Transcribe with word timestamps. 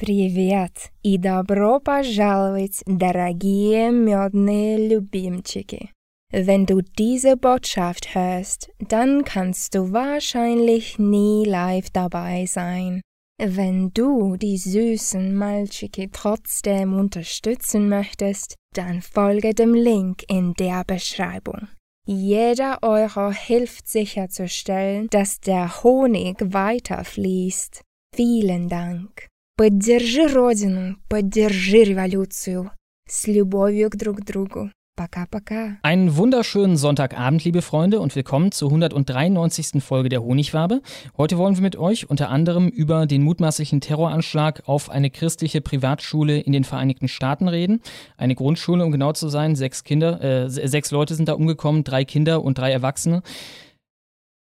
Привет 0.00 0.92
и 1.02 1.18
добро 1.18 1.78
пожаловать, 1.78 2.82
дорогие 2.86 3.90
медные 3.90 4.88
Любимчики. 4.88 5.90
Wenn 6.32 6.64
du 6.64 6.80
diese 6.80 7.36
Botschaft 7.36 8.14
hörst, 8.14 8.70
dann 8.78 9.24
kannst 9.24 9.74
du 9.74 9.92
wahrscheinlich 9.92 10.98
nie 10.98 11.44
live 11.44 11.90
dabei 11.90 12.46
sein. 12.46 13.02
Wenn 13.38 13.90
du 13.92 14.38
die 14.38 14.56
süßen 14.56 15.34
Malchiki 15.34 16.08
trotzdem 16.10 16.94
unterstützen 16.94 17.90
möchtest, 17.90 18.54
dann 18.74 19.02
folge 19.02 19.52
dem 19.52 19.74
Link 19.74 20.22
in 20.28 20.54
der 20.54 20.82
Beschreibung. 20.86 21.68
Jeder 22.06 22.78
Euro 22.80 23.32
hilft 23.32 23.86
sicherzustellen, 23.86 25.08
dass 25.10 25.40
der 25.40 25.82
Honig 25.82 26.38
weiterfließt. 26.40 27.82
Vielen 28.16 28.70
Dank. 28.70 29.28
Поддержи 29.59 30.27
Родину, 30.27 30.97
поддержи 31.07 31.85
революцию. 31.85 32.71
С 33.07 33.25
любовью 33.25 33.89
к 33.89 33.95
друг 33.95 34.25
другу. 34.25 34.69
Пока-пока. 34.97 35.77
Einen 35.81 36.17
wunderschönen 36.17 36.75
Sonntagabend, 36.75 37.41
liebe 37.45 37.61
Freunde, 37.61 38.01
und 38.01 38.13
willkommen 38.17 38.51
zur 38.51 38.67
193. 38.67 39.81
Folge 39.81 40.09
der 40.09 40.23
Honigwabe. 40.23 40.81
Heute 41.15 41.37
wollen 41.37 41.55
wir 41.55 41.61
mit 41.61 41.77
euch 41.77 42.09
unter 42.09 42.29
anderem 42.29 42.67
über 42.67 43.05
den 43.05 43.23
mutmaßlichen 43.23 43.79
Terroranschlag 43.79 44.63
auf 44.65 44.89
eine 44.89 45.09
christliche 45.09 45.61
Privatschule 45.61 46.37
in 46.37 46.51
den 46.51 46.65
Vereinigten 46.65 47.07
Staaten 47.07 47.47
reden. 47.47 47.79
Eine 48.17 48.35
Grundschule, 48.35 48.83
um 48.83 48.91
genau 48.91 49.13
zu 49.13 49.29
sein. 49.29 49.55
Sechs 49.55 49.85
Kinder, 49.85 50.21
äh, 50.21 50.49
sechs 50.49 50.91
Leute 50.91 51.15
sind 51.15 51.29
da 51.29 51.33
umgekommen, 51.33 51.85
drei 51.85 52.03
Kinder 52.03 52.43
und 52.43 52.57
drei 52.57 52.73
Erwachsene. 52.73 53.21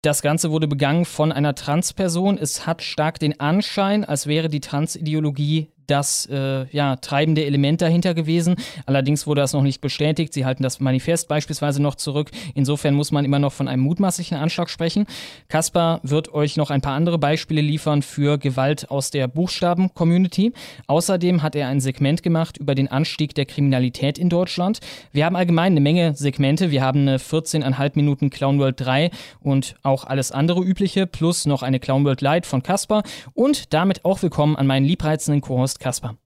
Das 0.03 0.23
Ganze 0.23 0.51
wurde 0.51 0.67
begangen 0.67 1.05
von 1.05 1.31
einer 1.31 1.55
Transperson. 1.55 2.39
Es 2.39 2.67
hat 2.67 2.81
stark 2.81 3.19
den 3.19 3.39
Anschein, 3.39 4.03
als 4.03 4.27
wäre 4.27 4.49
die 4.49 4.61
Transideologie 4.61 5.69
das 5.91 6.27
äh, 6.27 6.67
ja, 6.71 6.97
treibende 6.97 7.45
Element 7.45 7.83
dahinter 7.83 8.15
gewesen. 8.15 8.57
Allerdings 8.87 9.27
wurde 9.27 9.41
das 9.41 9.53
noch 9.53 9.63
nicht 9.63 9.81
bestätigt. 9.81 10.33
Sie 10.33 10.45
halten 10.45 10.63
das 10.63 10.81
Manifest 10.81 11.29
beispielsweise 11.29 11.83
noch 11.83 11.97
zurück. 11.97 12.31
Insofern 12.55 12.95
muss 12.95 13.13
man 13.13 13.25
immer 13.25 13.39
noch 13.39 13.53
von 13.53 13.69
einem 13.69 13.83
mutmaßlichen 13.83 14.37
Anschlag 14.37 14.71
sprechen. 14.71 15.07
Kaspar 15.49 16.01
wird 16.03 16.33
euch 16.33 16.57
noch 16.57 16.71
ein 16.71 16.81
paar 16.81 16.95
andere 16.95 17.19
Beispiele 17.19 17.61
liefern 17.61 18.03
für 18.03 18.39
Gewalt 18.39 18.91
aus 18.91 19.11
der 19.11 19.29
Buchstaben-Community. 19.29 20.53
Außerdem 20.87 21.43
hat 21.43 21.57
er 21.57 21.69
ein 21.69 21.81
Segment 21.81 22.23
gemacht 22.23 22.59
über 22.59 22.75
den 22.75 22.89
Anstieg 22.89 23.35
der 23.35 23.47
Kriminalität 23.47 24.19
in 24.19 24.29
Deutschland. 24.29 24.81
Wir 25.13 25.25
haben 25.27 25.37
allgemein 25.37 25.73
eine 25.73 25.81
Menge 25.81 26.15
Segmente. 26.15 26.71
Wir 26.71 26.83
haben 26.83 27.01
eine 27.01 27.19
14,5 27.19 27.93
Minuten 27.95 28.31
Clown 28.31 28.59
World 28.59 28.81
3 28.81 29.11
und 29.41 29.75
auch 29.83 30.05
alles 30.05 30.33
andere 30.33 30.61
übliche, 30.63 31.07
plus 31.07 31.47
noch 31.47 31.63
eine 31.63 31.81
Clown 31.81 32.05
World 32.05 32.21
Light 32.21 32.47
von 32.47 32.63
Kaspar. 32.63 33.03
Und 33.35 33.73
damit 33.73 34.05
auch 34.05 34.23
willkommen 34.23 34.57
an 34.57 34.67
meinen 34.67 34.87
liebreizenden 34.87 35.41
Co-Host 35.41 35.80
Kasper. 35.81 36.17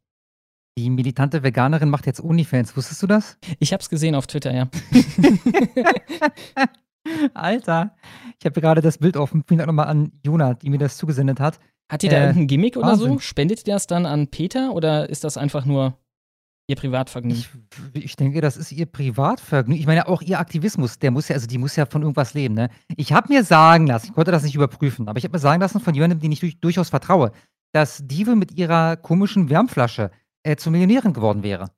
Die 0.76 0.90
militante 0.90 1.42
Veganerin 1.42 1.88
macht 1.88 2.06
jetzt 2.06 2.22
Onlyfans. 2.22 2.76
Wusstest 2.76 3.02
du 3.02 3.06
das? 3.06 3.38
Ich 3.60 3.72
hab's 3.72 3.88
gesehen 3.88 4.14
auf 4.14 4.26
Twitter, 4.26 4.52
ja. 4.52 4.68
Alter, 7.34 7.94
ich 8.38 8.44
habe 8.44 8.60
gerade 8.60 8.80
das 8.80 8.98
Bild 8.98 9.16
offen. 9.16 9.44
Vielen 9.46 9.58
Dank 9.58 9.68
nochmal 9.68 9.86
an 9.86 10.12
Jona, 10.24 10.54
die 10.54 10.70
mir 10.70 10.78
das 10.78 10.96
zugesendet 10.96 11.38
hat. 11.38 11.60
Hat 11.90 12.02
die 12.02 12.08
da 12.08 12.16
äh, 12.16 12.26
irgendein 12.26 12.46
Gimmick 12.48 12.76
oder 12.76 12.88
Wahnsinn. 12.88 13.12
so? 13.12 13.18
Spendet 13.20 13.66
ihr 13.66 13.74
das 13.74 13.86
dann 13.86 14.04
an 14.04 14.28
Peter 14.28 14.72
oder 14.72 15.08
ist 15.08 15.22
das 15.22 15.36
einfach 15.36 15.64
nur 15.64 15.96
ihr 16.66 16.76
Privatvergnügen? 16.76 17.44
Ich, 17.92 18.04
ich, 18.04 18.16
denke, 18.16 18.40
das 18.40 18.56
ist 18.56 18.72
ihr 18.72 18.86
Privatvergnügen. 18.86 19.80
Ich 19.80 19.86
meine, 19.86 20.08
auch 20.08 20.22
ihr 20.22 20.40
Aktivismus, 20.40 20.98
der 20.98 21.10
muss 21.10 21.28
ja, 21.28 21.34
also 21.34 21.46
die 21.46 21.58
muss 21.58 21.76
ja 21.76 21.86
von 21.86 22.02
irgendwas 22.02 22.34
leben, 22.34 22.54
ne? 22.54 22.70
Ich 22.96 23.12
habe 23.12 23.32
mir 23.32 23.44
sagen 23.44 23.86
lassen, 23.86 24.06
ich 24.06 24.14
konnte 24.14 24.32
das 24.32 24.42
nicht 24.42 24.54
überprüfen, 24.54 25.08
aber 25.08 25.18
ich 25.18 25.24
habe 25.24 25.34
mir 25.36 25.40
sagen 25.40 25.60
lassen 25.60 25.78
von 25.78 25.94
jemandem, 25.94 26.20
den 26.20 26.32
ich 26.32 26.40
durch, 26.40 26.58
durchaus 26.58 26.88
vertraue, 26.88 27.32
dass 27.74 28.06
Dive 28.06 28.36
mit 28.36 28.52
ihrer 28.56 28.96
komischen 28.96 29.50
Wärmflasche 29.50 30.10
äh, 30.44 30.56
zur 30.56 30.70
Millionärin 30.72 31.12
geworden 31.12 31.42
wäre. 31.42 31.70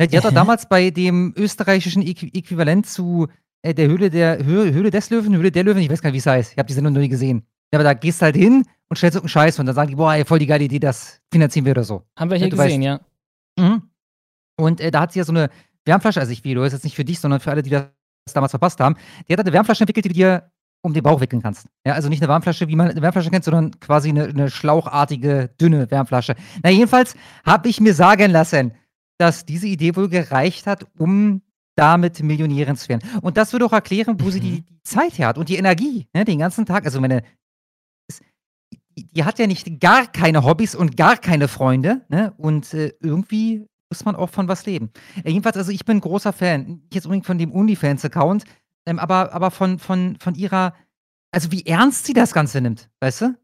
Die 0.00 0.16
hat 0.16 0.24
doch 0.24 0.32
damals 0.32 0.68
bei 0.68 0.90
dem 0.90 1.34
österreichischen 1.36 2.02
Äqu 2.02 2.26
Äquivalent 2.32 2.86
zu 2.86 3.26
äh, 3.62 3.74
der 3.74 3.88
Höhle 3.88 4.10
der 4.10 4.44
Höhle, 4.44 4.72
Höhle 4.72 4.90
des 4.90 5.10
Löwen, 5.10 5.34
Höhle 5.34 5.50
der 5.50 5.64
Löwen, 5.64 5.82
ich 5.82 5.90
weiß 5.90 6.00
gar 6.00 6.10
nicht, 6.10 6.14
wie 6.14 6.18
es 6.18 6.26
heißt. 6.26 6.52
Ich 6.52 6.58
habe 6.58 6.68
die 6.68 6.74
Sendung 6.74 6.92
noch 6.92 7.00
nie 7.00 7.08
gesehen. 7.08 7.46
Ja, 7.72 7.78
aber 7.78 7.84
da 7.84 7.94
gehst 7.94 8.20
du 8.20 8.26
halt 8.26 8.36
hin 8.36 8.64
und 8.88 8.96
stellst 8.96 9.16
irgendeinen 9.16 9.30
Scheiß 9.30 9.58
und 9.58 9.66
dann 9.66 9.74
sagen 9.74 9.88
die, 9.88 9.96
boah, 9.96 10.14
ey, 10.14 10.24
voll 10.24 10.38
die 10.38 10.46
geile 10.46 10.64
Idee, 10.64 10.78
das 10.78 11.20
finanzieren 11.32 11.64
wir 11.64 11.72
oder 11.72 11.84
so. 11.84 12.04
Haben 12.16 12.30
wir 12.30 12.36
hier 12.36 12.46
ja, 12.46 12.50
gesehen, 12.50 12.82
weißt. 12.82 13.00
ja. 13.58 13.68
Mhm. 13.68 13.82
Und 14.56 14.80
äh, 14.80 14.90
da 14.90 15.00
hat 15.00 15.12
sie 15.12 15.18
ja 15.18 15.24
so 15.24 15.32
eine 15.32 15.50
Wärmflasche, 15.84 16.20
also 16.20 16.30
ich 16.30 16.44
will, 16.44 16.54
du 16.54 16.62
ist 16.62 16.72
jetzt 16.72 16.84
nicht 16.84 16.94
für 16.94 17.04
dich, 17.04 17.18
sondern 17.18 17.40
für 17.40 17.50
alle, 17.50 17.62
die 17.62 17.70
das 17.70 17.88
damals 18.32 18.52
verpasst 18.52 18.78
haben. 18.78 18.96
Die 19.28 19.32
hat 19.32 19.40
eine 19.40 19.52
Wärmflasche 19.52 19.82
entwickelt, 19.82 20.04
die 20.04 20.10
du 20.10 20.14
dir 20.14 20.50
um 20.86 20.94
den 20.94 21.02
Bauch 21.02 21.20
wickeln 21.20 21.42
kannst. 21.42 21.66
Ja, 21.86 21.94
also 21.94 22.08
nicht 22.08 22.22
eine 22.22 22.28
Wärmflasche, 22.28 22.68
wie 22.68 22.76
man 22.76 22.90
eine 22.90 23.02
Wärmflasche 23.02 23.30
kennt, 23.30 23.44
sondern 23.44 23.78
quasi 23.80 24.08
eine, 24.08 24.24
eine 24.24 24.50
schlauchartige, 24.50 25.50
dünne 25.60 25.90
Wärmflasche. 25.90 26.34
Na, 26.62 26.70
jedenfalls 26.70 27.14
habe 27.44 27.68
ich 27.68 27.80
mir 27.80 27.92
sagen 27.92 28.30
lassen, 28.30 28.72
dass 29.18 29.44
diese 29.44 29.66
Idee 29.66 29.96
wohl 29.96 30.08
gereicht 30.08 30.66
hat, 30.66 30.86
um 30.98 31.42
damit 31.76 32.22
Millionärin 32.22 32.76
zu 32.76 32.88
werden. 32.88 33.08
Und 33.20 33.36
das 33.36 33.52
würde 33.52 33.66
auch 33.66 33.72
erklären, 33.72 34.16
wo 34.20 34.30
sie 34.30 34.40
die, 34.40 34.62
die 34.62 34.82
Zeit 34.82 35.18
her 35.18 35.28
hat 35.28 35.38
und 35.38 35.48
die 35.48 35.56
Energie, 35.56 36.06
ne, 36.14 36.24
den 36.24 36.38
ganzen 36.38 36.64
Tag. 36.64 36.86
Also 36.86 37.00
meine, 37.00 37.22
die, 38.96 39.24
hat 39.24 39.38
ja 39.38 39.46
nicht 39.46 39.80
gar 39.80 40.06
keine 40.06 40.44
Hobbys 40.44 40.74
und 40.74 40.96
gar 40.96 41.16
keine 41.16 41.48
Freunde, 41.48 42.02
ne? 42.08 42.32
Und 42.38 42.72
äh, 42.72 42.94
irgendwie 43.00 43.66
muss 43.90 44.04
man 44.04 44.16
auch 44.16 44.30
von 44.30 44.48
was 44.48 44.64
leben. 44.66 44.90
Äh, 45.22 45.30
jedenfalls, 45.30 45.56
also 45.56 45.70
ich 45.70 45.84
bin 45.84 45.98
ein 45.98 46.00
großer 46.00 46.32
Fan, 46.32 46.66
nicht 46.66 46.94
jetzt 46.94 47.06
unbedingt 47.06 47.26
von 47.26 47.38
dem 47.38 47.52
OnlyFans-Account, 47.52 48.44
ähm, 48.86 48.98
aber, 48.98 49.32
aber 49.32 49.50
von, 49.50 49.78
von, 49.78 50.16
von 50.20 50.34
ihrer, 50.34 50.74
also 51.32 51.52
wie 51.52 51.66
ernst 51.66 52.06
sie 52.06 52.14
das 52.14 52.32
Ganze 52.32 52.60
nimmt, 52.60 52.88
weißt 53.00 53.20
du? 53.22 53.34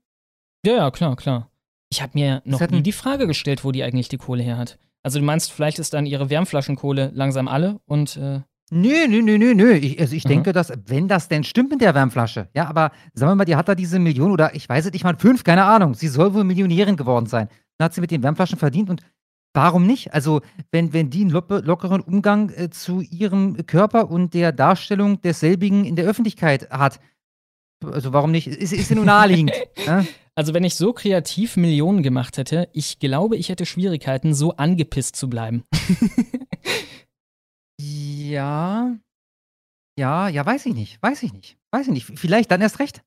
Ja, 0.65 0.75
ja, 0.75 0.91
klar, 0.91 1.17
klar. 1.17 1.51
Ich 1.91 2.01
habe 2.01 2.13
mir 2.15 2.41
noch 2.45 2.61
nie 2.71 2.83
die 2.83 2.93
Frage 2.93 3.27
gestellt, 3.27 3.65
wo 3.65 3.73
die 3.73 3.83
eigentlich 3.83 4.09
die 4.09 4.17
Kohle 4.17 4.43
her 4.43 4.57
hat. 4.57 4.79
Also 5.03 5.19
du 5.19 5.25
meinst, 5.25 5.53
vielleicht 5.53 5.79
ist 5.79 5.93
dann 5.93 6.07
ihre 6.07 6.31
Wärmflaschenkohle 6.31 7.11
langsam 7.13 7.49
alle 7.49 7.81
und 7.87 8.17
äh 8.17 8.41
Nö, 8.75 9.07
nö, 9.07 9.21
nö, 9.21 9.37
nö, 9.37 9.55
nö. 9.55 9.73
Ich, 9.75 10.01
also 10.01 10.17
ich 10.17 10.25
mhm. 10.25 10.31
denke, 10.31 10.53
dass, 10.55 10.73
wenn 10.87 11.07
das 11.07 11.29
denn 11.29 11.45
stimmt 11.45 11.69
mit 11.69 11.83
der 11.83 11.95
Wärmflasche, 11.95 12.49
ja, 12.55 12.67
aber 12.67 12.91
sagen 13.13 13.33
wir 13.33 13.35
mal, 13.35 13.45
die 13.45 13.57
hat 13.57 13.69
da 13.69 13.75
diese 13.75 13.99
Million 13.99 14.31
oder 14.31 14.55
ich 14.55 14.67
weiß 14.67 14.87
es 14.87 14.93
nicht 14.93 15.05
mal, 15.05 15.15
fünf, 15.19 15.45
keine 15.45 15.65
Ahnung. 15.65 15.93
Sie 15.93 16.09
soll 16.09 16.33
wohl 16.33 16.45
Millionärin 16.45 16.97
geworden 16.97 17.27
sein. 17.27 17.49
Dann 17.77 17.85
hat 17.85 17.93
sie 17.93 18.01
mit 18.01 18.11
den 18.11 18.23
Wärmflaschen 18.23 18.59
verdient 18.59 18.89
und 18.89 19.03
Warum 19.55 19.87
nicht? 19.87 20.15
Also, 20.15 20.41
wenn, 20.71 20.93
wenn 20.93 21.11
die 21.11 21.23
einen 21.23 21.31
lockeren 21.31 22.01
Umgang 22.01 22.51
äh, 22.51 22.71
zu 22.71 23.03
ihrem 23.03 23.67
Körper 23.67 24.11
und 24.11 24.33
der 24.33 24.53
Darstellung 24.53 25.21
desselbigen 25.21 25.85
in 25.85 25.95
der 25.95 26.07
Öffentlichkeit 26.07 26.71
hat, 26.71 27.01
also 27.85 28.13
warum 28.13 28.31
nicht? 28.31 28.47
Ist, 28.47 28.73
ist 28.73 28.89
ja 28.89 28.97
nur 28.97 29.05
naheliegend. 29.05 29.53
ja? 29.87 30.05
Also, 30.35 30.55
wenn 30.55 30.65
ich 30.65 30.77
so 30.77 30.95
kreativ 30.95 31.59
Millionen 31.59 32.03
gemacht 32.03 32.39
hätte, 32.39 32.71
ich 32.73 32.99
glaube, 32.99 33.37
ich 33.37 33.51
hätte 33.51 33.67
Schwierigkeiten, 33.67 34.33
so 34.33 34.57
angepisst 34.57 35.15
zu 35.15 35.29
bleiben. 35.29 35.65
ja. 37.79 38.97
Ja, 39.99 40.29
ja, 40.29 40.47
weiß 40.47 40.65
ich 40.65 40.75
nicht. 40.75 41.03
Weiß 41.03 41.23
ich 41.23 41.35
nicht. 41.35 41.59
Weiß 41.71 41.87
ich 41.87 41.93
nicht. 41.93 42.19
Vielleicht 42.19 42.51
dann 42.51 42.63
erst 42.63 42.79
recht. 42.79 43.03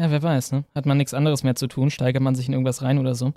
Ja, 0.00 0.12
wer 0.12 0.22
weiß, 0.22 0.52
ne? 0.52 0.64
Hat 0.76 0.86
man 0.86 0.96
nichts 0.96 1.12
anderes 1.12 1.42
mehr 1.42 1.56
zu 1.56 1.66
tun, 1.66 1.90
steigert 1.90 2.22
man 2.22 2.36
sich 2.36 2.46
in 2.46 2.52
irgendwas 2.52 2.82
rein 2.82 2.98
oder 2.98 3.16
so. 3.16 3.32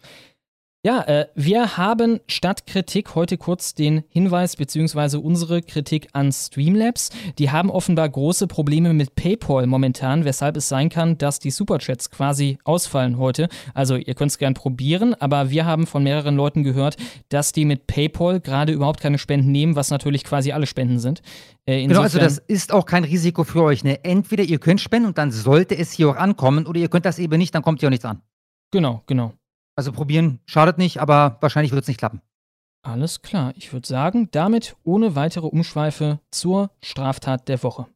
Ja, 0.86 1.02
äh, 1.02 1.26
wir 1.34 1.78
haben 1.78 2.20
statt 2.28 2.68
Kritik 2.68 3.16
heute 3.16 3.40
kurz 3.40 3.74
den 3.74 4.04
Hinweis 4.08 4.56
beziehungsweise 4.56 5.20
unsere 5.20 5.64
Kritik 5.64 6.10
an 6.14 6.32
Streamlabs. 6.32 7.10
Die 7.40 7.50
haben 7.50 7.72
offenbar 7.72 8.08
große 8.08 8.46
Probleme 8.46 8.94
mit 8.94 9.16
PayPal 9.16 9.66
momentan, 9.66 10.26
weshalb 10.26 10.58
es 10.58 10.70
sein 10.70 10.90
kann, 10.90 11.18
dass 11.18 11.40
die 11.40 11.50
Superchats 11.50 12.12
quasi 12.12 12.60
ausfallen 12.66 13.18
heute. 13.18 13.50
Also 13.74 13.96
ihr 13.96 14.14
könnt 14.14 14.30
es 14.30 14.38
gern 14.38 14.54
probieren, 14.54 15.16
aber 15.16 15.50
wir 15.50 15.66
haben 15.66 15.88
von 15.88 16.04
mehreren 16.04 16.36
Leuten 16.36 16.62
gehört, 16.62 16.98
dass 17.30 17.52
die 17.52 17.66
mit 17.66 17.88
PayPal 17.88 18.40
gerade 18.40 18.72
überhaupt 18.72 19.00
keine 19.00 19.18
Spenden 19.18 19.52
nehmen, 19.52 19.76
was 19.76 19.90
natürlich 19.90 20.24
quasi 20.24 20.52
alle 20.52 20.68
Spenden 20.68 21.00
sind. 21.00 21.24
Äh, 21.66 21.88
genau, 21.88 22.02
also 22.02 22.20
das 22.20 22.38
ist 22.38 22.72
auch 22.72 22.86
kein 22.86 23.06
Risiko 23.06 23.44
für 23.44 23.64
euch. 23.64 23.84
Ne? 23.84 24.04
Entweder 24.04 24.44
ihr 24.44 24.60
könnt 24.60 24.82
spenden 24.82 25.08
und 25.08 25.18
dann 25.18 25.32
sollte 25.32 25.76
es 25.76 25.92
hier 25.92 26.10
auch 26.10 26.16
ankommen, 26.16 26.68
oder 26.68 26.80
ihr 26.80 26.90
könnt 26.90 27.08
das 27.08 27.18
eben 27.18 27.40
nicht, 27.40 27.56
dann 27.56 27.64
kommt 27.64 27.80
hier 27.80 27.88
auch 27.88 27.92
nichts 27.92 28.06
an. 28.06 28.22
Genau, 28.70 29.02
genau. 29.08 29.34
Also 29.76 29.92
probieren 29.92 30.40
schadet 30.46 30.78
nicht, 30.78 31.02
aber 31.02 31.38
wahrscheinlich 31.42 31.74
wird 31.74 31.84
es 31.84 31.88
nicht 31.88 31.98
klappen. 31.98 32.22
Alles 32.82 33.22
klar. 33.22 33.54
Ich 33.58 33.74
würde 33.74 33.88
sagen, 33.88 34.30
damit 34.32 34.76
ohne 34.84 35.16
weitere 35.16 35.48
Umschweife 35.48 36.20
zur 36.32 36.72
Straftat 36.82 37.50
der 37.50 37.62
Woche. 37.64 37.88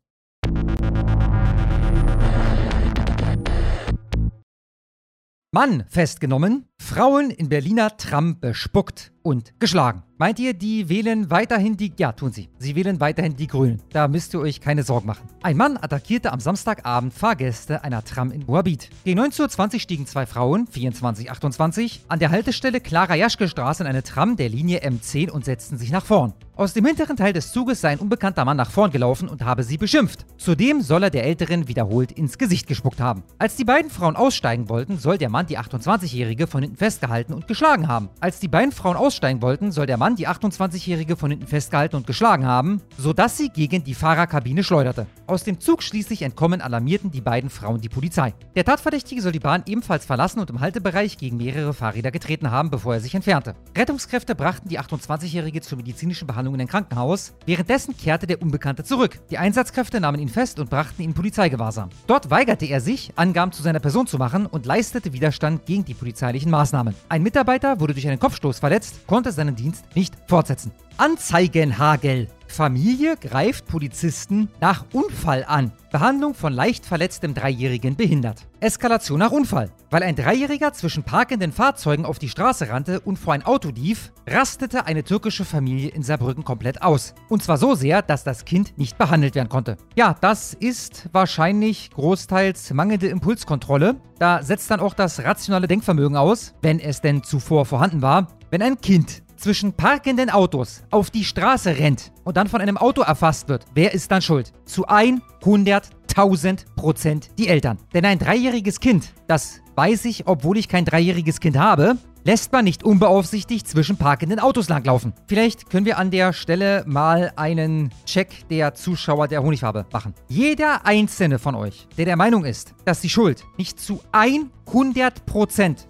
Mann 5.51 5.85
festgenommen, 5.87 6.67
Frauen 6.79 7.31
in 7.31 7.49
Berliner 7.49 7.97
Tram 7.97 8.39
bespuckt 8.39 9.11
und 9.29 9.53
geschlagen. 9.59 10.01
Meint 10.17 10.37
ihr, 10.39 10.53
die 10.53 10.89
wählen 10.89 11.31
weiterhin 11.31 11.77
die... 11.77 11.93
Ja, 11.97 12.11
tun 12.11 12.33
sie. 12.33 12.49
Sie 12.57 12.75
wählen 12.75 12.99
weiterhin 12.99 13.37
die 13.37 13.47
Grünen. 13.47 13.81
Da 13.93 14.09
müsst 14.09 14.33
ihr 14.33 14.41
euch 14.41 14.59
keine 14.59 14.83
Sorgen 14.83 15.07
machen. 15.07 15.29
Ein 15.43 15.55
Mann 15.55 15.77
attackierte 15.77 16.33
am 16.33 16.41
Samstagabend 16.41 17.13
Fahrgäste 17.13 17.85
einer 17.85 18.03
Tram 18.03 18.31
in 18.31 18.45
Moabit. 18.45 18.89
Gegen 19.05 19.21
19.20 19.21 19.73
Uhr 19.75 19.79
stiegen 19.79 20.07
zwei 20.07 20.25
Frauen, 20.25 20.67
24, 20.67 21.31
28, 21.31 22.01
an 22.09 22.19
der 22.19 22.31
Haltestelle 22.31 22.81
Clara-Jaschke-Straße 22.81 23.83
in 23.83 23.87
eine 23.87 24.03
Tram 24.03 24.35
der 24.35 24.49
Linie 24.49 24.81
M10 24.81 25.29
und 25.29 25.45
setzten 25.45 25.77
sich 25.77 25.91
nach 25.91 26.05
vorn. 26.05 26.33
Aus 26.57 26.73
dem 26.73 26.85
hinteren 26.85 27.15
Teil 27.15 27.31
des 27.31 27.53
Zuges 27.53 27.79
sei 27.79 27.91
ein 27.91 27.99
unbekannter 27.99 28.43
Mann 28.43 28.57
nach 28.57 28.71
vorn 28.71 28.91
gelaufen 28.91 29.29
und 29.29 29.45
habe 29.45 29.63
sie 29.63 29.77
beschimpft. 29.77 30.25
Zudem 30.37 30.81
soll 30.81 31.03
er 31.03 31.09
der 31.09 31.23
Älteren 31.23 31.69
wiederholt 31.69 32.11
ins 32.11 32.37
Gesicht 32.37 32.67
gespuckt 32.67 32.99
haben. 32.99 33.23
Als 33.37 33.55
die 33.55 33.63
beiden 33.63 33.89
Frauen 33.89 34.17
aussteigen 34.17 34.67
wollten, 34.67 34.97
soll 34.97 35.17
der 35.17 35.29
Mann 35.29 35.47
die 35.47 35.57
28-Jährige 35.57 36.47
von 36.47 36.61
hinten 36.61 36.75
festgehalten 36.75 37.33
und 37.33 37.47
geschlagen 37.47 37.87
haben. 37.87 38.09
Als 38.19 38.41
die 38.41 38.49
beiden 38.49 38.73
Frauen 38.73 38.97
aussteigen 38.97 39.18
wollten, 39.21 39.71
soll 39.71 39.85
der 39.85 39.97
Mann 39.97 40.15
die 40.15 40.27
28-Jährige 40.27 41.15
von 41.15 41.31
hinten 41.31 41.47
festgehalten 41.47 41.95
und 41.95 42.07
geschlagen 42.07 42.45
haben, 42.45 42.81
sodass 42.97 43.37
sie 43.37 43.49
gegen 43.49 43.83
die 43.83 43.93
Fahrerkabine 43.93 44.63
schleuderte. 44.63 45.07
Aus 45.27 45.43
dem 45.43 45.59
Zug 45.59 45.83
schließlich 45.83 46.21
entkommen 46.21 46.61
alarmierten 46.61 47.11
die 47.11 47.21
beiden 47.21 47.49
Frauen 47.49 47.81
die 47.81 47.89
Polizei. 47.89 48.33
Der 48.55 48.65
Tatverdächtige 48.65 49.21
soll 49.21 49.31
die 49.31 49.39
Bahn 49.39 49.63
ebenfalls 49.65 50.05
verlassen 50.05 50.39
und 50.39 50.49
im 50.49 50.59
Haltebereich 50.59 51.17
gegen 51.17 51.37
mehrere 51.37 51.73
Fahrräder 51.73 52.11
getreten 52.11 52.49
haben, 52.49 52.69
bevor 52.69 52.95
er 52.95 53.01
sich 53.01 53.13
entfernte. 53.13 53.55
Rettungskräfte 53.77 54.35
brachten 54.35 54.69
die 54.69 54.79
28-Jährige 54.79 55.61
zur 55.61 55.77
medizinischen 55.77 56.27
Behandlung 56.27 56.55
in 56.55 56.61
ein 56.61 56.67
Krankenhaus. 56.67 57.33
Währenddessen 57.45 57.95
kehrte 57.97 58.25
der 58.25 58.41
Unbekannte 58.41 58.83
zurück. 58.83 59.19
Die 59.29 59.37
Einsatzkräfte 59.37 59.99
nahmen 59.99 60.19
ihn 60.19 60.29
fest 60.29 60.59
und 60.59 60.69
brachten 60.69 61.01
ihn 61.01 61.09
in 61.09 61.13
Polizeigewahrsam. 61.13 61.89
Dort 62.07 62.29
weigerte 62.29 62.65
er 62.65 62.81
sich, 62.81 63.11
Angaben 63.15 63.51
zu 63.51 63.61
seiner 63.61 63.79
Person 63.79 64.07
zu 64.07 64.17
machen 64.17 64.45
und 64.45 64.65
leistete 64.65 65.13
Widerstand 65.13 65.65
gegen 65.65 65.85
die 65.85 65.93
polizeilichen 65.93 66.51
Maßnahmen. 66.51 66.95
Ein 67.09 67.23
Mitarbeiter 67.23 67.79
wurde 67.79 67.93
durch 67.93 68.07
einen 68.07 68.19
Kopfstoß 68.19 68.59
verletzt, 68.59 68.98
konnte 69.07 69.31
seinen 69.31 69.55
Dienst 69.55 69.85
nicht 69.95 70.15
fortsetzen. 70.27 70.71
Anzeigenhagel. 70.97 72.27
Familie 72.49 73.15
greift 73.15 73.67
Polizisten 73.67 74.49
nach 74.59 74.83
Unfall 74.91 75.45
an. 75.47 75.71
Behandlung 75.91 76.33
von 76.33 76.51
leicht 76.51 76.85
verletztem 76.85 77.33
Dreijährigen 77.33 77.95
behindert. 77.95 78.47
Eskalation 78.59 79.19
nach 79.19 79.31
Unfall. 79.31 79.71
Weil 79.89 80.03
ein 80.03 80.15
Dreijähriger 80.15 80.73
zwischen 80.73 81.03
parkenden 81.03 81.51
Fahrzeugen 81.51 82.05
auf 82.05 82.19
die 82.19 82.27
Straße 82.27 82.69
rannte 82.69 82.99
und 82.99 83.17
vor 83.17 83.33
ein 83.33 83.43
Auto 83.43 83.69
lief, 83.69 84.11
rastete 84.27 84.85
eine 84.85 85.03
türkische 85.03 85.45
Familie 85.45 85.89
in 85.89 86.03
Saarbrücken 86.03 86.43
komplett 86.43 86.81
aus. 86.81 87.13
Und 87.29 87.41
zwar 87.43 87.57
so 87.57 87.75
sehr, 87.75 88.01
dass 88.01 88.23
das 88.23 88.45
Kind 88.45 88.77
nicht 88.77 88.97
behandelt 88.97 89.35
werden 89.35 89.49
konnte. 89.49 89.77
Ja, 89.95 90.15
das 90.19 90.53
ist 90.53 91.07
wahrscheinlich 91.11 91.91
großteils 91.91 92.73
mangelnde 92.73 93.07
Impulskontrolle. 93.07 93.95
Da 94.17 94.43
setzt 94.43 94.69
dann 94.69 94.79
auch 94.79 94.93
das 94.93 95.23
rationale 95.23 95.67
Denkvermögen 95.67 96.17
aus, 96.17 96.53
wenn 96.61 96.79
es 96.79 97.01
denn 97.01 97.23
zuvor 97.23 97.65
vorhanden 97.65 98.01
war. 98.01 98.27
Wenn 98.51 98.61
ein 98.61 98.81
Kind 98.81 99.23
zwischen 99.39 99.73
parkenden 99.73 100.29
Autos 100.29 100.83
auf 100.91 101.09
die 101.09 101.23
Straße 101.23 101.77
rennt 101.77 102.11
und 102.23 102.37
dann 102.37 102.47
von 102.47 102.61
einem 102.61 102.77
Auto 102.77 103.01
erfasst 103.01 103.47
wird, 103.47 103.65
wer 103.73 103.93
ist 103.93 104.11
dann 104.11 104.21
schuld? 104.21 104.51
Zu 104.65 104.87
100.000 104.87 106.65
Prozent 106.75 107.29
die 107.37 107.47
Eltern. 107.47 107.79
Denn 107.93 108.05
ein 108.05 108.19
dreijähriges 108.19 108.79
Kind, 108.79 109.13
das 109.27 109.61
weiß 109.75 110.05
ich, 110.05 110.27
obwohl 110.27 110.57
ich 110.57 110.67
kein 110.67 110.85
dreijähriges 110.85 111.39
Kind 111.39 111.57
habe, 111.57 111.97
lässt 112.23 112.51
man 112.51 112.65
nicht 112.65 112.83
unbeaufsichtigt 112.83 113.67
zwischen 113.67 113.97
parkenden 113.97 114.39
Autos 114.39 114.69
langlaufen. 114.69 115.13
Vielleicht 115.27 115.69
können 115.69 115.85
wir 115.85 115.97
an 115.97 116.11
der 116.11 116.33
Stelle 116.33 116.83
mal 116.85 117.31
einen 117.35 117.91
Check 118.05 118.47
der 118.49 118.73
Zuschauer 118.73 119.27
der 119.27 119.41
Honigfarbe 119.41 119.85
machen. 119.91 120.13
Jeder 120.27 120.85
einzelne 120.85 121.39
von 121.39 121.55
euch, 121.55 121.87
der 121.97 122.05
der 122.05 122.17
Meinung 122.17 122.45
ist, 122.45 122.73
dass 122.85 123.01
die 123.01 123.09
Schuld 123.09 123.45
nicht 123.57 123.79
zu 123.79 124.01
100% 124.11 124.49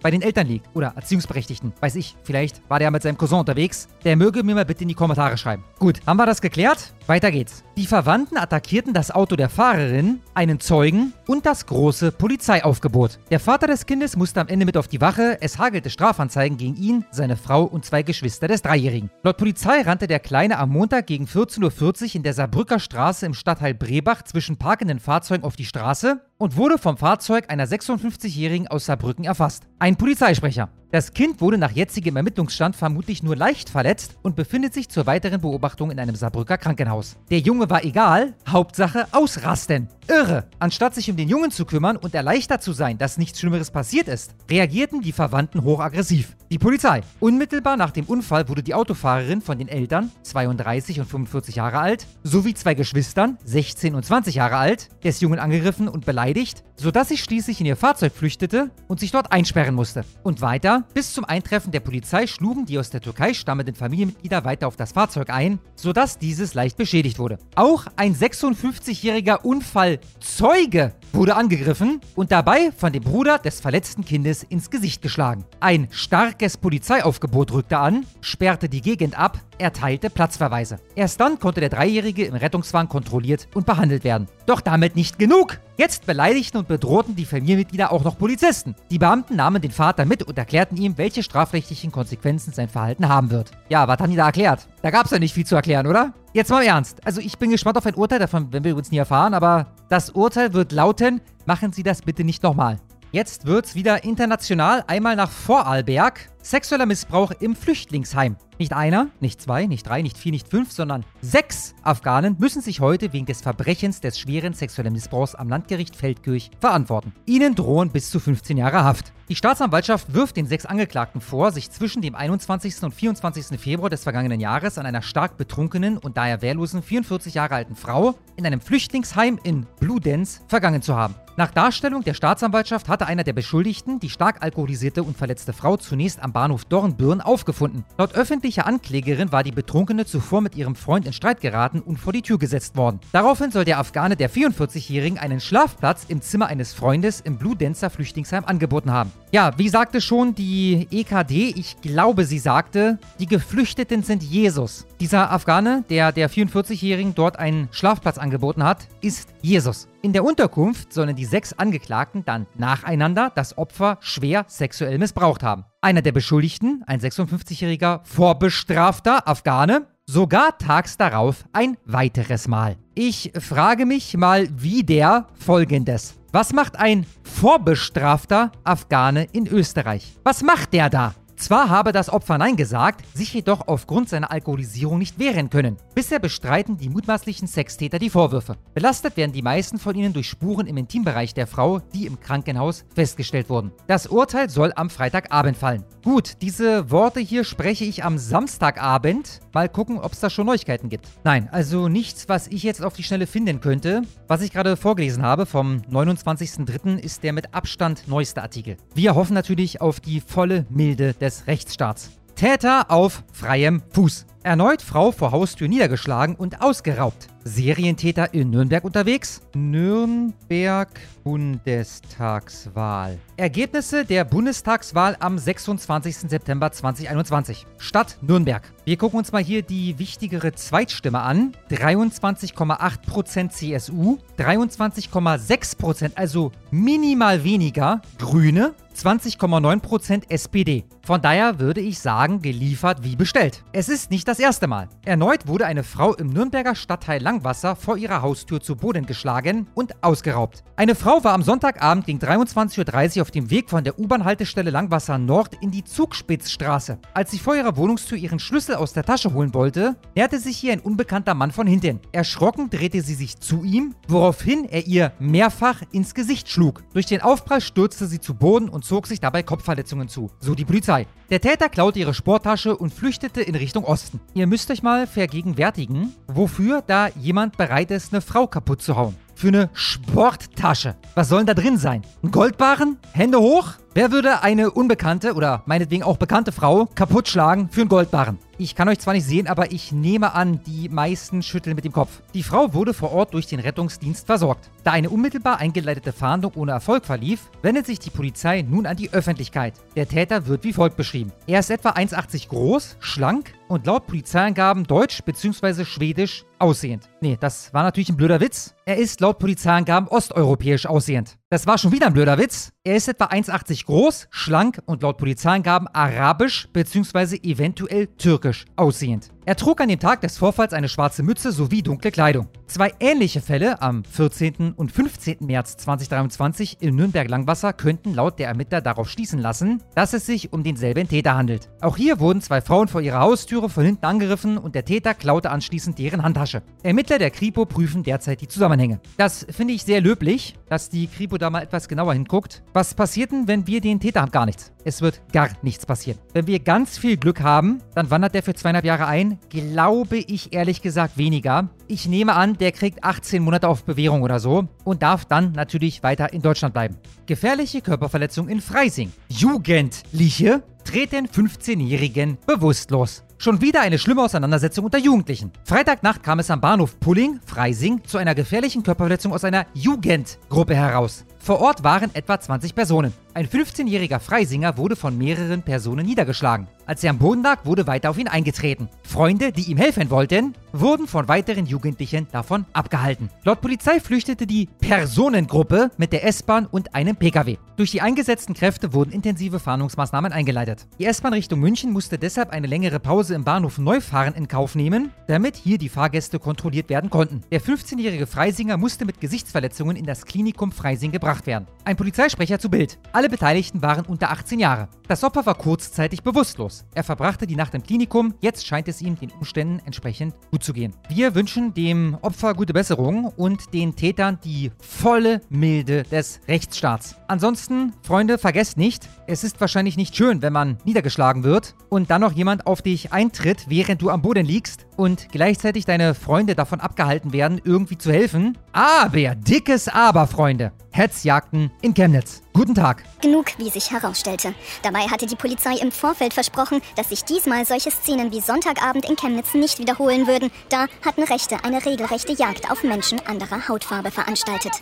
bei 0.02 0.10
den 0.10 0.22
Eltern 0.22 0.48
liegt 0.48 0.68
oder 0.74 0.94
Erziehungsberechtigten, 0.96 1.74
weiß 1.82 1.96
ich, 1.96 2.16
vielleicht 2.24 2.62
war 2.70 2.80
der 2.80 2.92
mit 2.92 3.04
seinem 3.04 3.18
Cousin 3.18 3.40
unterwegs, 3.40 3.90
der 4.06 4.16
möge 4.16 4.42
mir 4.42 4.56
mal 4.56 4.64
bitte 4.64 4.84
in 4.84 4.88
die 4.88 4.94
Kommentare 4.94 5.38
schreiben. 5.38 5.66
Gut, 5.80 6.00
haben 6.08 6.18
wir 6.18 6.26
das 6.26 6.42
geklärt? 6.42 6.94
Weiter 7.06 7.30
geht's. 7.30 7.64
Die 7.76 7.86
Verwandten 7.86 8.38
attackierten 8.38 8.94
das 8.94 9.12
Auto 9.12 9.36
der 9.36 9.50
Fahrerin, 9.50 10.22
einen 10.34 10.60
Zeugen 10.60 11.14
und 11.28 11.46
das 11.46 11.66
große 11.66 12.12
Polizeiaufgebot. 12.12 13.20
Der 13.30 13.40
Vater 13.40 13.68
des 13.68 13.86
Kindes 13.86 14.16
musste 14.16 14.40
am 14.40 14.48
Ende 14.48 14.66
mit 14.66 14.78
auf 14.78 14.88
die 14.88 15.02
Wache, 15.02 15.38
es 15.42 15.58
hagelte 15.58 15.90
Strafanzeigen 15.90 16.58
gegen 16.58 16.76
ihn, 16.76 17.06
seine 17.12 17.36
Frau 17.36 17.64
und 17.64 17.84
zwei 17.84 18.04
Geschwister 18.04 18.48
des 18.48 18.62
Dreijährigen. 18.62 19.10
Laut 19.24 19.38
Polizei 19.38 19.82
rannte 19.82 20.08
der 20.08 20.20
Kleine 20.20 20.58
am 20.58 20.70
Montag 20.70 21.08
gegen 21.08 21.26
14.40 21.26 22.04
Uhr 22.04 22.16
in 22.16 22.24
der 22.24 22.34
Saarbrücker 22.34 22.80
Straße 22.80 23.26
im 23.26 23.34
Stadtteil 23.34 23.74
Brebach 23.74 24.24
zwischen 24.24 24.58
parkenden 24.58 25.00
Fahrzeugen 25.00 25.44
auf 25.44 25.56
die 25.56 25.66
Straße 25.66 26.22
und 26.40 26.58
wurde 26.58 26.80
vom 26.80 26.98
Fahrzeug 26.98 27.46
einer 27.50 27.68
56-Jährigen 27.68 28.68
aus 28.68 28.86
Saarbrücken 28.86 29.26
erfasst. 29.26 29.68
Ein 29.78 29.98
Polizeisprecher. 29.98 30.70
Das 30.92 31.14
Kind 31.14 31.40
wurde 31.40 31.60
nach 31.60 31.70
jetzigem 31.70 32.16
Ermittlungsstand 32.16 32.76
vermutlich 32.76 33.22
nur 33.22 33.36
leicht 33.36 33.70
verletzt 33.70 34.16
und 34.24 34.36
befindet 34.36 34.74
sich 34.74 34.90
zur 34.90 35.06
weiteren 35.06 35.40
Beobachtung 35.40 35.92
in 35.92 36.00
einem 36.00 36.16
Saarbrücker 36.16 36.58
Krankenhaus. 36.58 37.16
Der 37.30 37.38
Junge 37.38 37.70
war 37.70 37.84
egal, 37.84 38.34
Hauptsache 38.48 39.06
ausrasten. 39.12 39.88
Irre! 40.08 40.48
Anstatt 40.58 40.96
sich 40.96 41.12
um 41.12 41.16
den 41.16 41.30
Jungen 41.30 41.52
zu 41.52 41.66
kümmern 41.66 41.96
und 41.96 42.16
erleichtert 42.16 42.64
zu 42.64 42.74
sein, 42.74 42.98
dass 42.98 43.20
nichts 43.20 43.40
Schlimmeres 43.40 43.70
passiert 43.70 44.08
ist, 44.08 44.34
reagierten 44.50 45.02
die 45.02 45.12
Verwandten 45.12 45.64
hochaggressiv. 45.64 46.36
Die 46.50 46.58
Polizei. 46.58 47.04
Unmittelbar 47.20 47.78
nach 47.78 47.92
dem 47.92 48.06
Unfall 48.06 48.50
wurde 48.50 48.64
die 48.64 48.74
Autofahrerin 48.74 49.42
von 49.42 49.60
den 49.60 49.68
Eltern, 49.68 50.10
32 50.24 51.00
und 51.00 51.06
45 51.06 51.58
Jahre 51.58 51.78
alt, 51.78 52.08
sowie 52.24 52.56
zwei 52.56 52.74
Geschwistern, 52.74 53.38
16 53.46 53.94
und 53.94 54.04
20 54.04 54.34
Jahre 54.34 54.58
alt, 54.58 54.90
des 55.04 55.22
Jungen 55.22 55.38
angegriffen 55.38 55.88
und 55.88 56.08
beleidigt, 56.08 56.64
sodass 56.76 57.10
sie 57.10 57.18
schließlich 57.18 57.60
in 57.60 57.68
ihr 57.68 57.76
Fahrzeug 57.76 58.14
flüchtete 58.14 58.72
und 58.88 59.00
sich 59.00 59.12
dort 59.12 59.32
einsperren 59.32 59.76
musste. 59.76 60.06
Und 60.24 60.42
weiter, 60.42 60.79
bis 60.94 61.14
zum 61.14 61.26
Eintreffen 61.26 61.72
der 61.72 61.80
Polizei 61.80 62.28
schlugen 62.28 62.66
die 62.66 62.80
aus 62.80 62.90
der 62.90 63.02
Türkei 63.02 63.34
stammenden 63.34 63.76
Familienmitglieder 63.76 64.44
weiter 64.46 64.68
auf 64.68 64.76
das 64.76 64.92
Fahrzeug 64.92 65.30
ein, 65.30 65.60
sodass 65.76 66.18
dieses 66.18 66.54
leicht 66.54 66.78
beschädigt 66.78 67.20
wurde. 67.20 67.38
Auch 67.56 67.86
ein 67.96 68.16
56-jähriger 68.16 69.42
Unfallzeuge 69.42 70.94
wurde 71.14 71.36
angegriffen 71.36 72.02
und 72.16 72.32
dabei 72.32 72.72
von 72.72 72.94
dem 72.94 73.04
Bruder 73.04 73.40
des 73.40 73.60
verletzten 73.60 74.06
Kindes 74.06 74.44
ins 74.44 74.70
Gesicht 74.70 75.02
geschlagen. 75.02 75.46
Ein 75.60 75.88
starkes 75.92 76.58
Polizeiaufgebot 76.58 77.52
rückte 77.52 77.80
an, 77.80 78.06
sperrte 78.22 78.70
die 78.70 78.82
Gegend 78.82 79.18
ab, 79.18 79.40
erteilte 79.58 80.10
Platzverweise. 80.10 80.80
Erst 80.96 81.20
dann 81.20 81.40
konnte 81.40 81.60
der 81.60 81.70
Dreijährige 81.70 82.26
im 82.26 82.36
Rettungswagen 82.36 82.90
kontrolliert 82.90 83.48
und 83.54 83.66
behandelt 83.66 84.04
werden. 84.04 84.28
Doch 84.50 84.62
damit 84.62 84.96
nicht 84.96 85.20
genug. 85.20 85.60
Jetzt 85.78 86.08
beleidigten 86.08 86.58
und 86.58 86.68
bedrohten 86.68 87.16
die 87.16 87.26
Familienmitglieder 87.26 87.92
auch 87.92 88.04
noch 88.04 88.18
Polizisten. 88.18 88.74
Die 88.90 88.98
Beamten 88.98 89.36
nahmen 89.36 89.62
den 89.62 89.70
Vater 89.70 90.06
mit 90.06 90.24
und 90.24 90.40
erklärten 90.40 90.76
ihm, 90.76 90.98
welche 90.98 91.22
strafrechtlichen 91.22 91.92
Konsequenzen 91.92 92.52
sein 92.52 92.68
Verhalten 92.68 93.08
haben 93.08 93.30
wird. 93.30 93.52
Ja, 93.70 93.88
was 93.88 94.00
haben 94.00 94.10
die 94.10 94.18
da 94.18 94.26
erklärt? 94.26 94.68
Da 94.82 94.90
gab 94.90 95.06
es 95.06 95.12
ja 95.12 95.20
nicht 95.20 95.36
viel 95.36 95.46
zu 95.46 95.56
erklären, 95.56 95.86
oder? 95.86 96.14
Jetzt 96.34 96.50
mal 96.50 96.64
im 96.64 96.68
Ernst. 96.68 97.06
Also 97.06 97.22
ich 97.22 97.38
bin 97.38 97.52
gespannt 97.52 97.78
auf 97.78 97.86
ein 97.86 97.94
Urteil, 97.94 98.18
davon 98.18 98.52
werden 98.52 98.64
wir 98.64 98.76
uns 98.76 98.90
nie 98.90 98.98
erfahren, 98.98 99.36
aber 99.36 99.68
das 99.88 100.10
Urteil 100.10 100.52
wird 100.52 100.72
lauten, 100.72 101.22
machen 101.46 101.72
Sie 101.72 101.84
das 101.84 102.02
bitte 102.02 102.24
nicht 102.24 102.42
nochmal. 102.42 102.80
Jetzt 103.12 103.46
wird's 103.46 103.76
wieder 103.76 104.04
international, 104.04 104.84
einmal 104.88 105.16
nach 105.16 105.30
Vorarlberg. 105.30 106.28
Sexueller 106.42 106.86
Missbrauch 106.86 107.32
im 107.40 107.56
Flüchtlingsheim. 107.56 108.38
Nicht 108.60 108.74
einer, 108.74 109.08
nicht 109.20 109.42
zwei, 109.42 109.66
nicht 109.68 109.88
drei, 109.88 110.02
nicht 110.02 110.18
vier, 110.18 110.32
nicht 110.32 110.48
fünf, 110.48 110.72
sondern 110.72 111.06
sechs 111.22 111.76
Afghanen 111.84 112.36
müssen 112.40 112.62
sich 112.62 112.80
heute 112.82 113.14
wegen 113.14 113.26
des 113.26 113.42
Verbrechens 113.42 114.02
des 114.02 114.20
schweren 114.20 114.54
sexuellen 114.54 114.94
Missbrauchs 114.94 115.36
am 115.36 115.48
Landgericht 115.48 115.96
Feldkirch 115.96 116.52
verantworten. 116.60 117.14
Ihnen 117.26 117.56
drohen 117.56 117.92
bis 117.92 118.10
zu 118.10 118.20
15 118.20 118.58
Jahre 118.58 118.84
Haft. 118.84 119.14
Die 119.30 119.36
Staatsanwaltschaft 119.36 120.14
wirft 120.14 120.38
den 120.38 120.48
sechs 120.48 120.66
Angeklagten 120.66 121.22
vor, 121.22 121.52
sich 121.52 121.72
zwischen 121.72 122.02
dem 122.02 122.16
21. 122.16 122.84
und 122.84 122.94
24. 122.94 123.60
Februar 123.60 123.90
des 123.90 124.04
vergangenen 124.04 124.40
Jahres 124.40 124.78
an 124.78 124.86
einer 124.86 125.04
stark 125.04 125.38
betrunkenen 125.38 125.98
und 125.98 126.18
daher 126.18 126.42
wehrlosen 126.42 126.82
44 126.82 127.36
Jahre 127.36 127.56
alten 127.56 127.76
Frau 127.76 128.16
in 128.36 128.46
einem 128.46 128.60
Flüchtlingsheim 128.60 129.40
in 129.44 129.68
Bludenz 129.80 130.42
vergangen 130.48 130.82
zu 130.82 130.96
haben. 130.96 131.16
Nach 131.40 131.52
Darstellung 131.52 132.04
der 132.04 132.16
Staatsanwaltschaft 132.16 132.90
hatte 132.90 133.08
einer 133.08 133.24
der 133.24 133.32
Beschuldigten 133.32 134.02
die 134.02 134.10
stark 134.10 134.44
alkoholisierte 134.44 135.04
und 135.04 135.16
verletzte 135.16 135.54
Frau 135.54 135.78
zunächst 135.78 136.22
am 136.22 136.29
Bahnhof 136.32 136.66
Dornbirn 136.66 137.22
aufgefunden. 137.22 137.86
Laut 137.98 138.16
öffentlicher 138.16 138.66
Anklägerin 138.66 139.32
war 139.32 139.44
die 139.44 139.52
Betrunkene 139.52 140.06
zuvor 140.06 140.42
mit 140.42 140.56
ihrem 140.56 140.76
Freund 140.76 141.06
in 141.06 141.14
Streit 141.14 141.42
geraten 141.42 141.82
und 141.82 141.98
vor 141.98 142.14
die 142.14 142.22
Tür 142.22 142.38
gesetzt 142.38 142.76
worden. 142.76 143.00
Daraufhin 143.12 143.52
soll 143.52 143.66
der 143.66 143.80
Afghane 143.80 144.16
der 144.16 144.30
44-Jährigen 144.30 145.18
einen 145.18 145.40
Schlafplatz 145.40 146.06
im 146.08 146.22
Zimmer 146.22 146.48
eines 146.48 146.74
Freundes 146.74 147.22
im 147.22 147.38
Bludenzer 147.38 147.90
Flüchtlingsheim 147.90 148.46
angeboten 148.46 148.92
haben. 148.92 149.12
Ja, 149.32 149.58
wie 149.58 149.70
sagte 149.70 150.02
schon 150.02 150.34
die 150.36 150.88
EKD, 150.90 151.54
ich 151.56 151.82
glaube, 151.82 152.26
sie 152.26 152.40
sagte, 152.40 152.98
die 153.20 153.28
Geflüchteten 153.28 154.04
sind 154.04 154.24
Jesus. 154.24 154.88
Dieser 155.00 155.32
Afghane, 155.32 155.84
der 155.90 156.12
der 156.12 156.30
44-Jährigen 156.30 157.14
dort 157.16 157.38
einen 157.38 157.70
Schlafplatz 157.72 158.18
angeboten 158.18 158.64
hat, 158.64 158.88
ist 159.02 159.30
Jesus. 159.42 159.88
In 160.02 160.14
der 160.14 160.24
Unterkunft 160.24 160.94
sollen 160.94 161.14
die 161.18 161.26
sechs 161.26 161.52
Angeklagten 161.52 162.24
dann 162.24 162.48
nacheinander 162.56 163.34
das 163.36 163.58
Opfer 163.58 163.98
schwer 164.00 164.46
sexuell 164.48 164.98
missbraucht 164.98 165.44
haben. 165.44 165.66
Einer 165.82 166.02
der 166.02 166.14
Beschuldigten, 166.14 166.84
ein 166.88 167.02
56-jähriger 167.02 168.00
vorbestrafter 168.06 169.28
Afghane, 169.28 169.88
sogar 170.06 170.58
tags 170.58 170.96
darauf 170.96 171.44
ein 171.52 171.76
weiteres 171.84 172.48
Mal. 172.48 172.78
Ich 172.96 173.34
frage 173.38 173.86
mich 173.86 174.16
mal 174.16 174.48
wieder 174.56 175.28
folgendes. 175.34 176.16
Was 176.32 176.54
macht 176.54 176.80
ein 176.80 177.06
vorbestrafter 177.24 178.54
Afghane 178.64 179.28
in 179.34 179.48
Österreich? 179.48 180.18
Was 180.24 180.44
macht 180.44 180.72
der 180.72 180.90
da? 180.90 181.14
Zwar 181.40 181.70
habe 181.70 181.94
das 181.94 182.10
Opfer 182.10 182.38
Nein 182.38 182.58
gesagt, 182.58 183.06
sich 183.16 183.34
jedoch 183.34 183.70
aufgrund 183.70 184.10
seiner 184.10 184.30
Alkoholisierung 184.30 185.00
nicht 185.00 185.20
wehren 185.20 185.50
können. 185.50 185.78
Bisher 185.96 186.20
bestreiten 186.20 186.76
die 186.76 186.90
mutmaßlichen 186.90 187.48
Sextäter 187.48 187.98
die 187.98 188.10
Vorwürfe. 188.10 188.58
Belastet 188.74 189.16
werden 189.16 189.32
die 189.32 189.42
meisten 189.42 189.80
von 189.80 189.96
ihnen 189.96 190.12
durch 190.12 190.28
Spuren 190.28 190.68
im 190.68 190.76
Intimbereich 190.76 191.34
der 191.34 191.48
Frau, 191.48 191.80
die 191.94 192.08
im 192.08 192.20
Krankenhaus 192.20 192.84
festgestellt 192.94 193.50
wurden. 193.50 193.72
Das 193.88 194.08
Urteil 194.08 194.50
soll 194.50 194.74
am 194.76 194.90
Freitagabend 194.90 195.56
fallen. 195.56 195.86
Gut, 196.04 196.34
diese 196.42 196.92
Worte 196.92 197.22
hier 197.22 197.46
spreche 197.46 197.86
ich 197.86 198.04
am 198.04 198.18
Samstagabend. 198.18 199.40
Mal 199.54 199.70
gucken, 199.70 199.98
ob 199.98 200.12
es 200.12 200.20
da 200.20 200.30
schon 200.30 200.46
Neuigkeiten 200.46 200.90
gibt. 200.90 201.08
Nein, 201.24 201.48
also 201.52 201.88
nichts, 201.88 202.28
was 202.28 202.48
ich 202.48 202.64
jetzt 202.64 202.84
auf 202.84 202.94
die 202.94 203.04
Schnelle 203.04 203.28
finden 203.28 203.62
könnte. 203.62 204.02
Was 204.28 204.42
ich 204.42 204.52
gerade 204.52 204.76
vorgelesen 204.76 205.24
habe 205.24 205.46
vom 205.46 205.78
29.03. 205.90 206.98
ist 206.98 207.24
der 207.24 207.32
mit 207.32 207.54
Abstand 207.54 208.08
neueste 208.08 208.42
Artikel. 208.42 208.76
Wir 208.94 209.16
hoffen 209.16 209.34
natürlich 209.34 209.80
auf 209.80 210.02
die 210.02 210.20
volle 210.20 210.66
Milde 210.70 211.14
des 211.30 211.46
Rechtsstaats. 211.46 212.10
Täter 212.36 212.90
auf 212.90 213.24
freiem 213.32 213.84
Fuß. 213.92 214.26
Erneut 214.42 214.82
Frau 214.82 215.12
vor 215.12 215.32
Haustür 215.32 215.68
niedergeschlagen 215.68 216.36
und 216.36 216.62
ausgeraubt. 216.62 217.28
Serientäter 217.44 218.34
in 218.34 218.50
Nürnberg 218.50 218.84
unterwegs? 218.84 219.42
Nürnberg 219.54 220.90
Bundestagswahl. 221.24 223.20
Ergebnisse 223.38 224.06
der 224.06 224.24
Bundestagswahl 224.24 225.18
am 225.20 225.38
26. 225.38 226.30
September 226.30 226.72
2021. 226.72 227.68
Stadt 227.78 228.18
Nürnberg. 228.22 228.64
Wir 228.86 228.98
gucken 228.98 229.20
uns 229.20 229.32
mal 229.32 229.44
hier 229.44 229.62
die 229.62 230.00
wichtigere 230.00 230.54
Zweitstimme 230.54 231.20
an. 231.20 231.52
23,8% 231.70 233.50
CSU, 233.50 234.18
23,6%, 234.38 236.12
also 236.16 236.52
minimal 236.72 237.44
weniger 237.44 238.02
Grüne, 238.18 238.74
20,9% 239.06 240.30
SPD. 240.30 240.86
Von 241.04 241.22
daher 241.22 241.60
würde 241.60 241.82
ich 241.82 242.00
sagen, 242.00 242.42
geliefert 242.42 243.04
wie 243.04 243.16
bestellt. 243.16 243.64
Es 243.72 243.90
ist 243.90 244.12
nicht 244.12 244.28
das 244.28 244.40
erste 244.40 244.68
Mal. 244.68 244.90
Erneut 245.06 245.48
wurde 245.48 245.66
eine 245.66 245.84
Frau 245.84 246.14
im 246.14 246.28
Nürnberger 246.28 246.76
Stadtteil 246.76 247.22
Langwasser 247.22 247.76
vor 247.76 247.98
ihrer 247.98 248.22
Haustür 248.22 248.62
zu 248.62 248.76
Boden 248.76 249.06
geschlagen 249.06 249.68
und 249.74 250.04
ausgeraubt. 250.04 250.64
Eine 250.76 250.96
Frau 250.96 251.24
war 251.24 251.34
am 251.34 251.42
Sonntagabend 251.42 252.06
gegen 252.06 252.20
23.30 252.20 253.16
Uhr 253.18 253.22
auf 253.24 253.32
dem 253.32 253.50
Weg 253.50 253.70
von 253.70 253.84
der 253.84 253.98
U-Bahn-Haltestelle 253.98 254.70
Langwasser 254.70 255.18
Nord 255.18 255.56
in 255.62 255.72
die 255.72 255.84
Zugspitzstraße. 255.84 257.00
Als 257.14 257.32
sie 257.32 257.40
vor 257.40 257.56
ihrer 257.56 257.78
Wohnungstür 257.78 258.18
ihren 258.18 258.40
Schlüssel 258.40 258.76
aus 258.76 258.94
der 258.94 259.04
Tasche 259.04 259.34
holen 259.34 259.54
wollte, 259.54 259.96
näherte 260.16 260.40
sich 260.40 260.64
ihr 260.64 260.74
ein 260.74 260.80
unbekannter 260.80 261.34
Mann 261.34 261.52
von 261.52 261.68
hinten. 261.68 262.02
Erschrocken 262.12 262.70
drehte 262.70 263.02
sie 263.02 263.16
sich 263.16 263.40
zu 263.40 263.64
ihm, 263.64 263.96
woraufhin 264.08 264.66
er 264.66 264.86
ihr 264.86 265.14
mehrfach 265.20 265.82
ins 265.92 266.14
Gesicht 266.14 266.50
schlug. 266.50 266.84
Durch 266.94 267.06
den 267.06 267.22
Aufprall 267.22 267.62
stürzte 267.62 268.06
sie 268.06 268.20
zu 268.20 268.36
Boden 268.36 268.70
und 268.70 268.86
zog 268.90 269.06
sich 269.06 269.20
dabei 269.20 269.44
Kopfverletzungen 269.44 270.10
zu, 270.10 270.32
so 270.40 270.56
die 270.56 270.66
Polizei. 270.66 271.06
Der 271.30 271.40
Täter 271.40 271.70
klaute 271.70 272.00
ihre 272.00 272.16
Sporttasche 272.16 272.76
und 272.76 272.92
flüchtete 272.92 273.40
in 273.40 273.54
Richtung 273.54 273.86
Osten. 273.86 274.20
Ihr 274.34 274.48
müsst 274.48 274.72
euch 274.72 274.82
mal 274.82 275.06
vergegenwärtigen, 275.06 276.16
wofür 276.26 276.82
da 276.86 277.08
jemand 277.10 277.56
bereit 277.56 277.92
ist, 277.92 278.12
eine 278.12 278.22
Frau 278.22 278.48
kaputt 278.48 278.82
zu 278.82 278.96
hauen. 278.96 279.16
Für 279.40 279.48
eine 279.48 279.70
Sporttasche. 279.72 280.98
Was 281.16 281.30
soll 281.30 281.46
denn 281.46 281.48
da 281.48 281.54
drin 281.54 281.78
sein? 281.78 282.02
Ein 282.22 282.32
Goldbarren? 282.32 282.98
Hände 283.14 283.40
hoch? 283.40 283.76
Wer 283.94 284.12
würde 284.12 284.44
eine 284.44 284.70
unbekannte 284.70 285.34
oder 285.34 285.64
meinetwegen 285.66 286.04
auch 286.04 286.18
bekannte 286.18 286.52
Frau 286.52 286.88
kaputt 286.88 287.30
schlagen 287.30 287.70
für 287.72 287.80
einen 287.80 287.90
Goldbarren? 287.90 288.38
Ich 288.58 288.76
kann 288.76 288.90
euch 288.90 289.00
zwar 289.00 289.14
nicht 289.14 289.26
sehen, 289.26 289.48
aber 289.48 289.72
ich 289.72 289.94
nehme 289.94 290.34
an, 290.34 290.60
die 290.68 290.90
meisten 290.90 291.42
schütteln 291.42 291.78
mit 291.78 291.86
dem 291.86 291.94
Kopf. 291.94 292.22
Die 292.34 292.44
Frau 292.44 292.74
wurde 292.74 292.94
vor 292.94 293.14
Ort 293.14 293.34
durch 293.34 293.48
den 293.48 293.62
Rettungsdienst 293.62 294.28
versorgt. 294.28 294.70
Da 294.84 294.92
eine 294.92 295.10
unmittelbar 295.10 295.60
eingeleitete 295.60 296.12
Fahndung 296.12 296.52
ohne 296.56 296.74
Erfolg 296.74 297.06
verlief, 297.06 297.50
wendet 297.62 297.86
sich 297.86 298.00
die 298.00 298.10
Polizei 298.10 298.62
nun 298.62 298.86
an 298.86 298.98
die 298.98 299.14
Öffentlichkeit. 299.14 299.76
Der 299.96 300.10
Täter 300.10 300.48
wird 300.48 300.66
wie 300.66 300.74
folgt 300.74 300.98
beschrieben. 300.98 301.32
Er 301.48 301.62
ist 301.62 301.70
etwa 301.70 301.92
1,80 301.92 302.50
groß, 302.50 302.98
schlank 303.00 303.54
und 303.70 303.86
laut 303.86 304.08
Polizeiangaben 304.08 304.84
deutsch 304.84 305.24
bzw. 305.24 305.86
schwedisch 305.86 306.44
aussehend. 306.58 307.10
Nee, 307.22 307.38
das 307.40 307.74
war 307.74 307.84
natürlich 307.84 308.10
ein 308.10 308.18
blöder 308.18 308.42
Witz. 308.42 308.76
Er 308.86 308.98
ist 308.98 309.22
laut 309.22 309.40
Polizeiangaben 309.40 310.10
osteuropäisch 310.10 310.86
aussehend. 310.86 311.39
Das 311.52 311.66
war 311.66 311.80
schon 311.80 311.92
wieder 311.92 312.06
ein 312.06 312.14
blöder 312.14 312.38
Witz. 312.38 312.74
Er 312.84 312.96
ist 312.96 313.08
etwa 313.08 313.26
1,80 313.26 313.88
groß, 313.88 314.28
schlank 314.30 314.84
und 314.86 315.02
laut 315.02 315.18
Polizeiangaben 315.18 315.88
arabisch 315.88 316.70
bzw. 316.72 317.38
eventuell 317.38 318.06
türkisch 318.06 318.66
aussehend. 318.76 319.32
Er 319.50 319.56
trug 319.56 319.82
an 319.82 319.90
dem 319.90 320.00
Tag 320.00 320.22
des 320.22 320.38
Vorfalls 320.38 320.74
eine 320.74 320.90
schwarze 320.90 321.24
Mütze 321.24 321.52
sowie 321.52 321.82
dunkle 321.82 322.12
Kleidung. 322.12 322.50
Zwei 322.68 322.94
ähnliche 323.00 323.42
Fälle 323.42 323.82
am 323.82 324.04
14. 324.04 324.74
und 324.76 324.92
15. 324.92 325.38
März 325.42 325.78
2023 325.78 326.78
in 326.82 326.96
Nürnberg-Langwasser 326.96 327.74
könnten 327.74 328.14
laut 328.14 328.38
der 328.38 328.50
Ermittler 328.50 328.80
darauf 328.80 329.10
schließen 329.10 329.40
lassen, 329.40 329.82
dass 329.96 330.14
es 330.14 330.28
sich 330.28 330.54
um 330.54 330.62
denselben 330.62 331.08
Täter 331.08 331.34
handelt. 331.36 331.72
Auch 331.82 331.98
hier 331.98 332.20
wurden 332.20 332.42
zwei 332.42 332.62
Frauen 332.62 332.88
vor 332.88 333.02
ihrer 333.02 333.22
Haustüre 333.22 333.70
von 333.70 333.86
hinten 333.86 334.06
angegriffen 334.06 334.60
und 334.60 334.76
der 334.76 334.86
Täter 334.86 335.16
klaute 335.16 335.50
anschließend 335.50 335.98
deren 335.98 336.22
Handtasche. 336.22 336.62
Ermittler 336.84 337.18
der 337.18 337.32
Kripo 337.32 337.66
prüfen 337.66 338.04
derzeit 338.04 338.42
die 338.42 338.48
Zusammenhänge. 338.48 339.00
Das 339.18 339.48
finde 339.50 339.74
ich 339.74 339.82
sehr 339.82 340.00
löblich, 340.00 340.54
dass 340.70 340.90
die 340.90 341.08
Kripo 341.08 341.39
da 341.40 341.50
mal 341.50 341.64
etwas 341.64 341.88
genauer 341.88 342.14
hinguckt. 342.14 342.62
Was 342.74 342.94
passiert 342.94 343.32
denn, 343.32 343.48
wenn 343.48 343.66
wir 343.66 343.82
den 343.82 344.00
Täter 344.00 344.22
haben? 344.22 344.32
Gar 344.32 344.46
nichts. 344.46 344.72
Es 344.84 345.02
wird 345.02 345.22
gar 345.34 345.50
nichts 345.62 345.86
passieren. 345.86 346.20
Wenn 346.34 346.48
wir 346.48 346.60
ganz 346.60 346.98
viel 346.98 347.18
Glück 347.18 347.42
haben, 347.42 347.82
dann 347.96 348.10
wandert 348.12 348.36
der 348.36 348.44
für 348.44 348.54
zweieinhalb 348.54 348.86
Jahre 348.86 349.08
ein, 349.08 349.40
glaube 349.50 350.18
ich 350.18 350.54
ehrlich 350.54 350.82
gesagt 350.82 351.18
weniger. 351.18 351.70
Ich 351.88 352.08
nehme 352.08 352.36
an, 352.36 352.58
der 352.58 352.72
kriegt 352.72 353.04
18 353.04 353.42
Monate 353.42 353.68
auf 353.68 353.84
Bewährung 353.84 354.22
oder 354.22 354.40
so 354.40 354.68
und 354.84 355.02
darf 355.02 355.26
dann 355.26 355.52
natürlich 355.54 356.04
weiter 356.04 356.32
in 356.32 356.42
Deutschland 356.42 356.74
bleiben. 356.74 356.98
Gefährliche 357.26 357.82
Körperverletzung 357.82 358.48
in 358.48 358.62
Freising. 358.62 359.12
Jugendliche 359.30 360.64
treten 360.84 361.28
15-Jährigen 361.28 362.38
bewusstlos. 362.48 363.24
Schon 363.38 363.62
wieder 363.62 363.82
eine 363.82 363.98
schlimme 363.98 364.24
Auseinandersetzung 364.24 364.86
unter 364.86 364.98
Jugendlichen. 364.98 365.52
Freitagnacht 365.64 366.24
kam 366.24 366.40
es 366.40 366.52
am 366.52 366.60
Bahnhof 366.60 367.00
Pulling, 367.00 367.40
Freising, 367.46 368.04
zu 368.04 368.18
einer 368.18 368.36
gefährlichen 368.36 368.84
Körperverletzung 368.84 369.32
aus 369.32 369.46
einer 369.46 369.66
Jugendgruppe 369.74 370.76
heraus. 370.76 371.26
Vor 371.40 371.62
Ort 371.62 371.84
waren 371.84 372.14
etwa 372.14 372.40
20 372.40 372.76
Personen. 372.76 373.14
Ein 373.34 373.48
15-jähriger 373.48 374.20
Freisinger 374.20 374.78
wurde 374.78 374.96
von 374.96 375.18
mehreren 375.18 375.62
Personen 375.62 376.06
niedergeschlagen. 376.06 376.68
Als 376.86 377.04
er 377.04 377.12
am 377.12 377.20
Boden 377.20 377.44
lag, 377.44 377.64
wurde 377.64 377.86
weiter 377.86 378.10
auf 378.10 378.18
ihn 378.18 378.28
eingetreten. 378.28 378.90
Freunde, 379.04 379.52
die 379.52 379.70
ihm 379.70 379.78
helfen 379.78 380.10
wollten, 380.10 380.56
wurden 380.74 381.08
von 381.08 381.28
weiteren 381.28 381.68
Jugendlichen 381.68 382.28
davon 382.32 382.66
abgehalten. 382.74 383.30
Laut 383.44 383.62
Polizei 383.62 384.00
flüchtete 384.00 384.48
die 384.48 384.68
Personengruppe 384.82 385.92
mit 385.98 386.12
der 386.12 386.26
S-Bahn 386.26 386.66
und 386.66 386.96
einem 386.96 387.16
Pkw. 387.16 387.58
Durch 387.78 387.92
die 387.92 388.02
eingesetzten 388.02 388.56
Kräfte 388.56 388.92
wurden 388.92 389.12
intensive 389.12 389.60
Fahndungsmaßnahmen 389.60 390.34
eingeleitet. 390.34 390.88
Die 390.98 391.06
S-Bahn 391.06 391.34
Richtung 391.34 391.60
München 391.60 391.92
musste 391.92 392.18
deshalb 392.18 392.50
eine 392.50 392.68
längere 392.68 393.00
Pause 393.00 393.36
im 393.36 393.44
Bahnhof 393.44 393.78
Neufahren 393.78 394.34
in 394.34 394.48
Kauf 394.48 394.74
nehmen, 394.74 395.12
damit 395.28 395.56
hier 395.56 395.78
die 395.78 395.90
Fahrgäste 395.90 396.40
kontrolliert 396.40 396.90
werden 396.90 397.12
konnten. 397.12 397.42
Der 397.52 397.62
15-jährige 397.62 398.26
Freisinger 398.26 398.78
musste 398.78 399.06
mit 399.06 399.22
Gesichtsverletzungen 399.22 399.96
in 399.96 400.06
das 400.06 400.26
Klinikum 400.26 400.72
Freising 400.72 401.12
gebracht 401.12 401.39
werden. 401.48 401.68
Ein 401.86 401.96
Polizeisprecher 401.96 402.60
zu 402.60 402.70
Bild. 402.70 403.00
Alle 403.14 403.30
Beteiligten 403.30 403.82
waren 403.82 404.06
unter 404.06 404.32
18 404.32 404.60
Jahre. 404.60 404.90
Das 405.08 405.24
Opfer 405.24 405.46
war 405.46 405.56
kurzzeitig 405.56 406.22
bewusstlos. 406.22 406.86
Er 406.94 407.04
verbrachte 407.04 407.48
die 407.48 407.56
Nacht 407.56 407.74
im 407.74 407.82
Klinikum, 407.82 408.36
jetzt 408.42 408.68
scheint 408.68 408.88
es 408.88 409.02
ihm 409.02 409.18
den 409.18 409.32
Umständen 409.32 409.82
entsprechend 409.86 410.36
gut 410.52 410.64
zu 410.64 410.72
gehen. 410.72 410.94
Wir 411.08 411.34
wünschen 411.34 411.74
dem 411.74 412.16
Opfer 412.22 412.54
gute 412.54 412.74
Besserung 412.74 413.26
und 413.26 413.74
den 413.74 413.96
Tätern 413.96 414.38
die 414.44 414.72
volle 414.80 415.42
Milde 415.50 416.04
des 416.04 416.42
Rechtsstaats. 416.48 417.16
Ansonsten, 417.28 417.94
Freunde, 418.04 418.38
vergesst 418.38 418.78
nicht, 418.78 419.10
es 419.26 419.44
ist 419.44 419.60
wahrscheinlich 419.60 419.98
nicht 419.98 420.16
schön, 420.16 420.42
wenn 420.42 420.54
man 420.54 420.78
niedergeschlagen 420.84 421.44
wird 421.44 421.76
und 421.90 422.12
dann 422.12 422.22
noch 422.22 422.34
jemand 422.34 422.68
auf 422.68 422.82
dich 422.82 423.12
eintritt, 423.14 423.66
während 423.68 424.02
du 424.02 424.10
am 424.10 424.22
Boden 424.22 424.46
liegst 424.46 424.86
und 424.96 425.30
gleichzeitig 425.32 425.86
deine 425.86 426.14
Freunde 426.14 426.56
davon 426.56 426.80
abgehalten 426.80 427.34
werden, 427.34 427.62
irgendwie 427.64 427.98
zu 427.98 428.12
helfen. 428.12 428.58
Aber, 428.74 429.36
dickes 429.36 429.88
Aber, 429.88 430.28
Freunde. 430.28 430.72
Hetzjagden 431.20 431.70
in 431.82 431.94
Chemnitz. 431.94 432.42
Guten 432.54 432.74
Tag. 432.74 433.04
Genug, 433.22 433.48
wie 433.58 433.70
sich 433.70 433.92
herausstellte. 433.92 434.54
Dabei 434.84 435.02
hatte 435.02 435.26
die 435.26 435.36
Polizei 435.36 435.76
im 435.76 435.92
Vorfeld 435.92 436.34
versprochen, 436.34 436.82
dass 436.96 437.10
sich 437.10 437.26
diesmal 437.26 437.66
solche 437.66 437.92
Szenen 437.92 438.32
wie 438.32 438.40
Sonntagabend 438.40 439.10
in 439.10 439.18
Chemnitz 439.18 439.54
nicht 439.54 439.80
wiederholen 439.80 440.28
würden. 440.28 440.50
Da 440.70 440.86
hatten 441.06 441.24
Rechte 441.24 441.58
eine 441.66 441.86
regelrechte 441.86 442.32
Jagd 442.32 442.72
auf 442.72 442.84
Menschen 442.84 443.20
anderer 443.28 443.68
Hautfarbe 443.68 444.12
veranstaltet. 444.12 444.82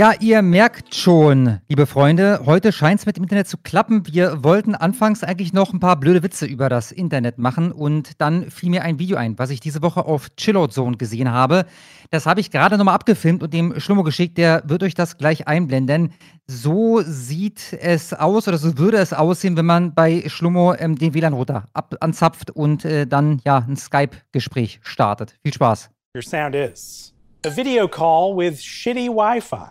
Ja, 0.00 0.14
ihr 0.18 0.40
merkt 0.40 0.94
schon, 0.94 1.58
liebe 1.68 1.84
Freunde, 1.84 2.40
heute 2.46 2.72
scheint 2.72 3.00
es 3.00 3.06
mit 3.06 3.18
dem 3.18 3.24
Internet 3.24 3.48
zu 3.48 3.58
klappen. 3.58 4.06
Wir 4.06 4.42
wollten 4.42 4.74
anfangs 4.74 5.22
eigentlich 5.22 5.52
noch 5.52 5.74
ein 5.74 5.78
paar 5.78 6.00
blöde 6.00 6.22
Witze 6.22 6.46
über 6.46 6.70
das 6.70 6.90
Internet 6.90 7.36
machen 7.36 7.70
und 7.70 8.12
dann 8.18 8.50
fiel 8.50 8.70
mir 8.70 8.82
ein 8.82 8.98
Video 8.98 9.18
ein, 9.18 9.38
was 9.38 9.50
ich 9.50 9.60
diese 9.60 9.82
Woche 9.82 10.06
auf 10.06 10.34
Chillout 10.36 10.68
Zone 10.68 10.96
gesehen 10.96 11.30
habe. 11.30 11.66
Das 12.10 12.26
habe 12.26 12.40
ich 12.40 12.50
gerade 12.50 12.76
nochmal 12.76 12.96
abgefilmt 12.96 13.40
und 13.42 13.54
dem 13.54 13.78
Schlummer 13.78 14.02
geschickt. 14.02 14.36
Der 14.36 14.62
wird 14.66 14.82
euch 14.82 14.94
das 14.94 15.16
gleich 15.16 15.46
einblenden. 15.46 16.12
So 16.48 17.02
sieht 17.02 17.72
es 17.80 18.12
aus 18.12 18.48
oder 18.48 18.58
so 18.58 18.76
würde 18.78 18.96
es 18.96 19.12
aussehen, 19.12 19.56
wenn 19.56 19.66
man 19.66 19.94
bei 19.94 20.24
Schlummer 20.26 20.80
ähm, 20.80 20.96
den 20.96 21.14
WLAN-Router 21.14 21.68
anzapft 22.00 22.50
und 22.50 22.84
äh, 22.84 23.06
dann 23.06 23.40
ja 23.44 23.58
ein 23.58 23.76
Skype-Gespräch 23.76 24.80
startet. 24.82 25.36
Viel 25.44 25.54
Spaß. 25.54 25.90
Your 26.16 26.22
sound 26.22 26.56
is 26.56 27.14
a 27.46 27.56
video 27.56 27.86
call 27.86 28.36
with 28.36 28.60
shitty 28.60 29.08
Wi-Fi. 29.08 29.70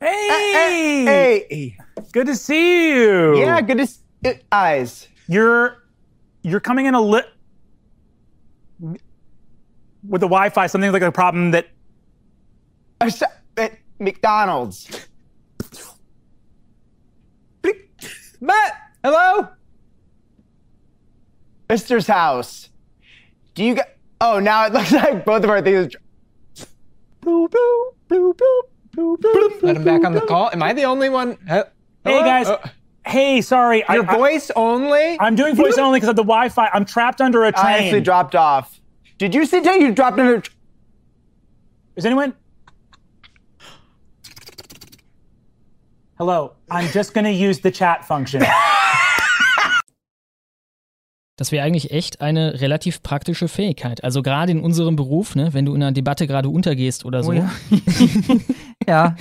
Hey! 0.00 0.28
Uh, 0.30 1.04
uh, 1.04 1.10
hey! 1.10 1.76
Good 2.12 2.26
to 2.28 2.34
see 2.34 2.94
you. 2.94 3.36
Yeah, 3.36 3.60
good 3.60 3.78
to 3.78 3.86
see 3.86 4.00
you. 4.24 4.32
eyes. 4.50 5.08
You're 5.28 5.81
you're 6.42 6.60
coming 6.60 6.86
in 6.86 6.94
a 6.94 7.00
lit 7.00 7.26
with 8.80 9.00
the 10.20 10.26
Wi-Fi. 10.28 10.66
Something 10.66 10.92
like 10.92 11.02
a 11.02 11.12
problem 11.12 11.52
that 11.52 11.68
I 13.00 13.06
s- 13.06 13.22
At 13.56 13.72
McDonald's. 13.98 15.06
Matt, 18.40 18.72
hello? 19.04 19.48
Mister's 21.68 22.08
house. 22.08 22.68
Do 23.54 23.62
you 23.64 23.74
get? 23.76 23.98
Oh, 24.20 24.40
now 24.40 24.66
it 24.66 24.72
looks 24.72 24.90
like 24.92 25.24
both 25.24 25.44
of 25.44 25.50
our 25.50 25.62
things. 25.62 25.94
bloop, 27.22 27.52
Let 29.62 29.76
him 29.76 29.84
back 29.84 30.04
on 30.04 30.12
the 30.12 30.20
call. 30.22 30.50
Am 30.52 30.62
I 30.62 30.72
the 30.72 30.84
only 30.84 31.08
one? 31.08 31.38
He- 31.48 31.60
Hey 32.04 32.18
guys. 32.24 32.48
Uh, 32.48 32.58
hey, 33.06 33.40
sorry. 33.40 33.84
your 33.88 34.08
I, 34.08 34.16
voice 34.16 34.50
only? 34.56 35.18
I, 35.18 35.26
am 35.26 35.34
doing 35.34 35.54
voice 35.54 35.78
only 35.78 35.98
because 35.98 36.10
of 36.10 36.16
the 36.16 36.22
Wi-Fi. 36.22 36.68
I'm 36.72 36.84
trapped 36.84 37.20
under 37.20 37.44
a 37.44 37.52
train. 37.52 37.66
I 37.66 37.78
actually 37.78 38.00
dropped 38.00 38.34
off. 38.34 38.80
Did 39.18 39.34
you 39.34 39.46
see 39.46 39.60
that 39.60 39.80
you 39.80 39.92
dropped 39.92 40.18
under 40.18 40.36
a? 40.36 40.42
Is 41.96 42.06
anyone? 42.06 42.34
Hello. 46.18 46.54
I'm 46.70 46.88
just 46.90 47.14
gonna 47.14 47.30
use 47.30 47.60
the 47.60 47.70
chat 47.70 48.04
function. 48.04 48.42
Das 51.36 51.50
wäre 51.50 51.64
eigentlich 51.64 51.90
echt 51.90 52.20
eine 52.20 52.60
relativ 52.60 53.02
praktische 53.02 53.48
Fähigkeit. 53.48 54.04
Also 54.04 54.20
gerade 54.22 54.52
in 54.52 54.60
unserem 54.60 54.96
Beruf, 54.96 55.34
ne, 55.34 55.54
wenn 55.54 55.64
du 55.64 55.74
in 55.74 55.82
einer 55.82 55.92
Debatte 55.92 56.26
gerade 56.26 56.50
untergehst 56.50 57.06
oder 57.06 57.22
so. 57.22 57.30
Oh 57.30 57.32
ja. 57.32 57.50
ja. 58.86 59.16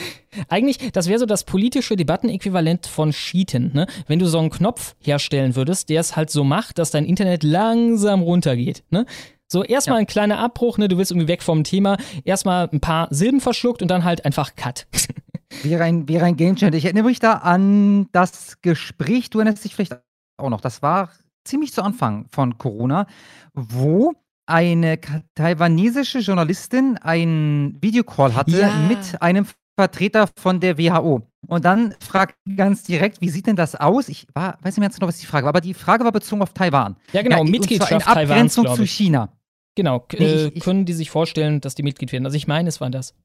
Eigentlich, 0.49 0.91
das 0.91 1.07
wäre 1.07 1.19
so 1.19 1.25
das 1.25 1.45
politische 1.45 1.95
Debattenäquivalent 1.95 2.85
von 2.85 3.11
Cheaten. 3.11 3.71
Ne? 3.73 3.87
Wenn 4.07 4.19
du 4.19 4.25
so 4.25 4.39
einen 4.39 4.49
Knopf 4.49 4.95
herstellen 4.99 5.55
würdest, 5.55 5.87
der 5.89 6.01
es 6.01 6.17
halt 6.17 6.29
so 6.29 6.43
macht, 6.43 6.79
dass 6.79 6.91
dein 6.91 7.05
Internet 7.05 7.43
langsam 7.43 8.21
runtergeht. 8.21 8.83
Ne? 8.89 9.05
So 9.47 9.63
erstmal 9.63 9.99
ein 9.99 10.07
kleiner 10.07 10.39
Abbruch, 10.39 10.77
ne? 10.77 10.89
du 10.89 10.97
willst 10.97 11.11
irgendwie 11.11 11.29
weg 11.29 11.41
vom 11.41 11.63
Thema, 11.63 11.97
erstmal 12.25 12.69
ein 12.71 12.81
paar 12.81 13.07
Silben 13.11 13.39
verschluckt 13.39 13.81
und 13.81 13.89
dann 13.89 14.03
halt 14.03 14.25
einfach 14.25 14.55
Cut. 14.55 14.87
Wäre 15.63 15.83
ein, 15.83 16.07
wäre 16.07 16.23
ein 16.23 16.37
Gamechanger. 16.37 16.77
Ich 16.77 16.85
erinnere 16.85 17.03
mich 17.03 17.19
da 17.19 17.33
an 17.33 18.07
das 18.13 18.61
Gespräch, 18.61 19.29
du 19.29 19.39
erinnerst 19.39 19.65
dich 19.65 19.75
vielleicht 19.75 19.99
auch 20.37 20.49
noch, 20.49 20.61
das 20.61 20.81
war 20.81 21.09
ziemlich 21.45 21.73
zu 21.73 21.81
Anfang 21.83 22.27
von 22.31 22.57
Corona, 22.57 23.07
wo 23.53 24.13
eine 24.45 24.99
taiwanesische 25.35 26.19
Journalistin 26.19 26.97
einen 26.97 27.81
Videocall 27.81 28.35
hatte 28.35 28.59
Ja. 28.59 28.75
mit 28.87 29.21
einem 29.21 29.45
Vertreter 29.79 30.27
von 30.37 30.59
der 30.59 30.77
WHO. 30.77 31.21
Und 31.47 31.65
dann 31.65 31.95
fragt 31.99 32.35
ganz 32.55 32.83
direkt, 32.83 33.21
wie 33.21 33.29
sieht 33.29 33.47
denn 33.47 33.55
das 33.55 33.75
aus? 33.75 34.09
Ich 34.09 34.27
war, 34.33 34.57
weiß 34.61 34.73
nicht 34.75 34.79
mehr 34.79 34.89
ganz 34.89 34.95
genau, 34.95 35.07
was 35.07 35.17
die 35.19 35.25
Frage 35.25 35.45
war, 35.45 35.49
aber 35.49 35.61
die 35.61 35.73
Frage 35.73 36.03
war 36.03 36.11
bezogen 36.11 36.41
auf 36.41 36.53
Taiwan. 36.53 36.97
Ja, 37.13 37.21
genau, 37.21 37.41
und 37.41 37.47
zwar 37.47 37.51
Mitgliedschaft 37.59 37.91
in 37.91 37.99
Taiwans, 37.99 38.29
Abgrenzung 38.29 38.63
glaub 38.65 38.75
zu. 38.77 38.85
China. 38.85 39.29
Genau, 39.75 40.05
äh, 40.13 40.47
ich- 40.47 40.55
ich- 40.57 40.63
können 40.63 40.85
die 40.85 40.93
sich 40.93 41.09
vorstellen, 41.09 41.61
dass 41.61 41.73
die 41.75 41.83
Mitglied 41.83 42.11
werden? 42.11 42.25
Also 42.25 42.35
ich 42.35 42.47
meine, 42.47 42.67
es 42.69 42.81
war 42.81 42.89
das. 42.89 43.15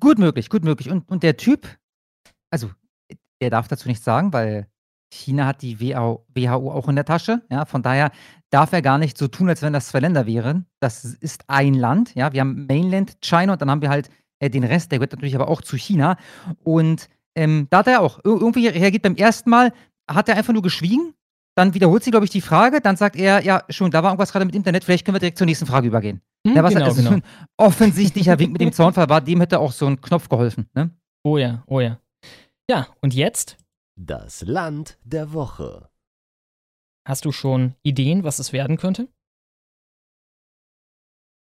Gut 0.00 0.18
möglich, 0.18 0.50
gut 0.50 0.64
möglich. 0.64 0.90
Und, 0.90 1.08
und 1.08 1.22
der 1.22 1.36
Typ, 1.36 1.66
also, 2.50 2.70
der 3.40 3.50
darf 3.50 3.66
dazu 3.68 3.88
nichts 3.88 4.04
sagen, 4.04 4.32
weil 4.32 4.68
China 5.12 5.46
hat 5.46 5.62
die 5.62 5.80
WHO, 5.80 6.70
auch 6.72 6.88
in 6.88 6.96
der 6.96 7.04
Tasche. 7.04 7.42
Ja, 7.50 7.64
von 7.64 7.82
daher 7.82 8.10
darf 8.50 8.72
er 8.72 8.82
gar 8.82 8.98
nicht 8.98 9.16
so 9.18 9.28
tun, 9.28 9.48
als 9.48 9.62
wenn 9.62 9.72
das 9.72 9.88
zwei 9.88 10.00
Länder 10.00 10.26
wären. 10.26 10.66
Das 10.80 11.04
ist 11.04 11.44
ein 11.48 11.74
Land. 11.74 12.14
Ja, 12.14 12.32
wir 12.32 12.40
haben 12.40 12.66
Mainland 12.66 13.18
China 13.20 13.52
und 13.54 13.62
dann 13.62 13.70
haben 13.70 13.82
wir 13.82 13.90
halt 13.90 14.08
äh, 14.40 14.50
den 14.50 14.64
Rest, 14.64 14.90
der 14.92 14.98
gehört 14.98 15.12
natürlich 15.12 15.34
aber 15.34 15.48
auch 15.48 15.62
zu 15.62 15.76
China. 15.76 16.16
Und 16.62 17.08
ähm, 17.36 17.66
da 17.70 17.78
hat 17.78 17.86
er 17.88 18.00
auch 18.00 18.18
ir- 18.20 18.40
irgendwie 18.40 18.66
reagiert 18.68 19.02
beim 19.02 19.16
ersten 19.16 19.50
Mal, 19.50 19.72
hat 20.10 20.28
er 20.28 20.36
einfach 20.36 20.52
nur 20.52 20.62
geschwiegen. 20.62 21.14
Dann 21.56 21.72
wiederholt 21.74 22.02
sie, 22.02 22.10
glaube 22.10 22.24
ich, 22.26 22.32
die 22.32 22.40
Frage. 22.40 22.80
Dann 22.80 22.96
sagt 22.96 23.14
er, 23.14 23.44
ja, 23.44 23.62
schon, 23.68 23.92
da 23.92 24.02
war 24.02 24.10
irgendwas 24.10 24.32
gerade 24.32 24.44
mit 24.44 24.56
Internet. 24.56 24.82
Vielleicht 24.82 25.04
können 25.04 25.14
wir 25.14 25.20
direkt 25.20 25.38
zur 25.38 25.46
nächsten 25.46 25.66
Frage 25.66 25.86
übergehen. 25.86 26.20
Hm, 26.46 26.56
Ja, 26.56 26.64
was 26.64 26.74
genau, 26.74 26.92
genau. 26.92 27.10
so 27.10 27.14
ein 27.16 27.22
offensichtlicher 27.56 28.38
Wink 28.38 28.52
mit 28.52 28.60
dem 28.60 28.72
Zaunfall 28.72 29.08
war, 29.08 29.20
dem 29.20 29.40
hätte 29.40 29.58
auch 29.60 29.72
so 29.72 29.86
ein 29.86 30.00
Knopf 30.00 30.28
geholfen. 30.28 30.66
Ne? 30.74 30.90
Oh 31.22 31.38
ja, 31.38 31.62
oh 31.66 31.80
ja. 31.80 31.98
Ja, 32.68 32.88
und 33.00 33.14
jetzt 33.14 33.56
Das 33.96 34.42
Land 34.42 34.98
der 35.04 35.32
Woche. 35.32 35.88
hast 37.06 37.24
du 37.26 37.32
schon 37.32 37.74
Ideen, 37.82 38.24
was 38.24 38.38
es 38.38 38.52
werden 38.52 38.76
könnte? 38.76 39.08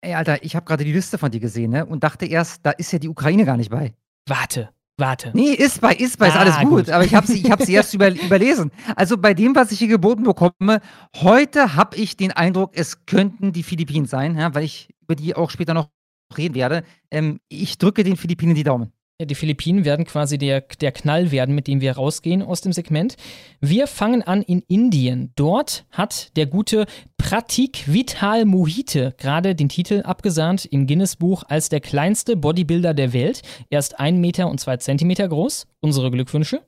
Ey, 0.00 0.14
Alter, 0.14 0.42
ich 0.44 0.54
habe 0.54 0.64
gerade 0.64 0.84
die 0.84 0.92
Liste 0.92 1.18
von 1.18 1.30
dir 1.32 1.40
gesehen, 1.40 1.72
ne? 1.72 1.84
Und 1.84 2.04
dachte 2.04 2.24
erst, 2.26 2.64
da 2.64 2.70
ist 2.70 2.92
ja 2.92 2.98
die 3.00 3.08
Ukraine 3.08 3.44
gar 3.44 3.56
nicht 3.56 3.70
bei. 3.70 3.94
Warte, 4.28 4.72
warte. 4.96 5.32
Nee, 5.34 5.50
ist 5.52 5.80
bei, 5.80 5.92
ist 5.94 6.18
bei, 6.18 6.28
ist 6.28 6.36
Ah, 6.36 6.40
alles 6.40 6.56
gut. 6.60 6.68
gut. 6.86 6.90
Aber 6.90 7.04
ich 7.04 7.14
habe 7.14 7.26
sie, 7.26 7.40
ich 7.40 7.50
hab 7.50 7.60
sie 7.62 7.72
erst 7.74 7.92
über, 7.94 8.08
überlesen. 8.10 8.70
Also 8.94 9.18
bei 9.18 9.34
dem, 9.34 9.54
was 9.56 9.72
ich 9.72 9.80
hier 9.80 9.88
geboten 9.88 10.22
bekomme, 10.22 10.80
heute 11.16 11.74
habe 11.74 11.96
ich 11.96 12.16
den 12.16 12.30
Eindruck, 12.30 12.70
es 12.76 13.04
könnten 13.06 13.52
die 13.52 13.64
Philippinen 13.64 14.06
sein, 14.06 14.36
ja, 14.38 14.54
weil 14.54 14.62
ich 14.64 14.94
über 15.02 15.16
die 15.16 15.34
auch 15.34 15.50
später 15.50 15.74
noch 15.74 15.90
reden 16.36 16.54
werde. 16.54 16.84
Ähm, 17.10 17.40
ich 17.48 17.76
drücke 17.78 18.04
den 18.04 18.16
Philippinen 18.16 18.54
die 18.54 18.62
Daumen. 18.64 18.92
Ja, 19.20 19.26
die 19.26 19.34
Philippinen 19.34 19.84
werden 19.84 20.04
quasi 20.04 20.38
der, 20.38 20.60
der 20.60 20.92
Knall 20.92 21.32
werden, 21.32 21.52
mit 21.52 21.66
dem 21.66 21.80
wir 21.80 21.90
rausgehen 21.96 22.40
aus 22.40 22.60
dem 22.60 22.72
Segment. 22.72 23.16
Wir 23.60 23.88
fangen 23.88 24.22
an 24.22 24.42
in 24.42 24.62
Indien. 24.68 25.32
Dort 25.34 25.86
hat 25.90 26.36
der 26.36 26.46
gute 26.46 26.86
Pratik 27.16 27.92
Vital 27.92 28.44
Mohite 28.44 29.16
gerade 29.18 29.56
den 29.56 29.68
Titel 29.68 30.02
abgesahnt 30.04 30.66
im 30.66 30.86
Guinness-Buch 30.86 31.42
als 31.48 31.68
der 31.68 31.80
kleinste 31.80 32.36
Bodybuilder 32.36 32.94
der 32.94 33.12
Welt. 33.12 33.42
Er 33.70 33.80
ist 33.80 33.98
1 33.98 34.20
Meter 34.20 34.48
und 34.48 34.60
2 34.60 34.76
Zentimeter 34.76 35.26
groß. 35.26 35.66
Unsere 35.80 36.12
Glückwünsche. 36.12 36.62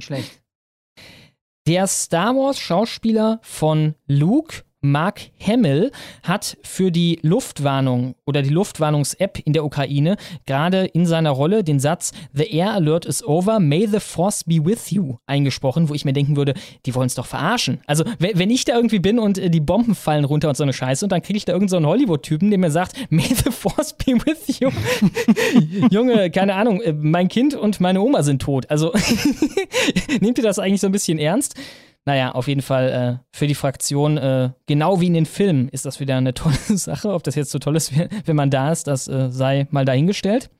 Schlecht. 0.00 0.42
Der 1.68 1.86
Star 1.86 2.34
Wars-Schauspieler 2.34 3.38
von 3.42 3.94
Luke, 4.08 4.64
Mark 4.82 5.22
Hamill, 5.40 5.90
hat 6.22 6.58
für 6.62 6.90
die 6.90 7.18
Luftwarnung 7.22 8.14
oder 8.26 8.42
die 8.42 8.50
Luftwarnungs-App 8.50 9.38
in 9.44 9.52
der 9.52 9.64
Ukraine 9.64 10.16
gerade 10.44 10.84
in 10.84 11.06
seiner 11.06 11.30
Rolle 11.30 11.64
den 11.64 11.80
Satz 11.80 12.12
The 12.32 12.44
Air 12.44 12.72
Alert 12.72 13.06
is 13.06 13.24
over, 13.26 13.60
may 13.60 13.86
the 13.86 14.00
Force 14.00 14.44
be 14.44 14.64
with 14.64 14.90
you 14.90 15.16
eingesprochen, 15.26 15.88
wo 15.88 15.94
ich 15.94 16.04
mir 16.04 16.12
denken 16.12 16.36
würde, 16.36 16.54
die 16.84 16.94
wollen 16.94 17.06
es 17.06 17.14
doch 17.14 17.26
verarschen. 17.26 17.80
Also, 17.86 18.04
wenn, 18.18 18.50
ich 18.50 18.64
da 18.64 18.74
irgendwie 18.74 18.98
bin 18.98 19.18
und 19.18 19.38
äh, 19.38 19.50
die 19.50 19.60
Bomben 19.60 19.94
fallen 19.94 20.24
runter 20.24 20.48
und 20.48 20.56
so 20.56 20.62
eine 20.62 20.72
Scheiße 20.72 21.04
und 21.04 21.12
dann 21.12 21.22
kriege 21.22 21.36
ich 21.36 21.44
da 21.44 21.52
irgendeinen 21.52 21.84
so 21.84 21.88
Hollywood-Typen, 21.88 22.50
der 22.50 22.58
mir 22.58 22.70
sagt, 22.70 22.96
may 23.10 23.22
the 23.22 23.50
Force 23.50 23.94
be 23.94 24.12
with 24.12 24.60
you. 24.60 24.70
Junge, 25.90 26.30
keine 26.30 26.54
Ahnung, 26.54 26.80
äh, 26.80 26.92
mein 26.92 27.28
Kind 27.28 27.54
und 27.54 27.80
meine 27.80 28.00
Oma 28.00 28.22
sind 28.22 28.42
tot. 28.42 28.68
Also, 28.70 28.92
nehmt 30.20 30.38
ihr 30.38 30.44
das 30.44 30.58
eigentlich 30.58 30.80
so 30.80 30.88
ein 30.88 30.92
bisschen 30.92 31.18
ernst? 31.18 31.54
Naja, 32.04 32.32
auf 32.32 32.48
jeden 32.48 32.62
Fall 32.62 33.20
äh, 33.22 33.24
für 33.36 33.46
die 33.46 33.54
Fraktion, 33.54 34.16
äh, 34.18 34.50
genau 34.66 35.00
wie 35.00 35.06
in 35.06 35.14
den 35.14 35.26
Filmen, 35.26 35.68
ist 35.68 35.86
das 35.86 36.00
wieder 36.00 36.16
eine 36.16 36.34
tolle 36.34 36.56
Sache. 36.56 37.12
Ob 37.12 37.22
das 37.22 37.36
jetzt 37.36 37.50
so 37.50 37.58
toll 37.58 37.76
ist, 37.76 37.92
wenn 38.24 38.36
man 38.36 38.50
da 38.50 38.72
ist, 38.72 38.86
das 38.86 39.08
äh, 39.08 39.30
sei 39.30 39.66
mal 39.70 39.84
dahingestellt. 39.84 40.50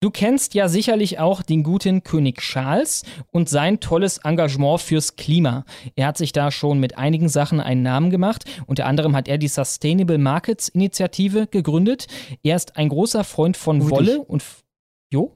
Du 0.00 0.10
kennst 0.10 0.54
ja 0.54 0.68
sicherlich 0.68 1.18
auch 1.18 1.42
den 1.42 1.64
guten 1.64 2.04
König 2.04 2.40
Charles 2.40 3.02
und 3.32 3.48
sein 3.48 3.80
tolles 3.80 4.18
Engagement 4.18 4.80
fürs 4.80 5.16
Klima. 5.16 5.64
Er 5.96 6.06
hat 6.06 6.16
sich 6.16 6.30
da 6.30 6.52
schon 6.52 6.78
mit 6.78 6.96
einigen 6.96 7.28
Sachen 7.28 7.60
einen 7.60 7.82
Namen 7.82 8.10
gemacht. 8.10 8.44
Unter 8.66 8.86
anderem 8.86 9.16
hat 9.16 9.26
er 9.26 9.38
die 9.38 9.48
Sustainable 9.48 10.18
Markets 10.18 10.68
Initiative 10.68 11.48
gegründet. 11.48 12.06
Er 12.44 12.54
ist 12.54 12.76
ein 12.76 12.90
großer 12.90 13.24
Freund 13.24 13.56
von 13.56 13.78
Mutig. 13.78 13.90
Wolle 13.90 14.22
und. 14.22 14.44
Jo? 15.12 15.34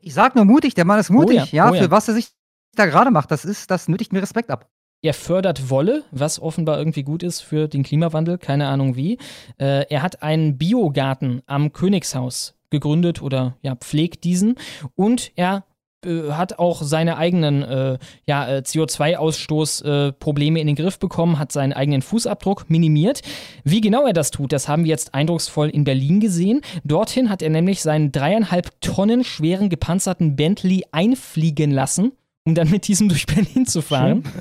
Ich 0.00 0.12
sag 0.12 0.34
nur 0.34 0.44
mutig, 0.44 0.74
der 0.74 0.84
Mann 0.84 0.98
ist 0.98 1.10
mutig, 1.10 1.40
Oh 1.40 1.44
ja, 1.52 1.66
ja, 1.66 1.70
oh 1.70 1.74
ja. 1.74 1.82
für 1.82 1.90
was 1.92 2.08
er 2.08 2.14
sich 2.14 2.30
da 2.74 2.86
gerade 2.86 3.10
macht. 3.10 3.30
Das 3.30 3.44
ist, 3.44 3.70
das 3.70 3.88
nötigt 3.88 4.12
mir 4.12 4.22
Respekt 4.22 4.50
ab. 4.50 4.68
Er 5.02 5.14
fördert 5.14 5.68
Wolle, 5.68 6.02
was 6.12 6.40
offenbar 6.40 6.78
irgendwie 6.78 7.02
gut 7.02 7.22
ist 7.22 7.42
für 7.42 7.68
den 7.68 7.82
Klimawandel, 7.82 8.38
keine 8.38 8.68
Ahnung 8.68 8.96
wie. 8.96 9.18
Äh, 9.58 9.86
er 9.90 10.02
hat 10.02 10.22
einen 10.22 10.56
Biogarten 10.56 11.42
am 11.46 11.74
Königshaus 11.74 12.54
gegründet 12.70 13.20
oder 13.20 13.56
ja, 13.60 13.76
pflegt 13.76 14.24
diesen 14.24 14.56
und 14.94 15.32
er 15.36 15.64
äh, 16.04 16.30
hat 16.32 16.58
auch 16.58 16.82
seine 16.82 17.16
eigenen 17.16 17.62
äh, 17.62 17.98
ja, 18.26 18.48
äh, 18.48 18.62
CO2-Ausstoß-Probleme 18.64 20.60
in 20.60 20.66
den 20.66 20.76
Griff 20.76 20.98
bekommen, 20.98 21.38
hat 21.38 21.52
seinen 21.52 21.72
eigenen 21.72 22.02
Fußabdruck 22.02 22.68
minimiert. 22.68 23.22
Wie 23.64 23.80
genau 23.80 24.06
er 24.06 24.12
das 24.12 24.30
tut, 24.30 24.52
das 24.52 24.68
haben 24.68 24.84
wir 24.84 24.90
jetzt 24.90 25.14
eindrucksvoll 25.14 25.70
in 25.70 25.84
Berlin 25.84 26.20
gesehen. 26.20 26.60
Dorthin 26.84 27.30
hat 27.30 27.42
er 27.42 27.50
nämlich 27.50 27.82
seinen 27.82 28.12
dreieinhalb 28.12 28.80
Tonnen 28.80 29.24
schweren 29.24 29.68
gepanzerten 29.68 30.36
Bentley 30.36 30.84
einfliegen 30.92 31.70
lassen, 31.70 32.12
um 32.44 32.54
dann 32.54 32.70
mit 32.70 32.86
diesem 32.88 33.08
durch 33.08 33.26
Berlin 33.26 33.66
zu 33.66 33.82
fahren. 33.82 34.24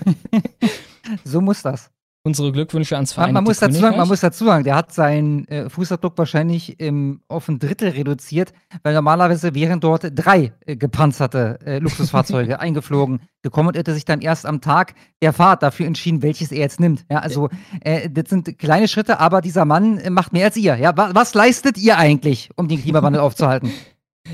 So 1.26 1.42
muss 1.42 1.62
das. 1.62 1.92
Unsere 2.26 2.54
Glückwünsche 2.54 2.96
ans 2.96 3.12
Vereinigte 3.12 3.34
man, 3.34 3.44
muss 3.44 3.60
dazu 3.60 3.82
sagen, 3.82 3.98
man 3.98 4.08
muss 4.08 4.22
dazu 4.22 4.46
sagen, 4.46 4.64
der 4.64 4.78
hat 4.78 4.94
seinen 4.94 5.46
äh, 5.50 5.70
Fußabdruck 5.70 6.18
wahrscheinlich 6.18 6.80
ähm, 6.80 7.20
auf 7.28 7.50
ein 7.50 7.60
Drittel 7.60 7.90
reduziert, 7.90 8.54
weil 8.82 8.94
normalerweise 8.94 9.54
wären 9.54 9.82
dort 9.82 10.10
drei 10.16 10.54
äh, 10.66 10.78
gepanzerte 10.78 11.60
äh, 11.66 11.80
Luxusfahrzeuge 11.80 12.60
eingeflogen 12.62 13.20
gekommen 13.42 13.68
und 13.68 13.76
er 13.76 13.80
hätte 13.80 13.94
sich 13.94 14.06
dann 14.06 14.22
erst 14.22 14.46
am 14.46 14.62
Tag 14.62 14.94
der 15.22 15.34
Fahrt 15.34 15.64
dafür 15.64 15.86
entschieden, 15.86 16.22
welches 16.22 16.54
er 16.54 16.60
jetzt 16.60 16.80
nimmt. 16.80 17.04
Ja, 17.12 17.20
also 17.20 17.50
äh, 17.82 18.10
das 18.10 18.30
sind 18.30 18.58
kleine 18.58 18.88
Schritte, 18.88 19.20
aber 19.20 19.42
dieser 19.42 19.66
Mann 19.66 19.98
äh, 19.98 20.10
macht 20.10 20.32
mehr 20.32 20.46
als 20.46 20.56
ihr. 20.56 20.78
Ja, 20.78 20.96
wa 20.96 21.10
was 21.14 21.34
leistet 21.34 21.78
ihr 21.78 21.98
eigentlich, 21.98 22.52
um 22.56 22.70
den 22.70 22.82
Klimawandel 22.82 23.20
aufzuhalten? 23.22 23.70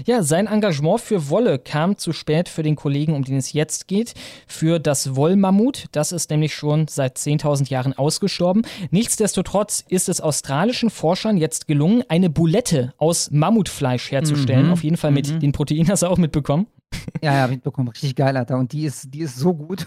Ja, 0.06 0.22
sein 0.22 0.46
Engagement 0.46 1.02
für 1.02 1.30
Wolle 1.30 1.58
kam 1.58 1.98
zu 1.98 2.14
spät 2.14 2.48
für 2.48 2.62
den 2.62 2.76
Kollegen, 2.76 3.14
um 3.16 3.24
den 3.24 3.38
es 3.38 3.54
jetzt 3.54 3.88
geht, 3.88 4.14
für 4.48 4.80
das 4.80 5.16
Wollmammut. 5.16 5.86
Das 5.92 6.12
ist 6.12 6.30
nämlich 6.30 6.54
schon 6.54 6.88
seit 6.88 7.18
10.000 7.18 7.70
Jahren 7.70 7.94
ausgestorben. 7.94 8.62
Nichtsdestotrotz 8.92 9.84
ist 9.90 10.08
es 10.08 10.22
australischen 10.22 10.92
Forschern 10.92 11.38
jetzt 11.38 11.68
gelungen, 11.68 12.04
eine 12.08 12.30
Bulette 12.30 12.94
aus 12.98 13.32
Mammutfleisch 13.32 14.12
herzustellen. 14.12 14.68
Mhm. 14.68 14.74
Auf 14.74 14.84
jeden 14.84 14.98
Fall 14.98 15.12
mit 15.12 15.32
Mhm. 15.34 15.40
den 15.40 15.52
Proteinen 15.54 15.90
hast 15.90 16.04
du 16.04 16.08
auch 16.08 16.18
mitbekommen. 16.18 16.68
Ja, 17.22 17.36
ja, 17.36 17.48
mitbekommen. 17.48 17.90
Richtig 17.90 18.16
geil, 18.16 18.38
Alter. 18.38 18.58
Und 18.58 18.72
die 18.72 18.86
ist, 18.86 19.14
die 19.14 19.20
ist 19.22 19.38
so 19.38 19.54
gut, 19.54 19.86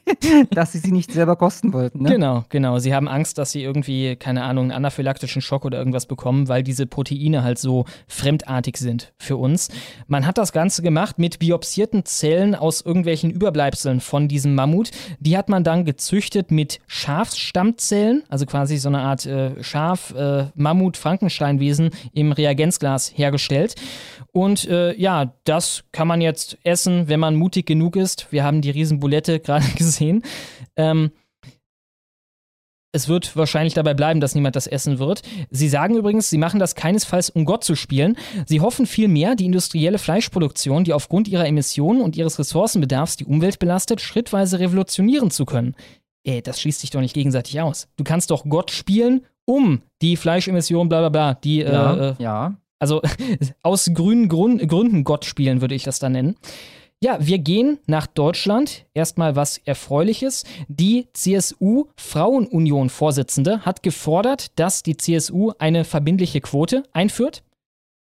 dass 0.50 0.72
sie 0.72 0.78
sie 0.78 0.90
nicht 0.92 1.12
selber 1.12 1.36
kosten 1.36 1.72
wollten. 1.72 2.02
Ne? 2.02 2.10
Genau, 2.10 2.44
genau. 2.48 2.78
Sie 2.78 2.94
haben 2.94 3.08
Angst, 3.08 3.38
dass 3.38 3.52
sie 3.52 3.62
irgendwie, 3.62 4.16
keine 4.16 4.42
Ahnung, 4.44 4.64
einen 4.64 4.72
anaphylaktischen 4.72 5.40
Schock 5.42 5.64
oder 5.64 5.78
irgendwas 5.78 6.06
bekommen, 6.06 6.48
weil 6.48 6.64
diese 6.64 6.86
Proteine 6.86 7.44
halt 7.44 7.58
so 7.58 7.84
fremdartig 8.08 8.78
sind 8.78 9.12
für 9.18 9.36
uns. 9.36 9.68
Man 10.06 10.26
hat 10.26 10.38
das 10.38 10.52
Ganze 10.52 10.82
gemacht 10.82 11.18
mit 11.18 11.38
biopsierten 11.38 12.04
Zellen 12.04 12.54
aus 12.54 12.80
irgendwelchen 12.80 13.30
Überbleibseln 13.30 14.00
von 14.00 14.28
diesem 14.28 14.54
Mammut. 14.54 14.90
Die 15.20 15.36
hat 15.36 15.48
man 15.48 15.64
dann 15.64 15.84
gezüchtet 15.84 16.50
mit 16.50 16.80
Schafsstammzellen, 16.86 18.22
also 18.28 18.46
quasi 18.46 18.78
so 18.78 18.88
eine 18.88 19.00
Art 19.00 19.26
äh, 19.26 19.62
Schaf-Mammut-Frankensteinwesen 19.62 21.90
im 22.12 22.32
Reagenzglas 22.32 23.12
hergestellt. 23.14 23.74
Und 24.32 24.66
äh, 24.66 24.94
ja, 24.94 25.34
das 25.44 25.84
kann 25.92 26.08
man 26.08 26.22
jetzt 26.22 26.41
essen, 26.62 27.08
wenn 27.08 27.20
man 27.20 27.36
mutig 27.36 27.66
genug 27.66 27.96
ist. 27.96 28.28
Wir 28.30 28.44
haben 28.44 28.60
die 28.60 28.70
Riesenbulette 28.70 29.40
gerade 29.40 29.66
gesehen. 29.76 30.22
Ähm, 30.76 31.10
es 32.94 33.08
wird 33.08 33.34
wahrscheinlich 33.36 33.72
dabei 33.72 33.94
bleiben, 33.94 34.20
dass 34.20 34.34
niemand 34.34 34.54
das 34.54 34.66
essen 34.66 34.98
wird. 34.98 35.22
Sie 35.50 35.68
sagen 35.68 35.96
übrigens, 35.96 36.28
sie 36.28 36.36
machen 36.36 36.60
das 36.60 36.74
keinesfalls, 36.74 37.30
um 37.30 37.46
Gott 37.46 37.64
zu 37.64 37.74
spielen. 37.74 38.18
Sie 38.46 38.60
hoffen 38.60 38.84
vielmehr, 38.84 39.34
die 39.34 39.46
industrielle 39.46 39.98
Fleischproduktion, 39.98 40.84
die 40.84 40.92
aufgrund 40.92 41.26
ihrer 41.26 41.46
Emissionen 41.46 42.02
und 42.02 42.16
ihres 42.16 42.38
Ressourcenbedarfs 42.38 43.16
die 43.16 43.24
Umwelt 43.24 43.58
belastet, 43.58 44.02
schrittweise 44.02 44.60
revolutionieren 44.60 45.30
zu 45.30 45.46
können. 45.46 45.74
Ey, 46.24 46.42
das 46.42 46.60
schließt 46.60 46.80
sich 46.80 46.90
doch 46.90 47.00
nicht 47.00 47.14
gegenseitig 47.14 47.60
aus. 47.60 47.88
Du 47.96 48.04
kannst 48.04 48.30
doch 48.30 48.44
Gott 48.44 48.70
spielen, 48.70 49.22
um 49.46 49.80
die 50.02 50.16
Fleischemissionen, 50.16 50.88
bla 50.88 51.00
bla 51.00 51.08
bla, 51.08 51.34
die, 51.34 51.60
Ja, 51.60 51.94
äh, 51.94 52.08
äh, 52.10 52.14
ja. 52.18 52.56
Also 52.82 53.00
aus 53.62 53.90
grünen 53.94 54.28
Grund, 54.28 54.68
Gründen 54.68 55.04
Gott 55.04 55.24
spielen, 55.24 55.62
würde 55.62 55.74
ich 55.74 55.84
das 55.84 55.98
dann 56.00 56.12
nennen. 56.12 56.36
Ja, 57.02 57.16
wir 57.20 57.38
gehen 57.38 57.78
nach 57.86 58.06
Deutschland. 58.06 58.84
Erstmal 58.94 59.34
was 59.34 59.58
Erfreuliches. 59.58 60.44
Die 60.68 61.08
CSU-Frauenunion-Vorsitzende 61.14 63.62
hat 63.62 63.82
gefordert, 63.82 64.58
dass 64.58 64.82
die 64.82 64.96
CSU 64.96 65.52
eine 65.58 65.84
verbindliche 65.84 66.40
Quote 66.40 66.84
einführt. 66.92 67.42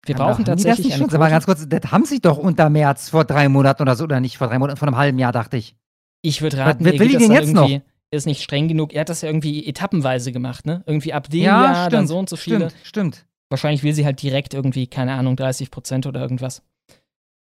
Wir 0.06 0.16
Aber 0.16 0.26
brauchen 0.32 0.46
das 0.46 0.64
tatsächlich 0.64 0.88
nicht 0.88 0.96
eine 0.96 1.04
schon? 1.04 1.10
Aber 1.16 1.26
Quote. 1.28 1.32
ganz 1.32 1.46
kurz, 1.46 1.68
das 1.70 1.92
haben 1.92 2.06
sie 2.06 2.20
doch 2.20 2.38
unter 2.38 2.70
März 2.70 3.10
vor 3.10 3.24
drei 3.24 3.48
Monaten 3.50 3.82
oder 3.84 3.96
so, 3.96 4.04
oder 4.06 4.20
nicht 4.20 4.38
vor 4.38 4.48
drei 4.48 4.60
Monaten, 4.60 4.78
vor 4.78 4.88
einem 4.88 4.98
halben 4.98 5.20
Jahr, 5.20 5.32
dachte 5.32 5.58
ich. 5.58 5.76
Ich 6.22 6.42
würde 6.42 6.58
raten, 6.58 6.86
Was 6.86 7.00
will 7.00 7.08
die 7.08 7.14
das 7.14 7.24
denn 7.24 7.32
jetzt 7.32 7.54
noch? 7.54 7.70
ist 8.12 8.26
nicht 8.26 8.44
streng 8.44 8.68
genug. 8.68 8.94
Er 8.94 9.02
hat 9.02 9.10
das 9.10 9.22
ja 9.22 9.30
irgendwie 9.30 9.66
etappenweise 9.66 10.32
gemacht, 10.34 10.66
ne? 10.66 10.84
Irgendwie 10.86 11.14
ab 11.14 11.30
dem 11.30 11.44
Ja, 11.44 11.64
Jahr, 11.64 11.76
stimmt, 11.76 11.94
dann 11.94 12.08
so 12.08 12.20
und 12.20 12.30
so 12.30 12.36
viele. 12.36 12.70
Stimmt, 12.72 12.76
stimmt. 12.84 13.26
Wahrscheinlich 13.52 13.84
will 13.84 13.94
sie 13.94 14.06
halt 14.06 14.22
direkt 14.22 14.54
irgendwie, 14.54 14.88
keine 14.88 15.14
Ahnung, 15.14 15.36
30 15.36 15.70
Prozent 15.70 16.08
oder 16.08 16.22
irgendwas. 16.22 16.64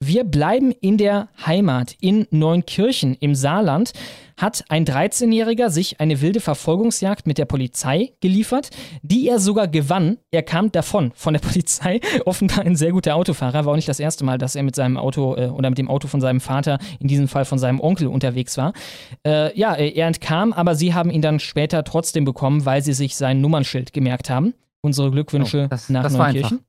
Wir 0.05 0.25
bleiben 0.25 0.73
in 0.81 0.99
der 0.99 1.29
Heimat. 1.47 1.95
In 2.01 2.27
Neunkirchen 2.33 3.15
im 3.21 3.37
Saarland 3.37 3.93
hat 4.37 4.65
ein 4.69 4.85
13-Jähriger 4.85 5.71
sich 5.71 6.01
eine 6.01 6.21
wilde 6.21 6.41
Verfolgungsjagd 6.41 7.29
mit 7.29 7.39
der 7.39 7.45
Polizei 7.45 8.11
geliefert, 8.21 8.71
die 9.03 9.29
er 9.29 9.39
sogar 9.39 9.69
gewann. 9.69 10.19
Er 10.33 10.43
kam 10.43 10.73
davon 10.73 11.13
von 11.15 11.35
der 11.35 11.41
Polizei. 11.49 12.01
Offenbar 12.27 12.65
ein 12.65 12.75
sehr 12.75 12.91
guter 12.91 13.15
Autofahrer. 13.15 13.65
War 13.65 13.75
auch 13.75 13.77
nicht 13.77 13.89
das 13.89 14.01
erste 14.01 14.25
Mal, 14.25 14.39
dass 14.39 14.57
er 14.57 14.65
mit 14.65 14.75
seinem 14.75 14.97
Auto 14.97 15.37
äh, 15.37 15.47
oder 15.47 15.71
mit 15.71 15.79
dem 15.79 15.89
Auto 15.89 16.09
von 16.09 16.21
seinem 16.21 16.41
Vater, 16.41 16.81
in 16.99 17.07
diesem 17.07 17.29
Fall 17.29 17.45
von 17.45 17.61
seinem 17.61 17.79
Onkel, 17.79 18.09
unterwegs 18.09 18.59
war. 18.59 18.73
Äh, 19.25 19.57
ja, 19.57 19.73
er 19.77 20.09
entkam, 20.09 20.53
aber 20.53 20.75
sie 20.75 20.95
haben 20.95 21.11
ihn 21.11 21.23
dann 21.23 21.39
später 21.39 21.85
trotzdem 21.85 22.25
bekommen, 22.25 22.67
weil 22.67 22.83
sie 22.83 22.93
sich 22.93 23.15
sein 23.15 23.41
Nummernschild 23.41 23.93
gemerkt 23.93 24.31
haben. 24.31 24.55
Unsere 24.83 25.11
Glückwünsche 25.11 25.65
Oh, 25.65 25.69
das- 25.69 25.89
nach 25.89 26.03
das 26.03 26.13
Neunkirchen. 26.15 26.61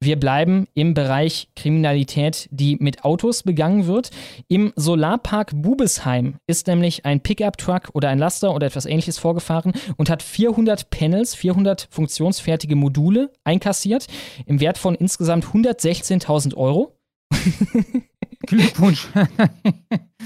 Wir 0.00 0.14
bleiben 0.18 0.68
im 0.74 0.94
Bereich 0.94 1.48
Kriminalität, 1.56 2.48
die 2.52 2.76
mit 2.76 3.04
Autos 3.04 3.42
begangen 3.42 3.86
wird. 3.88 4.10
Im 4.46 4.72
Solarpark 4.76 5.50
Bubesheim 5.56 6.36
ist 6.46 6.68
nämlich 6.68 7.04
ein 7.04 7.20
Pickup-Truck 7.20 7.90
oder 7.94 8.08
ein 8.08 8.18
Laster 8.20 8.54
oder 8.54 8.68
etwas 8.68 8.86
ähnliches 8.86 9.18
vorgefahren 9.18 9.72
und 9.96 10.08
hat 10.08 10.22
400 10.22 10.90
Panels, 10.90 11.34
400 11.34 11.88
funktionsfertige 11.90 12.76
Module 12.76 13.32
einkassiert 13.42 14.06
im 14.46 14.60
Wert 14.60 14.78
von 14.78 14.94
insgesamt 14.94 15.46
116.000 15.46 16.54
Euro. 16.56 16.96
Glückwunsch. 18.46 19.08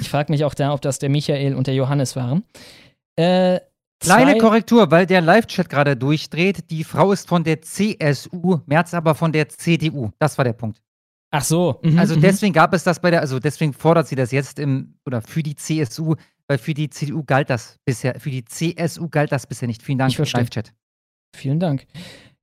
Ich 0.00 0.08
frage 0.10 0.32
mich 0.32 0.44
auch 0.44 0.54
da, 0.54 0.74
ob 0.74 0.82
das 0.82 0.98
der 0.98 1.08
Michael 1.08 1.54
und 1.54 1.66
der 1.66 1.74
Johannes 1.74 2.14
waren. 2.14 2.44
Äh, 3.16 3.60
Kleine 4.02 4.38
Korrektur, 4.38 4.90
weil 4.90 5.06
der 5.06 5.20
Live-Chat 5.20 5.68
gerade 5.68 5.96
durchdreht. 5.96 6.70
Die 6.70 6.84
Frau 6.84 7.12
ist 7.12 7.28
von 7.28 7.44
der 7.44 7.62
CSU, 7.62 8.60
Merz 8.66 8.94
aber 8.94 9.14
von 9.14 9.32
der 9.32 9.48
CDU. 9.48 10.10
Das 10.18 10.36
war 10.38 10.44
der 10.44 10.52
Punkt. 10.52 10.80
Ach 11.30 11.42
so. 11.42 11.80
mhm, 11.82 11.98
Also 11.98 12.16
mhm. 12.16 12.20
deswegen 12.20 12.52
gab 12.52 12.74
es 12.74 12.84
das 12.84 13.00
bei 13.00 13.10
der, 13.10 13.20
also 13.20 13.38
deswegen 13.38 13.72
fordert 13.72 14.06
sie 14.06 14.16
das 14.16 14.32
jetzt 14.32 14.58
im, 14.58 14.94
oder 15.06 15.22
für 15.22 15.42
die 15.42 15.54
CSU, 15.54 16.14
weil 16.46 16.58
für 16.58 16.74
die 16.74 16.90
CDU 16.90 17.24
galt 17.24 17.48
das 17.48 17.78
bisher, 17.84 18.20
für 18.20 18.30
die 18.30 18.44
CSU 18.44 19.08
galt 19.08 19.32
das 19.32 19.46
bisher 19.46 19.68
nicht. 19.68 19.82
Vielen 19.82 19.98
Dank. 19.98 20.16
Live-Chat. 20.16 20.72
Vielen 21.34 21.58
Dank. 21.58 21.86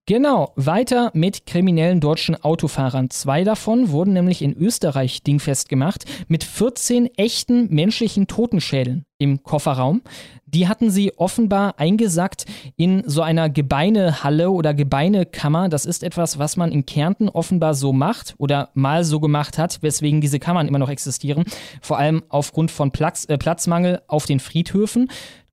Genau, 0.05 0.53
weiter 0.55 1.12
mit 1.13 1.45
kriminellen 1.45 1.99
deutschen 1.99 2.35
Autofahrern. 2.35 3.12
Zwei 3.12 3.43
davon 3.43 3.91
wurden 3.91 4.13
nämlich 4.13 4.41
in 4.41 4.57
Österreich 4.57 5.21
dingfest 5.21 5.69
gemacht 5.69 6.05
mit 6.27 6.43
14 6.43 7.15
echten 7.15 7.67
menschlichen 7.73 8.25
Totenschädeln 8.25 9.05
im 9.19 9.43
Kofferraum. 9.43 10.01
Die 10.45 10.67
hatten 10.67 10.89
sie 10.89 11.13
offenbar 11.17 11.77
eingesackt 11.77 12.45
in 12.75 13.03
so 13.05 13.21
einer 13.21 13.51
Gebeinehalle 13.51 14.49
oder 14.49 14.73
Gebeinekammer. 14.73 15.69
Das 15.69 15.85
ist 15.85 16.01
etwas, 16.01 16.39
was 16.39 16.57
man 16.57 16.71
in 16.71 16.88
Kärnten 16.88 17.29
offenbar 17.29 17.75
so 17.75 17.93
macht 17.93 18.33
oder 18.39 18.69
mal 18.73 19.03
so 19.03 19.19
gemacht 19.19 19.59
hat, 19.59 19.83
weswegen 19.83 20.21
diese 20.21 20.39
Kammern 20.39 20.67
immer 20.67 20.79
noch 20.79 20.89
existieren. 20.89 21.43
Vor 21.81 21.99
allem 21.99 22.23
aufgrund 22.29 22.71
von 22.71 22.89
Platz, 22.89 23.25
äh, 23.25 23.38
Platzmangel 23.38 24.01
auf 24.07 24.25
den 24.25 24.39
Friedhöfen 24.39 25.09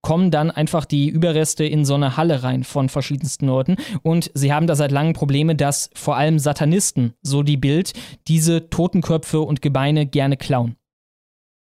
kommen 0.07 0.31
dann 0.31 0.53
einfach 0.53 0.85
die 0.85 1.09
Überreste 1.09 1.65
in 1.65 1.85
so 1.85 1.97
eine 1.97 2.17
Halle 2.17 2.45
rein 2.45 2.63
von 2.63 2.89
verschiedensten 2.89 3.49
Leuten. 3.49 3.75
Und 4.05 4.31
sie 4.35 4.53
haben 4.53 4.69
da 4.69 4.77
seit 4.77 4.93
langem 4.93 5.15
Probleme, 5.15 5.57
dass 5.57 5.91
vor 5.97 6.17
allem 6.17 6.39
Satanisten, 6.39 7.15
so 7.23 7.43
die 7.43 7.57
Bild, 7.57 7.93
diese 8.29 8.71
Totenköpfe 8.71 9.41
und 9.41 9.63
Gebeine 9.63 10.07
gerne 10.07 10.37
klauen. 10.37 10.77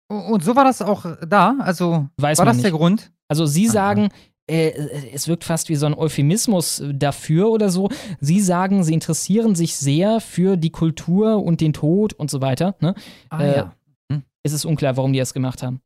Und 0.08 0.44
so 0.44 0.56
war 0.56 0.64
das 0.64 0.82
auch 0.82 1.06
da, 1.28 1.58
also 1.60 2.08
Weiß 2.18 2.40
war 2.40 2.48
das 2.48 2.58
der 2.58 2.72
nicht. 2.72 2.80
Grund? 2.80 3.12
Also 3.28 3.46
sie 3.46 3.66
Aha. 3.66 3.74
sagen, 3.74 4.10
äh, 4.50 4.72
es 5.14 5.28
wirkt 5.28 5.44
fast 5.44 5.70
wie 5.70 5.76
so 5.76 5.86
ein 5.86 5.94
Euphemismus 5.94 6.84
dafür 6.92 7.52
oder 7.52 7.70
so. 7.70 7.90
Sie 8.20 8.40
sagen, 8.40 8.84
sie 8.84 8.96
interessieren 8.96 9.54
sich 9.54 9.76
sehr 9.76 10.20
für 10.20 10.58
die 10.58 10.72
Kultur 10.72 11.44
und 11.44 11.62
den 11.62 11.74
Tod 11.74 12.14
und 12.14 12.32
so 12.32 12.42
weiter. 12.42 12.76
Ne? 12.80 12.96
Ah 13.30 13.44
Äh, 13.44 13.56
ja. 13.58 13.74
Es 14.42 14.54
ist 14.54 14.66
unklar, 14.66 14.98
warum 14.98 15.14
die 15.14 15.20
das 15.20 15.36
gemacht 15.36 15.62
haben. 15.62 15.82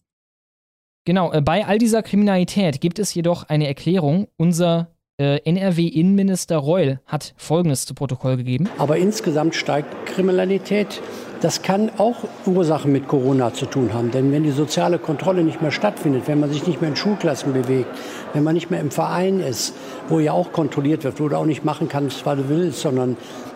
Genau, 1.08 1.32
äh, 1.32 1.40
bei 1.40 1.66
all 1.66 1.78
dieser 1.78 2.04
Kriminalität 2.04 2.82
gibt 2.82 3.00
es 3.00 3.14
jedoch 3.14 3.44
eine 3.48 3.66
Erklärung. 3.66 4.28
Unser 4.36 4.90
äh, 5.18 5.40
NRW-Innenminister 5.46 6.58
Reul 6.58 7.00
hat 7.06 7.34
Folgendes 7.38 7.86
zu 7.86 7.94
Protokoll 7.94 8.36
gegeben. 8.36 8.68
Aber 8.78 8.98
insgesamt 8.98 9.56
steigt 9.56 9.88
Kriminalität. 10.06 11.02
Das 11.40 11.62
kann 11.62 11.92
auch 11.98 12.18
Ursachen 12.46 12.92
mit 12.92 13.08
Corona 13.08 13.54
zu 13.54 13.68
tun 13.68 13.94
haben. 13.94 14.12
Denn 14.12 14.34
wenn 14.34 14.44
die 14.44 14.52
soziale 14.52 15.00
Kontrolle 15.00 15.46
nicht 15.46 15.62
mehr 15.62 15.72
stattfindet, 15.72 16.24
wenn 16.26 16.42
man 16.42 16.52
sich 16.52 16.68
nicht 16.68 16.82
mehr 16.82 16.90
in 16.90 16.98
Schulklassen 16.98 17.54
bewegt, 17.54 17.88
wenn 18.34 18.44
man 18.44 18.56
nicht 18.56 18.70
mehr 18.70 18.82
im 18.82 18.92
Verein 18.92 19.40
ist, 19.40 19.76
wo 20.10 20.20
ja 20.20 20.34
auch 20.34 20.52
kontrolliert 20.52 21.06
wird, 21.06 21.22
wo 21.22 21.30
du 21.30 21.38
auch 21.38 21.46
nicht 21.46 21.64
machen 21.64 21.88
kannst, 21.88 22.26
was 22.26 22.38
du 22.38 22.50
willst, 22.50 22.82
sondern 22.82 23.16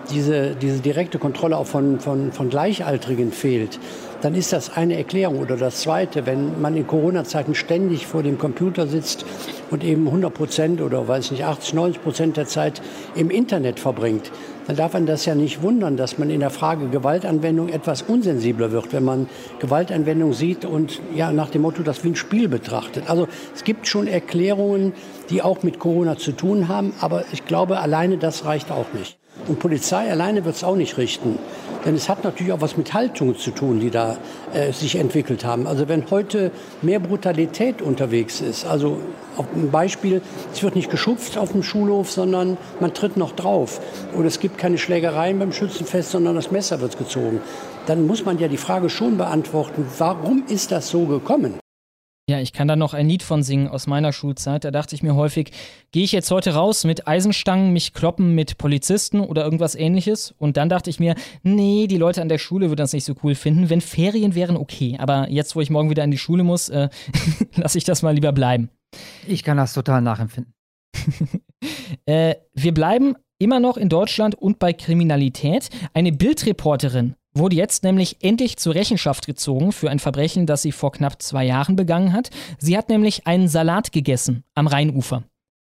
diese, 0.10 0.56
diese 0.56 0.80
direkte 0.80 1.20
Kontrolle 1.20 1.58
auch 1.58 1.68
von, 1.68 2.00
von, 2.00 2.32
von 2.32 2.50
Gleichaltrigen 2.50 3.34
fehlt, 3.34 3.78
dann 4.22 4.36
ist 4.36 4.54
das 4.54 4.76
eine 4.76 4.98
Erklärung. 4.98 5.40
Oder 5.40 5.58
das 5.58 5.82
Zweite, 5.82 6.26
wenn 6.26 6.62
man 6.62 6.78
in 6.78 6.88
Corona-Zeiten 6.88 7.56
ständig 7.56 8.08
vor 8.08 8.24
dem 8.24 8.38
Computer 8.38 8.88
sitzt 8.88 9.26
und 9.70 9.84
eben 9.84 10.08
100 10.08 10.34
Prozent 10.34 10.82
oder 10.82 11.08
weiß 11.08 11.26
ich 11.26 11.32
nicht, 11.32 11.46
80, 11.46 11.74
90 11.74 12.04
Prozent 12.04 12.38
der 12.38 12.46
Zeit 12.46 12.82
im 13.16 13.30
Internet 13.30 13.80
verbringt, 13.80 14.32
dann 14.68 14.76
darf 14.76 14.94
man 14.94 15.06
das 15.06 15.26
ja 15.26 15.36
nicht 15.36 15.62
wundern, 15.62 15.98
dass 15.98 16.18
man 16.18 16.30
in 16.30 16.40
der 16.40 16.50
Frage 16.50 16.88
Gewaltanwendung 16.88 17.70
etwas 17.70 18.04
unsensibler 18.04 18.72
wird, 18.72 18.94
wenn 18.94 19.04
man 19.04 19.28
Gewaltanwendung 19.60 20.34
sieht 20.34 20.66
und 20.66 21.02
ja 21.16 21.32
nach 21.32 21.50
dem 21.50 21.64
Motto 21.64 21.84
das 21.84 22.04
wie 22.04 22.10
ein 22.10 22.16
Spiel 22.16 22.48
betrachtet. 22.48 23.10
Also 23.10 23.28
es 23.56 23.64
gibt 23.64 23.88
schon 23.88 24.08
Erklärungen, 24.08 24.94
die 25.30 25.42
auch 25.42 25.64
mit 25.64 25.80
Corona 25.80 26.18
zu 26.18 26.32
tun 26.32 26.68
haben, 26.68 26.94
aber 27.02 27.26
ich 27.32 27.46
glaube, 27.46 27.80
alleine 27.80 28.18
das 28.18 28.46
reicht 28.46 28.72
auch 28.72 28.94
nicht. 28.94 29.21
Und 29.48 29.60
Polizei 29.60 30.10
alleine 30.10 30.46
wird 30.46 30.56
es 30.56 30.64
auch 30.64 30.76
nicht 30.76 30.98
richten. 30.98 31.40
Denn 31.86 31.96
es 31.96 32.10
hat 32.10 32.24
natürlich 32.24 32.54
auch 32.54 32.62
was 32.62 32.78
mit 32.78 32.94
Haltungen 32.94 33.36
zu 33.36 33.52
tun, 33.52 33.80
die 33.80 33.90
da 33.90 34.18
äh, 34.54 34.72
sich 34.72 34.96
entwickelt 34.98 35.44
haben. 35.44 35.66
Also 35.66 35.88
wenn 35.88 36.10
heute 36.12 36.52
mehr 36.82 37.00
Brutalität 37.00 37.82
unterwegs 37.82 38.40
ist, 38.40 38.66
also 38.66 39.00
ein 39.56 39.72
Beispiel, 39.72 40.22
es 40.54 40.62
wird 40.62 40.76
nicht 40.76 40.92
geschupft 40.92 41.38
auf 41.38 41.54
dem 41.54 41.64
Schulhof, 41.64 42.12
sondern 42.12 42.58
man 42.80 42.94
tritt 42.94 43.18
noch 43.18 43.32
drauf. 43.32 43.82
Oder 44.16 44.28
es 44.28 44.40
gibt 44.40 44.58
keine 44.58 44.78
Schlägereien 44.78 45.40
beim 45.40 45.54
Schützenfest, 45.54 46.12
sondern 46.12 46.36
das 46.36 46.52
Messer 46.52 46.82
wird 46.82 46.98
gezogen. 46.98 47.42
Dann 47.88 48.06
muss 48.06 48.26
man 48.26 48.38
ja 48.38 48.48
die 48.48 48.58
Frage 48.58 48.90
schon 48.90 49.18
beantworten, 49.18 49.86
warum 49.98 50.44
ist 50.48 50.72
das 50.72 50.90
so 50.90 51.06
gekommen? 51.06 51.61
Ja, 52.30 52.40
ich 52.40 52.54
kann 52.54 52.68
da 52.68 52.76
noch 52.76 52.94
ein 52.94 53.10
Lied 53.10 53.24
von 53.24 53.44
singen 53.44 53.68
aus 53.68 53.88
meiner 53.88 54.14
Schulzeit. 54.14 54.64
Da 54.64 54.72
dachte 54.72 54.96
ich 54.96 55.04
mir 55.04 55.16
häufig, 55.16 55.52
gehe 55.92 56.04
ich 56.04 56.12
jetzt 56.12 56.32
heute 56.32 56.54
raus 56.54 56.86
mit 56.86 57.08
Eisenstangen, 57.08 57.74
mich 57.74 57.94
kloppen 57.94 58.36
mit 58.36 58.58
Polizisten 58.58 59.20
oder 59.20 59.44
irgendwas 59.44 59.76
ähnliches? 59.76 60.34
Und 60.38 60.56
dann 60.56 60.70
dachte 60.70 60.90
ich 60.90 61.00
mir, 61.00 61.16
nee, 61.44 61.88
die 61.88 61.98
Leute 61.98 62.22
an 62.22 62.30
der 62.30 62.38
Schule 62.38 62.70
würden 62.70 62.78
das 62.78 62.94
nicht 62.94 63.06
so 63.06 63.16
cool 63.24 63.36
finden. 63.36 63.70
Wenn 63.70 63.82
Ferien 63.82 64.36
wären, 64.36 64.56
okay. 64.56 64.96
Aber 65.00 65.30
jetzt, 65.30 65.56
wo 65.56 65.62
ich 65.62 65.70
morgen 65.70 65.90
wieder 65.90 66.04
in 66.04 66.12
die 66.12 66.18
Schule 66.18 66.44
muss, 66.44 66.70
äh, 66.70 66.90
lasse 67.56 67.78
ich 67.78 67.84
das 67.84 68.02
mal 68.02 68.14
lieber 68.14 68.32
bleiben. 68.32 68.70
Ich 69.28 69.44
kann 69.44 69.58
das 69.58 69.74
total 69.74 70.02
nachempfinden. 70.02 70.54
äh, 72.06 72.36
wir 72.54 72.74
bleiben 72.74 73.16
immer 73.40 73.60
noch 73.60 73.76
in 73.76 73.90
Deutschland 73.90 74.36
und 74.36 74.60
bei 74.60 74.72
Kriminalität. 74.72 75.70
Eine 75.94 76.12
Bildreporterin 76.12 77.16
wurde 77.34 77.56
jetzt 77.56 77.84
nämlich 77.84 78.18
endlich 78.24 78.58
zur 78.58 78.76
Rechenschaft 78.76 79.26
gezogen 79.26 79.72
für 79.72 79.90
ein 79.90 80.00
Verbrechen, 80.00 80.46
das 80.46 80.62
sie 80.62 80.72
vor 80.72 80.92
knapp 80.92 81.22
zwei 81.22 81.46
Jahren 81.46 81.76
begangen 81.76 82.14
hat. 82.14 82.30
Sie 82.58 82.78
hat 82.78 82.90
nämlich 82.90 83.28
einen 83.28 83.48
Salat 83.48 83.92
gegessen 83.92 84.44
am 84.54 84.68
Rheinufer, 84.68 85.24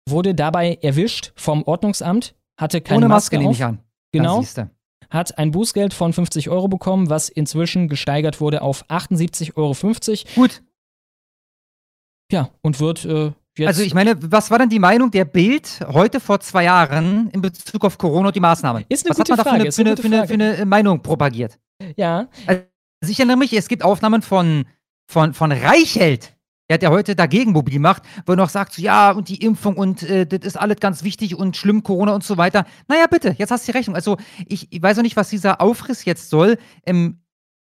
wurde 0.07 0.35
dabei 0.35 0.77
erwischt 0.81 1.31
vom 1.35 1.63
Ordnungsamt, 1.63 2.35
hatte 2.57 2.81
keine 2.81 2.97
Ohne 2.97 3.07
Maske, 3.09 3.35
Maske 3.35 3.37
nehme 3.37 3.53
ich 3.53 3.63
an. 3.63 3.79
Genau. 4.11 4.43
Hat 5.09 5.37
ein 5.37 5.51
Bußgeld 5.51 5.93
von 5.93 6.11
50 6.11 6.49
Euro 6.49 6.67
bekommen, 6.67 7.09
was 7.09 7.29
inzwischen 7.29 7.87
gesteigert 7.87 8.41
wurde 8.41 8.61
auf 8.61 8.85
78,50 8.89 9.55
Euro. 9.55 9.75
Gut. 10.35 10.63
Ja, 12.31 12.49
und 12.61 12.79
wird 12.79 13.05
äh, 13.05 13.31
jetzt. 13.57 13.67
Also 13.67 13.83
ich 13.83 13.93
meine, 13.93 14.15
was 14.19 14.51
war 14.51 14.59
denn 14.59 14.69
die 14.69 14.79
Meinung 14.79 15.11
der 15.11 15.25
Bild 15.25 15.79
heute 15.87 16.19
vor 16.19 16.39
zwei 16.39 16.65
Jahren 16.65 17.29
in 17.31 17.41
Bezug 17.41 17.85
auf 17.85 17.97
Corona 17.97 18.27
und 18.27 18.35
die 18.35 18.39
Maßnahmen? 18.39 18.85
Ist 18.89 19.05
eine 19.05 19.11
was 19.11 19.17
gute 19.17 19.37
hat 19.37 19.45
man 19.45 19.63
da 19.63 19.71
für 19.71 19.81
eine, 19.81 19.95
für, 19.97 20.07
eine, 20.07 20.25
für, 20.25 20.33
eine, 20.33 20.55
für 20.55 20.55
eine 20.55 20.65
Meinung 20.65 21.01
propagiert? 21.01 21.59
ja, 21.95 22.27
Also 22.45 22.61
ich 23.07 23.19
erinnere 23.19 23.37
mich, 23.37 23.53
es 23.53 23.67
gibt 23.67 23.83
Aufnahmen 23.83 24.21
von, 24.21 24.65
von, 25.07 25.33
von 25.33 25.51
Reichelt, 25.51 26.33
der 26.69 26.75
hat 26.75 26.83
ja 26.83 26.89
heute 26.89 27.15
dagegen 27.15 27.51
mobil 27.51 27.79
macht, 27.79 28.03
wo 28.25 28.33
er 28.33 28.37
noch 28.37 28.49
sagt, 28.49 28.73
so, 28.73 28.81
ja, 28.81 29.11
und 29.11 29.27
die 29.27 29.43
Impfung 29.43 29.75
und 29.75 30.03
äh, 30.03 30.25
das 30.25 30.39
ist 30.45 30.55
alles 30.55 30.77
ganz 30.79 31.03
wichtig 31.03 31.35
und 31.35 31.57
schlimm, 31.57 31.83
Corona 31.83 32.15
und 32.15 32.23
so 32.23 32.37
weiter. 32.37 32.65
Naja, 32.87 33.05
bitte, 33.07 33.35
jetzt 33.37 33.51
hast 33.51 33.67
du 33.67 33.71
die 33.71 33.77
Rechnung. 33.77 33.95
Also 33.95 34.17
ich, 34.47 34.71
ich 34.71 34.81
weiß 34.81 34.97
auch 34.97 35.03
nicht, 35.03 35.17
was 35.17 35.29
dieser 35.29 35.59
Aufriss 35.59 36.05
jetzt 36.05 36.29
soll. 36.29 36.57
Ähm, 36.85 37.19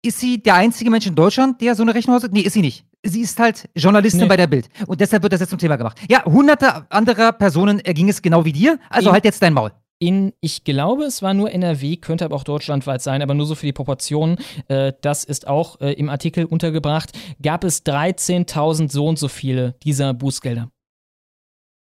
ist 0.04 0.20
sie 0.20 0.42
der 0.42 0.56
einzige 0.56 0.90
Mensch 0.90 1.06
in 1.06 1.16
Deutschland, 1.16 1.60
der 1.60 1.76
so 1.76 1.84
eine 1.84 1.94
Rechnung 1.94 2.16
hat? 2.16 2.32
Nee, 2.32 2.42
ist 2.42 2.54
sie 2.54 2.62
nicht. 2.62 2.86
Sie 3.06 3.22
ist 3.22 3.40
halt 3.40 3.70
Journalistin 3.76 4.22
Nee. 4.22 4.28
bei 4.28 4.38
der 4.38 4.48
Bild. 4.48 4.70
Und 4.88 5.00
deshalb 5.00 5.24
wird 5.24 5.34
das 5.34 5.40
jetzt 5.40 5.50
zum 5.52 5.60
Thema 5.60 5.76
gemacht. 5.78 5.98
Ja, 6.10 6.26
hunderte 6.26 6.90
anderer 6.92 7.32
Personen 7.32 7.80
erging 7.80 8.10
es 8.10 8.22
genau 8.22 8.44
wie 8.46 8.52
dir. 8.54 8.80
Also 8.90 9.10
In- 9.10 9.14
halt 9.14 9.24
jetzt 9.26 9.42
dein 9.42 9.54
Maul. 9.54 9.72
in, 10.00 10.34
ich 10.42 10.64
glaube, 10.64 11.04
es 11.06 11.22
war 11.22 11.34
nur 11.34 11.52
NRW, 11.52 11.98
könnte 11.98 12.26
aber 12.26 12.36
auch 12.36 12.44
deutschlandweit 12.44 13.02
sein, 13.02 13.22
aber 13.22 13.34
nur 13.34 13.46
so 13.46 13.56
für 13.56 13.66
die 13.66 13.74
Proportionen. 13.74 14.38
Äh, 14.68 14.94
das 15.02 15.24
ist 15.24 15.48
auch 15.48 15.80
äh, 15.80 15.94
im 15.94 16.10
Artikel 16.10 16.46
untergebracht. 16.46 17.18
Gab 17.42 17.64
es 17.64 17.86
13.000 17.86 18.92
so 18.92 19.06
und 19.08 19.18
so 19.20 19.28
viele 19.28 19.76
dieser 19.84 20.14
Bußgelder. 20.14 20.70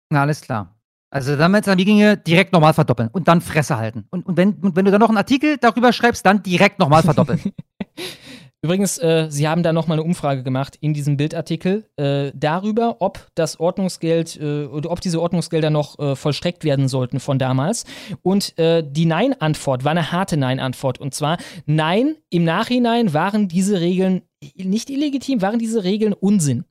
Na, 0.09 0.21
alles 0.21 0.41
klar. 0.41 0.75
Also 1.09 1.35
damit 1.35 1.67
an 1.67 1.77
die 1.77 1.85
ginge 1.85 2.17
direkt 2.17 2.53
nochmal 2.53 2.73
verdoppeln 2.73 3.09
und 3.09 3.27
dann 3.27 3.41
Fresse 3.41 3.77
halten. 3.77 4.05
Und, 4.11 4.25
und, 4.25 4.35
wenn, 4.37 4.53
und 4.55 4.75
wenn 4.75 4.85
du 4.85 4.91
dann 4.91 4.99
noch 4.99 5.09
einen 5.09 5.17
Artikel 5.17 5.57
darüber 5.57 5.93
schreibst, 5.93 6.25
dann 6.25 6.43
direkt 6.43 6.79
nochmal 6.79 7.01
verdoppeln. 7.03 7.39
Übrigens, 8.63 8.97
äh, 8.97 9.27
Sie 9.29 9.47
haben 9.47 9.61
da 9.61 9.71
nochmal 9.71 9.99
eine 9.99 10.03
Umfrage 10.05 10.41
gemacht 10.41 10.77
in 10.81 10.93
diesem 10.93 11.15
Bildartikel 11.15 11.87
äh, 11.95 12.31
darüber, 12.33 12.97
ob 13.01 13.27
das 13.35 13.59
Ordnungsgeld 13.59 14.35
äh, 14.41 14.65
oder 14.65 14.89
ob 14.89 14.99
diese 14.99 15.21
Ordnungsgelder 15.21 15.69
noch 15.69 15.99
äh, 15.99 16.15
vollstreckt 16.15 16.63
werden 16.63 16.87
sollten 16.87 17.19
von 17.19 17.37
damals. 17.37 17.85
Und 18.23 18.57
äh, 18.57 18.83
die 18.83 19.05
Nein-Antwort 19.05 19.83
war 19.83 19.91
eine 19.91 20.11
harte 20.11 20.37
Nein-Antwort. 20.37 20.99
Und 20.99 21.13
zwar, 21.13 21.37
nein, 21.67 22.15
im 22.31 22.45
Nachhinein 22.45 23.13
waren 23.13 23.47
diese 23.47 23.79
Regeln 23.79 24.23
nicht 24.55 24.89
illegitim, 24.89 25.41
waren 25.43 25.59
diese 25.59 25.83
Regeln 25.83 26.13
Unsinn. 26.13 26.65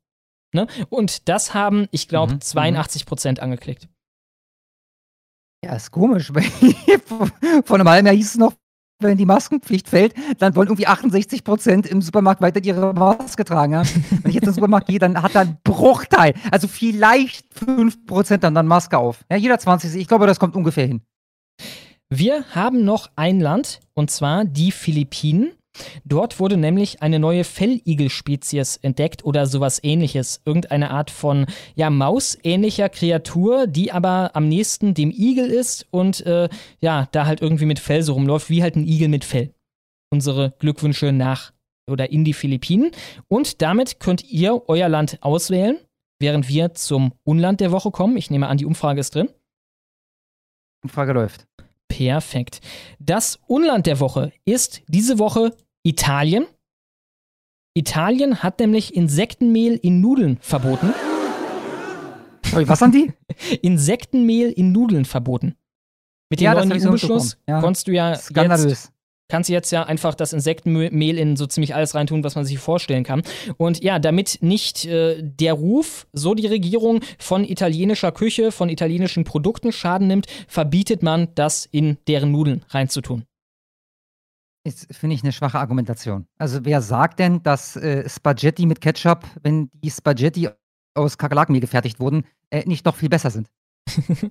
Ne? 0.52 0.66
Und 0.88 1.28
das 1.28 1.54
haben, 1.54 1.86
ich 1.92 2.08
glaube, 2.08 2.34
Mhm, 2.34 2.40
82 2.40 3.06
Prozent 3.06 3.40
angeklickt. 3.40 3.88
ja, 5.64 5.74
ist 5.76 5.92
komisch. 5.92 6.30
weil 6.34 6.44
Vor 7.64 7.76
einem 7.76 7.88
halben 7.88 8.06
Jahr 8.06 8.16
hieß 8.16 8.30
es 8.30 8.36
noch, 8.36 8.54
wenn 8.98 9.18
die 9.18 9.26
Maskenpflicht 9.26 9.88
fällt, 9.88 10.14
dann 10.38 10.54
wollen 10.56 10.68
irgendwie 10.68 10.86
68 10.86 11.44
Prozent 11.44 11.86
im 11.86 12.00
Supermarkt 12.00 12.40
weiter 12.40 12.62
ihre 12.62 12.94
Maske 12.94 13.44
tragen. 13.44 13.74
Ja? 13.74 13.82
Wenn 14.10 14.28
ich 14.28 14.34
jetzt 14.34 14.44
in 14.44 14.50
den 14.50 14.54
Supermarkt 14.54 14.86
gehe, 14.86 14.98
dann 14.98 15.20
hat 15.20 15.34
er 15.34 15.42
einen 15.42 15.58
Bruchteil. 15.64 16.34
Also 16.50 16.68
vielleicht 16.68 17.46
5 17.54 18.06
Prozent 18.06 18.44
dann, 18.44 18.54
dann 18.54 18.66
Maske 18.66 18.98
auf. 18.98 19.24
Ja, 19.30 19.36
jeder 19.36 19.58
20. 19.58 19.94
Ich 19.94 20.08
glaube, 20.08 20.26
das 20.26 20.40
kommt 20.40 20.56
ungefähr 20.56 20.86
hin. 20.86 21.02
Wir 22.08 22.44
haben 22.54 22.84
noch 22.84 23.10
ein 23.16 23.40
Land, 23.40 23.80
und 23.94 24.10
zwar 24.10 24.44
die 24.44 24.70
Philippinen. 24.70 25.52
Dort 26.04 26.40
wurde 26.40 26.56
nämlich 26.56 27.02
eine 27.02 27.18
neue 27.18 27.44
Felligelspezies 27.44 28.76
entdeckt 28.78 29.24
oder 29.24 29.46
sowas 29.46 29.80
ähnliches. 29.82 30.40
Irgendeine 30.44 30.90
Art 30.90 31.10
von 31.10 31.46
ja, 31.74 31.90
mausähnlicher 31.90 32.88
Kreatur, 32.88 33.66
die 33.66 33.92
aber 33.92 34.30
am 34.34 34.48
nächsten 34.48 34.94
dem 34.94 35.10
Igel 35.10 35.46
ist 35.46 35.86
und 35.90 36.24
äh, 36.26 36.48
ja, 36.80 37.08
da 37.12 37.26
halt 37.26 37.42
irgendwie 37.42 37.66
mit 37.66 37.78
Fell 37.78 38.02
so 38.02 38.14
rumläuft, 38.14 38.50
wie 38.50 38.62
halt 38.62 38.76
ein 38.76 38.86
Igel 38.86 39.08
mit 39.08 39.24
Fell. 39.24 39.54
Unsere 40.10 40.54
Glückwünsche 40.58 41.12
nach 41.12 41.52
oder 41.90 42.10
in 42.10 42.24
die 42.24 42.32
Philippinen. 42.32 42.90
Und 43.28 43.62
damit 43.62 44.00
könnt 44.00 44.24
ihr 44.24 44.62
euer 44.68 44.88
Land 44.88 45.18
auswählen, 45.22 45.78
während 46.18 46.48
wir 46.48 46.74
zum 46.74 47.12
Unland 47.24 47.60
der 47.60 47.72
Woche 47.72 47.90
kommen. 47.90 48.16
Ich 48.16 48.30
nehme 48.30 48.48
an, 48.48 48.58
die 48.58 48.66
Umfrage 48.66 49.00
ist 49.00 49.14
drin. 49.14 49.28
Umfrage 50.82 51.12
läuft. 51.12 51.46
Perfekt. 51.88 52.60
Das 52.98 53.38
Unland 53.46 53.86
der 53.86 54.00
Woche 54.00 54.32
ist 54.44 54.82
diese 54.88 55.18
Woche 55.18 55.56
Italien. 55.86 56.46
Italien 57.74 58.42
hat 58.42 58.58
nämlich 58.58 58.96
Insektenmehl 58.96 59.74
in 59.80 60.00
Nudeln 60.00 60.38
verboten. 60.40 60.92
Sorry, 62.44 62.68
was 62.68 62.80
haben 62.80 62.90
die? 62.90 63.12
Insektenmehl 63.62 64.50
in 64.50 64.72
Nudeln 64.72 65.04
verboten. 65.04 65.54
Mit 66.28 66.40
dem 66.40 66.46
Ja, 66.46 66.54
neuen 66.54 66.72
EU-Beschluss. 66.72 67.38
Ja. 67.48 67.60
konntest 67.60 67.86
du 67.86 67.92
ja 67.92 68.10
jetzt, 68.10 68.34
kannst 69.28 69.48
du 69.48 69.52
jetzt 69.52 69.70
ja 69.70 69.84
einfach 69.84 70.16
das 70.16 70.32
Insektenmehl 70.32 71.18
in 71.18 71.36
so 71.36 71.46
ziemlich 71.46 71.76
alles 71.76 71.94
reintun, 71.94 72.24
was 72.24 72.34
man 72.34 72.44
sich 72.44 72.58
vorstellen 72.58 73.04
kann. 73.04 73.22
Und 73.56 73.80
ja, 73.84 74.00
damit 74.00 74.38
nicht 74.40 74.86
äh, 74.86 75.22
der 75.22 75.52
Ruf, 75.52 76.08
so 76.12 76.34
die 76.34 76.48
Regierung, 76.48 77.00
von 77.18 77.44
italienischer 77.44 78.10
Küche, 78.10 78.50
von 78.50 78.70
italienischen 78.70 79.22
Produkten 79.22 79.70
Schaden 79.70 80.08
nimmt, 80.08 80.26
verbietet 80.48 81.04
man, 81.04 81.28
das 81.36 81.64
in 81.70 81.98
deren 82.08 82.32
Nudeln 82.32 82.64
reinzutun. 82.70 83.24
Ist, 84.66 84.92
finde 84.92 85.14
ich, 85.14 85.22
eine 85.22 85.30
schwache 85.30 85.60
Argumentation. 85.60 86.26
Also, 86.38 86.64
wer 86.64 86.82
sagt 86.82 87.20
denn, 87.20 87.40
dass 87.44 87.76
äh, 87.76 88.08
Spaghetti 88.08 88.66
mit 88.66 88.80
Ketchup, 88.80 89.24
wenn 89.44 89.70
die 89.72 89.92
Spaghetti 89.92 90.48
aus 90.92 91.18
Kakerlakenmehl 91.18 91.60
gefertigt 91.60 92.00
wurden, 92.00 92.24
äh, 92.50 92.64
nicht 92.66 92.84
noch 92.84 92.96
viel 92.96 93.08
besser 93.08 93.30
sind? 93.30 93.48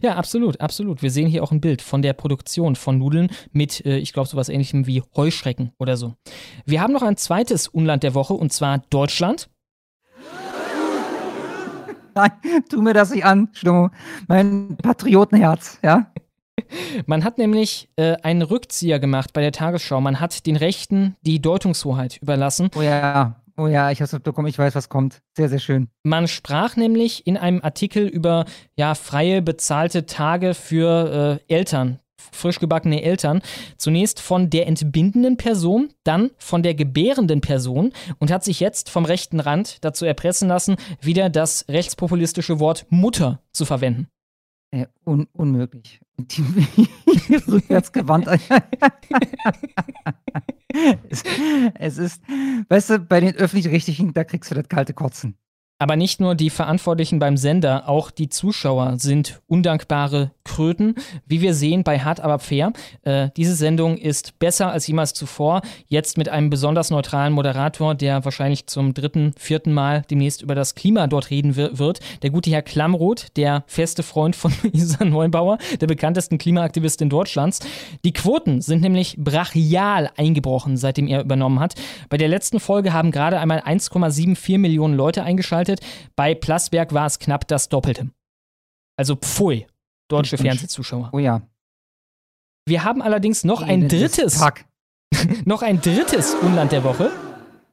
ja, 0.00 0.14
absolut, 0.14 0.60
absolut. 0.60 1.02
Wir 1.02 1.10
sehen 1.10 1.26
hier 1.26 1.42
auch 1.42 1.50
ein 1.50 1.60
Bild 1.60 1.82
von 1.82 2.00
der 2.00 2.12
Produktion 2.12 2.76
von 2.76 2.96
Nudeln 2.96 3.28
mit, 3.50 3.84
äh, 3.84 3.98
ich 3.98 4.12
glaube, 4.12 4.28
sowas 4.28 4.48
ähnlichem 4.48 4.86
wie 4.86 5.02
Heuschrecken 5.16 5.72
oder 5.78 5.96
so. 5.96 6.14
Wir 6.64 6.80
haben 6.80 6.92
noch 6.92 7.02
ein 7.02 7.16
zweites 7.16 7.66
Unland 7.66 8.04
der 8.04 8.14
Woche 8.14 8.34
und 8.34 8.52
zwar 8.52 8.78
Deutschland. 8.88 9.50
Nein, 12.14 12.30
tu 12.68 12.80
mir 12.82 12.94
das 12.94 13.10
nicht 13.10 13.24
an, 13.24 13.48
Stummo. 13.52 13.90
Mein 14.28 14.76
Patriotenherz, 14.76 15.80
ja? 15.82 16.12
Man 17.06 17.24
hat 17.24 17.38
nämlich 17.38 17.88
äh, 17.96 18.16
einen 18.22 18.42
Rückzieher 18.42 18.98
gemacht 18.98 19.32
bei 19.32 19.40
der 19.40 19.52
Tagesschau. 19.52 20.00
Man 20.00 20.20
hat 20.20 20.46
den 20.46 20.56
Rechten 20.56 21.16
die 21.22 21.40
Deutungshoheit 21.40 22.18
überlassen. 22.20 22.70
Oh 22.76 22.82
ja, 22.82 23.36
oh 23.56 23.66
ja, 23.66 23.90
ich 23.90 24.00
hab's 24.00 24.12
mitbekommen, 24.12 24.48
ich 24.48 24.58
weiß, 24.58 24.74
was 24.74 24.88
kommt. 24.88 25.20
Sehr, 25.36 25.48
sehr 25.48 25.58
schön. 25.58 25.88
Man 26.02 26.28
sprach 26.28 26.76
nämlich 26.76 27.26
in 27.26 27.36
einem 27.36 27.62
Artikel 27.62 28.06
über 28.06 28.44
ja, 28.76 28.94
freie 28.94 29.42
bezahlte 29.42 30.06
Tage 30.06 30.54
für 30.54 31.40
äh, 31.48 31.54
Eltern, 31.54 31.98
frisch 32.16 32.60
gebackene 32.60 33.02
Eltern. 33.02 33.42
Zunächst 33.76 34.20
von 34.20 34.50
der 34.50 34.66
entbindenden 34.66 35.36
Person, 35.36 35.90
dann 36.04 36.30
von 36.38 36.62
der 36.62 36.74
gebärenden 36.74 37.40
Person 37.40 37.92
und 38.18 38.30
hat 38.30 38.44
sich 38.44 38.60
jetzt 38.60 38.90
vom 38.90 39.04
rechten 39.04 39.40
Rand 39.40 39.78
dazu 39.84 40.04
erpressen 40.04 40.48
lassen, 40.48 40.76
wieder 41.00 41.30
das 41.30 41.66
rechtspopulistische 41.68 42.60
Wort 42.60 42.86
Mutter 42.90 43.40
zu 43.52 43.64
verwenden. 43.64 44.08
Äh, 44.70 44.86
un 45.04 45.28
unmöglich. 45.32 46.00
Die, 46.18 46.88
rückwärts 47.48 47.92
gewandt. 47.92 48.28
es, 51.08 51.22
es 51.74 51.98
ist, 51.98 52.22
weißt 52.68 52.90
du, 52.90 52.98
bei 53.00 53.20
den 53.20 53.34
Öffentlich-Rechtlichen, 53.34 54.12
da 54.12 54.24
kriegst 54.24 54.50
du 54.50 54.54
das 54.54 54.68
kalte 54.68 54.94
Kotzen. 54.94 55.36
Aber 55.82 55.96
nicht 55.96 56.20
nur 56.20 56.36
die 56.36 56.50
Verantwortlichen 56.50 57.18
beim 57.18 57.36
Sender, 57.36 57.88
auch 57.88 58.12
die 58.12 58.28
Zuschauer 58.28 59.00
sind 59.00 59.42
undankbare 59.48 60.30
Kröten, 60.44 60.94
wie 61.26 61.40
wir 61.40 61.54
sehen 61.54 61.82
bei 61.82 61.98
Hart 61.98 62.20
aber 62.20 62.38
fair. 62.38 62.72
Äh, 63.02 63.30
diese 63.36 63.56
Sendung 63.56 63.96
ist 63.96 64.38
besser 64.38 64.70
als 64.70 64.86
jemals 64.86 65.12
zuvor, 65.12 65.62
jetzt 65.88 66.18
mit 66.18 66.28
einem 66.28 66.50
besonders 66.50 66.90
neutralen 66.90 67.32
Moderator, 67.32 67.96
der 67.96 68.24
wahrscheinlich 68.24 68.66
zum 68.66 68.94
dritten, 68.94 69.34
vierten 69.36 69.72
Mal 69.72 70.02
demnächst 70.08 70.42
über 70.42 70.54
das 70.54 70.76
Klima 70.76 71.08
dort 71.08 71.30
reden 71.30 71.56
wird. 71.56 71.98
Der 72.22 72.30
gute 72.30 72.50
Herr 72.50 72.62
Klammroth, 72.62 73.36
der 73.36 73.64
feste 73.66 74.04
Freund 74.04 74.36
von 74.36 74.52
Isa 74.72 75.04
Neubauer, 75.04 75.58
der 75.80 75.88
bekanntesten 75.88 76.38
Klimaaktivistin 76.38 77.10
Deutschlands. 77.10 77.58
Die 78.04 78.12
Quoten 78.12 78.60
sind 78.60 78.82
nämlich 78.82 79.16
brachial 79.18 80.10
eingebrochen, 80.16 80.76
seitdem 80.76 81.08
er 81.08 81.22
übernommen 81.22 81.58
hat. 81.58 81.74
Bei 82.08 82.18
der 82.18 82.28
letzten 82.28 82.60
Folge 82.60 82.92
haben 82.92 83.10
gerade 83.10 83.40
einmal 83.40 83.60
1,74 83.60 84.58
Millionen 84.58 84.94
Leute 84.94 85.24
eingeschaltet. 85.24 85.71
Bei 86.16 86.34
Plasberg 86.34 86.92
war 86.92 87.06
es 87.06 87.18
knapp 87.18 87.46
das 87.48 87.68
Doppelte. 87.68 88.10
Also 88.96 89.16
pfui, 89.16 89.66
deutsche 90.08 90.38
Fernsehzuschauer. 90.38 91.10
Oh 91.12 91.18
ja. 91.18 91.42
Wir 92.66 92.84
haben 92.84 93.02
allerdings 93.02 93.44
noch 93.44 93.62
ein 93.62 93.88
drittes, 93.88 94.36
Fuck. 94.36 94.64
noch 95.44 95.62
ein 95.62 95.80
drittes 95.80 96.34
Unland 96.34 96.72
der 96.72 96.84
Woche. 96.84 97.10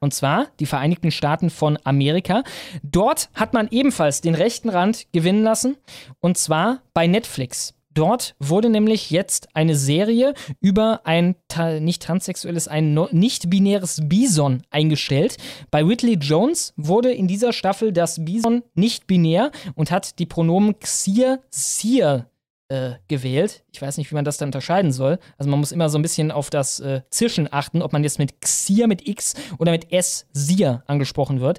Und 0.00 0.14
zwar 0.14 0.46
die 0.58 0.66
Vereinigten 0.66 1.10
Staaten 1.10 1.50
von 1.50 1.78
Amerika. 1.84 2.42
Dort 2.82 3.28
hat 3.34 3.52
man 3.52 3.68
ebenfalls 3.70 4.22
den 4.22 4.34
rechten 4.34 4.70
Rand 4.70 5.06
gewinnen 5.12 5.42
lassen. 5.42 5.76
Und 6.20 6.38
zwar 6.38 6.82
bei 6.94 7.06
Netflix. 7.06 7.74
Dort 7.92 8.36
wurde 8.38 8.70
nämlich 8.70 9.10
jetzt 9.10 9.48
eine 9.54 9.74
Serie 9.74 10.34
über 10.60 11.00
ein 11.04 11.34
ta- 11.48 11.80
nicht 11.80 12.02
transsexuelles, 12.02 12.68
ein 12.68 12.94
no- 12.94 13.08
nicht-binäres 13.10 14.00
Bison 14.04 14.62
eingestellt. 14.70 15.36
Bei 15.72 15.86
Whitley 15.86 16.14
Jones 16.14 16.72
wurde 16.76 17.10
in 17.12 17.26
dieser 17.26 17.52
Staffel 17.52 17.92
das 17.92 18.24
Bison 18.24 18.62
nicht 18.74 19.06
binär 19.08 19.50
und 19.74 19.90
hat 19.90 20.18
die 20.20 20.26
Pronomen 20.26 20.78
Xir, 20.78 21.40
Sir 21.50 22.26
äh, 22.70 22.92
gewählt. 23.08 23.64
Ich 23.72 23.82
weiß 23.82 23.98
nicht, 23.98 24.10
wie 24.10 24.14
man 24.14 24.24
das 24.24 24.38
dann 24.38 24.48
unterscheiden 24.48 24.92
soll. 24.92 25.18
Also 25.38 25.50
man 25.50 25.58
muss 25.58 25.72
immer 25.72 25.88
so 25.88 25.98
ein 25.98 26.02
bisschen 26.02 26.30
auf 26.30 26.50
das 26.50 26.78
äh, 26.78 27.02
Zischen 27.10 27.52
achten, 27.52 27.82
ob 27.82 27.92
man 27.92 28.04
jetzt 28.04 28.18
mit 28.18 28.40
Xir 28.40 28.86
mit 28.86 29.06
X 29.08 29.34
oder 29.58 29.72
mit 29.72 29.92
S 29.92 30.28
Sir 30.32 30.84
angesprochen 30.86 31.40
wird. 31.40 31.58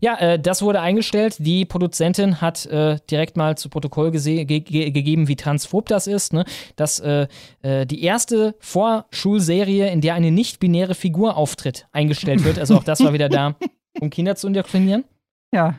Ja, 0.00 0.16
äh, 0.18 0.38
das 0.38 0.62
wurde 0.62 0.80
eingestellt. 0.80 1.36
Die 1.40 1.64
Produzentin 1.64 2.40
hat 2.40 2.64
äh, 2.66 2.98
direkt 3.10 3.36
mal 3.36 3.58
zu 3.58 3.68
Protokoll 3.68 4.12
ge 4.12 4.44
ge 4.44 4.90
gegeben, 4.90 5.26
wie 5.26 5.36
transphob 5.36 5.88
das 5.88 6.06
ist. 6.06 6.32
Ne? 6.32 6.44
Dass 6.76 7.00
äh, 7.00 7.26
die 7.62 8.02
erste 8.02 8.54
Vorschulserie, 8.60 9.90
in 9.90 10.00
der 10.00 10.14
eine 10.14 10.30
nicht-binäre 10.30 10.94
Figur 10.94 11.36
auftritt, 11.36 11.86
eingestellt 11.92 12.44
wird. 12.44 12.58
Also 12.58 12.76
auch 12.76 12.84
das 12.84 13.02
war 13.02 13.12
wieder 13.12 13.28
da, 13.28 13.56
um 14.00 14.10
Kinder 14.10 14.36
zu 14.36 14.46
indoktrinieren. 14.46 15.04
Ja. 15.52 15.74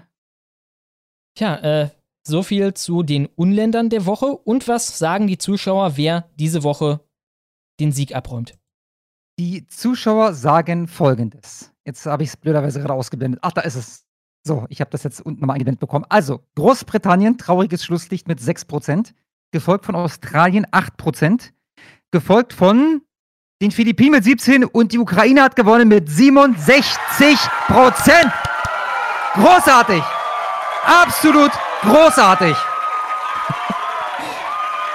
Tja, 1.36 1.56
äh, 1.84 1.89
so 2.26 2.44
viel 2.44 2.74
zu 2.74 3.04
den 3.04 3.28
Unländern 3.28 3.90
der 3.90 4.06
Woche. 4.06 4.28
Und 4.28 4.68
was 4.68 4.98
sagen 4.98 5.28
die 5.28 5.38
Zuschauer, 5.38 5.98
wer 5.98 6.30
diese 6.36 6.64
Woche 6.64 7.02
den 7.80 7.92
Sieg 7.92 8.16
abräumt? 8.16 8.58
Die 9.40 9.68
Zuschauer 9.68 10.34
sagen 10.34 10.88
folgendes. 10.88 11.72
Jetzt 11.86 12.06
habe 12.06 12.24
ich 12.24 12.30
es 12.30 12.38
blöderweise 12.38 12.80
gerade 12.80 12.94
ausgeblendet. 12.94 13.42
Ach, 13.44 13.52
da 13.52 13.62
ist 13.62 13.76
es. 13.76 14.06
So, 14.46 14.66
ich 14.70 14.82
habe 14.82 14.92
das 14.92 15.04
jetzt 15.04 15.22
unten 15.22 15.40
nochmal 15.40 15.56
eingeblendet 15.56 15.80
bekommen. 15.80 16.06
Also, 16.10 16.42
Großbritannien, 16.56 17.38
trauriges 17.38 17.86
Schlusslicht 17.86 18.28
mit 18.28 18.40
6%, 18.40 19.14
gefolgt 19.52 19.86
von 19.86 19.96
Australien 19.96 20.66
8%, 20.66 21.52
gefolgt 22.12 22.52
von 22.52 23.02
den 23.62 23.72
Philippinen 23.72 24.12
mit 24.12 24.26
17 24.26 24.66
und 24.66 24.92
die 24.92 25.00
Ukraine 25.00 25.44
hat 25.44 25.56
gewonnen 25.56 25.88
mit 25.88 26.10
67%. 26.10 28.34
Großartig! 29.36 30.04
Absolut 30.86 31.52
großartig! 31.84 32.56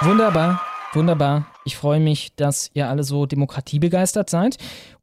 Wunderbar, 0.01 0.61
wunderbar. 0.93 1.47
Ich 1.65 1.75
freue 1.77 1.99
mich, 1.99 2.35
dass 2.35 2.71
ihr 2.73 2.87
alle 2.89 3.03
so 3.03 3.25
demokratiebegeistert 3.25 4.29
seid. 4.29 4.57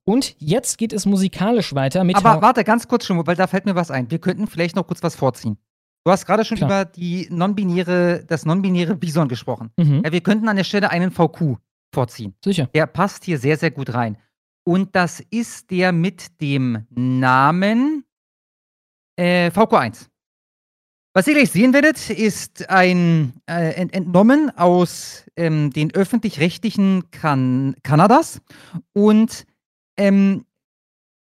Und 0.04 0.34
jetzt 0.38 0.78
geht 0.78 0.92
es 0.92 1.04
musikalisch 1.04 1.74
weiter 1.74 2.04
mit. 2.04 2.16
Aber 2.16 2.34
Hau- 2.34 2.42
warte, 2.42 2.64
ganz 2.64 2.88
kurz 2.88 3.04
schon, 3.04 3.24
weil 3.26 3.36
da 3.36 3.46
fällt 3.46 3.66
mir 3.66 3.74
was 3.74 3.90
ein. 3.90 4.10
Wir 4.10 4.18
könnten 4.20 4.46
vielleicht 4.46 4.76
noch 4.76 4.86
kurz 4.86 5.02
was 5.02 5.16
vorziehen. 5.16 5.58
Du 6.04 6.12
hast 6.12 6.24
gerade 6.24 6.44
schon 6.44 6.56
Klar. 6.56 6.68
über 6.70 6.84
die 6.84 7.26
non-binäre, 7.30 8.24
das 8.24 8.46
non-binäre 8.46 8.94
Bison 8.94 9.28
gesprochen. 9.28 9.72
Mhm. 9.76 10.02
Ja, 10.04 10.12
wir 10.12 10.20
könnten 10.20 10.48
an 10.48 10.56
der 10.56 10.64
Stelle 10.64 10.90
einen 10.90 11.10
VQ 11.10 11.56
vorziehen. 11.92 12.34
Sicher. 12.44 12.66
Der 12.74 12.86
passt 12.86 13.24
hier 13.24 13.38
sehr, 13.38 13.56
sehr 13.56 13.72
gut 13.72 13.92
rein. 13.92 14.16
Und 14.64 14.94
das 14.96 15.20
ist 15.30 15.70
der 15.70 15.92
mit 15.92 16.40
dem 16.40 16.86
Namen 16.90 18.04
äh, 19.16 19.48
VQ1. 19.50 20.06
Was 21.16 21.26
ihr 21.28 21.32
gleich 21.32 21.50
sehen 21.50 21.72
werdet, 21.72 22.10
ist 22.10 22.68
ein 22.68 23.32
äh, 23.48 23.72
ent 23.80 23.94
entnommen 23.94 24.50
aus 24.50 25.24
ähm, 25.34 25.70
den 25.70 25.94
öffentlich-rechtlichen 25.94 27.10
kan 27.10 27.74
Kanadas. 27.82 28.42
Und 28.92 29.46
ähm, 29.96 30.44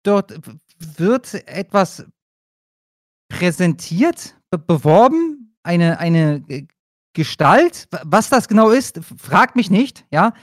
dort 0.02 0.40
wird 0.80 1.32
etwas 1.46 2.04
präsentiert, 3.28 4.34
be 4.50 4.58
beworben, 4.58 5.54
eine, 5.62 6.00
eine 6.00 6.42
äh, 6.48 6.66
Gestalt. 7.12 7.86
Was 8.02 8.30
das 8.30 8.48
genau 8.48 8.70
ist, 8.70 8.98
fragt 9.16 9.54
mich 9.54 9.70
nicht, 9.70 10.04
ja. 10.10 10.34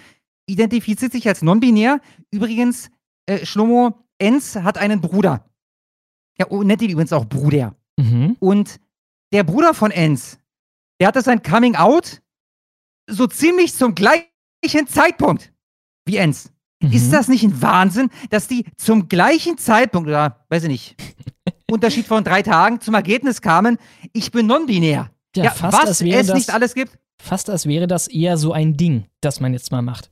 Identifiziert 0.45 1.11
sich 1.11 1.27
als 1.27 1.41
non-binär. 1.41 1.99
Übrigens, 2.31 2.89
äh, 3.25 3.45
Schlomo 3.45 3.99
Enz 4.17 4.55
hat 4.55 4.77
einen 4.77 5.01
Bruder. 5.01 5.45
Ja, 6.37 6.45
oh, 6.47 6.63
nennt 6.63 6.81
ihn 6.81 6.91
übrigens 6.91 7.11
auch 7.11 7.25
Bruder. 7.25 7.75
Mhm. 7.97 8.37
Und 8.39 8.79
der 9.33 9.43
Bruder 9.43 9.73
von 9.73 9.91
Enz, 9.91 10.39
der 10.99 11.07
hatte 11.07 11.21
sein 11.21 11.41
Coming 11.43 11.75
Out 11.75 12.21
so 13.09 13.27
ziemlich 13.27 13.73
zum 13.73 13.93
gleichen 13.95 14.87
Zeitpunkt 14.87 15.53
wie 16.05 16.17
Enz. 16.17 16.51
Mhm. 16.81 16.91
Ist 16.91 17.11
das 17.11 17.27
nicht 17.27 17.43
ein 17.43 17.61
Wahnsinn, 17.61 18.09
dass 18.29 18.47
die 18.47 18.65
zum 18.77 19.07
gleichen 19.09 19.57
Zeitpunkt, 19.57 20.07
oder 20.07 20.45
weiß 20.49 20.63
ich 20.63 20.69
nicht, 20.69 20.95
Unterschied 21.71 22.05
von 22.05 22.23
drei 22.23 22.41
Tagen 22.41 22.81
zum 22.81 22.93
Ergebnis 22.93 23.41
kamen, 23.41 23.77
ich 24.13 24.31
bin 24.31 24.45
non-binär. 24.47 25.11
Ja, 25.35 25.51
fast, 25.51 25.77
was 25.77 25.87
als 25.87 26.03
wäre 26.03 26.21
es 26.21 26.27
das- 26.27 26.35
nicht 26.37 26.49
alles 26.53 26.73
gibt. 26.75 26.97
Fast 27.21 27.49
als 27.49 27.65
wäre 27.65 27.87
das 27.87 28.07
eher 28.07 28.37
so 28.37 28.51
ein 28.53 28.75
Ding, 28.77 29.05
das 29.21 29.39
man 29.39 29.53
jetzt 29.53 29.71
mal 29.71 29.81
macht. 29.81 30.11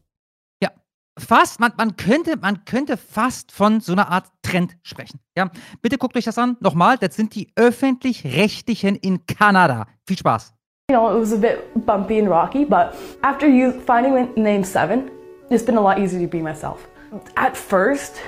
Fast, 1.18 1.60
man, 1.60 1.72
man, 1.78 1.96
könnte, 1.96 2.38
man 2.38 2.66
könnte 2.66 2.98
fast 2.98 3.52
von 3.52 3.82
so 3.82 3.92
einer 3.92 4.10
Art 4.10 4.26
Trend 4.42 4.76
sprechen. 4.82 5.20
Ja, 5.38 5.50
bitte 5.82 6.00
guckt 6.00 6.18
euch 6.18 6.26
das 6.26 6.40
an. 6.40 6.58
Nochmal, 6.60 6.98
das 6.98 7.16
sind 7.16 7.36
die 7.36 7.52
öffentlich-rechtlichen 7.56 8.96
in 8.96 9.26
Kanada. 9.28 9.86
Viel 10.08 10.18
Spaß. 10.18 10.54
You 10.90 10.98
know, 10.98 11.16
it 11.16 11.22
was 11.22 11.32
a 11.32 11.38
bit 11.38 11.86
bumpy 11.86 12.20
and 12.20 12.30
rocky, 12.30 12.66
but 12.66 12.96
after 13.22 13.48
you 13.48 13.72
finding 13.72 14.34
name 14.36 14.64
seven, 14.64 15.12
it's 15.50 15.64
been 15.64 15.78
a 15.78 15.82
lot 15.82 16.00
easier 16.00 16.20
to 16.20 16.28
be 16.28 16.42
myself. 16.42 16.88
At 17.36 17.56
first, 17.56 18.20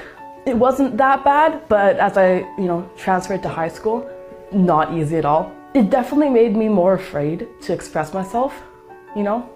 it 0.45 0.55
wasn't 0.55 0.97
that 0.97 1.23
bad, 1.23 1.67
but 1.67 1.97
as 1.97 2.17
I, 2.17 2.45
you 2.57 2.67
know, 2.67 2.87
transferred 2.97 3.41
to 3.43 3.49
high 3.49 3.67
school, 3.67 4.07
not 4.51 4.93
easy 4.93 5.17
at 5.17 5.25
all. 5.25 5.51
It 5.73 5.89
definitely 5.89 6.29
made 6.29 6.55
me 6.55 6.69
more 6.69 6.93
afraid 6.93 7.47
to 7.63 7.73
express 7.73 8.13
myself, 8.13 8.53
you 9.15 9.23
know, 9.23 9.49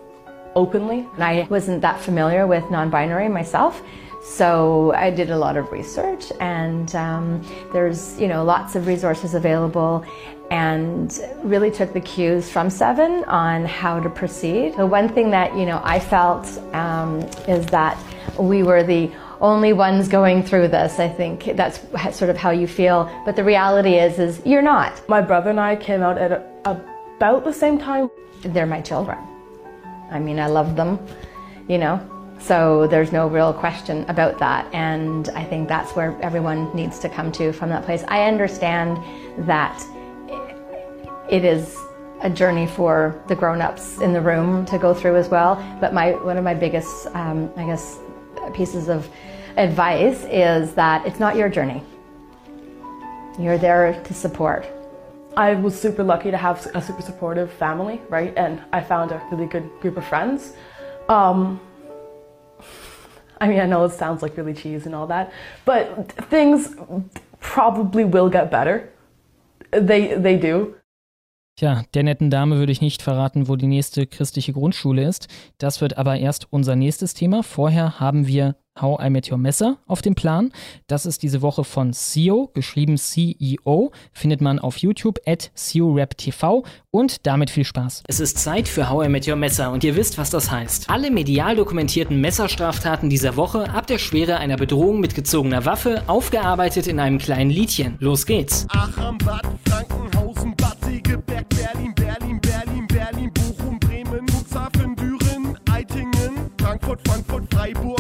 openly. 0.60 1.08
And 1.16 1.24
I 1.24 1.48
wasn't 1.50 1.82
that 1.82 2.00
familiar 2.02 2.46
with 2.46 2.70
non 2.70 2.90
binary 2.90 3.30
myself. 3.30 3.82
So 4.22 4.94
I 4.94 5.10
did 5.10 5.30
a 5.32 5.38
lot 5.38 5.56
of 5.56 5.72
research, 5.72 6.26
and 6.42 6.94
um, 6.94 7.24
there's 7.72 8.20
you 8.20 8.28
know 8.28 8.44
lots 8.44 8.76
of 8.76 8.86
resources 8.86 9.34
available, 9.34 10.06
and 10.52 11.08
really 11.44 11.72
took 11.72 11.94
the 11.94 12.02
cues 12.02 12.50
from 12.50 12.70
Seven 12.70 13.24
on 13.26 13.66
how 13.66 14.00
to 14.02 14.10
proceed. 14.10 14.76
The 14.76 14.86
one 14.86 15.08
thing 15.08 15.32
that 15.32 15.56
you 15.56 15.66
know 15.66 15.82
I 15.84 16.00
felt 16.00 16.46
um, 16.74 17.22
is 17.48 17.66
that 17.68 17.98
we 18.38 18.62
were 18.62 18.84
the 18.84 19.10
only 19.40 19.72
ones 19.72 20.10
going 20.10 20.44
through 20.44 20.68
this. 20.68 21.00
I 21.00 21.08
think 21.08 21.56
that's 21.56 21.80
sort 22.20 22.30
of 22.30 22.36
how 22.36 22.52
you 22.52 22.68
feel, 22.68 23.10
but 23.26 23.38
the 23.38 23.44
reality 23.44 23.96
is 23.96 24.20
is 24.20 24.42
you're 24.46 24.68
not. 24.76 24.92
My 25.08 25.22
brother 25.22 25.50
and 25.50 25.62
I 25.62 25.78
came 25.78 26.02
out 26.04 26.18
at 26.18 26.32
about 26.66 27.46
the 27.46 27.54
same 27.54 27.80
time. 27.80 28.12
They're 28.44 28.74
my 28.78 28.82
children. 28.82 29.18
I 30.12 30.20
mean, 30.20 30.40
I 30.40 30.48
love 30.48 30.76
them, 30.76 31.00
you 31.68 31.78
know. 31.78 32.00
So 32.40 32.88
there's 32.88 33.12
no 33.12 33.28
real 33.28 33.54
question 33.54 34.06
about 34.08 34.40
that. 34.40 34.74
And 34.74 35.30
I 35.30 35.44
think 35.44 35.68
that's 35.68 35.92
where 35.96 36.18
everyone 36.22 36.74
needs 36.76 37.00
to 37.00 37.10
come 37.10 37.32
to 37.34 37.52
from 37.52 37.70
that 37.70 37.84
place. 37.84 38.04
I 38.08 38.26
understand 38.26 38.98
that 39.46 39.84
it 41.30 41.44
is 41.44 41.78
a 42.22 42.30
journey 42.30 42.68
for 42.68 43.22
the 43.28 43.36
grown-ups 43.36 44.00
in 44.00 44.14
the 44.14 44.22
room 44.22 44.66
to 44.66 44.78
go 44.78 44.94
through 44.94 45.18
as 45.18 45.30
well. 45.30 45.56
But 45.80 45.94
my 45.94 46.12
one 46.12 46.38
of 46.38 46.44
my 46.44 46.54
biggest, 46.54 47.08
um, 47.08 47.52
I 47.56 47.66
guess, 47.66 48.00
pieces 48.54 48.90
of 48.90 49.08
advice 49.58 50.26
is 50.26 50.74
that 50.74 51.06
it's 51.06 51.20
not 51.20 51.36
your 51.36 51.50
journey. 51.50 51.84
You're 53.38 53.58
there 53.58 54.02
to 54.04 54.14
support. 54.14 54.66
I 55.38 55.56
was 55.56 55.80
super 55.80 56.04
lucky 56.04 56.32
to 56.32 56.38
have 56.38 56.66
a 56.76 56.82
super 56.82 57.02
supportive 57.02 57.52
family, 57.52 58.02
right? 58.10 58.34
And 58.38 58.62
I 58.74 58.82
found 58.82 59.12
a 59.12 59.22
really 59.32 59.48
good 59.48 59.70
group 59.82 59.98
of 59.98 60.06
friends. 60.06 60.54
Um, 61.08 61.60
I 63.42 63.48
mean, 63.48 63.60
I 63.60 63.66
know 63.66 63.86
it 63.86 63.94
sounds 63.94 64.22
like 64.22 64.36
really 64.38 64.54
cheesy 64.54 64.86
and 64.86 64.96
all 64.96 65.08
that, 65.08 65.32
but 65.66 66.12
things 66.30 66.76
probably 67.40 68.04
will 68.04 68.30
get 68.30 68.52
better. 68.52 68.90
they 69.72 70.16
they 70.16 70.38
do. 70.38 70.76
Tja, 71.58 71.84
der 71.94 72.04
netten 72.04 72.30
Dame 72.30 72.58
würde 72.58 72.72
ich 72.72 72.82
nicht 72.82 73.02
verraten, 73.02 73.48
wo 73.50 73.56
die 73.56 73.68
nächste 73.68 74.08
christliche 74.08 74.54
Grundschule 74.54 75.04
ist. 75.04 75.28
Das 75.58 75.82
wird 75.82 75.98
aber 75.98 76.18
erst 76.18 76.48
unser 76.52 76.76
nächstes 76.76 77.14
Thema. 77.14 77.44
Vorher 77.44 78.00
haben 78.00 78.28
wir 78.28 78.56
How 78.82 79.00
I 79.04 79.10
Met 79.10 79.32
Your 79.32 79.38
Messer 79.38 79.78
auf 79.88 80.02
dem 80.02 80.16
Plan. 80.16 80.52
Das 80.88 81.06
ist 81.06 81.24
diese 81.24 81.42
Woche 81.42 81.64
von 81.64 81.94
CEO, 81.94 82.50
geschrieben 82.54 82.98
CEO, 82.98 83.92
findet 84.14 84.42
man 84.42 84.60
auf 84.60 84.78
YouTube 84.78 85.20
at 85.26 85.52
CEORapTV 85.56 86.64
und 86.92 87.26
damit 87.28 87.50
viel 87.50 87.66
Spaß. 87.66 88.04
Es 88.08 88.20
ist 88.20 88.38
Zeit 88.38 88.68
für 88.68 88.90
How 88.90 89.06
I 89.06 89.10
Met 89.10 89.28
Your 89.28 89.36
Messer 89.36 89.72
und 89.72 89.84
ihr 89.84 89.96
wisst, 89.96 90.18
was 90.18 90.30
das 90.30 90.52
heißt. 90.52 90.90
Alle 90.90 91.12
medial 91.12 91.56
dokumentierten 91.56 92.20
Messerstraftaten 92.22 93.10
dieser 93.10 93.36
Woche 93.36 93.70
ab 93.70 93.88
der 93.88 93.98
Schwere 93.98 94.38
einer 94.38 94.58
Bedrohung 94.58 95.00
mit 95.00 95.16
gezogener 95.16 95.66
Waffe, 95.66 96.04
aufgearbeitet 96.08 96.88
in 96.88 97.00
einem 97.00 97.18
kleinen 97.18 97.52
Liedchen. 97.52 97.98
Los 98.00 98.26
geht's. 98.26 98.66
Aachen, 98.70 99.18
Bad 99.20 99.44
Frankenhausen, 99.68 100.56
Bad 100.56 100.78
Segeberg, 100.84 101.48
Berlin, 101.50 101.94
Berlin, 101.96 102.40
Berlin, 102.42 102.88
Berlin, 102.88 103.32
Bochum, 103.34 103.80
Bremen, 103.80 104.26
Cuxhaven, 104.28 104.96
Düren, 104.96 105.58
Eitingen, 105.72 106.50
Frankfurt, 106.60 107.00
Frankfurt, 107.08 107.54
Freiburg, 107.54 107.99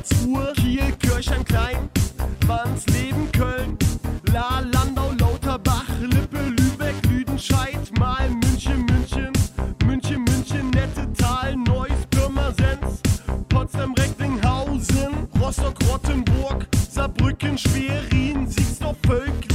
Karlsruhe, 0.00 0.52
Kiel, 0.56 0.92
Kirchheim, 0.98 1.44
Klein, 1.44 1.90
Wansleben, 2.46 3.30
Köln, 3.32 3.76
La, 4.32 4.60
Landau, 4.60 5.12
Lauterbach, 5.18 5.88
Lippe, 6.00 6.38
Lübeck, 6.38 6.94
Lüdenscheid, 7.10 7.98
Mal, 7.98 8.30
München, 8.30 8.86
München, 8.86 9.32
München, 9.84 10.24
München, 10.24 10.70
Nettetal, 10.70 11.54
Neuss, 11.56 12.06
Pirmasens, 12.10 13.00
Potsdam, 13.48 13.92
Recklinghausen, 13.94 15.28
Rostock, 15.38 15.76
Rottenburg, 15.90 16.66
Saarbrücken, 16.90 17.58
Schwerin, 17.58 18.46
Siegsdorf, 18.48 18.96
Völklingen, 19.06 19.49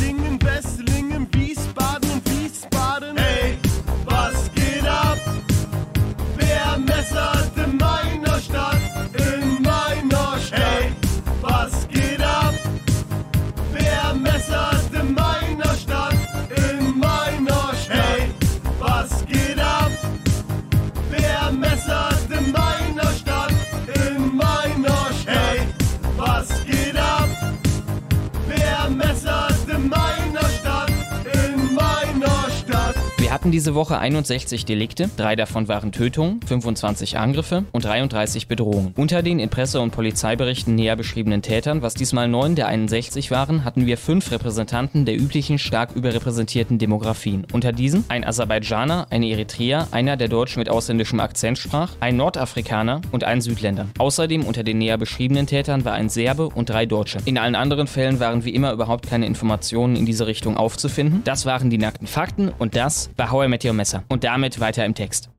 hatten 33.46 33.52
diese 33.52 33.76
Woche 33.76 34.00
61 34.00 34.66
Delikte, 34.66 35.08
drei 35.18 35.36
davon 35.36 35.68
waren 35.68 35.92
Tötungen, 35.92 36.40
25 36.48 37.20
Angriffe 37.20 37.64
und 37.74 37.86
33 37.86 38.48
Bedrohungen. 38.48 38.96
Unter 38.98 39.22
den 39.22 39.38
in 39.38 39.50
Presse- 39.50 39.82
und 39.82 39.92
Polizeiberichten 39.92 40.74
näher 40.74 40.96
beschriebenen 40.96 41.44
Tätern, 41.44 41.84
was 41.84 41.94
diesmal 41.94 42.28
neun 42.28 42.56
der 42.56 42.70
61 42.70 43.30
waren, 43.30 43.64
hatten 43.64 43.86
wir 43.86 44.00
fünf 44.00 44.32
Repräsentanten 44.32 45.06
der 45.06 45.16
üblichen 45.16 45.60
stark 45.60 45.96
überrepräsentierten 45.96 46.80
Demografien. 46.80 47.46
Unter 47.54 47.72
diesen 47.72 48.04
ein 48.08 48.24
Aserbaidschaner, 48.24 49.06
eine 49.12 49.30
Eritreer, 49.30 49.90
einer, 49.92 50.18
der 50.18 50.28
Deutsch 50.28 50.58
mit 50.58 50.68
ausländischem 50.68 51.20
Akzent 51.20 51.60
sprach, 51.60 51.92
ein 52.00 52.18
Nordafrikaner 52.18 53.02
und 53.12 53.26
ein 53.26 53.42
Südländer. 53.42 53.86
Außerdem 54.00 54.44
unter 54.44 54.64
den 54.64 54.80
näher 54.80 54.98
beschriebenen 54.98 55.46
Tätern 55.46 55.86
war 55.86 55.94
ein 55.94 56.10
Serbe 56.10 56.50
und 56.50 56.72
drei 56.72 56.88
Deutsche. 56.88 57.20
In 57.26 57.38
allen 57.38 57.54
anderen 57.54 57.86
Fällen 57.86 58.20
waren 58.20 58.44
wie 58.44 58.56
immer 58.56 58.74
überhaupt 58.74 59.08
keine 59.08 59.28
Informationen 59.28 59.96
in 59.96 60.08
diese 60.08 60.26
Richtung 60.26 60.58
aufzufinden. 60.58 61.22
Das 61.26 61.46
waren 61.46 61.70
die 61.70 61.78
nackten 61.78 62.08
Fakten 62.08 62.52
und 62.58 62.76
das 62.76 63.12
war 63.18 63.35
How 63.36 63.44
I 63.44 63.50
Met 63.50 63.66
Your 63.66 63.74
Messer. 63.74 64.06
Und 64.08 64.24
damit 64.24 64.62
weiter 64.62 64.86
im 64.86 64.96
Text. 64.96 65.30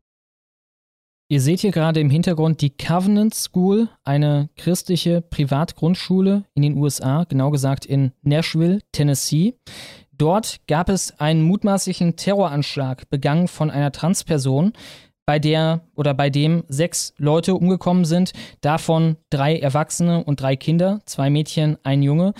Ihr 1.29 1.41
seht 1.41 1.61
hier 1.61 1.71
gerade 1.71 1.99
im 1.99 2.11
Hintergrund 2.11 2.61
die 2.61 2.69
Covenant 2.69 3.35
School, 3.35 3.89
eine 4.05 4.51
christliche 4.57 5.23
Privatgrundschule 5.23 6.45
in 6.53 6.61
den 6.61 6.77
USA, 6.77 7.25
genau 7.27 7.51
gesagt 7.51 7.87
in 7.87 8.13
Nashville, 8.21 8.81
Tennessee. 8.93 9.55
Dort 10.13 10.61
gab 10.69 10.91
es 10.91 11.19
einen 11.19 11.41
mutmaßlichen 11.41 12.17
Terroranschlag 12.17 13.09
begangen 13.09 13.49
von 13.49 13.71
einer 13.71 13.93
Transperson, 13.93 14.75
bei 15.25 15.39
der 15.39 15.81
oder 15.95 16.13
bei 16.13 16.29
dem 16.29 16.65
sechs 16.69 17.15
Leute 17.17 17.55
umgekommen 17.55 18.05
sind, 18.05 18.35
davon 18.61 19.17
drei 19.31 19.59
Erwachsene 19.59 20.23
und 20.23 20.43
drei 20.43 20.57
Kinder, 20.57 21.01
zwei 21.07 21.31
Mädchen, 21.31 21.79
ein 21.83 22.03
Junge. 22.03 22.35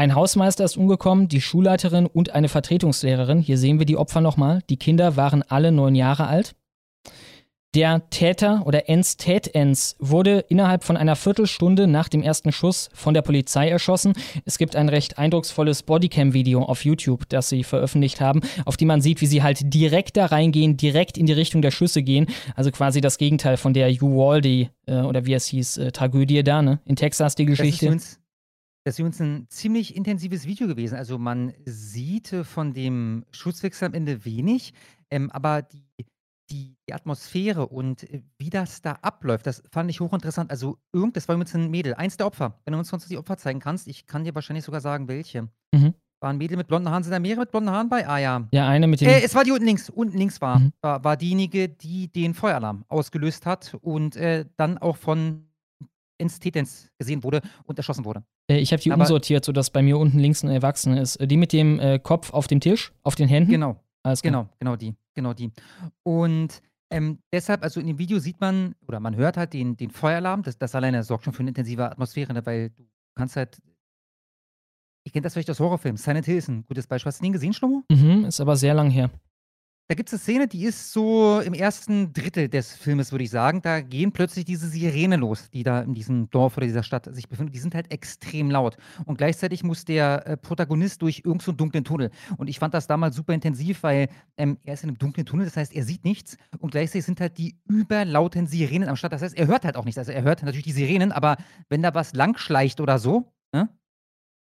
Ein 0.00 0.14
Hausmeister 0.14 0.64
ist 0.64 0.78
umgekommen, 0.78 1.28
die 1.28 1.42
Schulleiterin 1.42 2.06
und 2.06 2.30
eine 2.30 2.48
Vertretungslehrerin. 2.48 3.40
Hier 3.40 3.58
sehen 3.58 3.78
wir 3.78 3.84
die 3.84 3.98
Opfer 3.98 4.22
nochmal. 4.22 4.62
Die 4.70 4.78
Kinder 4.78 5.16
waren 5.16 5.42
alle 5.42 5.72
neun 5.72 5.94
Jahre 5.94 6.26
alt. 6.26 6.54
Der 7.74 8.08
Täter 8.08 8.62
oder 8.64 8.88
Ens 8.88 9.18
Tätens 9.18 9.96
wurde 9.98 10.38
innerhalb 10.48 10.84
von 10.84 10.96
einer 10.96 11.16
Viertelstunde 11.16 11.86
nach 11.86 12.08
dem 12.08 12.22
ersten 12.22 12.50
Schuss 12.50 12.88
von 12.94 13.12
der 13.12 13.20
Polizei 13.20 13.68
erschossen. 13.68 14.14
Es 14.46 14.56
gibt 14.56 14.74
ein 14.74 14.88
recht 14.88 15.18
eindrucksvolles 15.18 15.82
Bodycam-Video 15.82 16.62
auf 16.62 16.82
YouTube, 16.86 17.28
das 17.28 17.50
sie 17.50 17.62
veröffentlicht 17.62 18.22
haben, 18.22 18.40
auf 18.64 18.78
dem 18.78 18.88
man 18.88 19.02
sieht, 19.02 19.20
wie 19.20 19.26
sie 19.26 19.42
halt 19.42 19.74
direkt 19.74 20.16
da 20.16 20.24
reingehen, 20.24 20.78
direkt 20.78 21.18
in 21.18 21.26
die 21.26 21.34
Richtung 21.34 21.60
der 21.60 21.72
Schüsse 21.72 22.02
gehen. 22.02 22.26
Also 22.56 22.70
quasi 22.70 23.02
das 23.02 23.18
Gegenteil 23.18 23.58
von 23.58 23.74
der 23.74 23.90
Uvalde 24.02 24.70
äh, 24.86 25.02
oder 25.02 25.26
wie 25.26 25.34
es 25.34 25.44
hieß, 25.44 25.76
äh, 25.76 25.92
Tragödie 25.92 26.42
da, 26.42 26.62
ne? 26.62 26.80
In 26.86 26.96
Texas 26.96 27.34
die 27.34 27.44
Geschichte. 27.44 27.90
Das 27.90 27.96
ist, 27.96 28.19
das 28.84 28.94
ist 28.94 28.98
übrigens 28.98 29.20
ein 29.20 29.46
ziemlich 29.48 29.94
intensives 29.96 30.46
Video 30.46 30.66
gewesen. 30.66 30.96
Also 30.96 31.18
man 31.18 31.52
sieht 31.64 32.32
äh, 32.32 32.44
von 32.44 32.72
dem 32.72 33.24
Schusswechsel 33.30 33.86
am 33.86 33.94
Ende 33.94 34.24
wenig, 34.24 34.72
ähm, 35.10 35.30
aber 35.30 35.62
die, 35.62 35.84
die, 36.50 36.76
die 36.88 36.92
Atmosphäre 36.94 37.66
und 37.68 38.02
äh, 38.10 38.22
wie 38.38 38.50
das 38.50 38.82
da 38.82 38.92
abläuft, 39.02 39.46
das 39.46 39.62
fand 39.70 39.90
ich 39.90 40.00
hochinteressant. 40.00 40.50
Also 40.50 40.78
irgend, 40.92 41.16
das 41.16 41.28
war 41.28 41.34
übrigens 41.34 41.54
ein 41.54 41.70
Mädel, 41.70 41.94
eins 41.94 42.16
der 42.16 42.26
Opfer. 42.26 42.58
Wenn 42.64 42.72
du 42.72 42.78
uns 42.78 42.88
sonst 42.88 43.10
die 43.10 43.18
Opfer 43.18 43.36
zeigen 43.36 43.60
kannst, 43.60 43.86
ich 43.86 44.06
kann 44.06 44.24
dir 44.24 44.34
wahrscheinlich 44.34 44.64
sogar 44.64 44.80
sagen, 44.80 45.08
welche. 45.08 45.48
Mhm. 45.72 45.94
War 46.22 46.30
ein 46.30 46.36
Mädel 46.38 46.58
mit 46.58 46.68
blonden 46.68 46.90
Haaren, 46.90 47.02
sind 47.02 47.12
da 47.12 47.18
mehrere 47.18 47.40
mit 47.40 47.50
blonden 47.50 47.70
Haaren 47.70 47.88
bei? 47.88 48.06
Ah 48.06 48.18
ja. 48.18 48.46
Ja, 48.52 48.68
eine 48.68 48.86
mit 48.86 49.00
dem. 49.00 49.08
Äh, 49.08 49.20
es 49.22 49.34
war 49.34 49.42
die 49.44 49.52
unten 49.52 49.64
links. 49.64 49.88
Unten 49.88 50.18
links 50.18 50.40
war, 50.40 50.58
Mhm. 50.58 50.72
war, 50.82 51.02
war 51.02 51.16
diejenige, 51.16 51.68
die 51.68 52.08
den 52.08 52.34
Feueralarm 52.34 52.84
ausgelöst 52.88 53.46
hat 53.46 53.74
und 53.80 54.16
äh, 54.16 54.44
dann 54.56 54.76
auch 54.76 54.96
von 54.98 55.46
Institens 56.20 56.90
gesehen 56.98 57.24
wurde 57.24 57.40
und 57.64 57.78
erschossen 57.78 58.04
wurde. 58.04 58.22
Äh, 58.50 58.58
ich 58.58 58.72
habe 58.72 58.82
die 58.82 58.92
Aber- 58.92 59.02
umsortiert, 59.02 59.44
sodass 59.44 59.70
bei 59.70 59.82
mir 59.82 59.98
unten 59.98 60.18
links 60.18 60.44
eine 60.44 60.54
Erwachsene 60.54 61.00
ist. 61.00 61.16
Äh, 61.16 61.26
Die 61.26 61.36
mit 61.36 61.52
dem 61.52 61.80
äh, 61.80 61.98
Kopf 61.98 62.32
auf 62.32 62.46
dem 62.46 62.60
Tisch, 62.60 62.92
auf 63.02 63.14
den 63.16 63.28
Händen. 63.28 63.50
Genau, 63.50 63.76
Alles 64.02 64.22
klar. 64.22 64.30
genau, 64.32 64.48
genau 64.58 64.76
die, 64.76 64.94
genau 65.14 65.32
die. 65.32 65.50
Und 66.04 66.62
ähm, 66.92 67.18
deshalb, 67.32 67.62
also 67.62 67.80
in 67.80 67.86
dem 67.86 67.98
Video 67.98 68.18
sieht 68.18 68.40
man 68.40 68.74
oder 68.86 68.98
man 69.00 69.14
hört 69.16 69.36
halt 69.36 69.52
den, 69.52 69.76
den 69.76 69.90
Feueralarm. 69.90 70.42
Das, 70.42 70.58
das 70.58 70.74
alleine 70.74 71.02
sorgt 71.04 71.24
schon 71.24 71.32
für 71.32 71.40
eine 71.40 71.50
intensive 71.50 71.88
Atmosphäre, 71.90 72.32
ne, 72.32 72.44
weil 72.44 72.70
du 72.70 72.84
kannst 73.16 73.36
halt. 73.36 73.58
Ich 75.04 75.12
kenne 75.12 75.22
das 75.22 75.32
vielleicht 75.32 75.50
aus 75.50 75.60
Horrorfilmen. 75.60 75.96
Silent 75.96 76.26
Hill 76.26 76.36
ist 76.36 76.48
ein 76.48 76.64
gutes 76.66 76.86
Beispiel. 76.86 77.08
Hast 77.08 77.20
du 77.20 77.24
den 77.24 77.32
gesehen, 77.32 77.52
Schlomo? 77.54 77.82
Mhm, 77.90 78.26
ist 78.26 78.40
aber 78.40 78.56
sehr 78.56 78.74
lang 78.74 78.90
her. 78.90 79.10
Da 79.90 79.96
gibt 79.96 80.08
es 80.08 80.12
eine 80.12 80.20
Szene, 80.20 80.46
die 80.46 80.66
ist 80.66 80.92
so 80.92 81.40
im 81.40 81.52
ersten 81.52 82.12
Drittel 82.12 82.48
des 82.48 82.76
Filmes, 82.76 83.10
würde 83.10 83.24
ich 83.24 83.30
sagen. 83.30 83.60
Da 83.60 83.80
gehen 83.80 84.12
plötzlich 84.12 84.44
diese 84.44 84.68
Sirenen 84.68 85.18
los, 85.18 85.50
die 85.50 85.64
da 85.64 85.80
in 85.80 85.94
diesem 85.94 86.30
Dorf 86.30 86.56
oder 86.56 86.66
dieser 86.66 86.84
Stadt 86.84 87.12
sich 87.12 87.28
befinden. 87.28 87.50
Die 87.50 87.58
sind 87.58 87.74
halt 87.74 87.90
extrem 87.90 88.52
laut. 88.52 88.76
Und 89.04 89.18
gleichzeitig 89.18 89.64
muss 89.64 89.84
der 89.84 90.24
äh, 90.28 90.36
Protagonist 90.36 91.02
durch 91.02 91.22
irgendeinen 91.24 91.40
so 91.40 91.50
dunklen 91.50 91.82
Tunnel. 91.82 92.10
Und 92.36 92.46
ich 92.46 92.60
fand 92.60 92.72
das 92.72 92.86
damals 92.86 93.16
super 93.16 93.32
intensiv, 93.32 93.82
weil 93.82 94.06
ähm, 94.36 94.58
er 94.62 94.74
ist 94.74 94.84
in 94.84 94.90
einem 94.90 94.98
dunklen 94.98 95.26
Tunnel, 95.26 95.46
das 95.46 95.56
heißt, 95.56 95.74
er 95.74 95.82
sieht 95.82 96.04
nichts. 96.04 96.36
Und 96.60 96.70
gleichzeitig 96.70 97.06
sind 97.06 97.20
halt 97.20 97.36
die 97.36 97.58
überlauten 97.68 98.46
Sirenen 98.46 98.88
am 98.88 98.94
Start. 98.94 99.12
Das 99.12 99.22
heißt, 99.22 99.36
er 99.36 99.48
hört 99.48 99.64
halt 99.64 99.76
auch 99.76 99.86
nichts. 99.86 99.98
Also 99.98 100.12
er 100.12 100.22
hört 100.22 100.44
natürlich 100.44 100.66
die 100.66 100.70
Sirenen, 100.70 101.10
aber 101.10 101.36
wenn 101.68 101.82
da 101.82 101.92
was 101.94 102.14
langschleicht 102.14 102.80
oder 102.80 103.00
so, 103.00 103.32
ne? 103.52 103.68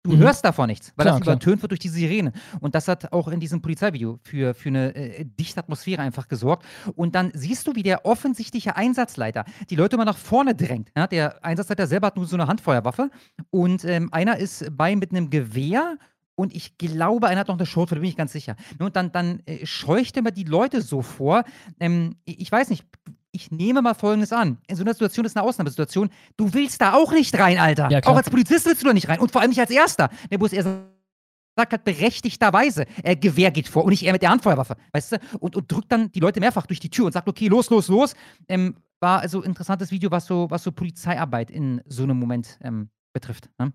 Du 0.02 0.12
Mhm. 0.16 0.20
hörst 0.20 0.42
davon 0.46 0.68
nichts, 0.68 0.94
weil 0.96 1.04
Klar, 1.04 1.16
das 1.18 1.22
klar. 1.22 1.34
übertönt 1.36 1.60
wird 1.60 1.72
durch 1.72 1.78
die 1.80 1.90
Sirene. 1.90 2.32
Und 2.60 2.74
das 2.74 2.88
hat 2.88 3.12
auch 3.12 3.28
in 3.28 3.38
diesem 3.38 3.60
Polizeivideo 3.60 4.18
für, 4.22 4.54
für 4.54 4.70
eine 4.70 4.94
äh, 4.94 5.26
dichte 5.26 5.60
Atmosphäre 5.60 6.00
einfach 6.00 6.26
gesorgt. 6.26 6.64
Und 6.96 7.14
dann 7.14 7.30
siehst 7.34 7.66
du, 7.66 7.74
wie 7.74 7.82
der 7.82 8.06
offensichtliche 8.06 8.76
Einsatzleiter 8.76 9.44
die 9.68 9.76
Leute 9.76 9.96
immer 9.96 10.06
nach 10.06 10.16
vorne 10.16 10.54
drängt. 10.54 10.90
Ja, 10.96 11.06
der 11.06 11.44
Einsatzleiter 11.44 11.86
selber 11.86 12.06
hat 12.06 12.16
nur 12.16 12.24
so 12.26 12.36
eine 12.36 12.46
Handfeuerwaffe. 12.46 13.10
Und 13.50 13.84
ähm, 13.84 14.08
einer 14.10 14.38
ist 14.38 14.74
bei 14.74 14.96
mit 14.96 15.10
einem 15.10 15.28
Gewehr. 15.28 15.98
Und 16.34 16.54
ich 16.54 16.78
glaube, 16.78 17.26
einer 17.28 17.40
hat 17.40 17.48
noch 17.48 17.58
eine 17.58 17.66
Schrotflinte, 17.66 17.96
da 17.96 18.00
bin 18.00 18.08
ich 18.08 18.16
ganz 18.16 18.32
sicher. 18.32 18.56
Und 18.78 18.96
dann, 18.96 19.12
dann 19.12 19.40
äh, 19.44 19.66
scheucht 19.66 20.16
er 20.16 20.20
immer 20.20 20.30
die 20.30 20.44
Leute 20.44 20.80
so 20.80 21.02
vor. 21.02 21.44
Ähm, 21.78 22.16
ich 22.24 22.50
weiß 22.50 22.70
nicht, 22.70 22.86
ich 23.32 23.50
nehme 23.50 23.82
mal 23.82 23.94
Folgendes 23.94 24.32
an. 24.32 24.58
In 24.66 24.76
so 24.76 24.82
einer 24.82 24.92
Situation 24.92 25.24
ist 25.24 25.36
eine 25.36 25.46
Ausnahmesituation. 25.46 26.10
Du 26.36 26.52
willst 26.52 26.80
da 26.80 26.94
auch 26.94 27.12
nicht 27.12 27.38
rein, 27.38 27.58
Alter. 27.58 27.90
Ja, 27.90 28.00
auch 28.04 28.16
als 28.16 28.30
Polizist 28.30 28.66
willst 28.66 28.82
du 28.82 28.86
da 28.86 28.92
nicht 28.92 29.08
rein. 29.08 29.20
Und 29.20 29.30
vor 29.30 29.40
allem 29.40 29.50
nicht 29.50 29.60
als 29.60 29.70
Erster. 29.70 30.10
Ne, 30.30 30.40
wo 30.40 30.46
es 30.46 30.52
eher 30.52 30.64
sagt 31.56 31.72
halt 31.72 31.84
berechtigterweise, 31.84 32.86
äh, 33.02 33.16
Gewehr 33.16 33.50
geht 33.50 33.68
vor 33.68 33.84
und 33.84 33.90
nicht 33.90 34.04
er 34.04 34.12
mit 34.12 34.22
der 34.22 34.30
Handfeuerwaffe, 34.30 34.76
weißt 34.92 35.12
du? 35.12 35.16
Und, 35.40 35.56
und 35.56 35.70
drückt 35.70 35.92
dann 35.92 36.10
die 36.12 36.20
Leute 36.20 36.40
mehrfach 36.40 36.66
durch 36.66 36.80
die 36.80 36.90
Tür 36.90 37.06
und 37.06 37.12
sagt, 37.12 37.28
okay, 37.28 37.48
los, 37.48 37.68
los, 37.70 37.88
los. 37.88 38.14
Ähm, 38.48 38.76
war 39.00 39.20
also 39.20 39.40
ein 39.40 39.46
interessantes 39.46 39.90
Video, 39.90 40.10
was 40.10 40.26
so, 40.26 40.46
was 40.50 40.62
so 40.62 40.72
Polizeiarbeit 40.72 41.50
in 41.50 41.82
so 41.86 42.04
einem 42.04 42.18
Moment 42.18 42.58
ähm, 42.62 42.90
betrifft. 43.12 43.50
Ne? 43.58 43.72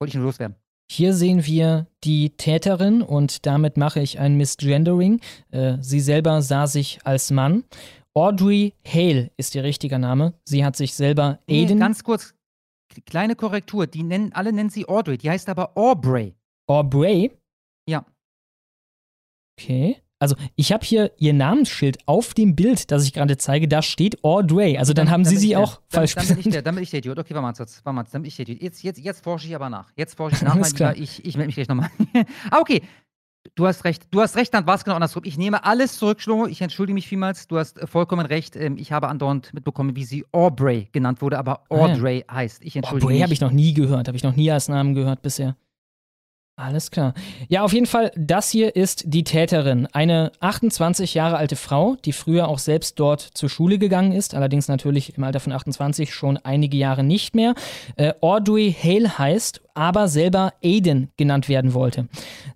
Wollte 0.00 0.10
ich 0.10 0.14
nur 0.14 0.24
loswerden. 0.24 0.56
Hier 0.90 1.12
sehen 1.12 1.44
wir 1.44 1.86
die 2.02 2.30
Täterin 2.30 3.02
und 3.02 3.44
damit 3.44 3.76
mache 3.76 4.00
ich 4.00 4.18
ein 4.18 4.36
Misgendering. 4.36 5.20
Äh, 5.50 5.76
sie 5.80 6.00
selber 6.00 6.40
sah 6.40 6.66
sich 6.66 7.00
als 7.04 7.30
Mann. 7.30 7.64
Audrey 8.14 8.74
Hale 8.86 9.30
ist 9.36 9.54
ihr 9.54 9.62
richtiger 9.62 9.98
Name. 9.98 10.34
Sie 10.44 10.64
hat 10.64 10.76
sich 10.76 10.94
selber 10.94 11.38
Nee, 11.46 11.62
Aiden. 11.64 11.78
ganz 11.78 12.02
kurz, 12.02 12.34
kleine 13.06 13.36
Korrektur. 13.36 13.86
Die 13.86 14.02
nennen, 14.02 14.32
alle 14.32 14.52
nennen 14.52 14.70
sie 14.70 14.88
Audrey, 14.88 15.18
die 15.18 15.30
heißt 15.30 15.48
aber 15.48 15.76
Aubrey. 15.76 16.34
Aubrey? 16.66 17.30
Ja. 17.88 18.04
Okay. 19.58 19.96
Also 20.20 20.34
ich 20.56 20.72
habe 20.72 20.84
hier 20.84 21.12
ihr 21.18 21.32
Namensschild 21.32 21.98
auf 22.06 22.34
dem 22.34 22.56
Bild, 22.56 22.90
das 22.90 23.04
ich 23.04 23.12
gerade 23.12 23.36
zeige, 23.36 23.68
da 23.68 23.82
steht 23.82 24.24
Audrey. 24.24 24.76
Also 24.76 24.92
dann, 24.92 25.10
haben 25.10 25.24
sie 25.24 25.34
bin 25.34 25.40
sie 25.40 25.46
ich 25.46 25.52
der. 25.52 25.60
auch 25.60 25.76
dann, 25.76 25.84
falsch 25.90 26.14
dann 26.16 26.26
bin 26.26 26.38
ich 26.40 26.48
der, 26.50 26.62
Dann 26.62 26.74
bin 26.74 26.82
ich 26.82 26.90
der 26.90 26.98
Idiot. 26.98 27.18
Okay, 27.20 27.34
warte 27.34 27.42
mal 27.42 27.52
kurz. 27.52 27.80
Warte 27.84 27.94
mal, 27.94 28.02
dann 28.10 28.22
bin 28.22 28.28
ich 28.28 28.34
der 28.36 28.42
Idiot. 28.48 28.60
Jetzt, 28.62 28.82
jetzt, 28.82 28.98
jetzt 28.98 29.22
forsche 29.22 29.46
ich 29.46 29.54
aber 29.54 29.70
nach. 29.70 29.92
Jetzt 29.96 30.16
forsche 30.16 30.34
ich 30.34 30.42
nach, 30.42 30.56
Alles 30.56 30.70
mein 30.70 30.76
klar. 30.76 30.94
Lieber. 30.94 31.04
Ich, 31.04 31.24
ich 31.24 31.36
melde 31.36 31.46
mich 31.46 31.54
gleich 31.54 31.68
nochmal. 31.68 31.90
ah, 32.50 32.58
okay. 32.60 32.82
Du 33.54 33.66
hast 33.66 33.84
recht. 33.84 34.06
Du 34.10 34.20
hast 34.20 34.36
recht, 34.36 34.52
dann 34.54 34.66
war 34.66 34.74
es 34.76 34.84
genau 34.84 34.96
andersrum. 34.96 35.22
Ich 35.24 35.36
nehme 35.38 35.64
alles 35.64 35.98
zurück, 35.98 36.20
Schlomo. 36.20 36.46
Ich 36.46 36.60
entschuldige 36.60 36.94
mich 36.94 37.08
vielmals. 37.08 37.46
Du 37.48 37.58
hast 37.58 37.78
äh, 37.78 37.86
vollkommen 37.86 38.26
recht. 38.26 38.56
Ähm, 38.56 38.76
Ich 38.78 38.92
habe 38.92 39.08
andauernd 39.08 39.52
mitbekommen, 39.54 39.96
wie 39.96 40.04
sie 40.04 40.24
Aubrey 40.32 40.88
genannt 40.92 41.22
wurde, 41.22 41.38
aber 41.38 41.60
Ah, 41.70 41.76
ja. 41.76 41.82
Audrey 41.94 42.24
heißt. 42.30 42.62
Ich 42.64 42.76
entschuldige 42.76 43.04
Aubrey 43.06 43.14
mich. 43.16 43.22
habe 43.22 43.32
ich 43.32 43.40
noch 43.40 43.50
nie 43.52 43.74
gehört, 43.74 44.08
habe 44.08 44.16
ich 44.16 44.22
noch 44.24 44.36
nie 44.36 44.50
als 44.50 44.68
Namen 44.68 44.94
gehört 44.94 45.22
bisher. 45.22 45.56
Alles 46.56 46.90
klar. 46.90 47.14
Ja, 47.48 47.62
auf 47.62 47.72
jeden 47.72 47.86
Fall, 47.86 48.10
das 48.16 48.50
hier 48.50 48.74
ist 48.74 49.04
die 49.06 49.22
Täterin. 49.22 49.86
Eine 49.92 50.32
28 50.40 51.14
Jahre 51.14 51.36
alte 51.36 51.54
Frau, 51.54 51.94
die 52.04 52.12
früher 52.12 52.48
auch 52.48 52.58
selbst 52.58 52.98
dort 52.98 53.20
zur 53.20 53.48
Schule 53.48 53.78
gegangen 53.78 54.10
ist, 54.10 54.34
allerdings 54.34 54.66
natürlich 54.66 55.16
im 55.16 55.22
Alter 55.22 55.38
von 55.38 55.52
28 55.52 56.12
schon 56.12 56.36
einige 56.36 56.76
Jahre 56.76 57.04
nicht 57.04 57.36
mehr. 57.36 57.54
Äh, 57.94 58.12
Audrey 58.20 58.74
Hale 58.76 59.18
heißt, 59.18 59.60
aber 59.78 60.08
selber 60.08 60.54
Aiden 60.62 61.12
genannt 61.16 61.48
werden 61.48 61.72
wollte. 61.72 62.08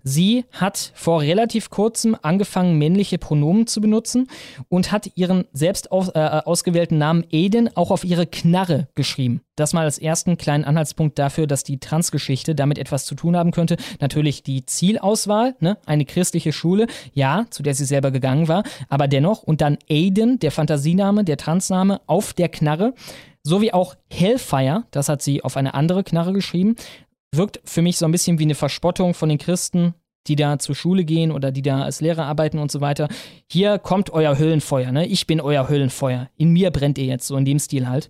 Sie 0.03 0.43
hat 0.51 0.91
vor 0.93 1.21
relativ 1.21 1.69
kurzem 1.69 2.17
angefangen, 2.21 2.77
männliche 2.77 3.17
Pronomen 3.17 3.65
zu 3.65 3.79
benutzen 3.79 4.27
und 4.67 4.91
hat 4.91 5.09
ihren 5.15 5.45
selbst 5.53 5.93
aus, 5.93 6.09
äh, 6.09 6.19
ausgewählten 6.19 6.97
Namen 6.97 7.23
Aiden 7.31 7.69
auch 7.77 7.91
auf 7.91 8.03
ihre 8.03 8.27
Knarre 8.27 8.89
geschrieben. 8.95 9.39
Das 9.55 9.71
mal 9.71 9.85
als 9.85 9.99
ersten 9.99 10.37
kleinen 10.37 10.65
Anhaltspunkt 10.65 11.17
dafür, 11.17 11.47
dass 11.47 11.63
die 11.63 11.79
Transgeschichte 11.79 12.55
damit 12.55 12.77
etwas 12.77 13.05
zu 13.05 13.15
tun 13.15 13.37
haben 13.37 13.51
könnte. 13.51 13.77
Natürlich 14.01 14.43
die 14.43 14.65
Zielauswahl, 14.65 15.55
ne? 15.61 15.77
eine 15.85 16.03
christliche 16.03 16.51
Schule, 16.51 16.87
ja, 17.13 17.45
zu 17.51 17.63
der 17.63 17.73
sie 17.73 17.85
selber 17.85 18.11
gegangen 18.11 18.49
war, 18.49 18.63
aber 18.89 19.07
dennoch 19.07 19.43
und 19.43 19.61
dann 19.61 19.77
Aiden, 19.89 20.39
der 20.39 20.51
Fantasiename, 20.51 21.23
der 21.23 21.37
Transname 21.37 22.01
auf 22.05 22.33
der 22.33 22.49
Knarre, 22.49 22.93
sowie 23.43 23.73
auch 23.73 23.95
Hellfire, 24.09 24.85
das 24.91 25.09
hat 25.09 25.21
sie 25.21 25.43
auf 25.43 25.57
eine 25.57 25.73
andere 25.73 26.03
Knarre 26.03 26.33
geschrieben, 26.33 26.75
wirkt 27.35 27.59
für 27.65 27.81
mich 27.81 27.97
so 27.97 28.05
ein 28.05 28.11
bisschen 28.11 28.39
wie 28.39 28.43
eine 28.43 28.55
Verspottung 28.55 29.13
von 29.13 29.29
den 29.29 29.37
Christen, 29.37 29.93
die 30.27 30.35
da 30.35 30.57
zur 30.59 30.75
Schule 30.75 31.03
gehen 31.03 31.31
oder 31.31 31.51
die 31.51 31.61
da 31.61 31.81
als 31.83 32.01
Lehrer 32.01 32.25
arbeiten 32.25 32.59
und 32.59 32.71
so 32.71 32.81
weiter. 32.81 33.07
Hier 33.51 33.77
kommt 33.77 34.11
euer 34.11 34.37
Höllenfeuer, 34.37 34.91
ne? 34.91 35.05
Ich 35.05 35.27
bin 35.27 35.41
euer 35.41 35.67
Höllenfeuer. 35.67 36.29
In 36.37 36.49
mir 36.51 36.71
brennt 36.71 36.97
ihr 36.97 37.05
jetzt, 37.05 37.27
so 37.27 37.35
in 37.35 37.45
dem 37.45 37.59
Stil 37.59 37.89
halt. 37.89 38.09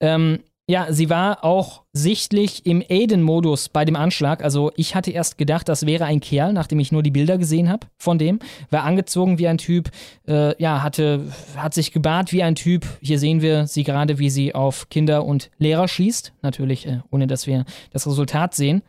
Ähm, 0.00 0.40
ja, 0.66 0.86
sie 0.90 1.10
war 1.10 1.44
auch 1.44 1.82
sichtlich 1.92 2.64
im 2.64 2.82
Aiden-Modus 2.88 3.68
bei 3.68 3.84
dem 3.84 3.96
Anschlag. 3.96 4.42
Also 4.42 4.72
ich 4.76 4.94
hatte 4.94 5.10
erst 5.10 5.36
gedacht, 5.36 5.68
das 5.68 5.84
wäre 5.84 6.06
ein 6.06 6.20
Kerl, 6.20 6.54
nachdem 6.54 6.78
ich 6.80 6.90
nur 6.90 7.02
die 7.02 7.10
Bilder 7.10 7.36
gesehen 7.36 7.68
habe 7.68 7.86
von 7.98 8.18
dem. 8.18 8.38
War 8.70 8.84
angezogen 8.84 9.38
wie 9.38 9.46
ein 9.46 9.58
Typ, 9.58 9.90
äh, 10.26 10.60
ja, 10.60 10.82
hatte, 10.82 11.30
hat 11.56 11.74
sich 11.74 11.92
gebahrt 11.92 12.32
wie 12.32 12.42
ein 12.42 12.54
Typ. 12.54 12.86
Hier 13.02 13.18
sehen 13.18 13.42
wir 13.42 13.66
sie 13.66 13.84
gerade, 13.84 14.18
wie 14.18 14.30
sie 14.30 14.54
auf 14.54 14.88
Kinder 14.88 15.26
und 15.26 15.50
Lehrer 15.58 15.86
schießt. 15.86 16.32
Natürlich, 16.40 16.86
äh, 16.86 17.00
ohne 17.10 17.26
dass 17.26 17.46
wir 17.46 17.66
das 17.92 18.06
Resultat 18.06 18.54
sehen. 18.54 18.82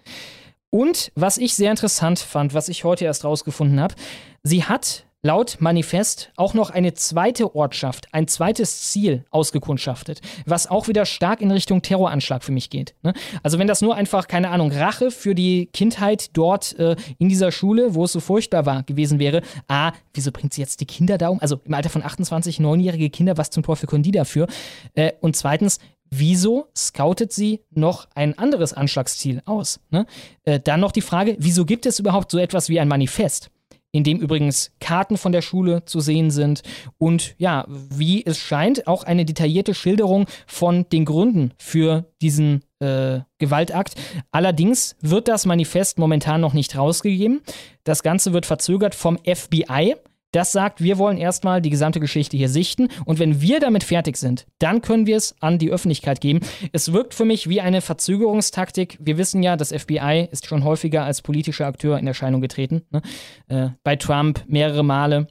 Und 0.69 1.11
was 1.15 1.37
ich 1.37 1.55
sehr 1.55 1.71
interessant 1.71 2.19
fand, 2.19 2.53
was 2.53 2.69
ich 2.69 2.85
heute 2.85 3.03
erst 3.03 3.25
rausgefunden 3.25 3.81
habe, 3.81 3.95
sie 4.43 4.63
hat 4.63 5.04
laut 5.25 5.57
Manifest 5.59 6.31
auch 6.35 6.53
noch 6.53 6.69
eine 6.69 6.93
zweite 6.93 7.55
Ortschaft, 7.55 8.07
ein 8.11 8.27
zweites 8.27 8.91
Ziel 8.91 9.25
ausgekundschaftet, 9.31 10.21
was 10.45 10.67
auch 10.67 10.87
wieder 10.87 11.07
stark 11.07 11.41
in 11.41 11.49
Richtung 11.49 11.81
Terroranschlag 11.81 12.43
für 12.43 12.51
mich 12.51 12.69
geht. 12.69 12.93
Ne? 13.01 13.11
Also 13.41 13.57
wenn 13.57 13.65
das 13.65 13.81
nur 13.81 13.95
einfach, 13.95 14.27
keine 14.27 14.49
Ahnung, 14.49 14.71
Rache 14.71 15.09
für 15.09 15.33
die 15.33 15.65
Kindheit 15.73 16.29
dort 16.37 16.77
äh, 16.77 16.95
in 17.17 17.27
dieser 17.27 17.51
Schule, 17.51 17.95
wo 17.95 18.03
es 18.03 18.11
so 18.11 18.19
furchtbar 18.19 18.67
war, 18.67 18.83
gewesen 18.83 19.17
wäre, 19.17 19.41
ah, 19.67 19.93
wieso 20.13 20.31
bringt 20.31 20.53
sie 20.53 20.61
jetzt 20.61 20.79
die 20.79 20.85
Kinder 20.85 21.17
da 21.17 21.29
um? 21.29 21.39
Also 21.39 21.59
im 21.65 21.73
Alter 21.73 21.89
von 21.89 22.03
28, 22.03 22.59
neunjährige 22.59 23.09
Kinder, 23.09 23.35
was 23.35 23.49
zum 23.49 23.63
Teufel 23.63 23.87
können 23.87 24.03
die 24.03 24.11
dafür? 24.11 24.45
Äh, 24.93 25.13
und 25.21 25.35
zweitens, 25.35 25.79
Wieso 26.11 26.67
scoutet 26.77 27.33
sie 27.33 27.61
noch 27.71 28.07
ein 28.13 28.37
anderes 28.37 28.73
Anschlagsziel 28.73 29.41
aus? 29.45 29.79
Ne? 29.89 30.05
Äh, 30.43 30.59
dann 30.59 30.79
noch 30.79 30.91
die 30.91 31.01
Frage, 31.01 31.35
wieso 31.39 31.65
gibt 31.65 31.87
es 31.87 31.99
überhaupt 31.99 32.29
so 32.29 32.37
etwas 32.37 32.69
wie 32.69 32.79
ein 32.79 32.87
Manifest? 32.87 33.49
In 33.95 34.03
dem 34.03 34.19
übrigens 34.19 34.71
Karten 34.81 35.17
von 35.17 35.31
der 35.31 35.41
Schule 35.41 35.85
zu 35.85 36.01
sehen 36.01 36.29
sind 36.29 36.63
und 36.97 37.33
ja, 37.37 37.65
wie 37.67 38.25
es 38.25 38.37
scheint, 38.37 38.87
auch 38.87 39.03
eine 39.03 39.23
detaillierte 39.23 39.73
Schilderung 39.73 40.25
von 40.45 40.85
den 40.89 41.05
Gründen 41.05 41.53
für 41.57 42.05
diesen 42.21 42.63
äh, 42.79 43.21
Gewaltakt. 43.37 43.95
Allerdings 44.31 44.97
wird 44.99 45.29
das 45.29 45.45
Manifest 45.45 45.97
momentan 45.97 46.41
noch 46.41 46.53
nicht 46.53 46.77
rausgegeben. 46.77 47.41
Das 47.85 48.03
Ganze 48.03 48.33
wird 48.33 48.45
verzögert 48.45 48.95
vom 48.95 49.17
FBI. 49.19 49.95
Das 50.35 50.51
sagt, 50.51 50.83
wir 50.83 50.97
wollen 50.97 51.17
erstmal 51.17 51.61
die 51.61 51.69
gesamte 51.69 52.01
Geschichte 52.01 52.35
hier 52.35 52.49
sichten 52.49 52.89
und 53.05 53.19
wenn 53.19 53.39
wir 53.39 53.61
damit 53.61 53.85
fertig 53.85 54.17
sind, 54.17 54.45
dann 54.59 54.81
können 54.81 55.05
wir 55.05 55.15
es 55.15 55.33
an 55.39 55.59
die 55.59 55.71
Öffentlichkeit 55.71 56.19
geben. 56.19 56.41
Es 56.73 56.91
wirkt 56.91 57.13
für 57.13 57.23
mich 57.23 57.47
wie 57.47 57.61
eine 57.61 57.79
Verzögerungstaktik. 57.79 58.97
Wir 58.99 59.17
wissen 59.17 59.43
ja, 59.43 59.55
das 59.55 59.71
FBI 59.71 60.27
ist 60.29 60.45
schon 60.45 60.65
häufiger 60.65 61.05
als 61.05 61.21
politischer 61.21 61.67
Akteur 61.67 61.97
in 61.97 62.05
Erscheinung 62.05 62.41
getreten. 62.41 62.81
Ne? 62.91 63.01
Äh, 63.47 63.69
bei 63.85 63.95
Trump 63.95 64.43
mehrere 64.45 64.83
Male 64.83 65.27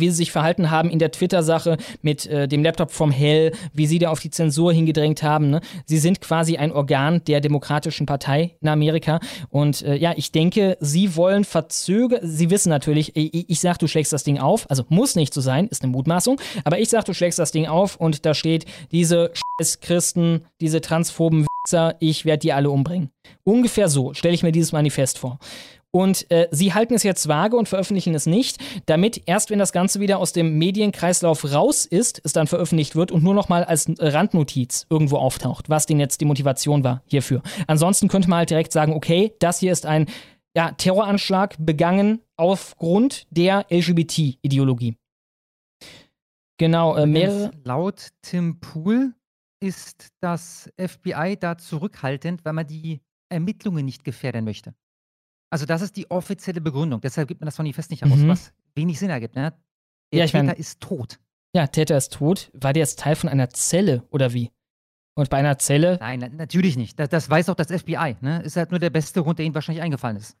wie 0.00 0.10
sie 0.10 0.16
sich 0.16 0.32
verhalten 0.32 0.70
haben 0.70 0.90
in 0.90 0.98
der 0.98 1.10
Twitter-Sache 1.10 1.76
mit 2.02 2.26
äh, 2.26 2.48
dem 2.48 2.62
Laptop 2.62 2.90
vom 2.90 3.10
Hell, 3.10 3.52
wie 3.72 3.86
sie 3.86 3.98
da 3.98 4.10
auf 4.10 4.20
die 4.20 4.30
Zensur 4.30 4.72
hingedrängt 4.72 5.22
haben. 5.22 5.50
Ne? 5.50 5.60
Sie 5.86 5.98
sind 5.98 6.20
quasi 6.20 6.56
ein 6.56 6.72
Organ 6.72 7.22
der 7.26 7.40
Demokratischen 7.40 8.06
Partei 8.06 8.56
in 8.60 8.68
Amerika. 8.68 9.20
Und 9.50 9.82
äh, 9.82 9.96
ja, 9.96 10.12
ich 10.16 10.32
denke, 10.32 10.76
sie 10.80 11.16
wollen 11.16 11.44
verzögern. 11.44 12.20
Sie 12.22 12.50
wissen 12.50 12.70
natürlich, 12.70 13.16
ich, 13.16 13.48
ich 13.50 13.60
sag, 13.60 13.78
du 13.78 13.86
schlägst 13.86 14.12
das 14.12 14.24
Ding 14.24 14.38
auf. 14.38 14.70
Also 14.70 14.84
muss 14.88 15.16
nicht 15.16 15.34
so 15.34 15.40
sein, 15.40 15.68
ist 15.68 15.82
eine 15.82 15.92
Mutmaßung. 15.92 16.40
Aber 16.64 16.78
ich 16.78 16.88
sag, 16.88 17.04
du 17.04 17.14
schlägst 17.14 17.38
das 17.38 17.52
Ding 17.52 17.66
auf 17.66 17.96
und 17.96 18.26
da 18.26 18.34
steht, 18.34 18.66
diese 18.92 19.32
scheiß 19.60 19.80
Christen, 19.80 20.42
diese 20.60 20.80
transphoben 20.80 21.46
Wichser, 21.64 21.96
ich 22.00 22.24
werde 22.24 22.40
die 22.40 22.52
alle 22.52 22.70
umbringen. 22.70 23.10
Ungefähr 23.44 23.88
so 23.88 24.14
stelle 24.14 24.34
ich 24.34 24.42
mir 24.42 24.52
dieses 24.52 24.72
Manifest 24.72 25.18
vor. 25.18 25.38
Und 25.90 26.30
äh, 26.30 26.48
sie 26.50 26.74
halten 26.74 26.94
es 26.94 27.02
jetzt 27.02 27.28
vage 27.28 27.56
und 27.56 27.68
veröffentlichen 27.68 28.14
es 28.14 28.26
nicht, 28.26 28.58
damit 28.86 29.22
erst 29.26 29.50
wenn 29.50 29.58
das 29.58 29.72
Ganze 29.72 30.00
wieder 30.00 30.18
aus 30.18 30.32
dem 30.32 30.58
Medienkreislauf 30.58 31.50
raus 31.52 31.86
ist, 31.86 32.20
es 32.24 32.34
dann 32.34 32.46
veröffentlicht 32.46 32.94
wird 32.94 33.10
und 33.10 33.22
nur 33.22 33.34
noch 33.34 33.48
mal 33.48 33.64
als 33.64 33.90
Randnotiz 33.98 34.86
irgendwo 34.90 35.16
auftaucht, 35.16 35.70
was 35.70 35.86
denn 35.86 35.98
jetzt 35.98 36.20
die 36.20 36.26
Motivation 36.26 36.84
war 36.84 37.02
hierfür. 37.06 37.42
Ansonsten 37.66 38.08
könnte 38.08 38.28
man 38.28 38.40
halt 38.40 38.50
direkt 38.50 38.72
sagen, 38.72 38.92
okay, 38.92 39.34
das 39.38 39.60
hier 39.60 39.72
ist 39.72 39.86
ein 39.86 40.06
ja, 40.54 40.72
Terroranschlag 40.72 41.56
begangen 41.58 42.20
aufgrund 42.36 43.26
der 43.30 43.66
LGBT-Ideologie. 43.70 44.96
Genau, 46.58 46.96
äh, 46.96 47.06
mehrere. 47.06 47.52
Laut 47.64 48.08
Tim 48.22 48.60
Pool 48.60 49.14
ist 49.60 50.08
das 50.20 50.70
FBI 50.78 51.36
da 51.38 51.56
zurückhaltend, 51.56 52.44
weil 52.44 52.52
man 52.52 52.66
die 52.66 53.00
Ermittlungen 53.28 53.84
nicht 53.84 54.04
gefährden 54.04 54.44
möchte. 54.44 54.74
Also 55.50 55.64
das 55.66 55.82
ist 55.82 55.96
die 55.96 56.10
offizielle 56.10 56.60
Begründung. 56.60 57.00
Deshalb 57.00 57.28
gibt 57.28 57.40
man 57.40 57.46
das 57.46 57.58
Manifest 57.58 57.90
nicht 57.90 58.02
heraus, 58.04 58.18
Mhm. 58.18 58.28
was 58.28 58.52
wenig 58.74 58.98
Sinn 58.98 59.10
ergibt. 59.10 59.34
Ne? 59.34 59.52
Der 60.12 60.20
Ja, 60.20 60.26
Täter 60.26 60.42
mein- 60.44 60.56
ist 60.56 60.80
tot. 60.80 61.18
Ja, 61.54 61.66
Täter 61.66 61.96
ist 61.96 62.12
tot. 62.12 62.50
War 62.52 62.72
der 62.72 62.80
jetzt 62.82 62.98
Teil 62.98 63.16
von 63.16 63.28
einer 63.30 63.48
Zelle 63.50 64.04
oder 64.10 64.32
wie? 64.34 64.50
Und 65.16 65.30
bei 65.30 65.38
einer 65.38 65.58
Zelle. 65.58 65.96
Nein, 66.00 66.20
na- 66.20 66.28
natürlich 66.28 66.76
nicht. 66.76 66.98
Das, 67.00 67.08
das 67.08 67.28
weiß 67.30 67.48
auch 67.48 67.54
das 67.54 67.70
FBI. 67.70 68.16
Ne? 68.20 68.42
Ist 68.42 68.56
halt 68.56 68.70
nur 68.70 68.78
der 68.78 68.90
beste 68.90 69.22
Grund, 69.22 69.38
der 69.38 69.46
ihnen 69.46 69.54
wahrscheinlich 69.54 69.82
eingefallen 69.82 70.16
ist. 70.18 70.36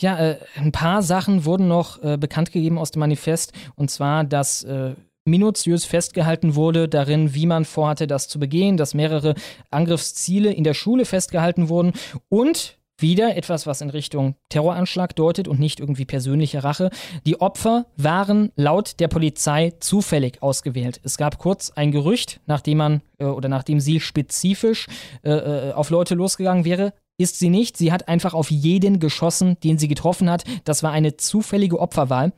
Ja, 0.00 0.18
äh, 0.18 0.38
ein 0.56 0.72
paar 0.72 1.02
Sachen 1.02 1.44
wurden 1.44 1.68
noch 1.68 2.02
äh, 2.02 2.16
bekannt 2.16 2.52
gegeben 2.52 2.78
aus 2.78 2.90
dem 2.90 3.00
Manifest. 3.00 3.52
Und 3.76 3.90
zwar, 3.90 4.24
dass 4.24 4.62
äh, 4.64 4.94
minutiös 5.24 5.84
festgehalten 5.86 6.54
wurde 6.54 6.88
darin, 6.88 7.32
wie 7.34 7.46
man 7.46 7.64
vorhatte, 7.64 8.06
das 8.06 8.28
zu 8.28 8.38
begehen, 8.38 8.76
dass 8.76 8.92
mehrere 8.92 9.34
Angriffsziele 9.70 10.52
in 10.52 10.64
der 10.64 10.74
Schule 10.74 11.04
festgehalten 11.06 11.68
wurden 11.68 11.92
und 12.28 12.78
wieder 12.98 13.36
etwas, 13.36 13.66
was 13.66 13.80
in 13.80 13.90
Richtung 13.90 14.36
Terroranschlag 14.48 15.16
deutet 15.16 15.48
und 15.48 15.58
nicht 15.58 15.80
irgendwie 15.80 16.04
persönliche 16.04 16.64
Rache. 16.64 16.90
Die 17.26 17.40
Opfer 17.40 17.86
waren 17.96 18.52
laut 18.56 19.00
der 19.00 19.08
Polizei 19.08 19.72
zufällig 19.80 20.42
ausgewählt. 20.42 21.00
Es 21.02 21.16
gab 21.16 21.38
kurz 21.38 21.70
ein 21.70 21.90
Gerücht, 21.90 22.40
nachdem 22.46 22.78
man 22.78 23.02
äh, 23.18 23.24
oder 23.24 23.48
nachdem 23.48 23.80
sie 23.80 24.00
spezifisch 24.00 24.86
äh, 25.22 25.30
äh, 25.30 25.72
auf 25.72 25.90
Leute 25.90 26.14
losgegangen 26.14 26.64
wäre. 26.64 26.92
ist 27.16 27.38
sie 27.38 27.48
nicht. 27.48 27.76
Sie 27.76 27.92
hat 27.92 28.08
einfach 28.08 28.34
auf 28.34 28.50
jeden 28.50 28.98
geschossen, 28.98 29.56
den 29.62 29.78
sie 29.78 29.86
getroffen 29.86 30.28
hat. 30.28 30.42
Das 30.64 30.82
war 30.82 30.90
eine 30.90 31.16
zufällige 31.16 31.78
Opferwahl. 31.78 32.32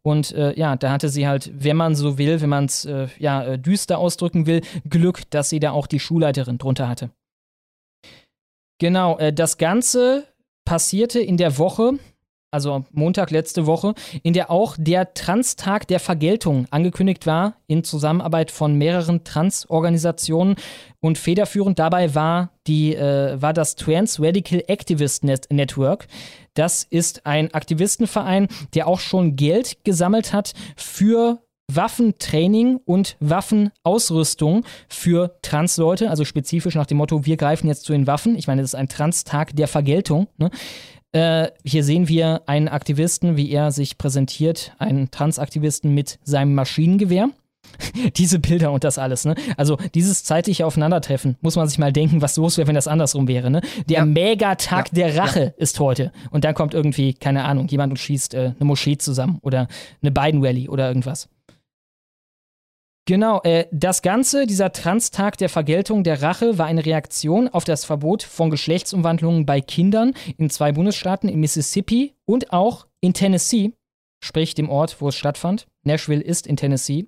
Und 0.00 0.32
äh, 0.32 0.58
ja, 0.58 0.74
da 0.76 0.90
hatte 0.90 1.10
sie 1.10 1.26
halt, 1.28 1.50
wenn 1.54 1.76
man 1.76 1.94
so 1.94 2.16
will, 2.16 2.40
wenn 2.40 2.48
man 2.48 2.64
es 2.64 2.86
äh, 2.86 3.08
ja, 3.18 3.44
äh, 3.44 3.58
düster 3.58 3.98
ausdrücken 3.98 4.46
will, 4.46 4.62
Glück, 4.88 5.30
dass 5.30 5.50
sie 5.50 5.60
da 5.60 5.72
auch 5.72 5.86
die 5.86 6.00
Schulleiterin 6.00 6.56
drunter 6.56 6.88
hatte. 6.88 7.10
Genau, 8.82 9.16
äh, 9.18 9.32
das 9.32 9.58
Ganze 9.58 10.26
passierte 10.64 11.20
in 11.20 11.36
der 11.36 11.56
Woche, 11.56 12.00
also 12.50 12.84
Montag 12.90 13.30
letzte 13.30 13.64
Woche, 13.66 13.94
in 14.24 14.32
der 14.32 14.50
auch 14.50 14.74
der 14.76 15.14
Trans-Tag 15.14 15.86
der 15.86 16.00
Vergeltung 16.00 16.66
angekündigt 16.72 17.24
war, 17.24 17.54
in 17.68 17.84
Zusammenarbeit 17.84 18.50
von 18.50 18.74
mehreren 18.74 19.22
Trans-Organisationen. 19.22 20.56
Und 20.98 21.16
federführend 21.16 21.78
dabei 21.78 22.16
war, 22.16 22.50
die, 22.66 22.96
äh, 22.96 23.40
war 23.40 23.52
das 23.52 23.76
Trans 23.76 24.20
Radical 24.20 24.64
Activist 24.66 25.22
Net 25.22 25.46
Network. 25.52 26.08
Das 26.54 26.82
ist 26.82 27.24
ein 27.24 27.54
Aktivistenverein, 27.54 28.48
der 28.74 28.88
auch 28.88 28.98
schon 28.98 29.36
Geld 29.36 29.84
gesammelt 29.84 30.32
hat 30.32 30.54
für 30.74 31.40
Waffentraining 31.74 32.80
und 32.84 33.16
Waffenausrüstung 33.20 34.64
für 34.88 35.36
Transleute, 35.42 36.10
also 36.10 36.24
spezifisch 36.24 36.74
nach 36.74 36.86
dem 36.86 36.98
Motto, 36.98 37.24
wir 37.26 37.36
greifen 37.36 37.68
jetzt 37.68 37.84
zu 37.84 37.92
den 37.92 38.06
Waffen. 38.06 38.36
Ich 38.36 38.46
meine, 38.46 38.62
das 38.62 38.70
ist 38.70 38.78
ein 38.78 38.88
Trans-Tag 38.88 39.54
der 39.56 39.68
Vergeltung. 39.68 40.28
Ne? 40.38 40.50
Äh, 41.12 41.50
hier 41.64 41.84
sehen 41.84 42.08
wir 42.08 42.42
einen 42.46 42.68
Aktivisten, 42.68 43.36
wie 43.36 43.50
er 43.50 43.70
sich 43.70 43.98
präsentiert, 43.98 44.72
einen 44.78 45.10
Transaktivisten 45.10 45.94
mit 45.94 46.18
seinem 46.24 46.54
Maschinengewehr. 46.54 47.28
Diese 48.16 48.38
Bilder 48.38 48.72
und 48.72 48.84
das 48.84 48.98
alles, 48.98 49.24
ne? 49.24 49.34
Also 49.56 49.78
dieses 49.94 50.24
zeitliche 50.24 50.66
Aufeinandertreffen, 50.66 51.36
muss 51.40 51.56
man 51.56 51.68
sich 51.68 51.78
mal 51.78 51.92
denken, 51.92 52.20
was 52.20 52.36
los 52.36 52.58
wäre, 52.58 52.66
wenn 52.66 52.74
das 52.74 52.88
andersrum 52.88 53.28
wäre, 53.28 53.50
ne? 53.50 53.60
Der 53.88 53.98
ja. 53.98 54.04
Megatag 54.04 54.88
ja. 54.88 54.94
der 54.94 55.16
Rache 55.16 55.40
ja. 55.40 55.52
ist 55.56 55.78
heute. 55.78 56.12
Und 56.30 56.44
dann 56.44 56.54
kommt 56.54 56.74
irgendwie, 56.74 57.14
keine 57.14 57.44
Ahnung, 57.44 57.68
jemand 57.68 57.92
und 57.92 57.98
schießt 57.98 58.34
äh, 58.34 58.52
eine 58.58 58.64
Moschee 58.64 58.98
zusammen 58.98 59.38
oder 59.42 59.68
eine 60.02 60.10
Biden-Rally 60.10 60.68
oder 60.68 60.88
irgendwas. 60.88 61.28
Genau, 63.04 63.40
äh, 63.42 63.66
das 63.72 64.02
Ganze, 64.02 64.46
dieser 64.46 64.70
Transtag 64.70 65.36
der 65.38 65.48
Vergeltung 65.48 66.04
der 66.04 66.22
Rache, 66.22 66.56
war 66.56 66.66
eine 66.66 66.86
Reaktion 66.86 67.48
auf 67.48 67.64
das 67.64 67.84
Verbot 67.84 68.22
von 68.22 68.48
Geschlechtsumwandlungen 68.48 69.44
bei 69.44 69.60
Kindern 69.60 70.14
in 70.38 70.50
zwei 70.50 70.70
Bundesstaaten, 70.70 71.28
in 71.28 71.40
Mississippi 71.40 72.14
und 72.26 72.52
auch 72.52 72.86
in 73.00 73.12
Tennessee, 73.12 73.72
sprich 74.22 74.54
dem 74.54 74.70
Ort, 74.70 75.00
wo 75.00 75.08
es 75.08 75.16
stattfand. 75.16 75.66
Nashville 75.82 76.22
ist 76.22 76.46
in 76.46 76.56
Tennessee. 76.56 77.06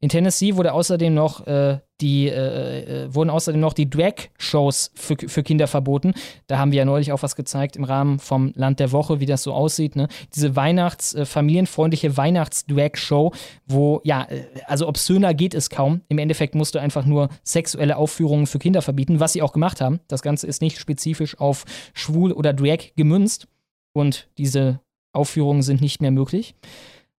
In 0.00 0.08
Tennessee 0.08 0.56
wurde 0.56 0.72
außerdem 0.72 1.12
noch 1.12 1.46
äh, 1.46 1.80
die, 2.00 2.28
äh, 2.28 3.04
äh, 3.04 3.14
wurden 3.14 3.30
außerdem 3.30 3.60
noch 3.60 3.72
die 3.72 3.90
Drag-Shows 3.90 4.92
für, 4.94 5.16
für 5.16 5.42
Kinder 5.42 5.66
verboten. 5.66 6.14
Da 6.46 6.58
haben 6.58 6.70
wir 6.70 6.78
ja 6.78 6.84
neulich 6.84 7.12
auch 7.12 7.22
was 7.22 7.36
gezeigt 7.36 7.76
im 7.76 7.84
Rahmen 7.84 8.20
vom 8.20 8.52
Land 8.54 8.80
der 8.80 8.92
Woche, 8.92 9.20
wie 9.20 9.26
das 9.26 9.42
so 9.42 9.52
aussieht. 9.52 9.96
Ne? 9.96 10.08
Diese 10.34 10.54
Weihnachts-, 10.54 11.14
äh, 11.14 11.26
familienfreundliche 11.26 12.16
Weihnachts-Drag-Show, 12.16 13.32
wo, 13.66 14.00
ja, 14.04 14.22
äh, 14.30 14.44
also 14.66 14.86
obszöner 14.86 15.34
geht 15.34 15.54
es 15.54 15.68
kaum. 15.68 16.02
Im 16.08 16.18
Endeffekt 16.18 16.54
musst 16.54 16.76
du 16.76 16.78
einfach 16.78 17.04
nur 17.04 17.28
sexuelle 17.42 17.96
Aufführungen 17.96 18.46
für 18.46 18.60
Kinder 18.60 18.82
verbieten, 18.82 19.18
was 19.18 19.32
sie 19.32 19.42
auch 19.42 19.52
gemacht 19.52 19.80
haben. 19.80 20.00
Das 20.06 20.22
Ganze 20.22 20.46
ist 20.46 20.62
nicht 20.62 20.78
spezifisch 20.78 21.38
auf 21.40 21.64
schwul 21.92 22.32
oder 22.32 22.52
Drag 22.52 22.94
gemünzt. 22.96 23.48
Und 23.92 24.28
diese 24.38 24.80
Aufführungen 25.12 25.62
sind 25.62 25.80
nicht 25.80 26.00
mehr 26.00 26.10
möglich. 26.10 26.54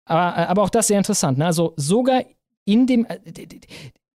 Aber, 0.05 0.38
äh, 0.38 0.47
aber 0.47 0.62
auch 0.62 0.70
das 0.70 0.88
sehr 0.88 0.99
interessant. 0.99 1.38
Ne? 1.38 1.47
Also 1.47 1.74
sogar 1.76 2.24
in 2.64 2.86
dem, 2.86 3.07
äh, 3.07 3.18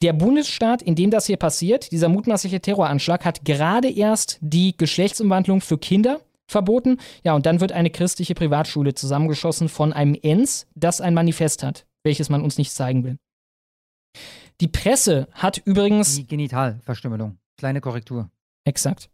der 0.03 0.13
Bundesstaat, 0.13 0.83
in 0.83 0.95
dem 0.95 1.11
das 1.11 1.27
hier 1.27 1.37
passiert, 1.37 1.93
dieser 1.93 2.09
mutmaßliche 2.09 2.61
Terroranschlag, 2.61 3.25
hat 3.25 3.45
gerade 3.45 3.91
erst 3.91 4.39
die 4.41 4.77
Geschlechtsumwandlung 4.77 5.61
für 5.61 5.79
Kinder 5.79 6.21
verboten. 6.47 6.99
Ja, 7.25 7.35
und 7.35 7.47
dann 7.47 7.61
wird 7.61 7.73
eine 7.73 7.91
christliche 7.91 8.35
Privatschule 8.35 8.95
zusammengeschossen 8.95 9.69
von 9.69 9.93
einem 9.93 10.17
ENS, 10.21 10.67
das 10.75 11.01
ein 11.01 11.15
Manifest 11.15 11.63
hat, 11.63 11.87
welches 12.03 12.29
man 12.29 12.43
uns 12.43 12.59
nicht 12.59 12.73
zeigen 12.73 13.05
will. 13.05 13.17
Die 14.61 14.69
Presse 14.69 15.29
hat 15.33 15.59
übrigens. 15.65 16.17
Die 16.17 16.27
Genitalverstümmelung. 16.27 17.39
Kleine 17.57 17.81
Korrektur. 17.81 18.31
Exakt. 18.65 19.09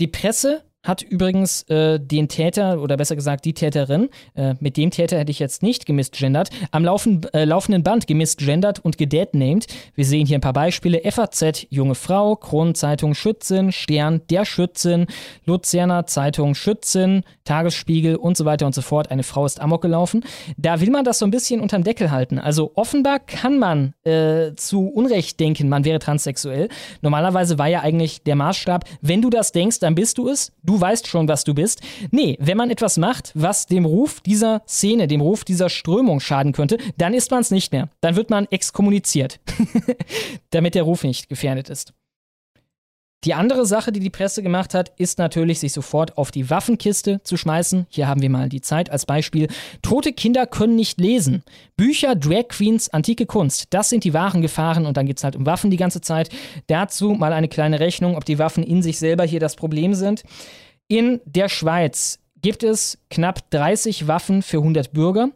Die 0.00 0.08
Presse 0.08 0.64
hat 0.82 1.02
übrigens 1.02 1.62
äh, 1.64 2.00
den 2.00 2.28
Täter 2.28 2.80
oder 2.80 2.96
besser 2.96 3.14
gesagt 3.14 3.44
die 3.44 3.52
Täterin, 3.52 4.08
äh, 4.34 4.54
mit 4.60 4.76
dem 4.76 4.90
Täter 4.90 5.18
hätte 5.18 5.30
ich 5.30 5.38
jetzt 5.38 5.62
nicht 5.62 5.84
gemisgendert, 5.84 6.48
am 6.70 6.84
laufen, 6.84 7.26
äh, 7.34 7.44
laufenden 7.44 7.82
Band 7.82 8.06
gemisgendert 8.06 8.78
und 8.78 8.96
gedeadnamed. 8.96 9.66
Wir 9.94 10.04
sehen 10.06 10.26
hier 10.26 10.38
ein 10.38 10.42
paar 10.42 10.54
Beispiele. 10.54 11.02
FAZ, 11.10 11.66
junge 11.68 11.94
Frau, 11.94 12.34
Kronenzeitung 12.36 13.14
Schützin, 13.14 13.72
Stern, 13.72 14.22
der 14.30 14.46
Schützin, 14.46 15.06
Luzerner 15.44 16.06
Zeitung 16.06 16.54
Schützin, 16.54 17.24
Tagesspiegel 17.44 18.16
und 18.16 18.38
so 18.38 18.46
weiter 18.46 18.64
und 18.64 18.74
so 18.74 18.80
fort. 18.82 19.10
Eine 19.10 19.22
Frau 19.22 19.44
ist 19.44 19.60
amok 19.60 19.82
gelaufen. 19.82 20.24
Da 20.56 20.80
will 20.80 20.90
man 20.90 21.04
das 21.04 21.18
so 21.18 21.26
ein 21.26 21.30
bisschen 21.30 21.60
unterm 21.60 21.84
Deckel 21.84 22.10
halten. 22.10 22.38
Also 22.38 22.72
offenbar 22.74 23.18
kann 23.18 23.58
man 23.58 23.92
äh, 24.04 24.54
zu 24.56 24.88
Unrecht 24.88 25.38
denken, 25.40 25.68
man 25.68 25.84
wäre 25.84 25.98
transsexuell. 25.98 26.68
Normalerweise 27.02 27.58
war 27.58 27.66
ja 27.66 27.80
eigentlich 27.80 28.22
der 28.22 28.36
Maßstab, 28.36 28.84
wenn 29.02 29.20
du 29.20 29.28
das 29.28 29.52
denkst, 29.52 29.80
dann 29.80 29.94
bist 29.94 30.16
du 30.16 30.28
es 30.28 30.52
du 30.70 30.80
weißt 30.80 31.08
schon, 31.08 31.26
was 31.26 31.42
du 31.42 31.52
bist. 31.52 31.80
Nee, 32.12 32.36
wenn 32.40 32.56
man 32.56 32.70
etwas 32.70 32.96
macht, 32.96 33.32
was 33.34 33.66
dem 33.66 33.84
Ruf 33.84 34.20
dieser 34.20 34.62
Szene, 34.68 35.08
dem 35.08 35.20
Ruf 35.20 35.44
dieser 35.44 35.68
Strömung 35.68 36.20
schaden 36.20 36.52
könnte, 36.52 36.78
dann 36.96 37.12
ist 37.12 37.32
man 37.32 37.40
es 37.40 37.50
nicht 37.50 37.72
mehr. 37.72 37.88
Dann 38.00 38.14
wird 38.14 38.30
man 38.30 38.46
exkommuniziert, 38.50 39.40
damit 40.50 40.76
der 40.76 40.84
Ruf 40.84 41.02
nicht 41.02 41.28
gefährdet 41.28 41.68
ist. 41.70 41.92
Die 43.24 43.34
andere 43.34 43.66
Sache, 43.66 43.92
die 43.92 44.00
die 44.00 44.08
Presse 44.08 44.42
gemacht 44.42 44.72
hat, 44.72 44.92
ist 44.96 45.18
natürlich, 45.18 45.60
sich 45.60 45.74
sofort 45.74 46.16
auf 46.16 46.30
die 46.30 46.48
Waffenkiste 46.48 47.20
zu 47.22 47.36
schmeißen. 47.36 47.86
Hier 47.90 48.08
haben 48.08 48.22
wir 48.22 48.30
mal 48.30 48.48
die 48.48 48.62
Zeit 48.62 48.90
als 48.90 49.04
Beispiel. 49.04 49.48
Tote 49.82 50.14
Kinder 50.14 50.46
können 50.46 50.74
nicht 50.74 50.98
lesen. 50.98 51.42
Bücher, 51.76 52.14
Drag 52.14 52.48
Queens, 52.48 52.88
antike 52.88 53.26
Kunst. 53.26 53.66
Das 53.70 53.90
sind 53.90 54.04
die 54.04 54.14
wahren 54.14 54.40
Gefahren 54.40 54.86
und 54.86 54.96
dann 54.96 55.04
geht 55.04 55.18
es 55.18 55.24
halt 55.24 55.36
um 55.36 55.44
Waffen 55.44 55.70
die 55.70 55.76
ganze 55.76 56.00
Zeit. 56.00 56.30
Dazu 56.66 57.10
mal 57.10 57.34
eine 57.34 57.48
kleine 57.48 57.78
Rechnung, 57.78 58.16
ob 58.16 58.24
die 58.24 58.38
Waffen 58.38 58.64
in 58.64 58.82
sich 58.82 58.98
selber 58.98 59.24
hier 59.24 59.40
das 59.40 59.54
Problem 59.54 59.92
sind. 59.92 60.22
In 60.88 61.20
der 61.26 61.50
Schweiz 61.50 62.20
gibt 62.40 62.62
es 62.62 62.96
knapp 63.10 63.50
30 63.50 64.08
Waffen 64.08 64.40
für 64.40 64.58
100 64.58 64.94
Bürger 64.94 65.28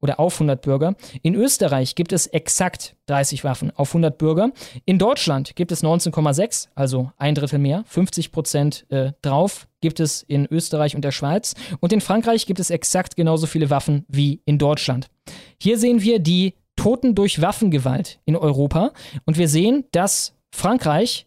oder 0.00 0.18
auf 0.18 0.34
100 0.34 0.60
Bürger. 0.62 0.94
In 1.22 1.34
Österreich 1.34 1.94
gibt 1.94 2.12
es 2.12 2.26
exakt 2.26 2.96
30 3.06 3.44
Waffen 3.44 3.70
auf 3.76 3.90
100 3.90 4.18
Bürger. 4.18 4.50
In 4.84 4.98
Deutschland 4.98 5.56
gibt 5.56 5.72
es 5.72 5.82
19,6, 5.82 6.68
also 6.74 7.12
ein 7.16 7.34
Drittel 7.34 7.58
mehr, 7.58 7.84
50 7.86 8.32
Prozent 8.32 8.86
äh, 8.90 9.12
drauf 9.22 9.68
gibt 9.80 10.00
es 10.00 10.22
in 10.22 10.46
Österreich 10.46 10.94
und 10.94 11.04
der 11.04 11.10
Schweiz. 11.10 11.54
Und 11.80 11.92
in 11.92 12.00
Frankreich 12.00 12.46
gibt 12.46 12.60
es 12.60 12.70
exakt 12.70 13.16
genauso 13.16 13.46
viele 13.46 13.68
Waffen 13.68 14.06
wie 14.08 14.40
in 14.44 14.56
Deutschland. 14.58 15.10
Hier 15.60 15.76
sehen 15.76 16.02
wir 16.02 16.20
die 16.20 16.54
Toten 16.76 17.14
durch 17.14 17.42
Waffengewalt 17.42 18.20
in 18.24 18.36
Europa 18.36 18.92
und 19.26 19.36
wir 19.36 19.48
sehen, 19.48 19.84
dass 19.92 20.34
Frankreich 20.54 21.26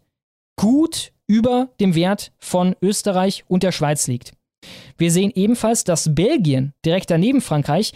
gut 0.56 1.12
über 1.28 1.70
dem 1.80 1.96
Wert 1.96 2.32
von 2.40 2.76
Österreich 2.82 3.44
und 3.48 3.64
der 3.64 3.72
Schweiz 3.72 4.08
liegt. 4.08 4.34
Wir 4.98 5.12
sehen 5.12 5.32
ebenfalls, 5.36 5.84
dass 5.84 6.16
Belgien 6.16 6.74
direkt 6.84 7.12
daneben 7.12 7.42
Frankreich 7.42 7.94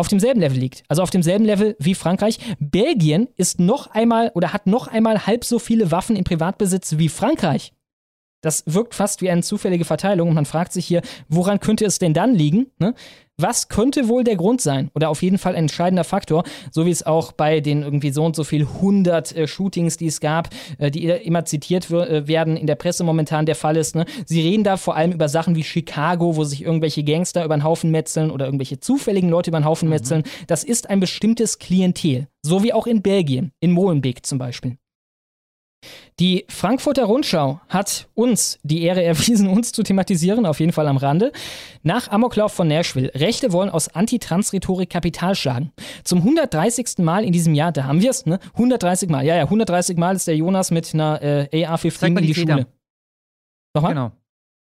auf 0.00 0.08
demselben 0.08 0.40
Level 0.40 0.58
liegt. 0.58 0.82
Also 0.88 1.02
auf 1.02 1.10
demselben 1.10 1.44
Level 1.44 1.76
wie 1.78 1.94
Frankreich. 1.94 2.38
Belgien 2.58 3.28
ist 3.36 3.60
noch 3.60 3.88
einmal 3.88 4.32
oder 4.34 4.52
hat 4.52 4.66
noch 4.66 4.88
einmal 4.88 5.26
halb 5.26 5.44
so 5.44 5.58
viele 5.58 5.90
Waffen 5.90 6.16
in 6.16 6.24
Privatbesitz 6.24 6.98
wie 6.98 7.08
Frankreich. 7.08 7.72
Das 8.42 8.64
wirkt 8.66 8.94
fast 8.94 9.20
wie 9.20 9.30
eine 9.30 9.42
zufällige 9.42 9.84
Verteilung 9.84 10.28
und 10.30 10.34
man 10.34 10.46
fragt 10.46 10.72
sich 10.72 10.86
hier, 10.86 11.02
woran 11.28 11.60
könnte 11.60 11.84
es 11.84 11.98
denn 11.98 12.14
dann 12.14 12.34
liegen? 12.34 12.70
Ne? 12.78 12.94
Was 13.42 13.68
könnte 13.68 14.08
wohl 14.08 14.24
der 14.24 14.36
Grund 14.36 14.60
sein? 14.60 14.90
Oder 14.94 15.08
auf 15.08 15.22
jeden 15.22 15.38
Fall 15.38 15.54
ein 15.54 15.64
entscheidender 15.64 16.04
Faktor, 16.04 16.44
so 16.70 16.84
wie 16.84 16.90
es 16.90 17.06
auch 17.06 17.32
bei 17.32 17.60
den 17.60 17.82
irgendwie 17.82 18.10
so 18.10 18.24
und 18.24 18.36
so 18.36 18.44
viel 18.44 18.62
100 18.62 19.34
äh, 19.34 19.46
Shootings, 19.46 19.96
die 19.96 20.08
es 20.08 20.20
gab, 20.20 20.50
äh, 20.78 20.90
die 20.90 21.06
immer 21.06 21.44
zitiert 21.44 21.90
äh, 21.90 22.26
werden, 22.26 22.56
in 22.56 22.66
der 22.66 22.74
Presse 22.74 23.04
momentan 23.04 23.46
der 23.46 23.54
Fall 23.54 23.76
ist. 23.76 23.94
Ne? 23.94 24.04
Sie 24.26 24.40
reden 24.40 24.64
da 24.64 24.76
vor 24.76 24.96
allem 24.96 25.12
über 25.12 25.28
Sachen 25.28 25.54
wie 25.54 25.64
Chicago, 25.64 26.36
wo 26.36 26.44
sich 26.44 26.62
irgendwelche 26.62 27.04
Gangster 27.04 27.44
über 27.44 27.56
den 27.56 27.64
Haufen 27.64 27.90
metzeln 27.90 28.30
oder 28.30 28.46
irgendwelche 28.46 28.80
zufälligen 28.80 29.30
Leute 29.30 29.50
über 29.50 29.60
den 29.60 29.64
Haufen 29.64 29.88
mhm. 29.88 29.94
metzeln. 29.94 30.22
Das 30.46 30.64
ist 30.64 30.90
ein 30.90 31.00
bestimmtes 31.00 31.58
Klientel. 31.58 32.26
So 32.42 32.62
wie 32.62 32.72
auch 32.72 32.86
in 32.86 33.02
Belgien, 33.02 33.52
in 33.60 33.72
Molenbeek 33.72 34.24
zum 34.26 34.38
Beispiel. 34.38 34.76
Die 36.20 36.44
Frankfurter 36.48 37.04
Rundschau 37.04 37.60
hat 37.68 38.08
uns 38.14 38.58
die 38.62 38.82
Ehre 38.82 39.02
erwiesen, 39.02 39.48
uns 39.48 39.72
zu 39.72 39.82
thematisieren, 39.82 40.44
auf 40.44 40.60
jeden 40.60 40.72
Fall 40.72 40.86
am 40.86 40.98
Rande. 40.98 41.32
Nach 41.82 42.08
Amoklauf 42.08 42.52
von 42.52 42.68
Nashville. 42.68 43.10
Rechte 43.14 43.52
wollen 43.52 43.70
aus 43.70 43.88
Antitrans-Rhetorik 43.88 44.90
Kapital 44.90 45.34
schlagen. 45.34 45.72
Zum 46.04 46.18
130. 46.18 46.98
Mal 46.98 47.24
in 47.24 47.32
diesem 47.32 47.54
Jahr, 47.54 47.72
da 47.72 47.84
haben 47.84 48.02
wir 48.02 48.10
es, 48.10 48.26
ne? 48.26 48.38
130 48.52 49.08
Mal. 49.08 49.24
Ja, 49.24 49.34
ja, 49.36 49.44
130 49.44 49.96
Mal 49.96 50.16
ist 50.16 50.26
der 50.26 50.36
Jonas 50.36 50.70
mit 50.70 50.92
einer 50.92 51.22
äh, 51.22 51.64
AR-15 51.64 52.08
in 52.08 52.16
die, 52.16 52.26
die 52.26 52.34
Schule. 52.34 52.66
Nochmal? 53.74 53.94
Genau. 53.94 54.12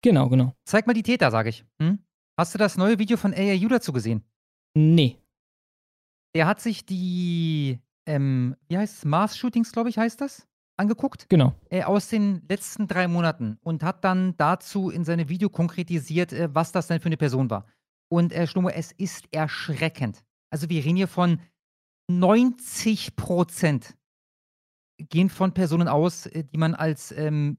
Genau, 0.03 0.29
genau. 0.29 0.53
Zeig 0.63 0.85
mal 0.85 0.93
die 0.93 1.03
Täter, 1.03 1.31
sage 1.31 1.49
ich. 1.49 1.65
Hm? 1.81 1.99
Hast 2.37 2.53
du 2.53 2.59
das 2.59 2.77
neue 2.77 2.99
Video 2.99 3.17
von 3.17 3.33
AAU 3.33 3.67
dazu 3.67 3.91
gesehen? 3.91 4.23
Nee. 4.75 5.17
Der 6.35 6.45
hat 6.45 6.61
sich 6.61 6.85
die, 6.85 7.79
ähm, 8.05 8.55
wie 8.67 8.77
heißt 8.77 8.97
es, 8.97 9.05
Mars-Shootings, 9.05 9.71
glaube 9.71 9.89
ich, 9.89 9.97
heißt 9.97 10.21
das? 10.21 10.47
Angeguckt. 10.77 11.27
Genau. 11.29 11.53
Äh, 11.69 11.83
aus 11.83 12.09
den 12.09 12.43
letzten 12.47 12.87
drei 12.87 13.07
Monaten 13.07 13.57
und 13.61 13.83
hat 13.83 14.03
dann 14.03 14.35
dazu 14.37 14.89
in 14.89 15.03
seinem 15.03 15.29
Video 15.29 15.49
konkretisiert, 15.49 16.33
äh, 16.33 16.53
was 16.53 16.71
das 16.71 16.87
denn 16.87 16.99
für 16.99 17.07
eine 17.07 17.17
Person 17.17 17.49
war. 17.49 17.65
Und 18.09 18.31
äh, 18.31 18.47
Schlummer, 18.47 18.73
es 18.75 18.91
ist 18.93 19.27
erschreckend. 19.31 20.23
Also 20.49 20.69
wir 20.69 20.83
reden 20.83 20.95
hier 20.95 21.07
von 21.07 21.41
90 22.09 23.15
Prozent 23.15 23.97
gehen 24.97 25.29
von 25.29 25.53
Personen 25.53 25.87
aus, 25.87 26.25
äh, 26.27 26.43
die 26.43 26.57
man 26.57 26.73
als 26.73 27.11
ähm, 27.11 27.57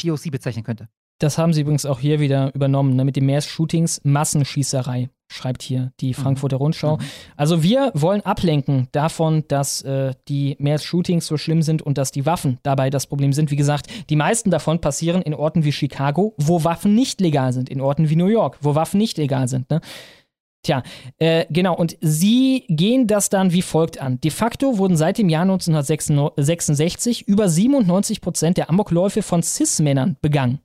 POC 0.00 0.30
bezeichnen 0.30 0.64
könnte. 0.64 0.88
Das 1.18 1.38
haben 1.38 1.52
sie 1.52 1.62
übrigens 1.62 1.86
auch 1.86 1.98
hier 1.98 2.20
wieder 2.20 2.54
übernommen, 2.54 2.94
ne, 2.94 3.04
mit 3.04 3.16
den 3.16 3.26
Mass-Shootings, 3.26 4.02
Massenschießerei, 4.04 5.08
schreibt 5.28 5.62
hier 5.62 5.92
die 6.00 6.12
Frankfurter 6.12 6.58
Rundschau. 6.58 6.98
Also 7.36 7.62
wir 7.62 7.90
wollen 7.94 8.20
ablenken 8.20 8.88
davon, 8.92 9.44
dass 9.48 9.80
äh, 9.82 10.12
die 10.28 10.56
Mass-Shootings 10.58 11.26
so 11.26 11.38
schlimm 11.38 11.62
sind 11.62 11.80
und 11.82 11.96
dass 11.96 12.12
die 12.12 12.26
Waffen 12.26 12.58
dabei 12.62 12.90
das 12.90 13.06
Problem 13.06 13.32
sind. 13.32 13.50
Wie 13.50 13.56
gesagt, 13.56 13.86
die 14.10 14.16
meisten 14.16 14.50
davon 14.50 14.80
passieren 14.80 15.22
in 15.22 15.34
Orten 15.34 15.64
wie 15.64 15.72
Chicago, 15.72 16.34
wo 16.36 16.64
Waffen 16.64 16.94
nicht 16.94 17.20
legal 17.20 17.52
sind, 17.52 17.70
in 17.70 17.80
Orten 17.80 18.10
wie 18.10 18.16
New 18.16 18.26
York, 18.26 18.58
wo 18.60 18.74
Waffen 18.74 18.98
nicht 18.98 19.16
legal 19.16 19.48
sind. 19.48 19.70
Ne? 19.70 19.80
Tja, 20.62 20.82
äh, 21.18 21.46
genau, 21.48 21.76
und 21.76 21.96
sie 22.00 22.64
gehen 22.68 23.06
das 23.06 23.30
dann 23.30 23.52
wie 23.52 23.62
folgt 23.62 24.00
an. 24.00 24.20
De 24.20 24.30
facto 24.30 24.78
wurden 24.78 24.96
seit 24.96 25.16
dem 25.16 25.28
Jahr 25.28 25.42
1966 25.42 27.26
über 27.28 27.48
97 27.48 28.20
Prozent 28.20 28.58
der 28.58 28.68
Amokläufe 28.68 29.22
von 29.22 29.42
Cis-Männern 29.42 30.16
begangen. 30.20 30.60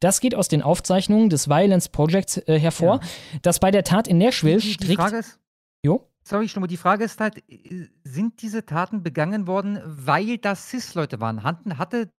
Das 0.00 0.20
geht 0.20 0.34
aus 0.34 0.48
den 0.48 0.62
Aufzeichnungen 0.62 1.30
des 1.30 1.48
Violence 1.48 1.88
Projects 1.88 2.36
äh, 2.38 2.58
hervor, 2.58 3.00
dass 3.42 3.58
bei 3.60 3.70
der 3.70 3.84
Tat 3.84 4.08
in 4.08 4.18
Nashville 4.18 4.58
Die, 4.58 4.68
die 4.68 4.72
strikt. 4.74 5.00
Frage 5.00 5.16
ist, 5.18 5.38
Jo? 5.84 6.06
sorry, 6.22 6.48
Schlummer, 6.48 6.66
die 6.68 6.76
Frage 6.76 7.04
ist 7.04 7.20
halt, 7.20 7.38
äh, 7.50 7.86
sind 8.04 8.42
diese 8.42 8.66
Taten 8.66 9.02
begangen 9.02 9.46
worden, 9.46 9.80
weil 9.84 10.38
das 10.38 10.68
Cis-Leute 10.70 11.20
waren? 11.20 11.42
Hatten, 11.42 11.78
hatte, 11.78 12.10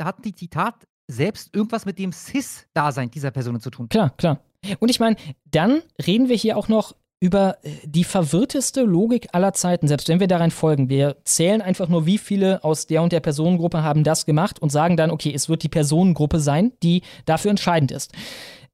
hatten 0.00 0.22
die, 0.22 0.32
die 0.32 0.48
Tat 0.48 0.86
selbst 1.08 1.54
irgendwas 1.54 1.84
mit 1.84 1.98
dem 1.98 2.12
Cis-Dasein 2.12 3.10
dieser 3.10 3.30
Personen 3.30 3.60
zu 3.60 3.70
tun? 3.70 3.88
Klar, 3.88 4.10
klar. 4.16 4.40
Und 4.78 4.88
ich 4.88 5.00
meine, 5.00 5.16
dann 5.44 5.82
reden 6.06 6.28
wir 6.28 6.36
hier 6.36 6.56
auch 6.56 6.68
noch 6.68 6.94
über 7.22 7.58
äh, 7.62 7.70
die 7.84 8.02
verwirrteste 8.02 8.82
Logik 8.82 9.28
aller 9.32 9.52
Zeiten, 9.52 9.86
selbst 9.86 10.08
wenn 10.08 10.18
wir 10.18 10.26
daran 10.26 10.50
folgen. 10.50 10.90
Wir 10.90 11.16
zählen 11.24 11.62
einfach 11.62 11.88
nur, 11.88 12.04
wie 12.04 12.18
viele 12.18 12.64
aus 12.64 12.88
der 12.88 13.00
und 13.00 13.12
der 13.12 13.20
Personengruppe 13.20 13.84
haben 13.84 14.02
das 14.02 14.26
gemacht 14.26 14.60
und 14.60 14.70
sagen 14.70 14.96
dann, 14.96 15.12
okay, 15.12 15.32
es 15.32 15.48
wird 15.48 15.62
die 15.62 15.68
Personengruppe 15.68 16.40
sein, 16.40 16.72
die 16.82 17.02
dafür 17.24 17.52
entscheidend 17.52 17.92
ist. 17.92 18.10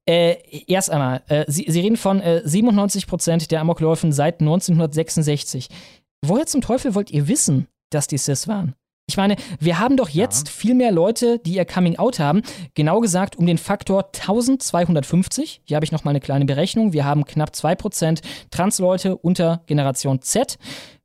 Äh, 0.08 0.36
erst 0.66 0.90
einmal, 0.90 1.22
äh, 1.28 1.44
Sie, 1.46 1.66
Sie 1.68 1.80
reden 1.80 1.98
von 1.98 2.22
äh, 2.22 2.40
97% 2.42 3.48
der 3.48 3.60
Amokläufen 3.60 4.12
seit 4.12 4.40
1966. 4.40 5.68
Woher 6.24 6.46
zum 6.46 6.62
Teufel 6.62 6.94
wollt 6.94 7.10
ihr 7.10 7.28
wissen, 7.28 7.68
dass 7.90 8.06
die 8.06 8.16
Cis 8.16 8.48
waren? 8.48 8.74
Ich 9.08 9.16
meine, 9.16 9.36
wir 9.58 9.78
haben 9.78 9.96
doch 9.96 10.10
jetzt 10.10 10.50
viel 10.50 10.74
mehr 10.74 10.92
Leute, 10.92 11.38
die 11.38 11.54
ihr 11.54 11.64
Coming 11.64 11.98
Out 11.98 12.18
haben. 12.18 12.42
Genau 12.74 13.00
gesagt 13.00 13.36
um 13.36 13.46
den 13.46 13.56
Faktor 13.56 14.10
1250. 14.14 15.62
Hier 15.64 15.76
habe 15.76 15.84
ich 15.84 15.92
nochmal 15.92 16.12
eine 16.12 16.20
kleine 16.20 16.44
Berechnung. 16.44 16.92
Wir 16.92 17.06
haben 17.06 17.24
knapp 17.24 17.50
2% 17.54 18.20
Transleute 18.50 19.16
unter 19.16 19.62
Generation 19.66 20.20
Z. 20.20 20.58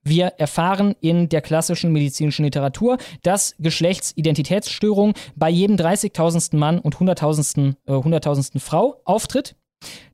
Wir 0.04 0.34
erfahren 0.38 0.96
in 1.00 1.30
der 1.30 1.40
klassischen 1.42 1.94
medizinischen 1.94 2.44
Literatur, 2.44 2.98
dass 3.22 3.56
Geschlechtsidentitätsstörung 3.60 5.14
bei 5.38 5.50
jedem 5.50 5.78
30.000. 5.78 6.58
Mann 6.58 6.80
und 6.80 6.98
100.000. 6.98 7.76
Äh, 7.88 7.92
100.000. 7.94 8.60
Frau 8.60 9.02
auftritt. 9.06 9.56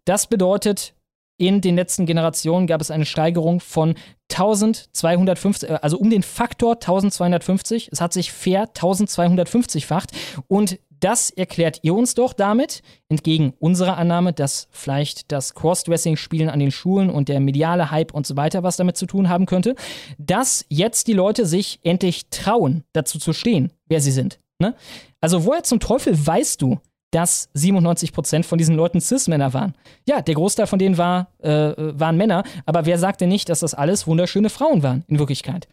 Das 0.06 0.28
bedeutet, 0.28 0.94
in 1.40 1.62
den 1.62 1.76
letzten 1.76 2.06
Generationen 2.06 2.68
gab 2.68 2.82
es 2.82 2.92
eine 2.92 3.06
Steigerung 3.06 3.62
von 3.62 3.96
1250, 4.32 5.70
äh, 5.70 5.80
also 5.82 5.98
um 5.98 6.10
den 6.10 6.22
Faktor 6.22 6.74
1250. 6.74 7.90
Es 7.92 8.02
hat 8.02 8.14
sich 8.14 8.32
fair 8.32 8.66
1250-facht. 8.66 10.12
Und 10.48 10.80
das 11.00 11.30
erklärt 11.30 11.80
ihr 11.82 11.96
uns 11.96 12.14
doch 12.14 12.34
damit, 12.34 12.82
entgegen 13.08 13.54
unserer 13.60 13.98
Annahme, 13.98 14.34
dass 14.34 14.68
vielleicht 14.72 15.32
das 15.32 15.56
Crossdressing-Spielen 15.56 16.50
an 16.50 16.60
den 16.60 16.72
Schulen 16.72 17.10
und 17.10 17.30
der 17.30 17.40
mediale 17.40 17.90
Hype 17.90 18.14
und 18.14 18.28
so 18.28 18.36
weiter 18.36 18.64
was 18.64 18.76
damit 18.76 18.98
zu 18.98 19.06
tun 19.06 19.30
haben 19.30 19.46
könnte, 19.46 19.76
dass 20.18 20.66
jetzt 20.68 21.08
die 21.08 21.14
Leute 21.14 21.46
sich 21.46 21.80
endlich 21.84 22.30
trauen, 22.30 22.84
dazu 22.92 23.18
zu 23.18 23.32
stehen, 23.32 23.72
wer 23.86 24.02
sie 24.02 24.12
sind. 24.12 24.40
Ne? 24.60 24.76
Also 25.22 25.46
woher 25.46 25.64
zum 25.64 25.80
Teufel 25.80 26.28
weißt 26.28 26.62
du, 26.62 26.80
dass 27.12 27.50
97% 27.56 28.44
von 28.44 28.58
diesen 28.58 28.76
Leuten 28.76 29.02
Cis-Männer 29.02 29.54
waren. 29.54 29.76
Ja, 30.08 30.22
der 30.22 30.36
Großteil 30.36 30.68
von 30.68 30.80
denen 30.80 30.98
war, 30.98 31.32
äh, 31.40 31.74
waren 31.78 32.18
Männer, 32.18 32.44
aber 32.66 32.86
wer 32.86 33.00
sagte 33.00 33.28
nicht, 33.28 33.50
dass 33.50 33.62
das 33.62 33.74
alles 33.74 34.08
wunderschöne 34.08 34.50
Frauen 34.50 34.84
waren, 34.84 35.04
in 35.08 35.20
Wirklichkeit? 35.20 35.68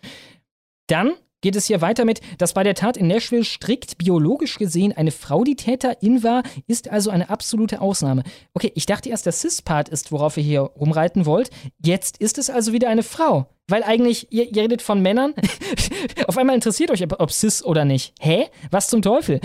Dann 0.87 1.13
geht 1.47 1.55
es 1.55 1.67
hier 1.67 1.81
weiter 1.81 2.05
mit, 2.05 2.23
dass 2.39 2.55
bei 2.55 2.65
der 2.65 2.75
Tat 2.75 2.97
in 2.97 3.07
Nashville 3.07 3.45
strikt 3.45 3.99
biologisch 3.99 4.59
gesehen 4.59 4.93
eine 4.93 5.13
Frau 5.13 5.45
die 5.45 5.55
Täterin 5.55 6.25
war, 6.25 6.43
ist 6.67 6.91
also 6.91 7.11
eine 7.11 7.31
absolute 7.31 7.81
Ausnahme. 7.81 8.25
Okay, 8.53 8.73
ich 8.75 8.85
dachte 8.85 9.11
erst, 9.11 9.27
der 9.27 9.33
Cis-Part 9.33 9.89
ist, 9.89 10.11
worauf 10.11 10.37
ihr 10.37 10.43
hier 10.43 10.63
rumreiten 10.63 11.25
wollt. 11.25 11.51
Jetzt 11.79 12.17
ist 12.17 12.39
es 12.39 12.51
also 12.51 12.73
wieder 12.73 12.89
eine 12.89 13.05
Frau. 13.05 13.47
Weil 13.69 13.85
eigentlich, 13.85 14.33
ihr, 14.33 14.53
ihr 14.53 14.63
redet 14.63 14.83
von 14.83 15.01
Männern. 15.01 15.35
Auf 16.27 16.37
einmal 16.37 16.57
interessiert 16.57 16.91
euch, 16.91 17.05
ob, 17.05 17.21
ob 17.21 17.31
Cis 17.31 17.65
oder 17.65 17.85
nicht. 17.85 18.15
Hä? 18.19 18.47
Was 18.73 18.89
zum 18.89 19.01
Teufel? 19.01 19.41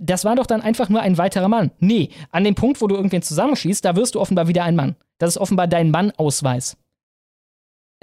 Das 0.00 0.24
war 0.24 0.36
doch 0.36 0.46
dann 0.46 0.62
einfach 0.62 0.88
nur 0.88 1.02
ein 1.02 1.18
weiterer 1.18 1.48
Mann. 1.48 1.72
Nee, 1.78 2.08
an 2.30 2.44
dem 2.44 2.54
Punkt, 2.54 2.80
wo 2.80 2.86
du 2.86 2.94
irgendwen 2.94 3.20
zusammenschießt, 3.20 3.84
da 3.84 3.96
wirst 3.96 4.14
du 4.14 4.20
offenbar 4.20 4.48
wieder 4.48 4.64
ein 4.64 4.76
Mann. 4.76 4.96
Das 5.18 5.28
ist 5.28 5.38
offenbar 5.38 5.66
dein 5.66 5.90
Mann-Ausweis. 5.90 6.78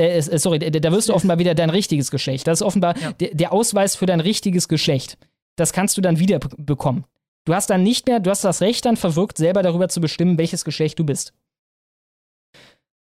Äh, 0.01 0.17
äh, 0.17 0.39
sorry, 0.39 0.59
da 0.59 0.69
da 0.69 0.91
wirst 0.91 1.09
du 1.09 1.13
offenbar 1.13 1.37
wieder 1.39 1.53
dein 1.55 1.69
richtiges 1.69 2.09
Geschlecht. 2.11 2.47
Das 2.47 2.59
ist 2.59 2.65
offenbar 2.65 2.93
der, 3.19 3.35
der 3.35 3.53
Ausweis 3.53 3.95
für 3.95 4.05
dein 4.05 4.19
richtiges 4.19 4.67
Geschlecht. 4.67 5.17
Das 5.57 5.73
kannst 5.73 5.97
du 5.97 6.01
dann 6.01 6.17
wieder 6.19 6.39
be- 6.39 6.49
bekommen. 6.57 7.05
Du 7.45 7.53
hast 7.53 7.69
dann 7.69 7.83
nicht 7.83 8.07
mehr, 8.07 8.19
du 8.19 8.29
hast 8.29 8.43
das 8.43 8.61
Recht 8.61 8.85
dann 8.85 8.97
verwirkt, 8.97 9.37
selber 9.37 9.63
darüber 9.63 9.89
zu 9.89 9.99
bestimmen, 10.01 10.37
welches 10.37 10.63
Geschlecht 10.65 10.97
du 10.99 11.03
bist. 11.03 11.33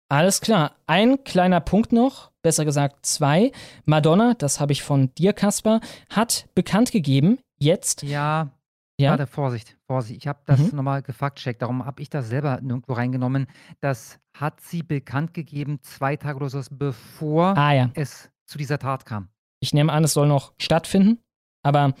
Alles 0.09 0.41
klar. 0.41 0.75
Ein 0.87 1.23
kleiner 1.23 1.61
Punkt 1.61 1.93
noch, 1.93 2.31
besser 2.41 2.65
gesagt 2.65 3.05
zwei. 3.05 3.51
Madonna, 3.85 4.33
das 4.33 4.59
habe 4.59 4.73
ich 4.73 4.83
von 4.83 5.13
dir, 5.15 5.33
Kasper, 5.33 5.79
hat 6.09 6.47
bekannt 6.55 6.91
gegeben, 6.91 7.39
jetzt. 7.59 8.03
Ja, 8.03 8.51
Ja? 8.97 9.11
warte, 9.11 9.27
Vorsicht, 9.27 9.77
Vorsicht. 9.87 10.19
Ich 10.21 10.27
habe 10.27 10.39
das 10.45 10.59
Mhm. 10.59 10.75
nochmal 10.77 11.01
gefact-checkt, 11.01 11.61
darum 11.61 11.85
habe 11.85 12.01
ich 12.01 12.09
das 12.09 12.27
selber 12.27 12.59
nirgendwo 12.61 12.93
reingenommen. 12.93 13.47
Das 13.79 14.19
hat 14.33 14.61
sie 14.61 14.83
bekannt 14.83 15.33
gegeben, 15.33 15.79
zwei 15.81 16.15
Tage 16.15 16.37
oder 16.37 16.49
so, 16.49 16.61
bevor 16.71 17.57
Ah 17.57 17.73
ja. 17.73 17.89
es 17.93 18.29
zu 18.45 18.57
dieser 18.57 18.79
Tat 18.79 19.05
kam. 19.05 19.29
Ich 19.59 19.73
nehme 19.73 19.91
an, 19.91 20.03
es 20.03 20.13
soll 20.13 20.27
noch 20.27 20.53
stattfinden. 20.59 21.19
Aber 21.63 21.93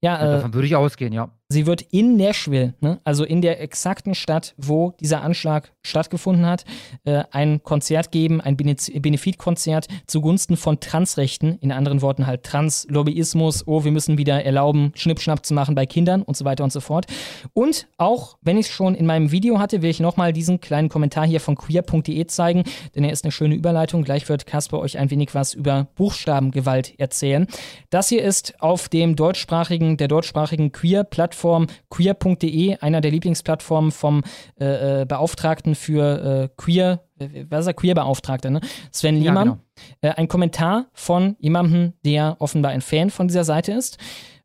ja, 0.00 0.18
Ja, 0.18 0.28
äh, 0.28 0.36
davon 0.36 0.54
würde 0.54 0.66
ich 0.66 0.76
ausgehen, 0.76 1.12
ja. 1.12 1.30
Sie 1.50 1.64
wird 1.64 1.80
in 1.80 2.18
Nashville, 2.18 2.74
ne, 2.80 3.00
also 3.04 3.24
in 3.24 3.40
der 3.40 3.62
exakten 3.62 4.14
Stadt, 4.14 4.54
wo 4.58 4.92
dieser 5.00 5.22
Anschlag 5.22 5.72
stattgefunden 5.80 6.44
hat, 6.44 6.66
äh, 7.04 7.24
ein 7.30 7.62
Konzert 7.62 8.12
geben, 8.12 8.42
ein 8.42 8.58
Benefitkonzert 8.58 9.88
zugunsten 10.06 10.58
von 10.58 10.78
Transrechten, 10.78 11.56
in 11.60 11.72
anderen 11.72 12.02
Worten 12.02 12.26
halt 12.26 12.42
Translobbyismus, 12.42 13.66
oh, 13.66 13.82
wir 13.84 13.92
müssen 13.92 14.18
wieder 14.18 14.44
erlauben, 14.44 14.92
Schnippschnapp 14.94 15.46
zu 15.46 15.54
machen 15.54 15.74
bei 15.74 15.86
Kindern 15.86 16.20
und 16.20 16.36
so 16.36 16.44
weiter 16.44 16.64
und 16.64 16.72
so 16.72 16.80
fort. 16.80 17.06
Und 17.54 17.88
auch, 17.96 18.36
wenn 18.42 18.58
ich 18.58 18.66
es 18.66 18.72
schon 18.72 18.94
in 18.94 19.06
meinem 19.06 19.32
Video 19.32 19.58
hatte, 19.58 19.80
will 19.80 19.88
ich 19.88 20.00
nochmal 20.00 20.34
diesen 20.34 20.60
kleinen 20.60 20.90
Kommentar 20.90 21.26
hier 21.26 21.40
von 21.40 21.56
queer.de 21.56 22.26
zeigen, 22.26 22.64
denn 22.94 23.04
er 23.04 23.12
ist 23.12 23.24
eine 23.24 23.32
schöne 23.32 23.54
Überleitung. 23.54 24.04
Gleich 24.04 24.28
wird 24.28 24.44
Kasper 24.44 24.80
euch 24.80 24.98
ein 24.98 25.10
wenig 25.10 25.34
was 25.34 25.54
über 25.54 25.88
Buchstabengewalt 25.94 27.00
erzählen. 27.00 27.46
Das 27.88 28.10
hier 28.10 28.22
ist 28.22 28.60
auf 28.60 28.90
dem 28.90 29.16
deutschsprachigen, 29.16 29.87
der 29.96 30.08
deutschsprachigen 30.08 30.72
Queer-Plattform 30.72 31.66
queer.de, 31.90 32.76
einer 32.78 33.00
der 33.00 33.10
Lieblingsplattformen 33.10 33.90
vom 33.90 34.22
äh, 34.60 35.02
äh, 35.02 35.04
Beauftragten 35.06 35.74
für 35.74 36.44
äh, 36.44 36.48
Queer, 36.56 37.04
äh, 37.18 37.44
was 37.48 37.60
ist 37.60 37.66
er, 37.68 37.74
Queer-Beauftragter, 37.74 38.50
ne? 38.50 38.60
Sven 38.92 39.16
Ja, 39.16 39.30
Lehmann. 39.30 39.44
genau. 39.44 39.58
äh, 40.02 40.10
ein 40.16 40.28
Kommentar 40.28 40.86
von 40.92 41.36
jemandem, 41.38 41.94
der 42.04 42.36
offenbar 42.38 42.72
ein 42.72 42.80
Fan 42.80 43.10
von 43.10 43.28
dieser 43.28 43.44
Seite 43.44 43.72
ist. 43.72 43.98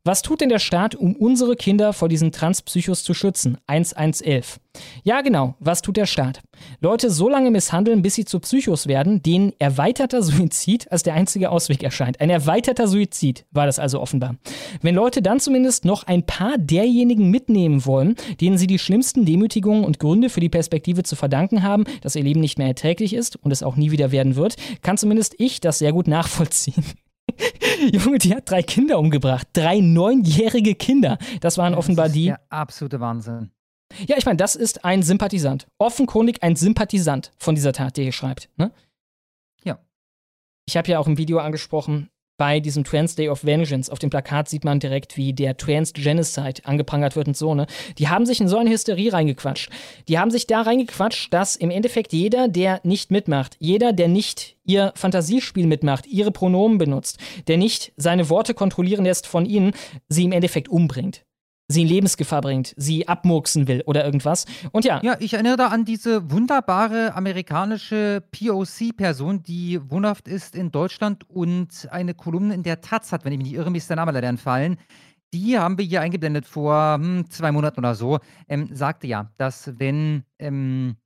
Was 0.06 0.20
tut 0.20 0.42
denn 0.42 0.50
der 0.50 0.58
Staat, 0.58 0.94
um 0.94 1.16
unsere 1.16 1.56
Kinder 1.56 1.94
vor 1.94 2.10
diesen 2.10 2.30
Transpsychos 2.30 3.04
zu 3.04 3.14
schützen? 3.14 3.56
1111. 3.68 4.60
Ja, 5.02 5.22
genau. 5.22 5.54
Was 5.60 5.80
tut 5.80 5.96
der 5.96 6.04
Staat? 6.04 6.42
Leute 6.82 7.08
so 7.08 7.30
lange 7.30 7.50
misshandeln, 7.50 8.02
bis 8.02 8.14
sie 8.14 8.26
zu 8.26 8.38
Psychos 8.38 8.86
werden, 8.86 9.22
denen 9.22 9.54
erweiterter 9.58 10.22
Suizid 10.22 10.92
als 10.92 11.04
der 11.04 11.14
einzige 11.14 11.50
Ausweg 11.50 11.82
erscheint. 11.82 12.20
Ein 12.20 12.28
erweiterter 12.28 12.86
Suizid 12.86 13.46
war 13.50 13.64
das 13.64 13.78
also 13.78 13.98
offenbar. 13.98 14.36
Wenn 14.82 14.94
Leute 14.94 15.22
dann 15.22 15.40
zumindest 15.40 15.86
noch 15.86 16.02
ein 16.02 16.26
paar 16.26 16.58
derjenigen 16.58 17.30
mitnehmen 17.30 17.86
wollen, 17.86 18.16
denen 18.42 18.58
sie 18.58 18.66
die 18.66 18.78
schlimmsten 18.78 19.24
Demütigungen 19.24 19.86
und 19.86 20.00
Gründe 20.00 20.28
für 20.28 20.40
die 20.40 20.50
Perspektive 20.50 21.02
zu 21.02 21.16
verdanken 21.16 21.62
haben, 21.62 21.84
dass 22.02 22.14
ihr 22.14 22.24
Leben 22.24 22.40
nicht 22.40 22.58
mehr 22.58 22.68
erträglich 22.68 23.14
ist 23.14 23.36
und 23.36 23.52
es 23.52 23.62
auch 23.62 23.76
nie 23.76 23.90
wieder 23.90 24.12
werden 24.12 24.36
wird, 24.36 24.56
kann 24.82 24.98
zumindest 24.98 25.34
ich 25.38 25.60
das 25.60 25.78
sehr 25.78 25.92
gut 25.94 26.08
nachvollziehen. 26.08 26.84
Junge, 27.92 28.18
die 28.18 28.34
hat 28.34 28.50
drei 28.50 28.62
Kinder 28.62 28.98
umgebracht. 28.98 29.48
Drei 29.52 29.80
neunjährige 29.80 30.74
Kinder. 30.74 31.18
Das 31.40 31.58
waren 31.58 31.74
offenbar 31.74 32.08
die. 32.08 32.26
Der 32.26 32.40
absolute 32.50 33.00
Wahnsinn. 33.00 33.50
Ja, 34.06 34.16
ich 34.16 34.26
meine, 34.26 34.36
das 34.36 34.56
ist 34.56 34.84
ein 34.84 35.02
Sympathisant. 35.02 35.66
Offenkundig 35.78 36.42
ein 36.42 36.56
Sympathisant 36.56 37.32
von 37.38 37.54
dieser 37.54 37.72
Tat, 37.72 37.96
der 37.96 38.04
hier 38.04 38.12
schreibt. 38.12 38.48
Ne? 38.56 38.72
Ja. 39.62 39.78
Ich 40.66 40.76
habe 40.76 40.88
ja 40.90 40.98
auch 40.98 41.06
im 41.06 41.18
Video 41.18 41.38
angesprochen, 41.38 42.10
bei 42.36 42.60
diesem 42.60 42.84
Trans 42.84 43.14
Day 43.14 43.28
of 43.28 43.44
Vengeance. 43.44 43.90
Auf 43.90 43.98
dem 43.98 44.10
Plakat 44.10 44.48
sieht 44.48 44.64
man 44.64 44.80
direkt, 44.80 45.16
wie 45.16 45.32
der 45.32 45.56
Trans 45.56 45.92
Genocide 45.92 46.62
angeprangert 46.64 47.16
wird 47.16 47.28
und 47.28 47.36
so, 47.36 47.54
ne? 47.54 47.66
Die 47.98 48.08
haben 48.08 48.26
sich 48.26 48.40
in 48.40 48.48
so 48.48 48.58
eine 48.58 48.70
Hysterie 48.70 49.12
reingequatscht. 49.12 49.70
Die 50.08 50.18
haben 50.18 50.30
sich 50.30 50.46
da 50.46 50.62
reingequatscht, 50.62 51.32
dass 51.32 51.56
im 51.56 51.70
Endeffekt 51.70 52.12
jeder, 52.12 52.48
der 52.48 52.80
nicht 52.82 53.10
mitmacht, 53.10 53.56
jeder, 53.58 53.92
der 53.92 54.08
nicht 54.08 54.56
ihr 54.64 54.92
Fantasiespiel 54.96 55.66
mitmacht, 55.66 56.06
ihre 56.06 56.30
Pronomen 56.32 56.78
benutzt, 56.78 57.18
der 57.46 57.56
nicht 57.56 57.92
seine 57.96 58.28
Worte 58.30 58.54
kontrollieren 58.54 59.04
lässt 59.04 59.26
von 59.26 59.46
ihnen, 59.46 59.72
sie 60.08 60.24
im 60.24 60.32
Endeffekt 60.32 60.68
umbringt 60.68 61.24
sie 61.68 61.82
in 61.82 61.88
Lebensgefahr 61.88 62.40
bringt, 62.40 62.74
sie 62.76 63.08
abmurksen 63.08 63.68
will 63.68 63.82
oder 63.86 64.04
irgendwas. 64.04 64.44
Und 64.72 64.84
ja. 64.84 65.00
Ja, 65.02 65.16
ich 65.18 65.34
erinnere 65.34 65.56
da 65.56 65.66
an 65.68 65.84
diese 65.84 66.30
wunderbare 66.30 67.14
amerikanische 67.14 68.22
POC-Person, 68.32 69.42
die 69.42 69.80
wohnhaft 69.90 70.28
ist 70.28 70.54
in 70.54 70.70
Deutschland 70.70 71.28
und 71.28 71.88
eine 71.90 72.14
Kolumne 72.14 72.54
in 72.54 72.62
der 72.62 72.80
Taz 72.80 73.12
hat, 73.12 73.24
wenn 73.24 73.32
ich 73.32 73.38
mich 73.38 73.48
nicht 73.48 73.56
irre, 73.56 73.70
mir 73.70 73.78
ist 73.78 73.88
der 73.88 73.96
Name 73.96 74.12
leider 74.12 74.28
entfallen. 74.28 74.76
Die 75.32 75.58
haben 75.58 75.78
wir 75.78 75.84
hier 75.84 76.00
eingeblendet 76.00 76.46
vor 76.46 76.94
hm, 76.94 77.28
zwei 77.28 77.50
Monaten 77.50 77.80
oder 77.80 77.94
so. 77.94 78.18
Ähm, 78.48 78.68
sagte 78.72 79.06
ja, 79.08 79.32
dass 79.36 79.72
wenn 79.78 80.22
ähm, 80.38 80.96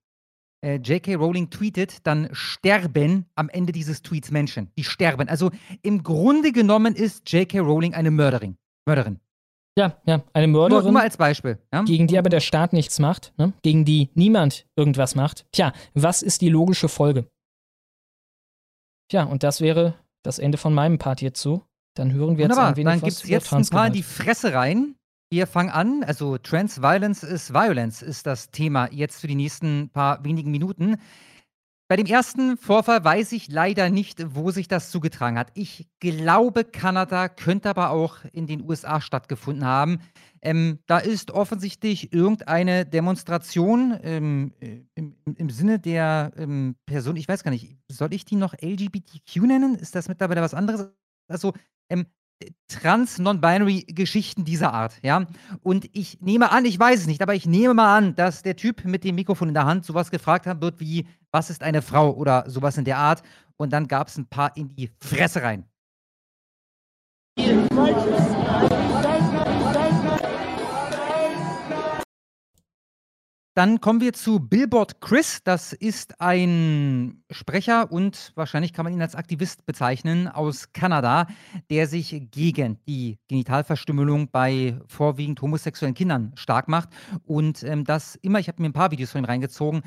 äh, 0.62 0.76
J.K. 0.76 1.14
Rowling 1.14 1.48
tweetet, 1.48 2.06
dann 2.06 2.28
sterben 2.32 3.24
am 3.36 3.48
Ende 3.48 3.72
dieses 3.72 4.02
Tweets 4.02 4.30
Menschen. 4.30 4.70
Die 4.76 4.84
sterben. 4.84 5.28
Also 5.28 5.50
im 5.82 6.02
Grunde 6.02 6.52
genommen 6.52 6.94
ist 6.94 7.30
J.K. 7.32 7.60
Rowling 7.60 7.94
eine 7.94 8.10
Mörderin. 8.10 8.58
Mörderin. 8.86 9.20
Ja, 9.78 9.96
ja, 10.06 10.24
eine 10.32 10.48
Mörderin. 10.48 10.82
Nur, 10.82 10.92
nur 10.94 11.00
als 11.02 11.16
Beispiel. 11.16 11.56
Ja? 11.72 11.82
Gegen 11.82 12.08
die 12.08 12.18
aber 12.18 12.30
der 12.30 12.40
Staat 12.40 12.72
nichts 12.72 12.98
macht, 12.98 13.32
ne? 13.36 13.52
gegen 13.62 13.84
die 13.84 14.10
niemand 14.14 14.66
irgendwas 14.74 15.14
macht. 15.14 15.46
Tja, 15.52 15.72
was 15.94 16.22
ist 16.22 16.40
die 16.40 16.48
logische 16.48 16.88
Folge? 16.88 17.28
Tja, 19.08 19.22
und 19.22 19.44
das 19.44 19.60
wäre 19.60 19.94
das 20.24 20.40
Ende 20.40 20.58
von 20.58 20.74
meinem 20.74 20.98
Part 20.98 21.20
hierzu. 21.20 21.62
Dann 21.94 22.12
hören 22.12 22.38
wir 22.38 22.44
Wunderbar. 22.44 22.70
jetzt 22.70 22.72
ein 22.72 22.76
wenig 22.76 22.92
Dann 22.92 23.08
gibt 23.08 23.22
es 23.22 23.28
jetzt 23.28 23.52
ein 23.52 23.66
paar 23.66 23.86
in 23.86 23.92
die 23.92 24.02
Fresse 24.02 24.52
rein. 24.52 24.96
Wir 25.30 25.46
fangen 25.46 25.70
an. 25.70 26.02
Also 26.02 26.38
Trans 26.38 26.82
Violence 26.82 27.22
is 27.22 27.54
Violence 27.54 28.02
ist 28.02 28.26
das 28.26 28.50
Thema 28.50 28.90
jetzt 28.90 29.20
für 29.20 29.28
die 29.28 29.36
nächsten 29.36 29.90
paar 29.90 30.24
wenigen 30.24 30.50
Minuten. 30.50 30.96
Bei 31.90 31.96
dem 31.96 32.04
ersten 32.04 32.58
Vorfall 32.58 33.02
weiß 33.02 33.32
ich 33.32 33.48
leider 33.48 33.88
nicht, 33.88 34.34
wo 34.34 34.50
sich 34.50 34.68
das 34.68 34.90
zugetragen 34.90 35.38
hat. 35.38 35.50
Ich 35.54 35.88
glaube, 36.00 36.64
Kanada 36.64 37.30
könnte 37.30 37.70
aber 37.70 37.88
auch 37.88 38.18
in 38.30 38.46
den 38.46 38.68
USA 38.68 39.00
stattgefunden 39.00 39.64
haben. 39.64 40.00
Ähm, 40.42 40.80
da 40.86 40.98
ist 40.98 41.30
offensichtlich 41.30 42.12
irgendeine 42.12 42.84
Demonstration 42.84 43.98
ähm, 44.02 44.52
im, 44.94 45.16
im, 45.24 45.48
Sinne 45.48 45.78
der 45.78 46.32
ähm, 46.36 46.76
Person, 46.84 47.16
ich 47.16 47.26
weiß 47.26 47.42
gar 47.42 47.50
nicht, 47.50 47.78
soll 47.90 48.12
ich 48.12 48.26
die 48.26 48.36
noch 48.36 48.52
LGBTQ 48.52 49.36
nennen? 49.46 49.74
Ist 49.74 49.94
das 49.94 50.08
mittlerweile 50.08 50.42
was 50.42 50.52
anderes? 50.52 50.92
Also, 51.26 51.54
ähm, 51.88 52.04
Trans-Non-Binary-Geschichten 52.68 54.44
dieser 54.44 54.72
Art, 54.72 54.98
ja. 55.02 55.26
Und 55.62 55.88
ich 55.92 56.20
nehme 56.20 56.50
an, 56.52 56.64
ich 56.64 56.78
weiß 56.78 57.00
es 57.00 57.06
nicht, 57.06 57.22
aber 57.22 57.34
ich 57.34 57.46
nehme 57.46 57.74
mal 57.74 57.96
an, 57.96 58.14
dass 58.14 58.42
der 58.42 58.56
Typ 58.56 58.84
mit 58.84 59.04
dem 59.04 59.14
Mikrofon 59.14 59.48
in 59.48 59.54
der 59.54 59.66
Hand 59.66 59.84
sowas 59.84 60.10
gefragt 60.10 60.46
haben 60.46 60.60
wird 60.60 60.80
wie, 60.80 61.06
was 61.30 61.50
ist 61.50 61.62
eine 61.62 61.82
Frau 61.82 62.12
oder 62.14 62.48
sowas 62.48 62.76
in 62.78 62.84
der 62.84 62.98
Art. 62.98 63.22
Und 63.56 63.72
dann 63.72 63.88
gab 63.88 64.08
es 64.08 64.16
ein 64.16 64.26
paar 64.26 64.56
in 64.56 64.74
die 64.76 64.90
Fresse 65.00 65.42
rein. 65.42 65.64
Dann 73.58 73.80
kommen 73.80 74.00
wir 74.00 74.12
zu 74.12 74.38
Billboard 74.38 75.00
Chris. 75.00 75.42
Das 75.42 75.72
ist 75.72 76.20
ein 76.20 77.24
Sprecher 77.28 77.90
und 77.90 78.30
wahrscheinlich 78.36 78.72
kann 78.72 78.84
man 78.84 78.92
ihn 78.92 79.02
als 79.02 79.16
Aktivist 79.16 79.66
bezeichnen 79.66 80.28
aus 80.28 80.72
Kanada, 80.72 81.26
der 81.68 81.88
sich 81.88 82.28
gegen 82.30 82.78
die 82.86 83.18
Genitalverstümmelung 83.26 84.30
bei 84.30 84.78
vorwiegend 84.86 85.42
homosexuellen 85.42 85.96
Kindern 85.96 86.30
stark 86.36 86.68
macht. 86.68 86.90
Und 87.24 87.64
ähm, 87.64 87.82
das 87.82 88.14
immer, 88.14 88.38
ich 88.38 88.46
habe 88.46 88.62
mir 88.62 88.68
ein 88.68 88.72
paar 88.72 88.92
Videos 88.92 89.10
von 89.10 89.22
ihm 89.22 89.24
reingezogen, 89.24 89.82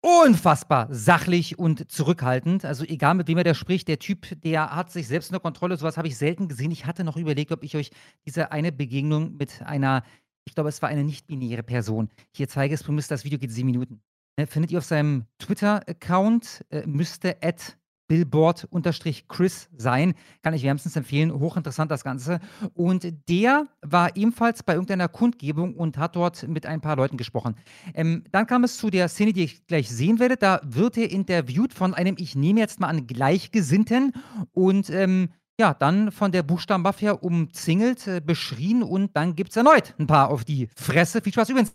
unfassbar 0.00 0.88
sachlich 0.90 1.58
und 1.58 1.90
zurückhaltend. 1.90 2.64
Also 2.64 2.82
egal 2.84 3.14
mit 3.14 3.28
wem 3.28 3.36
er 3.36 3.44
da 3.44 3.52
spricht, 3.52 3.88
der 3.88 3.98
Typ, 3.98 4.40
der 4.42 4.74
hat 4.74 4.90
sich 4.90 5.06
selbst 5.06 5.28
unter 5.28 5.40
Kontrolle. 5.40 5.76
Sowas 5.76 5.98
habe 5.98 6.08
ich 6.08 6.16
selten 6.16 6.48
gesehen. 6.48 6.70
Ich 6.70 6.86
hatte 6.86 7.04
noch 7.04 7.18
überlegt, 7.18 7.52
ob 7.52 7.62
ich 7.62 7.76
euch 7.76 7.90
diese 8.24 8.52
eine 8.52 8.72
Begegnung 8.72 9.36
mit 9.36 9.60
einer 9.60 10.02
ich 10.48 10.54
glaube, 10.54 10.70
es 10.70 10.82
war 10.82 10.88
eine 10.88 11.04
nicht-binäre 11.04 11.62
Person. 11.62 12.08
Hier 12.34 12.48
zeige 12.48 12.74
es, 12.74 12.88
müsste 12.88 13.14
das 13.14 13.24
Video 13.24 13.38
geht 13.38 13.52
sieben 13.52 13.66
Minuten. 13.66 14.00
Ne, 14.38 14.46
findet 14.46 14.72
ihr 14.72 14.78
auf 14.78 14.84
seinem 14.84 15.24
Twitter-Account, 15.38 16.64
äh, 16.70 16.86
müsste 16.86 17.36
at 17.42 17.76
Billboard-Chris 18.08 19.68
sein. 19.76 20.14
Kann 20.42 20.54
ich 20.54 20.62
wärmstens 20.62 20.96
empfehlen. 20.96 21.30
Hochinteressant 21.30 21.90
das 21.90 22.02
Ganze. 22.02 22.40
Und 22.72 23.06
der 23.28 23.66
war 23.82 24.16
ebenfalls 24.16 24.62
bei 24.62 24.72
irgendeiner 24.72 25.08
Kundgebung 25.08 25.74
und 25.74 25.98
hat 25.98 26.16
dort 26.16 26.48
mit 26.48 26.64
ein 26.64 26.80
paar 26.80 26.96
Leuten 26.96 27.18
gesprochen. 27.18 27.54
Ähm, 27.94 28.24
dann 28.32 28.46
kam 28.46 28.64
es 28.64 28.78
zu 28.78 28.88
der 28.88 29.08
Szene, 29.08 29.34
die 29.34 29.44
ich 29.44 29.66
gleich 29.66 29.90
sehen 29.90 30.18
werde. 30.18 30.38
Da 30.38 30.60
wird 30.64 30.96
er 30.96 31.10
interviewt 31.10 31.74
von 31.74 31.92
einem, 31.92 32.16
ich 32.18 32.34
nehme 32.34 32.60
jetzt 32.60 32.80
mal 32.80 32.88
an, 32.88 33.06
Gleichgesinnten. 33.06 34.14
Und 34.52 34.88
ähm, 34.88 35.28
ja, 35.60 35.74
dann 35.74 36.12
von 36.12 36.30
der 36.30 36.42
Buchstabenmafia 36.42 37.12
umzingelt, 37.12 38.06
äh, 38.06 38.20
beschrien 38.20 38.82
und 38.82 39.16
dann 39.16 39.34
gibt 39.34 39.50
es 39.50 39.56
erneut 39.56 39.94
ein 39.98 40.06
paar 40.06 40.30
auf 40.30 40.44
die 40.44 40.68
Fresse. 40.76 41.20
Viel 41.20 41.32
Spaß 41.32 41.48
übrigens. 41.50 41.72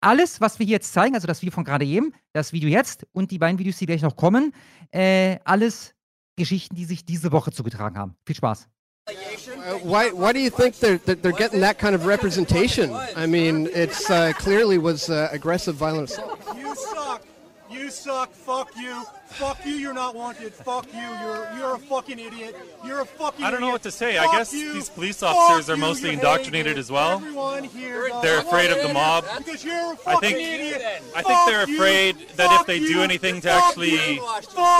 Alles, 0.00 0.40
was 0.40 0.58
wir 0.58 0.66
hier 0.66 0.74
jetzt 0.74 0.92
zeigen, 0.92 1.14
also 1.14 1.26
das 1.26 1.40
Video 1.42 1.52
von 1.52 1.64
gerade 1.64 1.84
eben, 1.84 2.12
das 2.32 2.52
Video 2.52 2.68
jetzt 2.68 3.06
und 3.12 3.30
die 3.30 3.38
beiden 3.38 3.58
Videos, 3.58 3.78
die 3.78 3.86
gleich 3.86 4.02
noch 4.02 4.16
kommen, 4.16 4.52
äh, 4.90 5.38
alles 5.44 5.94
Geschichten, 6.36 6.74
die 6.74 6.84
sich 6.84 7.04
diese 7.04 7.32
Woche 7.32 7.52
zugetragen 7.52 7.96
haben. 7.96 8.16
Viel 8.26 8.36
Spaß. 8.36 8.68
Uh, 9.06 9.78
why, 9.84 10.10
why 10.12 10.32
do 10.32 10.38
you 10.38 10.50
think 10.50 10.74
they're, 10.80 10.98
they're 10.98 11.32
getting 11.32 11.60
that 11.60 11.78
kind 11.78 11.94
of 11.94 12.06
representation? 12.06 12.90
I 13.16 13.26
mean, 13.26 13.68
it's 13.74 14.08
uh, 14.10 14.32
clearly 14.32 14.78
was 14.78 15.10
uh, 15.10 15.28
aggressive, 15.30 15.76
violent 15.76 16.10
assault. 16.10 16.38
You 16.56 16.74
suck. 16.74 17.22
You 17.70 17.90
suck. 17.90 18.32
Fuck 18.32 18.70
you. 18.76 19.04
Fuck 19.34 19.66
you, 19.66 19.72
you're 19.74 19.92
not 19.92 20.14
wanted. 20.14 20.54
Fuck 20.54 20.86
you, 20.94 21.00
you're 21.00 21.48
you're 21.56 21.74
a 21.74 21.78
fucking 21.78 22.18
idiot. 22.18 22.54
You're 22.84 23.00
a 23.00 23.04
fucking 23.04 23.44
I 23.44 23.50
don't 23.50 23.60
know 23.60 23.66
idiot. 23.68 23.72
what 23.74 23.82
to 23.82 23.90
say. 23.90 24.16
Fuck 24.16 24.28
I 24.28 24.36
guess 24.38 24.52
you. 24.52 24.72
these 24.72 24.88
police 24.88 25.18
Fuck 25.20 25.34
officers 25.34 25.68
are 25.68 25.76
mostly 25.76 26.10
you 26.10 26.14
indoctrinated 26.14 26.78
as 26.78 26.90
well. 26.90 27.16
Everyone 27.18 27.64
here 27.64 28.08
does. 28.08 28.22
They're 28.22 28.38
afraid 28.40 28.70
of 28.70 28.80
the 28.86 28.92
mob. 28.94 29.24
Because 29.38 29.64
you're 29.64 29.74
a 29.74 29.90
I 29.90 29.94
fucking 29.96 30.20
think 30.20 30.38
idiot. 30.38 30.82
I 31.16 31.22
think 31.22 31.26
Fuck 31.26 31.46
they're 31.48 31.68
you. 31.68 31.74
afraid 31.76 32.16
that 32.36 32.46
Fuck 32.48 32.60
if 32.60 32.66
they 32.66 32.78
do 32.78 33.02
anything 33.02 33.40
to 33.40 33.50
actually 33.50 33.90
you. 33.90 34.22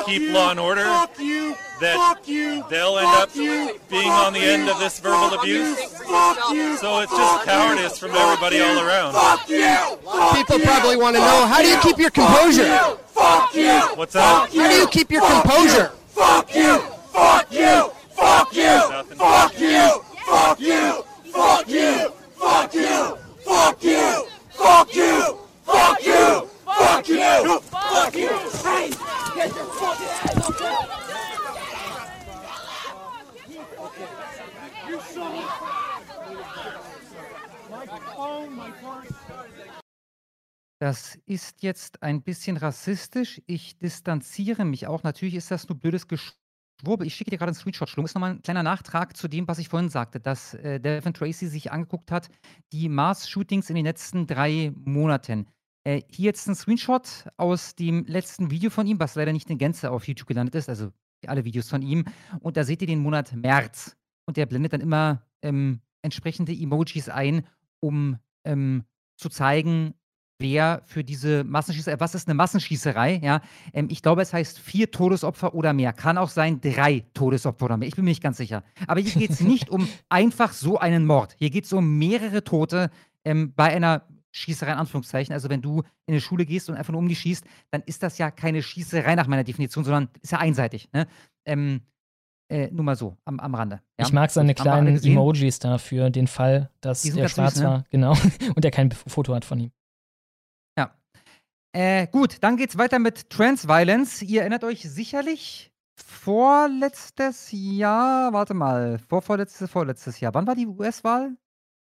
Keep 0.07 0.33
law 0.33 0.51
and 0.53 0.61
order, 0.61 0.85
Fuck 0.85 1.19
you. 1.19 1.57
that 1.81 1.97
Fuck 1.97 2.29
you. 2.29 2.65
they'll 2.71 2.99
end 2.99 3.09
up 3.09 3.35
you. 3.35 3.79
being 3.91 4.05
Fuck 4.05 4.27
on 4.27 4.33
the 4.35 4.41
you. 4.41 4.47
end 4.47 4.69
of 4.69 4.79
this 4.79 5.01
verbal 5.01 5.31
Fuck 5.31 5.41
abuse. 5.41 5.79
Fuck 5.95 6.53
you. 6.53 6.77
So 6.77 7.01
it's 7.01 7.11
Fuck 7.11 7.45
just 7.45 7.47
you. 7.47 7.53
cowardice 7.53 7.99
from 7.99 8.11
Fuck 8.13 8.21
everybody 8.21 8.57
you. 8.57 8.65
all 8.65 8.79
around. 8.87 9.13
Fuck 9.15 9.49
you. 9.49 9.99
People 10.39 10.59
you. 10.59 10.65
probably 10.65 10.97
want 10.97 11.17
to 11.17 11.21
know 11.23 11.47
how 11.47 11.61
do 11.61 11.69
you 11.69 11.75
you. 11.75 11.81
keep 11.83 11.99
your 11.99 12.11
Fuck 12.11 12.27
composure? 12.29 12.99
You. 13.15 13.23
Fuck 13.23 13.55
you. 13.55 13.97
What's 13.97 14.13
that? 14.15 14.49
Fuck 14.49 14.55
you. 14.55 14.63
How 14.63 14.69
do 14.69 14.75
you 14.77 14.89
keep 14.89 15.11
your 15.11 15.23
Fuck 15.23 15.43
composure? 15.43 15.79
You. 15.79 15.89
Fuck 16.09 16.55
you. 16.55 16.83
Fuck 17.13 17.53
you. 17.53 17.91
Fuck 18.15 18.55
you. 18.55 18.81
Fuck 19.17 19.59
you. 19.61 20.03
Fuck 20.25 20.61
you. 20.61 21.05
Fuck 21.33 21.69
you. 21.69 22.15
Fuck 22.35 22.75
you. 22.75 23.15
Fuck 23.45 23.85
you. 23.85 24.27
Fuck 24.53 24.95
you. 24.95 25.37
Fuck 25.65 26.05
you. 26.05 26.49
Fuck 26.65 27.09
you. 27.09 27.61
Fuck 27.61 28.15
you. 28.15 28.29
Hey, 28.63 28.91
get 29.35 29.55
your 29.55 29.65
fucking 29.65 30.09
ass 30.09 30.37
up 30.49 30.59
here. 30.59 31.05
You 34.89 35.01
son 35.01 35.33
My 37.71 37.87
phone, 38.17 38.51
my 38.57 38.71
purse. 38.71 39.14
Das 40.85 41.19
ist 41.25 41.63
jetzt 41.63 42.03
ein 42.03 42.21
bisschen 42.21 42.59
rassistisch. 42.59 43.41
Ich 43.47 43.79
distanziere 43.79 44.67
mich 44.67 44.87
auch. 44.87 45.03
Natürlich 45.03 45.35
ist 45.35 45.51
das 45.51 45.67
nur 45.67 45.79
blödes 45.79 46.09
Geschwurbel. 46.09 47.07
Ich 47.07 47.15
schicke 47.15 47.31
dir 47.31 47.39
gerade 47.39 47.53
einen 47.53 47.57
Screenshot. 47.57 47.89
Schlum 47.89 48.05
ist 48.05 48.15
nochmal 48.15 48.33
ein 48.33 48.43
kleiner 48.43 48.63
Nachtrag 48.63 49.17
zu 49.17 49.27
dem, 49.27 49.49
was 49.49 49.59
ich 49.59 49.71
vorhin 49.71 49.89
sagte, 49.89 50.21
dass 50.21 50.53
äh, 50.53 50.79
Devin 50.81 51.15
Tracy 51.15 51.47
sich 51.47 51.73
angeguckt 51.73 52.11
hat, 52.11 52.29
die 52.75 52.91
Mars-Shootings 52.91 53.71
in 53.71 53.77
den 53.77 53.87
letzten 53.87 54.27
drei 54.27 54.75
Monaten. 54.77 55.47
Äh, 55.85 56.03
hier 56.11 56.27
jetzt 56.27 56.47
ein 56.49 56.55
Screenshot 56.55 57.29
aus 57.39 57.75
dem 57.77 58.05
letzten 58.05 58.51
Video 58.51 58.69
von 58.69 58.87
ihm, 58.87 59.01
was 59.01 59.15
leider 59.15 59.33
nicht 59.33 59.49
in 59.49 59.57
Gänze 59.57 59.91
auf 59.91 60.07
YouTube 60.07 60.29
gelandet 60.29 60.55
ist, 60.55 60.69
also 60.69 60.93
alle 61.27 61.47
Videos 61.47 61.71
von 61.71 61.81
ihm. 61.81 62.05
Und 62.41 62.59
da 62.59 62.65
seht 62.65 62.83
ihr 62.83 62.89
den 62.89 63.01
Monat 63.01 63.35
März. 63.35 63.97
Und 64.27 64.37
der 64.37 64.45
blendet 64.45 64.75
dann 64.75 64.83
immer 64.83 65.23
ähm, 65.41 65.81
entsprechende 66.03 66.53
Emojis 66.53 67.09
ein, 67.09 67.47
um 67.81 68.19
ähm, 68.45 68.85
zu 69.17 69.31
zeigen, 69.31 69.95
wer 70.39 70.83
für 70.85 71.05
diese 71.05 71.45
Massenschießerei, 71.45 72.01
was 72.01 72.15
ist 72.15 72.29
eine 72.29 72.35
Massenschießerei? 72.35 73.21
Ja, 73.23 73.41
ähm, 73.73 73.89
ich 73.91 74.03
glaube, 74.03 74.23
es 74.23 74.33
heißt 74.33 74.59
vier 74.59 74.91
Todesopfer 74.91 75.55
oder 75.55 75.73
mehr. 75.73 75.93
Kann 75.93 76.19
auch 76.19 76.29
sein 76.31 76.61
drei 76.61 77.05
Todesopfer 77.15 77.67
oder 77.67 77.77
mehr. 77.77 77.89
Ich 77.89 77.97
bin 77.97 78.05
mir 78.05 78.11
nicht 78.11 78.23
ganz 78.23 78.37
sicher. 78.37 78.63
Aber 78.87 79.01
hier 79.01 79.13
geht 79.13 79.31
es 79.31 79.41
nicht 79.41 79.71
um 79.71 79.89
einfach 80.09 80.53
so 80.53 80.79
einen 80.79 81.07
Mord. 81.07 81.35
Hier 81.39 81.51
geht 81.51 81.65
es 81.65 81.73
um 81.73 81.99
mehrere 81.99 82.43
Tote 82.45 82.91
ähm, 83.25 83.53
bei 83.55 83.67
einer 83.67 84.03
Schießerei 84.33 84.73
in 84.73 84.79
Anführungszeichen. 84.79 85.33
Also 85.33 85.49
wenn 85.49 85.63
du 85.63 85.83
in 86.07 86.15
eine 86.15 86.21
Schule 86.21 86.45
gehst 86.45 86.69
und 86.69 86.75
einfach 86.75 86.93
nur 86.93 87.01
um 87.01 87.09
die 87.09 87.15
schießt, 87.15 87.45
dann 87.71 87.83
ist 87.87 88.03
das 88.03 88.19
ja 88.19 88.33
keine 88.33 88.63
Schießerei 88.63 89.15
nach 89.15 89.29
meiner 89.29 89.45
Definition, 89.45 89.85
sondern 89.85 90.09
ist 90.23 90.33
ja 90.33 90.39
einseitig. 90.39 90.89
Ne? 90.93 91.07
Ähm, 91.47 91.83
Äh, 92.51 92.71
nur 92.71 92.85
mal 92.85 92.95
so, 92.95 93.17
am, 93.25 93.41
am 93.41 93.55
Rande. 93.55 93.81
Ja? 93.99 94.05
Ich 94.07 94.13
mag 94.13 94.31
seine 94.31 94.55
kleinen. 94.55 95.03
Emojis 95.03 95.61
da 95.61 95.79
für 95.79 96.11
den 96.11 96.27
Fall, 96.27 96.69
dass 96.83 97.03
er 97.05 97.29
schwarz 97.31 97.55
süß, 97.55 97.63
ne? 97.63 97.69
war. 97.69 97.85
Genau. 97.91 98.13
Und 98.55 98.65
er 98.65 98.71
kein 98.71 98.91
Foto 98.93 99.35
hat 99.35 99.47
von 99.47 99.61
ihm. 99.61 99.71
Äh, 101.75 102.07
gut, 102.07 102.37
dann 102.41 102.57
geht's 102.57 102.79
weiter 102.79 102.99
mit 102.99 103.29
Trans-Violence. 103.31 104.23
Ihr 104.23 104.43
erinnert 104.43 104.63
euch 104.65 104.83
sicherlich 104.83 105.73
vorletztes 105.97 107.49
Jahr, 107.51 108.33
warte 108.33 108.55
mal, 108.55 108.99
vorvorletztes, 108.99 109.71
vorletztes 109.71 110.21
Jahr. 110.21 110.33
Wann 110.35 110.47
war 110.47 110.55
die 110.55 110.67
US-Wahl? 110.67 111.37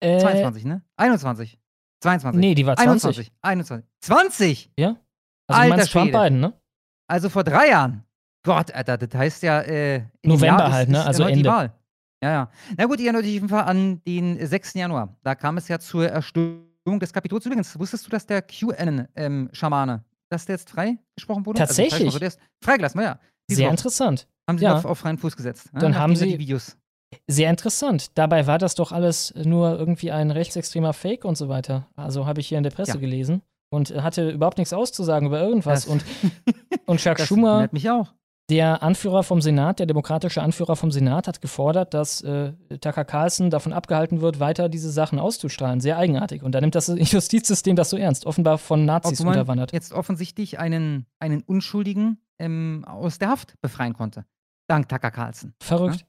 Äh, 0.01 0.19
22, 0.19 0.65
ne? 0.65 0.81
21. 0.97 1.59
22. 2.01 2.39
Nee, 2.39 2.55
die 2.55 2.65
war 2.65 2.75
20. 2.75 3.31
21. 3.31 3.31
21. 3.41 3.85
20? 4.01 4.71
Ja? 4.77 4.87
Also 4.87 4.99
du 5.47 5.53
Alter 5.53 5.75
meinst 5.77 5.91
Trump. 5.91 6.11
Biden, 6.11 6.39
ne? 6.39 6.53
Also 7.07 7.29
vor 7.29 7.43
drei 7.43 7.69
Jahren. 7.69 8.03
Gott, 8.43 8.71
Alter, 8.71 8.97
das 8.97 9.13
heißt 9.13 9.43
ja, 9.43 9.61
äh, 9.61 10.03
November 10.23 10.45
Jahr 10.59 10.67
ist- 10.67 10.73
halt, 10.73 10.89
ne? 10.89 10.97
ist 10.99 11.05
Also 11.05 11.23
erneut 11.23 11.35
die 11.35 11.39
Ende. 11.39 11.49
Wahl. 11.51 11.73
Ja, 12.23 12.31
ja. 12.31 12.49
Na 12.77 12.85
gut, 12.85 12.99
ihr 12.99 13.05
erinnert 13.05 13.23
euch 13.23 13.27
auf 13.29 13.33
jeden 13.33 13.49
Fall 13.49 13.63
an 13.63 14.01
den 14.03 14.45
6. 14.45 14.73
Januar. 14.73 15.15
Da 15.23 15.35
kam 15.35 15.57
es 15.57 15.67
ja 15.67 15.77
zur 15.79 16.07
Erstürmung 16.85 16.99
des 16.99 17.13
Kapitols. 17.13 17.45
Übrigens, 17.47 17.79
wusstest 17.79 18.05
du, 18.05 18.11
dass 18.11 18.27
der 18.27 18.43
QAnon-Schamane, 18.43 20.03
dass 20.29 20.45
der 20.45 20.55
jetzt 20.55 20.69
frei 20.69 20.97
gesprochen 21.15 21.43
wurde? 21.45 21.57
Tatsächlich? 21.59 22.05
Also, 22.13 22.19
also 22.23 22.37
freigelassen, 22.63 23.01
ja. 23.01 23.19
Diese 23.49 23.57
Sehr 23.57 23.67
Woche. 23.67 23.73
interessant. 23.73 24.27
Haben 24.47 24.57
sie 24.59 24.65
ja. 24.65 24.75
auf, 24.75 24.85
auf 24.85 24.99
freien 24.99 25.17
Fuß 25.17 25.35
gesetzt. 25.35 25.73
ne? 25.73 25.79
Dann 25.79 25.91
Nachdem 25.91 26.01
haben 26.03 26.15
sie- 26.15 26.27
die 26.33 26.39
Videos. 26.39 26.77
Sehr 27.27 27.49
interessant. 27.49 28.17
Dabei 28.17 28.45
war 28.45 28.57
das 28.59 28.75
doch 28.75 28.91
alles 28.91 29.33
nur 29.35 29.79
irgendwie 29.79 30.11
ein 30.11 30.31
rechtsextremer 30.31 30.93
Fake 30.93 31.23
und 31.25 31.37
so 31.37 31.47
weiter. 31.49 31.87
Also 31.95 32.25
habe 32.27 32.41
ich 32.41 32.47
hier 32.49 32.57
in 32.57 32.63
der 32.63 32.71
Presse 32.71 32.93
Ja. 32.93 32.97
gelesen 32.99 33.41
und 33.71 33.89
hatte 33.95 34.29
überhaupt 34.31 34.57
nichts 34.57 34.73
auszusagen 34.73 35.27
über 35.27 35.39
irgendwas. 35.41 35.85
Das- 35.85 35.91
und, 35.91 36.03
und 36.85 36.99
Chuck 36.99 37.17
Das 37.17 37.27
Schumer, 37.27 37.67
mich 37.71 37.89
auch. 37.89 38.13
Der 38.49 38.83
Anführer 38.83 39.23
vom 39.23 39.41
Senat, 39.41 39.79
der 39.79 39.87
demokratische 39.87 40.41
Anführer 40.41 40.75
vom 40.75 40.91
Senat, 40.91 41.27
hat 41.27 41.41
gefordert, 41.41 41.93
dass 41.93 42.21
äh, 42.21 42.53
Tucker 42.79 43.03
Carlson 43.03 43.49
davon 43.49 43.73
abgehalten 43.73 44.21
wird, 44.21 44.39
weiter 44.39 44.69
diese 44.69 44.91
Sachen 44.91 45.17
auszustrahlen. 45.17 45.81
Sehr 45.81 45.97
eigenartig. 45.97 46.43
Und 46.43 46.51
da 46.53 46.61
nimmt 46.61 46.75
das 46.75 46.87
Justizsystem 46.87 47.75
das 47.75 47.89
so 47.89 47.97
ernst. 47.97 48.25
Offenbar 48.25 48.57
von 48.57 48.85
Nazis 48.85 49.19
Obwohl 49.19 49.33
unterwandert. 49.33 49.73
jetzt 49.73 49.93
offensichtlich 49.93 50.59
einen, 50.59 51.07
einen 51.19 51.41
Unschuldigen 51.41 52.19
ähm, 52.37 52.85
aus 52.87 53.17
der 53.17 53.29
Haft 53.29 53.59
befreien 53.61 53.93
konnte. 53.93 54.25
Dank 54.67 54.89
Tucker 54.89 55.11
Carlson. 55.11 55.53
Verrückt. 55.59 56.05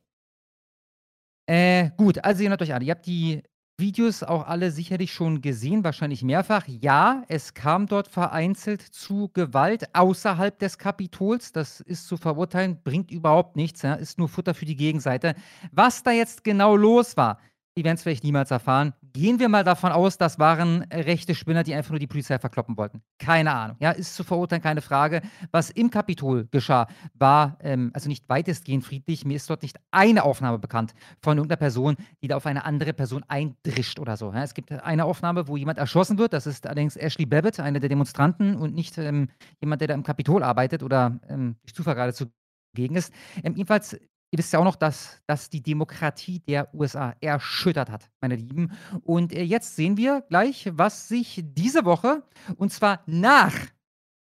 Äh, 1.47 1.91
gut, 1.97 2.23
also 2.25 2.41
ihr 2.41 2.47
erinnert 2.47 2.63
euch 2.63 2.75
alle, 2.75 2.85
ihr 2.85 2.91
habt 2.91 3.07
die 3.07 3.43
Videos 3.79 4.23
auch 4.23 4.47
alle 4.47 4.71
sicherlich 4.71 5.13
schon 5.13 5.43
gesehen, 5.43 5.85
wahrscheinlich 5.85 6.23
mehrfach. 6.23 6.67
Ja, 6.67 7.25
es 7.29 7.53
kam 7.53 7.87
dort 7.87 8.09
vereinzelt 8.09 8.81
zu 8.81 9.31
Gewalt 9.35 9.95
außerhalb 9.95 10.59
des 10.59 10.79
Kapitols. 10.79 11.53
Das 11.53 11.81
ist 11.81 12.09
zu 12.09 12.17
verurteilen, 12.17 12.81
bringt 12.83 13.11
überhaupt 13.11 13.55
nichts, 13.55 13.83
ja, 13.83 13.93
ist 13.93 14.19
nur 14.19 14.31
Futter 14.31 14.55
für 14.55 14.65
die 14.65 14.77
Gegenseite. 14.77 15.35
Was 15.73 16.03
da 16.03 16.13
jetzt 16.13 16.43
genau 16.43 16.75
los 16.75 17.19
war, 17.19 17.39
die 17.77 17.85
werden 17.85 17.97
es 17.97 18.03
vielleicht 18.03 18.25
niemals 18.25 18.51
erfahren. 18.51 18.95
Gehen 19.13 19.39
wir 19.39 19.49
mal 19.49 19.65
davon 19.65 19.93
aus, 19.93 20.17
das 20.17 20.39
waren 20.39 20.83
rechte 20.93 21.35
Spinner, 21.35 21.63
die 21.63 21.75
einfach 21.75 21.91
nur 21.91 21.99
die 21.99 22.07
Polizei 22.07 22.39
verkloppen 22.39 22.77
wollten. 22.77 23.03
Keine 23.19 23.53
Ahnung. 23.53 23.77
Ja, 23.81 23.91
ist 23.91 24.15
zu 24.15 24.25
verurteilen, 24.25 24.63
keine 24.63 24.81
Frage. 24.81 25.21
Was 25.53 25.71
im 25.71 25.91
Kapitol 25.91 26.49
geschah, 26.51 26.87
war 27.15 27.59
ähm, 27.61 27.91
also 27.93 28.09
nicht 28.09 28.29
weitestgehend 28.29 28.85
friedlich. 28.85 29.27
Mir 29.27 29.37
ist 29.37 29.49
dort 29.51 29.63
nicht 29.63 29.79
eine 29.91 30.25
Aufnahme 30.25 30.59
bekannt 30.59 30.95
von 31.21 31.37
irgendeiner 31.37 31.59
Person, 31.59 31.97
die 32.23 32.29
da 32.29 32.37
auf 32.37 32.47
eine 32.47 32.65
andere 32.65 32.95
Person 32.95 33.25
eindrischt 33.29 33.99
oder 33.99 34.17
so. 34.17 34.33
Ja, 34.33 34.43
es 34.43 34.55
gibt 34.55 34.73
eine 34.73 35.05
Aufnahme, 35.05 35.47
wo 35.47 35.57
jemand 35.57 35.79
erschossen 35.79 36.19
wird. 36.19 36.33
Das 36.33 36.47
ist 36.47 36.67
allerdings 36.67 36.97
Ashley 36.97 37.27
Babbitt, 37.27 37.61
eine 37.61 37.81
der 37.81 37.91
Demonstranten 37.91 38.57
und 38.57 38.75
nicht 38.75 38.97
ähm, 38.97 39.29
jemand, 39.61 39.83
der 39.83 39.89
da 39.89 39.95
im 39.95 40.03
Kapitol 40.03 40.43
arbeitet 40.43 40.83
oder 40.83 41.21
ähm, 41.29 41.57
durch 41.63 41.75
Zufall 41.75 41.95
gerade 41.95 42.15
zugegen 42.15 42.97
ist. 42.97 43.13
Ähm, 43.43 43.55
jedenfalls 43.55 43.99
Ihr 44.37 44.39
wisst 44.41 44.53
ja 44.53 44.59
auch 44.59 44.65
noch, 44.65 44.77
dass 44.77 45.23
das 45.27 45.49
die 45.49 45.63
Demokratie 45.63 46.41
der 46.41 46.69
USA 46.75 47.15
erschüttert 47.23 47.91
hat, 47.91 48.11
meine 48.21 48.37
Lieben. 48.37 48.71
Und 49.03 49.33
äh, 49.33 49.43
jetzt 49.43 49.77
sehen 49.77 49.97
wir 49.97 50.21
gleich, 50.29 50.69
was 50.75 51.09
sich 51.09 51.41
diese 51.43 51.87
Woche, 51.87 52.23
und 52.59 52.71
zwar 52.71 53.01
nach 53.07 53.55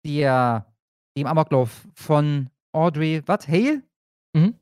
der, 0.05 0.73
dem 1.17 1.27
Amoklauf 1.27 1.85
von 1.95 2.49
Audrey, 2.71 3.23
was, 3.25 3.45
Hale? 3.49 3.83
Mhm. 4.33 4.57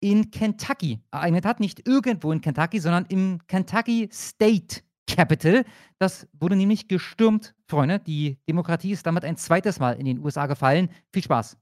In 0.00 0.32
Kentucky 0.32 0.98
ereignet 1.12 1.44
hat. 1.44 1.60
Nicht 1.60 1.86
irgendwo 1.86 2.32
in 2.32 2.40
Kentucky, 2.40 2.80
sondern 2.80 3.06
im 3.06 3.38
Kentucky 3.46 4.08
State 4.12 4.82
Capital. 5.06 5.64
Das 6.00 6.26
wurde 6.32 6.56
nämlich 6.56 6.88
gestürmt, 6.88 7.54
Freunde. 7.68 8.00
Die 8.00 8.36
Demokratie 8.48 8.90
ist 8.90 9.06
damit 9.06 9.24
ein 9.24 9.36
zweites 9.36 9.78
Mal 9.78 9.92
in 9.92 10.06
den 10.06 10.18
USA 10.24 10.46
gefallen. 10.46 10.88
Viel 11.12 11.22
Spaß. 11.22 11.56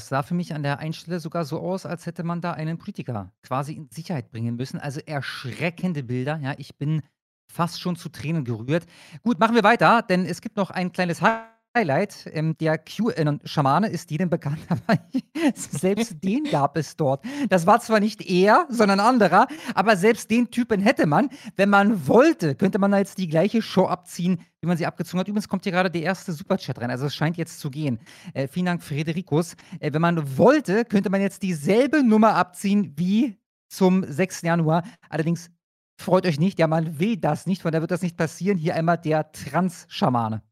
Das 0.00 0.08
sah 0.08 0.22
für 0.22 0.32
mich 0.32 0.54
an 0.54 0.62
der 0.62 0.78
einen 0.78 0.94
Stelle 0.94 1.20
sogar 1.20 1.44
so 1.44 1.60
aus, 1.60 1.84
als 1.84 2.06
hätte 2.06 2.22
man 2.22 2.40
da 2.40 2.52
einen 2.52 2.78
Politiker 2.78 3.34
quasi 3.42 3.74
in 3.74 3.90
Sicherheit 3.90 4.30
bringen 4.30 4.56
müssen. 4.56 4.80
Also 4.80 4.98
erschreckende 5.04 6.02
Bilder. 6.02 6.38
Ja, 6.42 6.54
ich 6.56 6.78
bin 6.78 7.02
fast 7.52 7.82
schon 7.82 7.96
zu 7.96 8.08
Tränen 8.08 8.46
gerührt. 8.46 8.86
Gut, 9.22 9.38
machen 9.38 9.54
wir 9.54 9.62
weiter, 9.62 10.00
denn 10.00 10.24
es 10.24 10.40
gibt 10.40 10.56
noch 10.56 10.70
ein 10.70 10.90
kleines 10.92 11.20
Highlight. 11.20 11.59
Ähm, 11.72 12.56
der 12.58 12.78
QAnon-Schamane 12.78 13.88
ist 13.88 14.10
jedem 14.10 14.28
bekannt, 14.28 14.58
aber 14.68 14.98
selbst 15.54 16.16
den 16.24 16.44
gab 16.44 16.76
es 16.76 16.96
dort. 16.96 17.24
Das 17.48 17.64
war 17.64 17.80
zwar 17.80 18.00
nicht 18.00 18.28
er, 18.28 18.66
sondern 18.68 18.98
anderer, 18.98 19.46
aber 19.74 19.96
selbst 19.96 20.30
den 20.32 20.50
Typen 20.50 20.80
hätte 20.80 21.06
man, 21.06 21.30
wenn 21.54 21.70
man 21.70 22.08
wollte, 22.08 22.56
könnte 22.56 22.80
man 22.80 22.90
da 22.90 22.98
jetzt 22.98 23.18
die 23.18 23.28
gleiche 23.28 23.62
Show 23.62 23.86
abziehen, 23.86 24.40
wie 24.60 24.66
man 24.66 24.76
sie 24.76 24.86
abgezogen 24.86 25.20
hat. 25.20 25.28
Übrigens 25.28 25.48
kommt 25.48 25.62
hier 25.62 25.72
gerade 25.72 25.92
der 25.92 26.02
erste 26.02 26.32
Superchat 26.32 26.80
rein, 26.80 26.90
also 26.90 27.06
es 27.06 27.14
scheint 27.14 27.36
jetzt 27.36 27.60
zu 27.60 27.70
gehen. 27.70 28.00
Äh, 28.34 28.48
vielen 28.48 28.66
Dank, 28.66 28.82
Frederikus. 28.82 29.54
Äh, 29.78 29.92
wenn 29.92 30.02
man 30.02 30.36
wollte, 30.36 30.84
könnte 30.84 31.08
man 31.08 31.20
jetzt 31.20 31.42
dieselbe 31.42 32.02
Nummer 32.02 32.34
abziehen 32.34 32.94
wie 32.96 33.38
zum 33.68 34.04
6. 34.04 34.42
Januar. 34.42 34.82
Allerdings 35.08 35.52
freut 36.00 36.26
euch 36.26 36.40
nicht, 36.40 36.58
ja, 36.58 36.66
man 36.66 36.98
will 36.98 37.16
das 37.16 37.46
nicht, 37.46 37.64
weil 37.64 37.70
da 37.70 37.80
wird 37.80 37.92
das 37.92 38.02
nicht 38.02 38.16
passieren. 38.16 38.58
Hier 38.58 38.74
einmal 38.74 38.98
der 38.98 39.30
Trans-Schamane. 39.30 40.42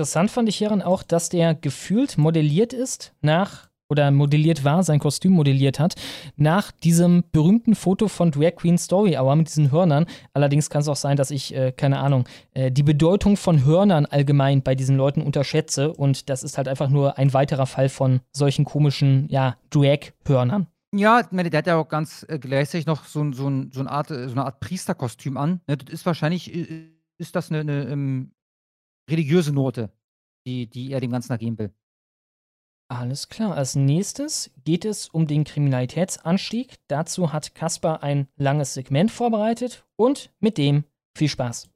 Interessant 0.00 0.30
fand 0.30 0.48
ich 0.48 0.56
hieran 0.56 0.80
auch, 0.80 1.02
dass 1.02 1.28
der 1.28 1.54
gefühlt 1.54 2.16
modelliert 2.16 2.72
ist 2.72 3.12
nach 3.20 3.68
oder 3.90 4.10
modelliert 4.10 4.64
war, 4.64 4.82
sein 4.82 4.98
Kostüm 4.98 5.32
modelliert 5.32 5.78
hat, 5.78 5.94
nach 6.36 6.72
diesem 6.72 7.22
berühmten 7.32 7.74
Foto 7.74 8.08
von 8.08 8.30
Drag 8.30 8.56
Queen 8.56 8.78
Story 8.78 9.18
Hour 9.18 9.36
mit 9.36 9.48
diesen 9.48 9.70
Hörnern. 9.70 10.06
Allerdings 10.32 10.70
kann 10.70 10.80
es 10.80 10.88
auch 10.88 10.96
sein, 10.96 11.18
dass 11.18 11.30
ich, 11.30 11.54
äh, 11.54 11.72
keine 11.72 11.98
Ahnung, 11.98 12.26
äh, 12.54 12.72
die 12.72 12.82
Bedeutung 12.82 13.36
von 13.36 13.66
Hörnern 13.66 14.06
allgemein 14.06 14.62
bei 14.62 14.74
diesen 14.74 14.96
Leuten 14.96 15.20
unterschätze 15.20 15.92
und 15.92 16.30
das 16.30 16.44
ist 16.44 16.56
halt 16.56 16.66
einfach 16.66 16.88
nur 16.88 17.18
ein 17.18 17.34
weiterer 17.34 17.66
Fall 17.66 17.90
von 17.90 18.20
solchen 18.32 18.64
komischen, 18.64 19.26
ja, 19.28 19.58
Drag-Hörnern. 19.68 20.66
Ja, 20.94 21.24
der 21.24 21.58
hat 21.58 21.66
ja 21.66 21.76
auch 21.76 21.90
ganz 21.90 22.24
äh, 22.26 22.38
gleichzeitig 22.38 22.86
noch 22.86 23.04
so, 23.04 23.30
so, 23.32 23.52
so, 23.70 23.80
eine 23.80 23.90
Art, 23.90 24.10
äh, 24.10 24.28
so 24.28 24.32
eine 24.32 24.46
Art 24.46 24.60
Priesterkostüm 24.60 25.36
an. 25.36 25.60
Ne, 25.66 25.76
das 25.76 25.92
ist 25.92 26.06
wahrscheinlich, 26.06 26.50
ist 27.18 27.36
das 27.36 27.50
eine, 27.50 27.60
eine 27.60 27.82
ähm, 27.84 28.32
religiöse 29.10 29.52
Note, 29.52 29.90
die, 30.46 30.66
die 30.66 30.92
er 30.92 31.00
dem 31.00 31.10
Ganzen 31.10 31.32
ergeben 31.32 31.58
will. 31.58 31.74
Alles 32.90 33.28
klar. 33.28 33.54
Als 33.56 33.76
nächstes 33.76 34.50
geht 34.64 34.84
es 34.84 35.08
um 35.08 35.28
den 35.28 35.44
Kriminalitätsanstieg. 35.44 36.74
Dazu 36.88 37.32
hat 37.32 37.54
Kaspar 37.54 38.02
ein 38.02 38.26
langes 38.36 38.74
Segment 38.74 39.12
vorbereitet 39.12 39.86
und 39.96 40.32
mit 40.40 40.58
dem 40.58 40.84
viel 41.16 41.28
Spaß. 41.28 41.69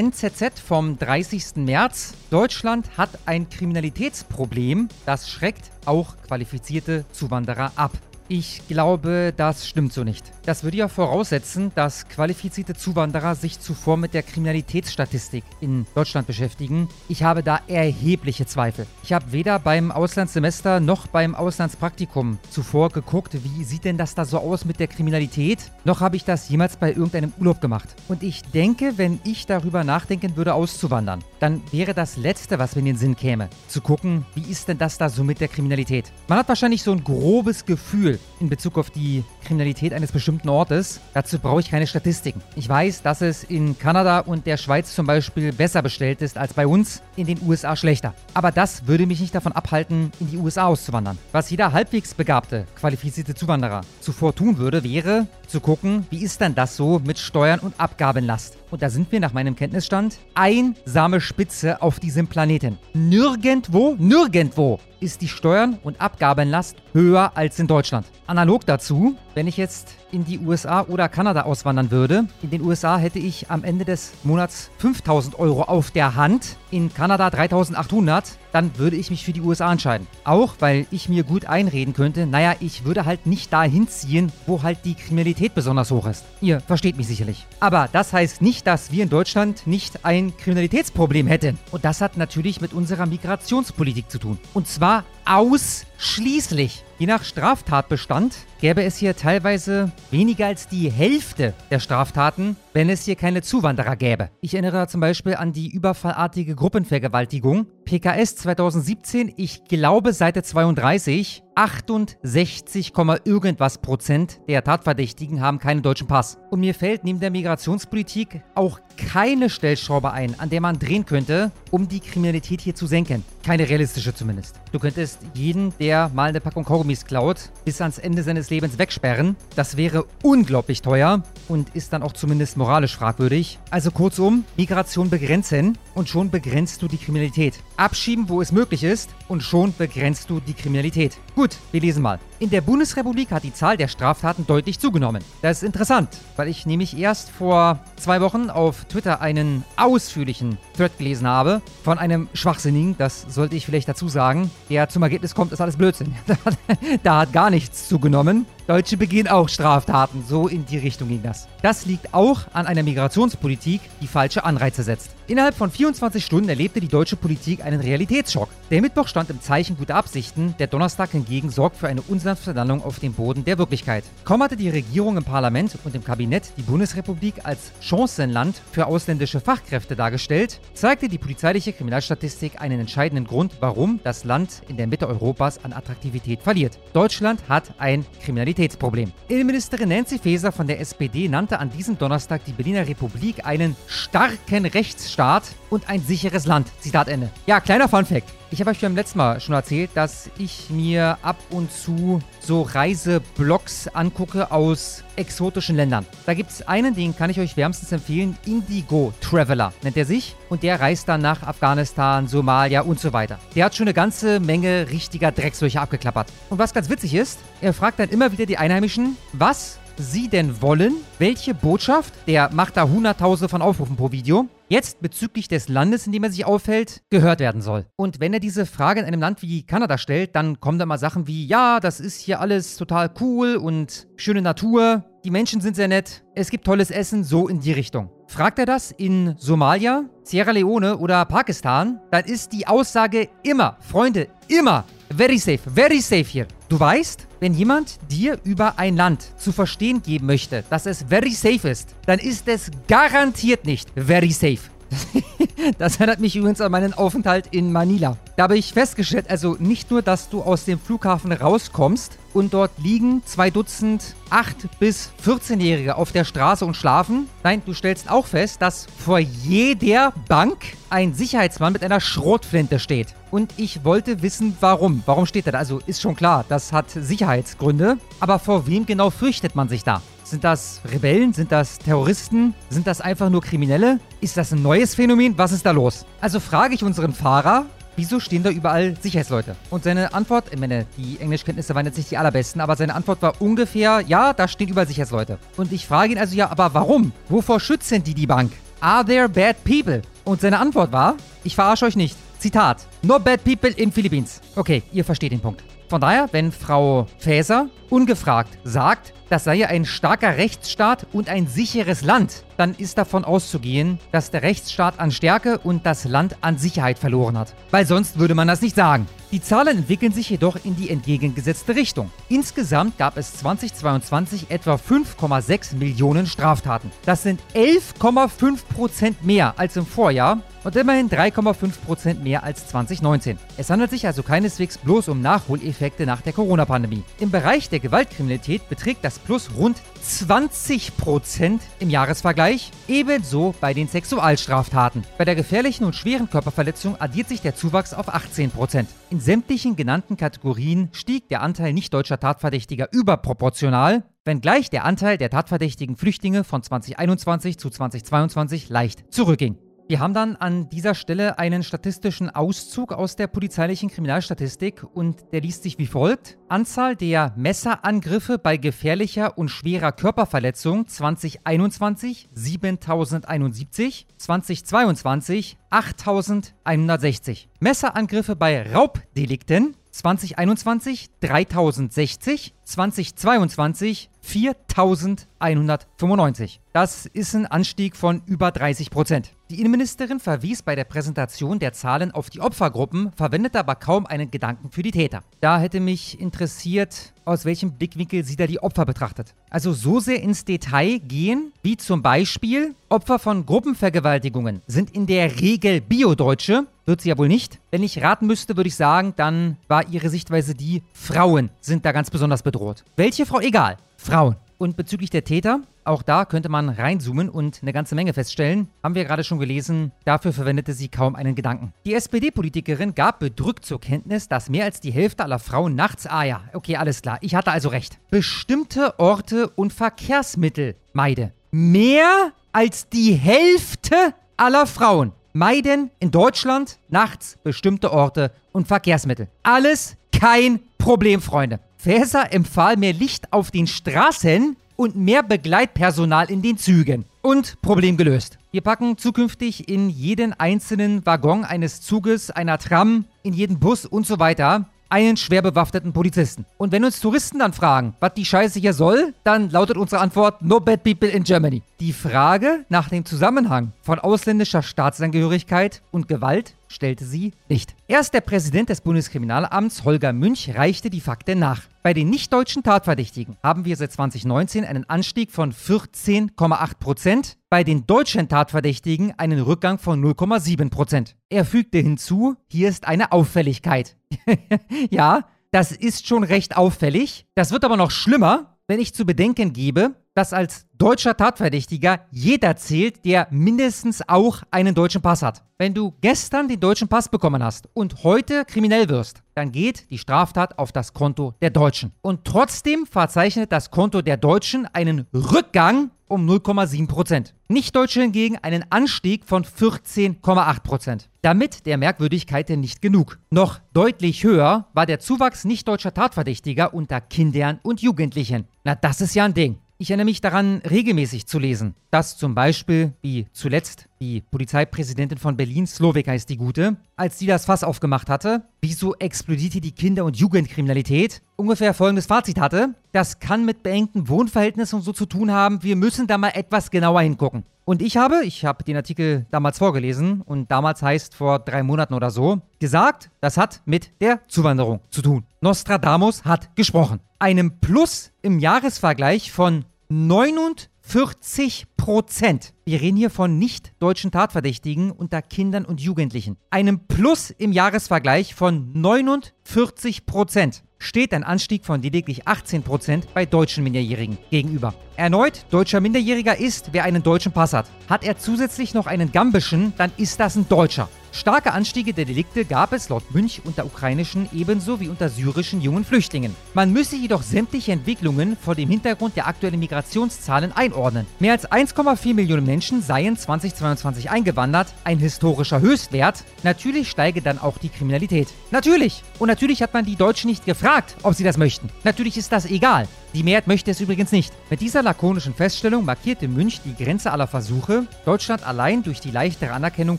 NZZ 0.00 0.58
vom 0.66 0.96
30. 0.98 1.56
März. 1.56 2.14
Deutschland 2.30 2.96
hat 2.96 3.10
ein 3.26 3.50
Kriminalitätsproblem, 3.50 4.88
das 5.04 5.28
schreckt 5.28 5.70
auch 5.84 6.16
qualifizierte 6.26 7.04
Zuwanderer 7.12 7.72
ab. 7.76 7.92
Ich 8.32 8.62
glaube, 8.68 9.34
das 9.36 9.66
stimmt 9.66 9.92
so 9.92 10.04
nicht. 10.04 10.24
Das 10.44 10.62
würde 10.62 10.76
ja 10.76 10.86
voraussetzen, 10.86 11.72
dass 11.74 12.06
qualifizierte 12.06 12.74
Zuwanderer 12.74 13.34
sich 13.34 13.58
zuvor 13.58 13.96
mit 13.96 14.14
der 14.14 14.22
Kriminalitätsstatistik 14.22 15.42
in 15.60 15.84
Deutschland 15.96 16.28
beschäftigen. 16.28 16.88
Ich 17.08 17.24
habe 17.24 17.42
da 17.42 17.58
erhebliche 17.66 18.46
Zweifel. 18.46 18.86
Ich 19.02 19.12
habe 19.12 19.32
weder 19.32 19.58
beim 19.58 19.90
Auslandssemester 19.90 20.78
noch 20.78 21.08
beim 21.08 21.34
Auslandspraktikum 21.34 22.38
zuvor 22.50 22.90
geguckt, 22.90 23.36
wie 23.42 23.64
sieht 23.64 23.84
denn 23.84 23.98
das 23.98 24.14
da 24.14 24.24
so 24.24 24.38
aus 24.38 24.64
mit 24.64 24.78
der 24.78 24.86
Kriminalität, 24.86 25.58
noch 25.84 26.00
habe 26.00 26.14
ich 26.14 26.24
das 26.24 26.48
jemals 26.48 26.76
bei 26.76 26.90
irgendeinem 26.90 27.32
Urlaub 27.36 27.60
gemacht. 27.60 27.88
Und 28.06 28.22
ich 28.22 28.42
denke, 28.42 28.92
wenn 28.94 29.18
ich 29.24 29.46
darüber 29.46 29.82
nachdenken 29.82 30.36
würde, 30.36 30.54
auszuwandern, 30.54 31.24
dann 31.40 31.62
wäre 31.72 31.94
das 31.94 32.16
Letzte, 32.16 32.60
was 32.60 32.76
mir 32.76 32.80
in 32.80 32.86
den 32.86 32.96
Sinn 32.96 33.16
käme, 33.16 33.48
zu 33.66 33.80
gucken, 33.80 34.24
wie 34.36 34.48
ist 34.48 34.68
denn 34.68 34.78
das 34.78 34.98
da 34.98 35.08
so 35.08 35.24
mit 35.24 35.40
der 35.40 35.48
Kriminalität. 35.48 36.12
Man 36.28 36.38
hat 36.38 36.48
wahrscheinlich 36.48 36.84
so 36.84 36.92
ein 36.92 37.02
grobes 37.02 37.64
Gefühl, 37.64 38.19
in 38.40 38.48
Bezug 38.48 38.78
auf 38.78 38.90
die 38.90 39.24
Kriminalität 39.44 39.92
eines 39.92 40.12
bestimmten 40.12 40.48
Ortes. 40.48 41.00
Dazu 41.14 41.38
brauche 41.38 41.60
ich 41.60 41.70
keine 41.70 41.86
Statistiken. 41.86 42.42
Ich 42.56 42.68
weiß, 42.68 43.02
dass 43.02 43.20
es 43.20 43.44
in 43.44 43.78
Kanada 43.78 44.20
und 44.20 44.46
der 44.46 44.56
Schweiz 44.56 44.94
zum 44.94 45.06
Beispiel 45.06 45.52
besser 45.52 45.82
bestellt 45.82 46.22
ist 46.22 46.38
als 46.38 46.54
bei 46.54 46.66
uns, 46.66 47.02
in 47.16 47.26
den 47.26 47.40
USA 47.46 47.76
schlechter. 47.76 48.14
Aber 48.34 48.50
das 48.50 48.86
würde 48.86 49.06
mich 49.06 49.20
nicht 49.20 49.34
davon 49.34 49.52
abhalten, 49.52 50.12
in 50.20 50.30
die 50.30 50.38
USA 50.38 50.66
auszuwandern. 50.66 51.18
Was 51.32 51.50
jeder 51.50 51.72
halbwegs 51.72 52.14
begabte, 52.14 52.66
qualifizierte 52.76 53.34
Zuwanderer 53.34 53.82
zuvor 54.00 54.34
tun 54.34 54.58
würde, 54.58 54.84
wäre 54.84 55.26
zu 55.46 55.60
gucken, 55.60 56.06
wie 56.10 56.22
ist 56.22 56.40
denn 56.40 56.54
das 56.54 56.76
so 56.76 57.00
mit 57.04 57.18
Steuern 57.18 57.60
und 57.60 57.74
Abgabenlast. 57.78 58.59
Und 58.70 58.82
da 58.82 58.90
sind 58.90 59.10
wir 59.10 59.20
nach 59.20 59.32
meinem 59.32 59.56
Kenntnisstand 59.56 60.18
einsame 60.34 61.20
Spitze 61.20 61.82
auf 61.82 61.98
diesem 61.98 62.28
Planeten. 62.28 62.78
Nirgendwo, 62.94 63.96
nirgendwo 63.98 64.78
ist 65.00 65.22
die 65.22 65.28
Steuern- 65.28 65.78
und 65.82 66.00
Abgabenlast 66.00 66.76
höher 66.92 67.32
als 67.34 67.58
in 67.58 67.66
Deutschland. 67.66 68.06
Analog 68.26 68.64
dazu, 68.66 69.16
wenn 69.34 69.48
ich 69.48 69.56
jetzt 69.56 69.96
in 70.12 70.24
die 70.24 70.38
USA 70.38 70.82
oder 70.82 71.08
Kanada 71.08 71.42
auswandern 71.42 71.90
würde, 71.90 72.26
in 72.42 72.50
den 72.50 72.62
USA 72.62 72.98
hätte 72.98 73.18
ich 73.18 73.50
am 73.50 73.64
Ende 73.64 73.84
des 73.84 74.12
Monats 74.22 74.70
5000 74.78 75.38
Euro 75.38 75.62
auf 75.62 75.90
der 75.90 76.14
Hand, 76.14 76.56
in 76.70 76.92
Kanada 76.92 77.30
3800, 77.30 78.38
dann 78.52 78.76
würde 78.78 78.96
ich 78.96 79.10
mich 79.10 79.24
für 79.24 79.32
die 79.32 79.40
USA 79.40 79.70
entscheiden. 79.72 80.06
Auch 80.24 80.54
weil 80.60 80.86
ich 80.90 81.08
mir 81.08 81.24
gut 81.24 81.44
einreden 81.46 81.94
könnte, 81.94 82.26
naja, 82.26 82.54
ich 82.60 82.84
würde 82.84 83.04
halt 83.04 83.26
nicht 83.26 83.52
dahin 83.52 83.88
ziehen, 83.88 84.32
wo 84.46 84.62
halt 84.62 84.78
die 84.84 84.94
Kriminalität 84.94 85.54
besonders 85.54 85.90
hoch 85.90 86.06
ist. 86.06 86.24
Ihr 86.40 86.60
versteht 86.60 86.96
mich 86.96 87.06
sicherlich. 87.06 87.46
Aber 87.58 87.88
das 87.92 88.12
heißt 88.12 88.42
nicht, 88.42 88.66
dass 88.66 88.92
wir 88.92 89.02
in 89.02 89.10
Deutschland 89.10 89.66
nicht 89.66 90.04
ein 90.04 90.36
Kriminalitätsproblem 90.36 91.26
hätten. 91.26 91.58
Und 91.70 91.84
das 91.84 92.00
hat 92.00 92.16
natürlich 92.16 92.60
mit 92.60 92.72
unserer 92.72 93.06
Migrationspolitik 93.06 94.10
zu 94.10 94.18
tun. 94.18 94.38
Und 94.54 94.66
zwar 94.66 95.04
ausschließlich. 95.24 96.84
Je 97.00 97.06
nach 97.06 97.24
Straftatbestand 97.24 98.34
gäbe 98.60 98.84
es 98.84 98.98
hier 98.98 99.16
teilweise 99.16 99.90
weniger 100.10 100.48
als 100.48 100.68
die 100.68 100.90
Hälfte 100.90 101.54
der 101.70 101.78
Straftaten, 101.78 102.56
wenn 102.72 102.88
es 102.88 103.04
hier 103.04 103.16
keine 103.16 103.42
Zuwanderer 103.42 103.96
gäbe. 103.96 104.30
Ich 104.40 104.54
erinnere 104.54 104.86
zum 104.88 105.00
Beispiel 105.00 105.34
an 105.34 105.52
die 105.52 105.70
überfallartige 105.70 106.54
Gruppenvergewaltigung. 106.54 107.66
PKS 107.84 108.36
2017, 108.36 109.32
ich 109.36 109.64
glaube 109.64 110.12
Seite 110.12 110.42
32, 110.42 111.42
68, 111.54 112.92
irgendwas 113.24 113.78
Prozent 113.78 114.40
der 114.48 114.62
Tatverdächtigen 114.62 115.40
haben 115.40 115.58
keinen 115.58 115.82
deutschen 115.82 116.06
Pass. 116.06 116.38
Und 116.50 116.60
mir 116.60 116.74
fällt 116.74 117.04
neben 117.04 117.20
der 117.20 117.30
Migrationspolitik 117.30 118.42
auch 118.54 118.80
keine 118.96 119.50
Stellschraube 119.50 120.12
ein, 120.12 120.38
an 120.38 120.50
der 120.50 120.60
man 120.60 120.78
drehen 120.78 121.04
könnte, 121.04 121.50
um 121.70 121.88
die 121.88 122.00
Kriminalität 122.00 122.60
hier 122.60 122.74
zu 122.74 122.86
senken. 122.86 123.24
Keine 123.44 123.68
realistische 123.68 124.14
zumindest. 124.14 124.56
Du 124.72 124.78
könntest 124.78 125.20
jeden, 125.34 125.74
der 125.78 126.10
mal 126.14 126.28
eine 126.28 126.40
Packung 126.40 126.64
Kaugummis 126.64 127.04
klaut, 127.04 127.50
bis 127.64 127.80
ans 127.80 127.98
Ende 127.98 128.22
seines 128.22 128.50
Lebens 128.50 128.78
wegsperren. 128.78 129.36
Das 129.56 129.76
wäre 129.76 130.06
unglaublich 130.22 130.82
teuer 130.82 131.22
und 131.48 131.74
ist 131.74 131.92
dann 131.92 132.02
auch 132.02 132.12
zumindest 132.12 132.56
moralisch 132.60 132.96
fragwürdig. 132.96 133.58
Also 133.70 133.90
kurzum, 133.90 134.44
Migration 134.56 135.10
begrenzen 135.10 135.78
und 135.94 136.08
schon 136.08 136.30
begrenzt 136.30 136.82
du 136.82 136.88
die 136.88 136.98
Kriminalität. 136.98 137.58
Abschieben, 137.76 138.28
wo 138.28 138.40
es 138.40 138.52
möglich 138.52 138.84
ist 138.84 139.10
und 139.30 139.42
schon 139.42 139.72
begrenzt 139.78 140.28
du 140.28 140.40
die 140.40 140.54
Kriminalität. 140.54 141.16
Gut, 141.36 141.56
wir 141.70 141.80
lesen 141.80 142.02
mal. 142.02 142.18
In 142.40 142.50
der 142.50 142.62
Bundesrepublik 142.62 143.30
hat 143.30 143.44
die 143.44 143.52
Zahl 143.54 143.76
der 143.76 143.86
Straftaten 143.86 144.46
deutlich 144.46 144.80
zugenommen. 144.80 145.22
Das 145.40 145.58
ist 145.58 145.62
interessant, 145.62 146.08
weil 146.36 146.48
ich 146.48 146.66
nämlich 146.66 146.98
erst 146.98 147.30
vor 147.30 147.78
zwei 147.96 148.20
Wochen 148.20 148.50
auf 148.50 148.86
Twitter 148.86 149.20
einen 149.20 149.62
ausführlichen 149.76 150.58
Thread 150.76 150.98
gelesen 150.98 151.28
habe 151.28 151.62
von 151.84 151.98
einem 151.98 152.28
Schwachsinnigen, 152.34 152.96
das 152.98 153.26
sollte 153.28 153.56
ich 153.56 153.66
vielleicht 153.66 153.88
dazu 153.88 154.08
sagen, 154.08 154.50
der 154.68 154.88
zum 154.88 155.02
Ergebnis 155.02 155.34
kommt, 155.34 155.52
ist 155.52 155.60
alles 155.60 155.76
Blödsinn. 155.76 156.14
da 157.02 157.20
hat 157.20 157.32
gar 157.32 157.50
nichts 157.50 157.88
zugenommen. 157.88 158.46
Deutsche 158.70 158.96
begehen 158.96 159.26
auch 159.26 159.48
Straftaten. 159.48 160.22
So 160.24 160.46
in 160.46 160.64
die 160.64 160.78
Richtung 160.78 161.08
ging 161.08 161.24
das. 161.24 161.48
Das 161.60 161.86
liegt 161.86 162.14
auch 162.14 162.42
an 162.52 162.66
einer 162.66 162.84
Migrationspolitik, 162.84 163.80
die 164.00 164.06
falsche 164.06 164.44
Anreize 164.44 164.84
setzt. 164.84 165.10
Innerhalb 165.26 165.56
von 165.56 165.70
24 165.72 166.24
Stunden 166.24 166.48
erlebte 166.48 166.80
die 166.80 166.86
deutsche 166.86 167.16
Politik 167.16 167.64
einen 167.64 167.80
Realitätsschock. 167.80 168.48
Der 168.70 168.80
Mittwoch 168.80 169.08
stand 169.08 169.19
im 169.28 169.42
Zeichen 169.42 169.76
guter 169.76 169.96
Absichten, 169.96 170.54
der 170.58 170.68
Donnerstag 170.68 171.10
hingegen 171.10 171.50
sorgt 171.50 171.76
für 171.76 171.88
eine 171.88 172.00
unsanfte 172.00 172.52
Landung 172.52 172.82
auf 172.82 173.00
dem 173.00 173.12
Boden 173.12 173.44
der 173.44 173.58
Wirklichkeit. 173.58 174.04
Kaum 174.24 174.42
hatte 174.42 174.56
die 174.56 174.70
Regierung 174.70 175.16
im 175.16 175.24
Parlament 175.24 175.76
und 175.84 175.94
im 175.94 176.02
Kabinett 176.04 176.52
die 176.56 176.62
Bundesrepublik 176.62 177.44
als 177.44 177.72
Chancenland 177.80 178.62
für 178.72 178.86
ausländische 178.86 179.40
Fachkräfte 179.40 179.96
dargestellt, 179.96 180.60
zeigte 180.72 181.08
die 181.08 181.18
polizeiliche 181.18 181.72
Kriminalstatistik 181.72 182.60
einen 182.60 182.80
entscheidenden 182.80 183.26
Grund, 183.26 183.52
warum 183.60 184.00
das 184.04 184.24
Land 184.24 184.62
in 184.68 184.76
der 184.76 184.86
Mitte 184.86 185.08
Europas 185.08 185.62
an 185.64 185.72
Attraktivität 185.72 186.40
verliert. 186.40 186.78
Deutschland 186.92 187.42
hat 187.48 187.74
ein 187.78 188.06
Kriminalitätsproblem. 188.22 189.12
Innenministerin 189.28 189.88
Nancy 189.88 190.18
Faeser 190.18 190.52
von 190.52 190.68
der 190.68 190.80
SPD 190.80 191.28
nannte 191.28 191.58
an 191.58 191.70
diesem 191.70 191.98
Donnerstag 191.98 192.44
die 192.44 192.52
Berliner 192.52 192.86
Republik 192.86 193.44
einen 193.44 193.76
starken 193.88 194.64
Rechtsstaat 194.64 195.42
und 195.68 195.88
ein 195.88 196.00
sicheres 196.00 196.46
Land. 196.46 196.68
Zitat 196.80 197.08
Ende. 197.08 197.30
Ja, 197.46 197.60
kleiner 197.60 197.88
Funfact. 197.88 198.39
Ich 198.52 198.58
habe 198.58 198.72
euch 198.72 198.80
beim 198.80 198.96
letzten 198.96 199.18
Mal 199.18 199.38
schon 199.38 199.54
erzählt, 199.54 199.90
dass 199.94 200.28
ich 200.36 200.70
mir 200.70 201.18
ab 201.22 201.36
und 201.50 201.70
zu 201.70 202.20
so 202.40 202.62
Reiseblogs 202.62 203.86
angucke 203.94 204.50
aus 204.50 205.04
exotischen 205.14 205.76
Ländern. 205.76 206.04
Da 206.26 206.34
gibt 206.34 206.50
es 206.50 206.66
einen, 206.66 206.96
den 206.96 207.14
kann 207.14 207.30
ich 207.30 207.38
euch 207.38 207.56
wärmstens 207.56 207.92
empfehlen. 207.92 208.36
Indigo 208.46 209.12
Traveler 209.20 209.72
nennt 209.84 209.96
er 209.96 210.04
sich. 210.04 210.34
Und 210.48 210.64
der 210.64 210.80
reist 210.80 211.08
dann 211.08 211.20
nach 211.20 211.44
Afghanistan, 211.44 212.26
Somalia 212.26 212.80
und 212.80 212.98
so 212.98 213.12
weiter. 213.12 213.38
Der 213.54 213.66
hat 213.66 213.76
schon 213.76 213.86
eine 213.86 213.94
ganze 213.94 214.40
Menge 214.40 214.88
richtiger 214.90 215.30
Dreckslöcher 215.30 215.82
abgeklappert. 215.82 216.26
Und 216.48 216.58
was 216.58 216.74
ganz 216.74 216.90
witzig 216.90 217.14
ist, 217.14 217.38
er 217.60 217.72
fragt 217.72 218.00
dann 218.00 218.08
immer 218.08 218.32
wieder 218.32 218.46
die 218.46 218.58
Einheimischen, 218.58 219.16
was 219.32 219.78
sie 219.96 220.26
denn 220.26 220.60
wollen, 220.60 220.94
welche 221.20 221.54
Botschaft, 221.54 222.12
der 222.26 222.50
macht 222.52 222.76
da 222.76 222.82
hunderttausende 222.82 223.48
von 223.48 223.62
Aufrufen 223.62 223.94
pro 223.94 224.10
Video, 224.10 224.48
jetzt 224.70 225.02
bezüglich 225.02 225.48
des 225.48 225.68
Landes, 225.68 226.06
in 226.06 226.12
dem 226.12 226.24
er 226.24 226.30
sich 226.30 226.46
aufhält, 226.46 227.02
gehört 227.10 227.40
werden 227.40 227.60
soll. 227.60 227.86
Und 227.96 228.20
wenn 228.20 228.32
er 228.32 228.40
diese 228.40 228.64
Frage 228.64 229.00
in 229.00 229.06
einem 229.06 229.20
Land 229.20 229.42
wie 229.42 229.66
Kanada 229.66 229.98
stellt, 229.98 230.36
dann 230.36 230.60
kommen 230.60 230.78
da 230.78 230.86
mal 230.86 230.96
Sachen 230.96 231.26
wie, 231.26 231.44
ja, 231.44 231.80
das 231.80 232.00
ist 232.00 232.20
hier 232.20 232.40
alles 232.40 232.76
total 232.76 233.10
cool 233.20 233.56
und 233.56 234.06
schöne 234.16 234.42
Natur, 234.42 235.04
die 235.24 235.30
Menschen 235.30 235.60
sind 235.60 235.76
sehr 235.76 235.88
nett, 235.88 236.24
es 236.34 236.50
gibt 236.50 236.64
tolles 236.64 236.90
Essen, 236.90 237.24
so 237.24 237.48
in 237.48 237.60
die 237.60 237.72
Richtung. 237.72 238.10
Fragt 238.26 238.58
er 238.60 238.64
das 238.64 238.92
in 238.92 239.34
Somalia, 239.36 240.04
Sierra 240.22 240.52
Leone 240.52 240.96
oder 240.96 241.24
Pakistan, 241.24 242.00
dann 242.10 242.24
ist 242.24 242.52
die 242.52 242.66
Aussage 242.66 243.28
immer, 243.42 243.76
Freunde, 243.80 244.28
immer, 244.48 244.84
very 245.10 245.38
safe, 245.38 245.60
very 245.66 246.00
safe 246.00 246.24
hier. 246.24 246.46
Du 246.68 246.78
weißt, 246.78 247.26
wenn 247.40 247.54
jemand 247.54 247.98
dir 248.10 248.38
über 248.44 248.78
ein 248.78 248.96
Land 248.96 249.32
zu 249.38 249.52
verstehen 249.52 250.02
geben 250.02 250.26
möchte, 250.26 250.64
dass 250.70 250.86
es 250.86 251.04
very 251.08 251.32
safe 251.32 251.68
ist, 251.68 251.94
dann 252.06 252.18
ist 252.18 252.46
es 252.48 252.70
garantiert 252.86 253.64
nicht 253.64 253.88
very 253.96 254.30
safe. 254.30 254.70
Das 255.78 255.96
erinnert 255.96 256.20
mich 256.20 256.36
übrigens 256.36 256.60
an 256.60 256.72
meinen 256.72 256.94
Aufenthalt 256.94 257.48
in 257.50 257.70
Manila. 257.72 258.16
Da 258.36 258.44
habe 258.44 258.56
ich 258.56 258.72
festgestellt, 258.72 259.28
also 259.28 259.56
nicht 259.58 259.90
nur, 259.90 260.00
dass 260.02 260.28
du 260.28 260.42
aus 260.42 260.64
dem 260.64 260.78
Flughafen 260.80 261.32
rauskommst 261.32 262.18
und 262.32 262.54
dort 262.54 262.70
liegen 262.78 263.22
zwei 263.26 263.50
Dutzend 263.50 264.14
8- 264.30 264.68
bis 264.78 265.10
14-Jährige 265.24 265.96
auf 265.96 266.12
der 266.12 266.24
Straße 266.24 266.64
und 266.64 266.76
schlafen. 266.76 267.28
Nein, 267.42 267.62
du 267.66 267.74
stellst 267.74 268.10
auch 268.10 268.26
fest, 268.26 268.62
dass 268.62 268.86
vor 268.98 269.18
jeder 269.18 270.12
Bank 270.28 270.58
ein 270.88 271.14
Sicherheitsmann 271.14 271.72
mit 271.72 271.84
einer 271.84 272.00
Schrotflinte 272.00 272.78
steht. 272.78 273.08
Und 273.30 273.52
ich 273.56 273.84
wollte 273.84 274.22
wissen, 274.22 274.56
warum. 274.60 275.02
Warum 275.06 275.26
steht 275.26 275.46
er 275.46 275.52
da? 275.52 275.58
Also 275.58 275.80
ist 275.86 276.00
schon 276.00 276.16
klar, 276.16 276.44
das 276.48 276.72
hat 276.72 276.90
Sicherheitsgründe. 276.90 277.98
Aber 278.18 278.38
vor 278.38 278.66
wem 278.66 278.86
genau 278.86 279.10
fürchtet 279.10 279.54
man 279.54 279.68
sich 279.68 279.84
da? 279.84 280.02
Sind 280.30 280.44
das 280.44 280.80
Rebellen? 280.88 281.32
Sind 281.32 281.50
das 281.50 281.80
Terroristen? 281.80 282.54
Sind 282.68 282.86
das 282.86 283.00
einfach 283.00 283.30
nur 283.30 283.42
Kriminelle? 283.42 283.98
Ist 284.20 284.36
das 284.36 284.52
ein 284.52 284.62
neues 284.62 284.94
Phänomen? 284.94 285.36
Was 285.36 285.50
ist 285.50 285.66
da 285.66 285.72
los? 285.72 286.06
Also 286.20 286.38
frage 286.38 286.72
ich 286.72 286.84
unseren 286.84 287.12
Fahrer, 287.12 287.66
wieso 287.96 288.20
stehen 288.20 288.44
da 288.44 288.50
überall 288.50 288.96
Sicherheitsleute? 289.00 289.56
Und 289.70 289.82
seine 289.82 290.14
Antwort, 290.14 290.44
ich 290.52 290.60
meine, 290.60 290.86
die 290.96 291.18
Englischkenntnisse 291.18 291.74
waren 291.74 291.84
jetzt 291.84 291.98
nicht 291.98 292.12
die 292.12 292.16
allerbesten, 292.16 292.60
aber 292.60 292.76
seine 292.76 292.94
Antwort 292.94 293.20
war 293.22 293.42
ungefähr, 293.42 294.04
ja, 294.06 294.32
da 294.32 294.46
stehen 294.46 294.68
überall 294.68 294.86
Sicherheitsleute. 294.86 295.40
Und 295.56 295.72
ich 295.72 295.88
frage 295.88 296.12
ihn 296.12 296.18
also, 296.20 296.36
ja, 296.36 296.48
aber 296.48 296.74
warum? 296.74 297.10
Wovor 297.28 297.58
schützen 297.58 298.04
die 298.04 298.14
die 298.14 298.28
Bank? 298.28 298.52
Are 298.78 299.04
there 299.04 299.28
bad 299.28 299.56
people? 299.64 300.00
Und 300.22 300.42
seine 300.42 300.60
Antwort 300.60 300.92
war, 300.92 301.16
ich 301.42 301.56
verarsche 301.56 301.86
euch 301.86 301.96
nicht. 301.96 302.16
Zitat, 302.38 302.86
No 303.02 303.18
bad 303.18 303.42
people 303.42 303.70
in 303.70 303.90
Philippines. 303.90 304.40
Okay, 304.54 304.84
ihr 304.92 305.04
versteht 305.04 305.32
den 305.32 305.40
Punkt. 305.40 305.64
Von 305.90 306.00
daher, 306.00 306.28
wenn 306.30 306.52
Frau 306.52 307.08
Faeser 307.18 307.68
ungefragt 307.88 308.60
sagt, 308.62 309.12
das 309.28 309.42
sei 309.42 309.56
ja 309.56 309.66
ein 309.66 309.84
starker 309.84 310.36
Rechtsstaat 310.36 311.08
und 311.12 311.28
ein 311.28 311.48
sicheres 311.48 312.04
Land, 312.04 312.44
dann 312.60 312.74
ist 312.74 312.98
davon 312.98 313.24
auszugehen, 313.24 313.98
dass 314.12 314.30
der 314.30 314.42
Rechtsstaat 314.42 315.00
an 315.00 315.10
Stärke 315.10 315.58
und 315.58 315.86
das 315.86 316.04
Land 316.04 316.36
an 316.42 316.58
Sicherheit 316.58 316.98
verloren 316.98 317.38
hat. 317.38 317.54
Weil 317.70 317.86
sonst 317.86 318.18
würde 318.18 318.34
man 318.34 318.48
das 318.48 318.60
nicht 318.60 318.76
sagen. 318.76 319.08
Die 319.32 319.40
Zahlen 319.40 319.78
entwickeln 319.78 320.12
sich 320.12 320.28
jedoch 320.28 320.58
in 320.64 320.76
die 320.76 320.90
entgegengesetzte 320.90 321.74
Richtung. 321.74 322.10
Insgesamt 322.28 322.98
gab 322.98 323.16
es 323.16 323.32
2022 323.34 324.50
etwa 324.50 324.74
5,6 324.74 325.76
Millionen 325.76 326.26
Straftaten. 326.26 326.90
Das 327.06 327.22
sind 327.22 327.40
11,5 327.54 328.58
Prozent 328.74 329.24
mehr 329.24 329.54
als 329.56 329.76
im 329.76 329.86
Vorjahr 329.86 330.42
und 330.64 330.76
immerhin 330.76 331.08
3,5 331.08 331.78
Prozent 331.86 332.22
mehr 332.24 332.42
als 332.42 332.66
2019. 332.68 333.38
Es 333.56 333.70
handelt 333.70 333.90
sich 333.90 334.06
also 334.06 334.22
keineswegs 334.22 334.78
bloß 334.78 335.08
um 335.08 335.20
Nachholeffekte 335.20 336.06
nach 336.06 336.20
der 336.20 336.32
Corona-Pandemie. 336.32 337.04
Im 337.20 337.30
Bereich 337.30 337.70
der 337.70 337.80
Gewaltkriminalität 337.80 338.68
beträgt 338.68 339.04
das 339.04 339.18
Plus 339.18 339.50
rund 339.56 339.80
20 340.02 340.96
Prozent 340.96 341.62
im 341.78 341.90
Jahresvergleich, 341.90 342.70
ebenso 342.88 343.54
bei 343.60 343.74
den 343.74 343.88
Sexualstraftaten. 343.88 345.04
Bei 345.18 345.24
der 345.24 345.34
gefährlichen 345.34 345.84
und 345.84 345.94
schweren 345.94 346.28
Körperverletzung 346.28 347.00
addiert 347.00 347.28
sich 347.28 347.40
der 347.40 347.54
Zuwachs 347.54 347.94
auf 347.94 348.08
18 348.08 348.50
Prozent. 348.50 348.88
In 349.10 349.20
sämtlichen 349.20 349.76
genannten 349.76 350.16
Kategorien 350.16 350.88
stieg 350.92 351.28
der 351.28 351.42
Anteil 351.42 351.72
nicht 351.72 351.94
deutscher 351.94 352.18
Tatverdächtiger 352.18 352.88
überproportional, 352.92 354.04
wenngleich 354.24 354.70
der 354.70 354.84
Anteil 354.84 355.18
der 355.18 355.30
tatverdächtigen 355.30 355.96
Flüchtlinge 355.96 356.44
von 356.44 356.62
2021 356.62 357.58
zu 357.58 357.70
2022 357.70 358.68
leicht 358.68 359.12
zurückging. 359.12 359.58
Wir 359.90 359.98
haben 359.98 360.14
dann 360.14 360.36
an 360.36 360.68
dieser 360.68 360.94
Stelle 360.94 361.40
einen 361.40 361.64
statistischen 361.64 362.30
Auszug 362.30 362.92
aus 362.92 363.16
der 363.16 363.26
polizeilichen 363.26 363.90
Kriminalstatistik 363.90 364.84
und 364.84 365.32
der 365.32 365.40
liest 365.40 365.64
sich 365.64 365.78
wie 365.78 365.88
folgt. 365.88 366.38
Anzahl 366.48 366.94
der 366.94 367.34
Messerangriffe 367.36 368.38
bei 368.38 368.56
gefährlicher 368.56 369.36
und 369.36 369.48
schwerer 369.48 369.90
Körperverletzung 369.90 370.86
2021 370.86 372.28
7071, 372.32 374.06
2022 374.16 375.58
8160. 375.70 377.48
Messerangriffe 377.58 378.36
bei 378.36 378.72
Raubdelikten 378.72 379.76
2021 379.90 381.10
3060, 381.18 382.54
2022 382.62 384.08
4195. 384.20 386.59
Das 386.72 387.06
ist 387.06 387.34
ein 387.34 387.46
Anstieg 387.46 387.96
von 387.96 388.22
über 388.26 388.52
30 388.52 388.90
Prozent. 388.90 389.32
Die 389.50 389.58
Innenministerin 389.58 390.20
verwies 390.20 390.62
bei 390.62 390.76
der 390.76 390.84
Präsentation 390.84 391.58
der 391.58 391.72
Zahlen 391.72 392.12
auf 392.12 392.30
die 392.30 392.40
Opfergruppen, 392.40 393.10
verwendete 393.16 393.58
aber 393.58 393.74
kaum 393.74 394.06
einen 394.06 394.30
Gedanken 394.30 394.70
für 394.70 394.84
die 394.84 394.92
Täter. 394.92 395.24
Da 395.40 395.58
hätte 395.58 395.80
mich 395.80 396.20
interessiert, 396.20 397.12
aus 397.24 397.44
welchem 397.44 397.72
Blickwinkel 397.72 398.22
sie 398.22 398.36
da 398.36 398.46
die 398.46 398.62
Opfer 398.62 398.86
betrachtet. 398.86 399.34
Also 399.50 399.72
so 399.72 399.98
sehr 399.98 400.22
ins 400.22 400.44
Detail 400.44 401.00
gehen, 401.00 401.52
wie 401.64 401.76
zum 401.76 402.02
Beispiel 402.02 402.76
Opfer 402.88 403.18
von 403.18 403.46
Gruppenvergewaltigungen 403.46 404.62
sind 404.68 404.92
in 404.92 405.08
der 405.08 405.40
Regel 405.40 405.80
Biodeutsche, 405.80 406.68
wird 406.86 407.00
sie 407.00 407.08
ja 407.08 407.18
wohl 407.18 407.26
nicht. 407.26 407.58
Wenn 407.72 407.82
ich 407.82 408.00
raten 408.00 408.28
müsste, 408.28 408.56
würde 408.56 408.68
ich 408.68 408.76
sagen, 408.76 409.14
dann 409.16 409.56
war 409.66 409.88
ihre 409.88 410.08
Sichtweise 410.08 410.54
die, 410.54 410.84
Frauen 410.92 411.50
sind 411.60 411.84
da 411.84 411.90
ganz 411.90 412.10
besonders 412.10 412.44
bedroht. 412.44 412.84
Welche 412.94 413.26
Frau? 413.26 413.40
Egal. 413.40 413.76
Frauen. 413.96 414.36
Und 414.60 414.76
bezüglich 414.76 415.08
der 415.08 415.24
Täter, 415.24 415.62
auch 415.84 416.02
da 416.02 416.26
könnte 416.26 416.50
man 416.50 416.68
reinzoomen 416.68 417.30
und 417.30 417.60
eine 417.62 417.72
ganze 417.72 417.94
Menge 417.94 418.12
feststellen. 418.12 418.68
Haben 418.82 418.94
wir 418.94 419.06
gerade 419.06 419.24
schon 419.24 419.38
gelesen, 419.38 419.90
dafür 420.04 420.34
verwendete 420.34 420.74
sie 420.74 420.88
kaum 420.88 421.16
einen 421.16 421.34
Gedanken. 421.34 421.72
Die 421.86 421.94
SPD-Politikerin 421.94 422.94
gab 422.94 423.20
bedrückt 423.20 423.64
zur 423.64 423.80
Kenntnis, 423.80 424.28
dass 424.28 424.50
mehr 424.50 424.66
als 424.66 424.78
die 424.80 424.90
Hälfte 424.90 425.24
aller 425.24 425.38
Frauen 425.38 425.76
nachts, 425.76 426.06
ah 426.06 426.24
ja, 426.24 426.42
okay, 426.52 426.76
alles 426.76 427.00
klar, 427.00 427.16
ich 427.22 427.34
hatte 427.34 427.50
also 427.50 427.70
recht, 427.70 427.98
bestimmte 428.10 429.00
Orte 429.00 429.48
und 429.48 429.72
Verkehrsmittel 429.72 430.76
meide. 430.92 431.32
Mehr 431.52 432.32
als 432.52 432.90
die 432.90 433.14
Hälfte 433.14 434.12
aller 434.36 434.66
Frauen 434.66 435.12
meiden 435.32 435.90
in 436.00 436.10
Deutschland 436.10 436.78
nachts 436.90 437.38
bestimmte 437.42 437.94
Orte 437.94 438.30
und 438.52 438.68
Verkehrsmittel. 438.68 439.28
Alles 439.42 439.96
kein 440.12 440.60
Problem, 440.76 441.22
Freunde. 441.22 441.60
Faeser 441.82 442.30
empfahl 442.30 442.76
mehr 442.76 442.92
Licht 442.92 443.32
auf 443.32 443.50
den 443.50 443.66
Straßen 443.66 444.54
und 444.76 444.96
mehr 444.96 445.22
Begleitpersonal 445.22 446.30
in 446.30 446.42
den 446.42 446.58
Zügen. 446.58 447.06
Und 447.22 447.60
Problem 447.62 447.96
gelöst. 447.96 448.38
Wir 448.50 448.60
packen 448.60 448.98
zukünftig 448.98 449.66
in 449.70 449.88
jeden 449.88 450.38
einzelnen 450.38 451.06
Waggon 451.06 451.42
eines 451.42 451.80
Zuges, 451.80 452.30
einer 452.30 452.58
Tram, 452.58 453.06
in 453.22 453.32
jeden 453.32 453.60
Bus 453.60 453.86
und 453.86 454.06
so 454.06 454.18
weiter 454.18 454.66
einen 454.90 455.16
schwer 455.16 455.40
bewaffneten 455.40 455.94
Polizisten. 455.94 456.44
Und 456.58 456.72
wenn 456.72 456.84
uns 456.84 457.00
Touristen 457.00 457.38
dann 457.38 457.54
fragen, 457.54 457.94
was 458.00 458.12
die 458.12 458.24
Scheiße 458.26 458.60
hier 458.60 458.74
soll, 458.74 459.14
dann 459.24 459.48
lautet 459.48 459.78
unsere 459.78 460.02
Antwort 460.02 460.42
No 460.42 460.60
bad 460.60 460.82
people 460.82 461.08
in 461.08 461.22
Germany. 461.22 461.62
Die 461.78 461.92
Frage 461.94 462.66
nach 462.68 462.90
dem 462.90 463.06
Zusammenhang 463.06 463.72
von 463.82 463.98
ausländischer 463.98 464.62
Staatsangehörigkeit 464.62 465.80
und 465.92 466.08
Gewalt 466.08 466.54
stellte 466.70 467.04
sie 467.04 467.32
nicht. 467.48 467.74
Erst 467.88 468.14
der 468.14 468.20
Präsident 468.20 468.68
des 468.68 468.80
Bundeskriminalamts, 468.80 469.84
Holger 469.84 470.12
Münch, 470.12 470.54
reichte 470.54 470.88
die 470.88 471.00
Fakten 471.00 471.38
nach. 471.38 471.62
Bei 471.82 471.92
den 471.92 472.08
nicht-deutschen 472.08 472.62
Tatverdächtigen 472.62 473.36
haben 473.42 473.64
wir 473.64 473.76
seit 473.76 473.92
2019 473.92 474.64
einen 474.64 474.88
Anstieg 474.88 475.30
von 475.32 475.52
14,8 475.52 476.78
Prozent, 476.78 477.38
bei 477.48 477.64
den 477.64 477.86
deutschen 477.86 478.28
Tatverdächtigen 478.28 479.12
einen 479.18 479.40
Rückgang 479.40 479.78
von 479.78 480.02
0,7 480.02 480.70
Prozent. 480.70 481.16
Er 481.28 481.44
fügte 481.44 481.78
hinzu, 481.78 482.36
hier 482.48 482.68
ist 482.68 482.86
eine 482.86 483.12
Auffälligkeit. 483.12 483.96
ja, 484.90 485.24
das 485.50 485.72
ist 485.72 486.06
schon 486.06 486.22
recht 486.22 486.56
auffällig. 486.56 487.26
Das 487.34 487.50
wird 487.50 487.64
aber 487.64 487.76
noch 487.76 487.90
schlimmer, 487.90 488.58
wenn 488.68 488.78
ich 488.78 488.94
zu 488.94 489.04
bedenken 489.04 489.52
gebe, 489.52 489.96
dass 490.14 490.32
als 490.32 490.66
deutscher 490.76 491.16
Tatverdächtiger 491.16 492.00
jeder 492.10 492.56
zählt, 492.56 493.04
der 493.04 493.28
mindestens 493.30 494.02
auch 494.08 494.42
einen 494.50 494.74
deutschen 494.74 495.02
Pass 495.02 495.22
hat. 495.22 495.44
Wenn 495.58 495.74
du 495.74 495.92
gestern 496.00 496.48
den 496.48 496.58
deutschen 496.58 496.88
Pass 496.88 497.08
bekommen 497.08 497.42
hast 497.42 497.68
und 497.74 498.02
heute 498.02 498.44
kriminell 498.44 498.88
wirst, 498.88 499.22
dann 499.34 499.52
geht 499.52 499.90
die 499.90 499.98
Straftat 499.98 500.58
auf 500.58 500.72
das 500.72 500.92
Konto 500.94 501.34
der 501.42 501.50
Deutschen. 501.50 501.92
Und 502.00 502.24
trotzdem 502.24 502.86
verzeichnet 502.86 503.52
das 503.52 503.70
Konto 503.70 504.02
der 504.02 504.16
Deutschen 504.16 504.66
einen 504.66 505.06
Rückgang 505.14 505.90
um 506.08 506.28
0,7%. 506.28 507.32
Nicht-Deutsche 507.48 508.02
hingegen 508.02 508.36
einen 508.38 508.64
Anstieg 508.70 509.24
von 509.24 509.44
14,8%. 509.44 511.06
Damit 511.22 511.66
der 511.66 511.78
Merkwürdigkeit 511.78 512.48
nicht 512.50 512.82
genug. 512.82 513.18
Noch 513.30 513.60
deutlich 513.72 514.24
höher 514.24 514.66
war 514.72 514.86
der 514.86 514.98
Zuwachs 514.98 515.44
nicht-deutscher 515.44 515.94
Tatverdächtiger 515.94 516.74
unter 516.74 517.00
Kindern 517.00 517.60
und 517.62 517.80
Jugendlichen. 517.80 518.48
Na, 518.64 518.74
das 518.74 519.00
ist 519.00 519.14
ja 519.14 519.24
ein 519.24 519.34
Ding. 519.34 519.58
Ich 519.82 519.88
erinnere 519.88 520.04
mich 520.04 520.20
daran, 520.20 520.60
regelmäßig 520.70 521.26
zu 521.26 521.38
lesen, 521.38 521.74
dass 521.90 522.18
zum 522.18 522.34
Beispiel, 522.34 522.92
wie 523.00 523.28
zuletzt 523.32 523.88
die 523.98 524.20
Polizeipräsidentin 524.20 525.16
von 525.16 525.38
Berlin, 525.38 525.66
Slowik 525.66 526.06
heißt 526.06 526.28
die 526.28 526.36
Gute, 526.36 526.76
als 526.96 527.18
sie 527.18 527.26
das 527.26 527.46
Fass 527.46 527.64
aufgemacht 527.64 528.10
hatte, 528.10 528.42
wieso 528.60 528.94
explodierte 528.96 529.62
die 529.62 529.72
Kinder- 529.72 530.04
und 530.04 530.18
Jugendkriminalität, 530.18 531.22
ungefähr 531.36 531.72
folgendes 531.72 532.04
Fazit 532.04 532.38
hatte, 532.38 532.74
das 532.92 533.20
kann 533.20 533.46
mit 533.46 533.62
beengten 533.62 534.10
Wohnverhältnissen 534.10 534.80
und 534.80 534.82
so 534.82 534.92
zu 534.92 535.06
tun 535.06 535.30
haben, 535.30 535.62
wir 535.62 535.76
müssen 535.76 536.06
da 536.06 536.18
mal 536.18 536.32
etwas 536.34 536.70
genauer 536.70 537.00
hingucken. 537.00 537.44
Und 537.64 537.80
ich 537.80 537.96
habe, 537.96 538.24
ich 538.24 538.44
habe 538.44 538.64
den 538.64 538.76
Artikel 538.76 539.26
damals 539.30 539.58
vorgelesen 539.58 540.20
und 540.22 540.50
damals 540.50 540.82
heißt 540.82 541.14
vor 541.14 541.38
drei 541.38 541.62
Monaten 541.62 541.94
oder 541.94 542.10
so, 542.10 542.42
gesagt, 542.58 543.10
das 543.20 543.36
hat 543.36 543.62
mit 543.64 543.92
der 544.02 544.26
Zuwanderung 544.28 544.80
zu 544.90 545.00
tun. 545.00 545.24
Nostradamus 545.40 546.24
hat 546.24 546.54
gesprochen. 546.56 547.00
Einem 547.18 547.60
Plus 547.60 548.10
im 548.22 548.40
Jahresvergleich 548.40 549.30
von 549.30 549.64
49 549.92 551.66
Prozent. 551.76 552.54
Wir 552.64 552.80
reden 552.80 552.96
hier 552.96 553.10
von 553.10 553.40
nicht-deutschen 553.40 554.12
Tatverdächtigen 554.12 554.92
unter 554.92 555.20
Kindern 555.20 555.64
und 555.64 555.80
Jugendlichen. 555.80 556.36
Einem 556.48 556.86
Plus 556.86 557.30
im 557.30 557.50
Jahresvergleich 557.50 558.36
von 558.36 558.70
49 558.72 560.06
Prozent 560.06 560.62
steht 560.78 561.12
ein 561.12 561.24
Anstieg 561.24 561.66
von 561.66 561.82
lediglich 561.82 562.28
18% 562.28 563.02
bei 563.12 563.26
deutschen 563.26 563.64
Minderjährigen 563.64 564.16
gegenüber. 564.30 564.74
Erneut, 564.94 565.44
deutscher 565.50 565.80
Minderjähriger 565.80 566.38
ist, 566.38 566.68
wer 566.70 566.84
einen 566.84 567.02
deutschen 567.02 567.32
Pass 567.32 567.52
hat. 567.52 567.66
Hat 567.88 568.04
er 568.04 568.16
zusätzlich 568.16 568.74
noch 568.74 568.86
einen 568.86 569.10
gambischen, 569.10 569.72
dann 569.76 569.90
ist 569.96 570.20
das 570.20 570.36
ein 570.36 570.48
Deutscher. 570.48 570.88
Starke 571.12 571.52
Anstiege 571.52 571.92
der 571.92 572.04
Delikte 572.04 572.44
gab 572.44 572.72
es 572.72 572.88
laut 572.88 573.12
Münch 573.12 573.42
unter 573.44 573.66
ukrainischen 573.66 574.28
ebenso 574.32 574.78
wie 574.80 574.88
unter 574.88 575.08
syrischen 575.08 575.60
jungen 575.60 575.84
Flüchtlingen. 575.84 576.36
Man 576.54 576.72
müsse 576.72 576.96
jedoch 576.96 577.22
sämtliche 577.22 577.72
Entwicklungen 577.72 578.36
vor 578.36 578.54
dem 578.54 578.70
Hintergrund 578.70 579.16
der 579.16 579.26
aktuellen 579.26 579.58
Migrationszahlen 579.58 580.52
einordnen. 580.52 581.06
Mehr 581.18 581.32
als 581.32 581.50
1,4 581.50 582.14
Millionen 582.14 582.46
Menschen 582.46 582.80
seien 582.80 583.16
2022 583.16 584.10
eingewandert, 584.10 584.68
ein 584.84 584.98
historischer 584.98 585.60
Höchstwert. 585.60 586.24
Natürlich 586.44 586.88
steige 586.88 587.22
dann 587.22 587.38
auch 587.38 587.58
die 587.58 587.68
Kriminalität. 587.68 588.28
Natürlich! 588.50 589.02
Und 589.18 589.28
natürlich 589.28 589.62
hat 589.62 589.74
man 589.74 589.84
die 589.84 589.96
Deutschen 589.96 590.30
nicht 590.30 590.46
gefragt, 590.46 590.96
ob 591.02 591.14
sie 591.14 591.24
das 591.24 591.36
möchten. 591.36 591.68
Natürlich 591.82 592.16
ist 592.16 592.30
das 592.30 592.46
egal. 592.46 592.86
Die 593.12 593.24
Mehrheit 593.24 593.48
möchte 593.48 593.72
es 593.72 593.80
übrigens 593.80 594.12
nicht. 594.12 594.32
Mit 594.50 594.60
dieser 594.60 594.84
lakonischen 594.84 595.34
Feststellung 595.34 595.84
markierte 595.84 596.28
Münch 596.28 596.60
die 596.64 596.76
Grenze 596.76 597.10
aller 597.10 597.26
Versuche, 597.26 597.86
Deutschland 598.04 598.46
allein 598.46 598.84
durch 598.84 599.00
die 599.00 599.10
leichtere 599.10 599.50
Anerkennung 599.50 599.98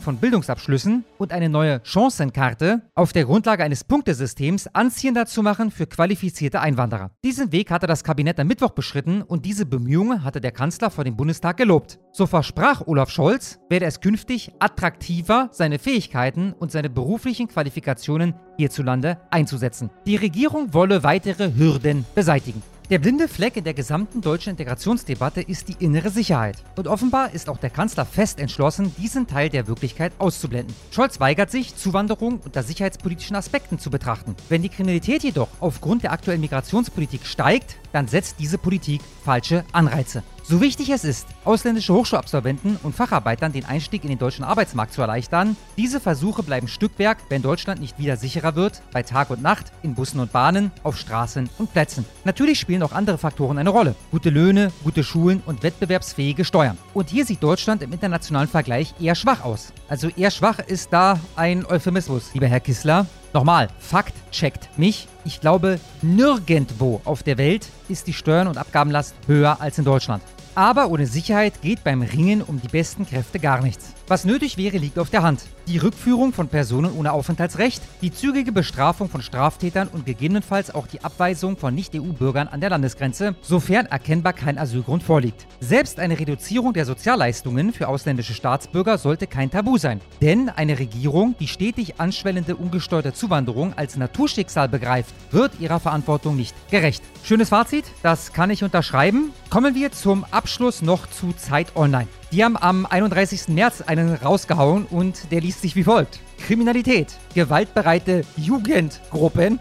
von 0.00 0.16
Bildungsabschlüssen 0.16 1.04
und 1.18 1.30
eine 1.30 1.50
neue 1.50 1.82
Chancenkarte 1.84 2.80
auf 2.94 3.12
der 3.12 3.26
Grundlage 3.26 3.64
eines 3.64 3.84
Punktesystems 3.84 4.66
anziehender 4.68 5.26
zu 5.26 5.42
machen 5.42 5.70
für 5.70 5.86
qualifizierte 5.86 6.60
Einwanderer. 6.60 7.10
Diesen 7.22 7.52
Weg 7.52 7.70
hatte 7.70 7.86
das 7.86 8.02
Kabinett 8.02 8.40
am 8.40 8.46
Mittwoch 8.46 8.70
beschritten 8.70 9.20
und 9.20 9.44
diese 9.44 9.66
Bemühungen 9.66 10.24
hatte 10.24 10.40
der 10.40 10.52
Kanzler 10.52 10.90
vor 10.90 11.04
dem 11.04 11.14
Bundestag 11.14 11.58
gelobt. 11.58 11.98
So 12.12 12.26
versprach 12.26 12.86
Olaf 12.86 13.10
Scholz, 13.10 13.58
werde 13.68 13.84
es 13.84 14.00
künftig 14.00 14.52
attraktiver, 14.58 15.50
seine 15.52 15.78
Fähigkeiten 15.78 16.54
und 16.54 16.72
seine 16.72 16.88
beruflichen 16.88 17.48
Qualifikationen 17.48 18.34
hierzulande 18.56 19.18
einzusetzen. 19.30 19.90
Die 20.06 20.16
Regierung 20.16 20.72
wolle 20.72 21.02
weitere 21.02 21.52
Hürden 21.54 22.06
beseitigen. 22.14 22.62
Der 22.92 22.98
blinde 22.98 23.26
Fleck 23.26 23.56
in 23.56 23.64
der 23.64 23.72
gesamten 23.72 24.20
deutschen 24.20 24.50
Integrationsdebatte 24.50 25.40
ist 25.40 25.68
die 25.68 25.82
innere 25.82 26.10
Sicherheit. 26.10 26.62
Und 26.76 26.88
offenbar 26.88 27.32
ist 27.32 27.48
auch 27.48 27.56
der 27.56 27.70
Kanzler 27.70 28.04
fest 28.04 28.38
entschlossen, 28.38 28.94
diesen 28.98 29.26
Teil 29.26 29.48
der 29.48 29.66
Wirklichkeit 29.66 30.12
auszublenden. 30.18 30.76
Scholz 30.90 31.18
weigert 31.18 31.50
sich, 31.50 31.74
Zuwanderung 31.74 32.40
unter 32.44 32.62
sicherheitspolitischen 32.62 33.34
Aspekten 33.34 33.78
zu 33.78 33.88
betrachten. 33.88 34.36
Wenn 34.50 34.60
die 34.60 34.68
Kriminalität 34.68 35.22
jedoch 35.24 35.48
aufgrund 35.58 36.02
der 36.02 36.12
aktuellen 36.12 36.42
Migrationspolitik 36.42 37.24
steigt, 37.24 37.78
dann 37.92 38.08
setzt 38.08 38.38
diese 38.38 38.58
Politik 38.58 39.00
falsche 39.24 39.64
Anreize. 39.72 40.22
So 40.44 40.60
wichtig 40.60 40.90
es 40.90 41.04
ist, 41.04 41.28
ausländische 41.44 41.94
Hochschulabsolventen 41.94 42.76
und 42.82 42.96
Facharbeitern 42.96 43.52
den 43.52 43.64
Einstieg 43.64 44.02
in 44.02 44.08
den 44.08 44.18
deutschen 44.18 44.44
Arbeitsmarkt 44.44 44.92
zu 44.92 45.00
erleichtern, 45.00 45.56
diese 45.76 46.00
Versuche 46.00 46.42
bleiben 46.42 46.66
Stückwerk, 46.66 47.18
wenn 47.28 47.42
Deutschland 47.42 47.80
nicht 47.80 47.96
wieder 47.98 48.16
sicherer 48.16 48.56
wird, 48.56 48.82
bei 48.92 49.04
Tag 49.04 49.30
und 49.30 49.40
Nacht, 49.40 49.72
in 49.84 49.94
Bussen 49.94 50.18
und 50.18 50.32
Bahnen, 50.32 50.72
auf 50.82 50.98
Straßen 50.98 51.48
und 51.58 51.72
Plätzen. 51.72 52.04
Natürlich 52.24 52.58
spielen 52.58 52.82
auch 52.82 52.92
andere 52.92 53.18
Faktoren 53.18 53.56
eine 53.56 53.70
Rolle. 53.70 53.94
Gute 54.10 54.30
Löhne, 54.30 54.72
gute 54.82 55.04
Schulen 55.04 55.42
und 55.46 55.62
wettbewerbsfähige 55.62 56.44
Steuern. 56.44 56.76
Und 56.92 57.08
hier 57.08 57.24
sieht 57.24 57.42
Deutschland 57.42 57.80
im 57.82 57.92
internationalen 57.92 58.48
Vergleich 58.48 58.94
eher 59.00 59.14
schwach 59.14 59.44
aus. 59.44 59.72
Also 59.88 60.08
eher 60.08 60.32
schwach 60.32 60.58
ist 60.58 60.92
da 60.92 61.20
ein 61.36 61.64
Euphemismus, 61.64 62.34
lieber 62.34 62.48
Herr 62.48 62.60
Kissler. 62.60 63.06
Nochmal, 63.34 63.68
Fakt 63.78 64.14
checkt 64.30 64.68
mich. 64.76 65.08
Ich 65.24 65.40
glaube, 65.40 65.80
nirgendwo 66.02 67.00
auf 67.04 67.22
der 67.22 67.38
Welt 67.38 67.66
ist 67.88 68.06
die 68.06 68.12
Steuern- 68.12 68.46
und 68.46 68.58
Abgabenlast 68.58 69.14
höher 69.26 69.58
als 69.58 69.78
in 69.78 69.86
Deutschland. 69.86 70.22
Aber 70.54 70.90
ohne 70.90 71.06
Sicherheit 71.06 71.62
geht 71.62 71.82
beim 71.82 72.02
Ringen 72.02 72.42
um 72.42 72.60
die 72.60 72.68
besten 72.68 73.06
Kräfte 73.06 73.38
gar 73.38 73.62
nichts. 73.62 73.94
Was 74.08 74.24
nötig 74.24 74.56
wäre, 74.56 74.78
liegt 74.78 74.98
auf 74.98 75.10
der 75.10 75.22
Hand. 75.22 75.42
Die 75.68 75.78
Rückführung 75.78 76.32
von 76.32 76.48
Personen 76.48 76.92
ohne 76.92 77.12
Aufenthaltsrecht, 77.12 77.82
die 78.02 78.10
zügige 78.10 78.50
Bestrafung 78.50 79.08
von 79.08 79.22
Straftätern 79.22 79.88
und 79.88 80.04
gegebenenfalls 80.04 80.74
auch 80.74 80.86
die 80.86 81.04
Abweisung 81.04 81.56
von 81.56 81.74
Nicht-EU-Bürgern 81.74 82.48
an 82.48 82.60
der 82.60 82.70
Landesgrenze, 82.70 83.36
sofern 83.42 83.86
erkennbar 83.86 84.32
kein 84.32 84.58
Asylgrund 84.58 85.02
vorliegt. 85.02 85.46
Selbst 85.60 86.00
eine 86.00 86.18
Reduzierung 86.18 86.72
der 86.72 86.84
Sozialleistungen 86.84 87.72
für 87.72 87.88
ausländische 87.88 88.34
Staatsbürger 88.34 88.98
sollte 88.98 89.28
kein 89.28 89.50
Tabu 89.50 89.78
sein. 89.78 90.00
Denn 90.20 90.48
eine 90.48 90.78
Regierung, 90.78 91.36
die 91.38 91.48
stetig 91.48 92.00
anschwellende 92.00 92.56
ungesteuerte 92.56 93.12
Zuwanderung 93.12 93.72
als 93.74 93.96
Naturschicksal 93.96 94.68
begreift, 94.68 95.14
wird 95.30 95.60
ihrer 95.60 95.78
Verantwortung 95.78 96.36
nicht 96.36 96.54
gerecht. 96.70 97.04
Schönes 97.22 97.50
Fazit, 97.50 97.84
das 98.02 98.32
kann 98.32 98.50
ich 98.50 98.64
unterschreiben. 98.64 99.32
Kommen 99.48 99.74
wir 99.74 99.92
zum 99.92 100.24
Abschluss 100.30 100.82
noch 100.82 101.06
zu 101.08 101.32
Zeit 101.32 101.76
Online. 101.76 102.08
Die 102.32 102.42
haben 102.42 102.56
am 102.56 102.86
31. 102.86 103.48
März 103.48 103.82
einen 103.82 104.14
rausgehauen 104.14 104.86
und 104.86 105.30
der 105.30 105.42
liest 105.42 105.60
sich 105.60 105.76
wie 105.76 105.84
folgt. 105.84 106.18
Kriminalität, 106.38 107.18
gewaltbereite 107.34 108.22
Jugendgruppen, 108.36 109.60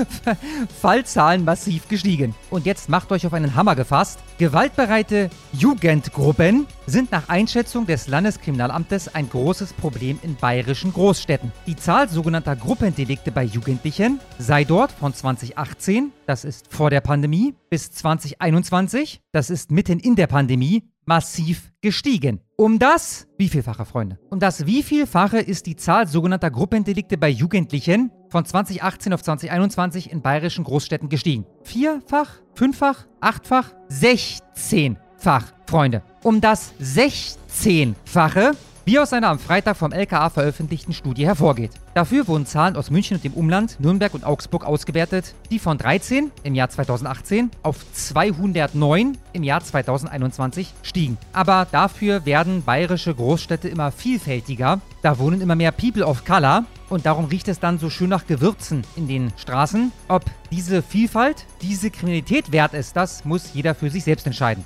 Fallzahlen 0.80 1.44
massiv 1.44 1.86
gestiegen. 1.86 2.34
Und 2.50 2.66
jetzt 2.66 2.88
macht 2.88 3.12
euch 3.12 3.24
auf 3.24 3.32
einen 3.32 3.54
Hammer 3.54 3.76
gefasst. 3.76 4.18
Gewaltbereite 4.36 5.30
Jugendgruppen 5.52 6.66
sind 6.86 7.12
nach 7.12 7.28
Einschätzung 7.28 7.86
des 7.86 8.08
Landeskriminalamtes 8.08 9.14
ein 9.14 9.30
großes 9.30 9.72
Problem 9.72 10.18
in 10.22 10.34
bayerischen 10.34 10.92
Großstädten. 10.92 11.52
Die 11.66 11.76
Zahl 11.76 12.08
sogenannter 12.08 12.56
Gruppendelikte 12.56 13.30
bei 13.30 13.44
Jugendlichen 13.44 14.20
sei 14.38 14.64
dort 14.64 14.90
von 14.90 15.14
2018, 15.14 16.12
das 16.26 16.44
ist 16.44 16.66
vor 16.68 16.90
der 16.90 17.00
Pandemie, 17.00 17.54
bis 17.70 17.92
2021, 17.92 19.20
das 19.30 19.50
ist 19.50 19.70
mitten 19.70 20.00
in 20.00 20.16
der 20.16 20.26
Pandemie, 20.26 20.82
massiv 21.12 21.70
gestiegen. 21.82 22.40
Um 22.56 22.78
das 22.78 23.26
wievielfache, 23.36 23.84
Freunde? 23.84 24.18
Um 24.30 24.40
das 24.40 24.64
wievielfache 24.64 25.40
ist 25.40 25.66
die 25.66 25.76
Zahl 25.76 26.06
sogenannter 26.06 26.50
Gruppendelikte 26.50 27.18
bei 27.18 27.28
Jugendlichen 27.28 28.10
von 28.30 28.46
2018 28.46 29.12
auf 29.12 29.22
2021 29.22 30.10
in 30.10 30.22
bayerischen 30.22 30.64
Großstädten 30.64 31.10
gestiegen. 31.10 31.44
Vierfach, 31.64 32.30
fünffach, 32.54 33.06
achtfach, 33.20 33.74
sechzehnfach, 33.88 35.52
Freunde. 35.66 36.02
Um 36.22 36.40
das 36.40 36.72
16-fache 36.80 38.52
wie 38.84 38.98
aus 38.98 39.12
einer 39.12 39.28
am 39.28 39.38
Freitag 39.38 39.76
vom 39.76 39.92
LKA 39.92 40.30
veröffentlichten 40.30 40.92
Studie 40.92 41.26
hervorgeht. 41.26 41.70
Dafür 41.94 42.26
wurden 42.26 42.46
Zahlen 42.46 42.76
aus 42.76 42.90
München 42.90 43.16
und 43.16 43.24
dem 43.24 43.34
Umland, 43.34 43.78
Nürnberg 43.78 44.14
und 44.14 44.24
Augsburg 44.24 44.64
ausgewertet, 44.64 45.34
die 45.50 45.58
von 45.58 45.78
13 45.78 46.30
im 46.42 46.54
Jahr 46.54 46.68
2018 46.68 47.50
auf 47.62 47.76
209 47.92 49.18
im 49.32 49.42
Jahr 49.42 49.62
2021 49.62 50.72
stiegen. 50.82 51.18
Aber 51.32 51.66
dafür 51.70 52.26
werden 52.26 52.62
bayerische 52.64 53.14
Großstädte 53.14 53.68
immer 53.68 53.92
vielfältiger, 53.92 54.80
da 55.02 55.18
wohnen 55.18 55.40
immer 55.40 55.54
mehr 55.56 55.72
People 55.72 56.04
of 56.04 56.24
Color 56.24 56.64
und 56.88 57.06
darum 57.06 57.26
riecht 57.26 57.48
es 57.48 57.58
dann 57.58 57.78
so 57.78 57.90
schön 57.90 58.10
nach 58.10 58.26
Gewürzen 58.26 58.84
in 58.96 59.08
den 59.08 59.32
Straßen. 59.36 59.92
Ob 60.08 60.24
diese 60.50 60.82
Vielfalt, 60.82 61.46
diese 61.62 61.90
Kriminalität 61.90 62.52
wert 62.52 62.74
ist, 62.74 62.96
das 62.96 63.24
muss 63.24 63.54
jeder 63.54 63.74
für 63.74 63.90
sich 63.90 64.04
selbst 64.04 64.26
entscheiden. 64.26 64.64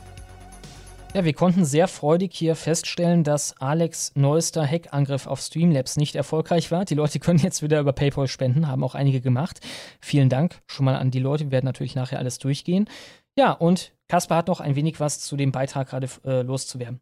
Ja, 1.17 1.25
wir 1.25 1.33
konnten 1.33 1.65
sehr 1.65 1.89
freudig 1.89 2.35
hier 2.35 2.55
feststellen, 2.55 3.25
dass 3.25 3.57
Alex 3.57 4.13
neuester 4.17 4.67
Hackangriff 4.67 5.27
auf 5.27 5.41
Streamlabs 5.41 5.97
nicht 5.97 6.15
erfolgreich 6.15 6.71
war. 6.71 6.85
Die 6.85 6.95
Leute 6.95 7.19
können 7.21 7.39
jetzt 7.39 7.63
wieder 7.63 7.81
über 7.81 7.95
PayPal 7.95 8.29
spenden, 8.29 8.69
haben 8.69 8.85
auch 8.85 8.95
einige 8.95 9.23
gemacht. 9.23 9.61
Vielen 10.03 10.29
Dank 10.29 10.61
schon 10.67 10.85
mal 10.85 10.97
an 10.97 11.11
die 11.11 11.19
Leute. 11.19 11.45
Wir 11.45 11.53
werden 11.53 11.65
natürlich 11.65 11.95
nachher 11.95 12.19
alles 12.19 12.39
durchgehen. 12.39 12.87
Ja, 13.35 13.53
und 13.53 13.95
Kaspar 14.09 14.37
hat 14.37 14.49
noch 14.49 14.61
ein 14.61 14.77
wenig 14.77 15.01
was 15.01 15.21
zu 15.21 15.39
dem 15.39 15.53
Beitrag 15.53 15.89
gerade 15.89 16.07
äh, 16.27 16.43
loszuwerden. 16.43 17.01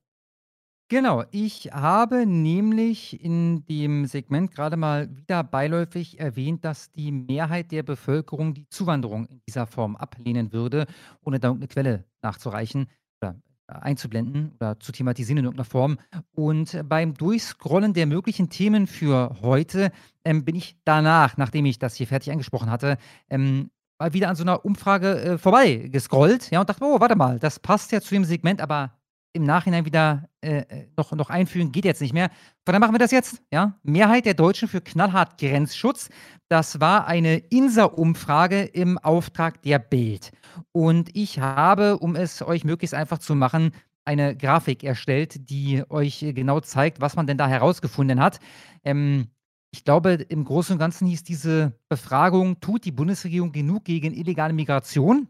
Genau, 0.88 1.24
ich 1.32 1.70
habe 1.72 2.24
nämlich 2.24 3.20
in 3.20 3.66
dem 3.66 4.06
Segment 4.06 4.52
gerade 4.52 4.76
mal 4.76 5.10
wieder 5.16 5.42
beiläufig 5.42 6.20
erwähnt, 6.20 6.64
dass 6.64 6.92
die 6.92 7.10
Mehrheit 7.10 7.72
der 7.72 7.82
Bevölkerung 7.82 8.54
die 8.54 8.68
Zuwanderung 8.68 9.26
in 9.26 9.40
dieser 9.48 9.66
Form 9.66 9.96
ablehnen 9.96 10.52
würde, 10.52 10.86
ohne 11.24 11.40
da 11.40 11.48
irgendeine 11.48 11.66
Quelle 11.66 12.04
nachzureichen 12.22 12.86
oder 13.20 13.34
einzublenden 13.66 14.52
oder 14.56 14.78
zu 14.80 14.92
thematisieren 14.92 15.38
in 15.38 15.44
irgendeiner 15.44 15.64
Form. 15.64 15.98
Und 16.34 16.82
beim 16.88 17.14
Durchscrollen 17.14 17.94
der 17.94 18.06
möglichen 18.06 18.50
Themen 18.50 18.86
für 18.86 19.36
heute 19.42 19.90
ähm, 20.24 20.44
bin 20.44 20.54
ich 20.54 20.76
danach, 20.84 21.36
nachdem 21.36 21.64
ich 21.66 21.78
das 21.78 21.94
hier 21.94 22.06
fertig 22.06 22.32
angesprochen 22.32 22.70
hatte, 22.70 22.98
ähm, 23.30 23.70
mal 23.98 24.12
wieder 24.12 24.28
an 24.28 24.36
so 24.36 24.44
einer 24.44 24.64
Umfrage 24.64 25.20
äh, 25.20 25.38
vorbei 25.38 25.88
gescrollt 25.90 26.50
ja, 26.50 26.60
und 26.60 26.68
dachte, 26.68 26.84
oh, 26.84 27.00
warte 27.00 27.16
mal, 27.16 27.38
das 27.38 27.58
passt 27.58 27.92
ja 27.92 28.00
zu 28.00 28.14
dem 28.14 28.24
Segment, 28.24 28.60
aber 28.60 28.92
im 29.34 29.42
Nachhinein 29.44 29.84
wieder 29.84 30.28
äh, 30.40 30.86
noch, 30.96 31.12
noch 31.12 31.28
einfügen 31.28 31.72
geht 31.72 31.84
jetzt 31.84 32.00
nicht 32.00 32.14
mehr. 32.14 32.28
Von 32.64 32.72
daher 32.72 32.80
machen 32.80 32.94
wir 32.94 33.00
das 33.00 33.10
jetzt. 33.10 33.42
Ja? 33.52 33.78
Mehrheit 33.82 34.24
der 34.24 34.34
Deutschen 34.34 34.68
für 34.68 34.80
knallhart 34.80 35.38
Grenzschutz. 35.38 36.08
Das 36.48 36.80
war 36.80 37.06
eine 37.06 37.38
INSA-Umfrage 37.38 38.62
im 38.62 38.96
Auftrag 38.98 39.60
der 39.62 39.80
Bild. 39.80 40.30
Und 40.72 41.10
ich 41.14 41.40
habe, 41.40 41.98
um 41.98 42.14
es 42.14 42.42
euch 42.42 42.64
möglichst 42.64 42.94
einfach 42.94 43.18
zu 43.18 43.34
machen, 43.34 43.72
eine 44.04 44.36
Grafik 44.36 44.84
erstellt, 44.84 45.50
die 45.50 45.82
euch 45.88 46.24
genau 46.34 46.60
zeigt, 46.60 47.00
was 47.00 47.16
man 47.16 47.26
denn 47.26 47.38
da 47.38 47.48
herausgefunden 47.48 48.20
hat. 48.20 48.38
Ähm, 48.84 49.28
ich 49.72 49.84
glaube, 49.84 50.12
im 50.12 50.44
Großen 50.44 50.74
und 50.74 50.78
Ganzen 50.78 51.08
hieß 51.08 51.24
diese 51.24 51.76
Befragung, 51.88 52.60
tut 52.60 52.84
die 52.84 52.92
Bundesregierung 52.92 53.50
genug 53.50 53.84
gegen 53.84 54.14
illegale 54.14 54.52
Migration? 54.52 55.26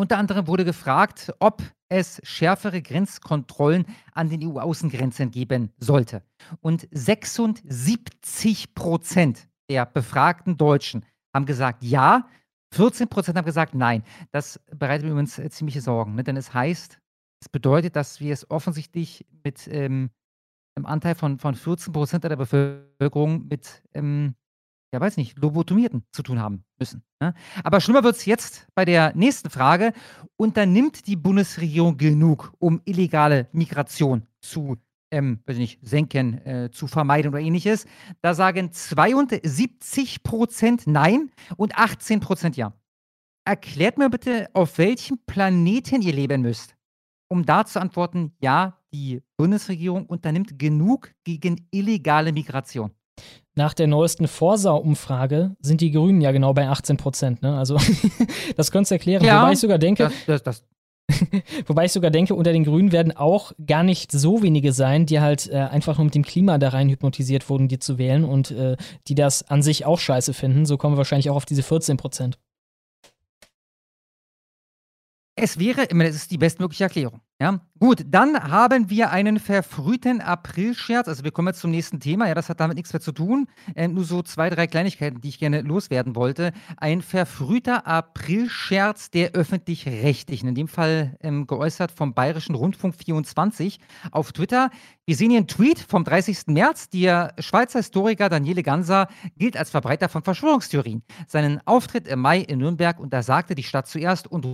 Unter 0.00 0.16
anderem 0.16 0.46
wurde 0.46 0.64
gefragt, 0.64 1.30
ob 1.40 1.62
es 1.90 2.22
schärfere 2.24 2.80
Grenzkontrollen 2.80 3.84
an 4.14 4.30
den 4.30 4.42
EU-Außengrenzen 4.42 5.30
geben 5.30 5.74
sollte. 5.76 6.22
Und 6.62 6.88
76 6.90 8.74
Prozent 8.74 9.46
der 9.68 9.84
befragten 9.84 10.56
Deutschen 10.56 11.04
haben 11.34 11.44
gesagt 11.44 11.84
ja, 11.84 12.26
14 12.72 13.08
Prozent 13.08 13.36
haben 13.36 13.44
gesagt 13.44 13.74
nein. 13.74 14.02
Das 14.32 14.58
bereitet 14.74 15.04
mir 15.04 15.10
übrigens 15.10 15.38
äh, 15.38 15.50
ziemliche 15.50 15.82
Sorgen, 15.82 16.14
ne? 16.14 16.24
denn 16.24 16.38
es 16.38 16.54
heißt, 16.54 16.98
es 17.42 17.50
bedeutet, 17.50 17.94
dass 17.94 18.20
wir 18.20 18.32
es 18.32 18.50
offensichtlich 18.50 19.26
mit 19.44 19.68
ähm, 19.68 20.08
einem 20.76 20.86
Anteil 20.86 21.14
von, 21.14 21.38
von 21.38 21.54
14 21.54 21.92
Prozent 21.92 22.24
der 22.24 22.36
Bevölkerung 22.36 23.48
mit 23.48 23.82
ähm, 23.92 24.34
ja, 24.92 25.00
weiß 25.00 25.16
nicht, 25.16 25.38
Lobotomierten 25.38 26.04
zu 26.12 26.22
tun 26.22 26.40
haben 26.40 26.64
müssen. 26.78 27.02
Ne? 27.20 27.34
Aber 27.62 27.80
schlimmer 27.80 28.02
wird 28.02 28.16
es 28.16 28.24
jetzt 28.24 28.66
bei 28.74 28.84
der 28.84 29.14
nächsten 29.14 29.50
Frage. 29.50 29.92
Unternimmt 30.36 31.06
die 31.06 31.16
Bundesregierung 31.16 31.96
genug, 31.96 32.52
um 32.58 32.80
illegale 32.84 33.48
Migration 33.52 34.26
zu 34.40 34.76
ähm, 35.12 35.40
weiß 35.46 35.56
nicht, 35.56 35.80
senken, 35.82 36.38
äh, 36.46 36.70
zu 36.70 36.86
vermeiden 36.86 37.30
oder 37.30 37.40
ähnliches? 37.40 37.86
Da 38.22 38.34
sagen 38.34 38.72
72 38.72 40.22
Prozent 40.22 40.86
Nein 40.86 41.30
und 41.56 41.76
18 41.76 42.20
Prozent 42.20 42.56
Ja. 42.56 42.72
erklärt 43.44 43.98
mir 43.98 44.10
bitte, 44.10 44.48
auf 44.52 44.78
welchem 44.78 45.18
Planeten 45.26 46.02
ihr 46.02 46.12
leben 46.12 46.42
müsst, 46.42 46.76
um 47.28 47.44
da 47.44 47.64
zu 47.64 47.80
antworten, 47.80 48.32
ja, 48.40 48.78
die 48.92 49.22
Bundesregierung 49.36 50.06
unternimmt 50.06 50.58
genug 50.58 51.12
gegen 51.24 51.66
illegale 51.70 52.32
Migration. 52.32 52.92
Nach 53.56 53.74
der 53.74 53.88
neuesten 53.88 54.28
Vorsau-Umfrage 54.28 55.56
sind 55.60 55.80
die 55.80 55.90
Grünen 55.90 56.20
ja 56.20 56.30
genau 56.32 56.54
bei 56.54 56.68
18 56.68 56.96
Prozent. 56.96 57.42
Ne? 57.42 57.56
Also, 57.56 57.76
das 58.56 58.70
könntest 58.70 58.92
du 58.92 58.94
erklären. 58.94 59.24
Ja, 59.24 59.42
Wobei 59.42 59.52
ich 59.52 59.58
sogar 59.58 59.78
denke, 59.78 60.04
Das, 60.04 60.24
das, 60.26 60.42
das, 60.42 60.64
Wobei 61.66 61.86
ich 61.86 61.92
sogar 61.92 62.10
denke, 62.10 62.34
unter 62.34 62.52
den 62.52 62.64
Grünen 62.64 62.92
werden 62.92 63.16
auch 63.16 63.52
gar 63.66 63.82
nicht 63.82 64.12
so 64.12 64.42
wenige 64.42 64.72
sein, 64.72 65.06
die 65.06 65.20
halt 65.20 65.48
äh, 65.48 65.56
einfach 65.56 65.98
nur 65.98 66.04
mit 66.06 66.14
dem 66.14 66.24
Klima 66.24 66.58
da 66.58 66.70
rein 66.70 66.88
hypnotisiert 66.88 67.48
wurden, 67.48 67.68
die 67.68 67.78
zu 67.78 67.98
wählen 67.98 68.24
und 68.24 68.50
äh, 68.50 68.76
die 69.08 69.14
das 69.14 69.48
an 69.48 69.62
sich 69.62 69.84
auch 69.86 69.98
scheiße 69.98 70.34
finden. 70.34 70.66
So 70.66 70.76
kommen 70.76 70.94
wir 70.94 70.98
wahrscheinlich 70.98 71.30
auch 71.30 71.36
auf 71.36 71.46
diese 71.46 71.62
14 71.62 71.96
Prozent. 71.96 72.38
Es 75.42 75.58
wäre, 75.58 75.84
ich 75.84 75.98
das 75.98 76.16
ist 76.16 76.30
die 76.30 76.36
bestmögliche 76.36 76.84
Erklärung. 76.84 77.22
Ja? 77.40 77.60
Gut, 77.78 78.04
dann 78.06 78.38
haben 78.38 78.90
wir 78.90 79.10
einen 79.10 79.38
verfrühten 79.38 80.20
Aprilscherz. 80.20 81.08
Also 81.08 81.24
wir 81.24 81.30
kommen 81.30 81.48
jetzt 81.48 81.60
zum 81.60 81.70
nächsten 81.70 81.98
Thema. 81.98 82.28
Ja, 82.28 82.34
das 82.34 82.50
hat 82.50 82.60
damit 82.60 82.76
nichts 82.76 82.92
mehr 82.92 83.00
zu 83.00 83.12
tun. 83.12 83.46
Äh, 83.74 83.88
nur 83.88 84.04
so 84.04 84.20
zwei, 84.20 84.50
drei 84.50 84.66
Kleinigkeiten, 84.66 85.22
die 85.22 85.30
ich 85.30 85.38
gerne 85.38 85.62
loswerden 85.62 86.14
wollte. 86.14 86.52
Ein 86.76 87.00
verfrühter 87.00 87.86
Aprilscherz 87.86 89.10
der 89.10 89.30
öffentlich-rechtlichen, 89.30 90.50
in 90.50 90.54
dem 90.54 90.68
Fall 90.68 91.16
ähm, 91.22 91.46
geäußert 91.46 91.90
vom 91.90 92.12
Bayerischen 92.12 92.54
Rundfunk 92.54 92.94
24 92.94 93.80
auf 94.10 94.32
Twitter. 94.32 94.68
Wir 95.06 95.16
sehen 95.16 95.30
hier 95.30 95.38
einen 95.38 95.48
Tweet 95.48 95.78
vom 95.78 96.04
30. 96.04 96.48
März. 96.48 96.90
Der 96.90 97.32
Schweizer 97.38 97.78
Historiker 97.78 98.28
Daniele 98.28 98.62
Ganser 98.62 99.08
gilt 99.38 99.56
als 99.56 99.70
Verbreiter 99.70 100.10
von 100.10 100.22
Verschwörungstheorien. 100.22 101.02
Seinen 101.26 101.66
Auftritt 101.66 102.06
im 102.08 102.20
Mai 102.20 102.40
in 102.40 102.58
Nürnberg 102.58 103.00
untersagte 103.00 103.54
die 103.54 103.62
Stadt 103.62 103.88
zuerst 103.88 104.30
und 104.30 104.44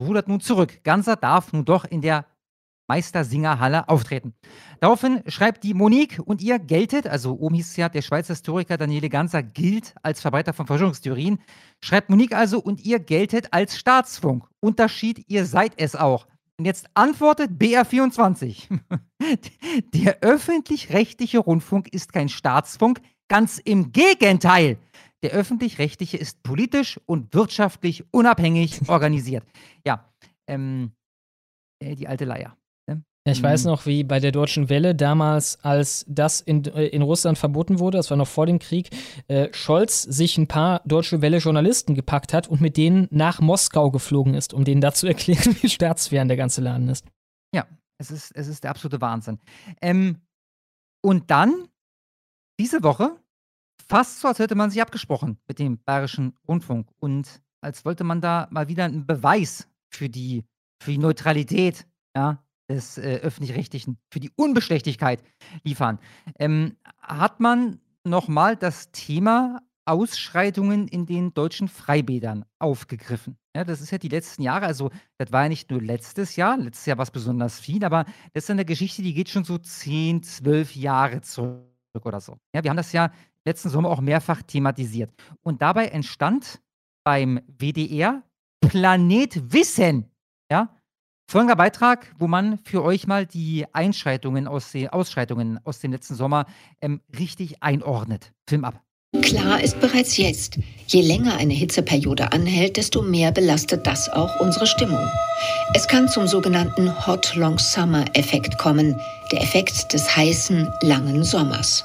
rudert 0.00 0.28
nun 0.28 0.40
zurück. 0.40 0.82
Ganser 0.84 1.16
darf 1.16 1.52
nun 1.52 1.64
doch 1.64 1.84
in 1.84 2.00
der 2.00 2.26
Meistersingerhalle 2.86 3.88
auftreten. 3.88 4.34
Daraufhin 4.80 5.22
schreibt 5.26 5.64
die 5.64 5.74
Monique 5.74 6.20
und 6.22 6.42
ihr 6.42 6.58
geltet, 6.58 7.06
also 7.06 7.34
oben 7.38 7.54
hieß 7.54 7.70
es 7.70 7.76
ja, 7.76 7.88
der 7.88 8.02
Schweizer 8.02 8.34
Historiker 8.34 8.76
Daniele 8.76 9.08
Ganser 9.08 9.42
gilt 9.42 9.94
als 10.02 10.20
Verbreiter 10.20 10.52
von 10.52 10.66
Verschwörungstheorien, 10.66 11.38
schreibt 11.80 12.10
Monique 12.10 12.34
also 12.34 12.60
und 12.60 12.84
ihr 12.84 12.98
geltet 12.98 13.52
als 13.52 13.78
Staatsfunk. 13.78 14.46
Unterschied, 14.60 15.24
ihr 15.28 15.46
seid 15.46 15.72
es 15.78 15.96
auch. 15.96 16.26
Und 16.58 16.66
jetzt 16.66 16.86
antwortet 16.94 17.52
BR24. 17.52 18.68
der 19.94 20.18
öffentlich-rechtliche 20.20 21.38
Rundfunk 21.38 21.88
ist 21.92 22.12
kein 22.12 22.28
Staatsfunk, 22.28 23.00
ganz 23.28 23.58
im 23.58 23.92
Gegenteil. 23.92 24.78
Der 25.24 25.32
öffentlich-rechtliche 25.32 26.18
ist 26.18 26.42
politisch 26.42 27.00
und 27.06 27.34
wirtschaftlich 27.34 28.04
unabhängig 28.12 28.80
organisiert. 28.88 29.44
Ja, 29.86 30.12
ähm, 30.46 30.92
äh, 31.82 31.96
die 31.96 32.06
alte 32.06 32.26
Leier. 32.26 32.56
Ne? 32.86 33.02
Ja, 33.26 33.32
ich 33.32 33.42
weiß 33.42 33.64
Mhm. 33.64 33.70
noch, 33.70 33.86
wie 33.86 34.04
bei 34.04 34.20
der 34.20 34.32
Deutschen 34.32 34.68
Welle 34.68 34.94
damals, 34.94 35.58
als 35.64 36.04
das 36.06 36.42
in, 36.42 36.64
äh, 36.66 36.88
in 36.88 37.00
Russland 37.00 37.38
verboten 37.38 37.78
wurde, 37.78 37.96
das 37.96 38.10
war 38.10 38.18
noch 38.18 38.28
vor 38.28 38.44
dem 38.44 38.58
Krieg, 38.58 38.90
äh, 39.28 39.48
Scholz 39.54 40.02
sich 40.02 40.36
ein 40.36 40.46
paar 40.46 40.82
Deutsche 40.84 41.22
Welle-Journalisten 41.22 41.94
gepackt 41.94 42.34
hat 42.34 42.46
und 42.46 42.60
mit 42.60 42.76
denen 42.76 43.08
nach 43.10 43.40
Moskau 43.40 43.90
geflogen 43.90 44.34
ist, 44.34 44.52
um 44.52 44.64
denen 44.64 44.82
da 44.82 44.92
zu 44.92 45.06
erklären, 45.14 45.56
wie 45.62 45.70
staatsfern 45.70 46.28
der 46.28 46.36
ganze 46.36 46.60
Laden 46.60 46.90
ist. 46.90 47.06
Ja, 47.54 47.66
es 47.98 48.10
ist, 48.10 48.30
es 48.36 48.46
ist 48.46 48.62
der 48.62 48.70
absolute 48.72 49.00
Wahnsinn. 49.00 49.38
Ähm, 49.80 50.18
und 51.02 51.30
dann, 51.30 51.68
diese 52.60 52.82
Woche, 52.82 53.16
fast 53.88 54.20
so, 54.20 54.28
als 54.28 54.38
hätte 54.38 54.54
man 54.54 54.70
sich 54.70 54.80
abgesprochen 54.80 55.38
mit 55.46 55.58
dem 55.58 55.78
Bayerischen 55.84 56.34
Rundfunk 56.48 56.88
und 56.98 57.42
als 57.60 57.84
wollte 57.84 58.04
man 58.04 58.20
da 58.20 58.48
mal 58.50 58.68
wieder 58.68 58.84
einen 58.84 59.06
Beweis 59.06 59.68
für 59.88 60.08
die, 60.08 60.44
für 60.82 60.90
die 60.90 60.98
Neutralität 60.98 61.86
ja, 62.14 62.42
des 62.68 62.98
äh, 62.98 63.20
Öffentlich-Rechtlichen, 63.22 63.98
für 64.10 64.20
die 64.20 64.30
Unbestechlichkeit 64.36 65.22
liefern, 65.62 65.98
ähm, 66.38 66.76
hat 67.00 67.40
man 67.40 67.80
nochmal 68.04 68.56
das 68.56 68.92
Thema 68.92 69.60
Ausschreitungen 69.86 70.88
in 70.88 71.06
den 71.06 71.34
deutschen 71.34 71.68
Freibädern 71.68 72.44
aufgegriffen. 72.58 73.36
Ja, 73.54 73.64
das 73.64 73.80
ist 73.80 73.90
ja 73.90 73.98
die 73.98 74.08
letzten 74.08 74.42
Jahre, 74.42 74.66
also 74.66 74.90
das 75.18 75.30
war 75.30 75.42
ja 75.42 75.48
nicht 75.48 75.70
nur 75.70 75.80
letztes 75.80 76.36
Jahr, 76.36 76.56
letztes 76.56 76.86
Jahr 76.86 76.98
war 76.98 77.04
es 77.04 77.10
besonders 77.10 77.60
viel, 77.60 77.84
aber 77.84 78.04
das 78.32 78.44
ist 78.44 78.50
eine 78.50 78.64
Geschichte, 78.64 79.02
die 79.02 79.14
geht 79.14 79.28
schon 79.28 79.44
so 79.44 79.58
10, 79.58 80.22
12 80.22 80.74
Jahre 80.74 81.20
zurück 81.20 81.66
oder 82.02 82.20
so. 82.20 82.38
Ja, 82.54 82.64
wir 82.64 82.70
haben 82.70 82.76
das 82.76 82.92
ja 82.92 83.12
letzten 83.44 83.68
Sommer 83.68 83.90
auch 83.90 84.00
mehrfach 84.00 84.42
thematisiert. 84.42 85.10
Und 85.42 85.62
dabei 85.62 85.86
entstand 85.88 86.60
beim 87.04 87.40
WDR 87.46 88.22
Planet 88.60 89.52
Wissen, 89.52 90.10
ja, 90.50 90.74
folgender 91.30 91.56
Beitrag, 91.56 92.14
wo 92.18 92.26
man 92.26 92.58
für 92.58 92.82
euch 92.82 93.06
mal 93.06 93.26
die 93.26 93.66
Einschreitungen 93.72 94.48
aus 94.48 94.72
den 94.72 94.88
Ausschreitungen 94.88 95.60
aus 95.64 95.80
dem 95.80 95.92
letzten 95.92 96.14
Sommer 96.14 96.46
ähm, 96.80 97.00
richtig 97.18 97.62
einordnet. 97.62 98.32
Film 98.48 98.64
ab. 98.64 98.80
Klar 99.22 99.62
ist 99.62 99.78
bereits 99.80 100.16
jetzt, 100.16 100.58
je 100.88 101.00
länger 101.00 101.36
eine 101.36 101.54
Hitzeperiode 101.54 102.32
anhält, 102.32 102.76
desto 102.76 103.00
mehr 103.00 103.30
belastet 103.30 103.86
das 103.86 104.08
auch 104.08 104.40
unsere 104.40 104.66
Stimmung. 104.66 105.06
Es 105.74 105.86
kann 105.86 106.08
zum 106.08 106.26
sogenannten 106.26 107.06
Hot 107.06 107.34
Long 107.36 107.58
Summer 107.58 108.04
Effekt 108.14 108.58
kommen, 108.58 109.00
der 109.30 109.40
Effekt 109.40 109.92
des 109.92 110.16
heißen, 110.16 110.68
langen 110.82 111.22
Sommers. 111.22 111.84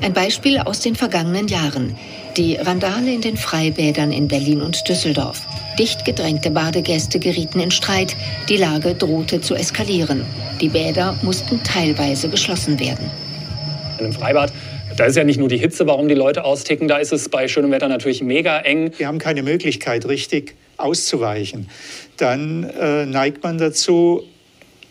Ein 0.00 0.12
Beispiel 0.12 0.58
aus 0.58 0.80
den 0.80 0.94
vergangenen 0.94 1.48
Jahren. 1.48 1.96
Die 2.36 2.56
Randale 2.56 3.12
in 3.12 3.20
den 3.20 3.36
Freibädern 3.36 4.12
in 4.12 4.28
Berlin 4.28 4.62
und 4.62 4.88
Düsseldorf. 4.88 5.42
Dicht 5.78 6.04
gedrängte 6.04 6.50
Badegäste 6.50 7.18
gerieten 7.18 7.60
in 7.60 7.70
Streit. 7.70 8.16
Die 8.48 8.56
Lage 8.56 8.94
drohte 8.94 9.40
zu 9.40 9.54
eskalieren. 9.54 10.24
Die 10.60 10.68
Bäder 10.68 11.16
mussten 11.22 11.62
teilweise 11.62 12.28
geschlossen 12.28 12.78
werden. 12.78 13.10
In 13.98 14.06
einem 14.06 14.12
Freibad, 14.14 14.52
da 14.96 15.04
ist 15.04 15.16
ja 15.16 15.24
nicht 15.24 15.38
nur 15.38 15.48
die 15.48 15.58
Hitze, 15.58 15.86
warum 15.86 16.08
die 16.08 16.14
Leute 16.14 16.44
austicken, 16.44 16.88
da 16.88 16.98
ist 16.98 17.12
es 17.12 17.28
bei 17.28 17.48
schönem 17.48 17.70
Wetter 17.70 17.88
natürlich 17.88 18.22
mega 18.22 18.58
eng. 18.58 18.92
Wir 18.98 19.06
haben 19.06 19.18
keine 19.18 19.42
Möglichkeit, 19.42 20.06
richtig 20.06 20.54
auszuweichen. 20.76 21.68
Dann 22.16 22.64
äh, 22.64 23.06
neigt 23.06 23.42
man 23.42 23.58
dazu, 23.58 24.24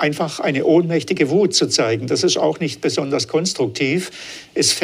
einfach 0.01 0.39
eine 0.39 0.65
ohnmächtige 0.65 1.29
Wut 1.29 1.53
zu 1.53 1.67
zeigen. 1.67 2.07
Das 2.07 2.23
ist 2.23 2.37
auch 2.37 2.59
nicht 2.59 2.81
besonders 2.81 3.27
konstruktiv. 3.27 4.11
Es, 4.55 4.75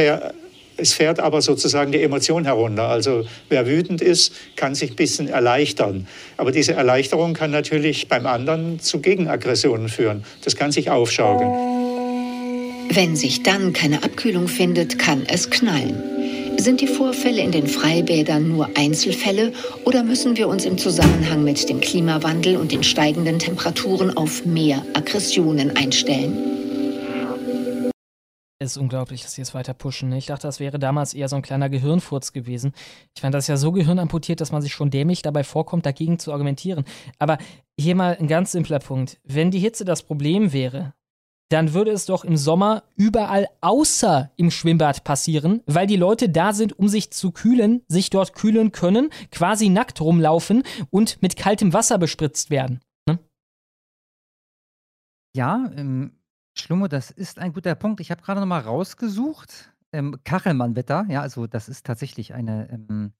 es 0.77 0.93
fährt 0.93 1.19
aber 1.19 1.41
sozusagen 1.41 1.91
die 1.91 2.01
Emotion 2.01 2.45
herunter. 2.45 2.87
Also 2.87 3.25
wer 3.49 3.65
wütend 3.65 4.01
ist, 4.01 4.33
kann 4.55 4.75
sich 4.75 4.91
ein 4.91 4.95
bisschen 4.95 5.27
erleichtern. 5.27 6.07
Aber 6.37 6.51
diese 6.51 6.73
Erleichterung 6.73 7.33
kann 7.33 7.51
natürlich 7.51 8.07
beim 8.07 8.27
anderen 8.27 8.79
zu 8.79 9.01
Gegenaggressionen 9.01 9.89
führen. 9.89 10.23
Das 10.43 10.55
kann 10.55 10.71
sich 10.71 10.91
aufschaukeln. 10.91 11.51
Wenn 12.89 13.15
sich 13.15 13.43
dann 13.43 13.73
keine 13.73 14.03
Abkühlung 14.03 14.47
findet, 14.47 14.97
kann 14.99 15.23
es 15.27 15.49
knallen. 15.49 16.16
Sind 16.59 16.81
die 16.81 16.87
Vorfälle 16.87 17.41
in 17.41 17.51
den 17.51 17.67
Freibädern 17.67 18.49
nur 18.49 18.69
Einzelfälle 18.75 19.53
oder 19.85 20.03
müssen 20.03 20.35
wir 20.37 20.47
uns 20.47 20.65
im 20.65 20.77
Zusammenhang 20.77 21.43
mit 21.43 21.69
dem 21.69 21.79
Klimawandel 21.79 22.57
und 22.57 22.71
den 22.71 22.83
steigenden 22.83 23.37
Temperaturen 23.39 24.17
auf 24.17 24.43
mehr 24.45 24.83
Aggressionen 24.93 25.77
einstellen? 25.77 26.57
Es 28.59 28.71
ist 28.71 28.77
unglaublich, 28.77 29.21
dass 29.21 29.33
sie 29.33 29.43
es 29.43 29.53
weiter 29.53 29.75
pushen. 29.75 30.09
ne? 30.09 30.17
Ich 30.17 30.25
dachte, 30.25 30.47
das 30.47 30.59
wäre 30.59 30.79
damals 30.79 31.13
eher 31.13 31.29
so 31.29 31.35
ein 31.35 31.43
kleiner 31.43 31.69
Gehirnfurz 31.69 32.33
gewesen. 32.33 32.73
Ich 33.15 33.21
fand 33.21 33.35
das 33.35 33.45
ja 33.45 33.55
so 33.55 33.71
gehirnamputiert, 33.71 34.41
dass 34.41 34.51
man 34.51 34.63
sich 34.63 34.73
schon 34.73 34.89
dämlich 34.89 35.21
dabei 35.21 35.43
vorkommt, 35.43 35.85
dagegen 35.85 36.17
zu 36.17 36.33
argumentieren. 36.33 36.83
Aber 37.19 37.37
hier 37.79 37.95
mal 37.95 38.17
ein 38.19 38.27
ganz 38.27 38.51
simpler 38.51 38.79
Punkt. 38.79 39.19
Wenn 39.23 39.51
die 39.51 39.59
Hitze 39.59 39.85
das 39.85 40.01
Problem 40.01 40.53
wäre, 40.53 40.95
dann 41.49 41.73
würde 41.73 41.91
es 41.91 42.05
doch 42.05 42.25
im 42.25 42.35
Sommer 42.37 42.83
überall 42.95 43.47
außer 43.61 44.31
im 44.35 44.51
Schwimmbad 44.51 45.03
passieren, 45.03 45.61
weil 45.65 45.87
die 45.87 45.95
Leute 45.95 46.29
da 46.29 46.53
sind, 46.53 46.77
um 46.77 46.87
sich 46.87 47.11
zu 47.11 47.31
kühlen, 47.31 47.83
sich 47.87 48.09
dort 48.09 48.33
kühlen 48.33 48.71
können, 48.71 49.09
quasi 49.31 49.69
nackt 49.69 50.01
rumlaufen 50.01 50.63
und 50.89 51.21
mit 51.21 51.37
kaltem 51.37 51.73
Wasser 51.73 51.97
bespritzt 51.97 52.49
werden. 52.49 52.81
Ne? 53.07 53.19
Ja, 55.35 55.71
ähm, 55.75 56.11
Schlummo, 56.57 56.87
das 56.87 57.11
ist 57.11 57.39
ein 57.39 57.53
guter 57.53 57.75
Punkt. 57.75 58.01
Ich 58.01 58.11
habe 58.11 58.21
gerade 58.21 58.41
noch 58.41 58.47
mal 58.47 58.59
rausgesucht. 58.61 59.71
Ähm, 59.93 60.17
Kachelmann-Wetter, 60.25 61.05
ja, 61.07 61.21
also 61.21 61.47
das 61.47 61.69
ist 61.69 61.85
tatsächlich 61.85 62.33
eine 62.33 62.69
ähm, 62.69 63.13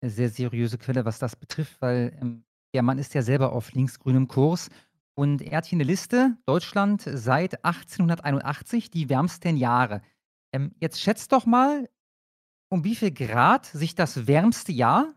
sehr 0.00 0.28
seriöse 0.28 0.78
Quelle, 0.78 1.04
was 1.04 1.18
das 1.18 1.34
betrifft, 1.34 1.80
weil 1.80 2.16
ähm, 2.20 2.44
der 2.72 2.82
Mann 2.82 2.98
ist 2.98 3.14
ja 3.14 3.22
selber 3.22 3.52
auf 3.52 3.72
linksgrünem 3.72 4.28
Kurs 4.28 4.70
und 5.14 5.42
er 5.42 5.58
hat 5.58 5.66
hier 5.66 5.76
eine 5.76 5.84
Liste, 5.84 6.36
Deutschland 6.46 7.02
seit 7.02 7.64
1881, 7.64 8.90
die 8.90 9.08
wärmsten 9.08 9.56
Jahre. 9.56 10.02
Ähm, 10.52 10.74
jetzt 10.80 11.00
schätzt 11.00 11.32
doch 11.32 11.46
mal, 11.46 11.88
um 12.68 12.84
wie 12.84 12.96
viel 12.96 13.12
Grad 13.12 13.66
sich 13.66 13.94
das 13.94 14.26
wärmste 14.26 14.72
Jahr, 14.72 15.14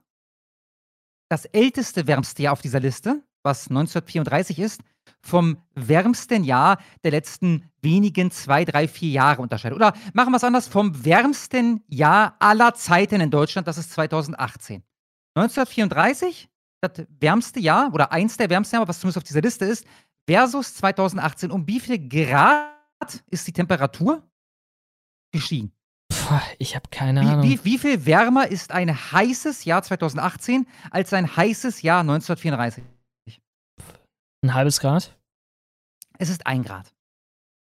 das 1.30 1.46
älteste 1.46 2.08
wärmste 2.08 2.44
Jahr 2.44 2.54
auf 2.54 2.62
dieser 2.62 2.80
Liste, 2.80 3.24
was 3.44 3.70
1934 3.70 4.60
ist, 4.60 4.82
vom 5.22 5.62
wärmsten 5.74 6.44
Jahr 6.44 6.80
der 7.04 7.12
letzten 7.12 7.70
wenigen 7.82 8.30
zwei, 8.30 8.66
drei, 8.66 8.88
vier 8.88 9.10
Jahre 9.10 9.42
unterscheidet. 9.42 9.76
Oder 9.76 9.94
machen 10.14 10.32
wir 10.32 10.38
es 10.38 10.44
anders, 10.44 10.68
vom 10.68 11.04
wärmsten 11.06 11.84
Jahr 11.88 12.36
aller 12.40 12.74
Zeiten 12.74 13.22
in 13.22 13.32
Deutschland, 13.32 13.68
das 13.68 13.78
ist 13.78 13.92
2018. 13.92 14.84
1934 15.36 16.50
das 16.82 17.06
wärmste 17.20 17.60
Jahr 17.60 17.94
oder 17.94 18.12
eins 18.12 18.38
der 18.38 18.50
wärmsten 18.50 18.76
Jahre, 18.76 18.88
was 18.88 19.00
zumindest 19.00 19.18
auf 19.18 19.24
dieser 19.24 19.42
Liste 19.42 19.66
ist, 19.66 19.86
versus 20.28 20.76
2018. 20.76 21.52
Um 21.52 21.68
wie 21.68 21.80
viel 21.80 22.08
Grad 22.08 23.24
ist 23.28 23.48
die 23.48 23.54
Temperatur 23.54 24.24
gestiegen? 25.32 25.72
Puh, 26.10 26.40
ich 26.58 26.76
habe 26.76 26.90
keine 26.90 27.22
Wie, 27.22 27.26
Ahnung. 27.26 27.44
wie, 27.44 27.64
wie 27.64 27.78
viel 27.78 28.06
wärmer 28.06 28.48
ist 28.48 28.72
ein 28.72 28.90
heißes 29.12 29.66
Jahr 29.66 29.84
2018 29.84 30.68
als 30.92 31.14
ein 31.14 31.36
heißes 31.36 31.82
Jahr 31.82 32.02
1934? 32.02 32.84
Ein 34.44 34.54
halbes 34.54 34.80
Grad? 34.80 35.18
Es 36.20 36.30
ist 36.30 36.46
ein 36.46 36.64
Grad. 36.64 36.94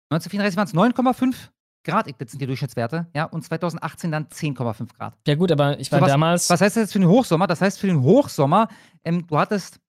1934 0.09 0.57
waren 0.57 0.67
es 0.67 0.95
9,5 0.95 1.49
Grad, 1.87 2.05
sind 2.05 2.41
die 2.41 2.45
Durchschnittswerte, 2.45 3.07
ja, 3.15 3.25
und 3.25 3.43
2018 3.43 4.11
dann 4.11 4.25
10,5 4.25 4.95
Grad. 4.95 5.15
Ja 5.27 5.35
gut, 5.35 5.51
aber 5.51 5.79
ich 5.79 5.91
war 5.91 5.99
So, 5.99 6.05
was, 6.05 6.11
damals. 6.11 6.49
Was 6.49 6.61
heißt 6.61 6.75
das 6.75 6.83
jetzt 6.83 6.93
für 6.93 6.99
den 6.99 7.07
Hochsommer? 7.09 7.47
Das 7.47 7.61
heißt 7.61 7.79
für 7.79 7.87
den 7.87 8.01
Hochsommer, 8.01 8.67
ähm, 9.03 9.25
du 9.27 9.37
hattest 9.39 9.79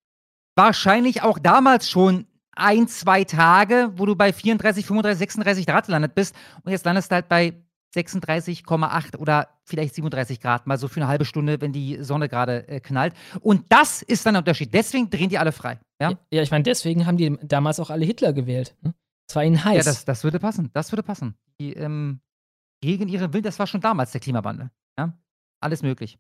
wahrscheinlich 0.57 1.23
auch 1.23 1.39
damals 1.39 1.91
schon 1.91 2.27
ein, 2.53 2.89
zwei 2.89 3.25
Tage, 3.25 3.93
wo 3.97 4.07
du 4.07 4.16
bei 4.16 4.33
34, 4.33 4.85
35, 4.87 5.19
36 5.19 5.66
Grad 5.66 5.87
gelandet 5.87 6.15
bist 6.15 6.35
und 6.65 6.73
jetzt 6.73 6.85
landest 6.85 7.11
du 7.11 7.15
halt 7.15 7.29
bei 7.29 7.55
36,8 7.95 9.16
oder 9.16 9.49
vielleicht 9.65 9.95
37 9.95 10.41
Grad, 10.41 10.66
mal 10.66 10.79
so 10.79 10.89
für 10.89 11.01
eine 11.01 11.09
halbe 11.09 11.25
Stunde, 11.25 11.61
wenn 11.61 11.73
die 11.73 12.03
Sonne 12.03 12.29
gerade 12.29 12.69
äh, 12.69 12.81
knallt. 12.81 13.15
Und 13.41 13.65
das 13.70 14.03
ist 14.03 14.27
dann 14.27 14.35
der 14.35 14.41
Unterschied. 14.41 14.75
Deswegen 14.75 15.09
drehen 15.09 15.29
die 15.29 15.39
alle 15.39 15.53
frei. 15.53 15.79
Ja, 16.01 16.12
Ja, 16.31 16.43
ich 16.43 16.51
meine, 16.51 16.65
deswegen 16.65 17.07
haben 17.07 17.16
die 17.16 17.39
damals 17.43 17.81
auch 17.81 17.91
alle 17.91 18.05
Hitler 18.05 18.33
gewählt. 18.33 18.75
Ne? 18.83 18.95
Es 19.28 19.36
war 19.36 19.44
ihnen 19.44 19.62
heiß. 19.62 19.84
ja 19.84 19.92
das, 19.92 20.05
das 20.05 20.24
würde 20.24 20.40
passen. 20.40 20.70
Das 20.72 20.90
würde 20.90 21.02
passen. 21.02 21.36
Die, 21.60 21.74
ähm, 21.74 22.20
gegen 22.80 23.09
ihren 23.09 23.32
Willen, 23.32 23.44
das 23.44 23.59
war 23.59 23.66
schon 23.66 23.80
damals 23.80 24.12
der 24.12 24.20
Klimawandel. 24.20 24.70
Ja? 24.98 25.12
Alles 25.60 25.82
möglich. 25.82 26.18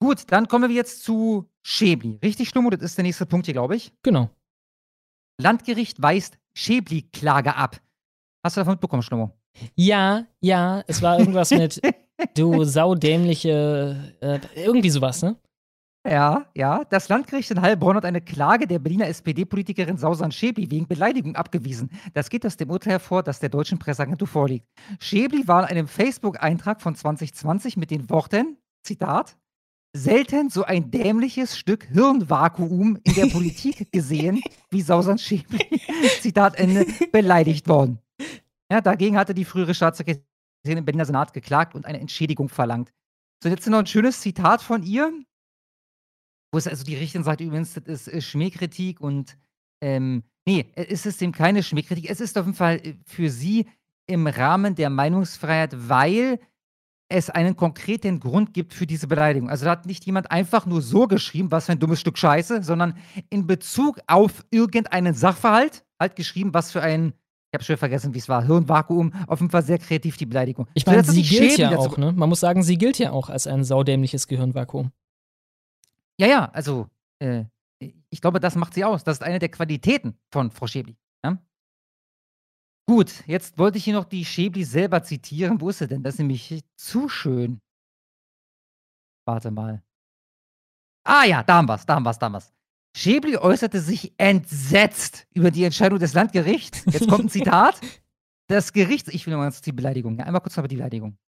Gut, 0.00 0.30
dann 0.30 0.46
kommen 0.46 0.68
wir 0.68 0.76
jetzt 0.76 1.02
zu 1.02 1.50
Schäbli. 1.62 2.18
Richtig, 2.22 2.48
Stummo? 2.48 2.70
Das 2.70 2.82
ist 2.82 2.98
der 2.98 3.02
nächste 3.02 3.26
Punkt 3.26 3.46
hier, 3.46 3.54
glaube 3.54 3.76
ich. 3.76 3.92
Genau. 4.02 4.30
Landgericht 5.40 6.00
weist 6.02 6.38
Schäbli-Klage 6.54 7.56
ab. 7.56 7.80
Hast 8.44 8.56
du 8.56 8.60
davon 8.60 8.74
mitbekommen, 8.74 9.02
Schlummo? 9.02 9.36
Ja, 9.74 10.26
ja, 10.40 10.84
es 10.86 11.02
war 11.02 11.18
irgendwas 11.18 11.50
mit 11.50 11.80
du 12.34 12.64
saudämliche, 12.64 14.14
äh, 14.20 14.40
irgendwie 14.54 14.90
sowas, 14.90 15.22
ne? 15.22 15.36
Ja, 16.06 16.46
ja. 16.54 16.84
Das 16.84 17.08
Landgericht 17.08 17.50
in 17.50 17.60
Heilbronn 17.60 17.96
hat 17.96 18.04
eine 18.04 18.20
Klage 18.20 18.66
der 18.66 18.78
Berliner 18.78 19.08
SPD-Politikerin 19.08 19.98
Sausan 19.98 20.32
Schäbli 20.32 20.70
wegen 20.70 20.86
Beleidigung 20.86 21.36
abgewiesen. 21.36 21.90
Das 22.14 22.30
geht 22.30 22.46
aus 22.46 22.56
dem 22.56 22.70
Urteil 22.70 22.94
hervor, 22.94 23.22
das 23.22 23.40
der 23.40 23.48
deutschen 23.48 23.78
Presseagentur 23.78 24.28
vorliegt. 24.28 24.66
Schäbli 25.00 25.46
war 25.48 25.62
in 25.62 25.76
einem 25.76 25.88
Facebook-Eintrag 25.88 26.80
von 26.80 26.94
2020 26.94 27.76
mit 27.76 27.90
den 27.90 28.08
Worten, 28.10 28.56
Zitat, 28.82 29.36
selten 29.94 30.50
so 30.50 30.64
ein 30.64 30.90
dämliches 30.90 31.58
Stück 31.58 31.84
Hirnvakuum 31.84 32.98
in 33.02 33.14
der 33.14 33.26
Politik 33.26 33.90
gesehen, 33.92 34.42
wie 34.70 34.82
Sausan 34.82 35.18
Schäbli, 35.18 35.80
Zitat 36.20 36.56
Ende, 36.56 36.86
beleidigt 37.12 37.68
worden. 37.68 37.98
Ja, 38.70 38.80
dagegen 38.80 39.16
hatte 39.16 39.34
die 39.34 39.44
frühere 39.44 39.74
Staatssekretärin 39.74 40.24
im 40.64 40.84
Berliner 40.84 41.06
Senat 41.06 41.32
geklagt 41.32 41.74
und 41.74 41.86
eine 41.86 42.00
Entschädigung 42.00 42.48
verlangt. 42.48 42.92
So, 43.42 43.48
jetzt 43.48 43.66
noch 43.66 43.78
ein 43.78 43.86
schönes 43.86 44.20
Zitat 44.20 44.62
von 44.62 44.82
ihr, 44.82 45.12
wo 46.52 46.58
es 46.58 46.66
also 46.66 46.84
die 46.84 46.96
Richterin 46.96 47.24
sagt, 47.24 47.40
übrigens, 47.40 47.74
das 47.74 47.84
ist 47.84 48.08
äh, 48.08 48.20
Schmähkritik 48.20 49.00
und 49.00 49.36
ähm, 49.80 50.22
nee, 50.46 50.66
es 50.74 51.06
ist 51.06 51.22
eben 51.22 51.32
keine 51.32 51.62
Schmähkritik. 51.62 52.10
Es 52.10 52.20
ist 52.20 52.36
auf 52.38 52.46
jeden 52.46 52.56
Fall 52.56 52.76
äh, 52.76 52.94
für 53.04 53.30
sie 53.30 53.66
im 54.06 54.26
Rahmen 54.26 54.74
der 54.74 54.90
Meinungsfreiheit, 54.90 55.88
weil 55.88 56.40
es 57.10 57.30
einen 57.30 57.56
konkreten 57.56 58.20
Grund 58.20 58.52
gibt 58.52 58.74
für 58.74 58.86
diese 58.86 59.06
Beleidigung. 59.06 59.48
Also 59.48 59.64
da 59.64 59.72
hat 59.72 59.86
nicht 59.86 60.04
jemand 60.04 60.30
einfach 60.30 60.66
nur 60.66 60.82
so 60.82 61.06
geschrieben, 61.06 61.50
was 61.50 61.66
für 61.66 61.72
ein 61.72 61.78
dummes 61.78 62.00
Stück 62.00 62.18
Scheiße, 62.18 62.62
sondern 62.62 62.94
in 63.30 63.46
Bezug 63.46 63.98
auf 64.06 64.44
irgendeinen 64.50 65.14
Sachverhalt 65.14 65.84
halt 65.98 66.16
geschrieben, 66.16 66.52
was 66.52 66.70
für 66.70 66.82
ein, 66.82 67.14
ich 67.50 67.54
habe 67.54 67.64
schon 67.64 67.76
vergessen, 67.78 68.12
wie 68.12 68.18
es 68.18 68.28
war, 68.28 68.44
Hirnvakuum, 68.44 69.12
auf 69.26 69.40
jeden 69.40 69.50
Fall 69.50 69.62
sehr 69.62 69.78
kreativ 69.78 70.18
die 70.18 70.26
Beleidigung. 70.26 70.66
Ich 70.74 70.84
So, 70.84 70.90
meine, 70.90 71.02
hat 71.02 71.06
sie 71.06 71.22
gilt 71.22 71.56
ja 71.56 71.76
auch, 71.76 71.96
ne? 71.96 72.12
Man 72.12 72.28
muss 72.28 72.40
sagen, 72.40 72.62
sie 72.62 72.76
gilt 72.76 72.98
ja 72.98 73.12
auch 73.12 73.30
als 73.30 73.46
ein 73.46 73.64
saudämliches 73.64 74.28
Gehirnvakuum. 74.28 74.92
Ja, 76.20 76.26
ja, 76.26 76.44
also 76.50 76.88
äh, 77.20 77.44
ich 78.10 78.20
glaube, 78.20 78.40
das 78.40 78.56
macht 78.56 78.74
sie 78.74 78.84
aus. 78.84 79.04
Das 79.04 79.18
ist 79.18 79.22
eine 79.22 79.38
der 79.38 79.50
Qualitäten 79.50 80.18
von 80.32 80.50
Frau 80.50 80.66
Schäbli. 80.66 80.96
Ja? 81.24 81.38
Gut, 82.88 83.26
jetzt 83.26 83.58
wollte 83.58 83.78
ich 83.78 83.84
hier 83.84 83.94
noch 83.94 84.04
die 84.04 84.24
Schäbli 84.24 84.64
selber 84.64 85.02
zitieren. 85.02 85.60
Wo 85.60 85.68
ist 85.68 85.78
sie 85.78 85.86
denn? 85.86 86.02
Das 86.02 86.14
ist 86.14 86.18
nämlich 86.18 86.62
zu 86.76 87.08
schön. 87.08 87.60
Warte 89.26 89.50
mal. 89.50 89.82
Ah 91.04 91.24
ja, 91.24 91.42
da 91.42 91.56
haben 91.56 91.68
wir's, 91.68 91.86
da 91.86 91.94
haben 91.94 92.02
wir's, 92.04 92.18
da 92.18 92.26
haben 92.26 92.32
wir's. 92.32 92.52
Schäbli 92.96 93.36
äußerte 93.36 93.80
sich 93.80 94.12
entsetzt 94.18 95.28
über 95.32 95.50
die 95.50 95.64
Entscheidung 95.64 95.98
des 95.98 96.14
Landgerichts. 96.14 96.84
Jetzt 96.86 97.08
kommt 97.08 97.24
ein 97.24 97.30
Zitat. 97.30 97.80
Das 98.50 98.72
Gericht, 98.72 99.08
ich 99.08 99.26
will 99.26 99.34
noch 99.34 99.40
mal 99.40 99.50
kurz 99.50 99.60
die 99.60 99.72
Beleidigung, 99.72 100.16
ja, 100.16 100.24
einmal 100.24 100.40
kurz 100.40 100.56
noch 100.56 100.66
die 100.66 100.76
Beleidigung. 100.76 101.18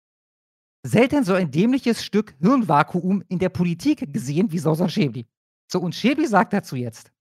Selten 0.83 1.25
so 1.25 1.35
ein 1.35 1.51
dämliches 1.51 2.03
Stück 2.05 2.35
Hirnvakuum 2.41 3.23
in 3.29 3.39
der 3.39 3.51
Politik 3.51 4.13
gesehen 4.13 4.51
wie 4.51 4.59
Sausan 4.59 4.89
Schäbli. 4.89 5.27
So, 5.71 5.81
und 5.81 5.95
Schäbli 5.95 6.27
sagt 6.27 6.53
dazu 6.53 6.77
jetzt. 6.77 7.13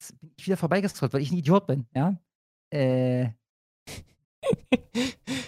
Jetzt 0.00 0.20
bin 0.20 0.30
ich 0.36 0.46
wieder 0.46 0.56
vorbeigestrollt, 0.56 1.12
weil 1.12 1.22
ich 1.22 1.32
ein 1.32 1.38
Idiot 1.38 1.66
bin, 1.66 1.86
ja? 1.94 2.18
Äh, 2.70 3.30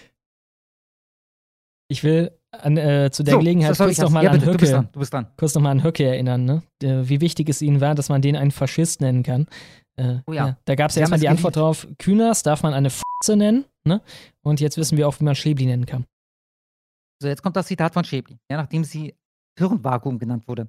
Ich 1.90 2.04
will 2.04 2.30
an, 2.50 2.76
äh, 2.76 3.10
zu 3.10 3.22
der 3.22 3.34
So, 3.34 3.38
Gelegenheit 3.38 3.76
kurz 3.76 3.98
nochmal 3.98 4.24
ja, 4.24 4.30
an 4.30 4.38
bitte, 4.38 4.52
du 4.52 4.58
bist 4.58 4.72
Höcke, 4.72 4.82
dran, 4.82 4.88
du 4.92 4.98
bist 5.00 5.12
dran. 5.12 5.26
kurz 5.36 5.54
noch 5.54 5.62
mal 5.62 5.70
an 5.70 5.82
Höcke 5.82 6.04
erinnern, 6.04 6.44
ne? 6.44 6.62
Wie 6.80 7.20
wichtig 7.20 7.48
es 7.48 7.62
ihnen 7.62 7.80
war, 7.80 7.94
dass 7.94 8.10
man 8.10 8.20
den 8.20 8.36
einen 8.36 8.50
Faschist 8.50 9.00
nennen 9.00 9.22
kann. 9.22 9.46
Äh, 9.98 10.20
Oh 10.26 10.32
ja. 10.32 10.56
Da 10.64 10.74
gab 10.74 10.90
es 10.90 10.96
haben 10.96 11.02
erstmal 11.02 11.20
die 11.20 11.28
Antwort 11.28 11.56
drauf, 11.56 11.86
Kühners 11.98 12.42
darf 12.42 12.62
man 12.62 12.72
eine 12.72 12.90
Fotze 12.90 13.36
nennen, 13.36 13.64
ne? 13.84 14.00
Und 14.42 14.60
jetzt 14.60 14.76
wissen 14.76 14.96
wir 14.96 15.08
auch, 15.08 15.18
wie 15.20 15.24
man 15.24 15.34
Schäbli 15.34 15.66
nennen 15.66 15.86
kann. 15.86 16.06
So, 17.20 17.28
jetzt 17.28 17.42
kommt 17.42 17.56
das 17.56 17.66
Zitat 17.66 17.94
von 17.94 18.04
Schäbli, 18.04 18.38
ja, 18.50 18.56
nachdem 18.56 18.84
sie 18.84 19.14
Hirnvakuum 19.58 20.18
genannt 20.18 20.46
wurde. 20.46 20.68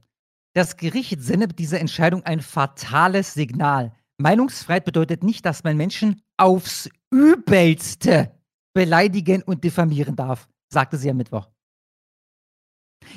Das 0.56 0.77
Gericht 0.77 1.22
sendet 1.22 1.60
dieser 1.60 1.80
Entscheidung 1.80 2.23
ein 2.23 2.41
fatales 2.41 3.35
Signal. 3.35 3.93
Meinungsfreiheit 4.18 4.84
bedeutet 4.84 5.23
nicht, 5.23 5.45
dass 5.45 5.64
man 5.64 5.77
Menschen 5.77 6.22
aufs 6.38 6.89
Übelste 7.11 8.31
beleidigen 8.73 9.43
und 9.43 9.64
diffamieren 9.64 10.15
darf, 10.15 10.49
sagte 10.73 10.97
sie 10.97 11.10
am 11.10 11.18
Mittwoch. 11.18 11.47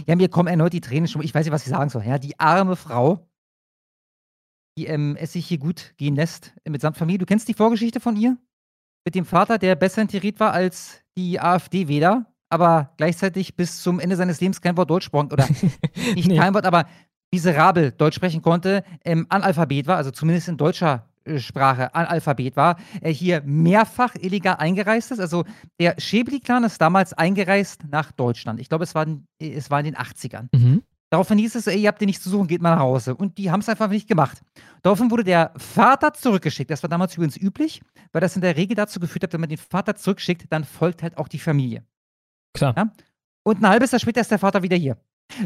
Ja, 0.07 0.15
mir 0.15 0.29
kommen 0.29 0.49
erneut 0.49 0.73
die 0.75 0.81
Tränen 0.81 1.09
schon. 1.09 1.23
Ich 1.23 1.35
weiß 1.35 1.45
nicht, 1.45 1.53
was 1.53 1.65
ich 1.65 1.71
sagen 1.71 1.91
soll. 1.91 2.05
Ja, 2.05 2.19
die 2.19 2.39
arme 2.39 2.77
Frau, 2.77 3.27
die 4.79 4.87
ähm, 4.87 5.17
es 5.19 5.33
sich 5.33 5.47
hier 5.47 5.59
gut 5.59 5.95
gehen 5.97 6.15
lässt 6.17 6.53
äh, 6.65 6.71
mitsamt 6.71 6.97
Familie. 6.97 7.19
Du 7.19 7.27
kennst 7.27 7.49
die 7.49 7.55
Vorgeschichte 7.55 8.01
von 8.01 8.17
ihr? 8.17 8.37
Mit 9.05 9.15
dem 9.15 9.25
Vater, 9.25 9.59
der 9.59 9.75
besser 9.75 10.03
integriert 10.03 10.39
war 10.41 10.53
als 10.53 11.01
die 11.17 11.41
AfD-Wähler, 11.41 12.27
aber 12.49 12.93
gleichzeitig 12.97 13.57
bis 13.57 13.83
zum 13.83 13.99
Ende 14.01 14.17
seines 14.17 14.41
Lebens 14.41 14.61
kein 14.61 14.77
Wort 14.77 14.91
Deutsch 14.91 15.07
sprach 15.07 15.25
oder 15.33 15.47
nicht 16.15 16.29
Nee. 16.29 16.37
kein 16.37 16.55
Wort, 16.55 16.65
aber 16.67 16.87
miserabel 17.33 17.93
Deutsch 17.93 18.15
sprechen 18.17 18.43
konnte, 18.43 18.85
ähm, 19.05 19.27
Analphabet 19.29 19.87
war, 19.87 19.97
also 19.97 20.11
zumindest 20.11 20.49
in 20.49 20.57
deutscher 20.57 21.09
äh, 21.25 21.39
Sprache 21.39 21.95
Analphabet 21.95 22.57
war, 22.57 22.77
er 23.01 23.11
hier 23.11 23.43
mehrfach 23.45 24.15
illegal 24.17 24.57
eingereist 24.57 25.11
ist. 25.13 25.19
Also 25.21 25.45
der 25.81 25.95
Schäbli-Clan 25.99 26.65
ist 26.65 26.81
damals 26.81 27.13
eingereist 27.13 27.83
nach 27.91 28.13
Deutschland. 28.13 28.61
Ich 28.61 28.69
glaube, 28.69 28.85
es 28.85 28.95
war, 28.95 29.07
in- 29.07 29.27
es 29.41 29.71
war 29.71 29.81
in 29.81 29.87
den 29.87 29.97
80ern. 29.97 30.49
Mhm. 30.55 30.83
Daraufhin 31.13 31.37
hieß 31.37 31.57
es, 31.57 31.67
ey, 31.67 31.79
ihr 31.79 31.89
habt 31.89 32.01
den 32.01 32.07
nicht 32.07 32.23
zu 32.23 32.31
suchen, 32.31 32.47
geht 32.47 32.63
mal 32.63 32.75
nach 32.75 32.81
Hause. 32.81 33.15
Und 33.15 33.37
die 33.37 33.51
haben 33.51 33.61
es 33.61 33.69
einfach 33.69 33.91
nicht 33.91 34.09
gemacht. 34.09 34.41
Daraufhin 34.81 35.11
wurde 35.11 35.25
der 35.25 35.53
Vater 35.59 36.15
zurückgeschickt. 36.15 36.71
Das 36.71 36.83
war 36.83 36.89
damals 36.89 37.15
übrigens 37.17 37.37
üblich, 37.37 37.83
weil 38.13 38.23
das 38.23 38.35
in 38.35 38.41
der 38.41 38.57
Regel 38.57 38.75
dazu 38.75 38.99
geführt 38.99 39.25
hat, 39.25 39.33
wenn 39.35 39.41
man 39.43 39.51
den 39.51 39.59
Vater 39.59 39.95
zurückschickt, 39.95 40.47
dann 40.49 40.65
folgt 40.65 41.03
halt 41.03 41.19
auch 41.19 41.29
die 41.29 41.39
Familie. 41.39 41.85
Klar. 42.55 42.73
Ja? 42.79 42.91
Und 43.43 43.61
ein 43.61 43.69
halbes 43.69 43.91
Jahr 43.91 44.01
später 44.01 44.23
ist 44.23 44.31
der 44.31 44.39
Vater 44.39 44.63
wieder 44.63 44.79
hier. 44.79 44.97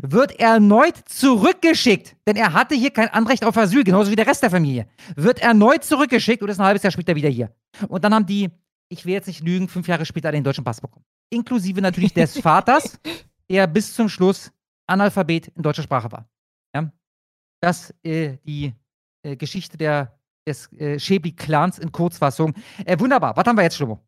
Wird 0.03 0.39
erneut 0.39 0.99
zurückgeschickt, 1.05 2.15
denn 2.29 2.37
er 2.37 2.53
hatte 2.53 2.77
hier 2.77 2.93
kein 2.93 3.09
Anrecht 3.09 3.45
auf 3.45 3.57
Asyl, 3.57 3.83
genauso 3.83 4.13
wie 4.13 4.17
der 4.17 4.29
Rest 4.29 4.45
der 4.45 4.51
Familie. 4.51 4.87
Wird 5.17 5.41
erneut 5.41 5.83
zurückgeschickt 5.83 6.45
und 6.45 6.49
ist 6.49 6.61
ein 6.61 6.67
halbes 6.67 6.85
Jahr 6.85 6.93
später 6.93 7.17
wieder 7.17 7.29
hier. 7.29 7.51
Und 7.89 8.05
dann 8.05 8.15
haben 8.15 8.27
die, 8.27 8.51
ich 8.89 9.05
will 9.05 9.15
jetzt 9.15 9.27
nicht 9.27 9.43
lügen, 9.43 9.67
fünf 9.67 9.89
Jahre 9.89 10.07
später 10.07 10.31
den 10.31 10.45
deutschen 10.45 10.63
Pass 10.63 10.81
bekommen. 10.81 11.05
Inklusive 11.29 11.81
natürlich 11.81 12.15
des 12.15 12.39
Vaters, 12.39 13.01
der 13.51 13.67
bis 13.67 13.93
zum 13.93 14.09
Schluss 14.09 14.53
Analphabet 14.87 15.49
in 15.49 15.63
deutscher 15.63 15.83
Sprache 15.83 16.11
war. 16.13 16.29
Ja? 16.75 16.91
Das 17.63 17.95
äh, 18.03 18.39
die 18.45 18.75
äh, 19.25 19.37
Geschichte 19.37 19.77
der, 19.77 20.19
des 20.47 20.73
äh, 20.75 20.99
Schäbli-Clans 20.99 21.79
in 21.79 21.93
Kurzfassung. 21.93 22.55
Äh, 22.85 22.99
wunderbar. 22.99 23.37
Was 23.37 23.45
haben 23.47 23.57
wir 23.57 23.63
jetzt, 23.65 23.77
Schlummo? 23.77 24.01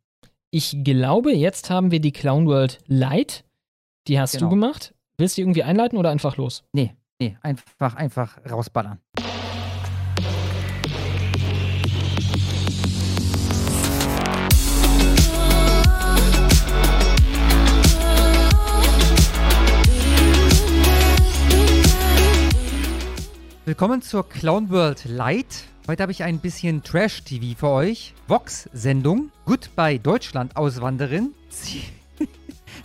Ich 0.51 0.77
glaube, 0.83 1.33
jetzt 1.35 1.69
haben 1.71 1.91
wir 1.91 2.01
die 2.01 2.13
Clown 2.13 2.47
World 2.47 2.79
Light. 2.87 3.45
Die 4.07 4.19
hast 4.19 4.33
Genau. 4.33 4.47
du 4.47 4.51
gemacht. 4.51 4.95
Willst 5.19 5.37
du 5.37 5.41
die 5.41 5.43
irgendwie 5.43 5.63
einleiten 5.65 5.99
oder 5.99 6.11
einfach 6.11 6.37
los? 6.37 6.65
Nee, 6.73 6.95
nee, 7.21 7.37
einfach, 7.43 7.97
einfach 7.97 8.39
rausballern. 8.49 9.01
Willkommen 23.69 24.01
zur 24.01 24.27
Clown 24.27 24.71
World 24.71 25.05
Light. 25.05 25.65
Heute 25.87 26.03
habe 26.03 26.11
ich 26.11 26.23
ein 26.23 26.39
bisschen 26.39 26.83
Trash-TV 26.83 27.55
für 27.59 27.69
euch. 27.69 28.15
Vox-Sendung. 28.27 29.31
Goodbye 29.45 29.99
Deutschland 29.99 30.57
Auswanderin. 30.57 31.35
Sie 31.51 31.83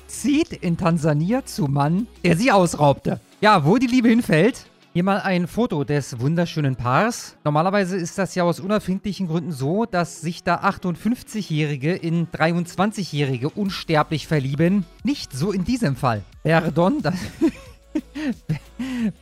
zieht 0.08 0.52
in 0.52 0.76
Tansania 0.76 1.46
zu 1.46 1.68
Mann, 1.68 2.08
der 2.26 2.36
sie 2.36 2.52
ausraubte. 2.52 3.22
Ja, 3.40 3.64
wo 3.64 3.78
die 3.78 3.88
Liebe 3.88 4.10
hinfällt. 4.10 4.66
Hier 4.92 5.06
mal 5.06 5.22
ein 5.22 5.48
Foto 5.48 5.86
des 5.86 6.20
wunderschönen 6.20 6.76
Paars. 6.76 7.38
Normalerweise 7.46 7.96
ist 7.96 8.18
das 8.18 8.36
ja 8.36 8.44
aus 8.44 8.60
unerfindlichen 8.60 9.28
Gründen 9.28 9.54
so, 9.54 9.86
dass 9.86 10.20
sich 10.20 10.44
da 10.44 10.64
58-Jährige 10.64 11.94
in 11.94 12.28
23-Jährige 12.28 13.50
unsterblich 13.50 14.28
verlieben. 14.28 14.86
Nicht 15.06 15.32
so 15.32 15.54
in 15.54 15.64
diesem 15.64 15.96
Fall. 15.96 16.24
Pardon, 16.44 17.02
das... 17.02 17.16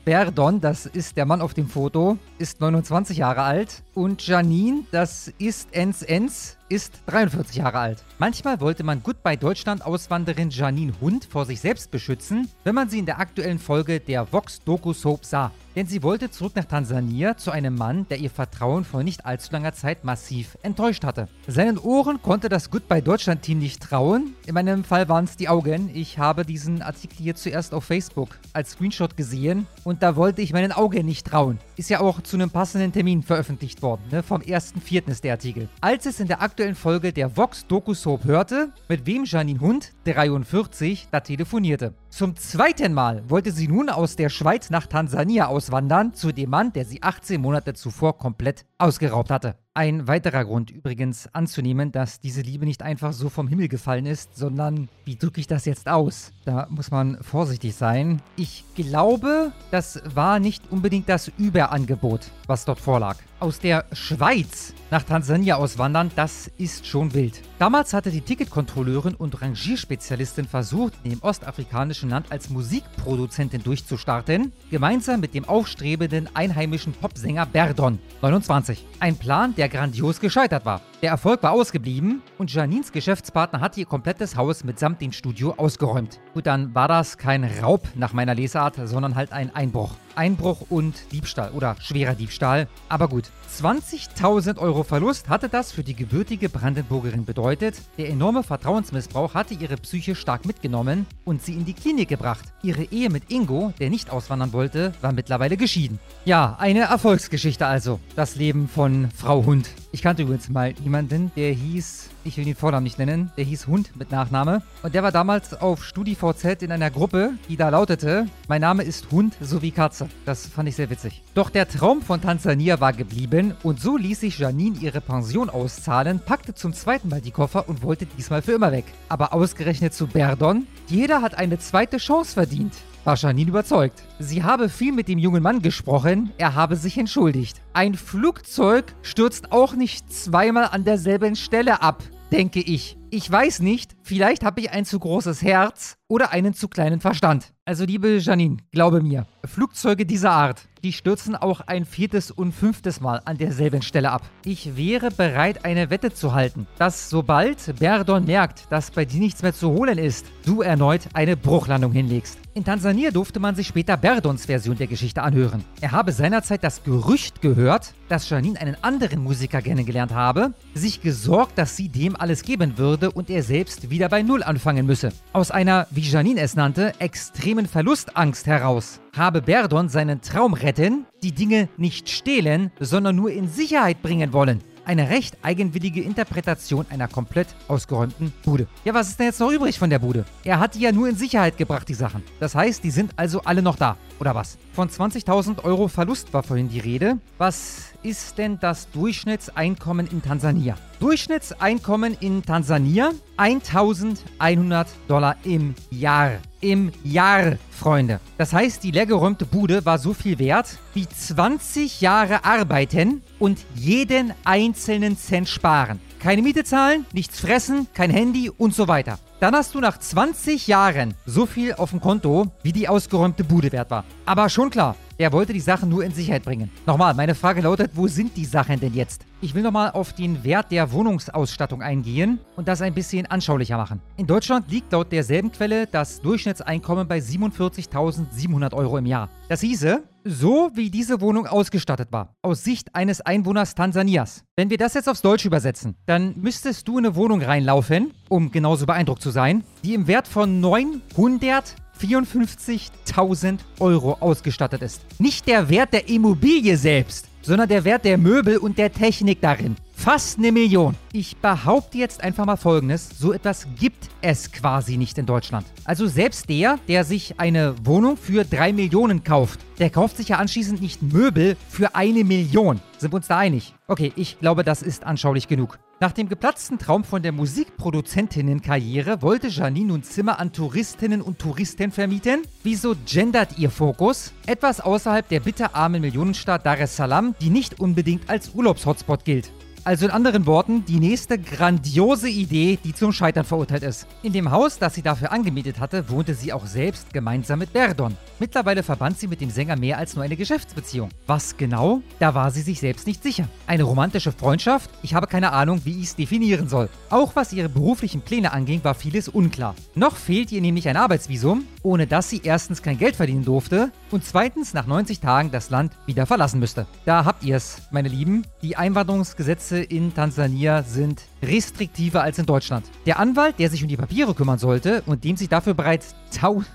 Berdon, 0.06 0.62
das 0.62 0.86
ist 0.86 1.18
der 1.18 1.26
Mann 1.26 1.42
auf 1.42 1.54
dem 1.54 1.68
Foto, 1.68 2.18
ist 2.38 2.62
29 2.62 3.18
Jahre 3.18 3.44
alt. 3.44 3.84
Und 3.94 4.26
Janine, 4.26 4.84
das 4.92 5.32
ist 5.38 5.74
Ens 5.74 6.02
Ens, 6.02 6.58
ist 6.72 7.02
43 7.08 7.58
Jahre 7.58 7.80
alt. 7.80 8.04
Manchmal 8.18 8.62
wollte 8.62 8.84
man 8.84 9.04
Goodbye 9.04 9.36
Deutschland-Auswanderin 9.38 10.50
Janine 10.52 10.94
Hund 11.02 11.26
vor 11.26 11.46
sich 11.46 11.60
selbst 11.60 11.92
beschützen, 11.92 12.50
wenn 12.64 12.76
man 12.76 12.90
sie 12.90 13.00
in 13.00 13.06
der 13.06 13.20
aktuellen 13.20 13.60
Folge 13.60 14.00
der 14.00 14.32
Vox 14.32 14.64
Doku 14.64 14.94
Soap 14.94 15.26
sah. 15.26 15.52
Denn 15.76 15.88
sie 15.88 16.04
wollte 16.04 16.30
zurück 16.32 16.54
nach 16.56 16.66
Tansania 16.66 17.38
zu 17.38 17.52
einem 17.52 17.76
Mann, 17.76 18.06
der 18.10 18.20
ihr 18.20 18.30
Vertrauen 18.30 18.84
vor 18.84 19.04
nicht 19.04 19.26
allzu 19.26 19.52
langer 19.52 19.74
Zeit 19.74 20.04
massiv 20.04 20.58
enttäuscht 20.64 21.06
hatte. 21.06 21.28
Seinen 21.48 21.78
Ohren 21.78 22.22
konnte 22.22 22.50
das 22.50 22.70
Goodbye 22.72 23.02
Deutschland-Team 23.02 23.60
nicht 23.60 23.82
trauen. 23.82 24.34
In 24.46 24.54
meinem 24.54 24.84
Fall 24.84 25.08
waren 25.08 25.26
es 25.26 25.38
die 25.38 25.48
Augen. 25.50 25.90
Ich 25.94 26.20
habe 26.20 26.46
diesen 26.46 26.82
Artikel 26.82 27.18
hier 27.18 27.36
zuerst 27.36 27.74
auf 27.74 27.86
Facebook 27.86 28.38
als 28.54 28.72
Screenshot 28.72 29.16
gesehen 29.16 29.51
und 29.84 30.04
da 30.04 30.16
wollte 30.16 30.42
ich 30.42 30.54
meinen 30.54 30.72
Augen 30.72 31.06
nicht 31.06 31.28
trauen. 31.28 31.60
Ist 31.76 31.90
ja 31.90 32.00
auch 32.00 32.22
zu 32.22 32.38
einem 32.38 32.50
passenden 32.50 32.92
Termin 32.92 33.24
veröffentlicht 33.24 33.82
worden. 33.82 34.02
Ne? 34.12 34.24
Vom 34.24 34.42
1.4. 34.42 35.10
ist 35.10 35.24
der 35.24 35.34
Artikel. 35.34 35.70
Als 35.82 36.06
es 36.06 36.20
in 36.20 36.28
der 36.28 36.42
aktuellen 36.42 36.76
Folge 36.76 37.14
der 37.14 37.36
Vox 37.36 37.66
Doku 37.68 37.94
Soap 37.94 38.24
hörte, 38.26 38.72
mit 38.88 39.06
wem 39.06 39.26
Janine 39.26 39.60
Hund, 39.60 39.94
43, 40.06 41.08
da 41.12 41.20
telefonierte. 41.20 41.94
Zum 42.10 42.36
zweiten 42.36 42.94
Mal 42.94 43.24
wollte 43.30 43.52
sie 43.52 43.68
nun 43.68 43.90
aus 43.90 44.16
der 44.16 44.30
Schweiz 44.30 44.70
nach 44.70 44.88
Tansania 44.88 45.48
auswandern, 45.48 46.14
zu 46.14 46.32
dem 46.32 46.50
Mann, 46.50 46.74
der 46.74 46.86
sie 46.86 47.02
18 47.02 47.40
Monate 47.40 47.74
zuvor 47.74 48.18
komplett 48.18 48.66
ausgeraubt 48.78 49.32
hatte. 49.32 49.56
Ein 49.74 50.06
weiterer 50.06 50.44
Grund 50.44 50.70
übrigens 50.70 51.34
anzunehmen, 51.34 51.94
dass 51.94 52.20
diese 52.20 52.42
Liebe 52.42 52.66
nicht 52.66 52.82
einfach 52.82 53.14
so 53.14 53.30
vom 53.30 53.48
Himmel 53.48 53.70
gefallen 53.70 54.06
ist, 54.06 54.36
sondern 54.36 54.90
wie 55.06 55.16
drücke 55.16 55.40
ich 55.40 55.48
das 55.48 55.64
jetzt 55.64 55.88
aus? 55.88 56.34
Da 56.44 56.68
muss 56.70 56.92
man 56.92 57.24
vorsichtig 57.24 57.74
sein. 57.74 58.22
Ich 58.36 58.66
glaube, 58.76 59.54
das 59.72 60.02
war 60.14 60.40
nicht 60.40 60.70
unbedingt 60.74 61.08
das 61.08 61.32
Überangebot, 61.38 62.32
was 62.48 62.66
dort 62.66 62.82
vorlag. 62.82 63.16
Aus 63.42 63.58
der 63.58 63.86
Schweiz 63.92 64.72
nach 64.92 65.02
Tansania 65.02 65.56
auswandern, 65.56 66.12
das 66.16 66.52
ist 66.60 66.86
schon 66.86 67.16
wild. 67.16 67.42
Damals 67.58 67.92
hatte 67.92 68.12
die 68.12 68.22
Ticketkontrolleurin 68.22 69.16
und 69.16 69.42
Rangierspezialistin 69.42 70.46
versucht, 70.46 70.94
dem 71.04 71.24
ostafrikanischen 71.24 72.12
Land 72.12 72.32
als 72.32 72.52
Musikproduzentin 72.52 73.64
durchzustarten, 73.64 74.52
gemeinsam 74.70 75.22
mit 75.22 75.34
dem 75.34 75.46
aufstrebenden 75.46 76.30
einheimischen 76.36 76.94
Popsänger 76.94 77.48
Berdon, 77.48 77.98
29. 78.22 78.86
Ein 79.00 79.16
Plan, 79.16 79.56
der 79.56 79.70
grandios 79.70 80.20
gescheitert 80.20 80.64
war. 80.64 80.82
Der 81.02 81.10
Erfolg 81.10 81.42
war 81.42 81.54
ausgeblieben 81.54 82.22
und 82.38 82.54
Janines 82.54 82.92
Geschäftspartner 82.92 83.60
hatte 83.60 83.80
ihr 83.80 83.88
komplettes 83.88 84.36
Haus 84.36 84.64
mitsamt 84.64 85.02
dem 85.02 85.12
Studio 85.12 85.56
ausgeräumt. 85.58 86.20
Gut, 86.36 86.46
dann 86.46 86.76
war 86.76 86.88
das 86.88 87.18
kein 87.18 87.44
Raub 87.44 87.82
nach 87.96 88.14
meiner 88.14 88.36
Lesart, 88.36 88.76
sondern 88.84 89.16
halt 89.16 89.34
ein 89.34 89.50
Einbruch. 89.56 89.96
Einbruch 90.14 90.68
und 90.70 91.12
Diebstahl 91.12 91.54
oder 91.54 91.76
schwerer 91.80 92.14
Diebstahl. 92.14 92.68
Aber 92.88 93.08
gut, 93.08 93.32
20.000 93.60 94.58
Euro 94.60 94.84
Verlust 94.84 95.28
hatte 95.28 95.50
das 95.50 95.72
für 95.72 95.84
die 95.84 95.94
gebürtige 95.94 96.48
Brandenburgerin 96.48 97.26
bedeutet. 97.26 97.76
Der 97.98 98.10
enorme 98.10 98.44
Vertrauensmissbrauch 98.44 99.34
hatte 99.34 99.54
ihre 99.54 99.76
Psyche 99.76 100.16
stark 100.16 100.46
mitgenommen 100.46 101.06
und 101.26 101.44
sie 101.44 101.54
in 101.54 101.66
die 101.66 101.74
Klinik 101.74 102.08
gebracht. 102.08 102.46
Ihre 102.64 102.84
Ehe 102.86 103.10
mit 103.10 103.30
Ingo, 103.30 103.74
der 103.80 103.90
nicht 103.90 104.10
auswandern 104.10 104.54
wollte, 104.54 104.94
war 105.02 105.12
mittlerweile 105.12 105.58
geschieden. 105.58 106.00
Ja, 106.24 106.56
eine 106.60 106.82
Erfolgsgeschichte 106.82 107.66
also. 107.66 108.00
Das 108.16 108.36
Leben 108.36 108.70
von 108.70 109.10
Frau 109.12 109.46
Hund. 109.46 109.70
Ich 109.92 110.02
kannte 110.02 110.24
übrigens 110.24 110.48
mal 110.50 110.74
jemanden, 110.84 111.32
der 111.36 111.52
hieß, 111.52 112.11
ich 112.24 112.38
will 112.38 112.46
den 112.46 112.56
Vornamen 112.56 112.84
nicht 112.84 113.00
nennen, 113.00 113.32
der 113.38 113.46
hieß 113.46 113.68
Hund 113.68 113.96
mit 113.96 114.12
Nachname. 114.12 114.62
Und 114.84 114.94
der 114.94 115.04
war 115.04 115.12
damals 115.12 115.54
auf 115.54 115.84
StudiVZ 115.84 116.62
in 116.62 116.72
einer 116.72 116.90
Gruppe, 116.90 117.34
die 117.50 117.58
da 117.58 117.70
lautete, 117.70 118.28
mein 118.48 118.62
Name 118.62 118.84
ist 118.84 119.12
Hund 119.12 119.36
sowie 119.42 119.72
Katze. 119.72 120.10
Das 120.26 120.48
fand 120.48 120.70
ich 120.70 120.76
sehr 120.76 120.90
witzig. 120.90 121.22
Doch 121.34 121.50
der 121.50 121.68
Traum 121.68 122.02
von 122.02 122.22
Tansania 122.22 122.80
war 122.80 122.94
geblieben 122.94 123.56
und 123.64 123.80
so 123.80 123.98
ließ 123.98 124.20
sich 124.20 124.40
Janine 124.40 124.78
ihre 124.80 125.02
Pension 125.02 125.50
auszahlen, 125.50 126.20
packte 126.20 126.54
zum 126.54 126.74
zweiten 126.74 127.10
Mal 127.10 127.22
die 127.22 127.32
Koffer 127.32 127.68
und 127.68 127.84
wollte 127.84 128.06
diesmal 128.06 128.42
für 128.42 128.54
immer 128.54 128.72
weg. 128.72 128.86
Aber 129.10 129.34
ausgerechnet 129.34 129.94
zu 129.94 130.08
Berdon, 130.08 130.68
jeder 130.88 131.22
hat 131.22 131.36
eine 131.36 131.60
zweite 131.60 131.98
Chance 131.98 132.34
verdient 132.34 132.74
war 133.06 133.16
Janine 133.16 133.50
überzeugt. 133.50 134.04
Sie 134.20 134.44
habe 134.44 134.70
viel 134.70 134.92
mit 134.92 135.08
dem 135.08 135.18
jungen 135.18 135.44
Mann 135.44 135.62
gesprochen, 135.62 136.32
er 136.38 136.56
habe 136.56 136.76
sich 136.76 136.98
entschuldigt. 136.98 137.62
Ein 137.74 137.96
Flugzeug 137.96 138.94
stürzt 139.02 139.52
auch 139.52 139.74
nicht 139.74 140.12
zweimal 140.14 140.70
an 140.72 140.84
derselben 140.84 141.36
Stelle 141.36 141.82
ab, 141.82 142.04
denke 142.32 142.60
ich. 142.60 142.98
Ich 143.14 143.30
weiß 143.30 143.60
nicht, 143.60 143.98
vielleicht 144.04 144.46
habe 144.46 144.62
ich 144.62 144.72
ein 144.72 144.86
zu 144.86 144.98
großes 144.98 145.42
Herz 145.42 145.98
oder 146.08 146.32
einen 146.32 146.54
zu 146.54 146.70
kleinen 146.70 147.02
Verstand. 147.02 147.52
Also 147.66 147.84
liebe 147.84 148.18
Janine, 148.18 148.58
glaube 148.72 149.02
mir, 149.02 149.26
Flugzeuge 149.46 150.06
dieser 150.06 150.32
Art, 150.32 150.68
die 150.84 150.94
stürzen 150.94 151.36
auch 151.36 151.62
ein 151.62 151.86
viertes 151.86 152.32
und 152.32 152.54
fünftes 152.54 153.02
Mal 153.02 153.22
an 153.26 153.38
derselben 153.38 153.82
Stelle 153.82 154.12
ab. 154.12 154.24
Ich 154.46 154.78
wäre 154.78 155.12
bereit, 155.12 155.66
eine 155.66 155.90
Wette 155.90 156.14
zu 156.14 156.34
halten, 156.34 156.68
dass 156.78 157.10
sobald 157.10 157.80
Berdon 157.80 158.26
merkt, 158.26 158.72
dass 158.72 158.92
bei 158.92 159.06
dir 159.06 159.20
nichts 159.20 159.42
mehr 159.42 159.54
zu 159.54 159.70
holen 159.72 159.98
ist, 159.98 160.26
du 160.46 160.62
erneut 160.62 161.02
eine 161.14 161.36
Bruchlandung 161.36 161.92
hinlegst. 161.92 162.41
In 162.54 162.66
Tansania 162.66 163.12
durfte 163.12 163.40
man 163.40 163.56
sich 163.56 163.68
später 163.68 163.96
Berdons 163.96 164.46
Version 164.46 164.78
der 164.78 164.88
Geschichte 164.88 165.24
anhören. 165.24 165.64
Er 165.80 165.94
habe 165.94 166.12
seinerzeit 166.12 166.66
das 166.66 166.84
Gerücht 166.84 167.42
gehört, 167.42 167.94
dass 168.10 168.30
Janine 168.30 168.60
einen 168.60 168.76
anderen 168.82 169.24
Musiker 169.24 169.62
kennengelernt 169.62 170.14
habe, 170.14 170.54
sich 170.74 171.00
gesorgt, 171.00 171.58
dass 171.58 171.78
sie 171.78 171.88
dem 171.88 172.18
alles 172.18 172.44
geben 172.44 172.78
würde 172.78 173.10
und 173.10 173.30
er 173.30 173.42
selbst 173.42 173.90
wieder 173.90 174.10
bei 174.10 174.22
Null 174.22 174.44
anfangen 174.44 174.86
müsse. 174.86 175.14
Aus 175.32 175.50
einer, 175.50 175.88
wie 175.92 176.02
Janine 176.02 176.42
es 176.42 176.58
nannte, 176.58 176.92
extremen 177.00 177.68
Verlustangst 177.68 178.48
heraus 178.48 179.00
habe 179.16 179.42
Berdon 179.42 179.90
seinen 179.90 180.22
Traum 180.22 180.54
retten, 180.54 181.06
die 181.24 181.34
Dinge 181.34 181.70
nicht 181.78 182.10
stehlen, 182.10 182.72
sondern 182.80 183.16
nur 183.16 183.32
in 183.32 183.48
Sicherheit 183.48 184.02
bringen 184.02 184.34
wollen. 184.34 184.62
Eine 184.84 185.10
recht 185.10 185.38
eigenwillige 185.44 186.02
Interpretation 186.02 186.86
einer 186.90 187.08
komplett 187.08 187.48
ausgeräumten 187.68 188.34
Bude. 188.44 188.68
Ja, 188.84 188.94
was 188.94 189.10
ist 189.10 189.20
denn 189.20 189.28
jetzt 189.28 189.40
noch 189.40 189.52
übrig 189.52 189.78
von 189.78 189.92
der 189.92 190.00
Bude? 190.00 190.26
Er 190.44 190.60
hat 190.60 190.74
die 190.76 190.80
ja 190.80 190.92
nur 190.92 191.08
in 191.08 191.16
Sicherheit 191.16 191.58
gebracht, 191.58 191.88
die 191.88 191.94
Sachen. 191.94 192.24
Das 192.40 192.56
heißt, 192.56 192.84
die 192.84 192.90
sind 192.90 193.14
also 193.16 193.42
alle 193.42 193.62
noch 193.62 193.76
da. 193.76 193.98
Oder 194.20 194.34
was? 194.34 194.58
Von 194.74 194.90
20.000 194.90 195.64
Euro 195.64 195.88
Verlust 195.88 196.34
war 196.34 196.42
vorhin 196.42 196.70
die 196.70 196.80
Rede. 196.80 197.20
Was 197.38 197.94
ist 198.02 198.38
denn 198.40 198.60
das 198.60 198.90
Durchschnittseinkommen 198.90 200.08
in 200.08 200.24
Tansania? 200.24 200.76
Durchschnittseinkommen 201.00 202.18
in 202.20 202.44
Tansania 202.44 203.12
1100 203.42 204.88
Dollar 205.08 205.36
im 205.44 205.74
Jahr. 205.90 206.34
Im 206.60 206.92
Jahr, 207.04 207.58
Freunde. 207.72 208.20
Das 208.38 208.54
heißt, 208.54 208.84
die 208.84 208.92
leergeräumte 208.92 209.48
Bude 209.48 209.84
war 209.84 209.98
so 209.98 210.14
viel 210.14 210.38
wert 210.38 210.78
wie 210.94 211.10
20 211.10 212.02
Jahre 212.02 212.46
arbeiten 212.46 213.24
und 213.40 213.58
jeden 213.74 214.32
einzelnen 214.44 215.18
Cent 215.18 215.50
sparen. 215.50 216.00
Keine 216.20 216.44
Miete 216.44 216.64
zahlen, 216.64 217.08
nichts 217.14 217.40
fressen, 217.40 217.88
kein 217.96 218.12
Handy 218.12 218.52
und 218.52 218.76
so 218.76 218.88
weiter. 218.88 219.18
Dann 219.40 219.56
hast 219.56 219.74
du 219.74 219.80
nach 219.80 219.98
20 219.98 220.68
Jahren 220.68 221.16
so 221.26 221.48
viel 221.48 221.74
auf 221.74 221.90
dem 221.90 222.00
Konto, 222.00 222.46
wie 222.62 222.74
die 222.74 222.88
ausgeräumte 222.88 223.44
Bude 223.44 223.72
wert 223.72 223.90
war. 223.90 224.06
Aber 224.24 224.50
schon 224.50 224.70
klar, 224.70 224.96
er 225.22 225.32
wollte 225.32 225.54
die 225.54 225.60
Sachen 225.60 225.88
nur 225.88 226.04
in 226.04 226.12
Sicherheit 226.12 226.44
bringen. 226.44 226.72
Nochmal, 226.88 227.14
meine 227.14 227.36
Frage 227.36 227.62
lautet, 227.62 227.92
wo 227.94 228.08
sind 228.08 228.36
die 228.36 228.46
Sachen 228.46 228.80
denn 228.80 228.96
jetzt? 228.96 229.24
Ich 229.40 229.54
will 229.54 229.62
nochmal 229.62 229.92
auf 229.92 230.14
den 230.14 230.44
Wert 230.44 230.72
der 230.72 230.92
Wohnungsausstattung 230.92 231.84
eingehen 231.84 232.40
und 232.56 232.68
das 232.68 232.82
ein 232.82 232.96
bisschen 232.96 233.28
anschaulicher 233.28 233.78
machen. 233.78 234.02
In 234.18 234.26
Deutschland 234.26 234.72
liegt 234.72 234.92
laut 234.92 235.12
derselben 235.12 235.52
Quelle 235.52 235.86
das 235.86 236.22
Durchschnittseinkommen 236.22 237.08
bei 237.08 237.20
47.700 237.20 238.74
Euro 238.74 238.98
im 238.98 239.06
Jahr. 239.06 239.30
Das 239.48 239.62
hieße, 239.62 240.04
so 240.24 240.72
wie 240.74 240.90
diese 240.90 241.22
Wohnung 241.22 241.46
ausgestattet 241.46 242.12
war, 242.12 242.36
aus 242.42 242.64
Sicht 242.64 242.96
eines 242.96 243.22
Einwohners 243.22 243.76
Tansanias. 243.76 244.44
Wenn 244.56 244.72
wir 244.72 244.78
das 244.78 244.96
jetzt 244.96 245.08
aufs 245.10 245.22
Deutsch 245.22 245.46
übersetzen, 245.46 245.96
dann 246.08 246.34
müsstest 246.36 246.88
du 246.88 246.98
in 246.98 247.06
eine 247.06 247.16
Wohnung 247.16 247.44
reinlaufen, 247.44 248.12
um 248.28 248.52
genauso 248.52 248.88
beeindruckt 248.88 249.22
zu 249.22 249.30
sein, 249.30 249.64
die 249.84 249.94
im 249.94 250.08
Wert 250.08 250.28
von 250.28 250.60
900 250.60 251.76
54.000 252.02 253.60
Euro 253.80 254.18
ausgestattet 254.20 254.82
ist. 254.82 255.02
Nicht 255.20 255.48
der 255.48 255.70
Wert 255.70 255.94
der 255.94 256.10
Immobilie 256.10 256.78
selbst, 256.78 257.28
sondern 257.42 257.70
der 257.70 257.84
Wert 257.84 258.06
der 258.06 258.18
Möbel 258.18 258.58
und 258.58 258.78
der 258.78 258.92
Technik 258.92 259.42
darin. 259.42 259.76
Fast 260.04 260.40
eine 260.40 260.52
Million. 260.52 260.96
Ich 261.14 261.38
behaupte 261.38 262.00
jetzt 262.00 262.24
einfach 262.24 262.48
mal 262.48 262.56
Folgendes. 262.56 263.08
So 263.20 263.34
etwas 263.34 263.68
gibt 263.80 264.10
es 264.24 264.52
quasi 264.52 264.98
nicht 264.98 265.20
in 265.20 265.28
Deutschland. 265.28 265.68
Also 265.86 266.08
selbst 266.08 266.50
der, 266.50 266.80
der 266.88 267.04
sich 267.04 267.40
eine 267.40 267.76
Wohnung 267.84 268.18
für 268.18 268.44
drei 268.44 268.74
Millionen 268.74 269.24
kauft, 269.24 269.60
der 269.78 269.92
kauft 269.92 270.18
sich 270.18 270.30
ja 270.30 270.38
anschließend 270.38 270.82
nicht 270.82 271.04
Möbel 271.04 271.56
für 271.70 271.94
eine 271.94 272.24
Million. 272.24 272.82
Sind 272.98 273.14
wir 273.14 273.18
uns 273.18 273.28
da 273.28 273.38
einig? 273.38 273.76
Okay, 273.88 274.12
ich 274.16 274.40
glaube, 274.40 274.64
das 274.64 274.82
ist 274.82 275.04
anschaulich 275.04 275.48
genug. 275.48 275.78
Nach 276.00 276.14
dem 276.14 276.30
geplatzten 276.30 276.80
Traum 276.80 277.04
von 277.04 277.22
der 277.22 277.32
Musikproduzentinnenkarriere 277.32 279.22
wollte 279.22 279.50
Janine 279.50 279.90
nun 279.90 280.02
Zimmer 280.02 280.40
an 280.40 280.52
Touristinnen 280.52 281.22
und 281.22 281.38
Touristen 281.38 281.92
vermieten. 281.92 282.42
Wieso 282.64 282.96
gendert 283.06 283.60
ihr 283.60 283.70
Fokus? 283.70 284.34
Etwas 284.48 284.82
außerhalb 284.82 285.28
der 285.28 285.42
bitterarmen 285.42 286.02
Millionenstadt 286.02 286.66
Dar 286.66 286.80
es 286.80 286.96
Salaam, 286.96 287.36
die 287.40 287.52
nicht 287.52 287.80
unbedingt 287.80 288.32
als 288.32 288.50
Urlaubshotspot 288.56 289.26
gilt. 289.26 289.52
Also 289.84 290.06
in 290.06 290.12
anderen 290.12 290.46
Worten, 290.46 290.86
die 290.86 291.00
nächste 291.00 291.40
grandiose 291.40 292.30
Idee, 292.30 292.78
die 292.84 292.94
zum 292.94 293.12
Scheitern 293.12 293.46
verurteilt 293.46 293.82
ist. 293.82 294.06
In 294.22 294.32
dem 294.32 294.52
Haus, 294.52 294.78
das 294.78 294.94
sie 294.94 295.02
dafür 295.02 295.32
angemietet 295.32 295.80
hatte, 295.80 296.08
wohnte 296.08 296.36
sie 296.36 296.54
auch 296.54 296.68
selbst 296.68 297.12
gemeinsam 297.12 297.58
mit 297.60 297.74
Berdon. 297.74 298.16
Mittlerweile 298.38 298.84
verband 298.84 299.20
sie 299.20 299.28
mit 299.28 299.42
dem 299.42 299.50
Sänger 299.50 299.76
mehr 299.76 299.98
als 299.98 300.16
nur 300.16 300.24
eine 300.24 300.36
Geschäftsbeziehung. 300.36 301.10
Was 301.26 301.58
genau? 301.58 302.02
Da 302.20 302.36
war 302.36 302.52
sie 302.52 302.62
sich 302.62 302.80
selbst 302.80 303.08
nicht 303.08 303.24
sicher. 303.24 303.48
Eine 303.66 303.82
romantische 303.84 304.32
Freundschaft? 304.32 304.92
Ich 305.02 305.16
habe 305.16 305.26
keine 305.26 305.52
Ahnung, 305.52 305.82
wie 305.84 305.98
ich 305.98 306.10
es 306.10 306.16
definieren 306.16 306.70
soll. 306.70 306.88
Auch 307.10 307.36
was 307.36 307.52
ihre 307.52 307.70
beruflichen 307.70 308.22
Pläne 308.22 308.54
anging, 308.54 308.84
war 308.84 308.94
vieles 308.94 309.30
unklar. 309.30 309.74
Noch 309.96 310.16
fehlt 310.16 310.52
ihr 310.52 310.62
nämlich 310.62 310.90
ein 310.90 310.98
Arbeitsvisum, 310.98 311.64
ohne 311.82 312.06
dass 312.06 312.30
sie 312.30 312.42
erstens 312.44 312.84
kein 312.84 313.00
Geld 313.00 313.16
verdienen 313.16 313.46
durfte 313.46 313.92
und 314.12 314.24
zweitens 314.26 314.76
nach 314.76 314.86
90 314.86 315.22
Tagen 315.22 315.50
das 315.50 315.72
Land 315.72 315.94
wieder 316.06 316.28
verlassen 316.28 316.60
müsste. 316.60 316.86
Da 317.06 317.26
habt 317.26 317.44
ihr 317.44 317.56
es, 317.56 317.82
meine 317.90 318.10
Lieben. 318.10 318.46
Die 318.62 318.76
Einwanderungsgesetze 318.76 319.71
in 319.78 320.14
Tansania 320.14 320.84
sind 320.84 321.22
restriktiver 321.42 322.22
als 322.22 322.38
in 322.40 322.46
Deutschland. 322.46 322.86
Der 323.06 323.20
Anwalt, 323.20 323.60
der 323.60 323.70
sich 323.70 323.82
um 323.82 323.90
die 323.90 323.98
Papiere 323.98 324.34
kümmern 324.34 324.60
sollte 324.60 325.04
und 325.06 325.24
dem 325.24 325.38
sich 325.38 325.50
dafür 325.50 325.74
bereits 325.74 326.16
tau 326.36 326.64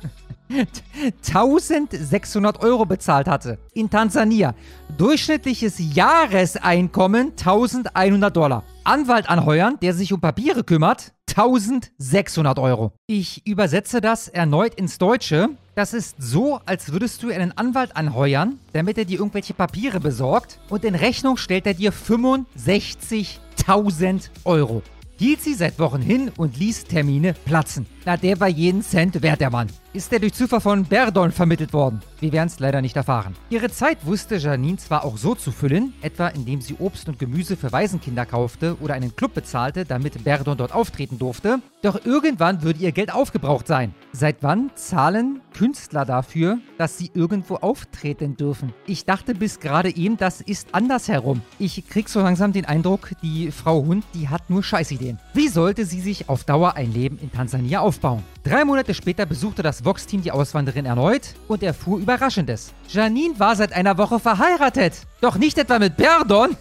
1600 1.26 2.60
Euro 2.60 2.86
bezahlt 2.86 3.26
hatte. 3.28 3.58
In 3.74 3.90
Tansania. 3.90 4.54
Durchschnittliches 4.96 5.74
Jahreseinkommen 5.78 7.32
1100 7.32 8.36
Dollar. 8.36 8.62
Anwalt 8.84 9.28
anheuern, 9.28 9.76
der 9.82 9.94
sich 9.94 10.12
um 10.12 10.20
Papiere 10.20 10.62
kümmert, 10.62 11.12
1600 11.36 12.58
Euro. 12.58 12.92
Ich 13.06 13.46
übersetze 13.46 14.00
das 14.00 14.28
erneut 14.28 14.74
ins 14.74 14.96
Deutsche. 14.96 15.50
Das 15.74 15.92
ist 15.92 16.16
so, 16.18 16.60
als 16.64 16.92
würdest 16.92 17.22
du 17.22 17.28
einen 17.28 17.52
Anwalt 17.58 17.94
anheuern, 17.94 18.58
damit 18.72 18.96
er 18.96 19.04
dir 19.04 19.18
irgendwelche 19.18 19.52
Papiere 19.52 20.00
besorgt 20.00 20.58
und 20.70 20.82
in 20.82 20.94
Rechnung 20.94 21.36
stellt 21.36 21.66
er 21.66 21.74
dir 21.74 21.92
65.000 21.92 24.30
Euro. 24.46 24.82
Hielt 25.18 25.42
sie 25.42 25.52
seit 25.52 25.78
Wochen 25.78 26.00
hin 26.00 26.32
und 26.38 26.56
ließ 26.56 26.84
Termine 26.84 27.34
platzen. 27.44 27.84
Na, 28.06 28.16
der 28.16 28.38
war 28.38 28.46
jeden 28.46 28.82
Cent 28.82 29.20
wert, 29.20 29.40
der 29.40 29.50
Mann. 29.50 29.66
Ist 29.92 30.12
er 30.12 30.20
durch 30.20 30.34
Zufall 30.34 30.60
von 30.60 30.84
Berdon 30.84 31.32
vermittelt 31.32 31.72
worden? 31.72 32.02
Wir 32.20 32.30
werden 32.30 32.46
es 32.46 32.60
leider 32.60 32.80
nicht 32.80 32.94
erfahren. 32.94 33.34
Ihre 33.50 33.68
Zeit 33.68 34.06
wusste 34.06 34.36
Janine 34.36 34.76
zwar 34.76 35.04
auch 35.04 35.16
so 35.16 35.34
zu 35.34 35.50
füllen, 35.50 35.92
etwa 36.02 36.28
indem 36.28 36.60
sie 36.60 36.76
Obst 36.78 37.08
und 37.08 37.18
Gemüse 37.18 37.56
für 37.56 37.72
Waisenkinder 37.72 38.24
kaufte 38.26 38.76
oder 38.80 38.94
einen 38.94 39.16
Club 39.16 39.34
bezahlte, 39.34 39.84
damit 39.84 40.22
Berdon 40.22 40.56
dort 40.56 40.72
auftreten 40.72 41.18
durfte, 41.18 41.60
doch 41.82 42.04
irgendwann 42.04 42.62
würde 42.62 42.78
ihr 42.78 42.92
Geld 42.92 43.12
aufgebraucht 43.12 43.66
sein. 43.66 43.92
Seit 44.12 44.36
wann 44.42 44.70
zahlen 44.76 45.40
Künstler 45.52 46.04
dafür, 46.04 46.58
dass 46.78 46.98
sie 46.98 47.10
irgendwo 47.14 47.56
auftreten 47.56 48.36
dürfen? 48.36 48.72
Ich 48.86 49.04
dachte 49.04 49.34
bis 49.34 49.60
gerade 49.60 49.96
eben, 49.96 50.16
das 50.16 50.42
ist 50.42 50.74
andersherum. 50.74 51.40
Ich 51.58 51.88
krieg 51.88 52.08
so 52.08 52.20
langsam 52.20 52.52
den 52.52 52.66
Eindruck, 52.66 53.10
die 53.22 53.50
Frau 53.50 53.84
Hund, 53.84 54.04
die 54.14 54.28
hat 54.28 54.48
nur 54.48 54.62
Scheißideen. 54.62 55.18
Wie 55.34 55.48
sollte 55.48 55.86
sie 55.86 56.00
sich 56.00 56.28
auf 56.28 56.44
Dauer 56.44 56.74
ein 56.74 56.92
Leben 56.92 57.18
in 57.18 57.32
Tansania 57.32 57.80
aufbauen? 57.80 57.95
Drei 58.44 58.64
Monate 58.64 58.94
später 58.94 59.26
besuchte 59.26 59.62
das 59.62 59.84
Vox-Team 59.84 60.22
die 60.22 60.30
Auswanderin 60.30 60.86
erneut 60.86 61.34
und 61.48 61.62
erfuhr 61.62 61.98
Überraschendes. 61.98 62.72
Janine 62.88 63.38
war 63.38 63.56
seit 63.56 63.72
einer 63.72 63.98
Woche 63.98 64.20
verheiratet. 64.20 64.94
Doch 65.20 65.36
nicht 65.36 65.58
etwa 65.58 65.78
mit 65.78 65.96
Berdon. 65.96 66.56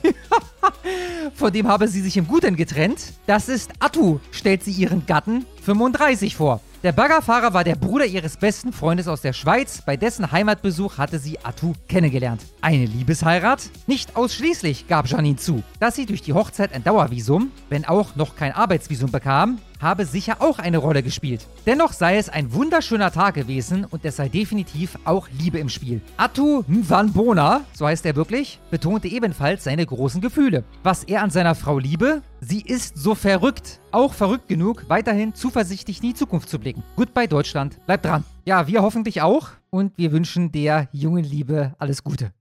Von 1.36 1.54
dem 1.54 1.68
habe 1.68 1.88
sie 1.88 2.02
sich 2.02 2.18
im 2.18 2.28
Guten 2.28 2.56
getrennt. 2.56 3.14
Das 3.28 3.50
ist 3.50 3.72
Atu, 3.80 4.20
stellt 4.32 4.64
sie 4.64 4.72
ihren 4.72 5.06
Gatten 5.06 5.46
35 5.64 6.36
vor. 6.36 6.62
Der 6.86 6.92
Baggerfahrer 6.92 7.52
war 7.52 7.64
der 7.64 7.76
Bruder 7.76 8.06
ihres 8.06 8.38
besten 8.38 8.72
Freundes 8.72 9.08
aus 9.08 9.22
der 9.22 9.34
Schweiz. 9.34 9.82
Bei 9.84 9.98
dessen 9.98 10.32
Heimatbesuch 10.32 11.00
hatte 11.00 11.18
sie 11.18 11.40
Atu 11.44 11.74
kennengelernt. 11.88 12.44
Eine 12.62 12.86
Liebesheirat? 12.86 13.72
Nicht 13.88 14.16
ausschließlich, 14.16 14.88
gab 14.88 15.08
Janine 15.08 15.38
zu. 15.38 15.64
Dass 15.80 15.96
sie 15.96 16.06
durch 16.06 16.22
die 16.22 16.34
Hochzeit 16.34 16.74
ein 16.74 16.84
Dauervisum, 16.84 17.50
wenn 17.70 17.86
auch 17.86 18.16
noch 18.16 18.36
kein 18.36 18.52
Arbeitsvisum 18.52 19.10
bekam, 19.12 19.58
habe 19.86 20.06
sicher 20.06 20.38
auch 20.40 20.58
eine 20.58 20.80
Rolle 20.80 21.04
gespielt. 21.04 21.48
Dennoch 21.68 21.94
sei 21.94 22.18
es 22.18 22.28
ein 22.28 22.54
wunderschöner 22.54 23.12
Tag 23.12 23.36
gewesen 23.36 23.86
und 23.86 24.04
es 24.04 24.16
sei 24.16 24.30
definitiv 24.30 24.98
auch 25.06 25.30
Liebe 25.40 25.60
im 25.60 25.70
Spiel. 25.70 26.02
Atu 26.18 26.64
Mwanbona, 26.68 27.62
so 27.72 27.86
heißt 27.86 28.06
er 28.08 28.16
wirklich, 28.16 28.60
betonte 28.72 29.08
ebenfalls 29.08 29.64
seine 29.64 29.86
großen 29.86 30.22
Gefühle. 30.22 30.64
Was 30.82 31.04
er 31.04 31.22
an 31.22 31.30
seiner 31.30 31.54
Frau 31.54 31.78
liebe, 31.78 32.24
sie 32.42 32.62
ist 32.62 32.98
so 32.98 33.14
verrückt. 33.14 33.80
Auch 33.92 34.14
verrückt 34.14 34.48
genug, 34.48 34.86
weiterhin 34.88 35.36
zuversichtlich 35.36 36.02
in 36.02 36.10
die 36.10 36.16
Zukunft 36.16 36.50
zu 36.50 36.60
blicken. 36.60 36.84
Goodbye 36.96 37.28
Deutschland, 37.28 37.78
bleibt 37.86 38.06
dran. 38.06 38.24
Ja, 38.44 38.68
wir 38.68 38.82
hoffentlich 38.82 39.22
auch 39.22 39.50
und 39.70 39.94
wir 39.98 40.12
wünschen 40.12 40.52
der 40.52 40.90
jungen 40.92 41.24
Liebe 41.24 41.76
alles 41.78 42.04
Gute. 42.04 42.34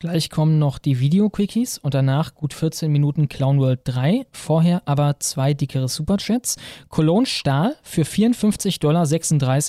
Gleich 0.00 0.28
kommen 0.28 0.58
noch 0.58 0.78
die 0.78 1.00
Video-Quickies 1.00 1.78
und 1.78 1.94
danach 1.94 2.34
gut 2.34 2.52
14 2.52 2.90
Minuten 2.90 3.28
Clown 3.28 3.58
World 3.58 3.80
3. 3.84 4.26
Vorher 4.32 4.82
aber 4.86 5.18
zwei 5.20 5.54
dickere 5.54 5.88
Superchats. 5.88 6.56
Cologne 6.88 7.26
Stahl 7.26 7.76
für 7.82 8.02
54,36 8.02 8.78
Dollar. 8.80 9.06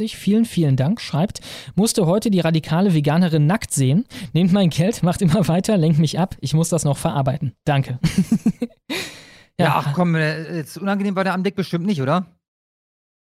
Vielen, 0.09 0.45
vielen 0.45 0.75
Dank. 0.75 0.99
Schreibt, 0.99 1.41
musste 1.75 2.05
heute 2.05 2.31
die 2.31 2.39
radikale 2.41 2.93
Veganerin 2.93 3.45
nackt 3.45 3.71
sehen. 3.71 4.05
Nehmt 4.33 4.51
mein 4.51 4.71
Geld, 4.71 5.03
macht 5.03 5.21
immer 5.21 5.47
weiter, 5.47 5.77
lenkt 5.77 5.99
mich 5.99 6.19
ab. 6.19 6.35
Ich 6.41 6.53
muss 6.53 6.69
das 6.69 6.83
noch 6.83 6.97
verarbeiten. 6.97 7.53
Danke. 7.63 7.99
Ja, 9.59 9.75
ach 9.77 9.93
komm, 9.93 10.15
äh, 10.15 10.57
jetzt 10.57 10.77
unangenehm 10.77 11.15
war 11.15 11.23
der 11.23 11.33
Anblick 11.33 11.55
bestimmt 11.55 11.85
nicht, 11.85 12.01
oder? 12.01 12.25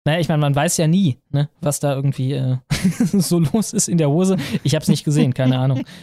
Naja, 0.05 0.19
ich 0.19 0.29
meine, 0.29 0.41
man 0.41 0.55
weiß 0.55 0.77
ja 0.77 0.87
nie, 0.87 1.17
ne, 1.31 1.49
was 1.59 1.79
da 1.79 1.93
irgendwie 1.95 2.33
äh, 2.33 2.57
so 2.95 3.39
los 3.39 3.73
ist 3.73 3.89
in 3.89 3.97
der 3.97 4.09
Hose. 4.09 4.37
Ich 4.63 4.75
habe 4.75 4.83
es 4.83 4.89
nicht 4.89 5.03
gesehen, 5.03 5.33
keine 5.33 5.57
Ahnung. 5.57 5.83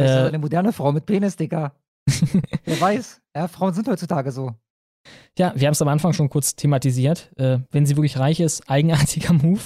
Das 0.00 0.10
ist 0.10 0.16
Äh, 0.16 0.20
doch 0.22 0.28
eine 0.28 0.38
moderne 0.38 0.72
Frau 0.72 0.92
mit 0.92 1.06
Penis, 1.06 1.36
Digga. 1.36 1.72
Wer 2.64 2.80
weiß. 2.80 3.20
Ja, 3.34 3.48
Frauen 3.48 3.74
sind 3.74 3.88
heutzutage 3.88 4.32
so. 4.32 4.52
Ja, 5.38 5.52
wir 5.56 5.66
haben 5.66 5.72
es 5.72 5.80
am 5.80 5.88
Anfang 5.88 6.12
schon 6.12 6.28
kurz 6.28 6.56
thematisiert. 6.56 7.30
Äh, 7.36 7.60
wenn 7.70 7.86
sie 7.86 7.96
wirklich 7.96 8.18
reich 8.18 8.38
ist, 8.40 8.68
eigenartiger 8.68 9.32
Move. 9.32 9.60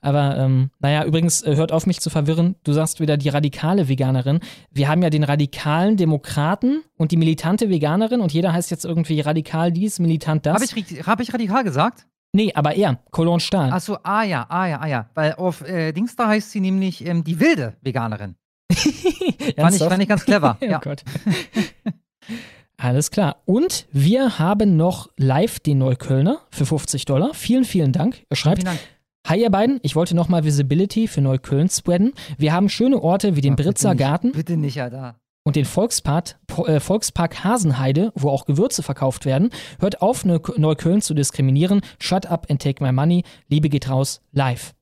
Aber 0.00 0.36
ähm, 0.38 0.70
naja, 0.78 1.04
übrigens, 1.04 1.42
äh, 1.42 1.56
hört 1.56 1.72
auf 1.72 1.86
mich 1.86 2.00
zu 2.00 2.08
verwirren. 2.08 2.54
Du 2.62 2.72
sagst 2.72 3.00
wieder 3.00 3.16
die 3.16 3.28
radikale 3.28 3.88
Veganerin. 3.88 4.38
Wir 4.70 4.88
haben 4.88 5.02
ja 5.02 5.10
den 5.10 5.24
radikalen 5.24 5.96
Demokraten 5.96 6.82
und 6.96 7.10
die 7.10 7.16
militante 7.16 7.68
Veganerin 7.68 8.20
und 8.20 8.32
jeder 8.32 8.52
heißt 8.52 8.70
jetzt 8.70 8.84
irgendwie 8.84 9.20
radikal 9.20 9.72
dies, 9.72 9.98
militant 9.98 10.46
das. 10.46 10.54
Habe 10.54 10.64
ich, 10.64 11.06
hab 11.06 11.20
ich 11.20 11.34
radikal 11.34 11.64
gesagt? 11.64 12.06
Nee, 12.32 12.52
aber 12.54 12.76
er, 12.76 13.00
Cologne 13.10 13.40
Stahl. 13.40 13.72
Achso, 13.72 13.96
ah 14.02 14.22
ja, 14.22 14.46
ah 14.48 14.66
ja, 14.66 14.80
ah 14.80 14.86
ja. 14.86 15.10
Weil 15.14 15.34
auf 15.34 15.62
äh, 15.62 15.92
Dings 15.92 16.14
da 16.16 16.28
heißt 16.28 16.50
sie 16.50 16.60
nämlich 16.60 17.04
ähm, 17.04 17.24
die 17.24 17.40
wilde 17.40 17.76
Veganerin. 17.80 18.36
fand, 19.56 19.74
ich, 19.74 19.82
fand 19.82 20.02
ich 20.02 20.08
ganz 20.08 20.24
clever. 20.24 20.56
oh 20.60 20.64
ja. 20.64 20.78
Gott. 20.78 21.02
Alles 22.78 23.10
klar. 23.10 23.36
Und 23.46 23.86
wir 23.92 24.38
haben 24.38 24.76
noch 24.76 25.08
live 25.16 25.60
den 25.60 25.78
Neuköllner 25.78 26.40
für 26.50 26.66
50 26.66 27.04
Dollar. 27.06 27.32
Vielen, 27.32 27.64
vielen 27.64 27.92
Dank. 27.92 28.22
Er 28.28 28.36
schreibt. 28.36 28.58
Vielen 28.62 28.76
Dank. 28.76 28.80
Hi 29.28 29.40
ihr 29.42 29.50
beiden, 29.50 29.80
ich 29.82 29.96
wollte 29.96 30.14
nochmal 30.14 30.44
Visibility 30.44 31.08
für 31.08 31.20
Neukölln 31.20 31.68
spreaden. 31.68 32.12
Wir 32.38 32.52
haben 32.52 32.68
schöne 32.68 33.02
Orte 33.02 33.34
wie 33.34 33.40
den 33.40 33.54
Ach, 33.54 33.56
bitte 33.56 33.70
Britzer 33.70 33.90
nicht, 33.94 33.98
Garten 33.98 34.30
Bitte 34.30 34.56
nicht, 34.56 34.80
Alter. 34.80 35.16
und 35.44 35.56
den 35.56 35.64
Volkspark, 35.64 36.38
äh, 36.66 36.78
Volkspark 36.78 37.42
Hasenheide, 37.42 38.12
wo 38.14 38.28
auch 38.30 38.44
Gewürze 38.44 38.84
verkauft 38.84 39.24
werden. 39.24 39.50
Hört 39.80 40.00
auf, 40.00 40.24
Neu 40.24 40.38
Neukölln 40.56 41.02
zu 41.02 41.12
diskriminieren. 41.12 41.80
Shut 41.98 42.26
up 42.26 42.46
and 42.50 42.62
take 42.62 42.84
my 42.84 42.92
money. 42.92 43.24
Liebe 43.48 43.68
geht 43.68 43.88
raus, 43.90 44.20
live. 44.30 44.74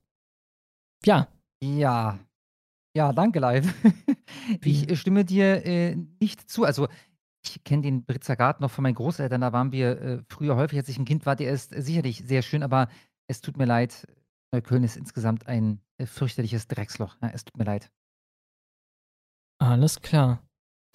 Ja, 1.05 1.27
Ja. 1.63 2.19
Ja, 2.95 3.11
danke, 3.11 3.39
live. 3.39 3.73
ich 4.63 4.89
äh, 4.89 4.95
stimme 4.95 5.25
dir 5.25 5.65
äh, 5.65 5.97
nicht 6.21 6.49
zu. 6.49 6.63
Also, 6.63 6.87
ich 7.43 7.63
kenne 7.65 7.81
den 7.81 8.05
Britzer 8.05 8.37
Garten 8.37 8.63
noch 8.63 8.71
von 8.71 8.83
meinen 8.83 8.95
Großeltern. 8.95 9.41
Da 9.41 9.51
waren 9.51 9.73
wir 9.73 10.01
äh, 10.01 10.23
früher 10.29 10.55
häufig, 10.55 10.79
als 10.79 10.87
ich 10.87 10.97
ein 10.97 11.05
Kind 11.05 11.25
war. 11.25 11.35
Der 11.35 11.51
ist 11.51 11.75
äh, 11.75 11.81
sicherlich 11.81 12.23
sehr 12.25 12.41
schön, 12.41 12.63
aber 12.63 12.87
es 13.27 13.41
tut 13.41 13.57
mir 13.57 13.65
leid. 13.65 14.07
Neukölln 14.53 14.83
ist 14.85 14.95
insgesamt 14.95 15.47
ein 15.47 15.81
äh, 15.97 16.05
fürchterliches 16.05 16.67
Drecksloch. 16.67 17.17
Ja, 17.21 17.29
es 17.33 17.43
tut 17.43 17.57
mir 17.57 17.65
leid. 17.65 17.91
alles 19.59 19.99
klar. 20.01 20.41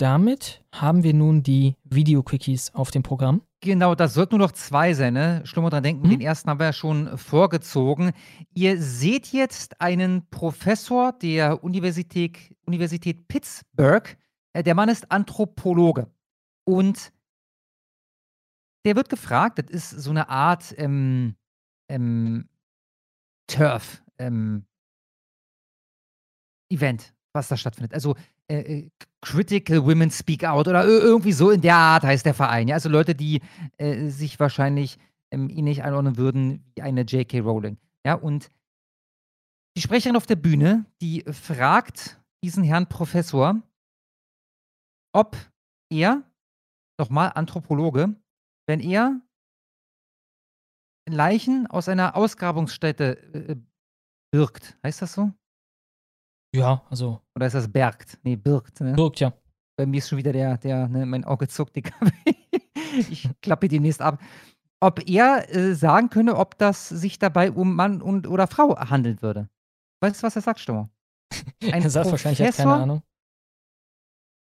Damit 0.01 0.64
haben 0.72 1.02
wir 1.02 1.12
nun 1.12 1.43
die 1.43 1.77
Video-Quickies 1.85 2.74
auf 2.74 2.90
dem 2.90 3.02
Programm. 3.02 3.43
Genau, 3.60 3.94
das 3.94 4.14
sollten 4.14 4.39
nur 4.39 4.47
noch 4.47 4.52
zwei 4.52 4.94
sein, 4.94 5.12
ne? 5.12 5.44
Mal 5.55 5.68
dran 5.68 5.82
denken, 5.82 6.06
Mhm. 6.06 6.10
den 6.12 6.20
ersten 6.22 6.48
haben 6.48 6.59
wir 6.59 6.64
ja 6.68 6.72
schon 6.72 7.18
vorgezogen. 7.18 8.12
Ihr 8.55 8.81
seht 8.81 9.27
jetzt 9.27 9.78
einen 9.82 10.27
Professor 10.31 11.12
der 11.12 11.62
Universität, 11.62 12.39
Universität 12.64 13.28
Pittsburgh. 13.28 14.16
Äh, 14.55 14.62
Der 14.62 14.74
Mann 14.74 14.89
ist 14.89 15.12
Anthropologe. 15.12 16.10
Und 16.66 17.12
der 18.86 18.97
wird 18.97 19.10
gefragt, 19.10 19.59
das 19.59 19.66
ist 19.68 19.90
so 19.90 20.09
eine 20.12 20.31
Art 20.31 20.74
ähm, 20.78 21.36
ähm, 21.90 22.48
Turf, 23.47 24.02
ähm, 24.16 24.64
Event, 26.70 27.12
was 27.35 27.48
da 27.48 27.59
stattfindet. 27.59 27.93
Also 27.93 28.16
äh, 28.48 28.60
äh, 28.60 28.90
Critical 29.22 29.84
Women 29.84 30.10
Speak 30.10 30.44
Out 30.44 30.68
oder 30.68 30.84
irgendwie 30.84 31.32
so 31.32 31.51
in 31.51 31.60
der 31.60 31.76
Art 31.76 32.05
heißt 32.05 32.24
der 32.24 32.34
Verein. 32.34 32.68
Ja? 32.68 32.76
Also 32.76 32.88
Leute, 32.88 33.14
die 33.14 33.40
äh, 33.76 34.09
sich 34.09 34.40
wahrscheinlich 34.40 34.98
ähm, 35.30 35.51
ähnlich 35.51 35.82
einordnen 35.82 36.16
würden 36.16 36.64
wie 36.74 36.82
eine 36.82 37.02
J.K. 37.02 37.40
Rowling. 37.40 37.78
Ja, 38.05 38.14
und 38.14 38.51
die 39.76 39.82
Sprecherin 39.82 40.16
auf 40.16 40.26
der 40.26 40.36
Bühne, 40.36 40.86
die 41.01 41.22
fragt 41.30 42.18
diesen 42.42 42.64
Herrn 42.64 42.88
Professor, 42.88 43.60
ob 45.14 45.36
er, 45.90 46.22
nochmal 46.98 47.32
Anthropologe, 47.34 48.14
wenn 48.66 48.80
er 48.80 49.20
Leichen 51.09 51.66
aus 51.66 51.88
einer 51.88 52.16
Ausgrabungsstätte 52.16 53.18
äh, 53.34 53.56
birgt, 54.32 54.78
heißt 54.84 55.02
das 55.02 55.12
so? 55.12 55.32
Ja, 56.55 56.82
also. 56.90 57.20
Oder 57.35 57.47
ist 57.47 57.55
das 57.55 57.70
bergt? 57.70 58.18
Nee, 58.22 58.36
birgt. 58.36 58.81
Ne? 58.81 58.94
Birgt, 58.94 59.20
ja. 59.20 59.32
Bei 59.77 59.86
mir 59.86 59.98
ist 59.98 60.09
schon 60.09 60.18
wieder 60.18 60.32
der, 60.32 60.59
der, 60.59 60.89
ne, 60.89 61.06
mein 61.06 61.24
Auge 61.24 61.48
zuckt, 61.48 61.77
Digga. 61.77 61.93
ich 62.93 63.28
klappe 63.40 63.68
demnächst 63.68 64.02
ab. 64.02 64.20
Ob 64.81 65.09
er 65.09 65.55
äh, 65.55 65.74
sagen 65.74 66.09
könne, 66.10 66.36
ob 66.36 66.59
das 66.59 66.89
sich 66.89 67.18
dabei 67.18 67.52
um 67.52 67.77
Mann 67.77 68.02
und 68.02 68.27
oder 68.27 68.47
Frau 68.47 68.77
handeln 68.78 69.20
würde. 69.22 69.48
Weißt 70.02 70.22
du, 70.22 70.27
was 70.27 70.36
er 70.36 70.43
sagt, 70.43 70.60
Stummer? 70.60 70.90
Er 71.60 71.89
sagt 71.89 72.10
wahrscheinlich, 72.10 72.40
er 72.40 72.48
hat 72.48 72.56
keine 72.56 72.74
Ahnung. 72.74 73.02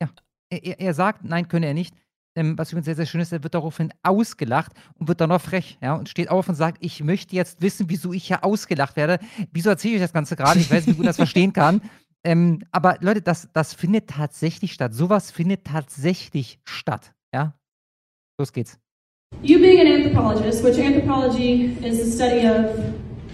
Ja, 0.01 0.09
er, 0.51 0.79
er 0.79 0.93
sagt, 0.93 1.23
nein, 1.23 1.47
könne 1.47 1.65
er 1.65 1.73
nicht. 1.73 1.95
Ähm, 2.37 2.55
was 2.55 2.71
übrigens 2.71 2.85
sehr, 2.85 2.95
sehr 2.95 3.07
schön 3.07 3.19
ist, 3.19 3.31
er 3.31 3.41
wird 3.41 3.55
daraufhin 3.55 3.91
ausgelacht 4.03 4.71
und 4.99 5.07
wird 5.07 5.19
dann 5.19 5.29
noch 5.29 5.41
frech, 5.41 5.79
ja, 5.81 5.95
und 5.95 6.07
steht 6.07 6.29
auf 6.29 6.47
und 6.47 6.53
sagt, 6.53 6.77
ich 6.85 7.03
möchte 7.03 7.35
jetzt 7.35 7.63
wissen, 7.63 7.89
wieso 7.89 8.13
ich 8.13 8.27
hier 8.27 8.43
ausgelacht 8.43 8.95
werde. 8.95 9.17
Wieso 9.51 9.71
erzähle 9.71 9.95
ich 9.95 10.01
das 10.01 10.13
Ganze 10.13 10.35
gerade? 10.35 10.59
Ich 10.59 10.69
weiß 10.69 10.85
nicht, 10.85 10.95
wie 10.95 10.97
gut 10.99 11.07
das 11.07 11.17
verstehen 11.17 11.51
kann. 11.51 11.81
Ähm, 12.23 12.63
aber 12.71 12.97
Leute, 12.99 13.21
das, 13.21 13.47
das 13.53 13.73
findet 13.73 14.09
tatsächlich 14.09 14.73
statt. 14.73 14.93
Sowas 14.93 15.31
findet 15.31 15.63
tatsächlich 15.63 16.59
statt, 16.65 17.13
ja. 17.33 17.53
Los 18.37 18.51
geht's. 18.51 18.79
You 19.43 19.59
being 19.59 19.79
an 19.79 19.87
anthropologist, 19.87 20.63
which 20.63 20.77
anthropology 20.77 21.77
is 21.85 22.03
the 22.03 22.11
study 22.11 22.45
of 22.45 22.65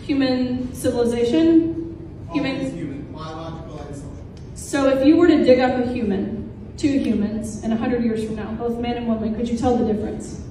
human 0.05 0.71
civilization, 0.75 1.95
humans. 2.33 2.73
Human, 2.73 3.07
biological 3.13 3.79
and 3.79 3.95
social. 3.95 4.13
So 4.53 4.89
if 4.89 5.07
you 5.07 5.17
were 5.17 5.29
to 5.29 5.43
dig 5.43 5.59
up 5.59 5.79
a 5.79 5.87
human, 5.91 6.42
two 6.83 6.99
humans, 6.99 7.63
and 7.63 7.71
100 7.71 8.03
years 8.03 8.25
from 8.25 8.35
now, 8.35 8.51
both 8.55 8.77
man 8.77 8.97
and 8.97 9.07
woman, 9.07 9.33
could 9.33 9.47
you 9.47 9.57
tell 9.57 9.77
the 9.77 9.93
difference? 9.93 10.41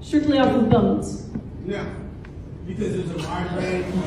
Strictly 0.00 0.38
off 0.38 0.54
of 0.54 0.70
bones. 0.70 1.28
Yeah, 1.66 1.84
because 2.66 2.96
there's 2.96 3.10
a 3.10 3.18
wide 3.28 3.54
range. 3.58 3.84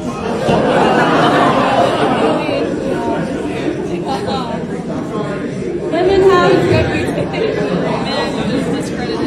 Women 5.92 6.22
have. 6.22 6.64
Men 6.64 8.50
just 8.50 8.72
discredited 8.82 9.20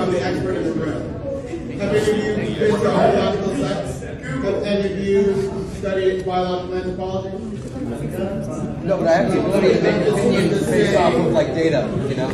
I'm 0.00 0.10
the 0.12 0.22
expert 0.24 0.56
in 0.56 0.64
the 0.64 0.72
room. 0.72 1.18
Have 1.78 1.94
any 1.94 2.28
of 2.28 2.38
you 2.48 2.54
been 2.56 2.72
to 2.72 2.78
biological 2.84 3.54
sex? 3.56 4.00
Have 4.00 4.44
any 4.64 5.14
of 5.14 5.67
studied 5.78 6.26
biological 6.26 6.76
anthropology? 6.76 7.38
No, 8.84 8.98
but 8.98 9.06
I 9.06 9.14
have 9.14 9.32
to 9.32 9.82
make 9.82 10.08
opinions 10.08 10.66
based 10.66 10.96
off 10.96 11.14
of 11.14 11.32
like 11.32 11.48
data, 11.48 11.88
you 12.08 12.16
know? 12.16 12.28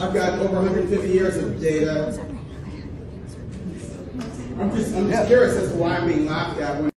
I've 0.00 0.14
got 0.14 0.38
over 0.38 0.54
150 0.54 1.08
years 1.08 1.36
of 1.36 1.60
data. 1.60 2.18
I'm 4.58 4.70
just, 4.74 4.94
I'm 4.94 5.10
just 5.10 5.26
curious 5.26 5.56
as 5.56 5.72
to 5.72 5.76
why 5.76 5.96
I'm 5.96 6.06
being 6.06 6.26
laughed 6.26 6.60
at 6.60 6.80
when 6.80 6.89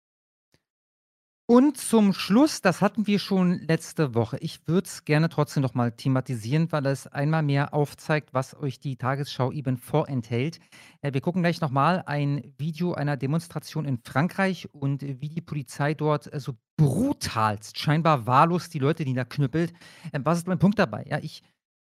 Und 1.53 1.77
zum 1.77 2.15
Schluss, 2.15 2.63
das 2.63 2.81
hatten 2.81 3.07
wir 3.07 3.19
schon 3.19 3.59
letzte 3.59 4.15
Woche. 4.15 4.39
Ich 4.39 4.67
würde 4.67 4.87
es 4.87 5.05
gerne 5.05 5.29
trotzdem 5.29 5.63
noch 5.63 5.75
mal 5.75 5.93
thematisieren, 5.93 6.73
weil 6.73 6.87
es 6.87 7.07
einmal 7.07 7.43
mehr 7.43 7.75
aufzeigt, 7.75 8.33
was 8.33 8.59
euch 8.59 8.81
die 8.81 8.97
Tagesschau 8.97 9.53
eben 9.53 9.77
vorenthält. 9.77 10.61
Äh, 11.03 11.13
wir 11.13 11.21
gucken 11.21 11.43
gleich 11.43 11.61
noch 11.61 11.69
mal 11.69 12.05
ein 12.07 12.55
Video 12.57 12.95
einer 12.95 13.19
Demonstration 13.19 13.85
in 13.85 13.99
Frankreich 13.99 14.67
und 14.73 15.03
wie 15.03 15.29
die 15.29 15.43
Polizei 15.43 15.93
dort 15.93 16.33
äh, 16.33 16.41
so 16.41 16.55
brutalst, 16.79 17.79
scheinbar 17.79 18.27
wahllos 18.27 18.71
die 18.71 18.79
Leute 18.79 19.05
niederknüppelt. 19.05 19.75
Äh, 20.11 20.21
was 20.25 20.39
ist 20.39 20.47
mein 20.47 20.59
Punkt 20.59 20.79
dabei? 20.79 21.05
Ja, 21.07 21.19
ich 21.21 21.43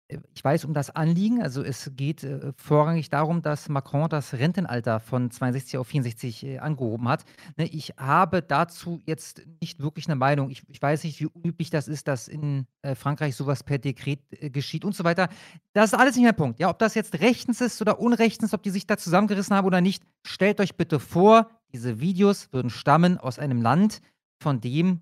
ich 0.07 0.43
weiß 0.43 0.65
um 0.65 0.73
das 0.73 0.91
Anliegen. 0.91 1.41
Also 1.41 1.63
es 1.63 1.91
geht 1.95 2.23
äh, 2.23 2.53
vorrangig 2.57 3.09
darum, 3.09 3.41
dass 3.41 3.69
Macron 3.69 4.07
das 4.07 4.33
Rentenalter 4.33 4.99
von 4.99 5.31
62 5.31 5.77
auf 5.77 5.87
64 5.87 6.45
äh, 6.45 6.59
angehoben 6.59 7.07
hat. 7.07 7.25
Ne, 7.57 7.65
ich 7.65 7.93
habe 7.97 8.43
dazu 8.43 9.01
jetzt 9.05 9.41
nicht 9.61 9.79
wirklich 9.79 10.05
eine 10.07 10.15
Meinung. 10.15 10.51
Ich, 10.51 10.63
weiß 10.79 11.03
nicht, 11.03 11.19
wie 11.19 11.29
üblich 11.43 11.71
das 11.71 11.87
ist, 11.87 12.07
dass 12.07 12.27
in 12.27 12.67
äh, 12.83 12.93
Frankreich 12.93 13.35
sowas 13.35 13.63
per 13.63 13.79
Dekret 13.79 14.19
äh, 14.29 14.49
geschieht 14.51 14.85
und 14.85 14.95
so 14.95 15.03
weiter. 15.03 15.27
Das 15.73 15.91
ist 15.91 15.99
alles 15.99 16.15
nicht 16.15 16.25
mein 16.25 16.35
Punkt. 16.35 16.59
Ja, 16.59 16.69
ob 16.69 16.77
das 16.77 16.93
jetzt 16.93 17.19
rechtens 17.19 17.59
ist 17.61 17.81
oder 17.81 17.99
unrechtens, 17.99 18.53
ob 18.53 18.61
die 18.61 18.69
sich 18.69 18.85
da 18.85 18.97
zusammengerissen 18.97 19.55
haben 19.55 19.65
oder 19.65 19.81
nicht, 19.81 20.03
stellt 20.25 20.59
euch 20.61 20.75
bitte 20.75 20.99
vor, 20.99 21.49
diese 21.73 21.99
Videos 21.99 22.53
würden 22.53 22.69
stammen 22.69 23.17
aus 23.17 23.39
einem 23.39 23.61
Land, 23.61 24.01
von 24.39 24.61
dem 24.61 25.01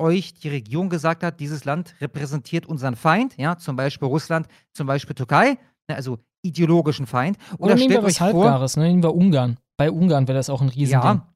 euch 0.00 0.34
die 0.34 0.48
Regierung 0.48 0.88
gesagt 0.88 1.22
hat, 1.22 1.38
dieses 1.40 1.64
Land 1.64 1.94
repräsentiert 2.00 2.66
unseren 2.66 2.96
Feind, 2.96 3.36
ja, 3.36 3.56
zum 3.56 3.76
Beispiel 3.76 4.08
Russland, 4.08 4.48
zum 4.72 4.86
Beispiel 4.86 5.14
Türkei, 5.14 5.58
ne, 5.88 5.96
also 5.96 6.18
ideologischen 6.42 7.06
Feind. 7.06 7.36
Oder, 7.52 7.64
Oder 7.64 7.74
nehmen 7.74 7.90
stellt 7.90 8.02
wir 8.02 8.06
was 8.06 8.20
euch 8.20 8.30
vor, 8.30 8.44
Halbgares, 8.44 8.76
ne? 8.76 8.88
nehmen 8.88 9.02
wir 9.02 9.14
Ungarn. 9.14 9.58
Bei 9.76 9.90
Ungarn 9.90 10.26
wäre 10.26 10.38
das 10.38 10.50
auch 10.50 10.62
ein 10.62 10.68
Riesending. 10.68 11.02
ja, 11.02 11.26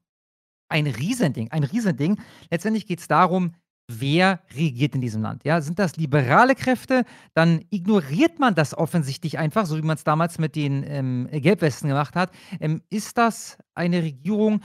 ein 0.69 0.87
Riesending, 0.87 1.51
ein 1.51 1.63
Riesending. 1.63 2.19
Letztendlich 2.49 2.87
geht 2.87 2.99
es 2.99 3.07
darum, 3.07 3.53
wer 3.87 4.39
regiert 4.55 4.95
in 4.95 5.01
diesem 5.01 5.21
Land. 5.21 5.43
Ja, 5.45 5.61
sind 5.61 5.79
das 5.79 5.95
liberale 5.95 6.55
Kräfte? 6.55 7.05
Dann 7.33 7.63
ignoriert 7.69 8.39
man 8.39 8.55
das 8.55 8.75
offensichtlich 8.75 9.37
einfach, 9.37 9.65
so 9.65 9.77
wie 9.77 9.83
man 9.83 9.95
es 9.95 10.03
damals 10.03 10.39
mit 10.39 10.55
den 10.55 10.83
ähm, 10.87 11.29
Gelbwesten 11.31 11.89
gemacht 11.89 12.15
hat. 12.15 12.31
Ähm, 12.59 12.81
ist 12.89 13.17
das 13.17 13.57
eine 13.75 14.01
Regierung, 14.01 14.61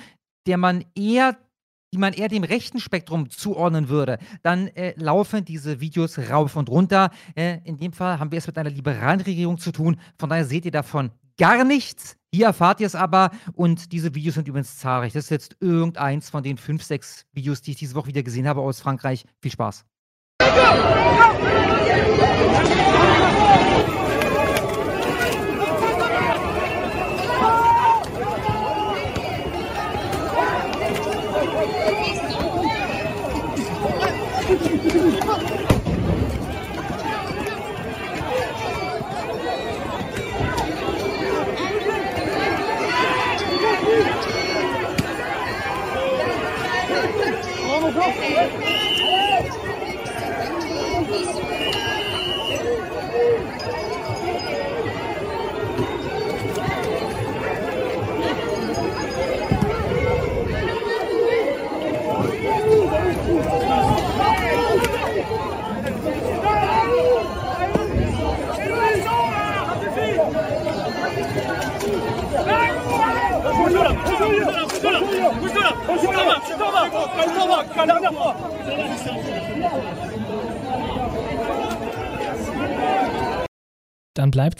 der 0.46 0.56
man 0.56 0.84
eher 0.94 1.36
die 1.92 1.98
man 1.98 2.12
eher 2.12 2.28
dem 2.28 2.44
rechten 2.44 2.80
Spektrum 2.80 3.30
zuordnen 3.30 3.88
würde, 3.88 4.18
dann 4.42 4.68
äh, 4.68 4.94
laufen 4.96 5.44
diese 5.44 5.80
Videos 5.80 6.18
rauf 6.18 6.56
und 6.56 6.68
runter. 6.68 7.10
Äh, 7.34 7.58
in 7.64 7.76
dem 7.76 7.92
Fall 7.92 8.18
haben 8.18 8.30
wir 8.30 8.38
es 8.38 8.46
mit 8.46 8.56
einer 8.58 8.70
liberalen 8.70 9.20
Regierung 9.20 9.58
zu 9.58 9.72
tun. 9.72 9.96
Von 10.18 10.30
daher 10.30 10.44
seht 10.44 10.64
ihr 10.64 10.70
davon 10.70 11.10
gar 11.38 11.64
nichts. 11.64 12.16
Hier 12.32 12.46
erfahrt 12.46 12.80
ihr 12.80 12.86
es 12.86 12.94
aber. 12.94 13.30
Und 13.54 13.92
diese 13.92 14.14
Videos 14.14 14.34
sind 14.36 14.46
übrigens 14.46 14.78
zahlreich. 14.78 15.12
Das 15.12 15.24
ist 15.24 15.30
jetzt 15.30 15.56
irgendeins 15.60 16.30
von 16.30 16.42
den 16.42 16.58
fünf, 16.58 16.84
sechs 16.84 17.24
Videos, 17.32 17.62
die 17.62 17.72
ich 17.72 17.78
diese 17.78 17.94
Woche 17.94 18.08
wieder 18.08 18.22
gesehen 18.22 18.46
habe 18.46 18.60
aus 18.60 18.80
Frankreich. 18.80 19.24
Viel 19.40 19.50
Spaß. 19.50 19.84
Dann 35.10 35.26
bleibt 35.26 35.59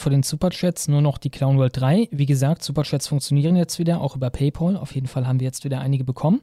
vor 0.01 0.11
den 0.11 0.23
Superchats 0.23 0.89
nur 0.89 1.01
noch 1.01 1.19
die 1.19 1.31
Clown 1.31 1.59
World 1.59 1.81
3. 1.81 2.09
Wie 2.11 2.27
gesagt, 2.27 2.65
Superchats 2.65 3.07
funktionieren 3.07 3.57
jetzt 3.57 3.79
wieder, 3.79 4.01
auch 4.01 4.17
über 4.17 4.31
PayPal. 4.31 4.77
Auf 4.77 4.95
jeden 4.95 5.07
Fall 5.07 5.27
haben 5.27 5.41
wir 5.41 5.47
jetzt 5.47 5.65
wieder 5.65 5.81
einige 5.81 6.05
bekommen. 6.05 6.41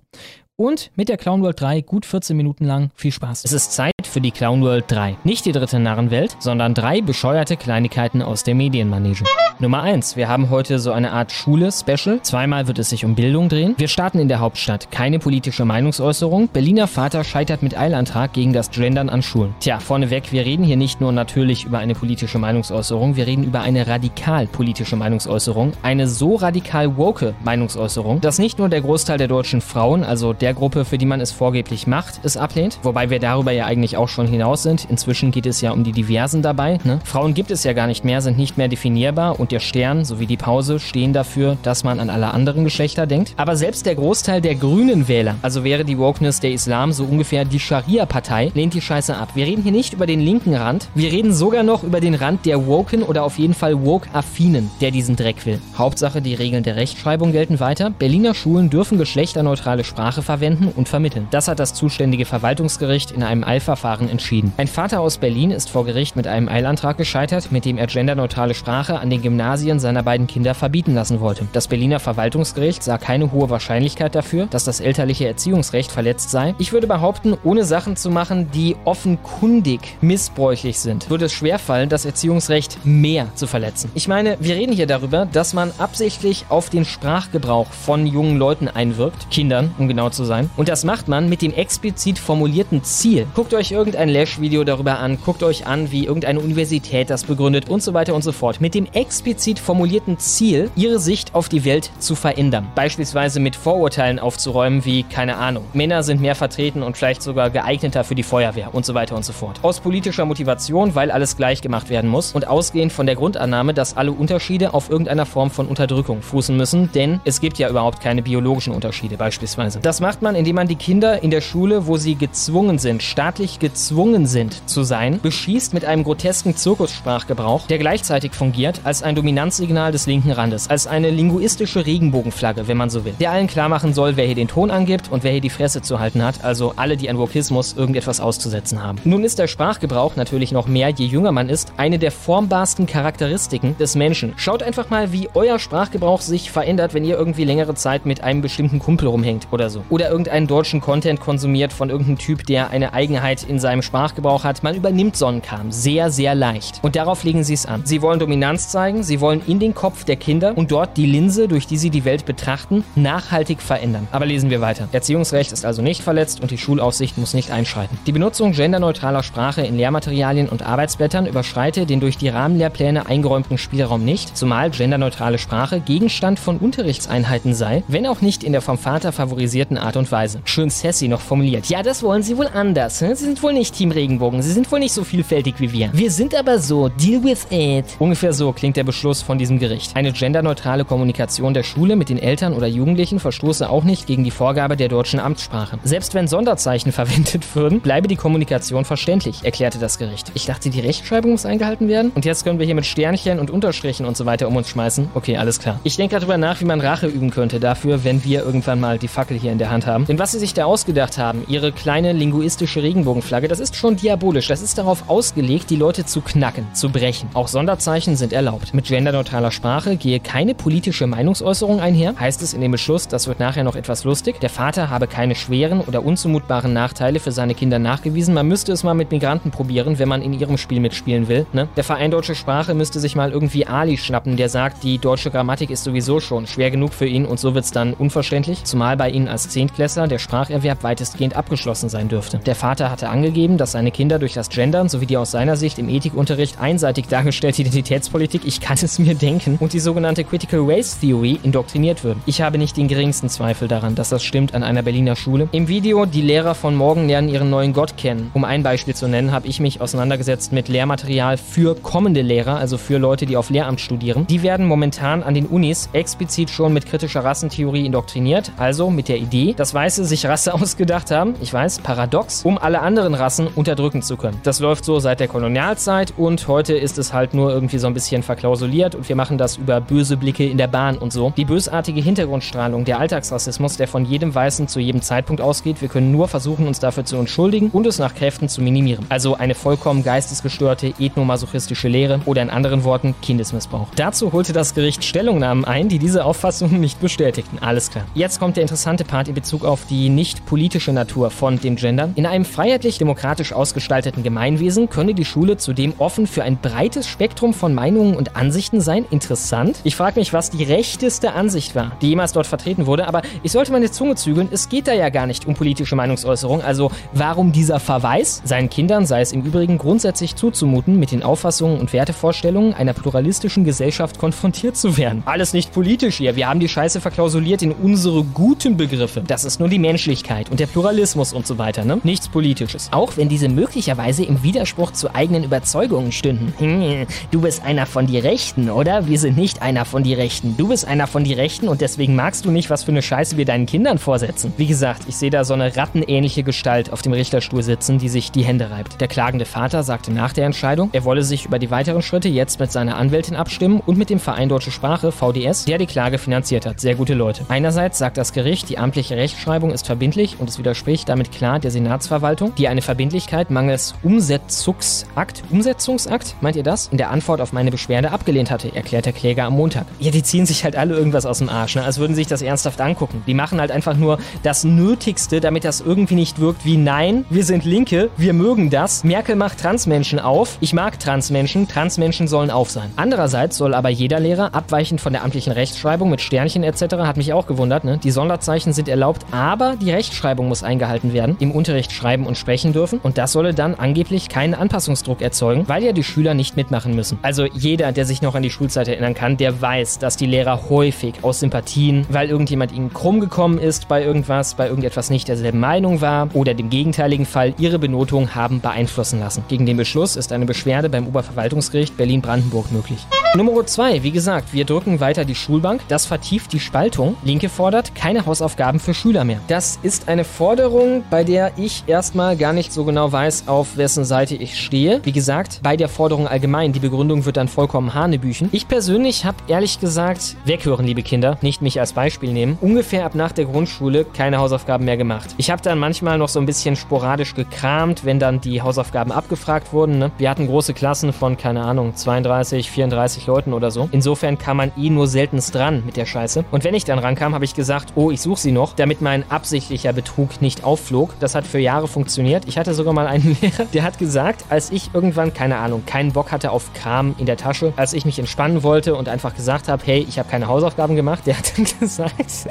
Und 0.57 0.89
mit 0.95 1.07
der 1.07 1.17
Clown 1.17 1.43
World 1.43 1.61
3 1.61 1.81
gut 1.81 2.05
14 2.05 2.35
Minuten 2.35 2.65
lang 2.65 2.89
viel 2.95 3.11
Spaß. 3.11 3.45
Es 3.45 3.53
ist 3.53 3.71
Zeit 3.73 3.93
für 4.03 4.19
die 4.19 4.31
Clown 4.31 4.61
World 4.61 4.85
3. 4.87 5.15
Nicht 5.23 5.45
die 5.45 5.51
dritte 5.51 5.79
Narrenwelt, 5.79 6.35
sondern 6.39 6.73
drei 6.73 7.01
bescheuerte 7.01 7.57
Kleinigkeiten 7.57 8.23
aus 8.23 8.43
der 8.43 8.55
Medienmanege. 8.55 9.23
Nummer 9.59 9.81
1. 9.81 10.17
Wir 10.17 10.27
haben 10.27 10.49
heute 10.49 10.79
so 10.79 10.91
eine 10.91 11.11
Art 11.11 11.31
Schule-Special. 11.31 12.21
Zweimal 12.21 12.67
wird 12.67 12.79
es 12.79 12.89
sich 12.89 13.05
um 13.05 13.15
Bildung 13.15 13.49
drehen. 13.49 13.75
Wir 13.77 13.87
starten 13.87 14.19
in 14.19 14.27
der 14.27 14.39
Hauptstadt. 14.39 14.91
Keine 14.91 15.19
politische 15.19 15.65
Meinungsäußerung. 15.65 16.47
Berliner 16.47 16.87
Vater 16.87 17.23
scheitert 17.23 17.63
mit 17.63 17.77
Eilantrag 17.77 18.33
gegen 18.33 18.53
das 18.53 18.71
Gendern 18.71 19.09
an 19.09 19.21
Schulen. 19.21 19.55
Tja, 19.59 19.79
vorneweg, 19.79 20.31
wir 20.31 20.45
reden 20.45 20.63
hier 20.63 20.77
nicht 20.77 21.01
nur 21.01 21.11
natürlich 21.11 21.65
über 21.65 21.79
eine 21.79 21.95
politische 21.95 22.37
Meinungsäußerung, 22.37 23.15
wir 23.15 23.27
reden 23.27 23.43
über 23.43 23.61
eine 23.61 23.87
radikal 23.87 24.47
politische 24.47 24.95
Meinungsäußerung. 24.95 25.73
Eine 25.81 26.07
so 26.07 26.35
radikal 26.35 26.97
woke 26.97 27.33
Meinungsäußerung, 27.43 28.21
dass 28.21 28.39
nicht 28.39 28.59
nur 28.59 28.69
der 28.69 28.81
Großteil 28.81 29.17
der 29.17 29.27
deutschen 29.27 29.61
Frauen, 29.61 30.03
also 30.03 30.33
der 30.33 30.46
Gruppe, 30.53 30.85
für 30.85 30.97
die 30.97 31.05
man 31.05 31.21
es 31.21 31.31
vorgeblich 31.31 31.87
macht, 31.87 32.19
es 32.23 32.37
ablehnt. 32.37 32.79
Wobei 32.83 33.09
wir 33.09 33.19
darüber 33.19 33.51
ja 33.51 33.65
eigentlich 33.65 33.97
auch 33.97 34.09
schon 34.09 34.27
hinaus 34.27 34.63
sind. 34.63 34.85
Inzwischen 34.89 35.31
geht 35.31 35.45
es 35.45 35.61
ja 35.61 35.71
um 35.71 35.83
die 35.83 35.91
Diversen 35.91 36.41
dabei. 36.41 36.79
Ne? 36.83 36.99
Frauen 37.03 37.33
gibt 37.33 37.51
es 37.51 37.63
ja 37.63 37.73
gar 37.73 37.87
nicht 37.87 38.03
mehr, 38.03 38.21
sind 38.21 38.37
nicht 38.37 38.57
mehr 38.57 38.67
definierbar 38.67 39.39
und 39.39 39.51
der 39.51 39.59
Stern 39.59 40.05
sowie 40.05 40.25
die 40.25 40.37
Pause 40.37 40.79
stehen 40.79 41.13
dafür, 41.13 41.57
dass 41.63 41.83
man 41.83 41.99
an 41.99 42.09
alle 42.09 42.33
anderen 42.33 42.63
Geschlechter 42.63 43.05
denkt. 43.05 43.33
Aber 43.37 43.55
selbst 43.55 43.85
der 43.85 43.95
Großteil 43.95 44.41
der 44.41 44.55
grünen 44.55 45.07
Wähler, 45.07 45.35
also 45.41 45.63
wäre 45.63 45.85
die 45.85 45.97
Wokeness 45.97 46.39
der 46.39 46.51
Islam 46.51 46.91
so 46.91 47.03
ungefähr 47.03 47.45
die 47.45 47.59
Scharia-Partei, 47.59 48.51
lehnt 48.53 48.73
die 48.73 48.81
Scheiße 48.81 49.15
ab. 49.15 49.29
Wir 49.35 49.45
reden 49.45 49.63
hier 49.63 49.71
nicht 49.71 49.93
über 49.93 50.07
den 50.07 50.21
linken 50.21 50.55
Rand, 50.55 50.89
wir 50.95 51.11
reden 51.11 51.33
sogar 51.33 51.63
noch 51.63 51.83
über 51.83 51.99
den 51.99 52.15
Rand 52.15 52.45
der 52.45 52.65
Woken 52.65 53.03
oder 53.03 53.23
auf 53.23 53.37
jeden 53.37 53.53
Fall 53.53 53.85
Woke-Affinen, 53.85 54.71
der 54.81 54.91
diesen 54.91 55.15
Dreck 55.15 55.45
will. 55.45 55.59
Hauptsache, 55.77 56.21
die 56.21 56.33
Regeln 56.33 56.63
der 56.63 56.75
Rechtschreibung 56.75 57.31
gelten 57.31 57.59
weiter. 57.59 57.89
Berliner 57.89 58.33
Schulen 58.33 58.69
dürfen 58.69 58.97
geschlechterneutrale 58.97 59.83
Sprache 59.83 60.21
verwenden 60.21 60.36
und 60.75 60.87
vermitteln. 60.87 61.27
Das 61.31 61.47
hat 61.47 61.59
das 61.59 61.73
zuständige 61.73 62.25
Verwaltungsgericht 62.25 63.11
in 63.11 63.23
einem 63.23 63.43
Eilverfahren 63.43 64.09
entschieden. 64.09 64.53
Ein 64.57 64.67
Vater 64.67 64.99
aus 65.01 65.17
Berlin 65.17 65.51
ist 65.51 65.69
vor 65.69 65.85
Gericht 65.85 66.15
mit 66.15 66.27
einem 66.27 66.47
Eilantrag 66.47 66.97
gescheitert, 66.97 67.51
mit 67.51 67.65
dem 67.65 67.77
er 67.77 67.87
genderneutrale 67.87 68.53
Sprache 68.53 68.99
an 68.99 69.09
den 69.09 69.21
Gymnasien 69.21 69.79
seiner 69.79 70.03
beiden 70.03 70.27
Kinder 70.27 70.53
verbieten 70.53 70.93
lassen 70.93 71.19
wollte. 71.19 71.47
Das 71.53 71.67
Berliner 71.67 71.99
Verwaltungsgericht 71.99 72.83
sah 72.83 72.97
keine 72.97 73.31
hohe 73.31 73.49
Wahrscheinlichkeit 73.49 74.15
dafür, 74.15 74.47
dass 74.47 74.63
das 74.63 74.79
elterliche 74.79 75.27
Erziehungsrecht 75.27 75.91
verletzt 75.91 76.29
sei. 76.29 76.55
Ich 76.59 76.73
würde 76.73 76.87
behaupten, 76.87 77.37
ohne 77.43 77.63
Sachen 77.65 77.95
zu 77.95 78.09
machen, 78.09 78.51
die 78.51 78.75
offenkundig 78.85 79.79
missbräuchlich 80.01 80.79
sind, 80.79 81.09
würde 81.09 81.25
es 81.25 81.33
schwerfallen, 81.33 81.89
das 81.89 82.05
Erziehungsrecht 82.05 82.85
mehr 82.85 83.27
zu 83.35 83.47
verletzen. 83.47 83.91
Ich 83.95 84.07
meine, 84.07 84.37
wir 84.39 84.55
reden 84.55 84.73
hier 84.73 84.87
darüber, 84.87 85.25
dass 85.25 85.53
man 85.53 85.71
absichtlich 85.77 86.45
auf 86.49 86.69
den 86.69 86.85
Sprachgebrauch 86.85 87.67
von 87.71 88.05
jungen 88.05 88.37
Leuten 88.37 88.67
einwirkt, 88.67 89.29
Kindern, 89.31 89.73
um 89.77 89.87
genau 89.87 90.09
zu 90.09 90.25
sein. 90.27 90.49
Und 90.57 90.69
das 90.69 90.83
macht 90.83 91.07
man 91.07 91.29
mit 91.29 91.41
dem 91.41 91.53
explizit 91.53 92.19
formulierten 92.19 92.83
Ziel. 92.83 93.25
Guckt 93.33 93.53
euch 93.53 93.71
irgendein 93.71 94.09
Lash-Video 94.09 94.63
darüber 94.63 94.99
an, 94.99 95.17
guckt 95.25 95.43
euch 95.43 95.65
an, 95.65 95.91
wie 95.91 96.05
irgendeine 96.05 96.39
Universität 96.39 97.09
das 97.09 97.23
begründet 97.23 97.69
und 97.69 97.81
so 97.81 97.93
weiter 97.93 98.13
und 98.13 98.23
so 98.23 98.31
fort. 98.31 98.61
Mit 98.61 98.75
dem 98.75 98.85
explizit 98.93 99.59
formulierten 99.59 100.19
Ziel, 100.19 100.69
ihre 100.75 100.99
Sicht 100.99 101.33
auf 101.33 101.49
die 101.49 101.65
Welt 101.65 101.91
zu 101.99 102.15
verändern. 102.15 102.67
Beispielsweise 102.75 103.39
mit 103.39 103.55
Vorurteilen 103.55 104.19
aufzuräumen, 104.19 104.85
wie, 104.85 105.03
keine 105.03 105.37
Ahnung, 105.37 105.63
Männer 105.73 106.03
sind 106.03 106.21
mehr 106.21 106.35
vertreten 106.35 106.83
und 106.83 106.97
vielleicht 106.97 107.21
sogar 107.21 107.49
geeigneter 107.49 108.03
für 108.03 108.15
die 108.15 108.23
Feuerwehr 108.23 108.73
und 108.73 108.85
so 108.85 108.93
weiter 108.93 109.15
und 109.15 109.25
so 109.25 109.33
fort. 109.33 109.59
Aus 109.61 109.79
politischer 109.79 110.25
Motivation, 110.25 110.95
weil 110.95 111.11
alles 111.11 111.37
gleich 111.37 111.61
gemacht 111.61 111.89
werden 111.89 112.09
muss 112.09 112.33
und 112.33 112.47
ausgehend 112.47 112.91
von 112.91 113.05
der 113.05 113.15
Grundannahme, 113.15 113.73
dass 113.73 113.95
alle 113.97 114.11
Unterschiede 114.11 114.73
auf 114.73 114.89
irgendeiner 114.89 115.25
Form 115.25 115.49
von 115.49 115.67
Unterdrückung 115.67 116.21
fußen 116.21 116.55
müssen, 116.55 116.91
denn 116.93 117.19
es 117.23 117.39
gibt 117.39 117.57
ja 117.57 117.69
überhaupt 117.69 118.01
keine 118.01 118.21
biologischen 118.21 118.73
Unterschiede 118.73 119.17
beispielsweise. 119.17 119.79
Das 119.79 120.01
macht 120.01 120.16
man, 120.21 120.35
indem 120.35 120.55
man 120.55 120.67
die 120.67 120.75
Kinder 120.75 121.23
in 121.23 121.31
der 121.31 121.41
Schule, 121.41 121.87
wo 121.87 121.97
sie 121.97 122.15
gezwungen 122.15 122.79
sind, 122.79 123.03
staatlich 123.03 123.59
gezwungen 123.59 124.25
sind 124.25 124.67
zu 124.67 124.83
sein, 124.83 125.19
beschießt 125.21 125.73
mit 125.73 125.85
einem 125.85 126.03
grotesken 126.03 126.55
Zirkussprachgebrauch, 126.55 127.67
der 127.67 127.77
gleichzeitig 127.77 128.33
fungiert 128.33 128.81
als 128.83 129.03
ein 129.03 129.15
Dominanzsignal 129.15 129.91
des 129.91 130.07
linken 130.07 130.31
Randes, 130.31 130.69
als 130.69 130.87
eine 130.87 131.09
linguistische 131.09 131.85
Regenbogenflagge, 131.85 132.67
wenn 132.67 132.77
man 132.77 132.89
so 132.89 133.05
will, 133.05 133.13
der 133.19 133.31
allen 133.31 133.47
klar 133.47 133.69
machen 133.69 133.93
soll, 133.93 134.17
wer 134.17 134.25
hier 134.25 134.35
den 134.35 134.47
Ton 134.47 134.71
angibt 134.71 135.11
und 135.11 135.23
wer 135.23 135.31
hier 135.31 135.41
die 135.41 135.49
Fresse 135.49 135.81
zu 135.81 135.99
halten 135.99 136.23
hat, 136.23 136.43
also 136.43 136.73
alle, 136.75 136.97
die 136.97 137.09
an 137.09 137.17
Wokismus 137.17 137.73
irgendetwas 137.73 138.19
auszusetzen 138.19 138.83
haben. 138.83 138.99
Nun 139.03 139.23
ist 139.23 139.39
der 139.39 139.47
Sprachgebrauch 139.47 140.15
natürlich 140.15 140.51
noch 140.51 140.67
mehr, 140.67 140.89
je 140.89 141.05
jünger 141.05 141.31
man 141.31 141.49
ist, 141.49 141.73
eine 141.77 141.99
der 141.99 142.11
formbarsten 142.11 142.85
Charakteristiken 142.85 143.77
des 143.77 143.95
Menschen. 143.95 144.33
Schaut 144.37 144.63
einfach 144.63 144.89
mal, 144.89 145.11
wie 145.11 145.29
euer 145.33 145.59
Sprachgebrauch 145.59 146.21
sich 146.21 146.51
verändert, 146.51 146.93
wenn 146.93 147.05
ihr 147.05 147.17
irgendwie 147.17 147.43
längere 147.43 147.75
Zeit 147.75 148.05
mit 148.05 148.23
einem 148.23 148.41
bestimmten 148.41 148.79
Kumpel 148.79 149.07
rumhängt 149.07 149.47
oder 149.51 149.69
so. 149.69 149.83
Oder 149.89 150.06
irgendeinen 150.09 150.47
deutschen 150.47 150.81
Content 150.81 151.19
konsumiert 151.19 151.73
von 151.73 151.89
irgendeinem 151.89 152.17
Typ, 152.17 152.45
der 152.45 152.69
eine 152.69 152.93
Eigenheit 152.93 153.43
in 153.43 153.59
seinem 153.59 153.81
Sprachgebrauch 153.81 154.43
hat. 154.43 154.63
Man 154.63 154.75
übernimmt 154.75 155.15
Sonnenkam 155.15 155.71
sehr, 155.71 156.11
sehr 156.11 156.35
leicht. 156.35 156.79
Und 156.81 156.95
darauf 156.95 157.23
legen 157.23 157.43
sie 157.43 157.53
es 157.53 157.65
an. 157.65 157.85
Sie 157.85 158.01
wollen 158.01 158.19
Dominanz 158.19 158.69
zeigen, 158.69 159.03
sie 159.03 159.21
wollen 159.21 159.41
in 159.47 159.59
den 159.59 159.73
Kopf 159.73 160.03
der 160.03 160.15
Kinder 160.15 160.53
und 160.55 160.71
dort 160.71 160.97
die 160.97 161.05
Linse, 161.05 161.47
durch 161.47 161.67
die 161.67 161.77
sie 161.77 161.89
die 161.89 162.05
Welt 162.05 162.25
betrachten, 162.25 162.83
nachhaltig 162.95 163.61
verändern. 163.61 164.07
Aber 164.11 164.25
lesen 164.25 164.49
wir 164.49 164.61
weiter. 164.61 164.87
Erziehungsrecht 164.91 165.51
ist 165.51 165.65
also 165.65 165.81
nicht 165.81 166.01
verletzt 166.01 166.41
und 166.41 166.51
die 166.51 166.57
Schulaufsicht 166.57 167.17
muss 167.17 167.33
nicht 167.33 167.51
einschreiten. 167.51 167.97
Die 168.07 168.11
Benutzung 168.11 168.53
genderneutraler 168.53 169.23
Sprache 169.23 169.61
in 169.61 169.77
Lehrmaterialien 169.77 170.49
und 170.49 170.63
Arbeitsblättern 170.63 171.25
überschreite 171.25 171.85
den 171.85 171.99
durch 171.99 172.17
die 172.17 172.29
Rahmenlehrpläne 172.29 173.07
eingeräumten 173.07 173.57
Spielraum 173.57 174.03
nicht, 174.03 174.37
zumal 174.37 174.71
genderneutrale 174.71 175.37
Sprache 175.37 175.79
Gegenstand 175.79 176.39
von 176.39 176.57
Unterrichtseinheiten 176.57 177.53
sei, 177.53 177.83
wenn 177.87 178.07
auch 178.07 178.21
nicht 178.21 178.43
in 178.43 178.51
der 178.51 178.61
vom 178.61 178.77
Vater 178.77 179.11
favorisierten 179.11 179.77
Art 179.87 179.95
und 179.95 180.11
Weise. 180.11 180.41
Schön 180.43 180.69
sassy 180.69 181.07
noch 181.07 181.21
formuliert. 181.21 181.67
Ja, 181.67 181.81
das 181.81 182.03
wollen 182.03 182.21
sie 182.21 182.37
wohl 182.37 182.49
anders. 182.53 182.99
Hm? 182.99 183.15
Sie 183.15 183.23
sind 183.23 183.41
wohl 183.41 183.53
nicht 183.53 183.73
Team 183.73 183.91
Regenbogen. 183.91 184.41
Sie 184.41 184.51
sind 184.51 184.69
wohl 184.69 184.79
nicht 184.79 184.91
so 184.91 185.05
vielfältig 185.05 185.55
wie 185.59 185.71
wir. 185.71 185.89
Wir 185.93 186.11
sind 186.11 186.35
aber 186.35 186.59
so. 186.59 186.89
Deal 186.89 187.23
with 187.23 187.47
it. 187.49 187.85
Ungefähr 187.99 188.33
so 188.33 188.51
klingt 188.51 188.75
der 188.75 188.83
Beschluss 188.83 189.21
von 189.21 189.37
diesem 189.37 189.59
Gericht. 189.59 189.95
Eine 189.95 190.11
genderneutrale 190.11 190.83
Kommunikation 190.83 191.53
der 191.53 191.63
Schule 191.63 191.95
mit 191.95 192.09
den 192.09 192.19
Eltern 192.19 192.53
oder 192.53 192.67
Jugendlichen 192.67 193.21
verstoße 193.21 193.69
auch 193.69 193.85
nicht 193.85 194.07
gegen 194.07 194.25
die 194.25 194.31
Vorgabe 194.31 194.75
der 194.75 194.89
deutschen 194.89 195.21
Amtssprache. 195.21 195.79
Selbst 195.85 196.13
wenn 196.13 196.27
Sonderzeichen 196.27 196.91
verwendet 196.91 197.55
würden, 197.55 197.79
bleibe 197.79 198.09
die 198.09 198.17
Kommunikation 198.17 198.83
verständlich, 198.83 199.45
erklärte 199.45 199.79
das 199.79 199.97
Gericht. 199.97 200.31
Ich 200.33 200.45
dachte, 200.45 200.69
die 200.69 200.81
Rechtschreibung 200.81 201.31
muss 201.31 201.45
eingehalten 201.45 201.87
werden. 201.87 202.11
Und 202.13 202.25
jetzt 202.25 202.43
können 202.43 202.59
wir 202.59 202.65
hier 202.65 202.75
mit 202.75 202.85
Sternchen 202.85 203.39
und 203.39 203.51
Unterstrichen 203.51 204.05
und 204.05 204.17
so 204.17 204.25
weiter 204.25 204.49
um 204.49 204.55
uns 204.57 204.67
schmeißen. 204.67 205.09
Okay, 205.13 205.37
alles 205.37 205.59
klar. 205.59 205.79
Ich 205.83 205.95
denke 205.95 206.17
darüber 206.19 206.37
nach, 206.37 206.59
wie 206.59 206.65
man 206.65 206.81
Rache 206.81 207.07
üben 207.07 207.29
könnte 207.29 207.59
dafür, 207.59 208.03
wenn 208.03 208.23
wir 208.23 208.43
irgendwann 208.43 208.79
mal 208.79 208.97
die 208.97 209.07
Fackel 209.07 209.37
hier 209.37 209.51
in 209.51 209.59
der 209.59 209.69
Hand 209.69 209.76
haben. 209.85 210.05
Denn 210.05 210.19
was 210.19 210.31
sie 210.31 210.39
sich 210.39 210.53
da 210.53 210.65
ausgedacht 210.65 211.17
haben, 211.17 211.43
ihre 211.47 211.71
kleine 211.71 212.13
linguistische 212.13 212.81
Regenbogenflagge, 212.81 213.47
das 213.47 213.59
ist 213.59 213.75
schon 213.75 213.95
diabolisch. 213.95 214.47
Das 214.47 214.61
ist 214.61 214.77
darauf 214.77 215.09
ausgelegt, 215.09 215.69
die 215.69 215.75
Leute 215.75 216.05
zu 216.05 216.21
knacken, 216.21 216.67
zu 216.73 216.89
brechen. 216.89 217.29
Auch 217.33 217.47
Sonderzeichen 217.47 218.15
sind 218.15 218.33
erlaubt. 218.33 218.73
Mit 218.73 218.87
genderneutraler 218.87 219.51
Sprache 219.51 219.97
gehe 219.97 220.19
keine 220.19 220.55
politische 220.55 221.07
Meinungsäußerung 221.07 221.79
einher, 221.79 222.15
heißt 222.19 222.41
es 222.41 222.53
in 222.53 222.61
dem 222.61 222.71
Beschluss, 222.71 223.07
das 223.07 223.27
wird 223.27 223.39
nachher 223.39 223.63
noch 223.63 223.75
etwas 223.75 224.03
lustig. 224.03 224.39
Der 224.39 224.49
Vater 224.49 224.89
habe 224.89 225.07
keine 225.07 225.35
schweren 225.35 225.81
oder 225.81 226.03
unzumutbaren 226.03 226.73
Nachteile 226.73 227.19
für 227.19 227.31
seine 227.31 227.53
Kinder 227.53 227.79
nachgewiesen. 227.79 228.33
Man 228.33 228.47
müsste 228.47 228.71
es 228.71 228.83
mal 228.83 228.93
mit 228.93 229.11
Migranten 229.11 229.51
probieren, 229.51 229.99
wenn 229.99 230.09
man 230.09 230.21
in 230.21 230.33
ihrem 230.33 230.57
Spiel 230.57 230.79
mitspielen 230.79 231.27
will. 231.27 231.45
Ne? 231.53 231.67
Der 231.75 231.83
Verein 231.83 232.11
Deutsche 232.11 232.35
Sprache 232.35 232.73
müsste 232.73 232.99
sich 232.99 233.15
mal 233.15 233.31
irgendwie 233.31 233.67
Ali 233.67 233.97
schnappen, 233.97 234.37
der 234.37 234.49
sagt, 234.49 234.83
die 234.83 234.97
deutsche 234.97 235.31
Grammatik 235.31 235.69
ist 235.69 235.83
sowieso 235.83 236.19
schon 236.19 236.47
schwer 236.47 236.71
genug 236.71 236.93
für 236.93 237.05
ihn 237.05 237.25
und 237.25 237.39
so 237.39 237.53
wird 237.53 237.65
es 237.65 237.71
dann 237.71 237.93
unverständlich, 237.93 238.63
zumal 238.63 238.97
bei 238.97 239.09
ihnen 239.09 239.27
als 239.27 239.49
Zehntklässler 239.67 240.07
der 240.07 240.19
Spracherwerb 240.19 240.83
weitestgehend 240.83 241.35
abgeschlossen 241.35 241.89
sein 241.89 242.07
dürfte. 242.07 242.39
Der 242.39 242.55
Vater 242.55 242.89
hatte 242.89 243.09
angegeben, 243.09 243.57
dass 243.57 243.73
seine 243.73 243.91
Kinder 243.91 244.17
durch 244.17 244.33
das 244.33 244.49
Gendern 244.49 244.87
sowie 244.87 245.05
die 245.05 245.17
aus 245.17 245.31
seiner 245.31 245.57
Sicht 245.57 245.77
im 245.77 245.89
Ethikunterricht 245.89 246.61
einseitig 246.61 247.07
dargestellte 247.07 247.61
Identitätspolitik, 247.61 248.43
ich 248.45 248.61
kann 248.61 248.77
es 248.81 248.97
mir 248.97 249.13
denken, 249.13 249.57
und 249.59 249.73
die 249.73 249.81
sogenannte 249.81 250.23
Critical 250.23 250.61
Race 250.63 250.99
Theory 250.99 251.39
indoktriniert 251.43 252.05
würden. 252.05 252.21
Ich 252.25 252.41
habe 252.41 252.57
nicht 252.57 252.77
den 252.77 252.87
geringsten 252.87 253.27
Zweifel 253.27 253.67
daran, 253.67 253.95
dass 253.95 254.09
das 254.09 254.23
stimmt 254.23 254.55
an 254.55 254.63
einer 254.63 254.83
Berliner 254.83 255.17
Schule. 255.17 255.49
Im 255.51 255.67
Video 255.67 256.05
Die 256.05 256.21
Lehrer 256.21 256.55
von 256.55 256.73
morgen 256.73 257.07
lernen 257.07 257.27
ihren 257.27 257.49
neuen 257.49 257.73
Gott 257.73 257.97
kennen. 257.97 258.31
Um 258.33 258.45
ein 258.45 258.63
Beispiel 258.63 258.95
zu 258.95 259.09
nennen, 259.09 259.33
habe 259.33 259.47
ich 259.47 259.59
mich 259.59 259.81
auseinandergesetzt 259.81 260.53
mit 260.53 260.69
Lehrmaterial 260.69 261.37
für 261.37 261.75
kommende 261.75 262.21
Lehrer, 262.21 262.57
also 262.57 262.77
für 262.77 262.99
Leute, 262.99 263.25
die 263.25 263.35
auf 263.35 263.49
Lehramt 263.49 263.81
studieren. 263.81 264.27
Die 264.27 264.43
werden 264.43 264.65
momentan 264.65 265.23
an 265.23 265.33
den 265.33 265.45
Unis 265.45 265.89
explizit 265.91 266.49
schon 266.49 266.73
mit 266.73 266.85
kritischer 266.85 267.25
Rassentheorie 267.25 267.85
indoktriniert, 267.85 268.51
also 268.57 268.89
mit 268.89 269.09
der 269.09 269.17
Idee, 269.17 269.53
dass 269.57 269.73
Weiße 269.73 270.05
sich 270.05 270.25
Rasse 270.25 270.53
ausgedacht 270.53 271.11
haben, 271.11 271.35
ich 271.41 271.51
weiß, 271.51 271.79
paradox, 271.79 272.43
um 272.43 272.57
alle 272.57 272.81
anderen 272.81 273.13
Rassen 273.13 273.47
unterdrücken 273.47 274.01
zu 274.01 274.15
können. 274.15 274.39
Das 274.43 274.59
läuft 274.59 274.85
so 274.85 274.99
seit 274.99 275.19
der 275.19 275.27
Kolonialzeit 275.27 276.13
und 276.15 276.47
heute 276.47 276.75
ist 276.75 276.97
es 276.97 277.11
halt 277.11 277.33
nur 277.33 277.51
irgendwie 277.51 277.79
so 277.79 277.87
ein 277.87 277.93
bisschen 277.93 278.23
verklausuliert 278.23 278.95
und 278.95 279.09
wir 279.09 279.15
machen 279.15 279.37
das 279.37 279.57
über 279.57 279.81
böse 279.81 280.15
Blicke 280.15 280.47
in 280.47 280.57
der 280.57 280.67
Bahn 280.67 280.97
und 280.97 281.11
so. 281.11 281.33
Die 281.35 281.45
bösartige 281.45 281.99
Hintergrundstrahlung, 281.99 282.85
der 282.85 282.99
Alltagsrassismus, 282.99 283.77
der 283.77 283.87
von 283.87 284.05
jedem 284.05 284.33
Weißen 284.33 284.67
zu 284.67 284.79
jedem 284.79 285.01
Zeitpunkt 285.01 285.41
ausgeht, 285.41 285.81
wir 285.81 285.89
können 285.89 286.11
nur 286.11 286.27
versuchen, 286.27 286.67
uns 286.67 286.79
dafür 286.79 287.03
zu 287.03 287.17
entschuldigen 287.17 287.69
und 287.71 287.85
es 287.87 287.99
nach 287.99 288.15
Kräften 288.15 288.47
zu 288.49 288.61
minimieren. 288.61 289.05
Also 289.09 289.35
eine 289.35 289.55
vollkommen 289.55 290.03
geistesgestörte, 290.03 290.93
ethnomasochistische 290.99 291.87
Lehre 291.87 292.21
oder 292.25 292.41
in 292.41 292.49
anderen 292.49 292.83
Worten 292.83 293.15
Kindesmissbrauch. 293.21 293.87
Dazu 293.95 294.31
holte 294.31 294.53
das 294.53 294.75
Gericht 294.75 295.03
Stellungnahmen 295.03 295.65
ein, 295.65 295.89
die 295.89 295.99
diese 295.99 296.25
Auffassung 296.25 296.79
nicht 296.79 297.01
bestätigten. 297.01 297.57
Alles 297.59 297.89
klar. 297.89 298.05
Jetzt 298.13 298.39
kommt 298.39 298.57
der 298.57 298.63
interessante 298.63 299.03
Part 299.03 299.27
im 299.27 299.33
Bezug 299.33 299.46
auf 299.53 299.85
die 299.85 300.09
nicht 300.09 300.45
politische 300.45 300.93
Natur 300.93 301.31
von 301.31 301.59
dem 301.59 301.75
Gendern. 301.75 302.13
In 302.15 302.25
einem 302.25 302.45
freiheitlich-demokratisch 302.45 303.53
ausgestalteten 303.53 304.23
Gemeinwesen 304.23 304.89
könne 304.89 305.13
die 305.13 305.25
Schule 305.25 305.57
zudem 305.57 305.93
offen 305.97 306.27
für 306.27 306.43
ein 306.43 306.57
breites 306.57 307.07
Spektrum 307.07 307.53
von 307.53 307.73
Meinungen 307.73 308.15
und 308.15 308.35
Ansichten 308.35 308.81
sein. 308.81 309.05
Interessant. 309.09 309.79
Ich 309.83 309.95
frage 309.95 310.19
mich, 310.19 310.33
was 310.33 310.49
die 310.49 310.63
rechteste 310.63 311.33
Ansicht 311.33 311.75
war, 311.75 311.93
die 312.01 312.09
jemals 312.09 312.33
dort 312.33 312.47
vertreten 312.47 312.85
wurde, 312.85 313.07
aber 313.07 313.21
ich 313.43 313.51
sollte 313.51 313.71
meine 313.71 313.91
Zunge 313.91 314.15
zügeln. 314.15 314.49
Es 314.51 314.69
geht 314.69 314.87
da 314.87 314.93
ja 314.93 315.09
gar 315.09 315.27
nicht 315.27 315.45
um 315.47 315.53
politische 315.53 315.95
Meinungsäußerung. 315.95 316.61
Also 316.61 316.91
warum 317.13 317.51
dieser 317.51 317.79
Verweis? 317.79 318.41
Seinen 318.43 318.69
Kindern 318.69 319.05
sei 319.05 319.21
es 319.21 319.31
im 319.31 319.43
Übrigen 319.43 319.77
grundsätzlich 319.77 320.35
zuzumuten, 320.35 320.99
mit 320.99 321.11
den 321.11 321.23
Auffassungen 321.23 321.79
und 321.79 321.93
Wertevorstellungen 321.93 322.73
einer 322.73 322.93
pluralistischen 322.93 323.63
Gesellschaft 323.63 324.17
konfrontiert 324.17 324.77
zu 324.77 324.97
werden. 324.97 325.23
Alles 325.25 325.53
nicht 325.53 325.71
politisch 325.71 326.17
hier. 326.17 326.35
Wir 326.35 326.47
haben 326.47 326.59
die 326.59 326.69
Scheiße 326.69 327.01
verklausuliert 327.01 327.61
in 327.61 327.71
unsere 327.71 328.23
guten 328.23 328.77
Begriffe. 328.77 329.23
Das 329.25 329.36
ist 329.45 329.59
nur 329.59 329.69
die 329.69 329.79
Menschlichkeit 329.79 330.49
und 330.49 330.59
der 330.59 330.67
Pluralismus 330.67 331.33
und 331.33 331.47
so 331.47 331.57
weiter, 331.57 331.85
ne? 331.85 331.99
Nichts 332.03 332.29
Politisches. 332.29 332.89
Auch 332.91 333.17
wenn 333.17 333.29
diese 333.29 333.49
möglicherweise 333.49 334.23
im 334.23 334.43
Widerspruch 334.43 334.91
zu 334.91 335.13
eigenen 335.13 335.43
Überzeugungen 335.43 336.11
stünden. 336.11 336.53
Hm, 336.57 337.07
du 337.31 337.41
bist 337.41 337.63
einer 337.63 337.85
von 337.85 338.07
die 338.07 338.19
Rechten, 338.19 338.69
oder? 338.69 339.07
Wir 339.07 339.19
sind 339.19 339.37
nicht 339.37 339.61
einer 339.61 339.85
von 339.85 340.03
die 340.03 340.13
Rechten. 340.13 340.55
Du 340.57 340.69
bist 340.69 340.87
einer 340.87 341.07
von 341.07 341.23
die 341.23 341.33
Rechten 341.33 341.67
und 341.67 341.81
deswegen 341.81 342.15
magst 342.15 342.45
du 342.45 342.51
nicht, 342.51 342.69
was 342.69 342.83
für 342.83 342.91
eine 342.91 343.01
Scheiße 343.01 343.37
wir 343.37 343.45
deinen 343.45 343.65
Kindern 343.65 343.97
vorsetzen. 343.97 344.53
Wie 344.57 344.67
gesagt, 344.67 345.03
ich 345.07 345.15
sehe 345.15 345.29
da 345.29 345.43
so 345.43 345.53
eine 345.53 345.75
rattenähnliche 345.75 346.43
Gestalt 346.43 346.91
auf 346.91 347.01
dem 347.01 347.13
Richterstuhl 347.13 347.63
sitzen, 347.63 347.99
die 347.99 348.09
sich 348.09 348.31
die 348.31 348.43
Hände 348.43 348.71
reibt. 348.71 349.01
Der 349.01 349.07
klagende 349.07 349.45
Vater 349.45 349.83
sagte 349.83 350.11
nach 350.11 350.33
der 350.33 350.45
Entscheidung, 350.45 350.89
er 350.93 351.05
wolle 351.05 351.23
sich 351.23 351.45
über 351.45 351.59
die 351.59 351.71
weiteren 351.71 352.01
Schritte 352.01 352.29
jetzt 352.29 352.59
mit 352.59 352.71
seiner 352.71 352.97
Anwältin 352.97 353.35
abstimmen 353.35 353.81
und 353.85 353.97
mit 353.97 354.09
dem 354.09 354.19
Verein 354.19 354.49
Deutsche 354.49 354.71
Sprache, 354.71 355.11
VDS, 355.11 355.65
der 355.65 355.77
die 355.77 355.85
Klage 355.85 356.17
finanziert 356.17 356.65
hat. 356.65 356.79
Sehr 356.79 356.95
gute 356.95 357.13
Leute. 357.13 357.45
Einerseits 357.49 357.97
sagt 357.97 358.17
das 358.17 358.33
Gericht, 358.33 358.69
die 358.69 358.77
amtliche 358.77 359.15
Rechtschreibung 359.27 359.71
ist 359.71 359.85
verbindlich 359.85 360.39
und 360.39 360.47
es 360.47 360.57
widerspricht 360.57 361.09
damit 361.09 361.33
klar 361.33 361.59
der 361.59 361.69
Senatsverwaltung, 361.69 362.55
die 362.55 362.69
eine 362.69 362.81
Verbindlichkeit 362.81 363.51
mangels 363.51 363.93
Umsetzungsakt, 364.03 365.43
Umsetzungsakt, 365.49 366.35
meint 366.39 366.55
ihr 366.55 366.63
das? 366.63 366.87
In 366.93 366.97
der 366.97 367.09
Antwort 367.09 367.41
auf 367.41 367.51
meine 367.51 367.69
Beschwerde 367.69 368.11
abgelehnt 368.11 368.49
hatte, 368.49 368.73
erklärt 368.73 369.05
der 369.05 369.11
Kläger 369.11 369.43
am 369.43 369.53
Montag. 369.57 369.85
Ja, 369.99 370.11
die 370.11 370.23
ziehen 370.23 370.45
sich 370.45 370.63
halt 370.63 370.77
alle 370.77 370.95
irgendwas 370.95 371.25
aus 371.25 371.39
dem 371.39 371.49
Arsch, 371.49 371.75
ne? 371.75 371.83
als 371.83 371.97
würden 371.97 372.13
sie 372.13 372.21
sich 372.21 372.27
das 372.27 372.41
ernsthaft 372.41 372.79
angucken. 372.79 373.21
Die 373.27 373.33
machen 373.33 373.59
halt 373.59 373.69
einfach 373.69 373.97
nur 373.97 374.17
das 374.43 374.63
Nötigste, 374.63 375.41
damit 375.41 375.65
das 375.65 375.81
irgendwie 375.81 376.15
nicht 376.15 376.39
wirkt 376.39 376.63
wie 376.63 376.77
Nein, 376.77 377.25
wir 377.29 377.43
sind 377.43 377.65
Linke, 377.65 378.09
wir 378.15 378.31
mögen 378.31 378.69
das, 378.69 379.03
Merkel 379.03 379.35
macht 379.35 379.59
Transmenschen 379.59 380.21
auf, 380.21 380.57
ich 380.61 380.71
mag 380.71 381.01
Transmenschen, 381.01 381.67
Transmenschen 381.67 382.29
sollen 382.29 382.49
auf 382.49 382.69
sein. 382.69 382.91
Andererseits 382.95 383.57
soll 383.57 383.73
aber 383.73 383.89
jeder 383.89 384.21
Lehrer, 384.21 384.55
abweichend 384.55 385.01
von 385.01 385.11
der 385.11 385.25
amtlichen 385.25 385.51
Rechtschreibung 385.51 386.09
mit 386.09 386.21
Sternchen 386.21 386.63
etc., 386.63 386.95
hat 386.99 387.17
mich 387.17 387.33
auch 387.33 387.45
gewundert, 387.45 387.83
ne? 387.83 387.97
die 388.01 388.11
Sonderzeichen 388.11 388.71
sind 388.71 388.87
erlaubt, 388.87 389.16
aber 389.31 389.75
die 389.75 389.91
Rechtschreibung 389.91 390.47
muss 390.47 390.63
eingehalten 390.63 391.13
werden, 391.13 391.35
im 391.39 391.51
Unterricht 391.51 391.91
schreiben 391.91 392.25
und 392.25 392.37
sprechen 392.37 392.73
dürfen 392.73 392.99
und 393.01 393.17
das 393.17 393.31
solle 393.31 393.53
dann 393.53 393.75
angeblich 393.75 394.29
keinen 394.29 394.53
Anpassungsdruck 394.53 395.21
erzeugen, 395.21 395.67
weil 395.67 395.83
ja 395.83 395.91
die 395.91 396.03
Schüler 396.03 396.33
nicht 396.33 396.55
mitmachen 396.55 396.95
müssen. 396.95 397.19
Also 397.21 397.45
jeder, 397.45 397.91
der 397.91 398.05
sich 398.05 398.21
noch 398.21 398.35
an 398.35 398.43
die 398.43 398.49
Schulzeit 398.49 398.87
erinnern 398.87 399.13
kann, 399.13 399.37
der 399.37 399.61
weiß, 399.61 399.99
dass 399.99 400.17
die 400.17 400.25
Lehrer 400.25 400.69
häufig 400.69 401.15
aus 401.23 401.39
Sympathien, 401.39 402.05
weil 402.09 402.29
irgendjemand 402.29 402.71
ihnen 402.71 402.93
krumm 402.93 403.19
gekommen 403.19 403.59
ist 403.59 403.87
bei 403.87 404.03
irgendwas, 404.03 404.55
bei 404.55 404.67
irgendetwas 404.67 405.09
nicht 405.09 405.27
derselben 405.27 405.59
Meinung 405.59 406.01
war 406.01 406.29
oder 406.33 406.53
dem 406.53 406.69
gegenteiligen 406.69 407.25
Fall 407.25 407.53
ihre 407.57 407.79
Benotung 407.79 408.35
haben 408.35 408.61
beeinflussen 408.61 409.19
lassen. 409.19 409.43
Gegen 409.47 409.65
den 409.65 409.77
Beschluss 409.77 410.15
ist 410.15 410.31
eine 410.31 410.45
Beschwerde 410.45 410.89
beim 410.89 411.07
Oberverwaltungsgericht 411.07 411.97
Berlin-Brandenburg 411.97 412.71
möglich. 412.71 413.05
Nummer 413.35 413.65
2, 413.65 414.01
wie 414.01 414.11
gesagt, 414.11 414.53
wir 414.53 414.65
drücken 414.65 414.99
weiter 414.99 415.23
die 415.23 415.35
Schulbank. 415.35 415.81
Das 415.89 416.05
vertieft 416.05 416.53
die 416.53 416.59
Spaltung. 416.59 417.17
Linke 417.23 417.49
fordert 417.49 417.93
keine 417.93 418.25
Hausaufgaben 418.25 418.79
für 418.79 418.93
Schüler 418.93 419.25
mehr. 419.25 419.39
Das 419.47 419.77
ist 419.83 420.07
eine 420.07 420.23
Forderung, 420.23 421.03
bei 421.09 421.23
der 421.23 421.51
ich 421.57 421.83
erstmal 421.87 422.35
gar 422.37 422.53
nicht 422.53 422.73
so 422.73 422.83
genau 422.83 423.11
weiß, 423.11 423.47
auf 423.47 423.77
wessen 423.77 424.05
Seite 424.05 424.35
ich 424.35 424.59
stehe. 424.59 425.01
Wie 425.03 425.11
gesagt, 425.11 425.59
bei 425.61 425.77
der 425.77 425.89
Forderung 425.89 426.27
allgemein, 426.27 426.71
die 426.71 426.79
Begründung 426.79 427.25
wird 427.25 427.37
dann 427.37 427.47
vollkommen 427.47 427.93
Hanebüchen. 427.93 428.49
Ich 428.53 428.67
persönlich 428.67 429.25
habe 429.25 429.37
ehrlich 429.47 429.79
gesagt, 429.79 430.35
weghören, 430.45 430.87
liebe 430.87 431.03
Kinder, 431.03 431.37
nicht 431.41 431.61
mich 431.61 431.79
als 431.79 431.93
Beispiel 431.93 432.33
nehmen, 432.33 432.57
ungefähr 432.61 433.05
ab 433.05 433.13
nach 433.13 433.33
der 433.33 433.45
Grundschule 433.45 434.05
keine 434.05 434.39
Hausaufgaben 434.39 434.85
mehr 434.85 434.97
gemacht. 434.97 435.35
Ich 435.37 435.51
habe 435.51 435.61
dann 435.61 435.77
manchmal 435.77 436.17
noch 436.17 436.29
so 436.29 436.39
ein 436.39 436.47
bisschen 436.47 436.75
sporadisch 436.75 437.35
gekramt, 437.35 438.03
wenn 438.03 438.19
dann 438.19 438.41
die 438.41 438.63
Hausaufgaben 438.63 439.11
abgefragt 439.11 439.73
wurden. 439.73 439.99
Ne? 439.99 440.11
Wir 440.17 440.29
hatten 440.29 440.47
große 440.47 440.73
Klassen 440.73 441.13
von, 441.13 441.37
keine 441.37 441.63
Ahnung, 441.63 441.95
32, 441.95 442.71
34 442.71 443.16
Leuten 443.25 443.53
oder 443.53 443.71
so. 443.71 443.89
Insofern 443.91 444.37
kam 444.37 444.57
man 444.57 444.71
eh 444.77 444.89
nur 444.89 445.07
seltenst 445.07 445.55
dran 445.55 445.83
mit 445.85 445.97
der 445.97 446.05
Scheiße. 446.05 446.45
Und 446.51 446.63
wenn 446.63 446.75
ich 446.75 446.85
dann 446.85 446.99
rankam, 446.99 447.33
habe 447.33 447.45
ich 447.45 447.55
gesagt, 447.55 447.93
oh, 447.95 448.11
ich 448.11 448.21
suche 448.21 448.39
sie 448.39 448.51
noch, 448.51 448.73
damit 448.73 449.01
mein 449.01 449.29
absichtlicher 449.31 449.93
Betrug 449.93 450.41
nicht 450.41 450.63
aufflog. 450.63 451.15
Das 451.19 451.33
hat 451.33 451.47
für 451.47 451.59
Jahre 451.59 451.87
funktioniert. 451.87 452.45
Ich 452.47 452.57
hatte 452.57 452.73
sogar 452.73 452.93
mal 452.93 453.07
einen 453.07 453.37
Lehrer, 453.41 453.65
der 453.73 453.83
hat 453.83 453.97
gesagt, 453.97 454.45
als 454.49 454.69
ich 454.71 454.91
irgendwann, 454.93 455.33
keine 455.33 455.57
Ahnung, 455.57 455.83
keinen 455.85 456.11
Bock 456.11 456.31
hatte 456.31 456.51
auf 456.51 456.73
Kram 456.73 457.15
in 457.17 457.25
der 457.25 457.37
Tasche, 457.37 457.73
als 457.75 457.93
ich 457.93 458.05
mich 458.05 458.19
entspannen 458.19 458.61
wollte 458.63 458.95
und 458.95 459.09
einfach 459.09 459.35
gesagt 459.35 459.67
habe, 459.67 459.81
hey, 459.85 460.05
ich 460.07 460.19
habe 460.19 460.29
keine 460.29 460.47
Hausaufgaben 460.47 460.95
gemacht, 460.95 461.23
der 461.25 461.37
hat 461.37 461.57
dann 461.57 461.65
gesagt, 461.79 462.47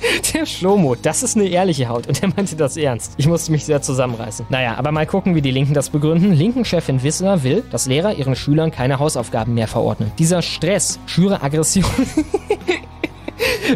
der 0.34 0.46
Schlomo, 0.46 0.94
das 0.94 1.22
ist 1.22 1.36
eine 1.36 1.48
ehrliche 1.48 1.88
Haut. 1.88 2.06
Und 2.06 2.22
er 2.22 2.28
meinte 2.28 2.56
das 2.56 2.76
ernst. 2.76 3.14
Ich 3.16 3.26
musste 3.26 3.52
mich 3.52 3.64
sehr 3.64 3.82
zusammenreißen. 3.82 4.46
Naja, 4.48 4.74
aber 4.76 4.92
mal 4.92 5.06
gucken, 5.06 5.34
wie 5.34 5.42
die 5.42 5.50
Linken 5.50 5.74
das 5.74 5.90
begründen. 5.90 6.32
Linken-Chefin 6.32 7.02
Wissler 7.02 7.42
will, 7.42 7.62
dass 7.70 7.86
Lehrer 7.86 8.14
ihren 8.14 8.36
Schülern 8.36 8.70
keine 8.70 8.98
Hausaufgaben 8.98 9.54
mehr 9.54 9.68
verordnen. 9.68 10.12
Dieser 10.18 10.42
Stress 10.42 10.98
schüre 11.06 11.42
Aggression. 11.42 11.84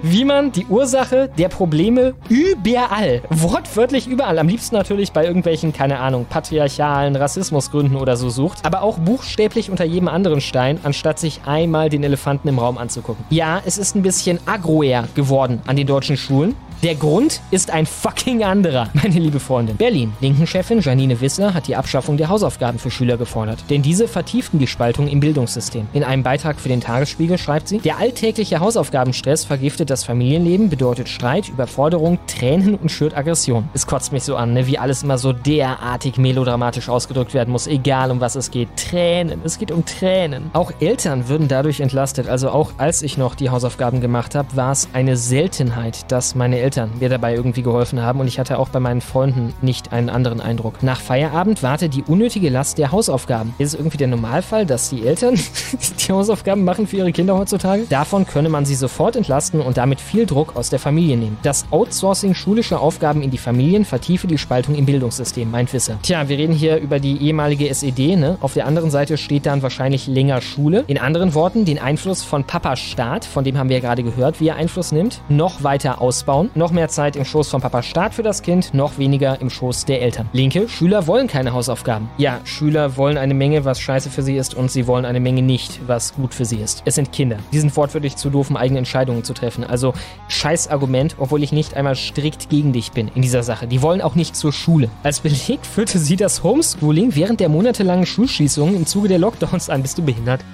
wie 0.03 0.25
man 0.25 0.53
die 0.53 0.67
Ursache 0.67 1.31
der 1.39 1.49
Probleme 1.49 2.15
überall, 2.29 3.23
wortwörtlich 3.31 4.07
überall, 4.07 4.39
am 4.39 4.49
liebsten 4.49 4.77
natürlich 4.77 5.13
bei 5.13 5.25
irgendwelchen, 5.25 5.73
keine 5.73 5.99
Ahnung, 5.99 6.27
patriarchalen 6.29 7.17
Rassismusgründen 7.17 7.97
oder 7.97 8.17
so 8.17 8.31
sucht, 8.31 8.65
aber 8.65 8.83
auch 8.83 8.99
buchstäblich 8.99 9.71
unter 9.71 9.85
jedem 9.85 10.09
anderen 10.09 10.41
Stein, 10.41 10.79
anstatt 10.83 11.19
sich 11.19 11.43
einmal 11.47 11.89
den 11.89 12.03
Elefanten 12.03 12.49
im 12.49 12.59
Raum 12.59 12.79
anzugucken. 12.79 13.25
Ja, 13.31 13.61
es 13.65 13.79
ist 13.79 13.95
ein 13.95 14.03
bisschen 14.03 14.39
agroer 14.47 15.09
geworden 15.15 15.61
an 15.67 15.77
den 15.77 15.87
deutschen 15.87 16.17
Schulen. 16.17 16.55
Der 16.83 16.95
Grund 16.95 17.43
ist 17.51 17.71
ein 17.71 17.85
fucking 17.85 18.43
anderer, 18.43 18.89
meine 18.95 19.19
liebe 19.19 19.39
Freundin. 19.39 19.77
Berlin. 19.77 20.15
Linken-Chefin 20.21 20.81
Janine 20.81 21.21
Wissler 21.21 21.53
hat 21.53 21.69
die 21.69 21.77
Abschaffung 21.77 22.17
der 22.17 22.31
Hausaufgaben 22.31 22.79
für 22.79 22.91
Schüler 22.91 23.19
gefordert. 23.19 23.63
Denn 23.69 23.83
diese 23.83 24.09
vertieften 24.09 24.59
die 24.59 24.67
Spaltung 24.67 25.07
im 25.07 25.21
Bildungssystem. 25.21 25.89
In 25.93 26.05
einem 26.05 26.23
Beitrag 26.23 26.59
für 26.59 26.71
den 26.71 26.81
Tagesspiegel 26.81 27.37
schreibt 27.37 27.69
sie, 27.69 27.81
der 27.81 27.99
alltägliche 27.99 28.61
Hausaufgabenstress 28.61 29.45
vergiftet 29.45 29.91
das 29.91 30.05
Familienleben, 30.05 30.71
bedeutet 30.71 31.11
Streit, 31.11 31.51
Überforderung, 31.51 32.19
Tränen 32.27 32.77
und 32.77 32.91
schürt 32.91 33.15
Aggression. 33.15 33.69
Es 33.75 33.87
kotzt 33.87 34.13
mich 34.13 34.23
so 34.23 34.37
an, 34.37 34.55
ne, 34.55 34.67
wie 34.67 34.79
alles 34.79 35.03
immer 35.03 35.19
so 35.19 35.35
derartig 35.35 36.17
melodramatisch 36.17 36.89
ausgedrückt 36.89 37.35
werden 37.35 37.51
muss, 37.51 37.67
egal 37.67 38.11
um 38.11 38.21
was 38.23 38.37
es 38.37 38.51
geht. 38.51 38.69
Tränen, 38.77 39.43
es 39.45 39.59
geht 39.59 39.71
um 39.71 39.85
Tränen. 39.85 40.51
Auch 40.55 40.73
Eltern 40.81 41.29
würden 41.29 41.47
dadurch 41.47 41.81
entlastet. 41.81 42.27
Also 42.27 42.49
auch 42.49 42.73
als 42.79 43.03
ich 43.03 43.19
noch 43.19 43.35
die 43.35 43.51
Hausaufgaben 43.51 44.01
gemacht 44.01 44.35
habe, 44.35 44.57
war 44.57 44.73
es 44.73 44.89
eine 44.95 45.19
Seltenheit, 45.19 46.11
dass 46.11 46.35
meine 46.35 46.59
Eltern 46.59 46.70
mir 46.99 47.09
dabei 47.09 47.35
irgendwie 47.35 47.63
geholfen 47.63 48.03
haben 48.03 48.21
und 48.21 48.29
ich 48.29 48.39
hatte 48.39 48.59
auch 48.59 48.69
bei 48.69 48.81
meinen 48.81 49.01
Freunden 49.01 49.53
nicht 49.63 49.93
einen 49.93 50.11
anderen 50.11 50.41
Eindruck. 50.41 50.83
Nach 50.83 51.01
Feierabend 51.01 51.63
warte 51.63 51.89
die 51.89 52.03
unnötige 52.03 52.49
Last 52.49 52.79
der 52.79 52.93
Hausaufgaben. 52.93 53.55
Ist 53.59 53.75
es 53.75 53.75
irgendwie 53.75 53.97
der 53.97 54.09
Normalfall, 54.09 54.67
dass 54.67 54.91
die 54.91 55.07
Eltern 55.07 55.35
die 56.09 56.13
Hausaufgaben 56.13 56.65
machen 56.65 56.87
für 56.87 56.99
ihre 56.99 57.13
Kinder 57.13 57.37
heutzutage? 57.37 57.85
Davon 57.89 58.27
könne 58.27 58.49
man 58.49 58.65
sie 58.65 58.75
sofort 58.75 59.17
entlasten 59.17 59.61
und 59.61 59.77
damit 59.77 60.01
viel 60.01 60.27
Druck 60.27 60.57
aus 60.57 60.71
der 60.71 60.79
Familie 60.79 61.17
nehmen. 61.17 61.39
Das 61.43 61.67
Outsourcing 61.71 62.35
schulischer 62.35 62.81
Aufgaben 62.81 63.23
in 63.23 63.31
die 63.31 63.39
Familien 63.39 63.85
vertiefe 63.85 64.27
die 64.27 64.39
Spaltung 64.39 64.75
im 64.75 64.87
Bildungssystem, 64.87 65.51
meint 65.51 65.73
Wisser. 65.73 65.99
Tja, 66.03 66.29
wir 66.29 66.39
reden 66.39 66.55
hier 66.55 66.79
über 66.79 67.01
die 67.01 67.19
ehemalige 67.19 67.69
SED, 67.69 68.17
ne? 68.17 68.37
Auf 68.41 68.55
der 68.55 68.67
anderen 68.67 68.91
Seite 68.91 69.17
steht 69.17 69.47
dann 69.47 69.63
wahrscheinlich 69.63 70.07
länger 70.07 70.41
Schule. 70.41 70.85
In 70.87 70.99
anderen 70.99 71.35
Worten, 71.35 71.65
den 71.65 71.79
Einfluss 71.79 72.23
von 72.23 72.45
Papa 72.45 72.77
Staat, 72.77 73.25
von 73.25 73.45
dem 73.45 73.59
haben 73.59 73.69
wir 73.69 73.77
ja 73.77 73.83
gerade 73.83 74.03
gehört, 74.03 74.41
wie 74.41 74.49
er 74.49 74.57
Einfluss 74.57 74.93
nimmt, 74.93 75.21
noch 75.29 75.63
weiter 75.63 76.01
ausbauen 76.01 76.51
noch 76.61 76.71
mehr 76.73 76.89
Zeit 76.89 77.17
im 77.17 77.25
Schoß 77.25 77.49
von 77.49 77.63
Papa 77.63 77.83
Staat 77.83 78.13
für 78.13 78.23
das 78.23 78.43
Kind, 78.43 78.75
noch 78.75 78.99
weniger 78.99 79.41
im 79.41 79.49
Schoß 79.49 79.87
der 79.87 80.03
Eltern. 80.03 80.29
Linke, 80.35 80.69
Schüler 80.69 81.07
wollen 81.07 81.27
keine 81.27 81.55
Hausaufgaben. 81.55 82.11
Ja, 82.19 82.41
Schüler 82.45 82.99
wollen 82.99 83.17
eine 83.17 83.33
Menge, 83.33 83.65
was 83.65 83.81
scheiße 83.81 84.11
für 84.11 84.23
sie 84.23 84.37
ist 84.37 84.55
und 84.55 84.71
sie 84.71 84.87
wollen 84.87 85.07
eine 85.07 85.21
Menge 85.21 85.41
nicht, 85.41 85.81
was 85.89 86.15
gut 86.15 86.35
für 86.35 86.45
sie 86.45 86.59
ist. 86.59 86.83
Es 86.85 86.97
sind 86.97 87.13
Kinder. 87.13 87.39
Die 87.51 87.59
sind 87.59 87.75
wortwörtlich 87.77 88.17
zu 88.17 88.29
doof, 88.29 88.51
um 88.51 88.59
eigene 88.59 88.79
Entscheidungen 88.79 89.25
zu 89.25 89.33
treffen. 89.33 89.65
Also 89.65 89.95
scheiß 90.29 90.69
Argument, 90.69 91.17
obwohl 91.19 91.43
ich 91.43 91.51
nicht 91.51 91.75
einmal 91.75 91.97
strikt 91.97 92.51
gegen 92.51 92.75
dich 92.75 92.93
bin 92.93 93.09
in 93.15 93.23
dieser 93.23 93.43
Sache. 93.43 93.67
Die 93.67 93.81
wollen 93.81 94.03
auch 94.03 94.15
nicht 94.15 94.37
zur 94.37 94.53
Schule. 94.53 94.91
Als 95.03 95.21
Beleg 95.21 95.65
führte 95.65 95.99
sie 95.99 96.17
das 96.17 96.43
Homeschooling 96.43 97.17
während 97.17 97.41
der 97.41 97.49
monatelangen 97.49 98.05
Schulschließungen 98.05 98.77
im 98.77 98.85
Zuge 98.85 99.09
der 99.09 99.19
Lockdowns 99.19 99.71
an. 99.71 99.81
Bist 99.81 99.97
du 99.97 100.03
behindert? 100.03 100.45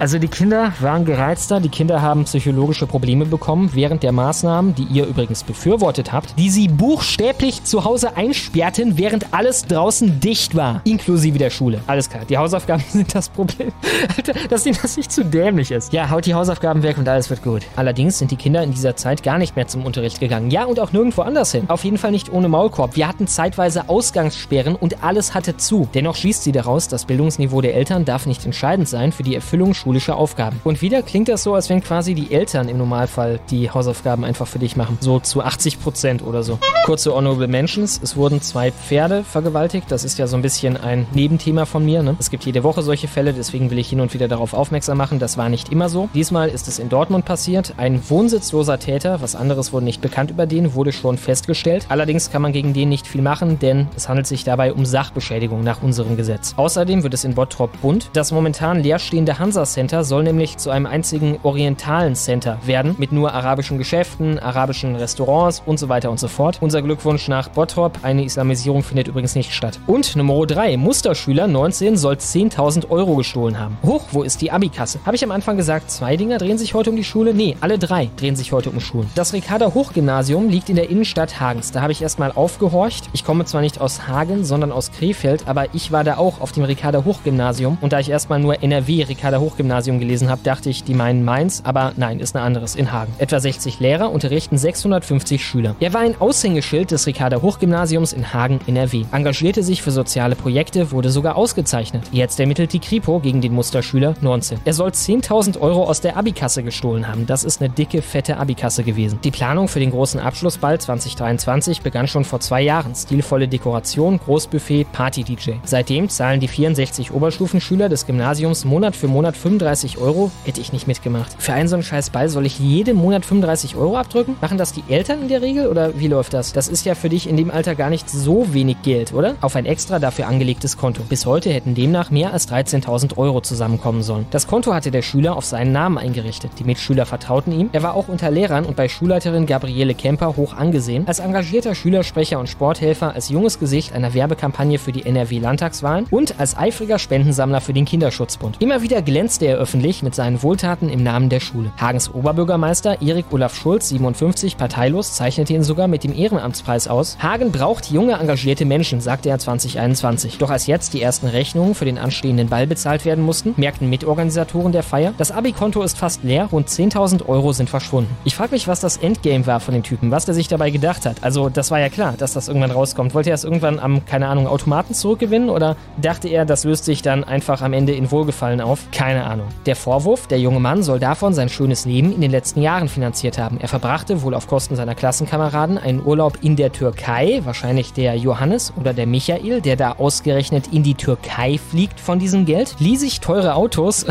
Also 0.00 0.18
die 0.18 0.28
Kinder 0.28 0.72
waren 0.80 1.04
gereizter, 1.04 1.60
die 1.60 1.68
Kinder 1.68 2.02
haben 2.02 2.24
psychologische 2.24 2.86
Probleme 2.86 3.26
bekommen 3.26 3.70
während 3.74 4.02
der 4.02 4.10
Maßnahmen, 4.10 4.74
die 4.74 4.84
ihr 4.84 5.06
übrigens 5.06 5.44
befürwortet 5.44 6.12
habt, 6.12 6.36
die 6.36 6.50
sie 6.50 6.66
buchstäblich 6.66 7.62
zu 7.62 7.84
Hause 7.84 8.16
einsperrten, 8.16 8.98
während 8.98 9.32
alles 9.32 9.66
draußen 9.66 10.18
dicht 10.18 10.56
war, 10.56 10.80
inklusive 10.84 11.38
der 11.38 11.50
Schule. 11.50 11.80
Alles 11.86 12.10
klar, 12.10 12.24
die 12.28 12.36
Hausaufgaben 12.36 12.82
sind 12.92 13.14
das 13.14 13.28
Problem. 13.28 13.72
Alter, 14.16 14.34
dass 14.48 14.66
ihnen 14.66 14.78
das 14.82 14.96
nicht 14.96 15.12
zu 15.12 15.24
dämlich 15.24 15.70
ist. 15.70 15.92
Ja, 15.92 16.10
haut 16.10 16.26
die 16.26 16.34
Hausaufgaben 16.34 16.82
weg 16.82 16.98
und 16.98 17.08
alles 17.08 17.30
wird 17.30 17.44
gut. 17.44 17.62
Allerdings 17.76 18.18
sind 18.18 18.32
die 18.32 18.36
Kinder 18.36 18.64
in 18.64 18.72
dieser 18.72 18.96
Zeit 18.96 19.22
gar 19.22 19.38
nicht 19.38 19.54
mehr 19.54 19.68
zum 19.68 19.86
Unterricht 19.86 20.18
gegangen. 20.18 20.50
Ja, 20.50 20.64
und 20.64 20.80
auch 20.80 20.92
nirgendwo 20.92 21.22
anders 21.22 21.52
hin. 21.52 21.64
Auf 21.68 21.84
jeden 21.84 21.98
Fall 21.98 22.10
nicht 22.10 22.32
ohne 22.32 22.48
Maulkorb. 22.48 22.96
Wir 22.96 23.06
hatten 23.06 23.28
zeitweise 23.28 23.88
Ausgangssperren 23.88 24.74
und 24.74 25.04
alles 25.04 25.34
hatte 25.34 25.56
zu. 25.56 25.88
Dennoch 25.94 26.16
schließt 26.16 26.42
sie 26.42 26.52
daraus, 26.52 26.88
das 26.88 27.04
Bildungsniveau 27.04 27.60
der 27.60 27.76
Eltern 27.76 28.04
darf 28.04 28.26
nicht 28.26 28.44
entscheidend 28.44 28.88
sein 28.88 29.12
für 29.12 29.22
die 29.22 29.36
Erfüllung 29.36 29.72
schulischer 29.84 30.16
Aufgaben. 30.16 30.60
Und 30.64 30.80
wieder 30.80 31.02
klingt 31.02 31.28
das 31.28 31.42
so, 31.42 31.54
als 31.54 31.68
wenn 31.68 31.82
quasi 31.82 32.14
die 32.14 32.32
Eltern 32.32 32.70
im 32.70 32.78
Normalfall 32.78 33.38
die 33.50 33.70
Hausaufgaben 33.70 34.24
einfach 34.24 34.46
für 34.46 34.58
dich 34.58 34.76
machen. 34.76 34.96
So 35.00 35.20
zu 35.20 35.42
80 35.42 35.82
Prozent 35.82 36.22
oder 36.22 36.42
so. 36.42 36.58
Kurze 36.86 37.14
Honorable 37.14 37.48
Mentions. 37.48 38.00
Es 38.02 38.16
wurden 38.16 38.40
zwei 38.40 38.72
Pferde 38.72 39.24
vergewaltigt. 39.24 39.90
Das 39.90 40.02
ist 40.04 40.18
ja 40.18 40.26
so 40.26 40.36
ein 40.36 40.42
bisschen 40.42 40.78
ein 40.78 41.06
Nebenthema 41.12 41.66
von 41.66 41.84
mir. 41.84 42.02
Ne? 42.02 42.16
Es 42.18 42.30
gibt 42.30 42.46
jede 42.46 42.62
Woche 42.62 42.82
solche 42.82 43.08
Fälle, 43.08 43.34
deswegen 43.34 43.70
will 43.70 43.78
ich 43.78 43.90
hin 43.90 44.00
und 44.00 44.14
wieder 44.14 44.26
darauf 44.26 44.54
aufmerksam 44.54 44.96
machen. 44.96 45.18
Das 45.18 45.36
war 45.36 45.50
nicht 45.50 45.70
immer 45.70 45.90
so. 45.90 46.08
Diesmal 46.14 46.48
ist 46.48 46.66
es 46.66 46.78
in 46.78 46.88
Dortmund 46.88 47.26
passiert. 47.26 47.74
Ein 47.76 48.00
wohnsitzloser 48.08 48.78
Täter, 48.78 49.20
was 49.20 49.36
anderes 49.36 49.74
wurde 49.74 49.84
nicht 49.84 50.00
bekannt 50.00 50.30
über 50.30 50.46
den, 50.46 50.74
wurde 50.74 50.92
schon 50.92 51.18
festgestellt. 51.18 51.84
Allerdings 51.90 52.30
kann 52.30 52.40
man 52.40 52.52
gegen 52.52 52.72
den 52.72 52.88
nicht 52.88 53.06
viel 53.06 53.20
machen, 53.20 53.58
denn 53.58 53.88
es 53.96 54.08
handelt 54.08 54.26
sich 54.26 54.44
dabei 54.44 54.72
um 54.72 54.86
Sachbeschädigung 54.86 55.62
nach 55.62 55.82
unserem 55.82 56.16
Gesetz. 56.16 56.54
Außerdem 56.56 57.02
wird 57.02 57.12
es 57.12 57.24
in 57.24 57.34
Bottrop 57.34 57.70
bunt. 57.82 58.08
Das 58.14 58.32
momentan 58.32 58.82
leerstehende 58.82 59.38
Hansa 59.38 59.66
Center 59.74 60.04
soll 60.04 60.22
nämlich 60.22 60.56
zu 60.56 60.70
einem 60.70 60.86
einzigen 60.86 61.40
orientalen 61.42 62.14
Center 62.14 62.58
werden, 62.64 62.94
mit 62.96 63.10
nur 63.10 63.32
arabischen 63.32 63.76
Geschäften, 63.76 64.38
arabischen 64.38 64.94
Restaurants 64.94 65.64
und 65.66 65.80
so 65.80 65.88
weiter 65.88 66.12
und 66.12 66.20
so 66.20 66.28
fort. 66.28 66.58
Unser 66.60 66.80
Glückwunsch 66.80 67.26
nach 67.26 67.48
Bottrop. 67.48 67.98
Eine 68.02 68.22
Islamisierung 68.22 68.84
findet 68.84 69.08
übrigens 69.08 69.34
nicht 69.34 69.52
statt. 69.52 69.80
Und 69.88 70.14
Nummer 70.14 70.46
3. 70.46 70.76
Musterschüler 70.76 71.48
19 71.48 71.96
soll 71.96 72.14
10.000 72.14 72.88
Euro 72.88 73.16
gestohlen 73.16 73.58
haben. 73.58 73.76
Hoch, 73.82 74.04
wo 74.12 74.22
ist 74.22 74.42
die 74.42 74.52
Abikasse? 74.52 75.00
Habe 75.04 75.16
ich 75.16 75.24
am 75.24 75.32
Anfang 75.32 75.56
gesagt, 75.56 75.90
zwei 75.90 76.16
Dinger 76.16 76.38
drehen 76.38 76.56
sich 76.56 76.74
heute 76.74 76.90
um 76.90 76.96
die 76.96 77.02
Schule? 77.02 77.34
Nee, 77.34 77.56
alle 77.60 77.76
drei 77.76 78.10
drehen 78.16 78.36
sich 78.36 78.52
heute 78.52 78.70
um 78.70 78.78
Schulen. 78.78 79.10
Das 79.16 79.32
Ricarda 79.32 79.74
Hochgymnasium 79.74 80.50
liegt 80.50 80.68
in 80.68 80.76
der 80.76 80.88
Innenstadt 80.88 81.40
Hagens. 81.40 81.72
Da 81.72 81.82
habe 81.82 81.90
ich 81.90 82.00
erstmal 82.00 82.30
aufgehorcht. 82.30 83.08
Ich 83.12 83.24
komme 83.24 83.44
zwar 83.44 83.60
nicht 83.60 83.80
aus 83.80 84.06
Hagen, 84.06 84.44
sondern 84.44 84.70
aus 84.70 84.92
Krefeld, 84.92 85.48
aber 85.48 85.74
ich 85.74 85.90
war 85.90 86.04
da 86.04 86.16
auch 86.16 86.40
auf 86.40 86.52
dem 86.52 86.62
Ricarda 86.62 87.04
Hochgymnasium 87.04 87.78
und 87.80 87.92
da 87.92 87.98
ich 87.98 88.08
erstmal 88.08 88.38
nur 88.38 88.62
NRW 88.62 89.02
Ricarda 89.02 89.40
Hochgymnasium 89.40 89.63
gelesen 89.68 90.28
habe, 90.28 90.40
dachte 90.42 90.70
ich, 90.70 90.84
die 90.84 90.94
meinen 90.94 91.24
Mainz, 91.24 91.62
aber 91.64 91.92
nein, 91.96 92.20
ist 92.20 92.36
ein 92.36 92.42
anderes 92.42 92.74
in 92.74 92.92
Hagen. 92.92 93.12
Etwa 93.18 93.40
60 93.40 93.80
Lehrer 93.80 94.10
unterrichten 94.10 94.58
650 94.58 95.44
Schüler. 95.44 95.76
Er 95.80 95.92
war 95.92 96.00
ein 96.00 96.20
Aushängeschild 96.20 96.90
des 96.90 97.06
Ricarda 97.06 97.42
Hochgymnasiums 97.42 98.12
in 98.12 98.32
Hagen 98.32 98.60
NRW. 98.66 99.04
Engagierte 99.12 99.62
sich 99.62 99.82
für 99.82 99.90
soziale 99.90 100.36
Projekte, 100.36 100.90
wurde 100.90 101.10
sogar 101.10 101.36
ausgezeichnet. 101.36 102.04
Jetzt 102.12 102.40
ermittelt 102.40 102.72
die 102.72 102.80
Kripo 102.80 103.20
gegen 103.20 103.40
den 103.40 103.52
Musterschüler 103.52 104.14
19. 104.20 104.60
Er 104.64 104.72
soll 104.72 104.90
10.000 104.90 105.60
Euro 105.60 105.84
aus 105.84 106.00
der 106.00 106.16
Abikasse 106.16 106.62
gestohlen 106.62 107.08
haben. 107.08 107.26
Das 107.26 107.44
ist 107.44 107.60
eine 107.60 107.70
dicke, 107.70 108.02
fette 108.02 108.36
Abikasse 108.36 108.84
gewesen. 108.84 109.18
Die 109.24 109.30
Planung 109.30 109.68
für 109.68 109.80
den 109.80 109.90
großen 109.90 110.20
Abschlussball 110.20 110.80
2023 110.80 111.82
begann 111.82 112.06
schon 112.06 112.24
vor 112.24 112.40
zwei 112.40 112.62
Jahren. 112.62 112.94
Stilvolle 112.94 113.48
Dekoration, 113.48 114.18
Großbuffet, 114.18 114.86
Party-DJ. 114.92 115.52
Seitdem 115.64 116.08
zahlen 116.08 116.40
die 116.40 116.48
64 116.48 117.12
Oberstufenschüler 117.12 117.88
des 117.88 118.06
Gymnasiums 118.06 118.64
Monat 118.64 118.96
für 118.96 119.08
Monat 119.08 119.36
35 119.54 119.98
Euro. 119.98 120.32
Hätte 120.44 120.60
ich 120.60 120.72
nicht 120.72 120.88
mitgemacht. 120.88 121.36
Für 121.38 121.52
einen 121.52 121.68
so 121.68 121.76
einen 121.76 121.84
scheiß 121.84 122.10
Ball 122.10 122.28
soll 122.28 122.44
ich 122.46 122.58
jeden 122.58 122.96
Monat 122.96 123.24
35 123.24 123.76
Euro 123.76 123.96
abdrücken? 123.96 124.36
Machen 124.40 124.58
das 124.58 124.72
die 124.72 124.82
Eltern 124.88 125.22
in 125.22 125.28
der 125.28 125.42
Regel 125.42 125.68
oder 125.68 125.98
wie 125.98 126.08
läuft 126.08 126.34
das? 126.34 126.52
Das 126.52 126.66
ist 126.66 126.84
ja 126.84 126.94
für 126.96 127.08
dich 127.08 127.28
in 127.28 127.36
dem 127.36 127.50
Alter 127.50 127.76
gar 127.76 127.90
nicht 127.90 128.10
so 128.10 128.52
wenig 128.52 128.82
Geld, 128.82 129.12
oder? 129.12 129.36
Auf 129.40 129.54
ein 129.54 129.64
extra 129.64 130.00
dafür 130.00 130.26
angelegtes 130.26 130.76
Konto. 130.76 131.02
Bis 131.08 131.24
heute 131.24 131.50
hätten 131.50 131.74
demnach 131.74 132.10
mehr 132.10 132.32
als 132.32 132.48
13.000 132.50 133.16
Euro 133.16 133.40
zusammenkommen 133.42 134.02
sollen. 134.02 134.26
Das 134.30 134.48
Konto 134.48 134.74
hatte 134.74 134.90
der 134.90 135.02
Schüler 135.02 135.36
auf 135.36 135.44
seinen 135.44 135.70
Namen 135.70 135.98
eingerichtet. 135.98 136.50
Die 136.58 136.64
Mitschüler 136.64 137.06
vertrauten 137.06 137.52
ihm. 137.52 137.70
Er 137.72 137.84
war 137.84 137.94
auch 137.94 138.08
unter 138.08 138.30
Lehrern 138.32 138.64
und 138.64 138.74
bei 138.74 138.88
Schulleiterin 138.88 139.46
Gabriele 139.46 139.94
Kemper 139.94 140.36
hoch 140.36 140.54
angesehen. 140.54 141.06
Als 141.06 141.20
engagierter 141.20 141.76
Schülersprecher 141.76 142.40
und 142.40 142.48
Sporthelfer, 142.48 143.14
als 143.14 143.28
junges 143.28 143.60
Gesicht 143.60 143.92
einer 143.92 144.14
Werbekampagne 144.14 144.80
für 144.80 144.90
die 144.92 145.06
NRW-Landtagswahlen 145.06 146.06
und 146.10 146.40
als 146.40 146.56
eifriger 146.56 146.98
Spendensammler 146.98 147.60
für 147.60 147.72
den 147.72 147.84
Kinderschutzbund. 147.84 148.56
Immer 148.60 148.82
wieder 148.82 149.00
glänzte 149.04 149.43
er 149.46 149.56
öffentlich 149.56 150.02
mit 150.02 150.14
seinen 150.14 150.42
Wohltaten 150.42 150.88
im 150.88 151.02
Namen 151.02 151.28
der 151.28 151.40
Schule. 151.40 151.72
Hagens 151.76 152.12
Oberbürgermeister 152.12 153.02
Erik 153.02 153.26
Olaf 153.30 153.54
Schulz, 153.54 153.88
57, 153.88 154.56
parteilos, 154.56 155.14
zeichnete 155.14 155.54
ihn 155.54 155.62
sogar 155.62 155.88
mit 155.88 156.04
dem 156.04 156.14
Ehrenamtspreis 156.14 156.88
aus. 156.88 157.16
Hagen 157.20 157.52
braucht 157.52 157.90
junge, 157.90 158.14
engagierte 158.14 158.64
Menschen, 158.64 159.00
sagte 159.00 159.28
er 159.28 159.38
2021. 159.38 160.38
Doch 160.38 160.50
als 160.50 160.66
jetzt 160.66 160.94
die 160.94 161.02
ersten 161.02 161.26
Rechnungen 161.26 161.74
für 161.74 161.84
den 161.84 161.98
anstehenden 161.98 162.48
Ball 162.48 162.66
bezahlt 162.66 163.04
werden 163.04 163.24
mussten, 163.24 163.54
merkten 163.56 163.90
Mitorganisatoren 163.90 164.72
der 164.72 164.82
Feier, 164.82 165.14
das 165.18 165.32
Abi-Konto 165.32 165.82
ist 165.82 165.98
fast 165.98 166.24
leer, 166.24 166.48
rund 166.50 166.68
10.000 166.68 167.26
Euro 167.28 167.52
sind 167.52 167.70
verschwunden. 167.70 168.16
Ich 168.24 168.36
frage 168.36 168.52
mich, 168.52 168.68
was 168.68 168.80
das 168.80 168.96
Endgame 168.96 169.46
war 169.46 169.60
von 169.60 169.74
dem 169.74 169.82
Typen, 169.82 170.10
was 170.10 170.24
der 170.24 170.34
sich 170.34 170.48
dabei 170.48 170.70
gedacht 170.70 171.06
hat. 171.06 171.18
Also, 171.22 171.48
das 171.48 171.70
war 171.70 171.80
ja 171.80 171.88
klar, 171.88 172.14
dass 172.16 172.32
das 172.32 172.48
irgendwann 172.48 172.70
rauskommt. 172.70 173.14
Wollte 173.14 173.30
er 173.30 173.34
es 173.34 173.44
irgendwann 173.44 173.78
am, 173.78 174.04
keine 174.04 174.28
Ahnung, 174.28 174.46
Automaten 174.46 174.94
zurückgewinnen 174.94 175.50
oder 175.50 175.76
dachte 176.00 176.28
er, 176.28 176.44
das 176.44 176.64
löst 176.64 176.84
sich 176.84 177.02
dann 177.02 177.24
einfach 177.24 177.62
am 177.62 177.72
Ende 177.72 177.92
in 177.92 178.10
Wohlgefallen 178.10 178.60
auf? 178.60 178.80
Keine 178.92 179.24
Ahnung. 179.24 179.33
Der 179.66 179.76
Vorwurf, 179.76 180.26
der 180.26 180.38
junge 180.38 180.60
Mann 180.60 180.82
soll 180.82 180.98
davon 180.98 181.34
sein 181.34 181.48
schönes 181.48 181.84
Leben 181.84 182.12
in 182.12 182.20
den 182.20 182.30
letzten 182.30 182.62
Jahren 182.62 182.88
finanziert 182.88 183.38
haben. 183.38 183.58
Er 183.60 183.68
verbrachte 183.68 184.22
wohl 184.22 184.34
auf 184.34 184.46
Kosten 184.46 184.76
seiner 184.76 184.94
Klassenkameraden 184.94 185.78
einen 185.78 186.04
Urlaub 186.04 186.38
in 186.42 186.56
der 186.56 186.72
Türkei, 186.72 187.40
wahrscheinlich 187.44 187.92
der 187.92 188.16
Johannes 188.16 188.72
oder 188.78 188.92
der 188.92 189.06
Michael, 189.06 189.60
der 189.60 189.76
da 189.76 189.92
ausgerechnet 189.92 190.68
in 190.72 190.82
die 190.82 190.94
Türkei 190.94 191.58
fliegt 191.58 192.00
von 192.00 192.18
diesem 192.18 192.44
Geld, 192.44 192.76
lieh 192.78 192.96
sich 192.96 193.20
teure 193.20 193.54
Autos. 193.54 194.06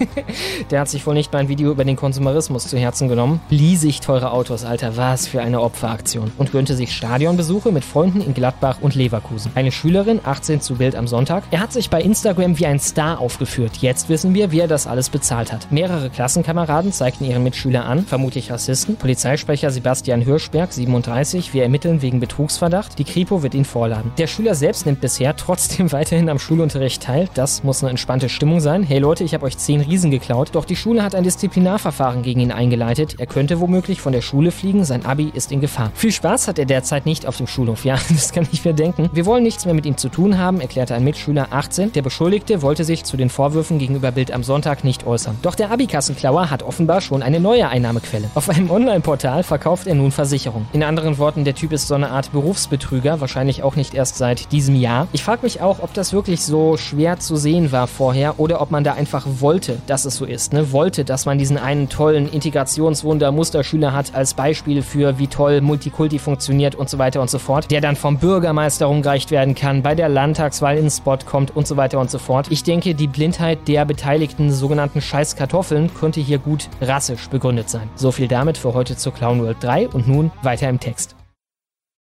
der 0.70 0.80
hat 0.80 0.88
sich 0.88 1.06
wohl 1.06 1.14
nicht 1.14 1.32
mein 1.32 1.48
Video 1.48 1.70
über 1.70 1.84
den 1.84 1.96
Konsumerismus 1.96 2.68
zu 2.68 2.78
Herzen 2.78 3.08
genommen. 3.08 3.40
Lieh 3.50 3.76
sich 3.76 4.00
teure 4.00 4.32
Autos, 4.32 4.64
Alter, 4.64 4.96
was 4.96 5.26
für 5.26 5.42
eine 5.42 5.60
Opferaktion. 5.60 6.32
Und 6.38 6.52
gönnte 6.52 6.76
sich 6.76 6.94
Stadionbesuche 6.94 7.72
mit 7.72 7.84
Freunden 7.84 8.20
in 8.20 8.34
Gladbach 8.34 8.78
und 8.80 8.94
Leverkusen. 8.94 9.52
Eine 9.54 9.72
Schülerin, 9.72 10.20
18 10.22 10.60
zu 10.60 10.76
Bild 10.76 10.96
am 10.96 11.08
Sonntag. 11.08 11.44
Er 11.50 11.60
hat 11.60 11.72
sich 11.72 11.90
bei 11.90 12.00
Instagram 12.00 12.58
wie 12.58 12.66
ein 12.66 12.78
Star 12.78 13.18
aufgeführt. 13.20 13.78
Jetzt 13.78 14.08
wissen 14.08 14.34
wir, 14.34 14.51
wie 14.52 14.60
er 14.60 14.68
das 14.68 14.86
alles 14.86 15.10
bezahlt 15.10 15.52
hat. 15.52 15.72
Mehrere 15.72 16.10
Klassenkameraden 16.10 16.92
zeigten 16.92 17.24
ihren 17.24 17.42
Mitschüler 17.42 17.86
an, 17.86 18.04
vermutlich 18.04 18.50
Rassisten. 18.50 18.96
Polizeisprecher 18.96 19.70
Sebastian 19.70 20.20
Hirschberg, 20.20 20.72
37, 20.72 21.54
wir 21.54 21.62
ermitteln 21.62 22.02
wegen 22.02 22.20
Betrugsverdacht. 22.20 22.98
Die 22.98 23.04
Kripo 23.04 23.42
wird 23.42 23.54
ihn 23.54 23.64
vorladen. 23.64 24.12
Der 24.18 24.26
Schüler 24.26 24.54
selbst 24.54 24.86
nimmt 24.86 25.00
bisher 25.00 25.34
trotzdem 25.36 25.90
weiterhin 25.92 26.28
am 26.28 26.38
Schulunterricht 26.38 27.02
teil. 27.02 27.28
Das 27.34 27.64
muss 27.64 27.82
eine 27.82 27.90
entspannte 27.90 28.28
Stimmung 28.28 28.60
sein. 28.60 28.82
Hey 28.82 28.98
Leute, 28.98 29.24
ich 29.24 29.34
habe 29.34 29.46
euch 29.46 29.56
10 29.56 29.80
Riesen 29.80 30.10
geklaut. 30.10 30.50
Doch 30.52 30.64
die 30.64 30.76
Schule 30.76 31.02
hat 31.02 31.14
ein 31.14 31.24
Disziplinarverfahren 31.24 32.22
gegen 32.22 32.40
ihn 32.40 32.52
eingeleitet. 32.52 33.16
Er 33.18 33.26
könnte 33.26 33.60
womöglich 33.60 34.00
von 34.00 34.12
der 34.12 34.20
Schule 34.20 34.50
fliegen. 34.50 34.84
Sein 34.84 35.06
Abi 35.06 35.30
ist 35.34 35.52
in 35.52 35.60
Gefahr. 35.60 35.90
Viel 35.94 36.12
Spaß 36.12 36.48
hat 36.48 36.58
er 36.58 36.66
derzeit 36.66 37.06
nicht 37.06 37.26
auf 37.26 37.36
dem 37.36 37.46
Schulhof. 37.46 37.84
Ja, 37.84 37.96
das 38.08 38.32
kann 38.32 38.46
ich 38.52 38.64
mir 38.64 38.74
denken. 38.74 39.08
Wir 39.12 39.26
wollen 39.26 39.42
nichts 39.42 39.64
mehr 39.64 39.74
mit 39.74 39.86
ihm 39.86 39.96
zu 39.96 40.08
tun 40.08 40.38
haben, 40.38 40.60
erklärte 40.60 40.94
ein 40.94 41.04
Mitschüler 41.04 41.48
18. 41.50 41.92
Der 41.92 42.02
Beschuldigte 42.02 42.62
wollte 42.62 42.84
sich 42.84 43.04
zu 43.04 43.16
den 43.16 43.30
Vorwürfen 43.30 43.78
gegenüber 43.78 44.10
Bild 44.10 44.31
am 44.32 44.42
Sonntag 44.42 44.84
nicht 44.84 45.06
äußern. 45.06 45.38
Doch 45.42 45.54
der 45.54 45.70
Abikassenklauer 45.70 46.50
hat 46.50 46.62
offenbar 46.62 47.00
schon 47.00 47.22
eine 47.22 47.40
neue 47.40 47.68
Einnahmequelle. 47.68 48.30
Auf 48.34 48.48
einem 48.48 48.70
Online-Portal 48.70 49.42
verkauft 49.42 49.86
er 49.86 49.94
nun 49.94 50.12
Versicherung. 50.12 50.66
In 50.72 50.82
anderen 50.82 51.18
Worten, 51.18 51.44
der 51.44 51.54
Typ 51.54 51.72
ist 51.72 51.88
so 51.88 51.94
eine 51.94 52.10
Art 52.10 52.32
Berufsbetrüger, 52.32 53.20
wahrscheinlich 53.20 53.62
auch 53.62 53.76
nicht 53.76 53.94
erst 53.94 54.16
seit 54.16 54.52
diesem 54.52 54.74
Jahr. 54.74 55.06
Ich 55.12 55.22
frage 55.22 55.42
mich 55.42 55.60
auch, 55.60 55.80
ob 55.80 55.94
das 55.94 56.12
wirklich 56.12 56.42
so 56.42 56.76
schwer 56.76 57.18
zu 57.18 57.36
sehen 57.36 57.72
war 57.72 57.86
vorher 57.86 58.40
oder 58.40 58.60
ob 58.60 58.70
man 58.70 58.84
da 58.84 58.94
einfach 58.94 59.26
wollte, 59.38 59.78
dass 59.86 60.04
es 60.04 60.16
so 60.16 60.24
ist. 60.24 60.52
Ne? 60.52 60.72
Wollte, 60.72 61.04
dass 61.04 61.26
man 61.26 61.38
diesen 61.38 61.58
einen 61.58 61.88
tollen 61.88 62.30
Integrationswunder 62.30 63.32
Musterschüler 63.32 63.92
hat 63.92 64.14
als 64.14 64.34
Beispiel 64.34 64.82
für 64.82 65.18
wie 65.18 65.26
toll 65.26 65.60
Multikulti 65.60 66.18
funktioniert 66.18 66.74
und 66.74 66.88
so 66.88 66.98
weiter 66.98 67.20
und 67.20 67.30
so 67.30 67.38
fort, 67.38 67.70
der 67.70 67.80
dann 67.80 67.96
vom 67.96 68.18
Bürgermeister 68.18 68.86
rumgereicht 68.86 69.30
werden 69.30 69.54
kann, 69.54 69.82
bei 69.82 69.94
der 69.94 70.08
Landtagswahl 70.08 70.76
ins 70.76 70.98
Spot 70.98 71.18
kommt 71.24 71.54
und 71.54 71.66
so 71.66 71.76
weiter 71.76 71.98
und 71.98 72.10
so 72.10 72.18
fort. 72.18 72.46
Ich 72.50 72.64
denke, 72.64 72.94
die 72.94 73.06
Blindheit 73.06 73.68
der 73.68 73.84
beteiligten 73.84 74.21
sogenannten 74.30 75.00
Scheißkartoffeln 75.00 75.92
könnte 75.94 76.20
hier 76.20 76.38
gut 76.38 76.68
rassisch 76.80 77.28
begründet 77.28 77.68
sein. 77.68 77.90
So 77.96 78.12
viel 78.12 78.28
damit 78.28 78.56
für 78.56 78.74
heute 78.74 78.96
zur 78.96 79.12
Clown 79.12 79.40
World 79.40 79.62
3 79.62 79.88
und 79.88 80.08
nun 80.08 80.30
weiter 80.42 80.68
im 80.68 80.80
Text. 80.80 81.16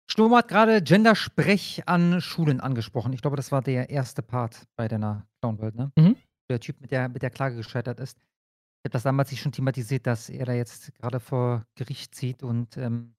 Sturm 0.10 0.36
hat 0.36 0.48
gerade 0.50 0.82
Gendersprech 0.82 1.84
an 1.86 2.22
Schulen 2.22 2.60
angesprochen. 2.60 3.14
Ich 3.14 3.22
glaube, 3.22 3.38
das 3.38 3.52
war 3.52 3.62
der 3.62 3.90
erste 3.90 4.22
Part 4.22 4.64
bei 4.76 4.88
deiner 4.88 5.26
Clown 5.40 5.60
World, 5.60 5.76
ne? 5.76 5.92
Mhm. 5.98 6.16
Der 6.50 6.60
Typ 6.60 6.82
mit 6.82 6.92
der, 6.92 7.08
mit 7.10 7.22
der 7.22 7.30
Klage 7.30 7.56
gescheitert 7.56 8.00
ist. 8.00 8.18
Ich 8.18 8.90
habe 8.90 8.94
das 8.94 9.04
damals 9.04 9.30
sich 9.30 9.40
schon 9.40 9.52
thematisiert, 9.52 10.06
dass 10.08 10.30
er 10.30 10.46
da 10.46 10.54
jetzt 10.54 10.94
gerade 10.96 11.20
vor 11.20 11.66
Gericht 11.76 12.14
zieht 12.14 12.44
und 12.44 12.78
ähm, 12.78 13.16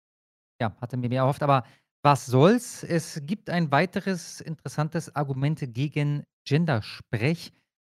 ja, 0.61 0.77
hatte 0.81 0.97
mir 0.97 1.09
mehr 1.09 1.23
erhofft. 1.23 1.43
Aber 1.43 1.65
was 2.05 2.27
soll's? 2.27 2.83
Es 2.83 3.20
gibt 3.24 3.49
ein 3.49 3.70
weiteres 3.70 4.41
interessantes 4.41 5.15
Argument 5.15 5.62
gegen 5.73 6.24
Gendersprech. 6.45 7.53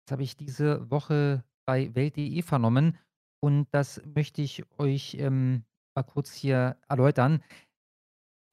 Das 0.09 0.13
habe 0.13 0.23
ich 0.23 0.39
diese 0.39 0.91
Woche 0.91 1.45
bei 1.67 1.95
Welt.de 1.95 2.41
vernommen 2.41 2.97
und 3.45 3.67
das 3.73 4.01
möchte 4.15 4.41
ich 4.41 4.65
euch 4.79 5.19
ähm, 5.21 5.65
mal 5.95 6.03
kurz 6.03 6.33
hier 6.33 6.79
erläutern. 6.89 7.43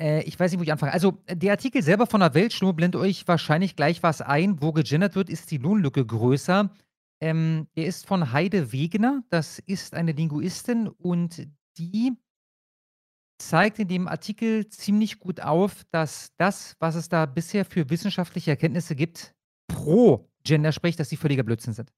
Äh, 0.02 0.24
ich 0.24 0.38
weiß 0.38 0.52
nicht, 0.52 0.60
wo 0.60 0.64
ich 0.64 0.74
anfange. 0.74 0.92
Also, 0.92 1.24
der 1.32 1.54
Artikel 1.54 1.82
selber 1.82 2.08
von 2.08 2.20
der 2.20 2.34
Weltschnur 2.34 2.74
blendet 2.74 3.00
euch 3.00 3.26
wahrscheinlich 3.26 3.78
gleich 3.78 4.04
was 4.04 4.22
ein. 4.22 4.62
Wo 4.62 4.74
gegendert 4.74 5.16
wird, 5.16 5.30
ist 5.30 5.50
die 5.50 5.58
Lohnlücke 5.58 6.06
größer. 6.06 6.70
Ähm, 7.22 7.68
der 7.78 7.86
ist 7.86 8.06
von 8.06 8.34
Heide 8.34 8.74
Wegener. 8.74 9.24
Das 9.30 9.60
ist 9.60 9.96
eine 9.96 10.12
Linguistin 10.12 10.90
und 10.90 11.48
die 11.78 12.18
zeigt 13.42 13.80
in 13.80 13.88
dem 13.88 14.10
Artikel 14.10 14.68
ziemlich 14.68 15.20
gut 15.20 15.40
auf, 15.40 15.86
dass 15.92 16.34
das, 16.36 16.76
was 16.80 16.96
es 16.96 17.08
da 17.08 17.26
bisher 17.26 17.64
für 17.64 17.90
wissenschaftliche 17.90 18.52
Erkenntnisse 18.52 18.98
gibt, 18.98 19.34
pro 19.70 20.30
Gender 20.46 20.72
spricht, 20.72 21.00
dass 21.00 21.10
die 21.10 21.18
völliger 21.18 21.44
Blödsinn 21.44 21.74
sind. 21.74 21.92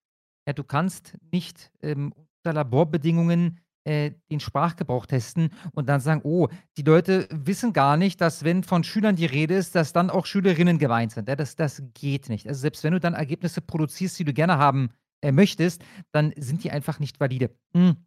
Ja, 0.47 0.53
du 0.53 0.63
kannst 0.63 1.17
nicht 1.31 1.71
ähm, 1.81 2.13
unter 2.13 2.53
Laborbedingungen 2.53 3.59
äh, 3.83 4.11
den 4.31 4.39
Sprachgebrauch 4.39 5.05
testen 5.05 5.49
und 5.73 5.87
dann 5.87 6.01
sagen, 6.01 6.21
oh, 6.23 6.47
die 6.77 6.81
Leute 6.81 7.27
wissen 7.31 7.73
gar 7.73 7.97
nicht, 7.97 8.19
dass 8.19 8.43
wenn 8.43 8.63
von 8.63 8.83
Schülern 8.83 9.15
die 9.15 9.25
Rede 9.25 9.55
ist, 9.55 9.75
dass 9.75 9.93
dann 9.93 10.09
auch 10.09 10.25
Schülerinnen 10.25 10.77
gemeint 10.77 11.11
sind. 11.11 11.29
Ja, 11.29 11.35
das, 11.35 11.55
das 11.55 11.81
geht 11.93 12.29
nicht. 12.29 12.47
Also 12.47 12.61
selbst 12.61 12.83
wenn 12.83 12.93
du 12.93 12.99
dann 12.99 13.13
Ergebnisse 13.13 13.61
produzierst, 13.61 14.19
die 14.19 14.25
du 14.25 14.33
gerne 14.33 14.57
haben 14.57 14.89
äh, 15.21 15.31
möchtest, 15.31 15.83
dann 16.11 16.33
sind 16.37 16.63
die 16.63 16.71
einfach 16.71 16.99
nicht 16.99 17.19
valide. 17.19 17.49
Mhm. 17.73 17.97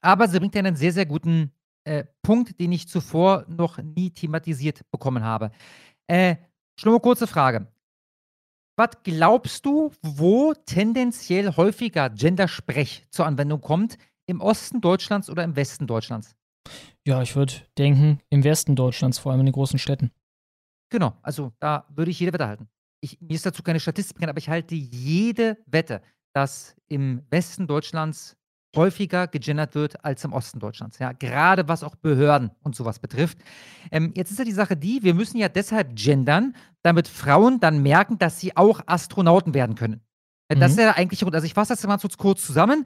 Aber 0.00 0.28
sie 0.28 0.38
bringt 0.38 0.54
dir 0.54 0.60
einen 0.60 0.76
sehr, 0.76 0.92
sehr 0.92 1.06
guten 1.06 1.52
äh, 1.84 2.04
Punkt, 2.22 2.58
den 2.58 2.72
ich 2.72 2.88
zuvor 2.88 3.44
noch 3.48 3.78
nie 3.78 4.10
thematisiert 4.10 4.90
bekommen 4.90 5.24
habe. 5.24 5.50
Äh, 6.06 6.36
Schlummer, 6.78 7.00
kurze 7.00 7.26
Frage. 7.26 7.66
Was 8.78 8.90
glaubst 9.04 9.64
du, 9.64 9.90
wo 10.02 10.52
tendenziell 10.52 11.56
häufiger 11.56 12.10
Gendersprech 12.10 13.06
zur 13.10 13.24
Anwendung 13.24 13.62
kommt? 13.62 13.96
Im 14.26 14.42
Osten 14.42 14.82
Deutschlands 14.82 15.30
oder 15.30 15.44
im 15.44 15.56
Westen 15.56 15.86
Deutschlands? 15.86 16.36
Ja, 17.06 17.22
ich 17.22 17.36
würde 17.36 17.54
denken, 17.78 18.20
im 18.28 18.44
Westen 18.44 18.76
Deutschlands, 18.76 19.18
vor 19.18 19.32
allem 19.32 19.40
in 19.40 19.46
den 19.46 19.54
großen 19.54 19.78
Städten. 19.78 20.10
Genau, 20.90 21.16
also 21.22 21.52
da 21.58 21.86
würde 21.88 22.10
ich 22.10 22.20
jede 22.20 22.34
Wette 22.34 22.46
halten. 22.48 22.68
Ich, 23.00 23.18
mir 23.20 23.34
ist 23.34 23.46
dazu 23.46 23.62
keine 23.62 23.80
Statistik 23.80 24.16
bekannt, 24.16 24.30
aber 24.30 24.38
ich 24.38 24.50
halte 24.50 24.74
jede 24.74 25.56
Wette, 25.64 26.02
dass 26.34 26.76
im 26.88 27.22
Westen 27.30 27.66
Deutschlands 27.66 28.36
häufiger 28.76 29.26
gegendert 29.26 29.74
wird 29.74 30.04
als 30.04 30.24
im 30.24 30.32
Osten 30.32 30.60
Deutschlands. 30.60 30.98
Ja, 30.98 31.12
gerade 31.12 31.68
was 31.68 31.82
auch 31.82 31.96
Behörden 31.96 32.50
und 32.62 32.76
sowas 32.76 32.98
betrifft. 32.98 33.38
Ähm, 33.90 34.12
jetzt 34.14 34.30
ist 34.30 34.38
ja 34.38 34.44
die 34.44 34.52
Sache 34.52 34.76
die, 34.76 35.02
wir 35.02 35.14
müssen 35.14 35.38
ja 35.38 35.48
deshalb 35.48 35.96
gendern, 35.96 36.54
damit 36.82 37.08
Frauen 37.08 37.60
dann 37.60 37.82
merken, 37.82 38.18
dass 38.18 38.40
sie 38.40 38.56
auch 38.56 38.80
Astronauten 38.86 39.54
werden 39.54 39.74
können. 39.74 40.00
Mhm. 40.52 40.60
Das 40.60 40.72
ist 40.72 40.78
ja 40.78 40.84
der 40.84 40.96
eigentliche 40.96 41.24
Grund. 41.24 41.34
Also 41.34 41.46
ich 41.46 41.54
fasse 41.54 41.74
das 41.74 41.86
mal 41.86 41.98
kurz 42.16 42.44
zusammen. 42.44 42.84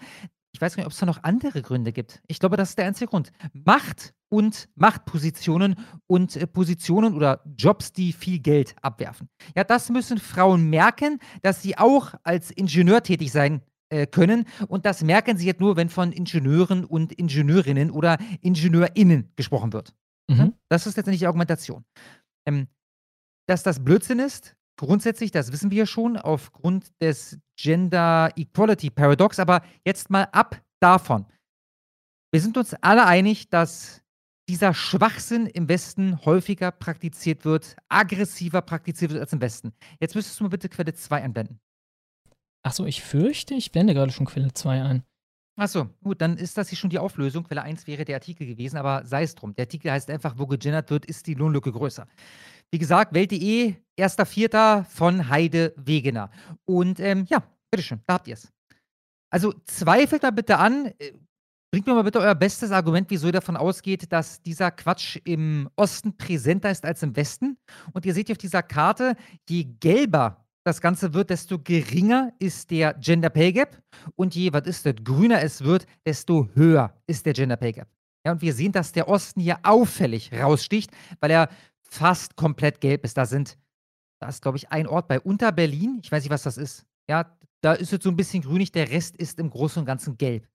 Ich 0.53 0.61
weiß 0.61 0.77
nicht, 0.77 0.87
ob 0.87 0.93
es 0.93 0.99
da 0.99 1.07
noch 1.07 1.23
andere 1.23 1.63
Gründe 1.63 1.93
gibt. 1.93 2.21
Ich 2.27 2.41
glaube, 2.41 2.57
das 2.57 2.71
ist 2.71 2.79
der 2.79 2.87
einzige 2.87 3.09
Grund. 3.09 3.31
Macht 3.53 4.15
und 4.29 4.69
Machtpositionen 4.75 5.77
und 6.07 6.37
äh, 6.37 6.47
Positionen 6.47 7.15
oder 7.15 7.43
Jobs, 7.57 7.93
die 7.93 8.13
viel 8.13 8.41
Geld 8.41 8.75
abwerfen. 8.83 9.29
Ja, 9.55 9.65
das 9.65 9.91
müssen 9.91 10.19
Frauen 10.19 10.69
merken, 10.69 11.19
dass 11.43 11.63
sie 11.63 11.79
auch 11.79 12.15
als 12.25 12.51
Ingenieur 12.51 13.03
tätig 13.03 13.33
sein 13.33 13.63
äh, 13.91 14.07
können. 14.07 14.47
Und 14.69 14.87
das 14.87 15.03
merken 15.03 15.37
sie 15.37 15.47
jetzt 15.47 15.61
nur, 15.61 15.77
wenn 15.77 15.89
von 15.89 16.13
Ingenieuren 16.13 16.85
und 16.85 17.13
Ingenieurinnen 17.13 17.91
oder 17.91 18.19
IngenieurInnen 18.41 19.33
gesprochen 19.37 19.73
wird. 19.73 19.95
Mhm. 20.29 20.55
Das 20.69 20.87
ist 20.87 20.97
letztendlich 20.97 21.21
die 21.21 21.27
Argumentation. 21.27 21.85
Ähm, 22.47 22.69
dass 23.49 23.63
das 23.63 23.83
Blödsinn 23.85 24.21
ist, 24.21 24.57
grundsätzlich, 24.77 25.33
das 25.33 25.53
wissen 25.53 25.71
wir 25.71 25.79
ja 25.79 25.87
schon, 25.87 26.17
aufgrund 26.17 26.91
des 27.03 27.39
Gender 27.57 28.31
Equality 28.37 28.91
Paradox, 28.91 29.39
aber 29.39 29.63
jetzt 29.85 30.09
mal 30.09 30.29
ab 30.33 30.63
davon. 30.81 31.27
Wir 32.33 32.41
sind 32.41 32.57
uns 32.57 32.75
alle 32.75 33.07
einig, 33.07 33.51
dass 33.51 34.03
dieser 34.49 34.73
Schwachsinn 34.73 35.47
im 35.47 35.69
Westen 35.69 36.25
häufiger 36.25 36.71
praktiziert 36.71 37.45
wird, 37.45 37.77
aggressiver 37.89 38.63
praktiziert 38.63 39.11
wird 39.11 39.21
als 39.21 39.33
im 39.33 39.41
Westen. 39.41 39.73
Jetzt 40.01 40.15
müsstest 40.15 40.39
du 40.39 40.45
mal 40.45 40.51
bitte 40.51 40.69
Quelle 40.69 40.95
2 40.95 41.23
anwenden. 41.23 41.61
Achso, 42.63 42.85
ich 42.85 43.03
fürchte, 43.03 43.55
ich 43.55 43.73
blende 43.73 43.95
gerade 43.95 44.13
schon 44.13 44.27
Quelle 44.27 44.53
2 44.53 44.83
ein. 44.83 45.03
Achso, 45.57 45.91
gut, 46.03 46.21
dann 46.21 46.39
ist 46.39 46.57
das 46.57 46.69
hier 46.71 46.79
schon 46.79 46.91
die 46.91 46.99
Auflösung. 46.99 47.45
Quelle 47.45 47.63
1 47.63 47.87
wäre 47.87 48.05
der 48.05 48.17
Artikel 48.17 48.47
gewesen, 48.47 48.77
aber 48.77 49.05
sei 49.05 49.23
es 49.23 49.35
drum. 49.35 49.55
Der 49.55 49.65
Artikel 49.65 49.91
heißt 49.91 50.11
einfach, 50.11 50.39
wo 50.39 50.47
gegendert 50.47 50.91
wird, 50.91 51.05
ist 51.05 51.27
die 51.27 51.35
Lohnlücke 51.35 51.73
größer. 51.73 52.07
Wie 52.71 52.79
gesagt, 52.79 53.15
Welt.de, 53.15 53.75
1.4. 53.99 54.85
von 54.85 55.29
Heide 55.29 55.75
Wegener. 55.77 56.31
Und 56.65 57.01
ähm, 57.01 57.27
ja, 57.29 57.43
bitteschön, 57.71 58.01
da 58.07 58.15
habt 58.15 58.29
ihr 58.29 58.35
es. 58.35 58.51
Also 59.31 59.53
zweifelt 59.67 60.23
mal 60.23 60.31
bitte 60.31 60.57
an, 60.59 60.87
äh, 60.99 61.13
bringt 61.71 61.87
mir 61.87 61.95
mal 61.95 62.03
bitte 62.03 62.21
euer 62.21 62.35
bestes 62.35 62.73
Argument, 62.73 63.11
wieso 63.11 63.27
ihr 63.27 63.33
davon 63.33 63.57
ausgeht, 63.57 64.13
dass 64.13 64.43
dieser 64.43 64.71
Quatsch 64.71 65.19
im 65.25 65.69
Osten 65.77 66.17
präsenter 66.17 66.71
ist 66.71 66.85
als 66.85 67.03
im 67.03 67.15
Westen. 67.17 67.59
Und 67.93 68.07
ihr 68.07 68.15
seht 68.15 68.27
hier 68.27 68.35
auf 68.35 68.39
dieser 68.39 68.63
Karte, 68.63 69.15
je 69.49 69.65
gelber 69.65 70.45
das 70.65 70.81
Ganze 70.81 71.15
wird, 71.15 71.31
desto 71.31 71.59
geringer 71.59 72.33
ist 72.39 72.71
der 72.71 72.95
Gender 72.95 73.31
Pay 73.31 73.53
Gap. 73.53 73.83
Und 74.17 74.35
je, 74.35 74.53
was 74.53 74.67
ist 74.67 74.87
das, 74.87 74.95
grüner 75.03 75.43
es 75.43 75.65
wird, 75.65 75.87
desto 76.05 76.49
höher 76.55 76.95
ist 77.07 77.27
der 77.27 77.33
Gender 77.33 77.57
Pay 77.57 77.73
Gap. 77.73 77.89
Ja, 78.27 78.33
und 78.33 78.43
wir 78.43 78.53
sehen, 78.53 78.73
dass 78.73 78.93
der 78.93 79.09
Osten 79.09 79.41
hier 79.41 79.59
auffällig 79.63 80.33
raussticht, 80.33 80.91
weil 81.21 81.31
er 81.31 81.49
fast 81.81 82.37
komplett 82.37 82.81
gelb 82.81 83.05
ist. 83.05 83.17
Da 83.17 83.25
sind, 83.25 83.57
da 84.21 84.29
ist, 84.29 84.43
glaube 84.43 84.59
ich, 84.59 84.71
ein 84.71 84.87
Ort 84.87 85.09
bei 85.09 85.19
Unterberlin. 85.19 86.01
Ich 86.03 86.13
weiß 86.13 86.23
nicht, 86.23 86.31
was 86.31 86.43
das 86.43 86.59
ist. 86.59 86.85
Ja, 87.09 87.37
da 87.63 87.73
ist 87.73 87.93
es 87.93 88.03
so 88.03 88.11
ein 88.11 88.17
bisschen 88.17 88.43
grünig, 88.43 88.73
der 88.73 88.91
Rest 88.91 89.17
ist 89.17 89.39
im 89.39 89.51
Großen 89.51 89.81
und 89.81 89.87
Ganzen 89.87 90.19
gelb. 90.19 90.47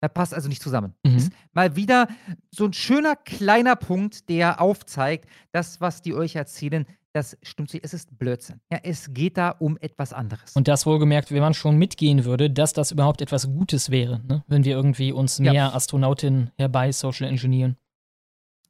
Das 0.00 0.12
passt 0.12 0.34
also 0.34 0.48
nicht 0.48 0.62
zusammen. 0.62 0.94
Mhm. 1.04 1.16
Ist 1.16 1.32
mal 1.52 1.76
wieder 1.76 2.08
so 2.50 2.64
ein 2.64 2.72
schöner 2.72 3.16
kleiner 3.16 3.76
Punkt, 3.76 4.28
der 4.28 4.60
aufzeigt, 4.60 5.28
das, 5.52 5.80
was 5.80 6.02
die 6.02 6.14
euch 6.14 6.36
erzählen, 6.36 6.86
das 7.18 7.36
stimmt 7.42 7.72
nicht, 7.74 7.84
es 7.84 7.92
ist 7.92 8.16
Blödsinn. 8.16 8.60
Ja, 8.70 8.78
es 8.82 9.12
geht 9.12 9.36
da 9.36 9.50
um 9.50 9.76
etwas 9.78 10.12
anderes. 10.12 10.54
Und 10.54 10.68
das 10.68 10.86
wohlgemerkt, 10.86 11.32
wenn 11.32 11.40
man 11.40 11.52
schon 11.52 11.76
mitgehen 11.76 12.24
würde, 12.24 12.48
dass 12.48 12.72
das 12.72 12.92
überhaupt 12.92 13.20
etwas 13.20 13.48
Gutes 13.48 13.90
wäre, 13.90 14.20
ne? 14.26 14.44
wenn 14.46 14.64
wir 14.64 14.76
irgendwie 14.76 15.12
uns 15.12 15.40
mehr 15.40 15.52
ja. 15.52 15.74
Astronautinnen 15.74 16.52
herbei 16.56 16.92
social 16.92 17.28
engineeren. 17.28 17.76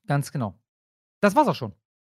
Ganz 0.07 0.33
genau. 0.33 0.55
Das 1.21 1.37
war's 1.37 1.49
auch 1.49 1.55
schon. 1.55 1.73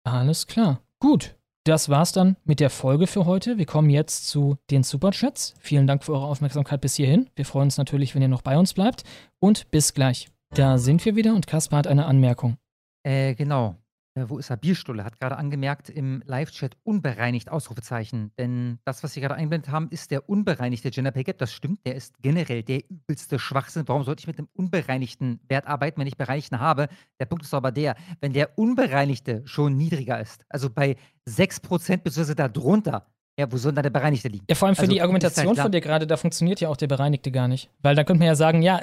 Alles 0.05 0.47
klar. 0.47 0.81
Gut. 1.01 1.35
Das 1.65 1.91
war's 1.91 2.13
dann 2.13 2.37
mit 2.45 2.59
der 2.61 2.71
Folge 2.71 3.07
für 3.07 3.27
heute. 3.27 3.59
Wir 3.59 3.67
kommen 3.67 3.91
jetzt 3.91 4.29
zu 4.29 4.57
den 4.71 4.83
Superchats. 4.83 5.55
Vielen 5.61 5.87
Dank 5.87 6.05
für 6.05 6.13
eure 6.13 6.27
Aufmerksamkeit 6.27 6.81
bis 6.81 6.95
hierhin. 6.95 7.29
Wir 7.35 7.45
freuen 7.45 7.67
uns 7.67 7.77
natürlich, 7.77 8.15
wenn 8.15 8.23
ihr 8.23 8.29
noch 8.29 8.43
bei 8.43 8.57
uns 8.57 8.73
bleibt. 8.73 9.05
Und 9.41 9.71
bis 9.71 9.93
gleich. 9.93 10.31
Da 10.55 10.79
sind 10.79 11.05
wir 11.05 11.17
wieder 11.17 11.35
und 11.35 11.47
Kaspar 11.47 11.81
hat 11.81 11.87
eine 11.87 12.07
Anmerkung. 12.07 12.57
Äh, 13.03 13.35
genau. 13.35 13.77
Äh, 14.21 14.29
wo 14.29 14.39
ist 14.39 14.51
er? 14.51 14.57
Bierstulle 14.57 15.05
hat 15.05 15.19
gerade 15.19 15.37
angemerkt 15.37 15.89
im 15.89 16.23
Live-Chat 16.27 16.77
unbereinigt 16.85 17.51
Ausrufezeichen. 17.51 18.33
Denn 18.39 18.79
das, 18.85 19.03
was 19.03 19.15
Sie 19.15 19.21
gerade 19.21 19.35
eingeblendet 19.35 19.71
haben, 19.71 19.89
ist 19.91 20.11
der 20.11 20.29
unbereinigte 20.29 20.91
Gender 20.91 21.11
Pay 21.11 21.25
Gap. 21.25 21.39
Das 21.39 21.53
stimmt, 21.53 21.87
der 21.87 21.95
ist 21.95 22.21
generell 22.23 22.63
der 22.63 22.83
übelste 22.89 23.39
Schwachsinn. 23.39 23.85
Warum 23.87 24.05
sollte 24.05 24.21
ich 24.21 24.27
mit 24.27 24.39
einem 24.39 24.49
unbereinigten 24.53 25.41
Wert 25.49 25.67
arbeiten, 25.67 26.01
wenn 26.01 26.07
ich 26.07 26.17
bereinigten 26.17 26.61
habe? 26.61 26.89
Der 27.19 27.27
Punkt 27.27 27.45
ist 27.45 27.55
aber 27.55 27.73
der, 27.73 27.97
wenn 28.21 28.33
der 28.33 28.59
unbereinigte 28.59 29.43
schon 29.47 29.77
niedriger 29.77 30.21
ist, 30.21 30.45
also 30.49 30.71
bei 30.71 30.97
6% 31.29 31.99
bzw. 31.99 32.35
darunter, 32.35 33.07
ja, 33.41 33.51
wo 33.51 33.57
soll 33.57 33.73
denn 33.73 33.83
der 33.83 33.91
Bereinigte 33.91 34.29
liegen? 34.29 34.45
Ja, 34.49 34.55
vor 34.55 34.69
allem 34.69 34.77
für 34.77 34.83
also, 34.83 34.93
die 34.93 35.01
Argumentation 35.01 35.49
halt 35.49 35.59
von 35.59 35.73
dir 35.73 35.81
gerade, 35.81 36.07
da 36.07 36.17
funktioniert 36.19 36.61
ja 36.61 36.69
auch 36.69 36.77
der 36.77 36.89
Bereinigte 36.89 37.33
gar 37.33 37.49
nicht. 37.49 37.71
Weil 37.81 37.97
dann 37.97 38.05
könnte 38.05 38.19
man 38.19 38.27
ja 38.27 38.35
sagen, 38.35 38.61
ja, 38.61 38.79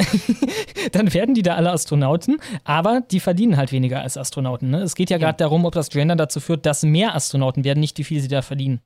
dann 0.92 1.14
werden 1.14 1.36
die 1.36 1.44
da 1.44 1.56
alle 1.56 1.72
Astronauten, 1.72 2.38
aber 2.64 3.02
die 3.02 3.20
verdienen 3.20 3.56
halt 3.56 3.72
weniger 3.72 4.02
als 4.02 4.18
Astronauten. 4.18 4.72
Ne? 4.72 4.82
Es 4.82 4.96
geht 4.96 5.12
ja, 5.12 5.18
ja. 5.18 5.26
gerade 5.26 5.38
darum, 5.38 5.66
ob 5.66 5.74
das 5.74 5.90
Gender 5.90 6.16
dazu 6.16 6.40
führt, 6.40 6.66
dass 6.66 6.82
mehr 6.84 7.14
Astronauten 7.14 7.64
werden, 7.64 7.80
nicht 7.80 7.98
wie 8.00 8.04
viel 8.04 8.20
sie 8.20 8.28
da 8.28 8.42
verdienen. 8.42 8.82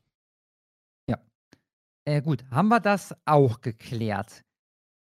Ja. 1.10 1.18
Äh, 2.06 2.22
gut, 2.22 2.44
haben 2.52 2.68
wir 2.68 2.82
das 2.82 3.16
auch 3.26 3.62
geklärt. 3.62 4.44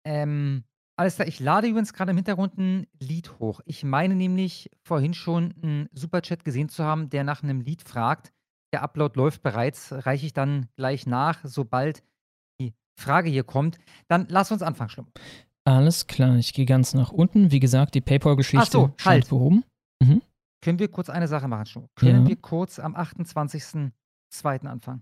Ähm, 0.06 0.66
alles 0.98 1.16
klar, 1.16 1.28
ich 1.28 1.40
lade 1.40 1.68
übrigens 1.68 1.94
gerade 1.94 2.12
im 2.12 2.18
Hintergrund 2.18 2.58
ein 2.58 2.88
Lied 3.00 3.40
hoch. 3.40 3.62
Ich 3.66 3.84
meine 3.84 4.16
nämlich 4.16 4.70
vorhin 4.84 5.14
schon 5.14 5.54
einen 5.64 5.90
Superchat 5.94 6.44
gesehen 6.44 6.68
zu 6.68 6.84
haben, 6.84 7.10
der 7.10 7.24
nach 7.24 7.42
einem 7.42 7.62
Lied 7.62 7.84
fragt. 7.84 8.34
Der 8.78 8.84
Upload 8.84 9.18
läuft 9.18 9.42
bereits, 9.42 9.92
reiche 9.92 10.28
ich 10.28 10.34
dann 10.34 10.68
gleich 10.76 11.08
nach, 11.08 11.40
sobald 11.44 12.04
die 12.62 12.76
Frage 12.96 13.28
hier 13.28 13.44
kommt. 13.44 13.80
Dann 14.08 14.28
lass 14.30 14.52
uns 14.52 14.62
anfangen, 14.62 14.92
Schlimm. 14.92 15.08
Alles 15.66 16.06
klar, 16.06 16.36
ich 16.36 16.54
gehe 16.54 16.68
ganz 16.68 16.94
nach 16.94 17.12
unten. 17.12 17.50
Wie 17.50 17.60
gesagt, 17.60 17.96
die 17.96 18.02
PayPal-Geschichte 18.02 18.70
so, 18.70 18.94
halt. 19.04 19.30
behoben. 19.30 19.64
Mhm. 20.00 20.22
Können 20.62 20.78
wir 20.78 20.90
kurz 20.90 21.10
eine 21.10 21.28
Sache 21.28 21.48
machen, 21.48 21.66
Schlimm? 21.66 21.88
Können 21.96 22.22
ja. 22.22 22.28
wir 22.28 22.36
kurz 22.36 22.78
am 22.78 22.96
28.02. 22.96 24.68
anfangen? 24.68 25.02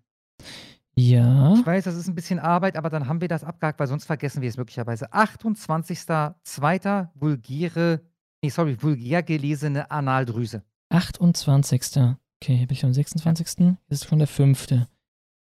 Ja. 0.96 1.56
Ich 1.56 1.66
weiß, 1.66 1.84
das 1.84 1.96
ist 1.96 2.08
ein 2.08 2.16
bisschen 2.16 2.40
Arbeit, 2.40 2.78
aber 2.78 2.90
dann 2.90 3.10
haben 3.10 3.20
wir 3.20 3.28
das 3.28 3.44
abgehakt, 3.44 3.78
weil 3.78 3.88
sonst 3.88 4.06
vergessen 4.06 4.42
wir 4.42 4.48
es 4.48 4.56
möglicherweise. 4.56 5.12
28.02. 5.12 7.10
vulgäre, 7.14 8.00
nee, 8.42 8.48
sorry, 8.48 8.82
vulgär 8.82 9.22
gelesene 9.22 9.92
Analdrüse. 9.92 10.64
28. 10.92 12.16
Okay, 12.46 12.58
hier 12.58 12.68
bin 12.68 12.78
ich 12.78 12.86
am 12.86 12.94
26. 12.94 13.76
Das 13.90 14.02
ist 14.02 14.08
schon 14.08 14.20
der 14.20 14.28
5. 14.28 14.68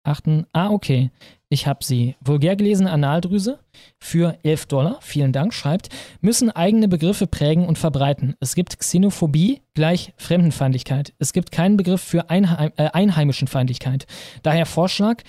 8. 0.05 0.25
Ah, 0.53 0.71
okay. 0.71 1.11
Ich 1.49 1.67
habe 1.67 1.83
sie. 1.85 2.15
Vulgär 2.21 2.55
gelesene 2.55 2.93
Analdrüse 2.93 3.59
für 3.99 4.39
11 4.45 4.67
Dollar, 4.67 4.99
vielen 5.01 5.33
Dank, 5.33 5.53
schreibt, 5.55 5.89
müssen 6.21 6.53
eigene 6.53 6.87
Begriffe 6.87 7.27
prägen 7.27 7.67
und 7.67 7.79
verbreiten. 7.79 8.37
Es 8.39 8.55
gibt 8.55 8.79
Xenophobie 8.79 9.61
gleich 9.75 10.13
Fremdenfeindlichkeit. 10.19 11.15
Es 11.19 11.33
gibt 11.33 11.51
keinen 11.51 11.77
Begriff 11.77 12.01
für 12.01 12.31
Einheim 12.31 12.71
äh, 12.77 12.91
Einheimische 12.91 13.47
Daher 14.45 14.67
Vorschlag, 14.67 15.25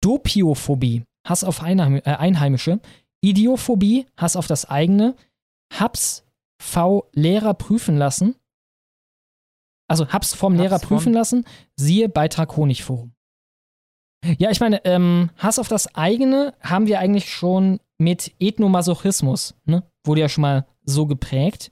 Dopiophobie, 0.00 1.04
Hass 1.24 1.44
auf 1.44 1.62
Einheim 1.62 2.00
äh, 2.04 2.10
Einheimische, 2.10 2.80
Idiophobie, 3.20 4.06
Hass 4.16 4.34
auf 4.34 4.48
das 4.48 4.64
eigene, 4.68 5.14
Habs 5.72 6.24
V 6.60 7.08
Lehrer 7.12 7.54
prüfen 7.54 7.96
lassen. 7.96 8.34
Also 9.88 10.06
Habs 10.08 10.34
vom 10.34 10.52
Habs 10.54 10.62
Lehrer 10.62 10.78
vom- 10.78 10.88
prüfen 10.88 11.12
lassen, 11.12 11.44
siehe 11.76 12.08
Beitrag 12.08 12.56
Honigforum. 12.56 13.12
Ja, 14.38 14.50
ich 14.50 14.60
meine, 14.60 14.84
ähm, 14.84 15.30
Hass 15.38 15.58
auf 15.58 15.68
das 15.68 15.94
eigene 15.94 16.54
haben 16.60 16.86
wir 16.86 16.98
eigentlich 16.98 17.32
schon 17.32 17.80
mit 17.98 18.32
Ethnomasochismus, 18.38 19.54
ne? 19.64 19.82
Wurde 20.04 20.20
ja 20.20 20.28
schon 20.28 20.42
mal 20.42 20.66
so 20.84 21.06
geprägt. 21.06 21.70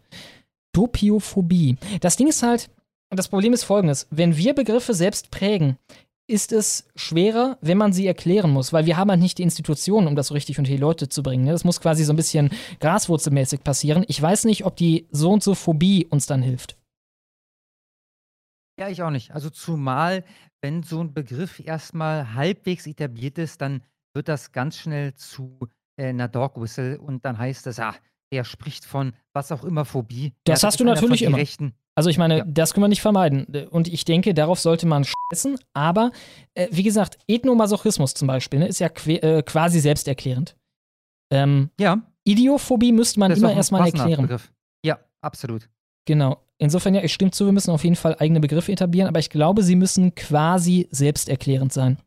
Dopiophobie. 0.75 1.77
Das 2.01 2.17
Ding 2.17 2.29
ist 2.29 2.43
halt, 2.43 2.71
das 3.11 3.29
Problem 3.29 3.53
ist 3.53 3.65
folgendes: 3.65 4.07
Wenn 4.11 4.37
wir 4.37 4.55
Begriffe 4.55 4.95
selbst 4.95 5.31
prägen, 5.31 5.77
ist 6.29 6.53
es 6.53 6.89
schwerer, 6.97 7.57
wenn 7.61 7.79
man 7.79 7.93
sie 7.93 8.07
erklären 8.07 8.51
muss, 8.51 8.73
weil 8.73 8.85
wir 8.87 8.97
haben 8.97 9.11
halt 9.11 9.21
nicht 9.21 9.39
die 9.39 9.43
Institutionen, 9.45 10.07
um 10.09 10.17
das 10.17 10.29
so 10.29 10.35
richtig 10.35 10.59
unter 10.59 10.71
die 10.71 10.77
Leute 10.77 11.09
zu 11.09 11.23
bringen. 11.23 11.45
Ne? 11.45 11.53
Das 11.53 11.65
muss 11.65 11.81
quasi 11.81 12.05
so 12.05 12.13
ein 12.13 12.17
bisschen 12.17 12.51
graswurzelmäßig 12.81 13.63
passieren. 13.63 14.05
Ich 14.09 14.21
weiß 14.21 14.45
nicht, 14.45 14.65
ob 14.67 14.77
die 14.77 15.07
so 15.11 15.31
und 15.31 15.43
so 15.43 15.55
Phobie 15.55 16.07
uns 16.11 16.27
dann 16.27 16.43
hilft. 16.43 16.77
Ja, 18.79 18.89
ich 18.89 19.03
auch 19.03 19.11
nicht. 19.11 19.33
Also 19.33 19.51
zumal, 19.51 20.25
wenn 20.61 20.83
so 20.83 21.01
ein 21.01 21.15
Begriff 21.15 21.61
erstmal 21.61 22.35
halbwegs 22.35 22.87
etabliert 22.87 23.39
ist, 23.39 23.61
dann 23.61 23.83
wird 24.15 24.29
das 24.29 24.53
ganz 24.53 24.77
schnell 24.77 25.15
zu 25.15 25.59
äh, 25.99 26.09
einer 26.09 26.29
Dog 26.29 26.61
Whistle 26.61 27.01
und 27.01 27.25
dann 27.25 27.39
heißt 27.39 27.67
es, 27.67 27.79
ah, 27.81 27.95
der 28.33 28.45
spricht 28.45 28.85
von 28.85 29.13
was 29.33 29.53
auch 29.53 29.65
immer 29.65 29.85
Phobie. 29.85 30.35
Das 30.45 30.61
Ja, 30.63 30.67
hast 30.67 30.75
ist 30.75 30.81
du 30.81 30.85
einer 30.85 30.95
natürlich 30.95 31.11
von 31.11 31.19
die 31.19 31.25
immer. 31.25 31.37
Rechten. 31.39 31.75
Also 31.95 32.11
ich 32.11 32.19
meine, 32.19 32.45
das 32.47 32.75
können 32.75 32.85
wir 32.85 32.89
nicht 32.89 33.01
vermeiden. 33.01 33.47
Und 33.71 33.89
ich 33.89 34.05
denke, 34.05 34.35
darauf 34.35 34.61
sollte 34.61 34.87
man 34.87 35.05
schätzen. 35.05 35.59
Aber 35.73 36.11
äh, 36.53 36.69
wie 36.71 36.83
gesagt, 36.83 37.17
Ethnomasochismus 37.27 38.13
zum 38.13 38.29
Beispiel 38.29 38.59
ne, 38.59 38.69
ist 38.69 38.81
ja 38.81 38.91
que 38.91 39.15
äh, 39.23 39.43
quasi 39.43 39.81
selbsterklärend. 39.81 40.57
Ähm, 41.33 41.71
ja. 41.81 42.03
Idiophobie 42.25 42.93
müsste 42.93 43.21
man 43.21 43.31
Das 43.31 43.39
ist 43.39 43.43
immer 43.43 43.49
auch 43.49 43.53
ein 43.53 43.57
erstmal 43.59 43.81
passender 43.83 44.03
erklären. 44.03 44.23
Begriff. 44.23 44.53
Ja, 44.85 44.99
absolut. 45.23 45.71
Genau. 46.05 46.43
Insofern, 46.59 46.95
ja, 46.95 47.03
ich 47.03 47.13
stimme 47.13 47.31
zu, 47.33 47.45
wir 47.45 47.53
müssen 47.53 47.71
auf 47.71 47.85
jeden 47.85 47.97
Fall 47.97 48.17
eigene 48.19 48.41
Begriffe 48.41 48.73
etablieren, 48.73 49.09
aber 49.09 49.19
ich 49.19 49.29
glaube, 49.31 49.63
sie 49.63 49.77
müssen 49.77 50.15
quasi 50.15 50.89
selbsterklärend 50.91 51.73
sein. 51.73 51.99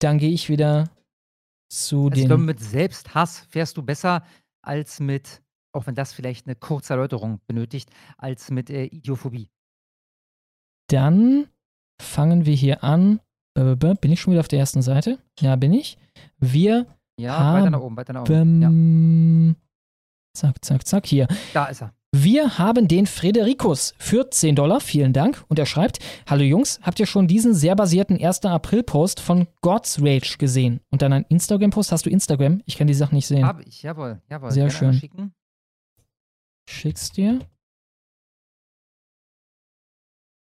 Dann 0.00 0.18
gehe 0.18 0.30
ich 0.32 0.48
wieder 0.48 0.90
zu 1.70 2.04
Also 2.06 2.08
ich 2.14 2.20
den. 2.20 2.26
glaube, 2.28 2.42
mit 2.44 2.60
Selbsthass 2.60 3.40
fährst 3.50 3.76
du 3.76 3.82
besser 3.82 4.24
als 4.62 5.00
mit, 5.00 5.42
auch 5.74 5.86
wenn 5.86 5.94
das 5.94 6.12
vielleicht 6.14 6.46
eine 6.46 6.56
kurze 6.56 6.94
Erläuterung 6.94 7.40
benötigt, 7.46 7.90
als 8.16 8.50
mit 8.50 8.70
äh, 8.70 8.84
Idiophobie. 8.84 9.50
Dann 10.90 11.48
fangen 12.00 12.46
wir 12.46 12.54
hier 12.54 12.82
an. 12.82 13.20
Bin 13.54 14.12
ich 14.12 14.20
schon 14.20 14.32
wieder 14.32 14.40
auf 14.40 14.48
der 14.48 14.60
ersten 14.60 14.82
Seite? 14.82 15.18
Ja, 15.40 15.56
bin 15.56 15.72
ich. 15.72 15.98
Wir 16.38 16.86
Ja, 17.18 17.36
haben, 17.38 17.60
weiter 17.60 17.70
nach 17.70 17.80
oben, 17.80 17.96
weiter 17.96 18.12
nach 18.12 18.22
oben. 18.22 19.56
Zack, 20.32 20.64
zack, 20.64 20.86
zack, 20.86 21.06
hier. 21.06 21.26
Da 21.52 21.66
ist 21.66 21.82
er. 21.82 21.92
Wir 22.14 22.56
haben 22.56 22.88
den 22.88 23.06
Frederikus 23.06 23.92
für 23.98 24.30
10 24.30 24.56
Dollar, 24.56 24.80
vielen 24.80 25.12
Dank. 25.12 25.44
Und 25.48 25.58
er 25.58 25.66
schreibt, 25.66 25.98
Hallo 26.26 26.42
Jungs, 26.42 26.80
habt 26.82 26.98
ihr 27.00 27.06
schon 27.06 27.28
diesen 27.28 27.52
sehr 27.52 27.76
basierten 27.76 28.18
1. 28.18 28.46
April-Post 28.46 29.20
von 29.20 29.46
God's 29.60 30.00
Rage 30.00 30.38
gesehen? 30.38 30.80
Und 30.90 31.02
dann 31.02 31.12
ein 31.12 31.26
Instagram-Post. 31.28 31.92
Hast 31.92 32.06
du 32.06 32.10
Instagram? 32.10 32.62
Ich 32.64 32.78
kann 32.78 32.86
die 32.86 32.94
Sachen 32.94 33.14
nicht 33.14 33.26
sehen. 33.26 33.44
Habe 33.44 33.62
ich, 33.64 33.82
jawohl, 33.82 34.22
jawohl. 34.30 34.50
Sehr 34.50 34.70
schön. 34.70 34.94
Schicken. 34.94 35.34
Schick's 36.66 37.12
dir. 37.12 37.40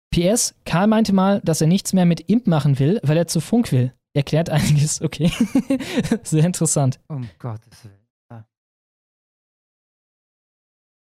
PS, 0.10 0.56
Karl 0.66 0.88
meinte 0.88 1.14
mal, 1.14 1.40
dass 1.42 1.62
er 1.62 1.68
nichts 1.68 1.94
mehr 1.94 2.06
mit 2.06 2.30
Imp 2.30 2.48
machen 2.48 2.80
will, 2.80 3.00
weil 3.04 3.18
er 3.18 3.28
zu 3.28 3.40
Funk 3.40 3.72
will. 3.72 3.94
Erklärt 4.16 4.50
einiges, 4.50 5.02
okay. 5.04 5.32
Sehr 6.24 6.46
interessant. 6.46 7.00
Um 7.08 7.30
Gottes 7.40 7.84
Willen. 7.84 8.03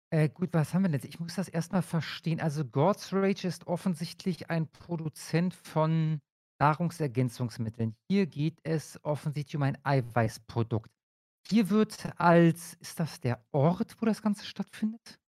Äh, 0.09 0.29
gut, 0.29 0.53
was 0.53 0.73
haben 0.73 0.83
wir 0.83 0.89
denn 0.89 1.01
jetzt? 1.01 1.09
Ich 1.13 1.19
muss 1.19 1.35
das 1.35 1.49
erstmal 1.49 1.81
verstehen. 1.81 2.39
Also, 2.39 2.63
God's 2.63 3.11
Rage 3.11 3.47
ist 3.47 3.67
offensichtlich 3.67 4.49
ein 4.49 4.67
Produzent 4.67 5.53
von 5.53 6.21
Nahrungsergänzungsmitteln. 6.59 7.95
Hier 8.09 8.25
geht 8.25 8.59
es 8.63 9.03
offensichtlich 9.03 9.57
um 9.57 9.63
ein 9.63 9.77
Eiweißprodukt. 9.83 10.89
Hier 11.49 11.69
wird 11.69 12.19
als, 12.19 12.75
ist 12.75 12.99
das 12.99 13.19
der 13.19 13.45
Ort, 13.51 13.95
wo 14.01 14.05
das 14.05 14.21
Ganze 14.21 14.45
stattfindet? 14.45 15.19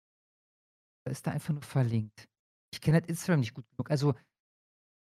Da 1.05 1.10
ist 1.10 1.26
da 1.26 1.32
einfach 1.32 1.52
nur 1.52 1.62
verlinkt. 1.62 2.28
Ich 2.72 2.80
kenne 2.80 2.94
halt 2.96 3.06
Instagram 3.06 3.40
nicht 3.40 3.55
gut 3.55 3.68
genug. 3.70 3.90
Also, 3.90 4.14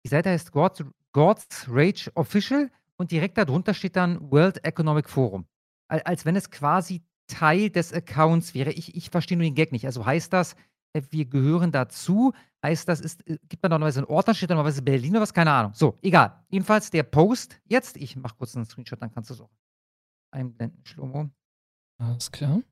die 0.04 0.08
Seite 0.08 0.30
heißt 0.30 0.52
God's, 0.52 0.84
God's 1.12 1.66
Rage 1.68 2.10
Official 2.14 2.70
und 2.96 3.10
direkt 3.10 3.38
darunter 3.38 3.72
steht 3.72 3.96
dann 3.96 4.30
World 4.30 4.64
Economic 4.64 5.08
Forum. 5.08 5.46
Al- 5.88 6.02
Als 6.02 6.24
wenn 6.24 6.36
es 6.36 6.50
quasi 6.50 7.02
Teil 7.32 7.70
des 7.70 7.92
Accounts 7.92 8.54
wäre. 8.54 8.72
Ich, 8.72 8.94
ich 8.94 9.10
verstehe 9.10 9.36
nur 9.36 9.44
den 9.44 9.54
Gag 9.54 9.72
nicht. 9.72 9.86
Also 9.86 10.04
heißt 10.04 10.32
das, 10.32 10.54
äh, 10.92 11.02
wir 11.10 11.24
gehören 11.24 11.72
dazu? 11.72 12.32
Heißt 12.62 12.88
das, 12.88 13.00
ist, 13.00 13.26
äh, 13.26 13.38
gibt 13.48 13.62
man 13.62 13.70
normalerweise 13.70 14.06
einen 14.06 14.22
da 14.24 14.34
steht 14.34 14.50
da 14.50 14.54
normalerweise 14.54 14.82
Berlin 14.82 15.12
oder 15.12 15.22
was? 15.22 15.34
Keine 15.34 15.52
Ahnung. 15.52 15.72
So, 15.74 15.98
egal. 16.02 16.44
Jedenfalls 16.50 16.90
der 16.90 17.02
Post 17.04 17.60
jetzt. 17.66 17.96
Ich 17.96 18.16
mache 18.16 18.36
kurz 18.36 18.54
einen 18.54 18.66
Screenshot, 18.66 19.00
dann 19.00 19.10
kannst 19.10 19.30
du 19.30 19.34
es 19.34 19.40
auch 19.40 19.50
einblenden, 20.30 20.84
Schlomo. 20.84 21.30
Alles 21.98 22.30
klar. 22.30 22.62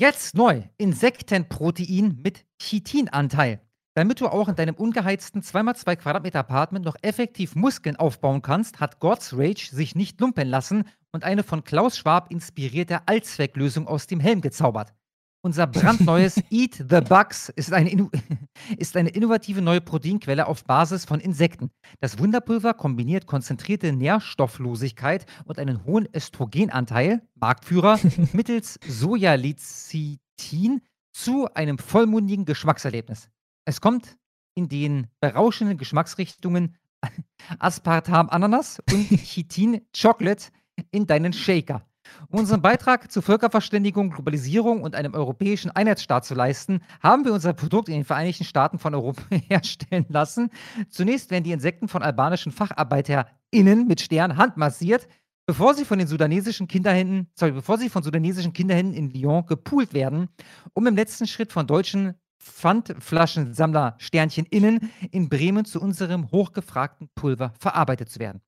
Jetzt 0.00 0.34
neu. 0.34 0.62
Insektenprotein 0.76 2.20
mit 2.22 2.46
Chitinanteil. 2.60 3.60
Damit 3.98 4.20
du 4.20 4.28
auch 4.28 4.46
in 4.46 4.54
deinem 4.54 4.76
ungeheizten 4.76 5.42
2x2 5.42 5.96
Quadratmeter 5.96 6.38
Apartment 6.38 6.84
noch 6.84 6.94
effektiv 7.02 7.56
Muskeln 7.56 7.96
aufbauen 7.96 8.42
kannst, 8.42 8.78
hat 8.78 9.00
God's 9.00 9.32
Rage 9.36 9.70
sich 9.72 9.96
nicht 9.96 10.20
lumpen 10.20 10.46
lassen 10.46 10.84
und 11.10 11.24
eine 11.24 11.42
von 11.42 11.64
Klaus 11.64 11.98
Schwab 11.98 12.30
inspirierte 12.30 13.08
Allzwecklösung 13.08 13.88
aus 13.88 14.06
dem 14.06 14.20
Helm 14.20 14.40
gezaubert. 14.40 14.94
Unser 15.40 15.66
brandneues 15.66 16.36
Eat 16.52 16.76
the 16.76 17.00
Bugs 17.00 17.48
ist 17.48 17.72
eine, 17.72 18.08
ist 18.78 18.96
eine 18.96 19.08
innovative 19.08 19.62
neue 19.62 19.80
Proteinquelle 19.80 20.46
auf 20.46 20.62
Basis 20.62 21.04
von 21.04 21.18
Insekten. 21.18 21.72
Das 21.98 22.20
Wunderpulver 22.20 22.74
kombiniert 22.74 23.26
konzentrierte 23.26 23.92
Nährstofflosigkeit 23.92 25.26
und 25.44 25.58
einen 25.58 25.84
hohen 25.84 26.06
Östrogenanteil, 26.14 27.22
Marktführer, 27.34 27.98
mittels 28.32 28.78
Sojalecithin 28.86 30.82
zu 31.12 31.52
einem 31.52 31.78
vollmundigen 31.78 32.44
Geschmackserlebnis. 32.44 33.28
Es 33.68 33.82
kommt 33.82 34.16
in 34.54 34.70
den 34.70 35.08
berauschenden 35.20 35.76
Geschmacksrichtungen 35.76 36.78
Aspartam 37.58 38.30
Ananas 38.30 38.80
und 38.90 39.06
Chitin 39.24 39.82
Chocolate 39.94 40.46
in 40.90 41.06
deinen 41.06 41.34
Shaker. 41.34 41.82
Um 42.28 42.38
unseren 42.38 42.62
Beitrag 42.62 43.12
zur 43.12 43.22
Völkerverständigung, 43.22 44.08
Globalisierung 44.08 44.80
und 44.80 44.94
einem 44.94 45.12
europäischen 45.12 45.70
Einheitsstaat 45.70 46.24
zu 46.24 46.34
leisten, 46.34 46.80
haben 47.02 47.26
wir 47.26 47.34
unser 47.34 47.52
Produkt 47.52 47.90
in 47.90 47.96
den 47.96 48.04
Vereinigten 48.06 48.44
Staaten 48.44 48.78
von 48.78 48.94
Europa 48.94 49.22
herstellen 49.48 50.06
lassen. 50.08 50.48
Zunächst 50.88 51.30
werden 51.30 51.44
die 51.44 51.52
Insekten 51.52 51.88
von 51.88 52.02
albanischen 52.02 52.52
FacharbeiterInnen 52.52 53.86
mit 53.86 54.00
Stern 54.00 54.38
handmassiert, 54.38 55.08
bevor 55.44 55.74
sie 55.74 55.84
von 55.84 55.98
den 55.98 56.08
sudanesischen 56.08 56.68
Kinderhänden, 56.68 57.28
sorry, 57.34 57.52
bevor 57.52 57.76
sie 57.76 57.90
von 57.90 58.02
sudanesischen 58.02 58.54
Kinderhänden 58.54 58.94
in 58.94 59.10
Lyon 59.10 59.44
gepoolt 59.44 59.92
werden, 59.92 60.30
um 60.72 60.86
im 60.86 60.96
letzten 60.96 61.26
Schritt 61.26 61.52
von 61.52 61.66
deutschen 61.66 62.14
Pfandflaschensammler 62.38 63.96
Sternchen 63.98 64.46
innen 64.46 64.90
in 65.10 65.28
Bremen 65.28 65.64
zu 65.64 65.80
unserem 65.80 66.30
hochgefragten 66.30 67.08
Pulver 67.14 67.52
verarbeitet 67.58 68.10
zu 68.10 68.20
werden. 68.20 68.40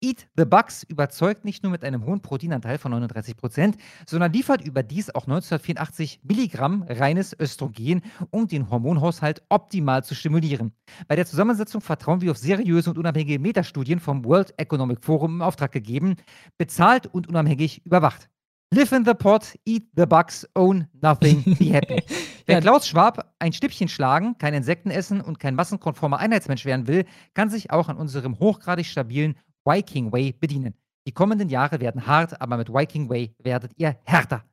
Eat 0.00 0.28
the 0.36 0.44
Bugs 0.44 0.84
überzeugt 0.84 1.44
nicht 1.44 1.64
nur 1.64 1.72
mit 1.72 1.82
einem 1.82 2.04
hohen 2.04 2.20
Proteinanteil 2.20 2.78
von 2.78 2.94
39%, 2.94 3.74
sondern 4.06 4.32
liefert 4.32 4.64
überdies 4.64 5.10
auch 5.10 5.26
1984 5.26 6.20
Milligramm 6.22 6.84
reines 6.88 7.34
Östrogen, 7.38 8.02
um 8.30 8.46
den 8.46 8.70
Hormonhaushalt 8.70 9.42
optimal 9.48 10.04
zu 10.04 10.14
stimulieren. 10.14 10.72
Bei 11.08 11.16
der 11.16 11.26
Zusammensetzung 11.26 11.80
vertrauen 11.80 12.20
wir 12.20 12.30
auf 12.30 12.38
seriöse 12.38 12.90
und 12.90 12.98
unabhängige 12.98 13.40
Metastudien 13.40 13.98
vom 13.98 14.24
World 14.24 14.54
Economic 14.56 15.04
Forum 15.04 15.36
im 15.36 15.42
Auftrag 15.42 15.72
gegeben, 15.72 16.14
bezahlt 16.58 17.08
und 17.08 17.28
unabhängig 17.28 17.84
überwacht. 17.84 18.28
Live 18.70 18.92
in 18.92 19.04
the 19.04 19.14
pot, 19.14 19.56
eat 19.64 19.88
the 19.96 20.04
bugs, 20.04 20.46
own 20.54 20.88
nothing, 21.00 21.42
be 21.58 21.72
happy. 21.72 22.02
Wer 22.46 22.60
Klaus 22.60 22.86
Schwab 22.86 23.34
ein 23.38 23.52
Stückchen 23.52 23.88
schlagen, 23.88 24.36
kein 24.36 24.52
Insekten 24.52 24.90
essen 24.90 25.22
und 25.22 25.38
kein 25.38 25.54
massenkonformer 25.54 26.18
Einheitsmensch 26.18 26.66
werden 26.66 26.86
will, 26.86 27.06
kann 27.32 27.48
sich 27.48 27.70
auch 27.70 27.88
an 27.88 27.96
unserem 27.96 28.38
hochgradig 28.38 28.86
stabilen 28.86 29.36
Viking 29.64 30.12
Way 30.12 30.32
bedienen. 30.32 30.74
Die 31.06 31.12
kommenden 31.12 31.48
Jahre 31.48 31.80
werden 31.80 32.06
hart, 32.06 32.40
aber 32.42 32.58
mit 32.58 32.68
Viking 32.68 33.08
Way 33.08 33.34
werdet 33.38 33.72
ihr 33.76 33.96
härter. 34.04 34.44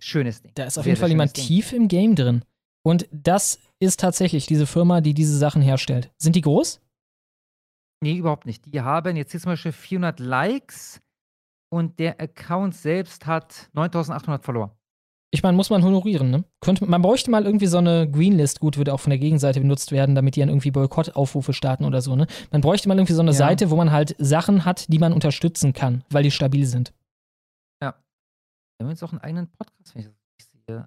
Schönes 0.00 0.40
Ding. 0.40 0.52
Da 0.54 0.64
ist 0.64 0.78
auf 0.78 0.86
jeden 0.86 0.98
Fall 0.98 1.10
jemand 1.10 1.36
Ding. 1.36 1.44
tief 1.44 1.72
im 1.74 1.88
Game 1.88 2.14
drin. 2.14 2.42
Und 2.82 3.06
das 3.12 3.58
ist 3.80 4.00
tatsächlich 4.00 4.46
diese 4.46 4.66
Firma, 4.66 5.02
die 5.02 5.12
diese 5.12 5.36
Sachen 5.36 5.60
herstellt. 5.60 6.10
Sind 6.16 6.36
die 6.36 6.40
groß? 6.40 6.80
Nee, 8.00 8.16
überhaupt 8.16 8.46
nicht. 8.46 8.64
Die 8.72 8.80
haben 8.80 9.16
jetzt 9.16 9.32
hier 9.32 9.40
zum 9.40 9.52
Beispiel 9.52 9.72
400 9.72 10.20
Likes 10.20 11.02
und 11.70 11.98
der 11.98 12.20
Account 12.20 12.74
selbst 12.74 13.26
hat 13.26 13.68
9800 13.72 14.44
Follower. 14.44 14.74
Ich 15.30 15.42
meine, 15.42 15.56
muss 15.56 15.68
man 15.68 15.84
honorieren, 15.84 16.30
ne? 16.30 16.44
Könnte, 16.62 16.86
man 16.86 17.02
bräuchte 17.02 17.30
mal 17.30 17.44
irgendwie 17.44 17.66
so 17.66 17.76
eine 17.76 18.10
Greenlist, 18.10 18.60
gut, 18.60 18.78
würde 18.78 18.94
auch 18.94 19.00
von 19.00 19.10
der 19.10 19.18
Gegenseite 19.18 19.60
benutzt 19.60 19.92
werden, 19.92 20.14
damit 20.14 20.36
die 20.36 20.40
dann 20.40 20.48
irgendwie 20.48 20.70
Boykottaufrufe 20.70 21.52
starten 21.52 21.84
oder 21.84 22.00
so, 22.00 22.16
ne? 22.16 22.26
Man 22.50 22.62
bräuchte 22.62 22.88
mal 22.88 22.96
irgendwie 22.96 23.12
so 23.12 23.20
eine 23.20 23.32
Ja. 23.32 23.36
Seite, 23.36 23.70
wo 23.70 23.76
man 23.76 23.92
halt 23.92 24.16
Sachen 24.18 24.64
hat, 24.64 24.90
die 24.90 24.98
man 24.98 25.12
unterstützen 25.12 25.74
kann, 25.74 26.02
weil 26.08 26.22
die 26.22 26.30
stabil 26.30 26.64
sind. 26.64 26.94
Ja. 27.82 27.94
Wir 28.78 28.84
haben 28.86 28.90
jetzt 28.90 29.02
auch 29.02 29.12
einen 29.12 29.20
eigenen 29.20 29.48
Podcast, 29.50 29.94
wenn 29.94 30.02
ich 30.02 30.08
das. 30.08 30.14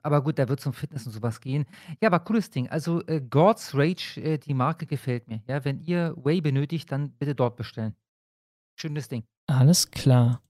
Aber 0.03 0.24
gut, 0.24 0.38
der 0.38 0.48
wird 0.48 0.60
zum 0.60 0.74
Fitness 0.74 1.08
und 1.08 1.12
sowas 1.12 1.41
gehen. 1.41 1.66
Ja, 2.02 2.10
aber 2.10 2.20
cooles 2.20 2.52
Ding. 2.52 2.70
Also, 2.70 3.03
äh, 3.08 3.20
God's 3.20 3.74
Rage, 3.74 4.22
äh, 4.22 4.38
die 4.38 4.53
Marke 4.53 4.86
gefällt 4.86 5.28
mir. 5.28 5.41
Ja, 5.48 5.66
wenn 5.66 5.80
ihr 5.80 6.16
Whey 6.24 6.40
benötigt, 6.40 6.91
dann 6.91 7.12
bitte 7.14 7.34
dort 7.34 7.56
bestellen. 7.56 7.95
Schönes 8.80 9.08
Ding. 9.08 9.24
Alles 9.48 9.90
klar. 9.90 10.41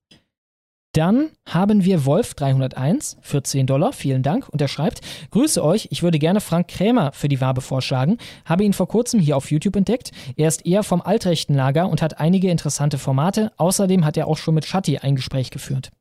Dann 0.93 1.29
haben 1.47 1.85
wir 1.85 2.01
Wolf301 2.01 3.15
für 3.21 3.41
10 3.41 3.65
Dollar. 3.65 3.93
Vielen 3.93 4.23
Dank. 4.23 4.49
Und 4.49 4.61
er 4.61 4.67
schreibt: 4.67 4.99
Grüße 5.31 5.63
euch. 5.63 5.87
Ich 5.91 6.03
würde 6.03 6.19
gerne 6.19 6.41
Frank 6.41 6.67
Krämer 6.67 7.13
für 7.13 7.29
die 7.29 7.39
Wabe 7.39 7.61
vorschlagen. 7.61 8.17
Habe 8.43 8.65
ihn 8.65 8.73
vor 8.73 8.87
kurzem 8.89 9.19
hier 9.21 9.37
auf 9.37 9.51
YouTube 9.51 9.77
entdeckt. 9.77 10.11
Er 10.35 10.49
ist 10.49 10.65
eher 10.65 10.83
vom 10.83 11.01
altrechten 11.01 11.53
Lager 11.53 11.87
und 11.87 12.01
hat 12.01 12.19
einige 12.19 12.49
interessante 12.49 12.97
Formate. 12.97 13.51
Außerdem 13.57 14.03
hat 14.03 14.17
er 14.17 14.27
auch 14.27 14.37
schon 14.37 14.53
mit 14.55 14.65
Shatti 14.65 14.97
ein 14.97 15.15
Gespräch 15.15 15.49
geführt. 15.49 15.91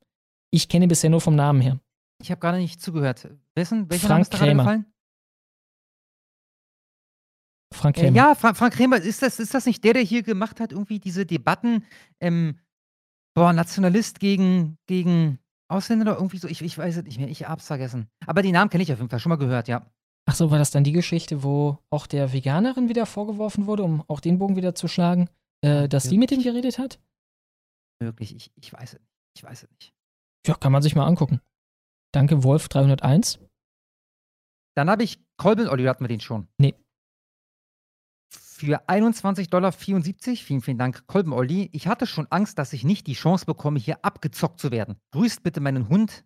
Ich 0.51 0.67
kenne 0.67 0.85
ihn 0.85 0.89
bisher 0.89 1.09
nur 1.09 1.21
vom 1.21 1.35
Namen 1.35 1.61
her. 1.61 1.79
Ich 2.21 2.29
habe 2.29 2.41
gerade 2.41 2.57
nicht 2.57 2.81
zugehört. 2.81 3.29
Wessen? 3.55 3.89
Welcher 3.89 4.07
Frank 4.07 4.09
Name 4.09 4.21
ist 4.23 4.31
Krämer. 4.33 4.63
gefallen? 4.63 4.85
Frank 7.73 7.97
Äh, 7.97 8.01
Krämer. 8.01 8.17
ja, 8.17 8.35
Fra 8.35 8.53
Frank 8.53 8.73
Krämer, 8.73 8.97
ist 8.97 9.21
das, 9.21 9.39
ist 9.39 9.53
das 9.53 9.65
nicht 9.65 9.83
der, 9.83 9.93
der 9.93 10.03
hier 10.03 10.23
gemacht 10.23 10.59
hat, 10.59 10.73
irgendwie 10.73 10.99
diese 10.99 11.25
Debatten, 11.25 11.85
ähm, 12.19 12.59
boah, 13.33 13.53
Nationalist 13.53 14.19
gegen, 14.19 14.77
gegen 14.87 15.39
Ausländer 15.69 16.05
oder 16.05 16.15
irgendwie 16.15 16.37
so? 16.37 16.47
Ich, 16.47 16.61
ich 16.61 16.77
weiß 16.77 16.97
es 16.97 17.03
nicht 17.03 17.19
mehr, 17.19 17.29
ich 17.29 17.47
hab's 17.47 17.67
vergessen. 17.67 18.07
Aber 18.25 18.41
die 18.41 18.51
Namen 18.51 18.69
kenne 18.69 18.83
ich 18.83 18.91
auf 18.91 18.99
jeden 18.99 19.09
Fall, 19.09 19.19
schon 19.19 19.29
mal 19.29 19.37
gehört, 19.37 19.67
ja. 19.67 19.85
Ach 20.25 20.35
so, 20.35 20.51
war 20.51 20.59
das 20.59 20.71
dann 20.71 20.83
die 20.83 20.91
Geschichte, 20.91 21.43
wo 21.43 21.79
auch 21.89 22.07
der 22.07 22.31
Veganerin 22.31 22.89
wieder 22.89 23.05
vorgeworfen 23.05 23.65
wurde, 23.65 23.83
um 23.83 24.03
auch 24.07 24.19
den 24.19 24.37
Bogen 24.37 24.55
wieder 24.55 24.75
zu 24.75 24.87
schlagen, 24.87 25.29
äh, 25.61 25.89
dass 25.89 26.09
die 26.09 26.17
mit 26.17 26.31
ihm 26.31 26.43
geredet 26.43 26.77
hat? 26.77 26.99
Möglich, 28.01 28.35
ich, 28.35 28.51
ich 28.55 28.71
weiß 28.71 28.93
es 28.93 28.99
nicht. 28.99 29.11
Ich 29.37 29.43
weiß 29.43 29.63
es 29.63 29.69
nicht. 29.71 29.93
Ja, 30.47 30.55
kann 30.55 30.71
man 30.71 30.81
sich 30.81 30.95
mal 30.95 31.05
angucken. 31.05 31.41
Danke, 32.13 32.35
Wolf301. 32.35 33.39
Dann 34.75 34.89
habe 34.89 35.03
ich 35.03 35.19
Kolben 35.37 35.67
Olli, 35.67 35.85
hatten 35.85 36.03
wir 36.03 36.07
den 36.07 36.19
schon. 36.19 36.47
Nee. 36.57 36.75
Für 38.61 38.87
21,74 38.87 39.49
Dollar, 39.49 39.71
vielen, 39.71 40.61
vielen 40.61 40.77
Dank, 40.77 41.07
Kolben 41.07 41.33
Olli. 41.33 41.71
Ich 41.73 41.87
hatte 41.87 42.05
schon 42.05 42.27
Angst, 42.29 42.59
dass 42.59 42.73
ich 42.73 42.83
nicht 42.83 43.07
die 43.07 43.15
Chance 43.15 43.47
bekomme, 43.47 43.79
hier 43.79 44.05
abgezockt 44.05 44.59
zu 44.59 44.69
werden. 44.69 44.97
Grüßt 45.13 45.41
bitte 45.41 45.61
meinen 45.61 45.89
Hund. 45.89 46.23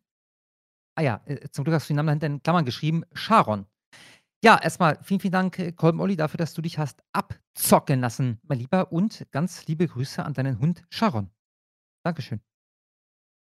Ah 0.95 1.01
ja, 1.01 1.21
äh, 1.27 1.47
zum 1.51 1.63
Glück 1.63 1.75
hast 1.75 1.87
du 1.87 1.93
den 1.93 1.95
Namen 1.95 2.07
dahinter 2.07 2.27
in 2.27 2.43
Klammern 2.43 2.65
geschrieben. 2.65 3.03
Sharon. 3.13 3.67
Ja, 4.43 4.59
erstmal 4.61 4.99
vielen, 5.01 5.21
vielen 5.21 5.31
Dank, 5.31 5.59
äh, 5.59 5.71
Kolben 5.71 6.01
Olli, 6.01 6.17
dafür, 6.17 6.37
dass 6.37 6.53
du 6.53 6.61
dich 6.61 6.77
hast 6.77 7.01
abzocken 7.13 8.01
lassen, 8.01 8.41
mein 8.43 8.59
Lieber. 8.59 8.91
Und 8.91 9.25
ganz 9.31 9.65
liebe 9.67 9.87
Grüße 9.87 10.21
an 10.21 10.33
deinen 10.33 10.59
Hund 10.59 10.83
Sharon. 10.89 11.29
Dankeschön. 12.03 12.41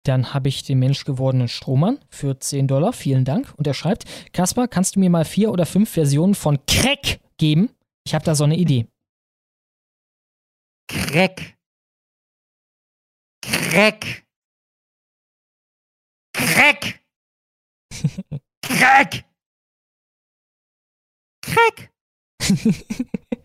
Dann 0.05 0.33
habe 0.33 0.47
ich 0.47 0.63
den 0.63 0.79
menschgewordenen 0.79 1.49
Strohmann 1.49 1.99
für 2.07 2.39
10 2.39 2.69
Dollar. 2.69 2.93
Vielen 2.93 3.25
Dank. 3.25 3.53
Und 3.57 3.67
er 3.67 3.73
schreibt: 3.73 4.05
Kaspar, 4.31 4.69
kannst 4.69 4.95
du 4.95 5.01
mir 5.01 5.09
mal 5.09 5.25
vier 5.25 5.51
oder 5.51 5.65
fünf 5.65 5.89
Versionen 5.89 6.35
von 6.35 6.65
Crack 6.67 7.19
geben? 7.35 7.71
Ich 8.07 8.15
habe 8.15 8.23
da 8.23 8.35
so 8.35 8.45
eine 8.45 8.55
Idee. 8.55 8.87
Crack. 10.87 11.57
Crack. 13.41 14.25
Crack. 16.33 17.03
Crack. 18.61 19.25
Crack. 21.41 21.91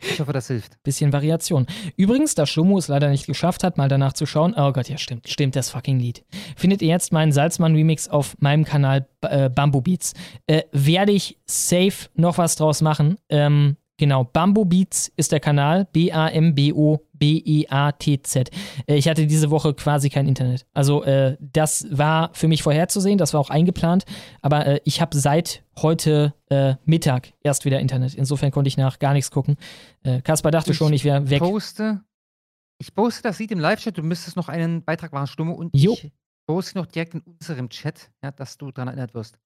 Ich 0.04 0.18
hoffe, 0.18 0.32
das 0.32 0.48
hilft. 0.48 0.82
Bisschen 0.82 1.12
Variation. 1.12 1.64
Übrigens, 1.96 2.34
da 2.34 2.44
Schlomo 2.44 2.76
es 2.76 2.88
leider 2.88 3.08
nicht 3.08 3.26
geschafft 3.26 3.62
hat, 3.62 3.76
mal 3.76 3.88
danach 3.88 4.14
zu 4.14 4.26
schauen. 4.26 4.52
Oh 4.56 4.72
Gott, 4.72 4.88
ja, 4.88 4.98
stimmt. 4.98 5.28
Stimmt, 5.28 5.54
das 5.54 5.70
fucking 5.70 6.00
Lied. 6.00 6.24
Findet 6.56 6.82
ihr 6.82 6.88
jetzt 6.88 7.12
meinen 7.12 7.30
Salzmann-Remix 7.30 8.08
auf 8.08 8.36
meinem 8.40 8.64
Kanal 8.64 9.08
äh, 9.20 9.48
Bamboo 9.48 9.80
Beats. 9.80 10.14
Äh, 10.48 10.64
werde 10.72 11.12
ich 11.12 11.38
safe 11.46 12.10
noch 12.14 12.36
was 12.36 12.56
draus 12.56 12.80
machen. 12.80 13.16
Ähm, 13.28 13.76
genau, 14.02 14.24
Bamboo 14.24 14.64
Beats 14.64 15.12
ist 15.16 15.30
der 15.30 15.38
Kanal. 15.38 15.86
B-A-M-B-O-B-E-A-T-Z. 15.92 16.50
Äh, 18.88 18.96
ich 18.96 19.08
hatte 19.08 19.28
diese 19.28 19.50
Woche 19.50 19.74
quasi 19.74 20.10
kein 20.10 20.26
Internet. 20.26 20.66
Also, 20.74 21.04
äh, 21.04 21.36
das 21.38 21.86
war 21.96 22.30
für 22.34 22.48
mich 22.48 22.64
vorherzusehen. 22.64 23.16
Das 23.16 23.32
war 23.32 23.38
auch 23.40 23.50
eingeplant. 23.50 24.04
Aber 24.40 24.66
äh, 24.66 24.80
ich 24.82 25.00
habe 25.00 25.16
seit 25.16 25.62
heute 25.80 26.34
äh, 26.50 26.74
Mittag 26.84 27.32
erst 27.44 27.64
wieder 27.64 27.78
Internet. 27.78 28.14
Insofern 28.14 28.50
konnte 28.50 28.66
ich 28.66 28.76
nach 28.76 28.98
gar 28.98 29.12
nichts 29.12 29.30
gucken. 29.30 29.56
Äh, 30.02 30.20
Kaspar 30.20 30.50
dachte 30.50 30.74
schon, 30.74 30.92
ich 30.92 31.04
wäre 31.04 31.30
weg. 31.30 31.38
Poste, 31.38 32.00
ich 32.78 32.92
poste 32.92 33.22
das 33.22 33.38
Lied 33.38 33.52
im 33.52 33.60
Live-Chat. 33.60 33.96
Du 33.96 34.02
müsstest 34.02 34.36
noch 34.36 34.48
einen 34.48 34.82
Beitrag 34.82 35.12
machen, 35.12 35.28
Stumme. 35.28 35.54
Und 35.54 35.70
Jo. 35.76 35.92
ich 35.92 36.10
poste 36.48 36.76
noch 36.76 36.86
direkt 36.86 37.14
in 37.14 37.20
unserem 37.20 37.68
Chat, 37.68 38.10
ja, 38.20 38.32
dass 38.32 38.58
du 38.58 38.72
daran 38.72 38.88
erinnert 38.88 39.14
wirst. 39.14 39.38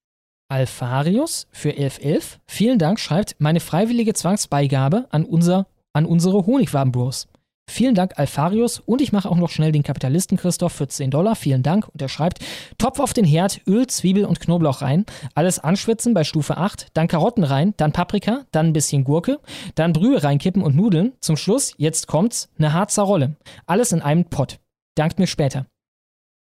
Alfarius 0.48 1.48
für 1.50 1.70
1111, 1.70 2.38
vielen 2.46 2.78
Dank, 2.78 3.00
schreibt 3.00 3.36
meine 3.38 3.60
freiwillige 3.60 4.14
Zwangsbeigabe 4.14 5.06
an, 5.10 5.24
unser, 5.24 5.66
an 5.92 6.06
unsere 6.06 6.46
Honigwaben-Bros. 6.46 7.26
Vielen 7.68 7.96
Dank, 7.96 8.16
Alfarius. 8.16 8.78
Und 8.78 9.00
ich 9.00 9.12
mache 9.12 9.28
auch 9.28 9.36
noch 9.36 9.50
schnell 9.50 9.72
den 9.72 9.82
Kapitalisten 9.82 10.38
Christoph 10.38 10.72
für 10.72 10.86
10 10.86 11.10
Dollar. 11.10 11.34
Vielen 11.34 11.64
Dank. 11.64 11.88
Und 11.88 12.00
er 12.00 12.08
schreibt: 12.08 12.38
Topf 12.78 13.00
auf 13.00 13.12
den 13.12 13.24
Herd, 13.24 13.60
Öl, 13.66 13.88
Zwiebel 13.88 14.24
und 14.24 14.38
Knoblauch 14.38 14.82
rein. 14.82 15.04
Alles 15.34 15.58
anschwitzen 15.58 16.14
bei 16.14 16.22
Stufe 16.22 16.58
8. 16.58 16.88
Dann 16.94 17.08
Karotten 17.08 17.42
rein, 17.42 17.74
dann 17.76 17.90
Paprika, 17.90 18.44
dann 18.52 18.66
ein 18.66 18.72
bisschen 18.72 19.02
Gurke, 19.02 19.40
dann 19.74 19.92
Brühe 19.92 20.22
reinkippen 20.22 20.62
und 20.62 20.76
Nudeln. 20.76 21.14
Zum 21.20 21.36
Schluss, 21.36 21.74
jetzt 21.76 22.06
kommt's, 22.06 22.48
eine 22.56 22.72
Harzer 22.72 23.02
Rolle. 23.02 23.34
Alles 23.66 23.90
in 23.90 24.00
einem 24.00 24.26
Pott. 24.26 24.60
Dankt 24.94 25.18
mir 25.18 25.26
später. 25.26 25.66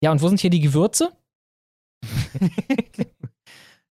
Ja, 0.04 0.12
und 0.12 0.22
wo 0.22 0.28
sind 0.28 0.40
hier 0.40 0.52
die 0.52 0.62
Gewürze? 0.62 1.12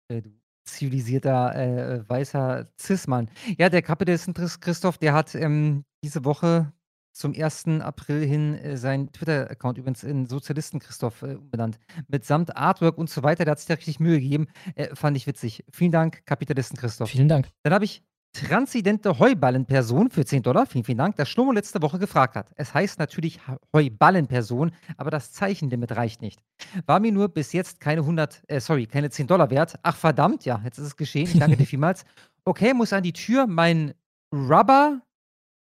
Äh, 0.10 0.22
du 0.22 0.30
zivilisierter 0.66 1.56
äh, 1.56 2.10
weißer 2.10 2.72
Cis-Mann. 2.80 3.30
Ja, 3.58 3.70
der 3.70 3.82
Kapitalisten 3.82 4.34
Christoph, 4.34 4.98
der 4.98 5.14
hat 5.14 5.36
ähm, 5.36 5.84
diese 6.04 6.24
Woche 6.26 6.72
zum 7.14 7.34
1. 7.34 7.82
April 7.82 8.26
hin 8.26 8.56
äh, 8.56 8.76
seinen 8.76 9.12
Twitter-Account 9.12 9.78
übrigens 9.78 10.04
in 10.04 10.26
Sozialisten 10.26 10.80
Christoph 10.80 11.22
äh, 11.22 11.36
umbenannt. 11.36 11.80
Mitsamt 12.08 12.56
Artwork 12.58 12.98
und 12.98 13.10
so 13.10 13.24
weiter. 13.24 13.46
Der 13.46 13.52
hat 13.52 13.60
sich 13.60 13.68
da 13.68 13.76
richtig 13.76 14.00
Mühe 14.00 14.20
gegeben. 14.20 14.48
Äh, 14.76 14.96
fand 14.96 15.16
ich 15.16 15.28
witzig. 15.28 15.64
Vielen 15.72 15.92
Dank, 15.92 16.26
Kapitalisten 16.26 16.78
Christoph. 16.78 17.10
Vielen 17.10 17.30
Dank. 17.30 17.50
Dann 17.64 17.74
habe 17.74 17.86
ich 17.86 18.04
transidente 18.34 19.20
Heuballenperson 19.20 20.10
für 20.10 20.26
10 20.26 20.44
Dollar. 20.44 20.66
Vielen, 20.66 20.84
vielen 20.84 20.98
Dank, 20.98 21.16
das 21.16 21.30
Schlomo 21.30 21.52
letzte 21.52 21.82
Woche 21.82 22.00
gefragt 22.00 22.36
hat. 22.36 22.52
Es 22.56 22.74
heißt 22.74 23.00
natürlich 23.00 23.40
Heuballenperson, 23.74 24.72
aber 24.98 25.12
das 25.12 25.32
Zeichenlimit 25.32 25.96
reicht 25.96 26.22
nicht. 26.22 26.42
War 26.86 27.00
mir 27.00 27.12
nur 27.12 27.30
bis 27.30 27.54
jetzt 27.54 27.80
keine 27.80 28.02
100, 28.02 28.44
äh, 28.48 28.60
sorry, 28.60 28.88
keine 28.88 29.10
10 29.10 29.28
Dollar 29.28 29.50
wert. 29.50 29.80
Ach 29.84 29.96
verdammt, 29.96 30.46
ja, 30.46 30.60
jetzt 30.64 30.80
ist 30.80 30.88
es 30.88 30.98
geschehen. 30.98 31.30
Ich 31.32 31.40
danke 31.40 31.58
dir 31.58 31.66
vielmals. 31.68 32.06
Okay, 32.44 32.74
muss 32.74 32.92
an 32.92 33.04
die 33.04 33.14
Tür. 33.14 33.48
Mein 33.48 33.94
Rubber 34.34 35.02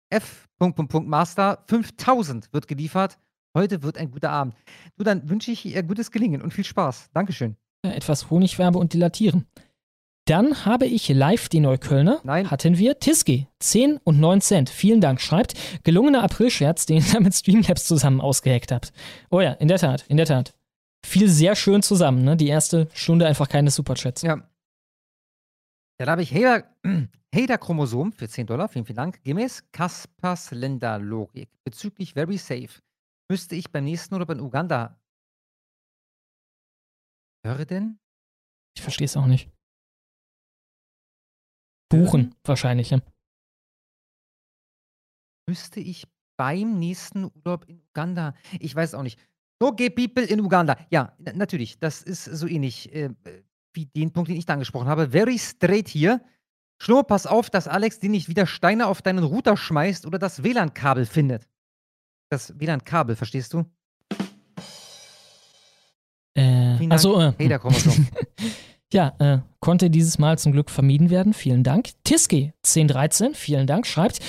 F. 0.09 0.47
Master 0.59 1.63
5000 1.67 2.53
wird 2.53 2.67
geliefert. 2.67 3.17
Heute 3.55 3.81
wird 3.81 3.97
ein 3.97 4.11
guter 4.11 4.29
Abend. 4.29 4.55
Du, 4.97 5.03
dann 5.03 5.27
wünsche 5.27 5.51
ich 5.51 5.65
ihr 5.65 5.83
gutes 5.83 6.11
Gelingen 6.11 6.41
und 6.41 6.53
viel 6.53 6.63
Spaß. 6.63 7.09
Dankeschön. 7.13 7.55
Ja, 7.83 7.91
etwas 7.91 8.29
Honigwerbe 8.29 8.77
und 8.77 8.93
Dilatieren. 8.93 9.47
Dann 10.30 10.64
habe 10.64 10.85
ich 10.85 11.10
live 11.10 11.49
die 11.49 11.60
Neuköllner. 11.60 12.19
Nein. 12.23 12.51
Hatten 12.51 12.77
wir 12.77 12.99
Tiski, 12.99 13.47
10 13.57 13.97
und 13.97 14.19
9 14.19 14.41
Cent. 14.41 14.69
Vielen 14.69 15.01
Dank. 15.01 15.22
Schreibt, 15.22 15.56
gelungener 15.84 16.22
Aprilscherz, 16.22 16.85
den 16.85 16.97
ihr 16.97 17.19
mit 17.19 17.34
Streamlabs 17.34 17.85
zusammen 17.85 18.22
ausgeheckt 18.22 18.72
habt. 18.72 18.93
Oh 19.31 19.41
ja, 19.41 19.53
in 19.53 19.68
der 19.68 19.80
Tat, 19.80 20.06
in 20.07 20.18
der 20.18 20.27
Tat. 20.27 20.56
Fiel 21.03 21.27
sehr 21.30 21.56
schön 21.56 21.81
zusammen, 21.81 22.23
ne? 22.23 22.38
Die 22.38 22.47
erste 22.47 22.89
Stunde 22.93 23.26
einfach 23.26 23.49
keine 23.49 23.72
Superchats. 23.72 24.22
Ja. 24.22 24.47
Dann 25.97 26.10
habe 26.11 26.22
ich 26.22 26.31
Hader, 26.31 26.64
Hader-Chromosom 27.35 28.11
für 28.11 28.30
10 28.30 28.45
Dollar, 28.45 28.69
vielen, 28.69 28.85
vielen 28.85 28.97
Dank. 28.97 29.23
Gemäß 29.23 29.64
Kaspers 29.72 30.51
Länderlogik 30.51 31.49
bezüglich 31.64 32.14
Very 32.14 32.38
Safe 32.38 32.69
müsste 33.31 33.56
ich 33.56 33.72
beim 33.72 33.85
nächsten 33.85 34.14
oder 34.14 34.27
beim 34.27 34.41
Uganda. 34.41 35.01
Höre 37.43 37.65
denn? 37.65 37.97
Ich 38.76 38.84
verstehe 38.84 39.06
es 39.06 39.18
auch 39.18 39.26
nicht. 39.26 39.49
Buchen, 41.89 42.35
wahrscheinlich, 42.43 42.91
ne? 42.91 43.01
Müsste 45.47 45.79
ich 45.79 46.05
beim 46.37 46.77
nächsten 46.79 47.25
Urlaub 47.25 47.65
in 47.67 47.81
Uganda. 47.89 48.33
Ich 48.59 48.75
weiß 48.75 48.93
auch 48.93 49.03
nicht. 49.03 49.19
No 49.61 49.73
gay 49.73 49.89
people 49.89 50.23
in 50.23 50.39
Uganda. 50.39 50.77
Ja, 50.89 51.13
na- 51.17 51.33
natürlich. 51.33 51.79
Das 51.79 52.01
ist 52.03 52.23
so 52.25 52.47
ähnlich 52.47 52.93
äh, 52.93 53.09
wie 53.73 53.85
den 53.87 54.11
Punkt, 54.13 54.29
den 54.29 54.37
ich 54.37 54.45
da 54.45 54.53
angesprochen 54.53 54.87
habe. 54.87 55.09
Very 55.09 55.37
straight 55.39 55.87
hier. 55.87 56.21
Schlo, 56.81 57.03
pass 57.03 57.25
auf, 57.27 57.49
dass 57.49 57.67
Alex 57.67 57.99
dir 57.99 58.09
nicht 58.09 58.29
wieder 58.29 58.45
Steine 58.47 58.87
auf 58.87 59.01
deinen 59.01 59.23
Router 59.23 59.57
schmeißt 59.57 60.05
oder 60.05 60.17
das 60.17 60.43
WLAN-Kabel 60.43 61.05
findet. 61.05 61.49
Das 62.29 62.57
WLAN-Kabel, 62.57 63.17
verstehst 63.17 63.53
du? 63.53 63.65
Äh, 66.35 66.87
also, 66.89 67.19
äh, 67.19 67.33
Hey, 67.37 67.49
da 67.49 67.57
kommen 67.57 67.75
wir 67.75 67.81
schon. 67.91 68.07
Ja, 68.91 69.13
äh, 69.19 69.39
konnte 69.59 69.89
dieses 69.89 70.17
Mal 70.17 70.39
zum 70.39 70.51
Glück 70.51 70.71
vermieden 70.71 71.09
werden. 71.09 71.33
Vielen 71.33 71.63
Dank. 71.63 71.89
Tiski 72.03 72.53
1013, 72.65 73.35
vielen 73.35 73.67
Dank, 73.67 73.85
schreibt. 73.85 74.19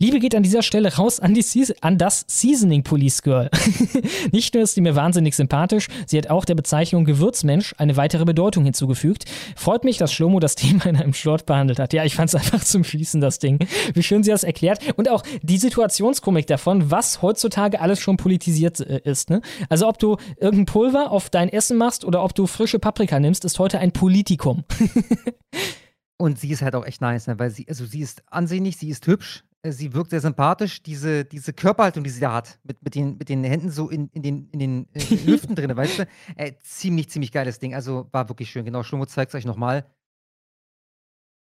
Liebe 0.00 0.20
geht 0.20 0.36
an 0.36 0.44
dieser 0.44 0.62
Stelle 0.62 0.94
raus 0.94 1.18
an, 1.18 1.34
die 1.34 1.42
Seas 1.42 1.74
an 1.82 1.98
das 1.98 2.24
Seasoning 2.28 2.84
Police 2.84 3.20
Girl. 3.22 3.50
Nicht 4.32 4.54
nur 4.54 4.62
ist 4.62 4.74
sie 4.74 4.80
mir 4.80 4.94
wahnsinnig 4.94 5.34
sympathisch, 5.34 5.88
sie 6.06 6.16
hat 6.16 6.30
auch 6.30 6.44
der 6.44 6.54
Bezeichnung 6.54 7.04
Gewürzmensch 7.04 7.74
eine 7.78 7.96
weitere 7.96 8.24
Bedeutung 8.24 8.62
hinzugefügt. 8.64 9.24
Freut 9.56 9.82
mich, 9.82 9.98
dass 9.98 10.12
Schlomo 10.12 10.38
das 10.38 10.54
Thema 10.56 10.86
in 10.86 10.96
einem 10.96 11.14
Short 11.14 11.46
behandelt 11.46 11.80
hat. 11.80 11.92
Ja, 11.92 12.04
ich 12.04 12.14
fand 12.14 12.28
es 12.28 12.36
einfach 12.36 12.62
zum 12.62 12.84
Schließen, 12.84 13.20
das 13.20 13.40
Ding. 13.40 13.58
Wie 13.92 14.02
schön 14.04 14.22
sie 14.22 14.30
das 14.30 14.44
erklärt. 14.44 14.78
Und 14.96 15.08
auch 15.08 15.24
die 15.42 15.58
Situationskomik 15.58 16.46
davon, 16.46 16.92
was 16.92 17.20
heutzutage 17.20 17.80
alles 17.80 17.98
schon 17.98 18.16
politisiert 18.16 18.78
äh, 18.78 19.00
ist. 19.02 19.30
Ne? 19.30 19.42
Also 19.68 19.88
ob 19.88 19.98
du 19.98 20.16
irgendein 20.36 20.66
Pulver 20.66 21.10
auf 21.10 21.28
dein 21.28 21.48
Essen 21.48 21.76
machst 21.76 22.04
oder 22.04 22.22
ob 22.22 22.36
du 22.36 22.46
frische 22.46 22.78
Paprika 22.78 23.18
nimmst, 23.18 23.44
ist 23.44 23.58
heute 23.58 23.80
ein 23.80 23.90
Politikum. 23.90 24.62
Und 26.18 26.38
sie 26.38 26.50
ist 26.50 26.62
halt 26.62 26.74
auch 26.74 26.84
echt 26.84 27.00
nice, 27.00 27.26
ne? 27.26 27.38
weil 27.38 27.50
sie, 27.50 27.66
also 27.68 27.84
sie 27.84 28.00
ist 28.00 28.22
ansehnlich, 28.26 28.76
sie 28.76 28.90
ist 28.90 29.06
hübsch, 29.06 29.44
sie 29.66 29.92
wirkt 29.92 30.10
sehr 30.10 30.20
sympathisch. 30.20 30.82
Diese, 30.82 31.24
diese 31.24 31.52
Körperhaltung, 31.52 32.04
die 32.04 32.10
sie 32.10 32.20
da 32.20 32.34
hat, 32.34 32.58
mit, 32.62 32.82
mit, 32.82 32.94
den, 32.94 33.16
mit 33.18 33.28
den 33.28 33.44
Händen 33.44 33.70
so 33.70 33.88
in, 33.90 34.08
in 34.10 34.22
den, 34.22 34.48
in 34.50 34.58
den 34.58 34.88
äh, 34.94 35.00
Hüften 35.26 35.54
drin, 35.54 35.76
weißt 35.76 36.00
du? 36.00 36.06
Äh, 36.36 36.52
ziemlich, 36.60 37.10
ziemlich 37.10 37.32
geiles 37.32 37.58
Ding. 37.58 37.74
Also 37.74 38.08
war 38.12 38.28
wirklich 38.28 38.50
schön. 38.50 38.64
Genau, 38.64 38.82
Schlomo 38.82 39.06
zeigt 39.06 39.30
es 39.30 39.34
euch 39.34 39.44
nochmal. 39.44 39.84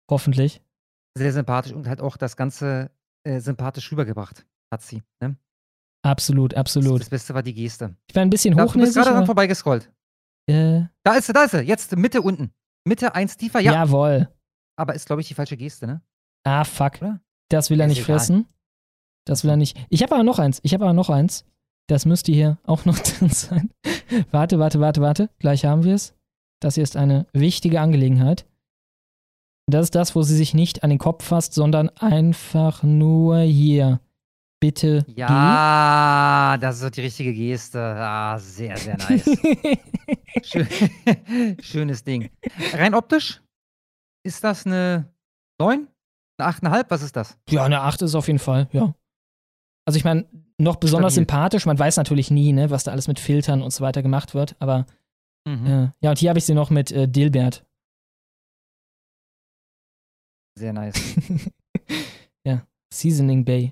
Hoffentlich. 0.10 0.62
Sehr 1.18 1.34
sympathisch 1.34 1.74
und 1.74 1.88
halt 1.88 2.02
auch 2.02 2.18
das 2.18 2.36
Ganze 2.38 2.92
äh, 3.24 3.40
sympathisch 3.40 3.92
rübergebracht, 3.92 4.46
hat 4.72 4.82
sie. 4.82 5.04
Ne? 5.22 5.36
Absolut, 6.04 6.54
absolut. 6.54 7.02
Das 7.02 7.10
Beste 7.10 7.34
war 7.34 7.44
die 7.44 7.54
Geste. 7.54 7.96
Ich 8.10 8.16
war 8.16 8.22
ein 8.24 8.30
bisschen 8.30 8.56
Da, 8.56 8.64
du 8.64 8.68
bist 8.68 8.76
hochnäsig. 8.76 8.96
gerade 8.96 9.16
dran 9.16 9.26
vorbeigescrollt. 9.26 9.92
Äh, 10.48 10.84
Da 11.04 11.16
ist 11.16 11.28
sie, 11.28 11.34
da 11.34 11.44
ist 11.44 11.52
sie. 11.52 11.60
Jetzt 11.62 11.96
Mitte 11.96 12.22
unten. 12.22 12.52
Mitte 12.88 13.14
eins 13.14 13.36
tiefer, 13.38 13.60
ja. 13.60 13.74
Jawohl. 13.74 14.30
Aber 14.78 14.96
ist, 14.96 15.06
glaube 15.06 15.22
ich, 15.22 15.28
die 15.28 15.34
falsche 15.34 15.58
Geste, 15.58 15.86
ne? 15.86 16.02
Ah, 16.46 16.64
fuck. 16.64 17.00
Das 17.50 17.70
will 17.70 17.80
er 17.80 17.88
nicht 17.88 18.04
fressen. 18.04 18.48
Das 19.26 19.44
will 19.44 19.52
er 19.52 19.58
nicht. 19.58 19.78
Ich 19.90 20.02
habe 20.04 20.16
aber 20.16 20.24
noch 20.24 20.40
eins. 20.40 20.60
Ich 20.64 20.74
habe 20.74 20.86
aber 20.86 20.94
noch 20.94 21.10
eins. 21.10 21.46
Das 21.88 22.06
müsste 22.06 22.32
hier 22.32 22.58
auch 22.66 22.86
noch 22.86 22.98
drin 23.00 23.30
sein. 23.30 23.72
warte, 24.32 24.60
warte, 24.60 24.80
warte, 24.80 25.02
warte. 25.02 25.30
Gleich 25.40 25.66
haben 25.66 25.84
wir 25.84 25.96
es. 25.96 26.14
Das 26.62 26.76
hier 26.76 26.84
ist 26.84 26.98
eine 26.98 27.26
wichtige 27.34 27.82
Angelegenheit. 27.82 28.46
Das 29.68 29.86
ist 29.86 29.96
das, 29.96 30.16
wo 30.16 30.24
sie 30.24 30.36
sich 30.36 30.54
nicht 30.54 30.84
an 30.84 30.90
den 30.90 31.00
Kopf 31.00 31.24
fasst, 31.26 31.54
sondern 31.54 31.90
einfach 31.90 32.84
nur 32.84 33.40
hier. 33.42 34.00
Bitte 34.62 35.06
Ja, 35.16 36.58
das 36.60 36.82
ist 36.82 36.98
die 36.98 37.02
richtige 37.02 37.34
Geste. 37.34 37.80
Ah, 37.80 38.38
sehr, 38.38 38.76
sehr 38.76 38.98
nice. 39.10 39.30
Schön, 40.44 40.68
schönes 41.62 42.04
Ding. 42.04 42.30
Rein 42.74 42.94
optisch 42.94 43.42
ist 44.26 44.44
das 44.44 44.66
eine 44.66 45.06
9? 45.62 45.88
Eine 46.40 46.50
8,5? 46.50 46.86
Was 46.90 47.02
ist 47.02 47.16
das? 47.16 47.38
Ja, 47.50 47.64
eine 47.64 47.82
8 47.82 48.02
ist 48.02 48.16
auf 48.16 48.28
jeden 48.28 48.40
Fall, 48.40 48.68
ja. 48.72 48.94
Also 49.86 49.98
ich 49.98 50.04
meine, 50.06 50.26
noch 50.58 50.76
besonders 50.76 51.14
Stabil. 51.14 51.26
sympathisch. 51.28 51.66
Man 51.66 51.80
weiß 51.80 51.98
natürlich 51.98 52.30
nie, 52.32 52.54
ne, 52.54 52.70
was 52.70 52.84
da 52.84 52.92
alles 52.92 53.08
mit 53.08 53.20
Filtern 53.20 53.62
und 53.62 53.72
so 53.72 53.84
weiter 53.84 54.02
gemacht 54.04 54.34
wird. 54.34 54.56
Aber 54.60 54.86
Mhm. 55.48 55.66
äh, 55.66 55.90
ja, 56.02 56.10
und 56.12 56.20
hier 56.20 56.30
habe 56.30 56.38
ich 56.40 56.46
sie 56.46 56.54
noch 56.54 56.70
mit 56.70 56.92
äh, 56.92 57.08
Dilbert. 57.08 57.66
Sehr 60.58 60.74
nice. 60.74 60.94
ja, 62.46 62.66
Seasoning 62.94 63.46
Bay. 63.46 63.72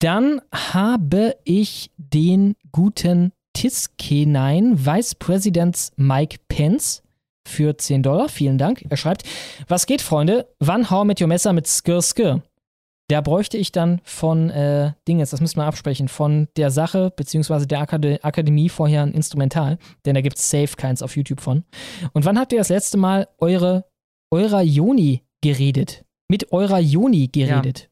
Dann 0.00 0.40
habe 0.52 1.36
ich 1.44 1.90
den 1.96 2.56
guten 2.72 3.32
Tiskenein, 3.52 4.84
Vice 4.84 5.14
President 5.16 5.92
Mike 5.96 6.38
Pence 6.48 7.02
für 7.48 7.76
10 7.76 8.02
Dollar. 8.02 8.28
Vielen 8.28 8.58
Dank. 8.58 8.84
Er 8.88 8.96
schreibt, 8.96 9.24
was 9.66 9.86
geht, 9.86 10.02
Freunde? 10.02 10.46
Wann 10.60 10.90
hau 10.90 11.04
mit 11.04 11.20
your 11.20 11.28
Messer 11.28 11.52
mit 11.52 11.66
Skir 11.66 12.02
Skir? 12.02 12.42
Da 13.10 13.22
bräuchte 13.22 13.56
ich 13.56 13.72
dann 13.72 14.02
von 14.04 14.50
äh, 14.50 14.92
Dinges, 15.08 15.30
das 15.30 15.40
müssen 15.40 15.56
wir 15.56 15.64
absprechen, 15.64 16.08
von 16.08 16.46
der 16.58 16.70
Sache 16.70 17.10
beziehungsweise 17.10 17.66
der 17.66 17.80
Akade 17.80 18.22
Akademie 18.22 18.68
vorher 18.68 19.02
ein 19.02 19.12
Instrumental, 19.12 19.78
denn 20.04 20.14
da 20.14 20.20
gibt 20.20 20.36
es 20.36 20.50
safe 20.50 20.76
keins 20.76 21.00
auf 21.00 21.16
YouTube 21.16 21.40
von. 21.40 21.64
Und 22.12 22.26
wann 22.26 22.38
habt 22.38 22.52
ihr 22.52 22.58
das 22.58 22.68
letzte 22.68 22.98
Mal 22.98 23.26
eure, 23.38 23.86
eurer 24.30 24.60
Joni 24.60 25.24
geredet? 25.40 26.04
Mit 26.28 26.52
eurer 26.52 26.80
Joni 26.80 27.28
geredet? 27.28 27.90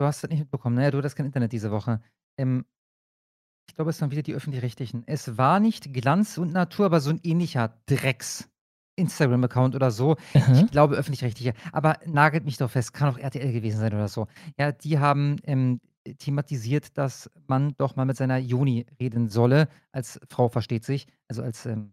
Du 0.00 0.06
hast 0.06 0.24
das 0.24 0.30
nicht 0.30 0.40
mitbekommen. 0.40 0.74
Naja, 0.74 0.90
du 0.90 0.98
hattest 0.98 1.14
kein 1.14 1.26
Internet 1.26 1.52
diese 1.52 1.70
Woche. 1.70 2.00
Ähm, 2.36 2.64
ich 3.68 3.76
glaube, 3.76 3.90
es 3.90 4.00
waren 4.00 4.10
wieder 4.10 4.22
die 4.22 4.34
Öffentlich-Rechtlichen. 4.34 5.04
Es 5.06 5.38
war 5.38 5.60
nicht 5.60 5.94
Glanz 5.94 6.38
und 6.38 6.52
Natur, 6.52 6.86
aber 6.86 6.98
so 6.98 7.10
ein 7.10 7.20
ähnlicher 7.22 7.80
Drecks. 7.86 8.49
Instagram-Account 9.00 9.74
oder 9.74 9.90
so. 9.90 10.16
Aha. 10.34 10.52
Ich 10.60 10.70
glaube 10.70 10.94
öffentlich-rechtliche. 10.96 11.54
Aber 11.72 11.96
nagelt 12.06 12.44
mich 12.44 12.56
doch 12.58 12.70
fest, 12.70 12.92
kann 12.92 13.08
auch 13.12 13.18
RTL 13.18 13.52
gewesen 13.52 13.78
sein 13.80 13.92
oder 13.94 14.08
so. 14.08 14.26
Ja, 14.58 14.72
die 14.72 14.98
haben 14.98 15.36
ähm, 15.44 15.80
thematisiert, 16.18 16.96
dass 16.96 17.30
man 17.46 17.74
doch 17.76 17.96
mal 17.96 18.04
mit 18.04 18.16
seiner 18.16 18.38
Joni 18.38 18.86
reden 19.00 19.28
solle. 19.28 19.68
Als 19.92 20.20
Frau 20.28 20.48
versteht 20.48 20.84
sich. 20.84 21.06
Also 21.28 21.42
als 21.42 21.66
ähm, 21.66 21.92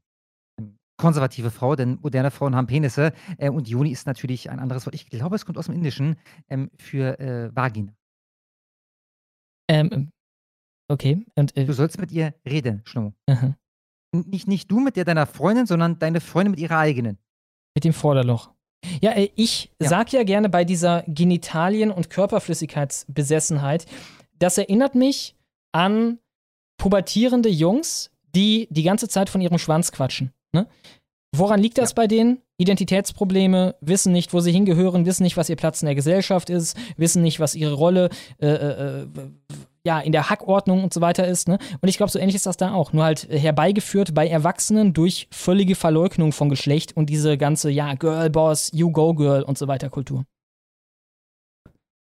ähm, 0.60 0.78
konservative 0.98 1.52
Frau, 1.52 1.76
denn 1.76 2.00
moderne 2.02 2.32
Frauen 2.32 2.56
haben 2.56 2.68
Penisse. 2.68 3.14
Äh, 3.38 3.50
und 3.50 3.68
Joni 3.68 3.92
ist 3.92 4.08
natürlich 4.08 4.50
ein 4.50 4.60
anderes 4.60 4.86
Wort. 4.86 4.96
Ich 4.96 5.10
glaube, 5.10 5.36
es 5.36 5.46
kommt 5.46 5.58
aus 5.58 5.66
dem 5.66 5.76
Indischen 5.76 6.16
ähm, 6.50 6.70
für 6.78 7.20
äh, 7.20 7.56
Vagina. 7.56 7.94
Ähm, 9.70 10.12
okay. 10.90 11.26
Und, 11.36 11.56
äh, 11.58 11.66
Du 11.66 11.74
sollst 11.74 12.00
mit 12.00 12.12
ihr 12.12 12.34
reden, 12.48 12.82
Schnurr. 12.86 13.14
aha. 13.28 13.56
Nicht, 14.14 14.48
nicht 14.48 14.72
du 14.72 14.80
mit 14.80 14.96
der 14.96 15.06
deiner 15.06 15.26
Freundin, 15.26 15.66
sondern 15.66 16.00
deine 16.00 16.22
Freundin 16.22 16.52
mit 16.52 16.60
ihrer 16.60 16.78
eigenen. 16.78 17.18
Mit 17.76 17.84
dem 17.84 17.94
Vorderloch. 17.94 18.52
Ja, 19.02 19.12
äh, 19.12 19.30
ich 19.36 19.72
sag 19.80 20.14
ja 20.14 20.24
gerne 20.24 20.50
bei 20.50 20.64
dieser 20.64 21.04
Genitalien- 21.08 21.92
und 21.92 22.10
Körperflüssigkeitsbesessenheit, 22.10 23.86
das 24.40 24.58
erinnert 24.58 24.96
mich 24.96 25.36
an 25.72 26.20
pubertierende 26.78 27.50
Jungs, 27.50 28.12
die 28.36 28.68
die 28.70 28.84
ganze 28.84 29.08
Zeit 29.08 29.30
von 29.30 29.42
ihrem 29.42 29.58
Schwanz 29.58 29.92
quatschen. 29.92 30.32
Ne? 30.54 30.68
Woran 31.36 31.60
liegt 31.60 31.78
das 31.78 31.94
bei 31.94 32.08
denen? 32.08 32.42
Identitätsprobleme, 32.58 33.76
wissen 33.82 34.12
nicht, 34.14 34.34
wo 34.34 34.40
sie 34.40 34.52
hingehören, 34.52 35.06
wissen 35.06 35.24
nicht, 35.24 35.38
was 35.38 35.50
ihr 35.50 35.56
Platz 35.56 35.82
in 35.82 35.88
der 35.88 35.96
Gesellschaft 35.96 36.50
ist, 36.50 36.78
wissen 36.98 37.22
nicht, 37.22 37.40
was 37.40 37.54
ihre 37.54 37.74
Rolle 37.74 38.10
äh, 38.40 38.48
äh, 38.48 39.02
äh, 39.04 39.08
ja, 39.88 40.02
in 40.02 40.12
der 40.12 40.30
Hackordnung 40.30 40.84
und 40.84 40.94
so 40.94 41.00
weiter 41.00 41.26
ist. 41.26 41.48
Ne? 41.48 41.58
Und 41.82 41.88
ich 41.88 41.96
glaube, 41.96 42.12
so 42.12 42.20
ähnlich 42.20 42.36
ist 42.36 42.46
das 42.46 42.58
da 42.58 42.74
auch. 42.74 42.92
Nur 42.92 43.06
halt 43.06 43.30
äh, 43.30 43.40
herbeigeführt 43.40 44.14
bei 44.14 44.28
Erwachsenen 44.28 44.94
durch 44.94 45.30
völlige 45.32 45.76
Verleugnung 45.76 46.34
von 46.34 46.50
Geschlecht 46.50 46.96
und 46.96 47.10
diese 47.10 47.38
ganze, 47.38 47.72
ja, 47.72 47.96
Girlboss, 47.96 48.70
You 48.74 48.92
Go 48.92 49.14
Girl 49.14 49.44
und 49.44 49.58
so 49.58 49.70
weiter 49.70 49.90
Kultur. 49.90 50.26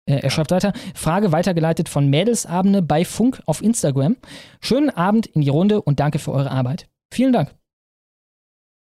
Äh, 0.09 0.21
er 0.21 0.31
schreibt 0.31 0.49
weiter, 0.49 0.73
Frage 0.95 1.31
weitergeleitet 1.31 1.87
von 1.87 2.09
Mädelsabende 2.09 2.81
bei 2.81 3.05
Funk 3.05 3.41
auf 3.45 3.61
Instagram. 3.61 4.17
Schönen 4.61 4.89
Abend 4.89 5.27
in 5.27 5.41
die 5.41 5.49
Runde 5.49 5.81
und 5.81 5.99
danke 5.99 6.17
für 6.17 6.31
eure 6.31 6.49
Arbeit. 6.49 6.89
Vielen 7.13 7.33
Dank. 7.33 7.53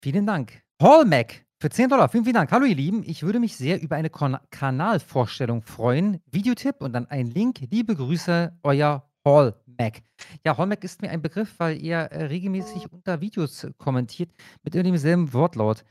Vielen 0.03 0.25
Dank. 0.25 0.61
Hallmac 0.81 1.45
für 1.61 1.69
10 1.69 1.89
Dollar. 1.89 2.07
Vielen, 2.07 2.23
vielen 2.23 2.35
Dank. 2.35 2.51
Hallo, 2.51 2.65
ihr 2.65 2.75
Lieben. 2.75 3.03
Ich 3.05 3.23
würde 3.23 3.39
mich 3.39 3.57
sehr 3.57 3.81
über 3.81 3.97
eine 3.97 4.09
Kon 4.09 4.38
Kanalvorstellung 4.49 5.61
freuen. 5.61 6.21
Videotipp 6.31 6.77
und 6.79 6.93
dann 6.93 7.05
ein 7.07 7.27
Link. 7.27 7.59
Liebe 7.69 7.95
Grüße, 7.95 8.57
euer 8.63 9.09
Hallmac. 9.25 10.01
Ja, 10.45 10.57
Hallmac 10.57 10.83
ist 10.85 11.01
mir 11.01 11.09
ein 11.09 11.21
Begriff, 11.21 11.55
weil 11.57 11.81
ihr 11.81 11.97
äh, 11.97 12.25
regelmäßig 12.25 12.91
unter 12.93 13.19
Videos 13.19 13.67
kommentiert 13.77 14.31
mit 14.63 14.73
demselben 14.73 15.33
Wortlaut. 15.33 15.83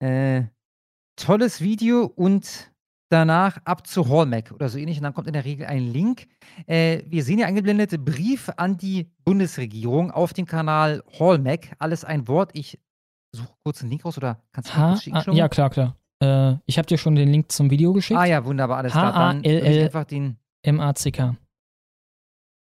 Äh, 0.00 0.44
tolles 1.16 1.62
Video 1.62 2.04
und 2.04 2.70
danach 3.08 3.56
ab 3.64 3.86
zu 3.86 4.06
Hallmac 4.06 4.52
oder 4.52 4.68
so 4.68 4.76
ähnlich. 4.76 4.98
Und 4.98 5.04
dann 5.04 5.14
kommt 5.14 5.28
in 5.28 5.32
der 5.32 5.46
Regel 5.46 5.64
ein 5.64 5.90
Link. 5.90 6.26
Äh, 6.66 7.04
wir 7.06 7.24
sehen 7.24 7.38
hier 7.38 7.46
eingeblendete 7.46 7.98
Brief 7.98 8.50
an 8.58 8.76
die 8.76 9.10
Bundesregierung 9.24 10.10
auf 10.10 10.34
dem 10.34 10.44
Kanal 10.44 11.02
Hallmac. 11.18 11.74
Alles 11.78 12.04
ein 12.04 12.28
Wort. 12.28 12.50
Ich 12.52 12.78
suche 13.32 13.48
kurz 13.64 13.80
einen 13.82 13.90
Link 13.90 14.04
raus 14.04 14.16
oder 14.16 14.42
kannst 14.52 14.74
du 14.74 14.78
mir 14.78 14.88
kurz 14.88 15.02
schicken? 15.02 15.16
ah, 15.16 15.22
Schlummer? 15.22 15.38
ja, 15.38 15.48
klar, 15.48 15.70
klar. 15.70 15.96
Äh, 16.22 16.56
ich 16.66 16.78
habe 16.78 16.86
dir 16.86 16.98
schon 16.98 17.14
den 17.14 17.28
Link 17.28 17.50
zum 17.50 17.70
Video 17.70 17.92
geschickt. 17.92 18.18
Ah 18.18 18.24
ja, 18.26 18.44
wunderbar, 18.44 18.78
alles 18.78 18.92
klar. 18.92 19.12
Dann 19.12 19.44
würde 19.44 19.70
ich 19.70 19.84
einfach 19.84 20.04
den, 20.04 20.36
H-A-L-L-M-A-C-K. 20.66 21.36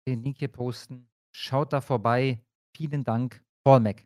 den 0.09 0.23
Link 0.23 0.39
hier 0.39 0.49
posten. 0.49 1.09
Schaut 1.35 1.73
da 1.73 1.81
vorbei. 1.81 2.41
Vielen 2.77 3.05
Dank, 3.05 3.43
Hallmac. 3.67 4.05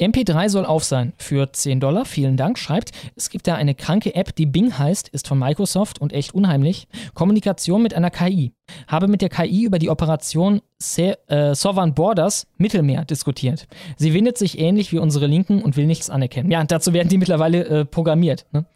MP3 0.00 0.48
soll 0.48 0.64
auf 0.66 0.82
sein 0.82 1.12
für 1.16 1.52
10 1.52 1.78
Dollar. 1.78 2.04
Vielen 2.04 2.36
Dank. 2.36 2.58
Schreibt, 2.58 2.90
es 3.14 3.30
gibt 3.30 3.46
da 3.46 3.54
eine 3.54 3.74
kranke 3.74 4.14
App, 4.14 4.34
die 4.34 4.46
Bing 4.46 4.76
heißt, 4.76 5.08
ist 5.10 5.28
von 5.28 5.38
Microsoft 5.38 6.00
und 6.00 6.12
echt 6.12 6.34
unheimlich. 6.34 6.88
Kommunikation 7.14 7.82
mit 7.82 7.94
einer 7.94 8.10
KI. 8.10 8.52
Habe 8.88 9.06
mit 9.06 9.22
der 9.22 9.28
KI 9.28 9.64
über 9.64 9.78
die 9.78 9.90
Operation 9.90 10.60
Se 10.78 11.18
äh, 11.28 11.54
Southern 11.54 11.94
Borders 11.94 12.46
Mittelmeer 12.56 13.04
diskutiert. 13.04 13.68
Sie 13.96 14.12
windet 14.12 14.38
sich 14.38 14.58
ähnlich 14.58 14.90
wie 14.92 14.98
unsere 14.98 15.26
Linken 15.26 15.62
und 15.62 15.76
will 15.76 15.86
nichts 15.86 16.10
anerkennen. 16.10 16.50
Ja, 16.50 16.64
dazu 16.64 16.92
werden 16.92 17.08
die 17.08 17.18
mittlerweile 17.18 17.64
äh, 17.66 17.84
programmiert. 17.84 18.46
Ne? 18.52 18.66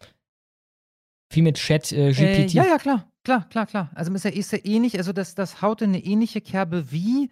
Wie 1.29 1.41
mit 1.41 1.57
Chat 1.57 1.91
äh, 1.91 2.09
Äh, 2.09 2.13
GPT. 2.45 2.53
ja, 2.53 2.65
ja, 2.65 2.77
klar, 2.77 3.05
klar, 3.23 3.47
klar, 3.49 3.65
klar. 3.65 3.91
Also 3.95 4.13
ist 4.13 4.23
ja, 4.23 4.31
ist 4.31 4.51
ja 4.53 4.59
ähnlich, 4.63 4.97
also 4.97 5.11
das, 5.11 5.35
das 5.35 5.61
haut 5.61 5.81
in 5.81 5.89
eine 5.89 6.03
ähnliche 6.03 6.39
Kerbe 6.39 6.91
wie, 6.91 7.31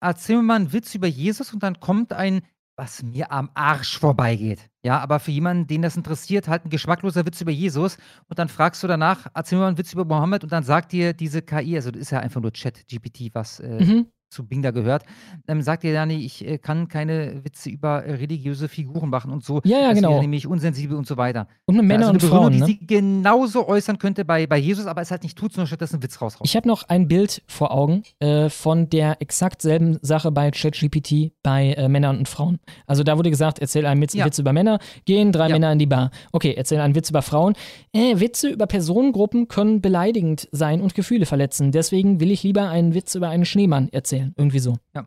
erzähl 0.00 0.40
mal 0.42 0.56
einen 0.56 0.72
Witz 0.72 0.94
über 0.94 1.08
Jesus 1.08 1.52
und 1.52 1.62
dann 1.64 1.80
kommt 1.80 2.12
ein, 2.12 2.42
was 2.76 3.02
mir 3.02 3.30
am 3.32 3.50
Arsch 3.54 3.98
vorbeigeht. 3.98 4.68
Ja, 4.82 4.98
aber 5.00 5.20
für 5.20 5.30
jemanden, 5.30 5.66
den 5.66 5.82
das 5.82 5.96
interessiert, 5.96 6.48
halt 6.48 6.64
ein 6.66 6.70
geschmackloser 6.70 7.24
Witz 7.24 7.40
über 7.40 7.50
Jesus 7.52 7.96
und 8.28 8.38
dann 8.38 8.48
fragst 8.48 8.82
du 8.82 8.86
danach, 8.86 9.26
erzähl 9.34 9.58
mir 9.58 9.62
mal 9.62 9.68
einen 9.68 9.78
Witz 9.78 9.92
über 9.92 10.04
Mohammed 10.04 10.44
und 10.44 10.52
dann 10.52 10.64
sagt 10.64 10.92
dir 10.92 11.12
diese 11.14 11.40
KI, 11.42 11.76
also 11.76 11.90
das 11.90 12.02
ist 12.02 12.10
ja 12.10 12.20
einfach 12.20 12.40
nur 12.40 12.52
Chat-GPT, 12.52 13.34
was 13.34 13.60
äh, 13.60 13.82
Mhm. 13.82 14.06
Zu 14.34 14.44
Bing 14.46 14.62
da 14.62 14.70
gehört, 14.72 15.04
ähm, 15.48 15.62
sagt 15.62 15.84
ja, 15.84 16.04
nee, 16.04 16.18
ich 16.18 16.46
äh, 16.46 16.58
kann 16.58 16.88
keine 16.88 17.44
Witze 17.44 17.70
über 17.70 18.04
äh, 18.04 18.14
religiöse 18.14 18.68
Figuren 18.68 19.08
machen 19.08 19.30
und 19.32 19.44
so. 19.44 19.60
Ja, 19.64 19.78
ja, 19.78 19.88
das 19.88 19.96
genau. 19.96 20.10
wäre 20.10 20.20
nämlich 20.20 20.46
unsensibel 20.46 20.96
und 20.96 21.06
so 21.06 21.16
weiter. 21.16 21.46
Und 21.66 21.76
mit 21.76 21.84
Ja, 21.84 21.88
Männern 21.88 22.14
also 22.14 22.26
und 22.26 22.32
Frauen, 22.32 22.58
ne? 22.58 22.66
die 22.66 22.72
sie 22.72 22.86
genauso 22.86 23.66
äußern 23.68 23.98
könnte 23.98 24.24
bei, 24.24 24.46
bei 24.46 24.58
Jesus, 24.58 24.86
aber 24.86 25.00
es 25.00 25.10
halt 25.10 25.22
nicht 25.22 25.38
tut, 25.38 25.52
sondern 25.52 25.68
stattdessen 25.68 25.96
einen 25.96 26.02
Witz 26.02 26.20
raushaut. 26.20 26.46
Ich 26.46 26.56
habe 26.56 26.68
noch 26.68 26.82
ein 26.88 27.08
Bild 27.08 27.42
vor 27.46 27.70
Augen 27.70 28.02
äh, 28.18 28.48
von 28.50 28.90
der 28.90 29.22
exakt 29.22 29.62
selben 29.62 29.98
Sache 30.02 30.32
bei 30.32 30.50
ChatGPT 30.50 31.32
bei 31.42 31.72
äh, 31.74 31.88
Männern 31.88 32.18
und 32.18 32.28
Frauen. 32.28 32.58
Also 32.86 33.04
da 33.04 33.16
wurde 33.16 33.30
gesagt, 33.30 33.58
erzähl 33.60 33.86
einen 33.86 34.00
Witz, 34.00 34.14
Ja. 34.14 34.24
Witz 34.26 34.38
über 34.38 34.52
Männer, 34.52 34.78
gehen 35.04 35.30
drei 35.32 35.48
Ja. 35.48 35.54
Männer 35.54 35.72
in 35.72 35.78
die 35.78 35.86
Bar. 35.86 36.10
Okay, 36.32 36.54
erzähl 36.56 36.80
einen 36.80 36.94
Witz 36.94 37.10
über 37.10 37.22
Frauen. 37.22 37.54
Äh, 37.92 38.18
Witze 38.20 38.48
über 38.48 38.66
Personengruppen 38.66 39.48
können 39.48 39.80
beleidigend 39.80 40.48
sein 40.52 40.80
und 40.80 40.94
Gefühle 40.94 41.26
verletzen. 41.26 41.70
Deswegen 41.72 42.20
will 42.20 42.30
ich 42.30 42.42
lieber 42.42 42.68
einen 42.68 42.94
Witz 42.94 43.14
über 43.14 43.28
einen 43.28 43.44
Schneemann 43.44 43.88
erzählen. 43.92 44.23
Irgendwie 44.36 44.58
so. 44.58 44.78
Ja, 44.94 45.06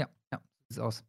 ja, 0.00 0.08
ja, 0.32 0.40
sieht 0.68 0.80
aus. 0.80 1.04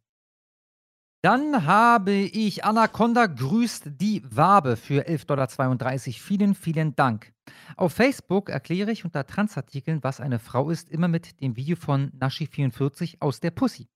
Dann 1.24 1.64
habe 1.64 2.12
ich 2.12 2.64
Anaconda 2.66 3.24
grüßt 3.24 3.92
die 3.98 4.22
Wabe 4.28 4.76
für 4.76 5.08
11,32 5.08 5.24
Dollar. 5.26 5.98
Vielen, 5.98 6.54
vielen 6.54 6.94
Dank. 6.96 7.32
Auf 7.78 7.94
Facebook 7.94 8.50
erkläre 8.50 8.92
ich 8.92 9.06
unter 9.06 9.26
Transartikeln, 9.26 10.04
was 10.04 10.20
eine 10.20 10.38
Frau 10.38 10.68
ist, 10.68 10.90
immer 10.90 11.08
mit 11.08 11.40
dem 11.40 11.56
Video 11.56 11.76
von 11.76 12.12
Nashi44 12.12 13.16
aus 13.20 13.40
der 13.40 13.52
Pussy. 13.52 13.88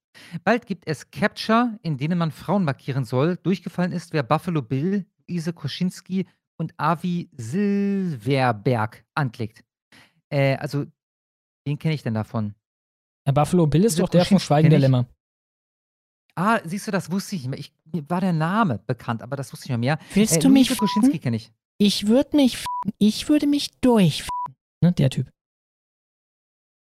Bald 0.42 0.64
gibt 0.64 0.86
es 0.86 1.10
Capture, 1.10 1.78
in 1.82 1.98
denen 1.98 2.18
man 2.18 2.30
Frauen 2.30 2.64
markieren 2.64 3.04
soll. 3.04 3.36
Durchgefallen 3.36 3.92
ist, 3.92 4.14
wer 4.14 4.22
Buffalo 4.22 4.62
Bill, 4.62 5.04
Luise 5.28 5.52
Koschinski 5.52 6.26
und 6.56 6.72
Avi 6.78 7.28
Silverberg 7.36 9.04
anklickt. 9.14 9.64
Äh, 10.30 10.56
also, 10.56 10.86
wen 11.66 11.78
kenne 11.78 11.94
ich 11.94 12.02
denn 12.02 12.14
davon? 12.14 12.54
Herr 13.28 13.34
Buffalo 13.34 13.66
Bill 13.66 13.84
ist 13.84 13.92
Diese 13.96 14.02
doch 14.04 14.08
der 14.08 14.22
von 14.24 14.36
Kuschinski 14.36 14.46
Schweigen 14.46 14.70
der. 14.70 14.78
Lämmer. 14.78 15.04
Ah, 16.34 16.60
siehst 16.64 16.86
du, 16.86 16.90
das 16.90 17.10
wusste 17.10 17.36
ich 17.36 17.42
nicht 17.42 17.50
mehr. 17.50 17.58
Ich, 17.58 17.74
mir 17.92 18.08
war 18.08 18.22
der 18.22 18.32
Name 18.32 18.78
bekannt, 18.86 19.20
aber 19.22 19.36
das 19.36 19.52
wusste 19.52 19.66
ich 19.66 19.70
nicht 19.70 19.80
mehr. 19.80 19.98
Willst 20.14 20.36
Äh, 20.36 20.38
du 20.38 20.48
mich 20.48 20.70
Luise 20.70 20.78
Koschinski 20.80 21.18
kenne 21.18 21.36
ich. 21.36 21.52
Ich 21.76 22.06
würde 22.06 22.34
mich, 22.36 22.54
f- 22.54 22.64
ich 22.96 23.28
würde 23.28 23.46
mich 23.46 23.70
durch, 23.82 24.26
ne, 24.82 24.92
der 24.92 25.10
Typ. 25.10 25.26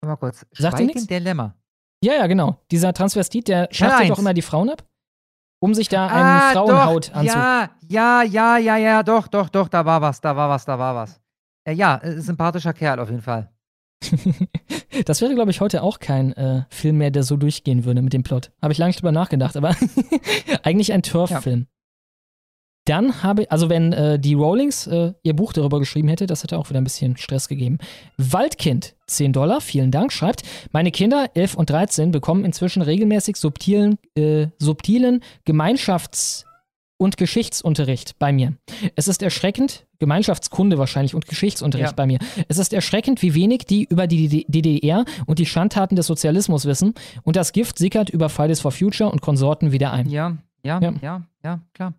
Warte 0.03 0.11
Mal 0.11 0.17
kurz. 0.17 0.45
Sagt? 0.53 0.77
Schweigen 0.79 1.07
der 1.07 1.21
Lämmer. 1.21 1.55
Ja, 2.05 2.13
ja, 2.13 2.27
genau. 2.27 2.61
Dieser 2.71 2.93
Transvestit, 2.93 3.49
der 3.49 3.71
eins. 3.73 4.09
doch 4.11 4.19
immer 4.19 4.35
die 4.35 4.43
Frauen 4.43 4.69
ab, 4.69 4.85
um 5.63 5.73
sich 5.75 5.89
da 5.89 6.09
einen 6.09 6.53
Frauenhaut 6.53 7.09
doch, 7.09 7.15
anzu. 7.15 7.35
Ja, 7.39 7.71
ja, 7.89 8.23
ja, 8.23 8.59
ja, 8.59 8.77
ja, 8.77 9.03
doch, 9.03 9.29
doch, 9.29 9.49
doch, 9.49 9.69
da 9.69 9.87
war 9.87 10.03
was, 10.03 10.21
da 10.21 10.37
war 10.37 10.51
was, 10.51 10.67
da 10.67 10.79
war 10.79 10.95
was. 10.95 11.23
Äh, 11.67 11.73
ja, 11.73 11.97
äh, 12.03 12.21
sympathischer 12.21 12.75
Kerl 12.75 13.01
auf 13.01 13.09
jeden 13.09 13.23
Fall. 13.23 13.51
Das 15.05 15.21
wäre, 15.21 15.35
glaube 15.35 15.51
ich, 15.51 15.61
heute 15.61 15.83
auch 15.83 16.01
kein 16.01 16.33
äh, 16.33 16.63
Film 16.71 16.99
mehr, 16.99 17.11
der 17.11 17.23
so 17.23 17.37
durchgehen 17.37 17.85
würde 17.85 18.03
mit 18.03 18.13
dem 18.13 18.25
Plot. 18.25 18.51
Habe 18.61 18.73
ich 18.73 18.79
lange 18.79 18.93
drüber 18.95 19.13
nachgedacht, 19.13 19.57
aber 19.57 19.77
eigentlich 20.63 20.93
ein 20.93 21.03
Turf-Film. 21.03 21.67
Dann 22.85 23.23
habe 23.23 23.51
also 23.51 23.69
wenn 23.69 23.93
äh, 23.93 24.19
die 24.19 24.33
Rowlings 24.33 24.87
äh, 24.87 25.13
ihr 25.23 25.37
Buch 25.37 25.53
darüber 25.53 25.79
geschrieben 25.79 26.09
hätte, 26.09 26.27
das 26.27 26.43
hätte 26.43 26.59
auch 26.59 26.71
wieder 26.71 26.81
ein 26.81 26.85
bisschen 26.85 27.19
Stress 27.19 27.47
gegeben. 27.47 27.79
Waldkind, 28.17 28.97
10 29.07 29.35
Dollar, 29.35 29.61
vielen 29.61 29.91
Dank, 29.91 30.11
schreibt, 30.11 30.43
meine 30.73 30.91
Kinder, 30.91 31.31
11 31.35 31.55
und 31.55 31.69
13, 31.69 32.13
bekommen 32.13 32.47
inzwischen 32.47 32.81
regelmäßig 32.81 33.37
subtilen, 33.37 33.99
äh, 34.17 34.47
subtilen 34.59 35.23
Gemeinschafts- 35.47 36.48
und 36.99 37.17
Geschichtsunterricht 37.17 38.19
bei 38.19 38.33
mir. 38.33 38.55
Es 38.97 39.09
ist 39.09 39.23
erschreckend, 39.23 39.87
Gemeinschaftskunde 40.01 40.77
wahrscheinlich 40.79 41.15
und 41.15 41.27
Geschichtsunterricht 41.27 41.93
Ja. 41.93 41.95
bei 41.97 42.07
mir. 42.07 42.19
Es 42.49 42.59
ist 42.59 42.73
erschreckend, 42.73 43.23
wie 43.23 43.35
wenig 43.35 43.61
die 43.65 43.85
über 43.85 44.07
die 44.07 44.45
DDR 44.49 45.05
und 45.27 45.39
die 45.39 45.47
Schandtaten 45.47 45.97
des 45.97 46.07
Sozialismus 46.07 46.65
wissen 46.67 46.95
und 47.23 47.37
das 47.37 47.53
Gift 47.53 47.79
sickert 47.79 48.11
über 48.11 48.29
Fridays 48.29 48.61
for 48.61 48.73
Future 48.73 49.11
und 49.11 49.23
Konsorten 49.23 49.73
wieder 49.73 49.93
ein. 49.93 50.09
Ja, 50.11 50.37
ja, 50.65 50.81
Ja. 50.81 50.93
ja, 51.01 51.23
ja, 51.43 51.61
klar. 51.73 51.95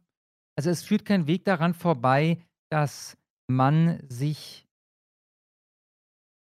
Also 0.58 0.70
es 0.70 0.84
führt 0.84 1.06
kein 1.06 1.26
Weg 1.28 1.46
daran 1.46 1.74
vorbei, 1.74 2.38
dass 2.70 3.18
man 3.48 4.00
sich 4.10 4.68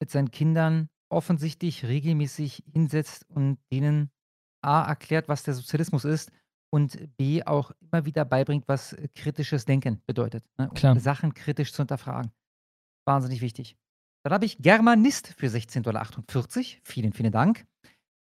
mit 0.01 0.11
seinen 0.11 0.31
Kindern 0.31 0.89
offensichtlich 1.09 1.85
regelmäßig 1.85 2.65
hinsetzt 2.73 3.27
und 3.29 3.59
denen 3.73 4.11
A 4.63 4.83
erklärt, 4.83 5.29
was 5.29 5.43
der 5.43 5.55
Sozialismus 5.55 6.05
ist 6.05 6.31
und 6.71 7.17
B 7.17 7.43
auch 7.45 7.73
immer 7.81 8.05
wieder 8.05 8.25
beibringt, 8.25 8.69
was 8.69 8.93
äh, 8.93 9.09
kritisches 9.15 9.65
Denken 9.65 10.01
bedeutet. 10.07 10.45
Ne? 10.59 10.71
Sachen 11.01 11.35
kritisch 11.35 11.73
zu 11.73 11.83
hinterfragen. 11.83 12.31
Wahnsinnig 13.07 13.41
wichtig. 13.41 13.77
Dann 14.23 14.33
habe 14.33 14.45
ich 14.45 14.59
Germanist 14.59 15.29
für 15.29 15.47
16,48 15.47 15.83
Dollar. 15.83 16.07
Vielen, 16.85 17.13
vielen 17.13 17.33
Dank. 17.33 17.67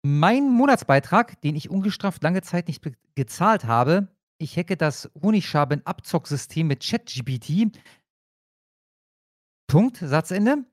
Mein 0.04 0.50
Monatsbeitrag, 0.50 1.40
den 1.40 1.56
ich 1.56 1.70
ungestraft 1.70 2.22
lange 2.22 2.42
Zeit 2.42 2.68
nicht 2.68 2.84
gezahlt 3.14 3.64
habe, 3.64 4.08
ich 4.38 4.56
hacke 4.56 4.76
das 4.76 5.10
Honigschaben-Abzocksystem 5.22 6.66
mit 6.66 6.84
ChatGPT. 6.84 7.76
Punkt, 9.68 9.96
Satzende. 9.96 10.64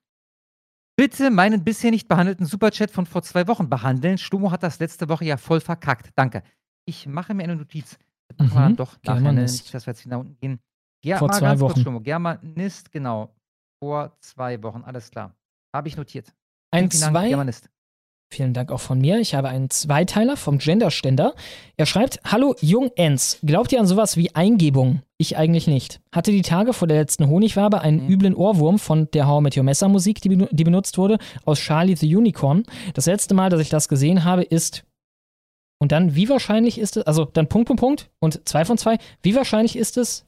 Bitte 0.96 1.32
meinen 1.32 1.64
bisher 1.64 1.90
nicht 1.90 2.08
behandelten 2.08 2.46
Superchat 2.46 2.92
von 2.92 3.06
vor 3.06 3.24
zwei 3.24 3.48
Wochen 3.48 3.70
behandeln. 3.70 4.18
Stumo 4.20 4.52
hat 4.52 4.62
das 4.62 4.80
letzte 4.80 5.10
Woche 5.10 5.26
ja 5.26 5.38
voll 5.38 5.60
verkackt. 5.60 6.12
Danke. 6.16 6.44
Ich 6.86 7.08
mache 7.08 7.34
mir 7.34 7.44
eine 7.44 7.56
Notiz. 7.56 7.98
Das 8.38 8.48
machen 8.50 8.54
Mhm, 8.54 8.56
dann 8.56 8.76
doch 8.76 8.94
nachher, 9.04 9.16
ne? 9.16 9.22
Germanist. 9.22 9.64
nicht, 9.64 9.74
dass 9.74 9.86
wir 9.86 9.94
jetzt 9.94 10.06
wieder 10.06 10.20
unten 10.20 10.38
gehen. 10.40 10.60
Ja, 11.06 11.18
Vor 11.18 11.28
mal 11.28 11.34
zwei 11.38 11.48
ganz 11.48 11.60
kurz, 11.62 11.72
Wochen. 11.72 11.82
Stumo. 11.82 12.00
Germanist, 12.00 12.92
genau. 12.92 13.30
Vor 13.82 14.16
zwei 14.22 14.62
Wochen, 14.64 14.84
alles 14.84 15.12
klar. 15.12 15.36
Habe 15.76 15.88
ich 15.88 15.98
notiert. 15.98 16.34
Ein 16.72 16.90
Vielen 16.90 17.02
Dank, 17.02 17.14
zwei, 17.14 17.28
Germanist. 17.30 17.70
Vielen 18.32 18.54
Dank 18.54 18.72
auch 18.72 18.80
von 18.80 19.00
mir. 19.00 19.20
Ich 19.20 19.36
habe 19.36 19.50
einen 19.50 19.70
Zweiteiler 19.70 20.38
vom 20.38 20.58
Genderständer. 20.58 21.36
Er 21.78 21.86
schreibt: 21.86 22.20
Hallo 22.26 22.56
Jung 22.62 22.90
Ens, 22.96 23.38
glaubt 23.44 23.72
ihr 23.72 23.80
an 23.80 23.86
sowas 23.86 24.18
wie 24.18 24.34
Eingebung? 24.34 25.04
Ich 25.18 25.38
eigentlich 25.38 25.68
nicht. 25.68 26.02
Hatte 26.12 26.32
die 26.32 26.42
Tage 26.42 26.74
vor 26.74 26.88
der 26.88 26.98
letzten 26.98 27.28
Honigwabe 27.28 27.82
einen 27.82 28.10
üblen 28.10 28.34
Ohrwurm 28.34 28.80
von 28.80 29.12
der 29.12 29.28
How 29.28 29.42
mit 29.42 29.56
Your 29.56 29.64
Messer 29.64 29.88
Musik, 29.88 30.22
die, 30.22 30.48
die 30.50 30.64
benutzt 30.64 30.98
wurde, 30.98 31.20
aus 31.46 31.60
Charlie 31.60 31.96
the 31.96 32.16
Unicorn. 32.16 32.64
Das 32.96 33.06
letzte 33.06 33.36
Mal, 33.36 33.50
dass 33.52 33.62
ich 33.62 33.70
das 33.70 33.88
gesehen 33.88 34.24
habe, 34.24 34.42
ist. 34.44 34.84
Und 35.84 35.92
dann, 35.92 36.16
wie 36.16 36.30
wahrscheinlich 36.30 36.80
ist 36.80 36.96
es, 36.96 37.04
also 37.06 37.26
dann 37.26 37.50
Punkt, 37.50 37.68
Punkt, 37.68 37.82
Punkt 37.82 38.10
und 38.20 38.48
zwei 38.48 38.64
von 38.64 38.78
zwei, 38.78 39.00
wie 39.22 39.36
wahrscheinlich 39.36 39.76
ist 39.76 39.98
es, 39.98 40.26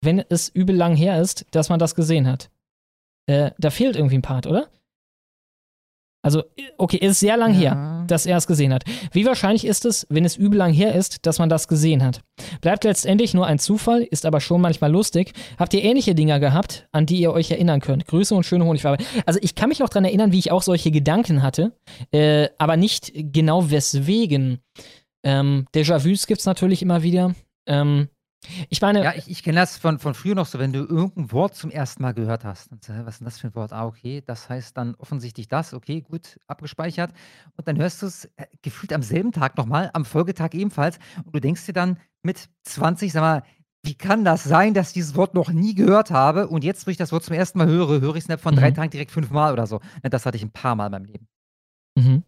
wenn 0.00 0.20
es 0.28 0.48
übel 0.48 0.76
lang 0.76 0.94
her 0.94 1.20
ist, 1.20 1.44
dass 1.50 1.68
man 1.68 1.80
das 1.80 1.96
gesehen 1.96 2.28
hat? 2.28 2.50
Äh, 3.26 3.50
da 3.58 3.70
fehlt 3.70 3.96
irgendwie 3.96 4.18
ein 4.18 4.22
Part, 4.22 4.46
oder? 4.46 4.68
Also, 6.22 6.44
okay, 6.78 6.98
ist 6.98 7.18
sehr 7.18 7.36
lang 7.36 7.52
her, 7.52 8.04
dass 8.06 8.26
er 8.26 8.36
es 8.36 8.46
gesehen 8.46 8.72
hat. 8.72 8.84
Wie 9.10 9.26
wahrscheinlich 9.26 9.66
ist 9.66 9.84
es, 9.84 10.06
wenn 10.08 10.24
es 10.24 10.36
übel 10.36 10.56
lang 10.56 10.72
her 10.72 10.94
ist, 10.94 11.26
dass 11.26 11.40
man 11.40 11.48
das 11.48 11.66
gesehen 11.66 12.04
hat? 12.04 12.20
Bleibt 12.60 12.84
letztendlich 12.84 13.34
nur 13.34 13.46
ein 13.46 13.58
Zufall, 13.58 14.02
ist 14.02 14.24
aber 14.24 14.40
schon 14.40 14.60
manchmal 14.60 14.92
lustig. 14.92 15.32
Habt 15.58 15.74
ihr 15.74 15.82
ähnliche 15.82 16.14
Dinger 16.14 16.38
gehabt, 16.38 16.86
an 16.92 17.06
die 17.06 17.18
ihr 17.18 17.32
euch 17.32 17.50
erinnern 17.50 17.80
könnt? 17.80 18.06
Grüße 18.06 18.34
und 18.34 18.46
schöne 18.46 18.64
Honigfarbe. 18.64 19.02
Also, 19.26 19.40
ich 19.42 19.56
kann 19.56 19.68
mich 19.68 19.80
noch 19.80 19.88
daran 19.88 20.04
erinnern, 20.04 20.30
wie 20.30 20.38
ich 20.38 20.52
auch 20.52 20.62
solche 20.62 20.92
Gedanken 20.92 21.42
hatte, 21.42 21.72
äh, 22.12 22.48
aber 22.56 22.76
nicht 22.76 23.12
genau 23.14 23.70
weswegen. 23.70 24.60
Ähm, 25.24 25.66
Déjà-vus 25.74 26.26
gibt 26.26 26.40
es 26.40 26.46
natürlich 26.46 26.82
immer 26.82 27.02
wieder. 27.02 27.34
Ähm, 27.66 28.08
ich 28.70 28.80
meine, 28.80 29.04
Ja, 29.04 29.14
ich, 29.14 29.28
ich 29.30 29.42
kenne 29.42 29.60
das 29.60 29.76
von, 29.76 29.98
von 29.98 30.14
früher 30.14 30.34
noch 30.34 30.46
so, 30.46 30.58
wenn 30.58 30.72
du 30.72 30.80
irgendein 30.80 31.30
Wort 31.32 31.54
zum 31.54 31.70
ersten 31.70 32.02
Mal 32.02 32.12
gehört 32.12 32.44
hast. 32.44 32.72
Und 32.72 32.84
so, 32.84 32.92
hä, 32.92 33.00
was 33.04 33.14
ist 33.14 33.18
denn 33.20 33.24
das 33.26 33.38
für 33.38 33.48
ein 33.48 33.54
Wort? 33.54 33.72
Ah, 33.72 33.86
okay, 33.86 34.22
das 34.26 34.48
heißt 34.48 34.76
dann 34.76 34.94
offensichtlich 34.96 35.48
das, 35.48 35.74
okay, 35.74 36.00
gut, 36.00 36.38
abgespeichert. 36.46 37.12
Und 37.56 37.68
dann 37.68 37.76
hörst 37.78 38.02
du 38.02 38.06
es 38.06 38.24
äh, 38.36 38.46
gefühlt 38.62 38.92
am 38.92 39.02
selben 39.02 39.32
Tag 39.32 39.56
nochmal, 39.56 39.90
am 39.92 40.04
Folgetag 40.04 40.50
ebenfalls. 40.54 40.98
Und 41.24 41.34
du 41.34 41.40
denkst 41.40 41.66
dir 41.66 41.72
dann 41.72 41.98
mit 42.22 42.48
20, 42.64 43.12
sag 43.12 43.20
mal, 43.20 43.42
wie 43.84 43.94
kann 43.94 44.24
das 44.24 44.44
sein, 44.44 44.74
dass 44.74 44.88
ich 44.88 44.94
dieses 44.94 45.16
Wort 45.16 45.34
noch 45.34 45.50
nie 45.50 45.74
gehört 45.74 46.10
habe? 46.12 46.46
Und 46.48 46.62
jetzt, 46.62 46.86
wo 46.86 46.90
ich 46.90 46.96
das 46.96 47.10
Wort 47.10 47.24
zum 47.24 47.34
ersten 47.34 47.58
Mal 47.58 47.66
höre, 47.66 48.00
höre 48.00 48.14
ich 48.16 48.28
es 48.28 48.40
von 48.40 48.54
drei 48.54 48.70
Mhm. 48.70 48.74
Tagen 48.74 48.90
direkt 48.90 49.10
fünfmal 49.10 49.52
oder 49.52 49.66
so. 49.66 49.80
Ne, 50.02 50.10
Das 50.10 50.24
hatte 50.24 50.36
ich 50.36 50.42
ein 50.44 50.52
paar 50.52 50.76
Mal 50.76 50.86
in 50.86 50.92
meinem 50.92 51.04
Leben. 51.04 51.28
Mhm. 51.98 52.22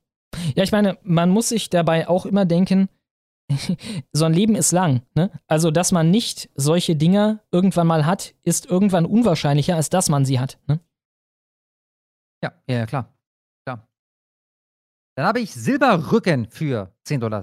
Ja, 0.56 0.64
ich 0.64 0.72
meine, 0.72 0.98
man 1.02 1.30
muss 1.30 1.50
sich 1.50 1.70
dabei 1.70 2.08
auch 2.08 2.26
immer 2.26 2.44
denken, 2.44 2.88
so 4.12 4.24
ein 4.24 4.32
Leben 4.32 4.55
ist 4.55 4.73
lang. 4.73 5.02
Ne? 5.14 5.31
Also, 5.47 5.70
dass 5.70 5.92
man 5.92 6.10
nicht 6.10 6.50
solche 6.55 6.97
Dinger 6.97 7.44
irgendwann 7.52 7.86
mal 7.86 8.06
hat, 8.06 8.34
ist 8.42 8.66
irgendwann 8.66 9.06
unwahrscheinlicher, 9.06 9.76
als 9.76 9.90
dass 9.90 10.08
man 10.08 10.24
sie 10.24 10.40
hat. 10.40 10.58
Ne? 10.66 10.81
Ja, 12.42 12.52
ja, 12.68 12.86
klar. 12.86 13.14
klar. 13.66 13.89
Dann 15.16 15.26
habe 15.26 15.40
ich 15.40 15.52
Silberrücken 15.55 16.50
für 16.50 16.94
10,87 17.06 17.18
Dollar. 17.20 17.42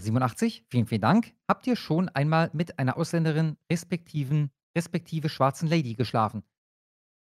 Vielen, 0.70 0.88
vielen 0.88 1.02
Dank. 1.02 1.34
Habt 1.48 1.66
ihr 1.68 1.76
schon 1.76 2.10
einmal 2.10 2.50
mit 2.54 2.78
einer 2.80 2.98
Ausländerin 2.98 3.58
respektiven, 3.72 4.52
respektive 4.78 5.30
schwarzen 5.30 5.68
Lady 5.70 5.94
geschlafen? 5.96 6.44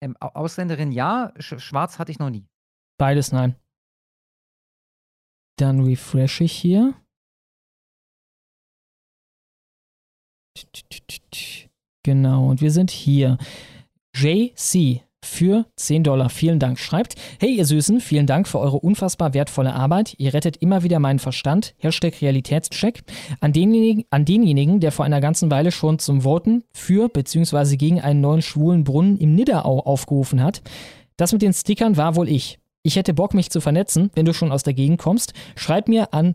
Ähm, 0.03 0.17
Au- 0.21 0.29
Ausländerin 0.35 0.93
ja, 0.93 1.33
Sch 1.39 1.59
schwarz 1.61 1.99
hatte 1.99 2.11
ich 2.13 2.19
noch 2.19 2.31
nie. 2.31 2.47
Beides 2.99 3.33
nein. 3.33 3.55
Dann 5.59 5.81
refresh 5.85 6.41
ich 6.41 6.53
hier. 6.53 6.95
Genau, 12.03 12.49
und 12.49 12.61
wir 12.61 12.71
sind 12.71 12.91
hier. 12.91 13.39
JC 14.15 15.03
für 15.23 15.67
10 15.77 16.05
Dollar. 16.05 16.31
Vielen 16.31 16.59
Dank. 16.59 16.79
Schreibt, 16.79 17.15
hey 17.39 17.55
ihr 17.55 17.65
Süßen, 17.65 18.01
vielen 18.01 18.27
Dank 18.27 18.49
für 18.49 18.59
eure 18.59 18.79
unfassbar 18.79 19.35
wertvolle 19.35 19.75
Arbeit. 19.75 20.15
Ihr 20.19 20.33
rettet 20.35 20.57
immer 20.57 20.83
wieder 20.83 20.99
meinen 20.99 21.19
Verstand. 21.19 21.75
Hashtag 21.79 22.21
Realitätscheck. 22.21 23.03
An 23.41 23.53
denjenigen, 23.53 24.05
an 24.11 24.25
denjenigen, 24.25 24.81
der 24.81 24.93
vor 24.93 25.05
einer 25.05 25.21
ganzen 25.21 25.51
Weile 25.51 25.73
schon 25.73 25.99
zum 25.99 26.23
Voten 26.23 26.65
für 26.73 27.09
bzw. 27.09 27.77
gegen 27.77 28.01
einen 28.01 28.21
neuen 28.21 28.43
schwulen 28.43 28.85
Brunnen 28.85 29.19
im 29.19 29.35
Nidderau 29.35 29.81
aufgerufen 29.81 30.43
hat. 30.43 30.63
Das 31.17 31.33
mit 31.33 31.43
den 31.43 31.53
Stickern 31.53 31.97
war 31.97 32.17
wohl 32.17 32.29
ich. 32.29 32.59
Ich 32.83 32.97
hätte 32.97 33.13
Bock, 33.13 33.35
mich 33.35 33.51
zu 33.51 33.61
vernetzen, 33.61 34.11
wenn 34.15 34.25
du 34.25 34.33
schon 34.33 34.53
aus 34.53 34.63
der 34.63 34.73
Gegend 34.73 34.99
kommst. 34.99 35.35
Schreib 35.55 35.87
mir 35.87 36.15
an 36.15 36.35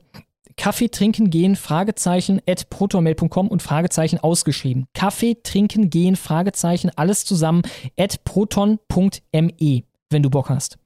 Kaffee 0.57 0.89
trinken 0.89 1.29
gehen, 1.29 1.55
Fragezeichen, 1.55 2.41
at 2.47 2.69
protonmail.com 2.69 3.47
und 3.47 3.61
Fragezeichen 3.61 4.19
ausgeschrieben. 4.19 4.87
Kaffee 4.93 5.35
trinken 5.43 5.89
gehen, 5.89 6.15
Fragezeichen, 6.15 6.91
alles 6.95 7.25
zusammen, 7.25 7.61
at 7.97 8.23
proton.me, 8.23 9.83
wenn 10.09 10.23
du 10.23 10.29
Bock 10.29 10.49
hast. 10.49 10.77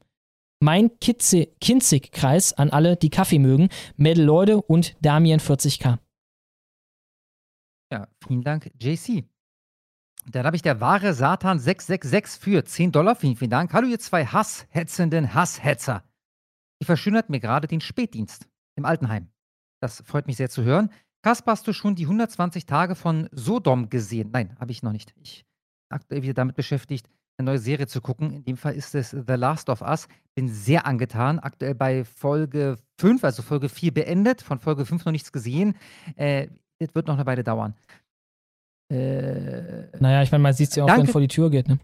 Mein 0.61 0.91
Kinzig-Kreis 0.99 2.53
an 2.53 2.69
alle, 2.69 2.97
die 2.97 3.09
Kaffee 3.09 3.39
mögen, 3.39 3.69
Mädel-Leute 3.95 4.61
und 4.61 4.95
Damien 5.01 5.39
40k. 5.39 5.99
Ja, 7.91 8.07
vielen 8.27 8.43
Dank, 8.43 8.69
JC. 8.79 9.23
Dann 10.25 10.45
habe 10.45 10.55
ich 10.55 10.61
der 10.61 10.81
wahre 10.81 11.13
Satan 11.13 11.59
666 11.59 12.41
für 12.41 12.63
10 12.65 12.91
Dollar. 12.91 13.15
Vielen, 13.15 13.35
vielen 13.35 13.49
Dank. 13.49 13.73
Hallo, 13.73 13.87
ihr 13.87 13.99
zwei 13.99 14.25
hasshetzenden 14.25 15.33
Hasshetzer. 15.33 16.03
Ihr 16.79 16.85
verschönert 16.85 17.29
mir 17.29 17.39
gerade 17.39 17.67
den 17.67 17.81
Spätdienst 17.81 18.47
im 18.75 18.85
Altenheim. 18.85 19.29
Das 19.81 20.01
freut 20.05 20.27
mich 20.27 20.37
sehr 20.37 20.49
zu 20.49 20.63
hören. 20.63 20.91
Kaspar, 21.21 21.53
hast 21.53 21.67
du 21.67 21.73
schon 21.73 21.95
die 21.95 22.03
120 22.05 22.65
Tage 22.65 22.95
von 22.95 23.27
Sodom 23.31 23.89
gesehen? 23.89 24.29
Nein, 24.31 24.55
habe 24.59 24.71
ich 24.71 24.83
noch 24.83 24.91
nicht. 24.93 25.13
Ich 25.21 25.45
bin 25.89 25.95
aktuell 25.97 26.21
wieder 26.23 26.33
damit 26.33 26.55
beschäftigt, 26.55 27.09
eine 27.37 27.45
neue 27.51 27.59
Serie 27.59 27.87
zu 27.87 28.01
gucken. 28.01 28.31
In 28.31 28.43
dem 28.45 28.57
Fall 28.57 28.75
ist 28.75 28.95
es 28.95 29.11
The 29.11 29.33
Last 29.33 29.69
of 29.69 29.81
Us. 29.81 30.07
Bin 30.35 30.47
sehr 30.49 30.85
angetan. 30.85 31.39
Aktuell 31.39 31.75
bei 31.75 32.05
Folge 32.05 32.77
5, 32.99 33.23
also 33.23 33.41
Folge 33.41 33.67
4 33.69 33.93
beendet. 33.93 34.41
Von 34.41 34.59
Folge 34.59 34.85
5 34.85 35.05
noch 35.05 35.11
nichts 35.11 35.31
gesehen. 35.31 35.75
Äh, 36.15 36.47
das 36.79 36.95
wird 36.95 37.07
noch 37.07 37.15
eine 37.15 37.25
Weile 37.25 37.43
dauern. 37.43 37.75
Äh, 38.91 39.87
Naja, 39.99 40.23
ich 40.23 40.31
meine, 40.31 40.41
man 40.41 40.53
sieht 40.53 40.69
es 40.69 40.75
ja 40.75 40.83
auch, 40.83 40.87
wenn 40.89 40.97
Danke. 40.97 41.11
vor 41.11 41.21
die 41.21 41.27
Tür 41.27 41.49
geht, 41.49 41.67
ne? 41.67 41.79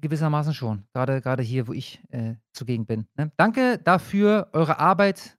Gewissermaßen 0.00 0.54
schon. 0.54 0.84
Gerade, 0.94 1.20
gerade 1.20 1.42
hier, 1.42 1.66
wo 1.66 1.72
ich 1.72 2.00
äh, 2.10 2.36
zugegen 2.52 2.86
bin. 2.86 3.06
Ne? 3.16 3.32
Danke 3.36 3.78
dafür, 3.78 4.48
eure 4.52 4.78
Arbeit. 4.78 5.36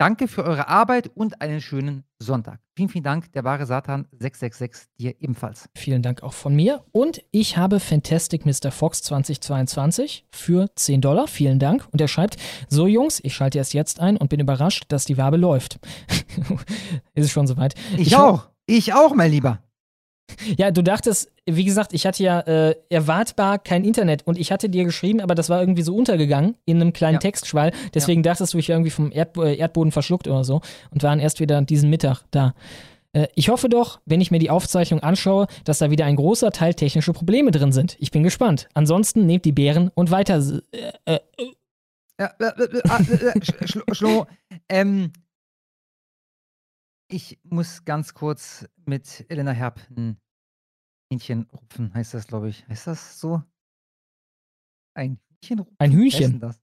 Danke 0.00 0.28
für 0.28 0.44
eure 0.44 0.66
Arbeit 0.68 1.10
und 1.14 1.42
einen 1.42 1.60
schönen 1.60 2.04
Sonntag. 2.18 2.58
Vielen, 2.74 2.88
vielen 2.88 3.04
Dank, 3.04 3.32
der 3.32 3.44
wahre 3.44 3.66
Satan 3.66 4.06
666, 4.12 4.88
dir 4.98 5.14
ebenfalls. 5.20 5.68
Vielen 5.76 6.00
Dank 6.00 6.22
auch 6.22 6.32
von 6.32 6.56
mir. 6.56 6.82
Und 6.90 7.22
ich 7.32 7.58
habe 7.58 7.80
Fantastic 7.80 8.46
Mr. 8.46 8.70
Fox 8.70 9.02
2022 9.02 10.24
für 10.32 10.70
10 10.74 11.02
Dollar. 11.02 11.28
Vielen 11.28 11.58
Dank. 11.58 11.86
Und 11.92 12.00
er 12.00 12.08
schreibt, 12.08 12.38
so 12.70 12.86
Jungs, 12.86 13.20
ich 13.22 13.34
schalte 13.34 13.58
erst 13.58 13.74
jetzt 13.74 14.00
ein 14.00 14.16
und 14.16 14.30
bin 14.30 14.40
überrascht, 14.40 14.84
dass 14.88 15.04
die 15.04 15.18
Wabe 15.18 15.36
läuft. 15.36 15.78
Ist 17.14 17.26
es 17.26 17.30
schon 17.30 17.46
soweit? 17.46 17.74
Ich, 17.98 18.16
ho- 18.16 18.22
auch. 18.22 18.48
Ich 18.64 18.94
auch, 18.94 19.14
mein 19.14 19.30
Lieber. 19.30 19.58
Ja, 20.56 20.70
du 20.70 20.82
dachtest, 20.82 21.30
wie 21.46 21.64
gesagt, 21.64 21.92
ich 21.92 22.06
hatte 22.06 22.22
ja 22.22 22.40
äh, 22.40 22.74
erwartbar 22.88 23.58
kein 23.58 23.84
Internet 23.84 24.26
und 24.26 24.38
ich 24.38 24.52
hatte 24.52 24.68
dir 24.68 24.84
geschrieben, 24.84 25.20
aber 25.20 25.34
das 25.34 25.48
war 25.48 25.60
irgendwie 25.60 25.82
so 25.82 25.94
untergegangen 25.94 26.56
in 26.64 26.80
einem 26.80 26.92
kleinen 26.92 27.14
Ja. 27.14 27.20
Textschwall. 27.20 27.72
Deswegen 27.94 28.22
dachtest 28.22 28.54
du, 28.54 28.58
ich 28.58 28.68
wäre 28.68 28.78
irgendwie 28.78 28.90
vom 28.90 29.10
Erd 29.12 29.36
äh, 29.36 29.54
Erdboden 29.56 29.92
verschluckt 29.92 30.28
oder 30.28 30.44
so 30.44 30.60
und 30.90 31.02
waren 31.02 31.20
erst 31.20 31.40
wieder 31.40 31.60
diesen 31.62 31.90
Mittag 31.90 32.22
da. 32.30 32.54
Äh, 33.12 33.26
ich 33.34 33.48
hoffe 33.48 33.68
doch, 33.68 34.00
wenn 34.06 34.20
ich 34.20 34.30
mir 34.30 34.38
die 34.38 34.50
Aufzeichnung 34.50 35.00
anschaue, 35.00 35.46
dass 35.64 35.78
da 35.78 35.90
wieder 35.90 36.04
ein 36.06 36.16
großer 36.16 36.50
Teil 36.52 36.74
technische 36.74 37.12
Probleme 37.12 37.50
drin 37.50 37.72
sind. 37.72 37.96
Ich 37.98 38.10
bin 38.10 38.22
gespannt. 38.22 38.68
Ansonsten 38.74 39.26
nehmt 39.26 39.44
die 39.44 39.52
Beeren 39.52 39.90
und 39.94 40.10
weiter. 40.10 40.40
Ja, 42.18 42.28
Sch- 42.28 43.66
Schlo- 43.66 43.94
Schlo, 43.94 44.26
ähm, 44.68 45.12
ich 47.12 47.38
muss 47.42 47.84
ganz 47.84 48.14
kurz 48.14 48.66
mit 48.86 49.26
Elena 49.28 49.52
Herb 49.52 49.80
ein 49.90 50.20
Hähnchen 51.10 51.48
rupfen, 51.52 51.92
heißt 51.92 52.14
das, 52.14 52.26
glaube 52.26 52.48
ich. 52.48 52.66
Heißt 52.68 52.86
das 52.86 53.20
so? 53.20 53.42
Ein 54.94 55.18
Hühnchen 55.28 55.58
rupfen? 55.58 55.76
Ein 55.78 55.92
Hühnchen? 55.92 56.40
das? 56.40 56.60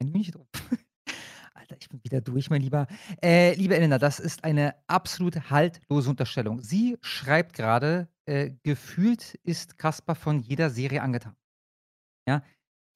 Ein 0.00 0.12
Hühnchen 0.12 0.34
rupfen. 0.34 0.78
Alter, 1.54 1.76
ich 1.80 1.88
bin 1.88 2.02
wieder 2.04 2.20
durch, 2.20 2.48
mein 2.48 2.62
Lieber. 2.62 2.86
Äh, 3.22 3.54
liebe 3.54 3.76
Elena, 3.76 3.98
das 3.98 4.20
ist 4.20 4.44
eine 4.44 4.76
absolut 4.86 5.50
haltlose 5.50 6.10
Unterstellung. 6.10 6.62
Sie 6.62 6.96
schreibt 7.00 7.54
gerade, 7.54 8.08
äh, 8.26 8.52
gefühlt 8.62 9.34
ist 9.42 9.78
Kasper 9.78 10.14
von 10.14 10.40
jeder 10.40 10.70
Serie 10.70 11.02
angetan. 11.02 11.34
Ja, 12.28 12.42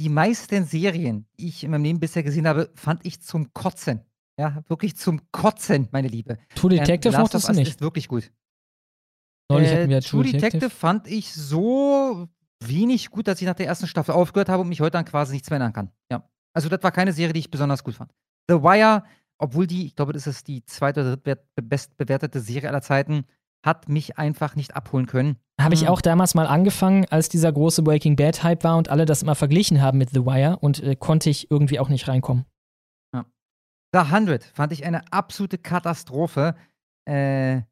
die 0.00 0.08
meisten 0.08 0.64
Serien, 0.64 1.26
die 1.39 1.48
ich 1.48 1.64
in 1.64 1.70
meinem 1.70 1.84
Leben 1.84 2.00
bisher 2.00 2.22
gesehen 2.22 2.47
habe, 2.47 2.70
fand 2.74 3.05
ich 3.05 3.20
zum 3.22 3.52
Kotzen. 3.52 4.05
Ja, 4.38 4.62
wirklich 4.68 4.96
zum 4.96 5.20
Kotzen, 5.30 5.88
meine 5.92 6.08
Liebe. 6.08 6.38
True 6.54 6.70
Detective 6.70 7.12
The 7.12 7.16
Last 7.18 7.32
mochtest 7.34 7.48
du 7.48 7.52
nicht? 7.54 7.68
ist 7.68 7.80
wirklich 7.80 8.08
gut. 8.08 8.30
Neulich 9.50 9.70
Äh, 9.70 9.80
hatten 9.80 9.90
wir 9.90 10.00
True 10.00 10.24
Detective. 10.24 10.70
fand 10.70 11.06
ich 11.06 11.32
so 11.32 12.28
wenig 12.64 13.10
gut, 13.10 13.28
dass 13.28 13.40
ich 13.40 13.46
nach 13.46 13.54
der 13.54 13.66
ersten 13.66 13.86
Staffel 13.86 14.12
aufgehört 14.14 14.48
habe 14.48 14.62
und 14.62 14.68
mich 14.68 14.80
heute 14.80 14.98
an 14.98 15.04
quasi 15.04 15.32
nichts 15.34 15.50
mehr 15.50 15.58
erinnern 15.58 15.72
kann. 15.74 15.90
Ja. 16.10 16.28
Also, 16.54 16.68
das 16.68 16.82
war 16.82 16.92
keine 16.92 17.12
Serie, 17.12 17.32
die 17.32 17.40
ich 17.40 17.50
besonders 17.50 17.82
gut 17.84 17.94
fand. 17.94 18.12
The 18.48 18.56
Wire, 18.62 19.04
obwohl 19.38 19.66
die, 19.66 19.86
ich 19.86 19.96
glaube, 19.96 20.12
das 20.12 20.26
ist 20.26 20.48
die 20.48 20.64
zweite 20.64 21.00
oder 21.02 21.16
drittbest 21.16 21.46
bestbewertete 21.68 22.40
Serie 22.40 22.68
aller 22.68 22.82
Zeiten, 22.82 23.24
hat 23.64 23.88
mich 23.88 24.18
einfach 24.18 24.56
nicht 24.56 24.74
abholen 24.74 25.06
können. 25.06 25.36
Habe 25.60 25.74
ich 25.74 25.82
Hm. 25.82 25.88
auch 25.88 26.00
damals 26.00 26.34
mal 26.34 26.46
angefangen, 26.46 27.06
als 27.10 27.28
dieser 27.28 27.52
große 27.52 27.82
Breaking 27.82 28.16
Bad 28.16 28.42
Hype 28.42 28.64
war 28.64 28.76
und 28.76 28.88
alle 28.88 29.04
das 29.04 29.22
immer 29.22 29.34
verglichen 29.34 29.80
haben 29.82 29.98
mit 29.98 30.10
The 30.10 30.24
Wire 30.24 30.58
und 30.60 30.82
äh, 30.82 30.96
konnte 30.96 31.30
ich 31.30 31.50
irgendwie 31.50 31.78
auch 31.78 31.88
nicht 31.88 32.08
reinkommen. 32.08 32.44
The 33.92 34.00
100 34.00 34.44
fand 34.44 34.72
ich 34.72 34.84
eine 34.84 35.12
absolute 35.12 35.58
Katastrophe. 35.58 36.56
Äh, 37.06 37.62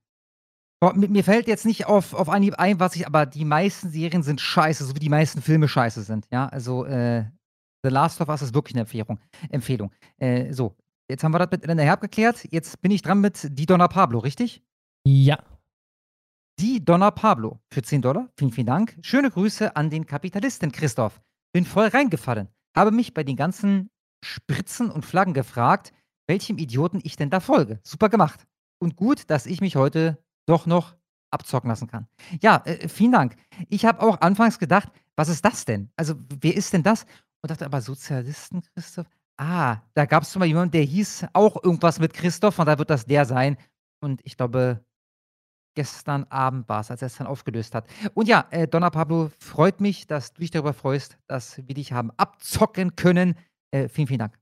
mir 0.94 1.24
fällt 1.24 1.46
jetzt 1.46 1.66
nicht 1.66 1.86
auf, 1.86 2.14
auf 2.14 2.28
Anhieb 2.28 2.54
ein, 2.58 2.80
was 2.80 2.96
ich, 2.96 3.06
aber 3.06 3.26
die 3.26 3.44
meisten 3.44 3.90
Serien 3.90 4.22
sind 4.22 4.40
scheiße, 4.40 4.84
so 4.84 4.94
wie 4.94 5.00
die 5.00 5.08
meisten 5.08 5.42
Filme 5.42 5.68
scheiße 5.68 6.02
sind. 6.02 6.26
Ja, 6.30 6.46
also 6.48 6.84
äh, 6.84 7.24
The 7.82 7.90
Last 7.90 8.20
of 8.20 8.28
Us 8.28 8.42
ist 8.42 8.54
wirklich 8.54 8.74
eine 8.74 8.82
Empfehlung. 8.82 9.18
Empfehlung. 9.50 9.92
Äh, 10.18 10.52
so, 10.52 10.76
jetzt 11.10 11.24
haben 11.24 11.32
wir 11.32 11.38
das 11.38 11.50
mit 11.50 11.64
Elena 11.64 11.82
Herb 11.82 12.00
geklärt. 12.00 12.46
Jetzt 12.50 12.80
bin 12.80 12.90
ich 12.90 13.02
dran 13.02 13.20
mit 13.20 13.46
Die 13.58 13.66
Donna 13.66 13.88
Pablo, 13.88 14.18
richtig? 14.18 14.62
Ja. 15.06 15.38
Die 16.58 16.84
Donna 16.84 17.10
Pablo 17.10 17.60
für 17.72 17.82
10 17.82 18.02
Dollar. 18.02 18.28
Vielen, 18.38 18.52
vielen 18.52 18.66
Dank. 18.66 18.98
Schöne 19.02 19.30
Grüße 19.30 19.76
an 19.76 19.88
den 19.88 20.06
Kapitalisten 20.06 20.72
Christoph. 20.72 21.20
Bin 21.52 21.64
voll 21.64 21.88
reingefallen. 21.88 22.48
Habe 22.76 22.90
mich 22.90 23.14
bei 23.14 23.24
den 23.24 23.36
ganzen 23.36 23.90
Spritzen 24.22 24.90
und 24.90 25.06
Flaggen 25.06 25.32
gefragt, 25.32 25.92
welchem 26.30 26.58
Idioten 26.58 27.00
ich 27.02 27.16
denn 27.16 27.28
da 27.28 27.40
folge. 27.40 27.80
Super 27.82 28.08
gemacht. 28.08 28.46
Und 28.78 28.94
gut, 28.94 29.28
dass 29.28 29.46
ich 29.46 29.60
mich 29.60 29.74
heute 29.74 30.16
doch 30.46 30.64
noch 30.64 30.96
abzocken 31.32 31.68
lassen 31.68 31.88
kann. 31.88 32.06
Ja, 32.40 32.62
äh, 32.64 32.88
vielen 32.88 33.12
Dank. 33.12 33.36
Ich 33.68 33.84
habe 33.84 34.00
auch 34.00 34.20
anfangs 34.20 34.58
gedacht, 34.58 34.88
was 35.16 35.28
ist 35.28 35.44
das 35.44 35.64
denn? 35.64 35.90
Also, 35.96 36.14
wer 36.40 36.56
ist 36.56 36.72
denn 36.72 36.84
das? 36.84 37.04
Und 37.42 37.50
dachte 37.50 37.66
aber, 37.66 37.80
Sozialisten, 37.80 38.62
Christoph? 38.74 39.06
Ah, 39.38 39.78
da 39.94 40.06
gab 40.06 40.22
es 40.22 40.36
mal 40.36 40.44
jemanden, 40.44 40.72
der 40.72 40.82
hieß 40.82 41.26
auch 41.32 41.62
irgendwas 41.64 41.98
mit 41.98 42.12
Christoph 42.12 42.58
und 42.58 42.66
da 42.66 42.78
wird 42.78 42.90
das 42.90 43.06
der 43.06 43.24
sein. 43.24 43.56
Und 44.00 44.20
ich 44.24 44.36
glaube, 44.36 44.84
gestern 45.74 46.24
Abend 46.24 46.68
war 46.68 46.80
es, 46.80 46.90
als 46.90 47.02
er 47.02 47.06
es 47.06 47.16
dann 47.16 47.26
aufgelöst 47.26 47.74
hat. 47.74 47.88
Und 48.14 48.28
ja, 48.28 48.46
äh, 48.50 48.68
Donna 48.68 48.90
Pablo, 48.90 49.30
freut 49.38 49.80
mich, 49.80 50.06
dass 50.06 50.32
du 50.32 50.40
dich 50.40 50.50
darüber 50.50 50.74
freust, 50.74 51.18
dass 51.26 51.58
wir 51.66 51.74
dich 51.74 51.92
haben 51.92 52.12
abzocken 52.18 52.94
können. 52.96 53.34
Äh, 53.72 53.88
vielen, 53.88 54.06
vielen 54.06 54.20
Dank. 54.20 54.39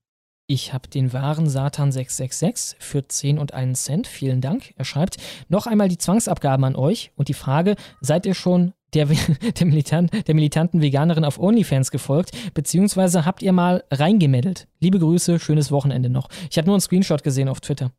Ich 0.50 0.72
habe 0.72 0.88
den 0.88 1.12
wahren 1.12 1.46
Satan 1.46 1.92
666 1.92 2.78
für 2.80 3.06
10 3.06 3.38
und 3.38 3.52
1 3.52 3.84
Cent. 3.84 4.06
Vielen 4.06 4.40
Dank. 4.40 4.72
Er 4.76 4.86
schreibt, 4.86 5.18
noch 5.50 5.66
einmal 5.66 5.90
die 5.90 5.98
Zwangsabgaben 5.98 6.64
an 6.64 6.74
euch 6.74 7.12
und 7.16 7.28
die 7.28 7.34
Frage, 7.34 7.76
seid 8.00 8.24
ihr 8.24 8.32
schon 8.32 8.72
der, 8.94 9.04
der, 9.58 9.66
Militant, 9.66 10.26
der 10.26 10.34
militanten 10.34 10.80
Veganerin 10.80 11.26
auf 11.26 11.38
OnlyFans 11.38 11.90
gefolgt, 11.90 12.54
beziehungsweise 12.54 13.26
habt 13.26 13.42
ihr 13.42 13.52
mal 13.52 13.84
reingemeddelt? 13.90 14.68
Liebe 14.80 14.98
Grüße, 14.98 15.38
schönes 15.38 15.70
Wochenende 15.70 16.08
noch. 16.08 16.30
Ich 16.50 16.56
habe 16.56 16.64
nur 16.64 16.76
einen 16.76 16.80
Screenshot 16.80 17.22
gesehen 17.22 17.50
auf 17.50 17.60
Twitter. 17.60 17.92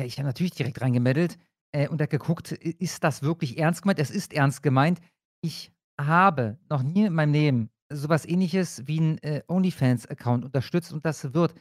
Ja, 0.00 0.06
ich 0.06 0.16
habe 0.16 0.26
natürlich 0.26 0.52
direkt 0.52 0.80
reingemeldet 0.80 1.36
äh, 1.72 1.88
und 1.88 2.00
habe 2.00 2.08
geguckt, 2.08 2.52
ist 2.52 3.04
das 3.04 3.22
wirklich 3.22 3.58
ernst 3.58 3.82
gemeint? 3.82 3.98
Es 3.98 4.10
ist 4.10 4.32
ernst 4.32 4.62
gemeint. 4.62 4.98
Ich 5.42 5.70
habe 6.00 6.56
noch 6.70 6.82
nie 6.82 7.04
in 7.04 7.12
meinem 7.12 7.34
Leben 7.34 7.70
sowas 7.90 8.24
ähnliches 8.24 8.86
wie 8.86 8.98
ein 8.98 9.18
äh, 9.18 9.42
OnlyFans-Account 9.46 10.46
unterstützt 10.46 10.94
und 10.94 11.04
das 11.04 11.34
wird, 11.34 11.52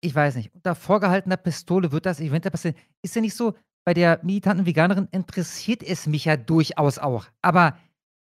ich 0.00 0.14
weiß 0.14 0.36
nicht, 0.36 0.54
unter 0.54 0.74
vorgehaltener 0.74 1.36
Pistole 1.36 1.92
wird 1.92 2.06
das 2.06 2.20
eventuell 2.20 2.52
passieren. 2.52 2.76
Ist 3.02 3.14
ja 3.14 3.20
nicht 3.20 3.34
so, 3.34 3.54
bei 3.84 3.94
der 3.94 4.20
militanten 4.22 4.66
Veganerin 4.66 5.08
interessiert 5.12 5.82
es 5.82 6.06
mich 6.06 6.26
ja 6.26 6.36
durchaus 6.36 6.98
auch. 6.98 7.26
Aber 7.42 7.78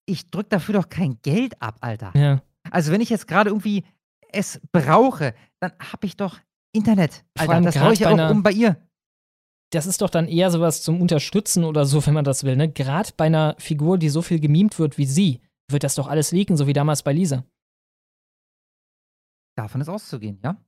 ich 0.05 0.29
drück 0.29 0.49
dafür 0.49 0.75
doch 0.75 0.89
kein 0.89 1.19
Geld 1.21 1.61
ab, 1.61 1.77
Alter. 1.81 2.11
Ja. 2.15 2.41
Also 2.71 2.91
wenn 2.91 3.01
ich 3.01 3.09
jetzt 3.09 3.27
gerade 3.27 3.49
irgendwie 3.49 3.83
es 4.31 4.61
brauche, 4.71 5.33
dann 5.59 5.71
habe 5.79 6.05
ich 6.05 6.17
doch 6.17 6.39
Internet. 6.71 7.25
Alter, 7.37 7.61
das 7.61 7.75
brauche 7.75 7.93
ich 7.93 7.99
bei 8.01 8.25
auch 8.25 8.31
um 8.31 8.43
bei 8.43 8.51
ihr. 8.51 8.77
Das 9.71 9.87
ist 9.87 10.01
doch 10.01 10.09
dann 10.09 10.27
eher 10.27 10.51
sowas 10.51 10.83
zum 10.83 11.01
Unterstützen 11.01 11.63
oder 11.63 11.85
so, 11.85 12.05
wenn 12.05 12.13
man 12.13 12.25
das 12.25 12.43
will. 12.43 12.55
Ne? 12.55 12.71
Gerade 12.71 13.09
bei 13.17 13.25
einer 13.25 13.55
Figur, 13.57 13.97
die 13.97 14.09
so 14.09 14.21
viel 14.21 14.39
gemimt 14.39 14.77
wird 14.77 14.97
wie 14.97 15.05
sie, 15.05 15.41
wird 15.69 15.83
das 15.83 15.95
doch 15.95 16.07
alles 16.07 16.31
leaken, 16.31 16.57
so 16.57 16.67
wie 16.67 16.73
damals 16.73 17.01
bei 17.01 17.11
Lisa. 17.11 17.43
Davon 19.57 19.81
ist 19.81 19.89
auszugehen, 19.89 20.39
ja? 20.43 20.51
Ja. 20.51 20.65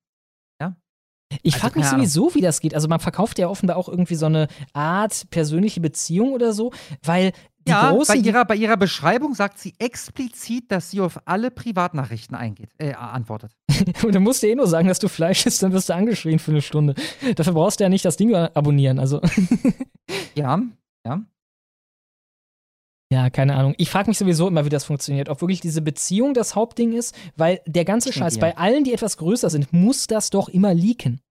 Ich 1.41 1.55
Also, 1.55 1.67
frage 1.67 1.79
mich 1.79 1.87
sowieso, 1.89 2.35
wie 2.35 2.41
das 2.41 2.61
geht. 2.61 2.73
Also 2.73 2.87
man 2.87 2.99
verkauft 2.99 3.37
ja 3.39 3.47
offenbar 3.49 3.77
auch 3.77 3.89
irgendwie 3.89 4.15
so 4.15 4.25
eine 4.27 4.47
Art 4.73 5.29
persönliche 5.29 5.81
Beziehung 5.81 6.31
oder 6.33 6.53
so, 6.53 6.71
weil 7.03 7.31
die 7.67 7.71
Ja, 7.71 7.91
großen, 7.91 8.15
bei 8.15 8.21
ihrer, 8.25 8.45
bei 8.45 8.55
ihrer 8.55 8.77
Beschreibung 8.77 9.33
sagt 9.35 9.59
sie 9.59 9.73
explizit, 9.77 10.71
dass 10.71 10.89
sie 10.89 11.01
auf 11.01 11.19
alle 11.25 11.51
Privatnachrichten 11.51 12.33
eingeht, 12.33 12.69
äh, 12.77 12.93
antwortet. 12.93 13.51
Und 14.05 14.15
du 14.15 14.21
musst 14.21 14.41
dir 14.41 14.47
eh 14.51 14.55
nur 14.55 14.67
sagen, 14.67 14.87
dass 14.87 14.99
du 14.99 15.09
Fleisch 15.09 15.45
isst, 15.45 15.61
dann 15.63 15.73
wirst 15.73 15.89
du 15.89 15.93
angeschrien 15.93 16.39
für 16.39 16.51
eine 16.51 16.61
Stunde. 16.61 16.95
Dafür 17.35 17.51
brauchst 17.53 17.79
du 17.81 17.83
ja 17.83 17.89
nicht 17.89 18.05
das 18.05 18.15
Ding 18.15 18.33
abonnieren. 18.33 18.97
Also, 18.99 19.19
Ja, 20.35 20.61
ja. 21.05 21.21
Ja, 23.11 23.29
keine 23.29 23.55
Ahnung. 23.55 23.73
Ich 23.77 23.89
frage 23.89 24.09
mich 24.09 24.17
sowieso 24.17 24.47
immer, 24.47 24.65
wie 24.65 24.69
das 24.69 24.83
funktioniert. 24.83 25.29
Ob 25.29 25.41
wirklich 25.41 25.61
diese 25.61 25.81
Beziehung 25.81 26.33
das 26.33 26.55
Hauptding 26.55 26.93
ist, 26.93 27.15
weil 27.37 27.61
der 27.65 27.85
ganze 27.85 28.11
Scheiß, 28.11 28.35
ja. 28.35 28.41
bei 28.41 28.57
allen, 28.57 28.83
die 28.83 28.93
etwas 28.93 29.17
größer 29.17 29.49
sind, 29.49 29.71
muss 29.71 30.07
das 30.07 30.29
doch 30.29 30.49
immer 30.49 30.73
leaken. 30.73 31.21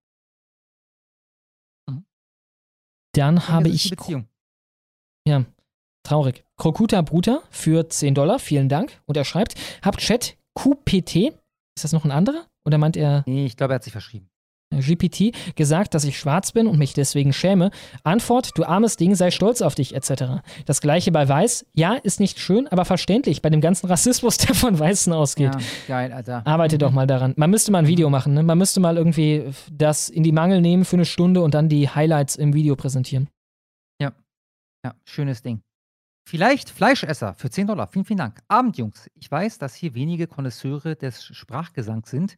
Mhm. 1.89 2.07
Dann 3.15 3.49
habe 3.49 3.69
ich. 3.69 3.91
Beziehung. 3.91 4.27
Ja, 5.29 5.45
traurig. 6.03 6.45
Krokuta 6.57 7.03
Bruta 7.03 7.43
für 7.51 7.89
10 7.89 8.15
Dollar, 8.15 8.39
vielen 8.39 8.71
Dank. 8.71 9.03
Und 9.05 9.19
er 9.19 9.27
schreibt: 9.27 9.55
Hab 9.83 9.99
Chat 9.99 10.39
QPT, 10.55 11.17
ist 11.77 11.85
das 11.85 11.93
noch 11.93 12.07
ein 12.07 12.11
anderer? 12.11 12.47
Oder 12.65 12.79
meint 12.79 12.97
er 12.97 13.23
Nee, 13.27 13.45
ich 13.45 13.57
glaube, 13.57 13.75
er 13.75 13.77
hat 13.77 13.85
sich 13.85 13.93
verschrieben. 13.93 14.31
GPT 14.71 15.35
gesagt, 15.55 15.95
dass 15.95 16.05
ich 16.05 16.19
schwarz 16.19 16.53
bin 16.53 16.67
und 16.67 16.79
mich 16.79 16.93
deswegen 16.93 17.33
schäme. 17.33 17.71
Antwort, 18.05 18.51
du 18.57 18.65
armes 18.65 18.97
Ding, 18.97 19.15
sei 19.15 19.31
stolz 19.31 19.63
auf 19.63 19.75
dich, 19.75 19.95
etc. 19.95 20.43
Das 20.65 20.81
gleiche 20.81 21.13
bei 21.13 21.29
Weiß. 21.29 21.67
Ja, 21.75 21.95
ist 21.95 22.21
nicht 22.21 22.39
schön, 22.39 22.67
aber 22.69 22.85
verständlich 22.85 23.43
bei 23.43 23.51
dem 23.51 23.61
ganzen 23.61 23.87
Rassismus, 23.87 24.39
der 24.39 24.55
von 24.55 24.79
Weißen 24.79 25.13
ausgeht. 25.13 25.55
Ja, 25.55 25.61
geil, 25.89 26.13
Alter. 26.13 26.47
Arbeite 26.47 26.79
doch 26.79 26.91
mal 26.91 27.07
daran. 27.07 27.35
Man 27.37 27.51
müsste 27.51 27.71
mal 27.71 27.79
ein 27.79 27.87
Video 27.87 28.11
machen, 28.11 28.35
ne? 28.35 28.43
Man 28.43 28.59
müsste 28.59 28.81
mal 28.81 28.97
irgendwie 28.97 29.45
das 29.71 30.09
in 30.09 30.23
die 30.23 30.33
Mangel 30.33 30.61
nehmen 30.61 30.85
für 30.85 30.97
eine 30.97 31.05
Stunde 31.05 31.43
und 31.43 31.55
dann 31.55 31.69
die 31.69 31.89
Highlights 31.89 32.37
im 32.37 32.55
Video 32.55 32.77
präsentieren. 32.77 33.29
Ja. 34.01 34.13
Ja, 34.85 34.95
schönes 35.05 35.43
Ding. 35.43 35.61
Vielleicht 36.29 36.71
Fleischesser 36.71 37.35
für 37.35 37.51
10 37.51 37.69
Dollar. 37.69 37.87
Vielen, 37.87 38.05
vielen 38.05 38.19
Dank. 38.19 38.41
Abend, 38.49 38.77
Jungs. 38.79 39.09
Ich 39.15 39.31
weiß, 39.31 39.59
dass 39.59 39.77
hier 39.77 39.95
wenige 39.95 40.27
Konnoisseure 40.27 40.97
des 40.97 41.25
Sprachgesangs 41.25 42.11
sind. 42.11 42.37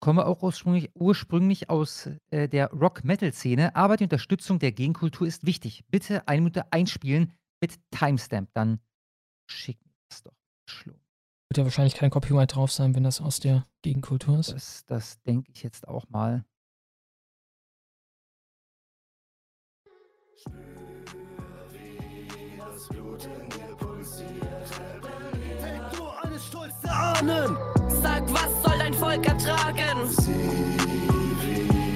Komme 0.00 0.24
auch 0.24 0.42
ursprünglich, 0.42 0.90
ursprünglich 0.94 1.68
aus 1.68 2.08
äh, 2.30 2.48
der 2.48 2.70
Rock-Metal-Szene, 2.72 3.76
aber 3.76 3.98
die 3.98 4.04
Unterstützung 4.04 4.58
der 4.58 4.72
Gegenkultur 4.72 5.26
ist 5.26 5.44
wichtig. 5.44 5.84
Bitte 5.90 6.26
eine 6.26 6.40
Minute 6.40 6.72
einspielen 6.72 7.34
mit 7.60 7.78
Timestamp. 7.90 8.48
Dann 8.54 8.80
schick 9.46 9.78
mir 9.84 9.92
das 10.08 10.22
doch. 10.22 10.32
Schlo. 10.66 10.94
Wird 11.50 11.58
ja 11.58 11.64
wahrscheinlich 11.64 11.94
kein 11.94 12.10
Copyright 12.10 12.54
drauf 12.54 12.72
sein, 12.72 12.94
wenn 12.94 13.04
das 13.04 13.20
aus 13.20 13.40
der 13.40 13.66
Gegenkultur 13.82 14.38
ist. 14.38 14.52
Das, 14.52 14.86
das 14.86 15.20
denke 15.22 15.50
ich 15.52 15.62
jetzt 15.62 15.86
auch 15.86 16.08
mal. 16.08 16.44
Nur 25.98 26.24
eine 26.24 26.38
stolze 26.38 26.90
Ahnen. 26.90 27.56
Sag, 28.00 28.32
was 28.32 28.59
Volk 29.00 29.26
ertragen? 29.26 30.08
Sie, 30.10 30.30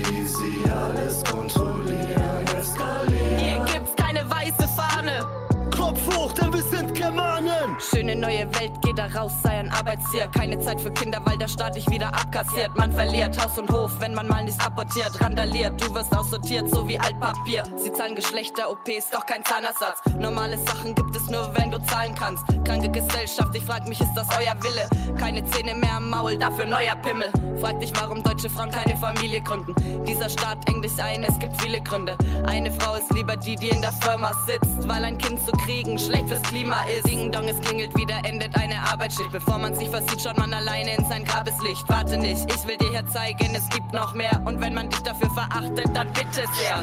wie 0.09 0.27
sie 0.27 0.71
alles 0.71 1.23
kontrollieren, 1.25 2.47
eskalieren. 2.59 3.39
Hier 3.39 3.65
gibt's 3.73 3.95
keine 3.95 4.29
weiße 4.31 4.67
Fahne. 4.75 5.44
Kopf 5.77 6.01
hoch, 6.17 6.33
denn 6.33 6.53
wir 6.53 6.63
sind 6.63 6.95
Germanen. 6.95 7.77
Schöne 7.79 8.15
neue 8.15 8.47
Welt, 8.59 8.73
geh 8.83 8.93
da 8.93 9.07
raus, 9.07 9.33
sei 9.43 9.59
ein 9.59 9.71
Arbeitstier. 9.71 10.29
Keine 10.29 10.59
Zeit 10.61 10.81
für 10.81 10.93
Kinder, 10.93 11.21
weil 11.25 11.37
der 11.37 11.49
Staat 11.49 11.75
dich 11.75 11.89
wieder 11.91 12.09
abkassiert. 12.09 12.77
Man 12.77 12.93
verliert 12.93 13.37
Haus 13.43 13.59
und 13.59 13.71
Hof, 13.71 13.91
wenn 13.99 14.15
man 14.15 14.29
mal 14.29 14.45
nicht 14.45 14.65
apportiert. 14.65 15.21
Randaliert, 15.21 15.81
du 15.81 15.93
wirst 15.95 16.17
aussortiert, 16.17 16.71
so 16.71 16.87
wie 16.89 16.99
Altpapier. 16.99 17.65
Sie 17.77 17.93
zahlen 17.93 18.15
Geschlechter-OPs, 18.15 19.11
doch 19.11 19.27
kein 19.27 19.45
Zahnersatz. 19.45 20.01
Normale 20.19 20.59
Sachen 20.59 20.95
gibt 20.95 21.17
es 21.17 21.29
nur, 21.29 21.51
wenn 21.57 21.71
du 21.71 21.83
zahlen 21.85 22.15
kannst. 22.15 22.45
Kranke 22.65 22.89
Gesellschaft, 22.89 23.55
ich 23.55 23.65
frag 23.65 23.89
mich, 23.89 24.01
ist 24.01 24.15
das 24.15 24.29
euer 24.39 24.55
Wille? 24.63 24.89
Keine 25.19 25.45
Zähne 25.45 25.75
mehr 25.75 25.97
am 25.97 26.09
Maul, 26.09 26.37
dafür 26.37 26.67
neuer 26.67 26.95
Pimmel. 27.03 27.31
Frag 27.61 27.81
dich, 27.81 27.93
warum 28.01 28.23
deutsche 28.23 28.49
Frauen 28.49 28.71
keine 28.71 28.97
Familie 28.97 29.41
gründen. 29.41 29.75
Dieser 30.05 30.29
Staat 30.29 30.69
engt 30.69 30.85
dich 30.85 31.03
ein, 31.03 31.25
es 31.25 31.39
gibt 31.39 31.61
viele 31.61 31.81
Gründe. 31.81 32.17
Eine 32.47 32.71
Frau 32.71 32.95
ist 32.95 33.13
lieber 33.13 33.37
die, 33.37 33.57
die 33.57 33.69
in 33.69 33.81
der 33.81 33.93
Firma 33.93 34.33
sitzt, 34.47 34.89
weil 34.89 35.05
ein 35.05 35.19
Kind 35.19 35.45
zu 35.45 35.53
kriegen 35.65 35.99
schlecht 35.99 36.29
fürs 36.29 36.43
Klima 36.43 36.83
ist. 36.85 37.07
Ding 37.07 37.31
Dong, 37.33 37.49
es 37.49 37.61
klingelt 37.61 37.97
wieder, 37.97 38.17
endet 38.25 38.55
eine 38.57 38.77
Arbeitsschicht. 38.81 39.31
Bevor 39.33 39.59
man 39.59 39.75
sich 39.75 39.89
versieht, 39.89 40.21
schaut 40.21 40.39
man 40.39 40.53
alleine 40.53 40.97
in 40.97 41.05
sein 41.07 41.25
Grabeslicht. 41.25 41.89
Warte 41.89 42.17
nicht, 42.19 42.45
ich 42.53 42.67
will 42.67 42.77
dir 42.77 42.91
hier 42.91 43.07
zeigen, 43.07 43.55
es 43.55 43.69
gibt 43.71 43.93
noch 43.93 44.15
mehr. 44.15 44.43
Und 44.45 44.61
wenn 44.61 44.75
man 44.75 44.89
dich 44.91 45.01
dafür 45.01 45.31
verachtet, 45.31 45.89
dann 45.95 46.09
bitte 46.13 46.45
sehr. 46.55 46.83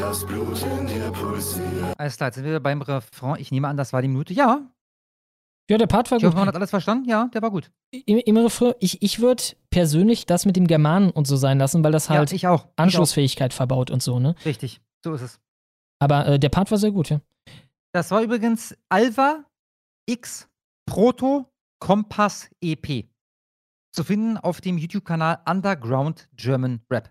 Das 0.00 0.24
Blut 0.24 0.62
in 0.62 0.86
dir 0.86 1.10
pulsiert. 1.10 1.64
Alles 1.98 2.16
klar, 2.16 2.28
jetzt 2.28 2.36
sind 2.36 2.44
wir 2.44 2.60
beim 2.60 2.80
Refrain. 2.82 3.36
Ich 3.40 3.50
nehme 3.50 3.68
an, 3.68 3.76
das 3.76 3.92
war 3.92 4.00
die 4.00 4.08
Minute. 4.08 4.32
Ja. 4.32 4.60
Ja, 5.70 5.76
der 5.76 5.86
Part 5.86 6.10
war 6.10 6.16
Ich 6.18 6.24
hoffe, 6.24 6.32
gut. 6.34 6.38
man 6.40 6.48
hat 6.48 6.54
alles 6.54 6.70
verstanden. 6.70 7.08
Ja, 7.10 7.28
der 7.34 7.42
war 7.42 7.50
gut. 7.50 7.70
Im, 7.90 8.18
im 8.18 8.36
Refrain, 8.38 8.74
ich, 8.80 9.02
ich 9.02 9.20
würde 9.20 9.42
persönlich 9.70 10.24
das 10.24 10.46
mit 10.46 10.56
dem 10.56 10.66
Germanen 10.66 11.10
und 11.10 11.26
so 11.26 11.36
sein 11.36 11.58
lassen, 11.58 11.84
weil 11.84 11.92
das 11.92 12.08
Ja, 12.08 12.14
halt 12.14 12.32
ich 12.32 12.46
auch. 12.46 12.64
Ich 12.66 12.70
Anschlussfähigkeit 12.76 13.52
verbaut 13.52 13.90
und 13.90 14.02
so, 14.02 14.18
ne? 14.18 14.34
Richtig, 14.46 14.80
so 15.04 15.12
ist 15.12 15.22
es. 15.22 15.40
Aber 15.98 16.26
äh, 16.26 16.38
der 16.38 16.48
Part 16.48 16.70
war 16.70 16.78
sehr 16.78 16.92
gut, 16.92 17.10
ja. 17.10 17.20
Das 17.92 18.10
war 18.10 18.22
übrigens 18.22 18.76
Alva 18.88 19.44
X 20.06 20.48
Proto 20.86 21.46
Kompass 21.80 22.50
EP. 22.60 23.06
Zu 23.92 24.04
finden 24.04 24.36
auf 24.36 24.60
dem 24.60 24.78
YouTube-Kanal 24.78 25.40
Underground 25.48 26.28
German 26.34 26.80
Rap. 26.90 27.10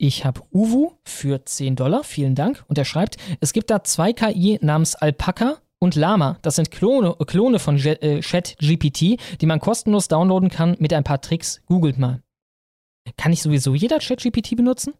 Ich 0.00 0.24
habe 0.24 0.42
Uwu 0.52 0.92
für 1.04 1.44
10 1.44 1.74
Dollar, 1.74 2.04
vielen 2.04 2.34
Dank. 2.34 2.64
Und 2.68 2.78
er 2.78 2.84
schreibt, 2.84 3.16
es 3.40 3.52
gibt 3.52 3.70
da 3.70 3.82
zwei 3.82 4.12
KI 4.12 4.58
namens 4.62 4.94
Alpaca 4.94 5.58
und 5.80 5.96
Lama. 5.96 6.38
Das 6.42 6.56
sind 6.56 6.70
Klone, 6.70 7.16
Klone 7.26 7.58
von 7.58 7.76
äh, 7.78 8.20
ChatGPT, 8.20 9.20
die 9.40 9.46
man 9.46 9.58
kostenlos 9.58 10.08
downloaden 10.08 10.50
kann 10.50 10.76
mit 10.78 10.92
ein 10.92 11.04
paar 11.04 11.20
Tricks. 11.20 11.62
Googelt 11.66 11.98
mal. 11.98 12.22
Kann 13.16 13.32
ich 13.32 13.42
sowieso 13.42 13.74
jeder 13.74 13.98
ChatGPT 13.98 14.56
benutzen? 14.56 14.94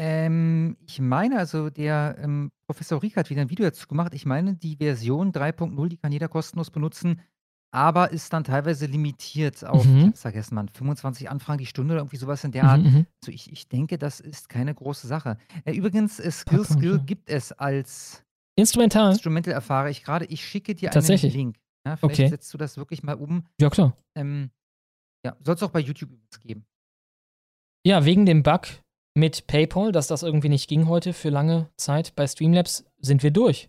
Ähm, 0.00 0.76
ich 0.86 1.00
meine, 1.00 1.38
also 1.38 1.70
der 1.70 2.16
ähm, 2.20 2.50
Professor 2.66 3.02
Rieck 3.02 3.16
hat 3.16 3.30
wieder 3.30 3.40
ein 3.42 3.50
Video 3.50 3.64
dazu 3.66 3.88
gemacht. 3.88 4.14
Ich 4.14 4.24
meine, 4.26 4.54
die 4.54 4.76
Version 4.76 5.32
3.0, 5.32 5.88
die 5.88 5.96
kann 5.96 6.12
jeder 6.12 6.28
kostenlos 6.28 6.70
benutzen, 6.70 7.20
aber 7.72 8.12
ist 8.12 8.32
dann 8.32 8.44
teilweise 8.44 8.86
limitiert 8.86 9.64
auf, 9.64 9.84
Mhm. 9.86 9.98
ich 9.98 10.06
hab's 10.06 10.22
vergessen, 10.22 10.54
Mann, 10.54 10.68
25 10.68 11.28
Anfragen 11.28 11.58
die 11.58 11.66
Stunde 11.66 11.94
oder 11.94 12.00
irgendwie 12.02 12.16
sowas 12.16 12.44
in 12.44 12.52
der 12.52 12.62
Mhm, 12.64 12.68
Art. 12.70 12.82
mhm. 12.82 13.06
Also 13.22 13.32
ich, 13.32 13.50
ich 13.52 13.68
denke, 13.68 13.98
das 13.98 14.20
ist 14.20 14.48
keine 14.48 14.72
große 14.74 15.06
Sache. 15.08 15.36
Äh, 15.64 15.72
übrigens, 15.74 16.20
äh, 16.20 16.30
Skill 16.30 16.92
ja. 16.92 16.98
gibt 16.98 17.28
es 17.28 17.50
als 17.52 18.22
Instrumental? 18.56 19.10
Instrumental, 19.12 19.52
erfahre 19.52 19.90
ich 19.90 20.02
gerade. 20.04 20.24
Ich 20.26 20.44
schicke 20.46 20.74
dir 20.74 20.90
Tatsächlich? 20.90 21.32
einen 21.34 21.40
Link. 21.46 21.56
Ja, 21.86 21.96
vielleicht 21.96 22.20
Okay. 22.20 22.28
setzt 22.28 22.52
du 22.54 22.58
das 22.58 22.76
wirklich 22.76 23.02
mal 23.02 23.14
um. 23.14 23.44
Ja, 23.60 23.68
klar. 23.70 23.96
Ähm, 24.16 24.50
ja, 25.24 25.36
soll 25.40 25.54
es 25.56 25.62
auch 25.62 25.70
bei 25.70 25.80
YouTube 25.80 26.10
übrigens 26.10 26.40
geben. 26.40 26.64
Ja, 27.86 28.04
wegen 28.04 28.26
dem 28.26 28.42
Bug 28.42 28.66
mit 29.18 29.46
PayPal, 29.46 29.92
dass 29.92 30.06
das 30.06 30.22
irgendwie 30.22 30.48
nicht 30.48 30.68
ging 30.68 30.86
heute 30.86 31.12
für 31.12 31.30
lange 31.30 31.68
Zeit 31.76 32.14
bei 32.14 32.26
Streamlabs, 32.26 32.84
sind 32.98 33.22
wir 33.22 33.30
durch. 33.30 33.68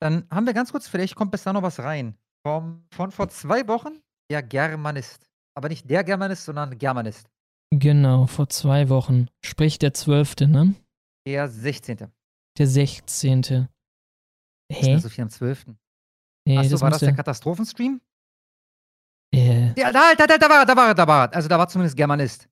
Dann 0.00 0.26
haben 0.30 0.46
wir 0.46 0.54
ganz 0.54 0.72
kurz, 0.72 0.88
vielleicht 0.88 1.14
kommt 1.14 1.30
bis 1.30 1.42
da 1.42 1.52
noch 1.52 1.62
was 1.62 1.78
rein. 1.80 2.14
Vom, 2.46 2.84
von 2.90 3.10
vor 3.10 3.28
zwei 3.28 3.66
Wochen, 3.68 4.00
der 4.30 4.42
Germanist. 4.42 5.28
Aber 5.54 5.68
nicht 5.68 5.90
der 5.90 6.04
Germanist, 6.04 6.44
sondern 6.44 6.78
Germanist. 6.78 7.28
Genau, 7.72 8.26
vor 8.26 8.48
zwei 8.48 8.88
Wochen. 8.88 9.28
Sprich 9.44 9.78
der 9.78 9.92
12., 9.94 10.36
ne? 10.48 10.74
Der 11.26 11.48
16. 11.48 12.08
Der 12.58 12.66
16. 12.66 13.68
Was 14.70 14.78
ist 14.78 14.86
Hä? 14.86 14.98
so 14.98 15.08
viel 15.08 15.22
am 15.22 15.30
12. 15.30 15.66
Nee, 16.46 16.58
Achso, 16.58 16.70
das 16.70 16.80
war 16.80 16.90
das 16.90 17.00
der 17.00 17.14
Katastrophenstream? 17.14 18.00
Äh, 19.34 19.72
Ja, 19.78 19.92
da, 19.92 20.14
da, 20.16 20.26
da, 20.26 20.38
da 20.38 20.48
war 20.48 20.60
er, 20.60 20.66
da 20.66 20.76
war 20.76 20.88
er, 20.88 20.94
da 20.94 21.06
war 21.06 21.28
er. 21.28 21.34
Also 21.34 21.48
da 21.48 21.58
war 21.58 21.68
zumindest 21.68 21.96
Germanist. 21.96 22.48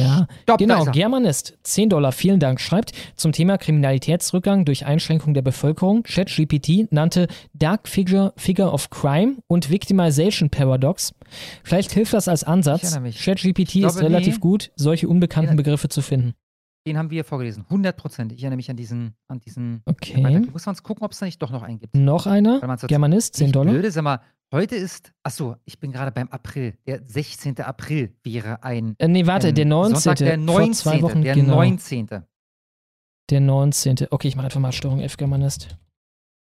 Ja, 0.00 0.26
da 0.46 0.56
genau. 0.56 0.80
ist 0.80 0.86
er. 0.88 0.92
Germanist, 0.92 1.58
10 1.62 1.90
Dollar, 1.90 2.12
vielen 2.12 2.40
Dank, 2.40 2.60
schreibt 2.60 2.92
zum 3.16 3.32
Thema 3.32 3.58
Kriminalitätsrückgang 3.58 4.64
durch 4.64 4.86
Einschränkung 4.86 5.34
der 5.34 5.42
Bevölkerung. 5.42 6.02
ChatGPT 6.02 6.90
nannte 6.92 7.28
Dark 7.54 7.88
Figure, 7.88 8.32
Figure 8.36 8.72
of 8.72 8.90
Crime 8.90 9.36
und 9.46 9.70
Victimization 9.70 10.50
Paradox. 10.50 11.14
Vielleicht 11.62 11.92
hilft 11.92 12.12
das 12.12 12.28
als 12.28 12.44
Ansatz. 12.44 12.92
ChatGPT 12.92 13.76
ist 13.76 13.80
glaube, 13.80 14.00
relativ 14.00 14.34
nee. 14.34 14.40
gut, 14.40 14.70
solche 14.76 15.08
unbekannten. 15.08 15.56
Begriffe 15.56 15.88
zu 15.88 16.02
finden. 16.02 16.34
Den 16.86 16.96
haben 16.96 17.10
wir 17.10 17.24
vorgelesen. 17.24 17.64
100%. 17.68 18.32
Ich 18.32 18.42
erinnere 18.42 18.56
mich 18.56 18.70
an 18.70 18.76
diesen, 18.76 19.14
an 19.28 19.38
diesen 19.38 19.82
Okay. 19.84 20.46
Muss 20.50 20.64
man 20.64 20.74
gucken, 20.76 21.04
ob 21.04 21.12
es 21.12 21.18
da 21.18 21.26
nicht 21.26 21.40
doch 21.42 21.50
noch 21.50 21.62
einen 21.62 21.78
gibt. 21.78 21.94
Noch 21.94 22.26
einer? 22.26 22.60
Germanist, 22.86 23.36
10 23.36 23.46
Nicht 23.46 23.56
Dollar. 23.56 23.72
Blöde, 23.72 23.90
sag 23.90 24.02
mal, 24.02 24.20
heute 24.52 24.76
ist, 24.76 25.12
achso, 25.22 25.56
ich 25.64 25.78
bin 25.78 25.92
gerade 25.92 26.12
beim 26.12 26.28
April. 26.28 26.74
Der 26.86 27.02
16. 27.04 27.60
April 27.60 28.14
wäre 28.22 28.62
ein. 28.62 28.94
Äh, 28.98 29.08
nee, 29.08 29.26
warte, 29.26 29.52
der 29.52 29.66
19. 29.66 29.96
Sonntag, 29.96 30.16
der 30.18 30.34
Vor 30.36 30.44
19. 30.44 30.74
zwei 30.74 31.02
Wochen, 31.02 31.22
der 31.22 31.34
genau. 31.34 31.56
19. 31.56 32.08
Der 33.30 33.40
19. 33.40 34.08
Okay, 34.10 34.28
ich 34.28 34.36
mache 34.36 34.46
einfach 34.46 34.60
mal 34.60 34.72
Steuerung 34.72 35.00
F 35.00 35.16
Germanist. 35.16 35.78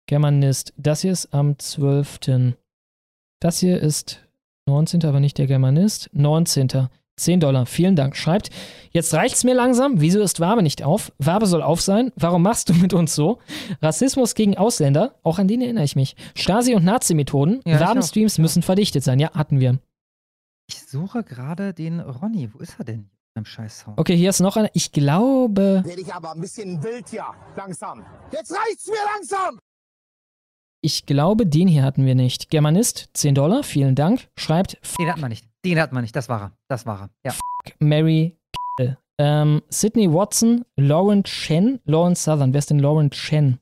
Germanist. 0.07 0.73
Das 0.77 1.03
hier 1.03 1.13
ist 1.13 1.33
am 1.33 1.59
12. 1.59 2.21
Das 3.41 3.59
hier 3.59 3.81
ist 3.81 4.27
19. 4.67 5.05
aber 5.05 5.21
nicht 5.21 5.39
der 5.39 5.47
Germanist. 5.47 6.11
19. 6.13 6.89
10 7.17 7.41
Dollar. 7.41 7.67
Vielen 7.67 7.95
Dank. 7.97 8.17
Schreibt, 8.17 8.51
jetzt 8.91 9.13
reicht's 9.15 9.45
mir 9.45 9.55
langsam. 9.55 10.01
Wieso 10.01 10.21
ist 10.21 10.41
Wabe 10.41 10.63
nicht 10.63 10.83
auf? 10.83 11.13
Wabe 11.19 11.47
soll 11.47 11.63
auf 11.63 11.81
sein. 11.81 12.11
Warum 12.17 12.43
machst 12.43 12.69
du 12.69 12.75
mit 12.75 12.95
uns 12.95 13.15
so? 13.15 13.39
Rassismus 13.81 14.35
gegen 14.35 14.57
Ausländer. 14.57 15.15
Auch 15.23 15.39
an 15.39 15.49
den 15.49 15.61
erinnere 15.61 15.85
ich 15.85 15.97
mich. 15.97 16.17
Stasi- 16.35 16.75
und 16.75 16.85
Nazi-Methoden. 16.85 17.61
Ja, 17.67 17.81
Wabenstreams 17.81 18.39
müssen 18.39 18.63
verdichtet 18.63 19.05
sein. 19.05 19.19
Ja, 19.19 19.31
hatten 19.33 19.61
wir. 19.61 19.79
Ich 20.69 20.81
suche 20.83 21.23
gerade 21.23 21.75
den 21.75 22.01
Ronny. 22.01 22.49
Wo 22.53 22.59
ist 22.59 22.77
er 22.79 22.85
denn? 22.85 23.11
Beim 23.35 23.45
Scheiß-Sound. 23.45 23.99
Okay, 23.99 24.17
hier 24.17 24.31
ist 24.31 24.41
noch 24.41 24.57
einer. 24.57 24.71
Ich 24.75 24.93
glaube, 24.93 25.83
Werde 25.85 26.01
ich 26.01 26.13
aber 26.13 26.33
ein 26.33 26.41
bisschen 26.41 26.83
wild 26.83 27.09
hier. 27.09 27.25
Langsam. 27.57 28.05
Jetzt 28.31 28.53
reicht's 28.53 28.87
mir 28.87 28.95
langsam. 29.15 29.59
Ich 30.83 31.07
glaube, 31.07 31.47
den 31.47 31.69
hier 31.69 31.85
hatten 31.85 32.05
wir 32.05 32.15
nicht. 32.15 32.51
Germanist, 32.51 33.09
10 33.15 33.35
Dollar. 33.35 33.63
Vielen 33.63 33.95
Dank. 33.95 34.29
Schreibt, 34.37 34.79
Den 34.99 35.09
hat 35.11 35.19
man 35.19 35.31
nicht. 35.31 35.47
Den 35.65 35.81
hat 35.81 35.93
man 35.93 36.03
nicht. 36.03 36.15
Das 36.15 36.29
war 36.29 36.41
er. 36.43 36.53
Das 36.69 36.85
war 36.87 37.11
er. 37.25 37.31
Ja. 37.33 37.39
Mary 37.79 38.37
K. 38.79 38.99
ähm, 39.19 39.63
Sydney 39.71 40.13
Watson, 40.13 40.65
Lauren 40.77 41.23
Chen, 41.25 41.81
Lauren 41.85 42.17
Southern. 42.17 42.53
Wer 42.53 42.59
ist 42.59 42.71
denn 42.71 42.81
Lauren 42.81 43.11
Chen? 43.11 43.61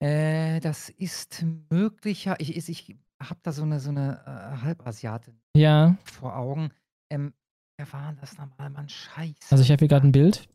Äh, 0.00 0.58
das 0.60 0.90
ist 0.90 1.44
möglicher. 1.70 2.38
Ich, 2.40 2.56
ich, 2.56 2.68
ich 2.68 2.96
habe 3.22 3.38
da 3.42 3.52
so 3.52 3.62
eine, 3.62 3.78
so 3.80 3.90
eine 3.90 4.20
äh, 4.26 4.62
Halbasiatin 4.62 5.40
Ja, 5.56 5.96
vor 6.04 6.36
Augen. 6.36 6.70
Ähm, 7.10 7.32
wer 7.78 7.92
war 7.92 8.08
denn 8.08 8.18
das 8.20 8.36
nochmal, 8.36 8.70
Mann? 8.70 8.88
Scheiße. 8.88 9.36
also 9.50 9.62
ich 9.62 9.70
habe 9.70 9.78
hier 9.78 9.88
gerade 9.88 10.06
ein 10.08 10.12
Bild. 10.12 10.48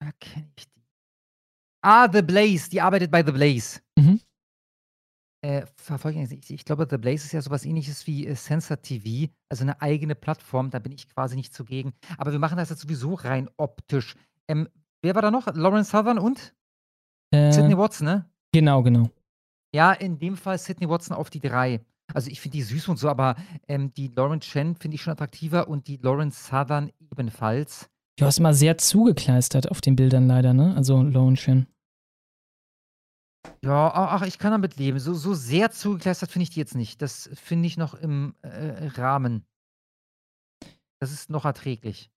Da 0.00 0.10
kenne 0.20 0.48
ich 0.56 0.66
die. 0.68 0.83
Ah, 1.84 2.08
The 2.10 2.22
Blaze. 2.22 2.70
Die 2.70 2.80
arbeitet 2.80 3.10
bei 3.10 3.22
The 3.22 3.32
Blaze. 3.32 3.80
Mhm. 3.98 4.20
Äh, 5.42 5.66
verfolgen. 5.76 6.26
Ich, 6.32 6.50
ich 6.50 6.64
glaube, 6.64 6.86
The 6.88 6.96
Blaze 6.96 7.26
ist 7.26 7.32
ja 7.32 7.42
sowas 7.42 7.66
ähnliches 7.66 8.06
wie 8.06 8.26
äh, 8.26 8.34
Sensor 8.34 8.80
TV, 8.80 9.30
also 9.50 9.64
eine 9.64 9.82
eigene 9.82 10.14
Plattform. 10.14 10.70
Da 10.70 10.78
bin 10.78 10.92
ich 10.92 11.06
quasi 11.10 11.36
nicht 11.36 11.52
zugegen. 11.52 11.92
Aber 12.16 12.32
wir 12.32 12.38
machen 12.38 12.56
das 12.56 12.70
jetzt 12.70 12.80
sowieso 12.80 13.12
rein 13.12 13.50
optisch. 13.58 14.14
Ähm, 14.48 14.68
wer 15.02 15.14
war 15.14 15.20
da 15.20 15.30
noch? 15.30 15.46
Lauren 15.54 15.84
Southern 15.84 16.18
und 16.18 16.54
Äh, 17.30 17.52
Sydney 17.52 17.76
Watson, 17.76 18.06
ne? 18.06 18.30
Genau, 18.52 18.82
genau. 18.82 19.10
Ja, 19.74 19.92
in 19.92 20.18
dem 20.18 20.38
Fall 20.38 20.56
Sydney 20.56 20.88
Watson 20.88 21.14
auf 21.14 21.28
die 21.28 21.40
drei. 21.40 21.84
Also 22.14 22.30
ich 22.30 22.40
finde 22.40 22.56
die 22.56 22.62
süß 22.62 22.88
und 22.88 22.98
so, 22.98 23.10
aber 23.10 23.36
ähm, 23.68 23.92
die 23.92 24.08
Lauren 24.08 24.40
Chen 24.40 24.76
finde 24.76 24.94
ich 24.94 25.02
schon 25.02 25.12
attraktiver 25.12 25.68
und 25.68 25.88
die 25.88 25.98
Lauren 25.98 26.30
Southern 26.30 26.90
ebenfalls. 27.10 27.90
Du 28.16 28.24
hast 28.24 28.40
mal 28.40 28.54
sehr 28.54 28.78
zugekleistert 28.78 29.70
auf 29.70 29.80
den 29.80 29.96
Bildern 29.96 30.28
leider, 30.28 30.54
ne? 30.54 30.74
Also 30.76 31.02
Lauren 31.02 31.34
Chen. 31.34 31.66
Ja, 33.62 33.92
ach, 33.94 34.22
ich 34.22 34.38
kann 34.38 34.52
damit 34.52 34.76
leben. 34.76 34.98
So, 34.98 35.14
so 35.14 35.34
sehr 35.34 35.70
zugekleistert 35.70 36.30
finde 36.30 36.44
ich 36.44 36.50
die 36.50 36.60
jetzt 36.60 36.74
nicht. 36.74 37.00
Das 37.00 37.30
finde 37.34 37.66
ich 37.66 37.76
noch 37.76 37.94
im 37.94 38.34
äh, 38.42 38.88
Rahmen. 38.96 39.46
Das 41.00 41.12
ist 41.12 41.30
noch 41.30 41.44
erträglich. 41.44 42.10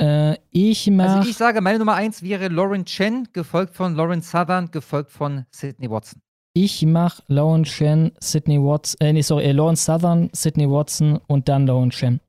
Äh, 0.00 0.36
ich 0.50 0.88
mach. 0.90 1.16
Also 1.16 1.28
ich 1.28 1.36
sage, 1.36 1.60
meine 1.60 1.78
Nummer 1.78 1.94
eins 1.94 2.22
wäre 2.22 2.48
Lauren 2.48 2.84
Chen, 2.84 3.28
gefolgt 3.32 3.74
von 3.74 3.94
Lauren 3.94 4.22
Southern, 4.22 4.70
gefolgt 4.70 5.10
von 5.10 5.46
Sydney 5.50 5.90
Watson. 5.90 6.22
Ich 6.54 6.84
mach 6.84 7.20
Lauren 7.26 7.64
Chen, 7.64 8.12
Sydney 8.20 8.58
Watson, 8.58 9.00
äh, 9.00 9.12
nee, 9.12 9.22
sorry, 9.22 9.44
äh, 9.44 9.52
Lauren 9.52 9.76
Southern, 9.76 10.30
Sydney 10.32 10.68
Watson 10.68 11.18
und 11.26 11.48
dann 11.48 11.66
Lauren 11.66 11.90
Chen. 11.90 12.20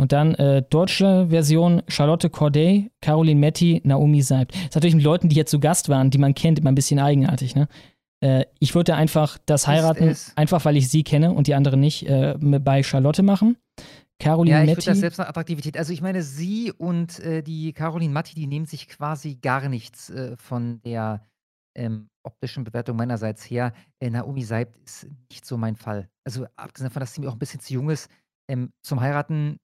Und 0.00 0.12
dann 0.12 0.34
äh, 0.36 0.62
deutsche 0.62 1.26
Version 1.28 1.82
Charlotte 1.86 2.30
Corday, 2.30 2.90
Caroline 3.02 3.38
Metti, 3.38 3.82
Naomi 3.84 4.22
Seibt. 4.22 4.54
Das 4.54 4.62
ist 4.62 4.74
natürlich 4.76 4.94
mit 4.94 5.04
Leuten, 5.04 5.28
die 5.28 5.36
jetzt 5.36 5.50
zu 5.50 5.60
Gast 5.60 5.90
waren, 5.90 6.08
die 6.08 6.16
man 6.16 6.34
kennt, 6.34 6.58
immer 6.58 6.72
ein 6.72 6.74
bisschen 6.74 6.98
eigenartig, 6.98 7.54
ne? 7.54 7.68
Äh, 8.24 8.46
ich 8.60 8.74
würde 8.74 8.94
einfach 8.94 9.36
das 9.44 9.66
heiraten, 9.66 10.08
es. 10.08 10.34
einfach 10.38 10.64
weil 10.64 10.78
ich 10.78 10.88
sie 10.88 11.04
kenne 11.04 11.32
und 11.32 11.48
die 11.48 11.54
anderen 11.54 11.80
nicht, 11.80 12.08
äh, 12.08 12.34
bei 12.38 12.82
Charlotte 12.82 13.22
machen. 13.22 13.58
Caroline 14.18 14.56
Ja, 14.56 14.62
ich 14.62 14.70
Metti. 14.70 14.86
das 14.86 15.00
selbst 15.00 15.18
nach 15.18 15.28
Attraktivität. 15.28 15.76
Also 15.76 15.92
ich 15.92 16.00
meine, 16.00 16.22
sie 16.22 16.72
und 16.72 17.18
äh, 17.18 17.42
die 17.42 17.74
Caroline 17.74 18.14
Matti, 18.14 18.34
die 18.34 18.46
nehmen 18.46 18.64
sich 18.64 18.88
quasi 18.88 19.34
gar 19.34 19.68
nichts 19.68 20.08
äh, 20.08 20.34
von 20.38 20.80
der 20.82 21.26
ähm, 21.76 22.08
optischen 22.22 22.64
Bewertung 22.64 22.96
meinerseits 22.96 23.44
her. 23.44 23.74
Äh, 24.00 24.08
Naomi 24.08 24.44
Seibt 24.44 24.78
ist 24.78 25.08
nicht 25.30 25.44
so 25.44 25.58
mein 25.58 25.76
Fall. 25.76 26.08
Also 26.24 26.46
abgesehen 26.56 26.88
davon, 26.88 27.00
dass 27.00 27.12
sie 27.12 27.20
mir 27.20 27.28
auch 27.28 27.34
ein 27.34 27.38
bisschen 27.38 27.60
zu 27.60 27.74
jung 27.74 27.90
ist, 27.90 28.10
ähm, 28.50 28.72
zum 28.82 29.02
Heiraten, 29.02 29.58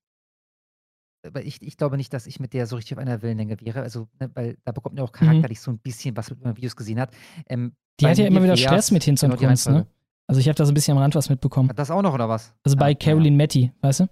aber 1.27 1.43
ich, 1.45 1.61
ich 1.63 1.77
glaube 1.77 1.97
nicht, 1.97 2.13
dass 2.13 2.27
ich 2.27 2.41
mit 2.41 2.53
der 2.53 2.67
so 2.67 2.77
richtig 2.77 2.97
auf 2.97 2.99
einer 2.99 3.23
Wellenlänge 3.23 3.61
wäre. 3.61 3.83
Also, 3.83 4.09
ne, 4.21 4.31
weil 4.35 4.57
da 4.65 4.73
bekommt 4.73 4.97
man 4.97 5.05
auch 5.05 5.13
charakterlich 5.13 5.61
so 5.61 5.71
ein 5.71 5.79
bisschen 5.79 6.17
was, 6.17 6.31
man 6.41 6.57
Videos 6.57 6.77
gesehen 6.77 7.01
hat. 7.01 7.15
Ähm, 7.49 7.63
Mhm. 7.65 7.73
Die 8.01 8.07
hat 8.09 8.19
ja 8.19 8.27
immer 8.27 8.43
wieder 8.43 8.57
Stress 8.59 8.91
mit 8.91 9.05
Hinz 9.05 9.23
und 9.23 9.35
Kunst, 9.39 9.69
ne? 9.71 9.87
Also 10.27 10.39
ich 10.39 10.49
habe 10.49 10.55
da 10.57 10.67
so 10.67 10.73
ein 10.73 10.75
bisschen 10.75 10.97
am 10.97 11.03
Rand 11.03 11.15
was 11.15 11.31
mitbekommen. 11.31 11.73
Das 11.75 11.91
auch 11.91 12.03
noch, 12.03 12.13
oder 12.13 12.29
was? 12.29 12.53
Also 12.63 12.77
bei 12.77 12.95
Caroline 12.95 13.35
Metti, 13.37 13.73
weißt 13.81 14.01
du? 14.01 14.09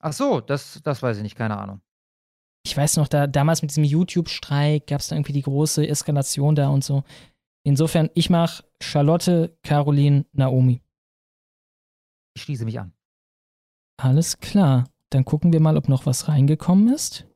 Ach 0.00 0.12
so, 0.12 0.40
das, 0.40 0.80
das 0.84 1.02
weiß 1.02 1.16
ich 1.16 1.22
nicht, 1.24 1.34
keine 1.36 1.58
Ahnung. 1.58 1.80
ich 2.64 2.76
weiß 2.76 2.96
noch, 2.98 3.08
da 3.08 3.26
damals 3.26 3.62
mit 3.62 3.72
diesem 3.72 3.82
YouTube-Streik 3.82 4.86
gab 4.86 5.00
es 5.00 5.08
da 5.08 5.16
irgendwie 5.16 5.32
die 5.32 5.42
große 5.42 5.88
Eskalation 5.88 6.54
da 6.54 6.68
und 6.68 6.84
so. 6.84 7.02
Insofern, 7.64 8.08
ich 8.14 8.30
mach 8.30 8.62
Charlotte, 8.80 9.58
Caroline, 9.64 10.26
Naomi. 10.32 10.80
Ich 12.36 12.42
schließe 12.42 12.64
mich 12.64 12.78
an. 12.78 12.92
Alles 13.96 14.38
klar. 14.38 14.84
Dann 15.10 15.24
gucken 15.24 15.52
wir 15.52 15.60
mal, 15.60 15.76
ob 15.76 15.88
noch 15.88 16.06
was 16.06 16.28
reingekommen 16.28 16.92
ist. 16.92 17.26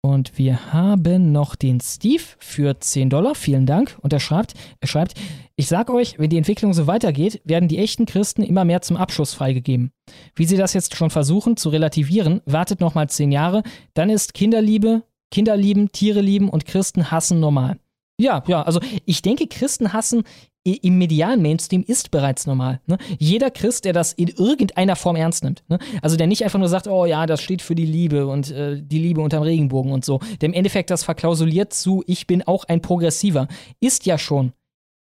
Und 0.00 0.38
wir 0.38 0.72
haben 0.72 1.32
noch 1.32 1.56
den 1.56 1.80
Steve 1.80 2.22
für 2.38 2.78
10 2.78 3.10
Dollar. 3.10 3.34
Vielen 3.34 3.66
Dank. 3.66 3.98
Und 4.00 4.12
er 4.12 4.20
schreibt, 4.20 4.54
er 4.80 4.86
schreibt, 4.86 5.14
ich 5.56 5.66
sag 5.66 5.90
euch, 5.90 6.18
wenn 6.18 6.30
die 6.30 6.38
Entwicklung 6.38 6.72
so 6.72 6.86
weitergeht, 6.86 7.42
werden 7.44 7.68
die 7.68 7.78
echten 7.78 8.06
Christen 8.06 8.42
immer 8.42 8.64
mehr 8.64 8.80
zum 8.80 8.96
Abschuss 8.96 9.34
freigegeben. 9.34 9.90
Wie 10.36 10.44
sie 10.44 10.56
das 10.56 10.72
jetzt 10.72 10.96
schon 10.96 11.10
versuchen 11.10 11.56
zu 11.56 11.68
relativieren, 11.68 12.40
wartet 12.46 12.80
noch 12.80 12.94
mal 12.94 13.08
10 13.08 13.32
Jahre, 13.32 13.64
dann 13.94 14.08
ist 14.08 14.34
Kinderliebe, 14.34 15.02
Kinder 15.32 15.56
lieben, 15.56 15.90
Tiere 15.90 16.20
lieben 16.20 16.48
und 16.48 16.64
Christen 16.64 17.10
hassen 17.10 17.40
normal. 17.40 17.78
Ja, 18.20 18.42
ja, 18.46 18.62
also 18.62 18.80
ich 19.04 19.22
denke, 19.22 19.46
Christen 19.46 19.92
hassen 19.92 20.22
im 20.76 20.98
medialen 20.98 21.42
Mainstream 21.42 21.82
ist 21.86 22.10
bereits 22.10 22.46
normal. 22.46 22.80
Ne? 22.86 22.98
Jeder 23.18 23.50
Christ, 23.50 23.84
der 23.84 23.92
das 23.92 24.12
in 24.12 24.28
irgendeiner 24.28 24.96
Form 24.96 25.16
ernst 25.16 25.44
nimmt, 25.44 25.64
ne? 25.68 25.78
also 26.02 26.16
der 26.16 26.26
nicht 26.26 26.44
einfach 26.44 26.58
nur 26.58 26.68
sagt, 26.68 26.86
oh 26.86 27.04
ja, 27.04 27.26
das 27.26 27.42
steht 27.42 27.62
für 27.62 27.74
die 27.74 27.86
Liebe 27.86 28.26
und 28.26 28.50
äh, 28.50 28.80
die 28.82 28.98
Liebe 28.98 29.20
unterm 29.20 29.42
Regenbogen 29.42 29.92
und 29.92 30.04
so, 30.04 30.20
der 30.40 30.48
im 30.48 30.54
Endeffekt 30.54 30.90
das 30.90 31.04
verklausuliert 31.04 31.72
zu, 31.72 32.02
ich 32.06 32.26
bin 32.26 32.42
auch 32.42 32.64
ein 32.64 32.82
Progressiver, 32.82 33.48
ist 33.80 34.06
ja 34.06 34.18
schon, 34.18 34.52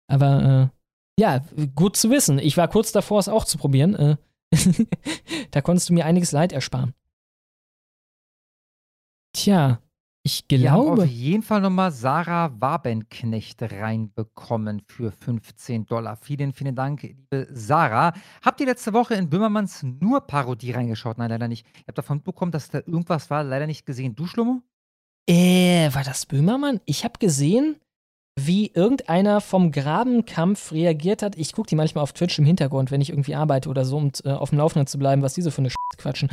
Aber 0.08 0.72
äh, 0.72 1.22
ja, 1.22 1.46
gut 1.76 1.96
zu 1.96 2.10
wissen. 2.10 2.40
Ich 2.40 2.58
war 2.58 2.68
kurz 2.68 2.92
davor, 2.92 3.20
es 3.20 3.30
auch 3.30 3.46
zu 3.46 3.58
probieren. 3.58 3.96
Äh, 3.96 4.18
da 5.52 5.62
konntest 5.62 5.90
du 5.90 5.94
mir 5.94 6.06
einiges 6.06 6.32
Leid 6.32 6.52
ersparen. 6.52 6.94
Tja, 9.34 9.80
ich 10.26 10.46
Wir 10.50 10.72
haben 10.72 10.84
glaube. 10.86 11.04
auf 11.04 11.10
jeden 11.10 11.44
Fall 11.44 11.60
nochmal 11.62 11.92
Sarah 11.92 12.50
Wabenknecht 12.60 13.62
reinbekommen 13.62 14.82
für 14.88 15.12
15 15.12 15.86
Dollar. 15.86 16.16
Vielen, 16.16 16.54
vielen 16.54 16.76
Dank, 16.76 17.02
liebe 17.04 17.48
Sarah. 17.52 18.14
Habt 18.42 18.60
ihr 18.62 18.66
letzte 18.68 18.94
Woche 18.94 19.16
in 19.16 19.30
Böhmermanns 19.30 19.84
nur 19.84 20.22
Parodie 20.22 20.72
reingeschaut? 20.72 21.18
Nein, 21.18 21.30
leider 21.30 21.50
nicht. 21.50 21.66
Ihr 21.80 21.84
habt 21.90 21.98
davon 21.98 22.18
mitbekommen, 22.18 22.52
dass 22.54 22.70
da 22.70 22.80
irgendwas 22.80 23.30
war, 23.30 23.44
leider 23.44 23.68
nicht 23.68 23.86
gesehen. 23.86 24.16
Du, 24.16 24.26
Schlummo? 24.26 24.62
Äh, 25.30 25.90
war 25.94 26.04
das 26.04 26.26
Böhmermann? 26.26 26.80
Ich 26.86 27.04
habe 27.04 27.20
gesehen, 27.20 27.78
wie 28.36 28.72
irgendeiner 28.74 29.42
vom 29.42 29.72
Grabenkampf 29.72 30.72
reagiert 30.72 31.22
hat. 31.22 31.38
Ich 31.38 31.54
gucke 31.54 31.68
die 31.70 31.76
manchmal 31.76 32.04
auf 32.04 32.14
Twitch 32.14 32.40
im 32.40 32.46
Hintergrund, 32.46 32.90
wenn 32.90 33.02
ich 33.02 33.10
irgendwie 33.10 33.36
arbeite 33.36 33.70
oder 33.70 33.86
so, 33.86 33.98
um 33.98 34.12
äh, 34.24 34.32
auf 34.32 34.50
dem 34.50 34.58
Laufenden 34.58 34.88
zu 34.88 34.98
bleiben, 34.98 35.22
was 35.22 35.36
diese 35.36 35.52
für 35.52 35.60
eine 35.60 35.70
Scheiße 35.70 35.98
quatschen. 35.98 36.30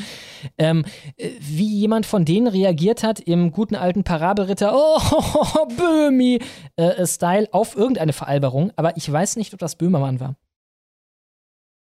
Ähm, 0.56 0.84
äh, 1.16 1.30
wie 1.40 1.68
jemand 1.68 2.06
von 2.06 2.24
denen 2.24 2.46
reagiert 2.46 3.02
hat 3.02 3.20
im 3.20 3.52
guten 3.52 3.76
alten 3.76 4.02
Parabelritter, 4.02 4.72
oh, 4.74 5.66
Böhmi, 5.76 6.40
äh, 6.76 7.06
Style 7.06 7.48
auf 7.52 7.76
irgendeine 7.76 8.14
Veralberung. 8.14 8.72
Aber 8.76 8.96
ich 8.96 9.10
weiß 9.10 9.36
nicht, 9.36 9.52
ob 9.52 9.60
das 9.60 9.76
Böhmermann 9.76 10.20
war. 10.20 10.36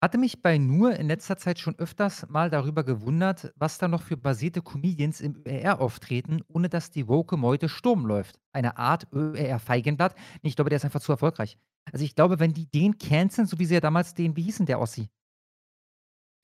Hatte 0.02 0.18
mich 0.18 0.42
bei 0.42 0.58
Nur 0.58 0.96
in 0.96 1.08
letzter 1.08 1.36
Zeit 1.36 1.60
schon 1.60 1.78
öfters 1.78 2.26
mal 2.30 2.50
darüber 2.50 2.86
gewundert, 2.86 3.52
was 3.58 3.78
da 3.80 3.90
noch 3.90 4.02
für 4.02 4.16
basierte 4.16 4.62
Comedians 4.62 5.20
im 5.20 5.44
ÖR 5.46 5.82
auftreten, 5.82 6.42
ohne 6.48 6.70
dass 6.70 6.90
die 6.90 7.10
woke 7.10 7.36
Meute 7.36 7.68
Sturm 7.68 8.06
läuft. 8.06 8.40
Eine 8.54 8.78
Art 8.78 9.08
ÖR-Feigenblatt. 9.12 10.16
Nee, 10.42 10.50
Ich 10.50 10.56
glaube, 10.56 10.70
der 10.70 10.78
ist 10.78 10.86
einfach 10.86 11.02
zu 11.02 11.12
erfolgreich. 11.12 11.58
Also 11.92 12.06
ich 12.06 12.16
glaube, 12.16 12.40
wenn 12.40 12.54
die 12.54 12.68
den 12.68 12.98
canceln, 12.98 13.46
so 13.46 13.60
wie 13.60 13.66
sie 13.66 13.74
ja 13.74 13.82
damals 13.82 14.14
den, 14.14 14.38
wie 14.38 14.44
hieß 14.44 14.58
denn 14.58 14.68
der 14.68 14.80
Ossi? 14.80 15.10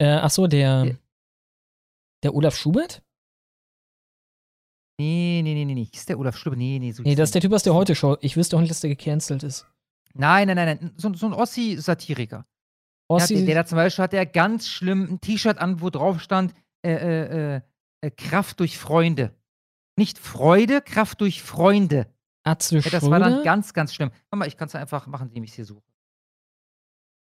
Äh, 0.02 0.08
ach 0.08 0.32
so, 0.32 0.48
der, 0.48 0.98
der 2.24 2.36
Olaf 2.36 2.58
Schubert? 2.58 3.02
Nee, 5.00 5.42
nee, 5.44 5.54
nee, 5.54 5.64
nee, 5.64 5.76
nee. 5.76 5.86
Hieß 5.94 6.06
der 6.08 6.20
Olaf 6.20 6.38
Schubert? 6.38 6.60
Nee, 6.60 6.80
nee, 6.80 6.92
so 6.92 7.04
Nee, 7.04 7.12
hieß 7.12 7.18
das 7.18 7.30
ist 7.30 7.36
der 7.36 7.42
der 7.42 7.50
Typ 7.50 7.56
aus 7.56 7.64
der 7.64 7.74
Heute-Show. 7.74 8.18
Ich 8.20 8.36
wüsste 8.36 8.58
auch 8.58 8.62
nicht, 8.62 8.70
dass 8.72 8.82
der 8.82 8.90
gecancelt 8.90 9.44
ist. 9.44 9.66
Nein, 10.14 10.48
nein, 10.48 10.58
nein, 10.58 10.78
nein. 10.82 10.94
So, 10.98 11.14
so 11.14 11.28
ein 11.28 11.34
Ossi-Satiriker. 11.34 12.46
Ossi- 13.12 13.40
Ja, 13.40 13.46
der, 13.46 13.56
da 13.56 13.66
zum 13.66 13.76
Beispiel 13.78 14.04
hat 14.04 14.14
der 14.14 14.26
ganz 14.26 14.68
schlimm 14.68 15.04
ein 15.04 15.22
T-Shirt 15.22 15.58
an, 15.58 15.82
wo 15.82 15.90
drauf 15.90 16.22
stand, 16.22 16.54
äh, 16.84 16.94
äh, 16.94 17.56
äh, 17.58 17.62
äh, 18.02 18.12
Kraft 18.12 18.60
durch 18.60 18.78
Freunde. 18.78 19.36
Nicht 19.98 20.18
Freude, 20.18 20.82
Kraft 20.82 21.22
durch 21.22 21.42
Freunde. 21.42 22.12
Atze 22.44 22.78
Ja, 22.80 22.90
das 22.90 23.10
war 23.10 23.20
dann 23.20 23.44
ganz, 23.44 23.74
ganz 23.74 23.94
schlimm. 23.94 24.10
Warte 24.10 24.36
mal, 24.38 24.48
ich 24.48 24.58
kann 24.58 24.68
es 24.68 24.76
einfach 24.76 25.08
machen, 25.08 25.30
indem 25.30 25.44
ich 25.44 25.52
es 25.52 25.56
hier 25.56 25.66
suche. 25.66 25.84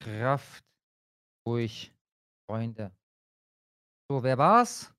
Kraft 0.02 0.64
durch 1.46 1.92
Freunde. 2.50 2.92
So, 4.10 4.22
wer 4.22 4.36
war's? 4.38 4.92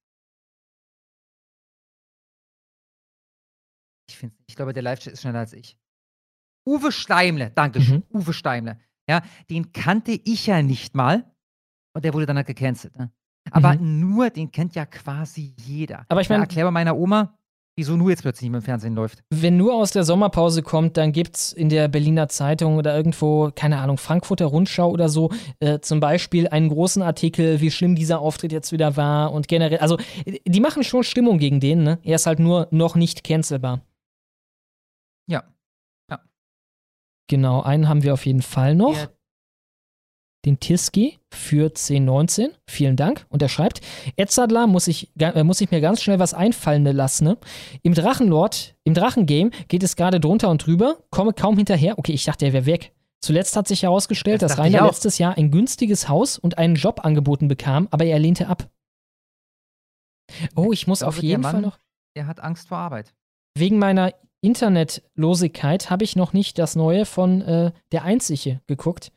Ich, 4.09 4.27
ich 4.47 4.55
glaube, 4.55 4.73
der 4.73 4.83
Live-Chat 4.83 5.13
ist 5.13 5.21
schneller 5.21 5.39
als 5.39 5.53
ich. 5.53 5.77
Uwe 6.67 6.91
Steimle, 6.91 7.51
Dankeschön. 7.51 8.03
Mhm. 8.09 8.19
Uwe 8.19 8.33
Steimle. 8.33 8.79
Ja, 9.09 9.21
den 9.49 9.73
kannte 9.73 10.11
ich 10.23 10.45
ja 10.47 10.61
nicht 10.61 10.95
mal. 10.95 11.25
Und 11.95 12.05
der 12.05 12.13
wurde 12.13 12.27
dann 12.27 12.37
halt 12.37 12.47
gecancelt. 12.47 12.95
Ne? 12.97 13.11
Aber 13.51 13.75
nur, 13.75 14.29
den 14.29 14.51
kennt 14.51 14.75
ja 14.75 14.85
quasi 14.85 15.53
jeder. 15.65 15.99
Mhm. 15.99 16.05
Aber 16.09 16.21
ich 16.21 16.29
Ja, 16.29 16.35
mein- 16.35 16.41
erklär 16.43 16.65
mal 16.65 16.71
meiner 16.71 16.95
Oma, 16.95 17.33
wieso 17.75 17.95
nur 17.97 18.09
jetzt 18.11 18.21
plötzlich 18.21 18.47
im 18.51 18.61
Fernsehen 18.61 18.93
läuft. 18.93 19.23
Wenn 19.31 19.57
nur 19.57 19.73
aus 19.73 19.91
der 19.91 20.03
Sommerpause 20.03 20.61
kommt, 20.61 20.97
dann 20.97 21.11
gibt's 21.13 21.51
in 21.53 21.69
der 21.69 21.87
Berliner 21.87 22.27
Zeitung 22.29 22.77
oder 22.77 22.95
irgendwo, 22.95 23.49
keine 23.55 23.79
Ahnung, 23.79 23.97
Frankfurter 23.97 24.45
Rundschau 24.45 24.91
oder 24.91 25.09
so, 25.09 25.31
äh, 25.59 25.79
zum 25.79 25.99
Beispiel 25.99 26.47
einen 26.49 26.69
großen 26.69 27.01
Artikel, 27.01 27.61
wie 27.61 27.71
schlimm 27.71 27.95
dieser 27.95 28.19
Auftritt 28.19 28.51
jetzt 28.51 28.71
wieder 28.71 28.97
war 28.97 29.31
und 29.33 29.47
generell, 29.47 29.79
also 29.79 29.97
äh, 30.25 30.39
die 30.45 30.59
machen 30.59 30.83
schon 30.83 31.03
Stimmung 31.03 31.39
gegen 31.39 31.59
den, 31.59 31.83
ne? 31.83 31.97
Er 32.03 32.15
ist 32.17 32.27
halt 32.27 32.39
nur 32.39 32.67
noch 32.71 32.95
nicht 32.95 33.23
cancelbar. 33.23 33.81
Genau, 37.29 37.61
einen 37.61 37.87
haben 37.87 38.03
wir 38.03 38.13
auf 38.13 38.25
jeden 38.25 38.41
Fall 38.41 38.75
noch. 38.75 38.93
Der- 38.95 39.13
Den 40.45 40.59
Tiski 40.59 41.19
für 41.33 41.65
1019. 41.75 42.51
Vielen 42.67 42.95
Dank. 42.95 43.25
Und 43.29 43.41
er 43.41 43.49
schreibt: 43.49 43.81
Edzardler 44.15 44.67
muss 44.67 44.87
ich, 44.87 45.11
äh, 45.19 45.43
muss 45.43 45.59
ich 45.61 45.69
mir 45.69 45.81
ganz 45.81 46.01
schnell 46.01 46.17
was 46.19 46.33
einfallen 46.33 46.83
lassen. 46.85 47.25
Ne? 47.25 47.37
Im 47.83 47.93
Drachenlord, 47.93 48.75
im 48.85 48.93
Drachengame 48.93 49.51
geht 49.67 49.83
es 49.83 49.95
gerade 49.97 50.19
drunter 50.21 50.49
und 50.49 50.65
drüber, 50.65 51.03
komme 51.09 51.33
kaum 51.33 51.57
hinterher. 51.57 51.99
Okay, 51.99 52.13
ich 52.13 52.23
dachte, 52.23 52.45
er 52.45 52.53
wäre 52.53 52.65
weg. 52.65 52.93
Zuletzt 53.21 53.57
hat 53.57 53.67
sich 53.67 53.83
herausgestellt, 53.83 54.41
Das 54.41 54.51
dass 54.55 54.57
ich 54.57 54.63
Rainer 54.75 54.85
letztes 54.87 55.17
Jahr 55.17 55.37
ein 55.37 55.51
günstiges 55.51 56.07
Haus 56.07 56.37
und 56.37 56.57
einen 56.57 56.75
Job 56.75 57.03
angeboten 57.03 57.49
bekam, 57.49 57.89
aber 57.91 58.05
er 58.05 58.17
lehnte 58.17 58.47
ab. 58.47 58.69
Oh, 60.55 60.71
ich 60.71 60.87
muss 60.87 60.99
glaube, 60.99 61.17
auf 61.17 61.21
jeden 61.23 61.41
Mann, 61.41 61.51
Fall 61.51 61.61
noch. 61.61 61.79
Der 62.15 62.27
hat 62.27 62.39
Angst 62.39 62.69
vor 62.69 62.77
Arbeit. 62.77 63.13
Wegen 63.57 63.77
meiner 63.77 64.13
Internetlosigkeit 64.41 65.89
habe 65.89 66.03
ich 66.03 66.15
noch 66.15 66.33
nicht 66.33 66.57
das 66.59 66.75
Neue 66.75 67.05
von 67.05 67.41
äh, 67.41 67.71
Der 67.91 68.03
Einzige 68.03 68.61
geguckt. 68.67 69.11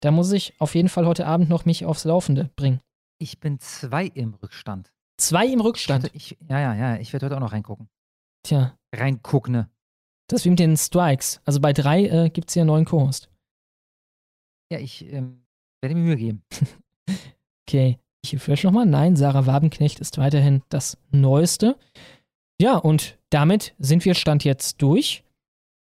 Da 0.00 0.10
muss 0.10 0.30
ich 0.32 0.54
auf 0.60 0.74
jeden 0.74 0.88
Fall 0.88 1.06
heute 1.06 1.26
Abend 1.26 1.48
noch 1.48 1.64
mich 1.64 1.84
aufs 1.84 2.04
Laufende 2.04 2.50
bringen. 2.56 2.80
Ich 3.18 3.40
bin 3.40 3.58
zwei 3.58 4.06
im 4.06 4.34
Rückstand. 4.34 4.92
Zwei 5.18 5.46
im 5.46 5.60
Rückstand. 5.60 6.10
Ich, 6.12 6.36
ja, 6.48 6.60
ja, 6.60 6.74
ja. 6.74 6.96
Ich 6.96 7.12
werde 7.12 7.26
heute 7.26 7.36
auch 7.36 7.40
noch 7.40 7.52
reingucken. 7.52 7.88
Tja, 8.42 8.76
Reingucken, 8.94 9.52
ne? 9.52 9.70
das 10.28 10.40
ist 10.40 10.44
wie 10.44 10.50
mit 10.50 10.58
den 10.58 10.76
Strikes. 10.76 11.40
Also 11.44 11.60
bei 11.60 11.72
drei 11.72 12.06
äh, 12.06 12.30
gibt 12.30 12.48
es 12.48 12.54
hier 12.54 12.62
einen 12.62 12.68
neuen 12.68 12.84
Co-Host. 12.84 13.30
Ja, 14.70 14.78
ich 14.78 15.04
ähm, 15.12 15.46
werde 15.80 15.94
mir 15.94 16.02
Mühe 16.02 16.16
geben. 16.16 16.42
Okay, 17.68 17.98
ich 18.22 18.32
refresh 18.32 18.62
nochmal. 18.62 18.86
Nein, 18.86 19.16
Sarah 19.16 19.44
Wabenknecht 19.44 19.98
ist 19.98 20.18
weiterhin 20.18 20.62
das 20.68 20.98
Neueste. 21.10 21.76
Ja, 22.60 22.76
und 22.76 23.18
damit 23.30 23.74
sind 23.78 24.04
wir 24.04 24.14
Stand 24.14 24.44
jetzt 24.44 24.80
durch. 24.82 25.24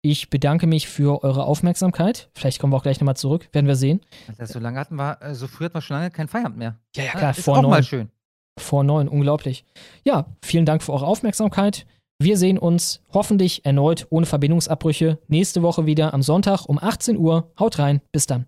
Ich 0.03 0.31
bedanke 0.31 0.67
mich 0.67 0.89
für 0.89 1.25
eure 1.25 1.45
Aufmerksamkeit. 1.45 2.31
Vielleicht 2.35 2.61
kommen 2.61 2.73
wir 2.73 2.77
auch 2.77 2.83
gleich 2.83 3.01
nochmal 3.01 3.17
zurück, 3.17 3.49
werden 3.53 3.67
wir 3.67 3.75
sehen. 3.77 4.01
Alter, 4.29 4.47
so 4.47 4.59
lange 4.61 4.79
hatten 4.79 4.97
wir, 4.97 5.21
äh, 5.21 5.35
so 5.35 5.49
früh 5.49 5.65
hatten 5.65 5.75
wir 5.75 5.81
schon 5.81 5.97
lange 5.97 6.11
keinen 6.11 6.29
Feierabend 6.29 6.59
mehr. 6.59 6.79
Ja, 6.95 7.05
ja, 7.05 7.11
klar, 7.11 7.31
ist 7.33 7.43
vor 7.43 7.59
auch 7.59 7.63
neun. 7.63 7.71
mal 7.71 7.83
schön. 7.83 8.11
Vor 8.59 8.85
neun, 8.85 9.09
unglaublich. 9.09 9.65
Ja, 10.05 10.27
vielen 10.43 10.65
Dank 10.65 10.83
für 10.83 10.93
eure 10.93 11.07
Aufmerksamkeit. 11.07 11.87
Wir 12.19 12.39
sehen 12.39 12.57
uns 12.57 13.03
hoffentlich 13.13 13.67
erneut 13.67 14.07
ohne 14.09 14.25
Verbindungsabbrüche 14.25 15.19
nächste 15.29 15.63
Woche 15.63 15.85
wieder 15.85 16.15
am 16.15 16.23
Sonntag 16.23 16.67
um 16.67 16.79
18 16.79 17.19
Uhr. 17.19 17.53
Haut 17.59 17.79
rein, 17.79 18.01
bis 18.13 18.27
dann. 18.27 18.47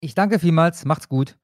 Ich 0.00 0.14
danke 0.14 0.38
vielmals, 0.38 0.84
macht's 0.84 1.08
gut. 1.08 1.38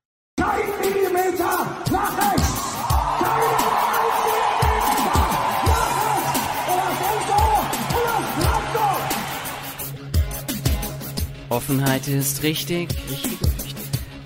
Offenheit 11.48 12.08
ist 12.08 12.42
richtig, 12.42 12.88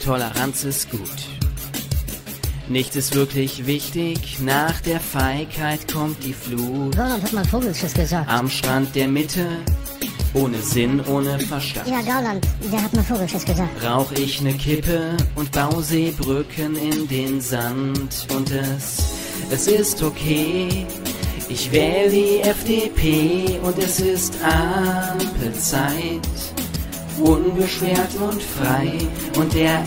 Toleranz 0.03 0.65
ist 0.65 0.91
gut. 0.91 1.01
Nichts 2.69 2.97
ist 2.97 3.15
wirklich 3.15 3.67
wichtig, 3.67 4.39
nach 4.41 4.81
der 4.81 5.01
Feigheit 5.01 5.93
kommt 5.93 6.25
die 6.25 6.33
Flut. 6.33 6.97
Roland 6.97 7.23
hat 7.23 7.33
mal 7.33 7.45
Vogelschiss 7.45 7.93
gesagt. 7.93 8.29
Am 8.31 8.49
Strand 8.49 8.95
der 8.95 9.09
Mitte, 9.09 9.45
ohne 10.33 10.59
Sinn, 10.63 11.03
ohne 11.07 11.39
Verstand. 11.41 11.89
Ja, 11.89 12.01
Gauland, 12.01 12.47
der 12.73 12.83
hat 12.83 12.95
mal 12.95 13.05
Vogelschiss 13.05 13.45
gesagt. 13.45 13.85
Rauch 13.85 14.13
ich 14.13 14.41
ne 14.41 14.55
Kippe 14.55 15.17
und 15.35 15.53
bau 15.53 15.83
Seebrücken 15.83 16.77
in 16.77 17.07
den 17.07 17.41
Sand 17.41 18.29
und 18.35 18.51
es, 18.51 18.99
es 19.51 19.67
ist 19.67 20.03
okay. 20.03 20.87
Ich 21.51 21.71
wähle 21.71 22.11
die 22.11 22.41
FDP 22.41 23.59
und 23.63 23.77
es 23.79 24.01
ist 24.01 24.35
Ampelzeit. 24.43 26.21
Unbeschwert 27.21 28.15
und 28.21 28.43
frei 28.43 28.93
und 29.37 29.55
der 29.55 29.83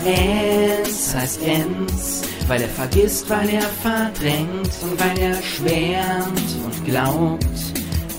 S 0.86 1.14
heißt 1.14 1.42
Enz 1.42 2.24
weil 2.48 2.62
er 2.62 2.68
vergisst, 2.68 3.28
weil 3.30 3.48
er 3.48 3.62
verdrängt 3.62 4.70
und 4.82 5.00
weil 5.00 5.18
er 5.18 5.42
schwärmt 5.42 6.56
und 6.64 6.84
glaubt, 6.84 7.58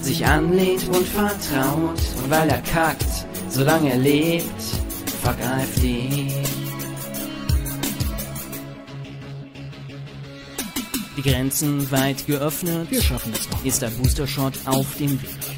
sich 0.01 0.25
anlehnt 0.25 0.87
und 0.87 1.07
vertraut 1.07 1.99
und 2.23 2.29
weil 2.29 2.49
er 2.49 2.61
kackt, 2.61 3.25
solange 3.49 3.91
er 3.91 3.97
lebt, 3.97 4.61
fuck 5.21 5.37
AfD. 5.41 6.31
Die 11.17 11.21
Grenzen 11.21 11.89
weit 11.91 12.27
geöffnet, 12.27 12.91
wir 12.91 13.01
schaffen 13.01 13.31
es 13.33 13.49
noch. 13.49 13.63
Ist 13.63 13.81
der 13.81 13.89
Booster-Shot 13.89 14.53
auf 14.65 14.97
dem 14.97 15.11
Weg. 15.21 15.54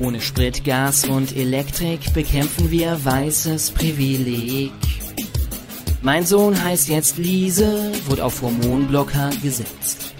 Ohne 0.00 0.20
Sprit, 0.22 0.64
Gas 0.64 1.04
und 1.04 1.36
Elektrik 1.36 2.14
bekämpfen 2.14 2.70
wir 2.70 3.04
weißes 3.04 3.72
Privileg. 3.72 4.72
Mein 6.00 6.24
Sohn 6.24 6.62
heißt 6.64 6.88
jetzt 6.88 7.18
Liese, 7.18 7.92
wurde 8.06 8.24
auf 8.24 8.40
Hormonblocker 8.40 9.28
gesetzt. 9.42 10.14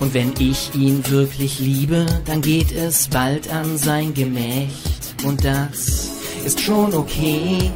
Und 0.00 0.14
wenn 0.14 0.32
ich 0.40 0.74
ihn 0.74 1.08
wirklich 1.08 1.60
liebe, 1.60 2.06
dann 2.24 2.42
geht 2.42 2.72
es 2.72 3.06
bald 3.06 3.52
an 3.52 3.78
sein 3.78 4.14
Gemächt. 4.14 5.14
Und 5.24 5.44
das 5.44 6.10
ist 6.44 6.60
schon 6.60 6.92
okay. 6.92 7.70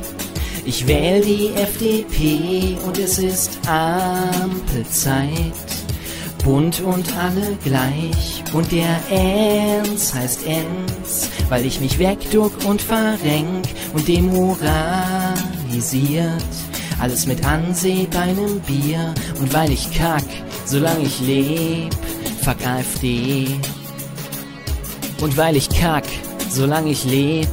Ich 0.64 0.88
wähle 0.88 1.20
die 1.20 1.50
FDP 1.54 2.76
und 2.84 2.98
es 2.98 3.18
ist 3.18 3.60
Ampelzeit. 3.68 5.28
Bunt 6.44 6.80
und 6.80 7.16
alle 7.16 7.56
gleich. 7.64 8.44
Und 8.52 8.70
der 8.72 8.98
Ernst 9.10 10.14
heißt 10.14 10.46
Enz, 10.46 11.30
weil 11.48 11.64
ich 11.64 11.80
mich 11.80 11.98
wegduck 11.98 12.52
und 12.64 12.82
verrenk 12.82 13.66
und 13.92 14.08
demoralisiert. 14.08 15.36
Alles 17.00 17.26
mit 17.26 17.44
Anseh 17.44 18.06
bei 18.10 18.32
nem 18.32 18.58
Bier. 18.60 19.14
Und 19.40 19.52
weil 19.54 19.72
ich 19.72 19.92
kack, 19.92 20.24
solange 20.66 21.04
ich 21.04 21.20
leb, 21.20 21.94
fuck 22.42 22.66
AfD. 22.66 23.46
Und 25.20 25.36
weil 25.36 25.56
ich 25.56 25.68
kack, 25.68 26.04
solange 26.50 26.90
ich 26.90 27.04
leb, 27.04 27.48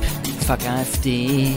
fuck 0.45 0.59
AfD. 0.67 1.53